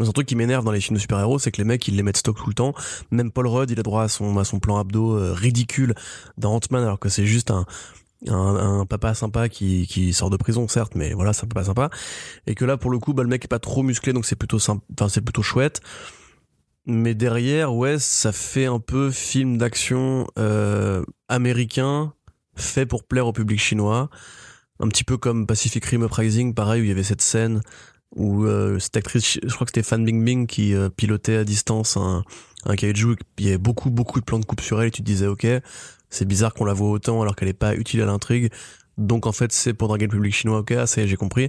C'est 0.00 0.08
un 0.08 0.12
truc 0.12 0.26
qui 0.26 0.36
m'énerve 0.36 0.64
dans 0.64 0.72
les 0.72 0.80
films 0.80 0.96
de 0.96 1.00
super-héros, 1.00 1.38
c'est 1.38 1.50
que 1.52 1.58
les 1.58 1.64
mecs 1.64 1.86
ils 1.88 1.96
les 1.96 2.02
mettent 2.02 2.18
stock 2.18 2.36
tout 2.36 2.48
le 2.48 2.54
temps. 2.54 2.74
Même 3.10 3.30
Paul 3.30 3.46
Rudd 3.46 3.70
il 3.70 3.78
a 3.80 3.82
droit 3.82 4.02
à 4.02 4.08
son 4.08 4.36
à 4.38 4.44
son 4.44 4.58
plan 4.60 4.78
abdo 4.78 5.16
euh, 5.16 5.32
ridicule 5.32 5.94
dans 6.38 6.54
Ant-Man 6.54 6.82
alors 6.82 6.98
que 6.98 7.08
c'est 7.08 7.26
juste 7.26 7.50
un 7.50 7.64
un, 8.28 8.80
un 8.80 8.86
papa 8.86 9.12
sympa 9.14 9.48
qui, 9.50 9.86
qui 9.86 10.14
sort 10.14 10.30
de 10.30 10.38
prison 10.38 10.66
certes 10.68 10.94
mais 10.94 11.12
voilà 11.12 11.34
c'est 11.34 11.44
un 11.44 11.48
papa 11.48 11.64
sympa 11.66 11.90
et 12.46 12.54
que 12.54 12.64
là 12.64 12.78
pour 12.78 12.90
le 12.90 12.98
coup 12.98 13.12
bah, 13.12 13.22
le 13.22 13.28
mec 13.28 13.44
est 13.44 13.48
pas 13.48 13.58
trop 13.58 13.82
musclé 13.82 14.14
donc 14.14 14.24
c'est 14.24 14.36
plutôt 14.36 14.58
sympa 14.58 14.82
enfin 14.98 15.10
c'est 15.10 15.20
plutôt 15.20 15.42
chouette 15.42 15.82
mais 16.86 17.14
derrière 17.14 17.74
ouais 17.74 17.98
ça 17.98 18.32
fait 18.32 18.64
un 18.66 18.78
peu 18.78 19.10
film 19.10 19.58
d'action 19.58 20.26
euh, 20.38 21.04
américain 21.28 22.14
fait 22.54 22.86
pour 22.86 23.04
plaire 23.04 23.26
au 23.26 23.32
public 23.32 23.60
chinois 23.60 24.08
un 24.80 24.88
petit 24.88 25.04
peu 25.04 25.16
comme 25.16 25.46
Pacific 25.46 25.84
Rim 25.84 26.04
Uprising 26.04 26.54
pareil 26.54 26.80
où 26.82 26.84
il 26.84 26.88
y 26.88 26.92
avait 26.92 27.02
cette 27.02 27.22
scène 27.22 27.60
où 28.14 28.44
euh, 28.44 28.78
cette 28.78 28.96
actrice 28.96 29.38
je 29.42 29.54
crois 29.54 29.66
que 29.66 29.72
c'était 29.74 29.82
Fan 29.82 30.04
Bingbing 30.04 30.46
qui 30.46 30.74
euh, 30.74 30.88
pilotait 30.88 31.36
à 31.36 31.44
distance 31.44 31.96
un, 31.96 32.22
un 32.64 32.76
kaiju 32.76 33.16
il 33.38 33.44
y 33.44 33.48
avait 33.48 33.58
beaucoup 33.58 33.90
beaucoup 33.90 34.20
de 34.20 34.24
plans 34.24 34.38
de 34.38 34.44
coupe 34.44 34.60
sur 34.60 34.80
elle 34.80 34.88
et 34.88 34.90
tu 34.90 35.02
te 35.02 35.06
disais 35.06 35.26
ok 35.26 35.46
c'est 36.10 36.24
bizarre 36.26 36.54
qu'on 36.54 36.64
la 36.64 36.72
voit 36.72 36.90
autant 36.90 37.20
alors 37.22 37.36
qu'elle 37.36 37.48
est 37.48 37.52
pas 37.52 37.74
utile 37.74 38.00
à 38.02 38.06
l'intrigue. 38.06 38.50
Donc 38.98 39.26
en 39.26 39.32
fait 39.32 39.52
c'est 39.52 39.74
pour 39.74 39.88
draguer 39.88 40.06
le 40.06 40.10
public 40.10 40.34
chinois 40.34 40.58
ok 40.60 40.72
ah, 40.72 40.86
ça 40.86 41.06
j'ai 41.06 41.16
compris. 41.16 41.48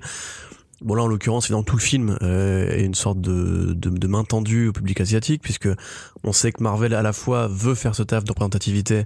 Bon 0.81 0.93
là 0.95 1.03
en 1.03 1.07
l'occurrence 1.07 1.47
c'est 1.47 1.53
dans 1.53 1.63
tout 1.63 1.75
le 1.75 1.81
film 1.81 2.17
euh, 2.21 2.83
une 2.83 2.93
sorte 2.93 3.21
de, 3.21 3.73
de, 3.73 3.89
de 3.89 4.07
main 4.07 4.23
tendue 4.23 4.67
au 4.67 4.73
public 4.73 4.99
asiatique 5.01 5.41
puisque 5.41 5.69
on 6.23 6.33
sait 6.33 6.51
que 6.51 6.61
Marvel 6.61 6.93
à 6.93 7.01
la 7.01 7.13
fois 7.13 7.47
veut 7.47 7.75
faire 7.75 7.95
ce 7.95 8.03
taf 8.03 8.23
de 8.23 8.31
représentativité 8.31 9.03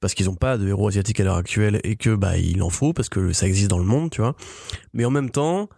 parce 0.00 0.14
qu'ils 0.14 0.30
ont 0.30 0.34
pas 0.34 0.58
de 0.58 0.66
héros 0.68 0.88
asiatiques 0.88 1.20
à 1.20 1.24
l'heure 1.24 1.36
actuelle 1.36 1.80
et 1.84 1.96
que 1.96 2.14
bah 2.14 2.36
il 2.38 2.62
en 2.62 2.70
faut 2.70 2.92
parce 2.92 3.08
que 3.08 3.32
ça 3.32 3.46
existe 3.46 3.68
dans 3.70 3.78
le 3.78 3.84
monde 3.84 4.10
tu 4.10 4.20
vois 4.20 4.34
mais 4.94 5.04
en 5.04 5.10
même 5.10 5.30
temps 5.30 5.68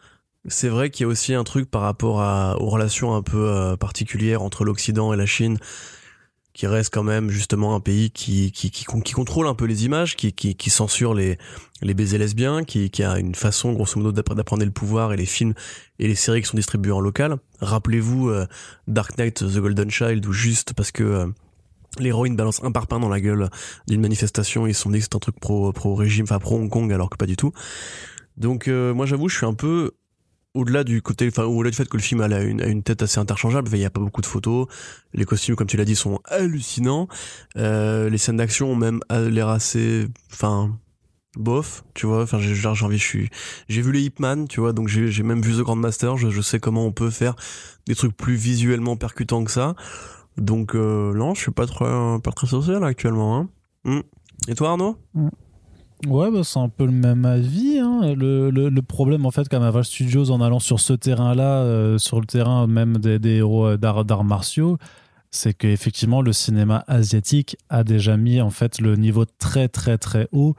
c'est 0.49 0.69
vrai 0.69 0.91
qu'il 0.91 1.05
y 1.05 1.07
a 1.07 1.09
aussi 1.09 1.35
un 1.35 1.45
truc 1.45 1.71
par 1.71 1.83
rapport 1.83 2.21
à, 2.21 2.61
aux 2.61 2.69
relations 2.69 3.15
un 3.15 3.23
peu 3.23 3.49
euh, 3.49 3.77
particulières 3.77 4.43
entre 4.43 4.65
l'Occident 4.65 5.13
et 5.13 5.17
la 5.17 5.27
Chine 5.27 5.59
qui 6.53 6.67
reste 6.67 6.93
quand 6.93 7.03
même 7.05 7.31
justement 7.31 7.75
un 7.75 7.81
pays 7.81 8.11
qui 8.11 8.53
qui, 8.53 8.71
qui, 8.71 8.85
qui 8.85 9.13
contrôle 9.15 9.47
un 9.47 9.55
peu 9.55 9.65
les 9.65 9.87
images, 9.87 10.17
qui, 10.17 10.35
qui, 10.35 10.55
qui 10.55 10.69
censure 10.69 11.15
les, 11.15 11.39
les 11.81 11.95
baisers 11.95 12.19
lesbiens, 12.19 12.63
qui, 12.63 12.91
qui 12.91 13.03
a 13.03 13.19
une 13.19 13.35
façon 13.35 13.73
grosso 13.73 13.99
modo 13.99 14.13
d'appre- 14.13 14.35
d'apprendre 14.35 14.63
le 14.65 14.71
pouvoir 14.71 15.15
et 15.15 15.17
les 15.17 15.25
films 15.25 15.55
et 15.99 16.09
les 16.09 16.15
séries 16.15 16.43
qui 16.43 16.49
sont 16.49 16.59
distribuées 16.59 16.93
en 16.93 17.01
local. 17.01 17.39
Rappelez-vous 17.61 18.29
euh, 18.29 18.47
Dark 18.87 19.17
Knight 19.17 19.37
The 19.39 19.59
Golden 19.61 19.91
Child 19.91 20.27
où 20.27 20.33
juste 20.35 20.75
parce 20.75 20.93
que 20.93 21.03
euh, 21.05 21.27
l'héroïne 21.99 22.37
balance 22.37 22.63
un 22.63 22.73
parpaing 22.73 23.01
dans 23.01 23.09
la 23.09 23.21
gueule 23.21 23.49
d'une 23.89 24.01
manifestation, 24.01 24.67
ils 24.67 24.75
se 24.75 24.83
sont 24.83 24.91
dit 24.91 25.01
que 25.01 25.17
un 25.17 25.19
truc 25.19 25.39
pro 25.39 25.73
pro 25.73 25.95
régime, 25.95 26.25
enfin 26.25 26.39
pro 26.39 26.57
Hong 26.57 26.71
Kong 26.71 26.93
alors 26.93 27.11
que 27.11 27.17
pas 27.17 27.27
du 27.27 27.37
tout. 27.37 27.53
Donc 28.37 28.69
euh, 28.69 28.95
moi 28.95 29.07
j'avoue 29.07 29.29
je 29.29 29.37
suis 29.37 29.47
un 29.47 29.55
peu 29.55 29.93
au-delà 30.55 30.85
du 30.85 31.01
côté, 31.01 31.29
enfin 31.29 31.45
au-delà 31.45 31.71
du 31.71 31.77
fait 31.77 31.89
que 31.89 31.97
le 31.97 32.03
film 32.03 32.21
a 32.21 32.41
une, 32.41 32.61
a 32.61 32.67
une 32.67 32.83
tête 32.83 33.03
assez 33.03 33.19
interchangeable, 33.19 33.69
il 33.73 33.79
y 33.79 33.85
a 33.85 33.91
pas 33.91 34.01
beaucoup 34.01 34.21
de 34.21 34.27
photos, 34.27 34.67
les 35.15 35.25
costumes 35.25 35.57
comme 35.57 35.67
tu 35.67 35.77
l'as 35.77 35.85
dit 35.85 35.97
sont 35.97 36.21
hallucinants, 36.25 37.09
euh, 37.57 38.11
les 38.11 38.19
scènes 38.19 38.37
d'action 38.37 38.71
ont 38.71 38.77
même 38.77 39.01
l'air 39.11 39.49
assez, 39.49 40.09
enfin 40.31 40.79
bof, 41.37 41.85
tu 41.95 42.07
vois, 42.07 42.23
enfin 42.23 42.39
j'ai 42.39 42.67
envie, 42.67 42.99
je 42.99 43.05
suis, 43.05 43.31
j'ai 43.69 43.81
vu 43.81 43.93
les 43.93 44.03
Ip 44.03 44.21
Man, 44.21 44.47
tu 44.47 44.61
vois, 44.61 44.75
donc 44.75 44.89
j'ai 44.89 45.11
j'ai 45.11 45.23
même 45.23 45.41
vu 45.41 45.55
The 45.55 45.63
Grandmaster, 45.63 46.19
je, 46.19 46.29
je 46.29 46.41
sais 46.43 46.61
comment 46.61 46.85
on 46.85 46.93
peut 46.93 47.11
faire 47.11 47.35
des 47.87 47.95
trucs 47.95 48.15
plus 48.15 48.35
visuellement 48.35 48.97
percutants 48.97 49.45
que 49.45 49.51
ça, 49.51 49.75
donc 50.37 50.75
euh, 50.75 51.13
non, 51.15 51.35
je 51.35 51.41
suis 51.43 51.51
pas 51.53 51.67
très, 51.67 51.85
pas 52.23 52.31
très 52.33 52.47
social 52.47 52.83
actuellement. 52.85 53.39
Hein. 53.39 53.49
Hmm. 53.85 54.01
Et 54.49 54.55
toi 54.55 54.71
Arnaud? 54.71 54.97
Ouais, 56.09 56.31
bah, 56.33 56.41
c'est 56.43 56.59
un 56.59 56.69
peu 56.69 56.85
le 56.85 56.91
même 56.93 57.25
avis. 57.25 57.79
hein. 57.79 58.15
Le, 58.17 58.51
le, 58.51 58.69
le 58.69 58.83
problème, 58.83 59.25
en 59.25 59.31
fait, 59.31 59.49
qu'à 59.49 59.61
Marvel 59.61 59.85
Studios, 59.85 60.31
en 60.33 60.41
allant 60.41 60.59
sur 60.59 60.81
ce 60.81 60.95
terrain-là, 60.95 61.63
euh, 61.63 61.97
sur 61.99 62.19
le 62.21 62.27
terrain 62.27 62.67
même 62.67 62.99
des, 62.99 63.21
des 63.21 63.37
héros 63.37 63.67
euh, 63.67 63.77
d'arts 63.77 64.25
martiaux, 64.25 64.79
c'est 65.31 65.55
qu'effectivement, 65.55 66.21
le 66.21 66.33
cinéma 66.33 66.83
asiatique 66.89 67.57
a 67.69 67.85
déjà 67.85 68.17
mis 68.17 68.41
en 68.41 68.51
fait 68.51 68.81
le 68.81 68.97
niveau 68.97 69.25
très, 69.25 69.69
très, 69.69 69.97
très 69.97 70.29
haut. 70.33 70.57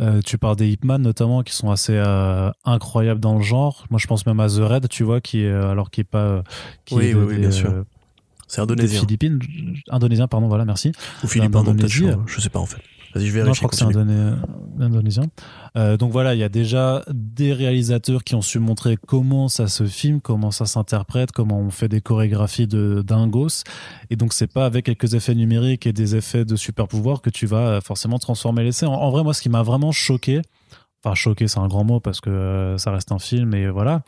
Euh, 0.00 0.20
tu 0.24 0.38
parles 0.38 0.56
des 0.56 0.68
Ip 0.70 0.84
Man 0.84 1.02
notamment 1.02 1.42
qui 1.42 1.52
sont 1.52 1.70
assez 1.70 1.94
euh, 1.96 2.50
incroyables 2.64 3.20
dans 3.20 3.34
le 3.36 3.42
genre. 3.42 3.84
Moi, 3.90 3.98
je 3.98 4.06
pense 4.06 4.24
même 4.26 4.40
à 4.40 4.48
The 4.48 4.60
Red, 4.60 4.88
tu 4.88 5.02
vois, 5.04 5.20
qui 5.20 5.42
est 5.42 5.50
euh, 5.50 5.70
alors 5.70 5.90
qui 5.90 6.00
est 6.00 6.04
pas 6.04 6.18
euh, 6.24 6.42
qui 6.86 6.94
Oui, 6.94 7.06
est 7.08 7.14
oui, 7.14 7.24
oui, 7.28 7.38
bien 7.38 7.50
sûr. 7.50 7.84
Euh, 8.48 8.54
C'est 8.54 8.60
indonésien. 8.60 9.00
Philippines, 9.00 9.38
indonésien, 9.88 10.28
pardon, 10.28 10.48
voilà, 10.48 10.64
merci. 10.64 10.92
Ou 11.22 11.26
philippin, 11.28 11.58
non, 11.58 11.64
peut-être, 11.64 11.76
d'Indonésie, 11.76 12.06
je, 12.26 12.34
je 12.34 12.40
sais 12.40 12.50
pas 12.50 12.58
en 12.58 12.66
fait. 12.66 12.80
Vas-y, 13.14 13.28
je 13.28 13.32
vérifie. 13.32 13.48
Non, 13.48 13.54
je 13.54 13.58
crois 13.60 13.70
que 13.70 13.76
c'est 13.76 13.84
indonésien. 13.84 14.38
indonésien. 14.80 15.22
Euh, 15.76 15.96
donc 15.96 16.12
voilà, 16.12 16.34
il 16.34 16.38
y 16.38 16.44
a 16.44 16.50
déjà 16.50 17.04
des 17.10 17.54
réalisateurs 17.54 18.22
qui 18.22 18.34
ont 18.34 18.42
su 18.42 18.58
montrer 18.58 18.98
comment 18.98 19.48
ça 19.48 19.66
se 19.66 19.84
filme, 19.86 20.20
comment 20.20 20.50
ça 20.50 20.66
s'interprète, 20.66 21.32
comment 21.32 21.58
on 21.58 21.70
fait 21.70 21.88
des 21.88 22.02
chorégraphies 22.02 22.66
de 22.66 23.02
dingos. 23.06 23.64
Et 24.10 24.16
donc 24.16 24.34
c'est 24.34 24.52
pas 24.52 24.66
avec 24.66 24.84
quelques 24.84 25.14
effets 25.14 25.34
numériques 25.34 25.86
et 25.86 25.94
des 25.94 26.16
effets 26.16 26.44
de 26.44 26.54
super 26.54 26.86
pouvoir 26.86 27.22
que 27.22 27.30
tu 27.30 27.46
vas 27.46 27.80
forcément 27.80 28.18
transformer 28.18 28.62
l'essai. 28.62 28.84
En, 28.84 28.92
en 28.92 29.10
vrai, 29.10 29.24
moi, 29.24 29.32
ce 29.32 29.40
qui 29.40 29.48
m'a 29.48 29.62
vraiment 29.62 29.90
choqué, 29.90 30.42
enfin 31.02 31.14
choqué, 31.14 31.48
c'est 31.48 31.60
un 31.60 31.68
grand 31.68 31.84
mot 31.84 32.00
parce 32.00 32.20
que 32.20 32.28
euh, 32.28 32.76
ça 32.76 32.90
reste 32.90 33.10
un 33.10 33.18
film, 33.18 33.54
et 33.54 33.70
voilà, 33.70 34.02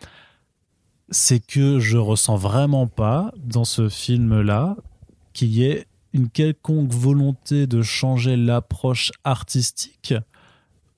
c'est 1.11 1.41
que 1.41 1.79
je 1.79 1.99
ressens 1.99 2.37
vraiment 2.37 2.87
pas 2.87 3.33
dans 3.37 3.65
ce 3.65 3.89
film-là 3.89 4.77
qu'il 5.33 5.49
y 5.49 5.65
ait 5.65 5.87
une 6.13 6.29
quelconque 6.29 6.93
volonté 6.93 7.67
de 7.67 7.83
changer 7.83 8.37
l'approche 8.37 9.13
artistique 9.25 10.15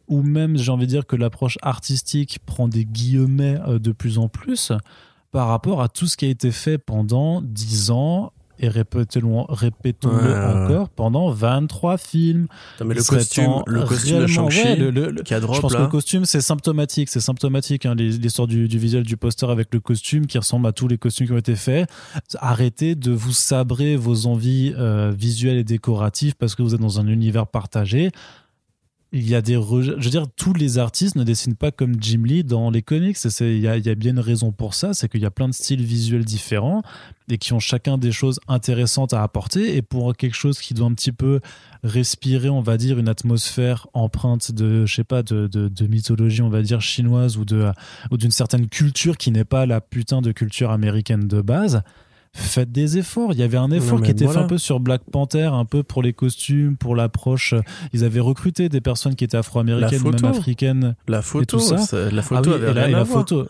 ou 0.09 0.23
même 0.23 0.57
j'ai 0.57 0.71
envie 0.71 0.87
de 0.87 0.91
dire 0.91 1.07
que 1.07 1.17
l'approche 1.17 1.59
artistique 1.63 2.39
prend 2.45 2.69
des 2.69 2.85
guillemets 2.85 3.59
euh, 3.67 3.79
de 3.79 3.93
plus 3.93 4.19
en 4.19 4.29
plus 4.29 4.73
par 5.31 5.49
rapport 5.49 5.81
à 5.81 5.89
tout 5.89 6.07
ce 6.07 6.17
qui 6.17 6.27
a 6.27 6.29
été 6.29 6.51
fait 6.51 6.79
pendant 6.79 7.41
dix 7.41 7.91
ans 7.91 8.33
et 8.63 8.69
répétons-le 8.69 9.53
répétons 9.53 10.11
encore 10.11 10.89
pendant 10.89 11.31
23 11.31 11.99
films. 11.99 12.47
mais 12.85 12.95
le 12.95 13.03
costume, 13.03 13.63
le 13.67 13.83
costume 13.83 14.21
de 14.21 14.27
Shang-Chi 14.29 14.77
qui 15.25 15.35
a 15.35 15.41
drop, 15.41 15.57
Je 15.57 15.61
pense 15.61 15.75
que 15.75 15.83
le 15.83 15.89
costume, 15.89 16.25
c'est 16.25 16.41
symptomatique. 16.41 17.09
C'est 17.11 17.21
symptomatique, 17.21 17.87
hein, 17.87 17.95
l'histoire 17.97 18.47
du, 18.47 18.69
du, 18.69 18.79
visuel 18.79 19.03
du 19.03 19.17
poster 19.17 19.51
avec 19.51 19.75
le 19.75 19.81
costume 19.81 20.27
qui 20.27 20.39
ressemble 20.39 20.69
à 20.69 20.73
tous 20.73 20.87
les 20.87 20.97
costumes 20.97 21.27
qui 21.27 21.33
ont 21.33 21.39
été 21.39 21.57
faits. 21.57 21.91
Arrêtez 22.39 22.95
de 22.95 23.11
vous 23.11 23.33
sabrer 23.33 23.97
vos 23.97 24.27
envies 24.27 24.75
euh, 24.79 25.13
visuelles 25.15 25.59
et 25.59 25.65
décoratives 25.65 26.37
parce 26.37 26.55
que 26.55 26.63
vous 26.63 26.75
êtes 26.75 26.81
dans 26.81 27.01
un 27.01 27.09
univers 27.09 27.49
partagé 27.49 28.11
il 29.15 29.29
y 29.29 29.35
a 29.35 29.43
des 29.43 29.55
je 29.55 29.93
veux 29.93 30.11
dire 30.11 30.27
tous 30.37 30.55
les 30.55 30.79
artistes 30.79 31.17
ne 31.17 31.25
dessinent 31.25 31.55
pas 31.55 31.71
comme 31.71 31.97
Jim 32.01 32.23
Lee 32.25 32.45
dans 32.45 32.71
les 32.71 32.81
comics. 32.81 33.19
Il 33.41 33.59
y 33.59 33.69
a, 33.69 33.77
y 33.77 33.89
a, 33.91 33.95
bien 33.95 34.13
une 34.13 34.21
raison 34.21 34.53
pour 34.53 34.73
ça 34.73 34.95
c'est 34.95 35.09
qu'il 35.09 35.21
y 35.21 35.27
a 35.27 35.31
plein 35.31 35.49
de 35.49 35.55
styles 35.55 35.85
visuels 35.85 36.25
différents 36.25 36.83
et 37.29 37.37
qui 37.37 37.53
ont 37.53 37.61
chacun 37.61 37.99
des 37.99 38.11
choses 38.11 38.41
intéressantes 38.49 39.13
à 39.13 39.23
apporter. 39.23 39.77
Et 39.77 39.83
pour 39.83 40.17
quelque 40.17 40.35
chose 40.35 40.59
qui 40.61 40.73
doit 40.73 40.87
un 40.87 40.95
petit 40.95 41.13
peu 41.13 41.41
respirer 41.85 42.49
on 42.49 42.63
va 42.63 42.79
dire 42.79 42.99
une 42.99 43.09
atmosphère 43.09 43.87
empreinte 43.93 44.51
de 44.51 44.87
je 44.87 44.95
sais 44.95 45.05
pas 45.05 45.23
de, 45.23 45.71
mythologie 45.87 46.41
on 46.41 46.49
va 46.49 46.63
dire 46.63 46.81
chinoise 46.81 47.37
ou 47.37 47.45
de 47.45 47.71
ou 48.11 48.17
d'une 48.17 48.31
certaine 48.31 48.69
culture 48.69 49.19
qui 49.19 49.31
n'est 49.31 49.45
pas 49.45 49.67
la 49.67 49.83
putain 49.83 50.23
de 50.23 50.33
culture 50.33 50.71
américaine 50.71 51.29
de 51.29 51.43
base 51.43 51.83
faites 52.35 52.73
des 52.73 52.99
efforts. 52.99 53.33
Il 53.33 53.39
y 53.39 53.43
avait 53.43 53.59
un 53.59 53.71
effort 53.71 54.01
qui 54.01 54.11
était 54.11 54.27
fait 54.27 54.39
un 54.39 54.45
peu 54.45 54.59
sur 54.59 54.81
Black 54.81 55.03
Panther, 55.11 55.51
un 55.53 55.65
peu 55.65 55.83
pour 55.83 56.03
les 56.03 56.13
costumes, 56.13 56.77
pour 56.77 56.97
l'approche. 56.97 57.55
Ils 57.93 58.05
avaient 58.05 58.21
recruté 58.21 58.69
des 58.69 58.81
personnes 58.81 59.15
qui 59.15 59.25
étaient 59.25 59.37
afro-américaines, 59.37 60.03
même 60.03 60.25
africaines. 60.25 60.97
La 61.09 61.23
photo, 61.23 61.43
et 61.43 61.47
tout 61.47 61.61
ça. 61.61 62.11
la 62.11 62.23
photo 62.23 62.53
ah 62.55 62.89
et 62.89 62.91
la, 62.91 63.05
photo. 63.05 63.47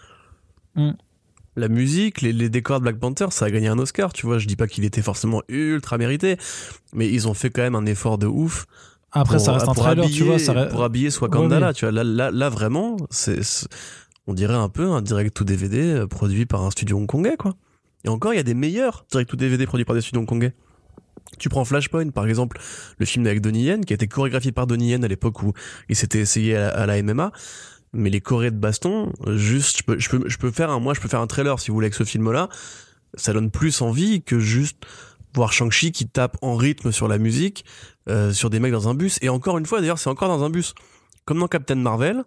La 1.55 1.69
musique, 1.69 2.23
les, 2.23 2.49
décors 2.49 2.79
de 2.79 2.85
Black 2.85 2.99
Panther, 2.99 3.27
ça 3.31 3.45
a 3.45 3.51
gagné 3.51 3.69
un 3.69 3.79
Oscar, 3.79 4.13
tu 4.13 4.27
vois. 4.27 4.39
Je 4.39 4.47
dis 4.47 4.57
pas 4.57 4.67
qu'il 4.67 4.85
était 4.85 5.03
forcément 5.03 5.43
ultra 5.49 5.99
mérité, 5.99 6.37
mais 6.93 7.09
ils 7.09 7.29
ont 7.29 7.35
fait 7.35 7.51
quand 7.51 7.63
même 7.63 7.75
un 7.75 7.87
effort 7.87 8.19
de 8.19 8.27
ouf. 8.27 8.67
Après, 9.13 9.39
ça 9.39 9.53
reste 9.53 9.69
un 9.69 9.75
trailer, 9.75 10.09
tu 10.09 10.25
vois. 10.25 10.39
Ça 10.39 10.67
Pour 10.67 10.83
habiller 10.83 11.11
Swakanda, 11.11 11.73
tu 11.75 11.85
vois. 11.85 11.93
Là, 11.93 12.05
là, 12.05 12.31
là 12.31 12.49
vraiment, 12.49 12.97
c'est, 13.11 13.41
on 14.27 14.35
dirait 14.35 14.55
un 14.55 14.69
peu 14.69 14.91
un 14.91 15.03
direct 15.03 15.37
to 15.37 15.45
DVD 15.45 15.79
euh, 15.79 16.07
produit 16.07 16.47
par 16.47 16.63
un 16.63 16.71
studio 16.71 16.97
hongkongais, 16.97 17.37
quoi. 17.37 17.55
Et 18.05 18.09
encore, 18.09 18.35
il 18.35 18.37
y 18.37 18.41
a 18.41 18.45
des 18.45 18.55
meilleurs 18.55 19.05
direct 19.11 19.33
ou 19.33 19.37
DVD 19.37 19.67
produits 19.67 19.85
par 19.85 19.95
des 19.95 20.01
studios 20.01 20.23
hongkongais. 20.23 20.53
Tu 21.39 21.49
prends 21.49 21.65
Flashpoint, 21.65 22.11
par 22.11 22.27
exemple, 22.27 22.61
le 22.99 23.07
film 23.07 23.27
avec 23.27 23.41
Donnie 23.41 23.65
Yen, 23.65 23.85
qui 23.85 23.93
a 23.93 23.97
été 23.97 24.07
chorégraphié 24.07 24.53
par 24.53 24.67
Donnie 24.67 24.91
Yen 24.91 25.05
à 25.05 25.09
l'époque 25.09 25.43
où 25.43 25.53
il 25.89 25.97
s'était 25.97 26.21
essayé 26.21 26.57
à 26.57 26.87
la, 26.87 27.03
MMA. 27.03 27.33
Mais 27.95 28.11
les 28.11 28.21
chorés 28.21 28.51
de 28.51 28.57
baston, 28.57 29.13
juste, 29.35 29.79
je 29.79 29.83
peux, 29.85 29.99
je 29.99 30.09
peux, 30.09 30.29
je 30.29 30.39
peux 30.39 30.51
faire 30.51 30.71
un, 30.71 30.81
moi, 30.81 30.95
je 30.95 31.01
peux 31.01 31.09
faire 31.09 31.21
un 31.21 31.27
trailer, 31.27 31.59
si 31.61 31.69
vous 31.69 31.75
voulez, 31.75 31.87
avec 31.87 31.95
ce 31.95 32.05
film-là. 32.05 32.49
Ça 33.15 33.33
donne 33.33 33.51
plus 33.51 33.83
envie 33.83 34.23
que 34.23 34.39
juste 34.39 34.79
voir 35.35 35.53
Shang-Chi 35.53 35.93
qui 35.93 36.07
tape 36.07 36.37
en 36.43 36.57
rythme 36.57 36.93
sur 36.93 37.09
la 37.09 37.19
musique, 37.19 37.65
euh, 38.09 38.33
sur 38.33 38.51
des 38.51 38.61
mecs 38.61 38.73
dans 38.73 38.89
un 38.89 38.95
bus. 38.95 39.19
Et 39.23 39.29
encore 39.29 39.59
une 39.59 39.67
fois, 39.67 39.81
d'ailleurs, 39.81 39.99
c'est 39.99 40.11
encore 40.11 40.29
dans 40.29 40.45
un 40.45 40.51
bus. 40.51 40.75
Comme 41.25 41.39
dans 41.39 41.49
Captain 41.49 41.77
Marvel, 41.77 42.25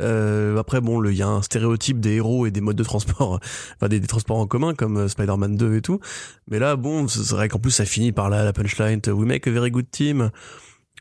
euh, 0.00 0.56
après, 0.58 0.80
bon, 0.80 1.02
il 1.04 1.16
y 1.16 1.22
a 1.22 1.28
un 1.28 1.42
stéréotype 1.42 2.00
des 2.00 2.14
héros 2.14 2.46
et 2.46 2.50
des 2.50 2.60
modes 2.60 2.76
de 2.76 2.84
transport, 2.84 3.40
enfin 3.76 3.88
des, 3.88 4.00
transports 4.00 4.38
en 4.38 4.46
commun 4.46 4.74
comme 4.74 4.96
euh, 4.98 5.08
Spider-Man 5.08 5.56
2 5.56 5.76
et 5.76 5.82
tout. 5.82 6.00
Mais 6.50 6.58
là, 6.58 6.76
bon, 6.76 7.08
c'est 7.08 7.34
vrai 7.34 7.48
qu'en 7.48 7.58
plus 7.58 7.70
ça 7.70 7.84
finit 7.84 8.12
par 8.12 8.28
la, 8.28 8.44
la 8.44 8.52
punchline 8.52 9.00
We 9.06 9.26
make 9.26 9.46
a 9.46 9.50
very 9.50 9.70
good 9.70 9.90
team 9.90 10.30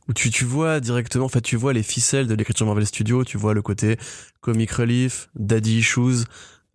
où 0.08 0.14
tu, 0.14 0.30
tu 0.30 0.46
vois 0.46 0.80
directement, 0.80 1.26
en 1.26 1.30
fait, 1.30 1.42
tu 1.42 1.56
vois 1.56 1.74
les 1.74 1.84
ficelles 1.84 2.28
de 2.28 2.36
l'écriture 2.36 2.66
Marvel 2.66 2.86
Studios, 2.86 3.24
tu 3.24 3.38
vois 3.38 3.54
le 3.54 3.62
côté 3.62 3.98
comic 4.42 4.72
relief, 4.72 5.30
daddy 5.36 5.80
issues, 5.80 6.26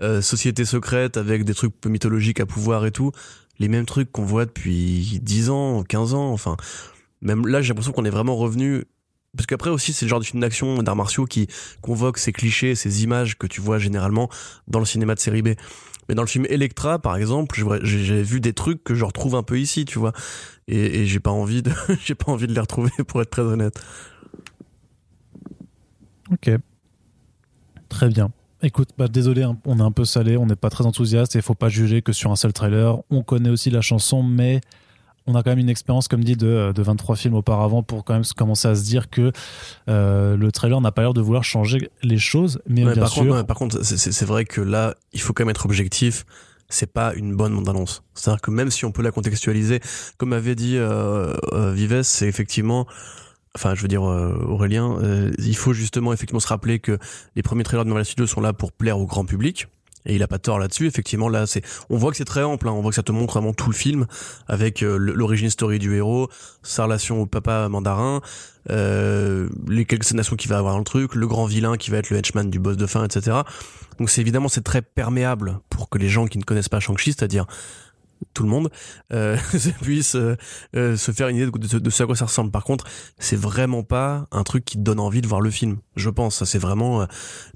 euh, 0.03 0.21
société 0.21 0.65
secrète 0.65 1.17
avec 1.17 1.45
des 1.45 1.55
trucs 1.55 1.75
mythologiques 1.87 2.41
à 2.41 2.47
pouvoir 2.47 2.87
et 2.87 2.91
tout, 2.91 3.13
les 3.59 3.69
mêmes 3.69 3.87
trucs 3.87 4.11
qu'on 4.11 4.25
voit 4.25 4.47
depuis 4.47 5.21
10 5.23 5.51
ans, 5.51 5.85
15 5.85 6.15
ans, 6.15 6.33
enfin, 6.33 6.57
même 7.23 7.47
là, 7.47 7.63
j'ai 7.63 7.69
l'impression 7.69 7.93
qu'on 7.93 8.05
est 8.05 8.11
vraiment 8.11 8.37
revenu 8.37 8.85
parce 9.37 9.47
qu'après 9.47 9.71
aussi 9.71 9.93
c'est 9.93 10.05
le 10.05 10.11
genre 10.11 10.21
de 10.21 10.25
film 10.25 10.41
d'action 10.41 10.83
d'arts 10.83 10.97
martiaux 10.97 11.25
qui 11.25 11.47
convoque 11.81 12.19
ces 12.19 12.33
clichés, 12.33 12.75
ces 12.75 13.05
images 13.05 13.39
que 13.39 13.47
tu 13.47 13.61
vois 13.61 13.79
généralement 13.79 14.29
dans 14.69 14.79
le 14.79 14.85
cinéma 14.85 15.15
de 15.15 15.21
série 15.21 15.43
B. 15.43 15.51
Mais 16.09 16.17
dans 16.17 16.23
le 16.23 16.29
film 16.29 16.45
Electra, 16.49 16.99
par 16.99 17.17
exemple, 17.17 17.55
j'ai 17.85 18.23
vu 18.23 18.41
des 18.41 18.53
trucs 18.53 18.83
que 18.83 18.97
je 18.97 19.05
retrouve 19.05 19.37
un 19.37 19.45
peu 19.45 19.61
ici, 19.61 19.85
tu 19.85 20.01
vois. 20.01 20.13
Et, 20.67 21.07
j'ai 21.07 21.21
pas 21.21 21.31
envie 21.31 21.63
de, 21.63 21.71
j'ai 22.05 22.17
pas 22.17 22.33
envie 22.33 22.49
de 22.49 22.53
les 22.53 22.61
retrouver 22.61 22.91
pour 23.07 23.23
être 23.23 23.31
très 23.31 23.43
honnête. 23.43 23.81
Ok. 26.33 26.51
Très 27.89 28.09
bien. 28.09 28.33
Écoute, 28.63 28.89
bah 28.99 29.07
désolé, 29.07 29.45
hein, 29.45 29.57
on 29.65 29.79
est 29.79 29.83
un 29.83 29.93
peu 29.93 30.05
salé, 30.05 30.37
on 30.37 30.47
n'est 30.47 30.57
pas 30.57 30.69
très 30.69 30.85
enthousiaste 30.85 31.37
et 31.37 31.39
il 31.39 31.43
faut 31.43 31.55
pas 31.55 31.69
juger 31.69 32.03
que 32.03 32.13
sur 32.13 32.33
un 32.33 32.37
seul 32.37 32.53
trailer. 32.53 32.99
On 33.11 33.23
connaît 33.23 33.49
aussi 33.49 33.71
la 33.71 33.81
chanson, 33.81 34.25
mais 34.25 34.61
on 35.27 35.35
a 35.35 35.43
quand 35.43 35.51
même 35.51 35.59
une 35.59 35.69
expérience, 35.69 36.09
comme 36.09 36.25
dit, 36.25 36.37
de, 36.37 36.73
23 36.77 37.17
films 37.17 37.35
auparavant 37.35 37.83
pour 37.83 38.05
quand 38.05 38.15
même 38.15 38.25
commencer 38.37 38.69
à 38.69 38.75
se 38.75 38.85
dire 38.85 39.11
que 39.11 39.33
euh, 39.89 40.37
le 40.37 40.53
trailer 40.53 40.81
n'a 40.81 40.93
pas 40.93 41.03
l'air 41.03 41.15
de 41.15 41.21
vouloir 41.21 41.45
changer 41.45 41.91
les 42.03 42.19
choses. 42.19 42.61
Mais 42.67 42.85
bien 42.85 42.95
par, 42.95 43.09
sûr... 43.09 43.27
contre, 43.27 43.47
par 43.47 43.57
contre, 43.57 43.85
c'est 43.85 44.27
vrai 44.27 44.45
que 44.45 44.61
là, 44.61 44.95
il 45.13 45.21
faut 45.21 45.33
quand 45.33 45.45
même 45.45 45.51
être 45.51 45.67
objectif. 45.67 46.25
C'est 46.69 46.93
pas 46.93 47.15
une 47.15 47.35
bonne 47.35 47.55
bande-annonce. 47.55 48.05
C'est-à-dire 48.15 48.41
que 48.41 48.53
même 48.53 48.71
si 48.71 48.85
on 48.85 48.93
peut 48.93 49.03
la 49.03 49.11
contextualiser, 49.11 49.81
comme 50.19 50.33
avait 50.33 50.55
dit 50.55 50.77
euh, 50.77 51.35
euh 51.53 51.73
Vives, 51.73 52.03
c'est 52.03 52.29
effectivement 52.29 52.87
enfin 53.57 53.75
je 53.75 53.83
veux 53.83 53.89
dire 53.89 54.09
euh, 54.09 54.47
Aurélien, 54.47 54.97
il 55.39 55.57
faut 55.57 55.73
justement 55.73 56.13
effectivement 56.13 56.39
se 56.39 56.47
rappeler 56.47 56.79
que 56.79 56.97
les 57.35 57.43
premiers 57.43 57.65
trailers 57.65 57.85
de 57.85 57.89
Marvel 57.89 58.05
Studios 58.05 58.29
sont 58.29 58.41
là 58.41 58.53
pour 58.53 58.71
plaire 58.71 59.01
au 59.01 59.07
grand 59.07 59.25
public. 59.25 59.67
Et 60.07 60.15
il 60.15 60.23
a 60.23 60.29
pas 60.29 60.39
tort 60.39 60.59
là-dessus. 60.59 60.87
Effectivement, 60.87 61.29
là, 61.29 61.47
c'est, 61.47 61.63
on 61.91 61.97
voit 61.97 62.11
que 62.11 62.17
c'est 62.17 62.25
très 62.25 62.43
ample. 62.43 62.69
Hein. 62.69 62.73
On 62.73 62.81
voit 62.81 62.91
que 62.91 62.97
ça 62.97 63.03
te 63.03 63.13
montre 63.13 63.35
vraiment 63.35 63.53
tout 63.53 63.69
le 63.69 63.75
film 63.75 64.07
avec 64.47 64.83
euh, 64.83 64.97
l'origine 64.97 65.51
story 65.51 65.79
du 65.79 65.95
héros, 65.95 66.29
sa 66.63 66.85
relation 66.85 67.21
au 67.23 67.27
papa 67.27 67.69
mandarin, 67.69 68.21
euh, 68.71 69.49
les 69.69 69.85
quelques 69.85 70.13
nations 70.13 70.37
qu'il 70.37 70.51
va 70.51 70.59
avoir 70.59 70.75
dans 70.75 70.79
le 70.79 70.85
truc, 70.85 71.15
le 71.15 71.27
grand 71.27 71.47
vilain 71.47 71.77
qui 71.77 71.91
va 71.91 71.99
être 71.99 72.11
le 72.11 72.19
henchman 72.19 72.51
du 72.51 72.59
boss 72.59 72.77
de 72.77 72.87
fin, 72.87 73.05
etc. 73.05 73.39
Donc 73.99 74.11
c'est 74.11 74.21
évidemment 74.21 74.49
c'est 74.49 74.65
très 74.65 74.83
perméable 74.83 75.61
pour 75.69 75.89
que 75.89 75.99
les 75.99 76.09
gens 76.09 76.27
qui 76.27 76.39
ne 76.39 76.45
connaissent 76.45 76.69
pas 76.69 76.81
Shang-Chi, 76.81 77.13
c'est-à-dire 77.13 77.47
tout 78.35 78.43
le 78.43 78.49
monde 78.49 78.71
euh, 79.13 79.37
puisse 79.83 80.15
euh, 80.15 80.37
euh, 80.77 80.97
se 80.97 81.13
faire 81.13 81.29
une 81.29 81.37
idée 81.37 81.47
de, 81.51 81.79
de, 81.79 81.91
ce 81.91 82.03
à 82.03 82.07
quoi 82.07 82.17
ça 82.17 82.27
ressemble. 82.27 82.51
Par 82.51 82.65
contre, 82.65 82.85
c'est 83.19 83.37
vraiment 83.37 83.83
pas 83.83 84.27
un 84.31 84.43
truc 84.43 84.65
qui 84.65 84.77
te 84.77 84.83
donne 84.83 85.01
envie 85.01 85.23
de 85.23 85.27
voir 85.27 85.41
le 85.41 85.51
film. 85.51 85.79
Je 85.97 86.11
pense, 86.11 86.37
ça 86.37 86.47
c'est 86.47 86.59
vraiment, 86.59 87.03
euh, 87.03 87.07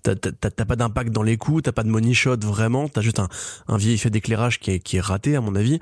t'as 0.03 0.65
pas 0.65 0.77
d'impact 0.77 1.11
dans 1.11 1.23
les 1.23 1.37
coups, 1.37 1.63
t'as 1.63 1.73
pas 1.73 1.83
de 1.83 1.89
money 1.91 2.15
shot 2.15 2.37
vraiment, 2.43 2.89
t'as 2.89 3.01
juste 3.01 3.19
un, 3.19 3.29
un 3.69 3.77
vieil 3.77 3.95
effet 3.95 4.11
d'éclairage 4.11 4.61
qui 4.61 4.73
est, 4.73 4.81
qui 4.81 4.97
est 4.97 5.01
raté 5.01 5.37
à 5.37 5.41
mon 5.41 5.55
avis. 5.55 5.81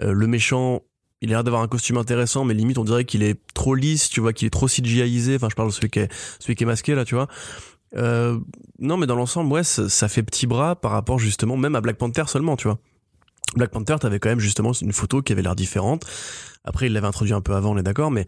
le 0.00 0.26
méchant, 0.26 0.82
il 1.20 1.28
a 1.30 1.32
l'air 1.32 1.44
d'avoir 1.44 1.62
un 1.62 1.68
costume 1.68 1.98
intéressant, 1.98 2.44
mais 2.44 2.54
limite 2.54 2.78
on 2.78 2.84
dirait 2.84 3.04
qu'il 3.04 3.22
est 3.22 3.38
trop 3.52 3.74
lisse, 3.74 4.08
tu 4.08 4.20
vois, 4.20 4.32
qu'il 4.32 4.46
est 4.46 4.50
trop 4.50 4.68
CGIisé. 4.68 5.36
Enfin, 5.36 5.48
je 5.50 5.54
parle 5.54 5.68
de 5.68 5.74
celui 5.74 5.90
qui 5.90 5.98
est, 5.98 6.12
celui 6.38 6.54
qui 6.54 6.64
est 6.64 6.66
masqué 6.66 6.94
là, 6.94 7.04
tu 7.04 7.14
vois. 7.14 7.28
Euh, 7.96 8.38
non, 8.78 8.96
mais 8.96 9.06
dans 9.06 9.16
l'ensemble, 9.16 9.52
ouais, 9.52 9.64
ça, 9.64 9.88
ça, 9.88 10.08
fait 10.08 10.22
petit 10.22 10.46
bras 10.46 10.76
par 10.76 10.92
rapport 10.92 11.18
justement 11.18 11.56
même 11.56 11.74
à 11.74 11.80
Black 11.80 11.96
Panther 11.96 12.24
seulement, 12.26 12.56
tu 12.56 12.68
vois. 12.68 12.78
Black 13.56 13.70
Panther, 13.70 13.96
t'avais 14.00 14.18
quand 14.18 14.28
même 14.28 14.40
justement 14.40 14.72
une 14.72 14.92
photo 14.92 15.22
qui 15.22 15.32
avait 15.32 15.42
l'air 15.42 15.56
différente. 15.56 16.06
Après, 16.64 16.86
il 16.86 16.92
l'avait 16.92 17.06
introduit 17.06 17.34
un 17.34 17.40
peu 17.40 17.54
avant, 17.54 17.72
on 17.72 17.78
est 17.78 17.82
d'accord, 17.82 18.10
mais 18.10 18.26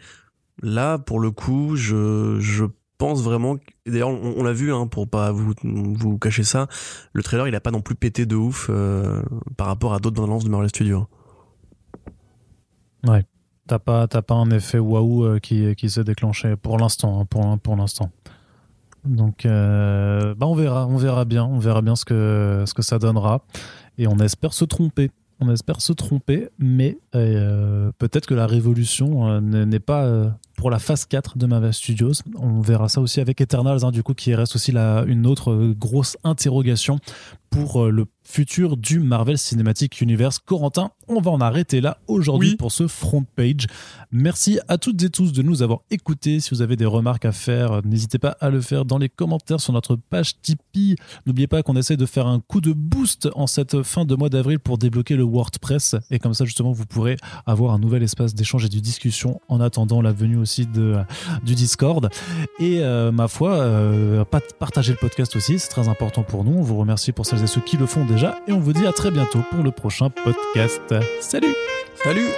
là, 0.63 0.99
pour 0.99 1.21
le 1.21 1.31
coup, 1.31 1.77
je, 1.77 2.39
je 2.41 2.65
pense 2.99 3.23
vraiment. 3.23 3.57
D'ailleurs, 3.87 4.11
on, 4.11 4.43
l'a 4.43 4.53
vu, 4.53 4.73
hein, 4.73 4.87
pour 4.87 5.09
pas 5.09 5.33
vous, 5.33 5.55
vous 5.65 6.19
cacher 6.19 6.45
ça, 6.45 6.69
le 7.13 7.23
trailer, 7.23 7.49
il 7.49 7.55
a 7.55 7.61
pas 7.61 7.71
non 7.71 7.81
plus 7.81 7.95
pété 7.95 8.27
de 8.27 8.37
ouf 8.37 8.69
euh, 8.71 9.23
par 9.57 9.67
rapport 9.67 9.95
à 9.95 9.99
d'autres 9.99 10.25
bandes 10.25 10.43
de 10.45 10.49
Marvel 10.49 10.69
Studios. 10.69 11.07
Ouais. 13.07 13.25
T'as 13.67 13.79
pas, 13.79 14.07
pas 14.07 14.35
un 14.35 14.51
effet 14.51 14.79
waouh 14.79 15.25
euh, 15.25 15.39
qui, 15.39 15.75
qui 15.77 15.89
s'est 15.91 16.05
déclenché 16.05 16.57
pour 16.57 16.79
l'instant, 16.79 17.21
hein, 17.21 17.25
pour, 17.25 17.59
pour 17.59 17.77
l'instant. 17.77 18.11
Donc, 19.05 19.47
euh, 19.47 20.35
bah 20.37 20.47
on 20.47 20.55
verra, 20.55 20.87
on 20.87 20.97
verra 20.97 21.25
bien, 21.25 21.45
on 21.45 21.59
verra 21.59 21.83
bien 21.83 21.97
ce 21.97 22.05
que, 22.05 22.63
ce 22.67 22.75
que 22.75 22.83
ça 22.83 22.99
donnera 23.01 23.45
et 23.99 24.07
on 24.07 24.19
espère 24.19 24.53
se 24.53 24.65
tromper. 24.65 25.11
On 25.41 25.51
espère 25.51 25.81
se 25.81 25.93
tromper, 25.93 26.49
mais 26.61 26.99
euh, 27.17 27.91
peut-être 27.99 28.27
que 28.27 28.35
la 28.35 28.47
révolution 28.47 29.29
euh, 29.29 29.41
n'est 29.41 29.81
pas 29.81 30.05
euh, 30.05 30.29
pour 30.57 30.71
la 30.71 30.79
phase 30.79 31.05
4 31.05 31.37
de 31.37 31.47
Marvel 31.47 31.75
Studios. 31.75 32.13
On 32.39 32.61
verra 32.61 32.89
ça 32.89 33.01
aussi 33.01 33.21
avec 33.21 33.41
Eternals, 33.41 33.85
hein, 33.85 33.91
du 33.91 34.05
coup, 34.05 34.15
qui 34.15 34.37
reste 34.37 34.55
aussi 34.55 34.73
une 34.73 35.27
autre 35.27 35.73
grosse 35.77 36.17
interrogation 36.23 37.01
pour 37.53 37.87
le 37.87 38.07
futur 38.25 38.77
du 38.77 38.99
Marvel 38.99 39.37
Cinematic 39.37 40.01
Universe. 40.01 40.39
Corentin, 40.39 40.91
on 41.09 41.21
va 41.21 41.31
en 41.31 41.41
arrêter 41.41 41.81
là 41.81 41.99
aujourd'hui 42.07 42.57
pour 42.57 42.73
ce 42.73 42.87
front 42.87 43.25
page. 43.37 43.67
Merci 44.11 44.59
à 44.69 44.79
toutes 44.79 45.03
et 45.03 45.11
tous 45.11 45.33
de 45.33 45.43
nous 45.43 45.63
avoir 45.63 45.81
écoutés. 45.91 46.41
Si 46.41 46.51
vous 46.51 46.63
avez 46.63 46.77
des 46.77 46.87
remarques 46.87 47.25
à 47.25 47.33
faire, 47.33 47.85
n'hésitez 47.85 48.19
pas 48.19 48.37
à 48.41 48.49
le 48.49 48.61
faire 48.61 48.85
dans 48.85 48.99
les 48.99 49.09
commentaires 49.09 49.61
sur 49.61 49.73
notre 49.73 49.97
page 49.97 50.41
Tipeee. 50.41 50.97
N'oubliez 51.27 51.47
pas 51.47 51.63
qu'on 51.63 51.77
essaie 51.77 51.97
de 51.97 52.07
faire 52.07 52.27
un 52.27 52.41
coup 52.41 52.61
de 52.61 52.73
boost 52.73 53.29
en 53.35 53.47
cette 53.47 53.83
fin 53.83 54.05
de 54.05 54.15
mois 54.15 54.29
d'avril 54.29 54.59
pour 54.59 54.79
débloquer 54.79 55.17
le 55.17 55.25
WordPress. 55.25 55.97
Et 56.11 56.19
comme 56.19 56.35
ça, 56.35 56.45
justement, 56.45 56.73
vous 56.73 56.87
pourrez 56.87 57.17
avoir 57.45 57.75
un 57.75 57.79
nouvel 57.79 58.03
espace 58.03 58.35
d'échange 58.35 58.65
et 58.65 58.69
de 58.69 58.79
discussion 58.79 59.41
en 59.49 59.61
attendant 59.61 60.01
la 60.01 60.13
venue 60.13 60.39
aussi 60.39 60.67
de, 60.67 60.97
du 61.45 61.55
Discord. 61.55 62.09
Et 62.61 62.81
euh, 62.81 63.13
ma 63.13 63.29
foi, 63.29 63.53
euh, 63.57 64.25
partagez 64.59 64.93
le 64.93 64.99
podcast 64.99 65.37
aussi, 65.37 65.59
c'est 65.59 65.69
très 65.69 65.89
important 65.89 66.23
pour 66.23 66.45
nous. 66.45 66.53
On 66.53 66.63
vous 66.63 66.79
remercie 66.79 67.13
pour 67.13 67.27
ceux 67.47 67.61
qui 67.61 67.77
le 67.77 67.87
font 67.87 68.05
déjà 68.05 68.39
et 68.47 68.53
on 68.53 68.61
vous 68.61 68.73
dit 68.73 68.87
à 68.87 68.93
très 68.93 69.11
bientôt 69.11 69.41
pour 69.51 69.63
le 69.63 69.71
prochain 69.71 70.11
podcast. 70.11 70.83
Salut 71.21 71.55
Salut 72.03 72.29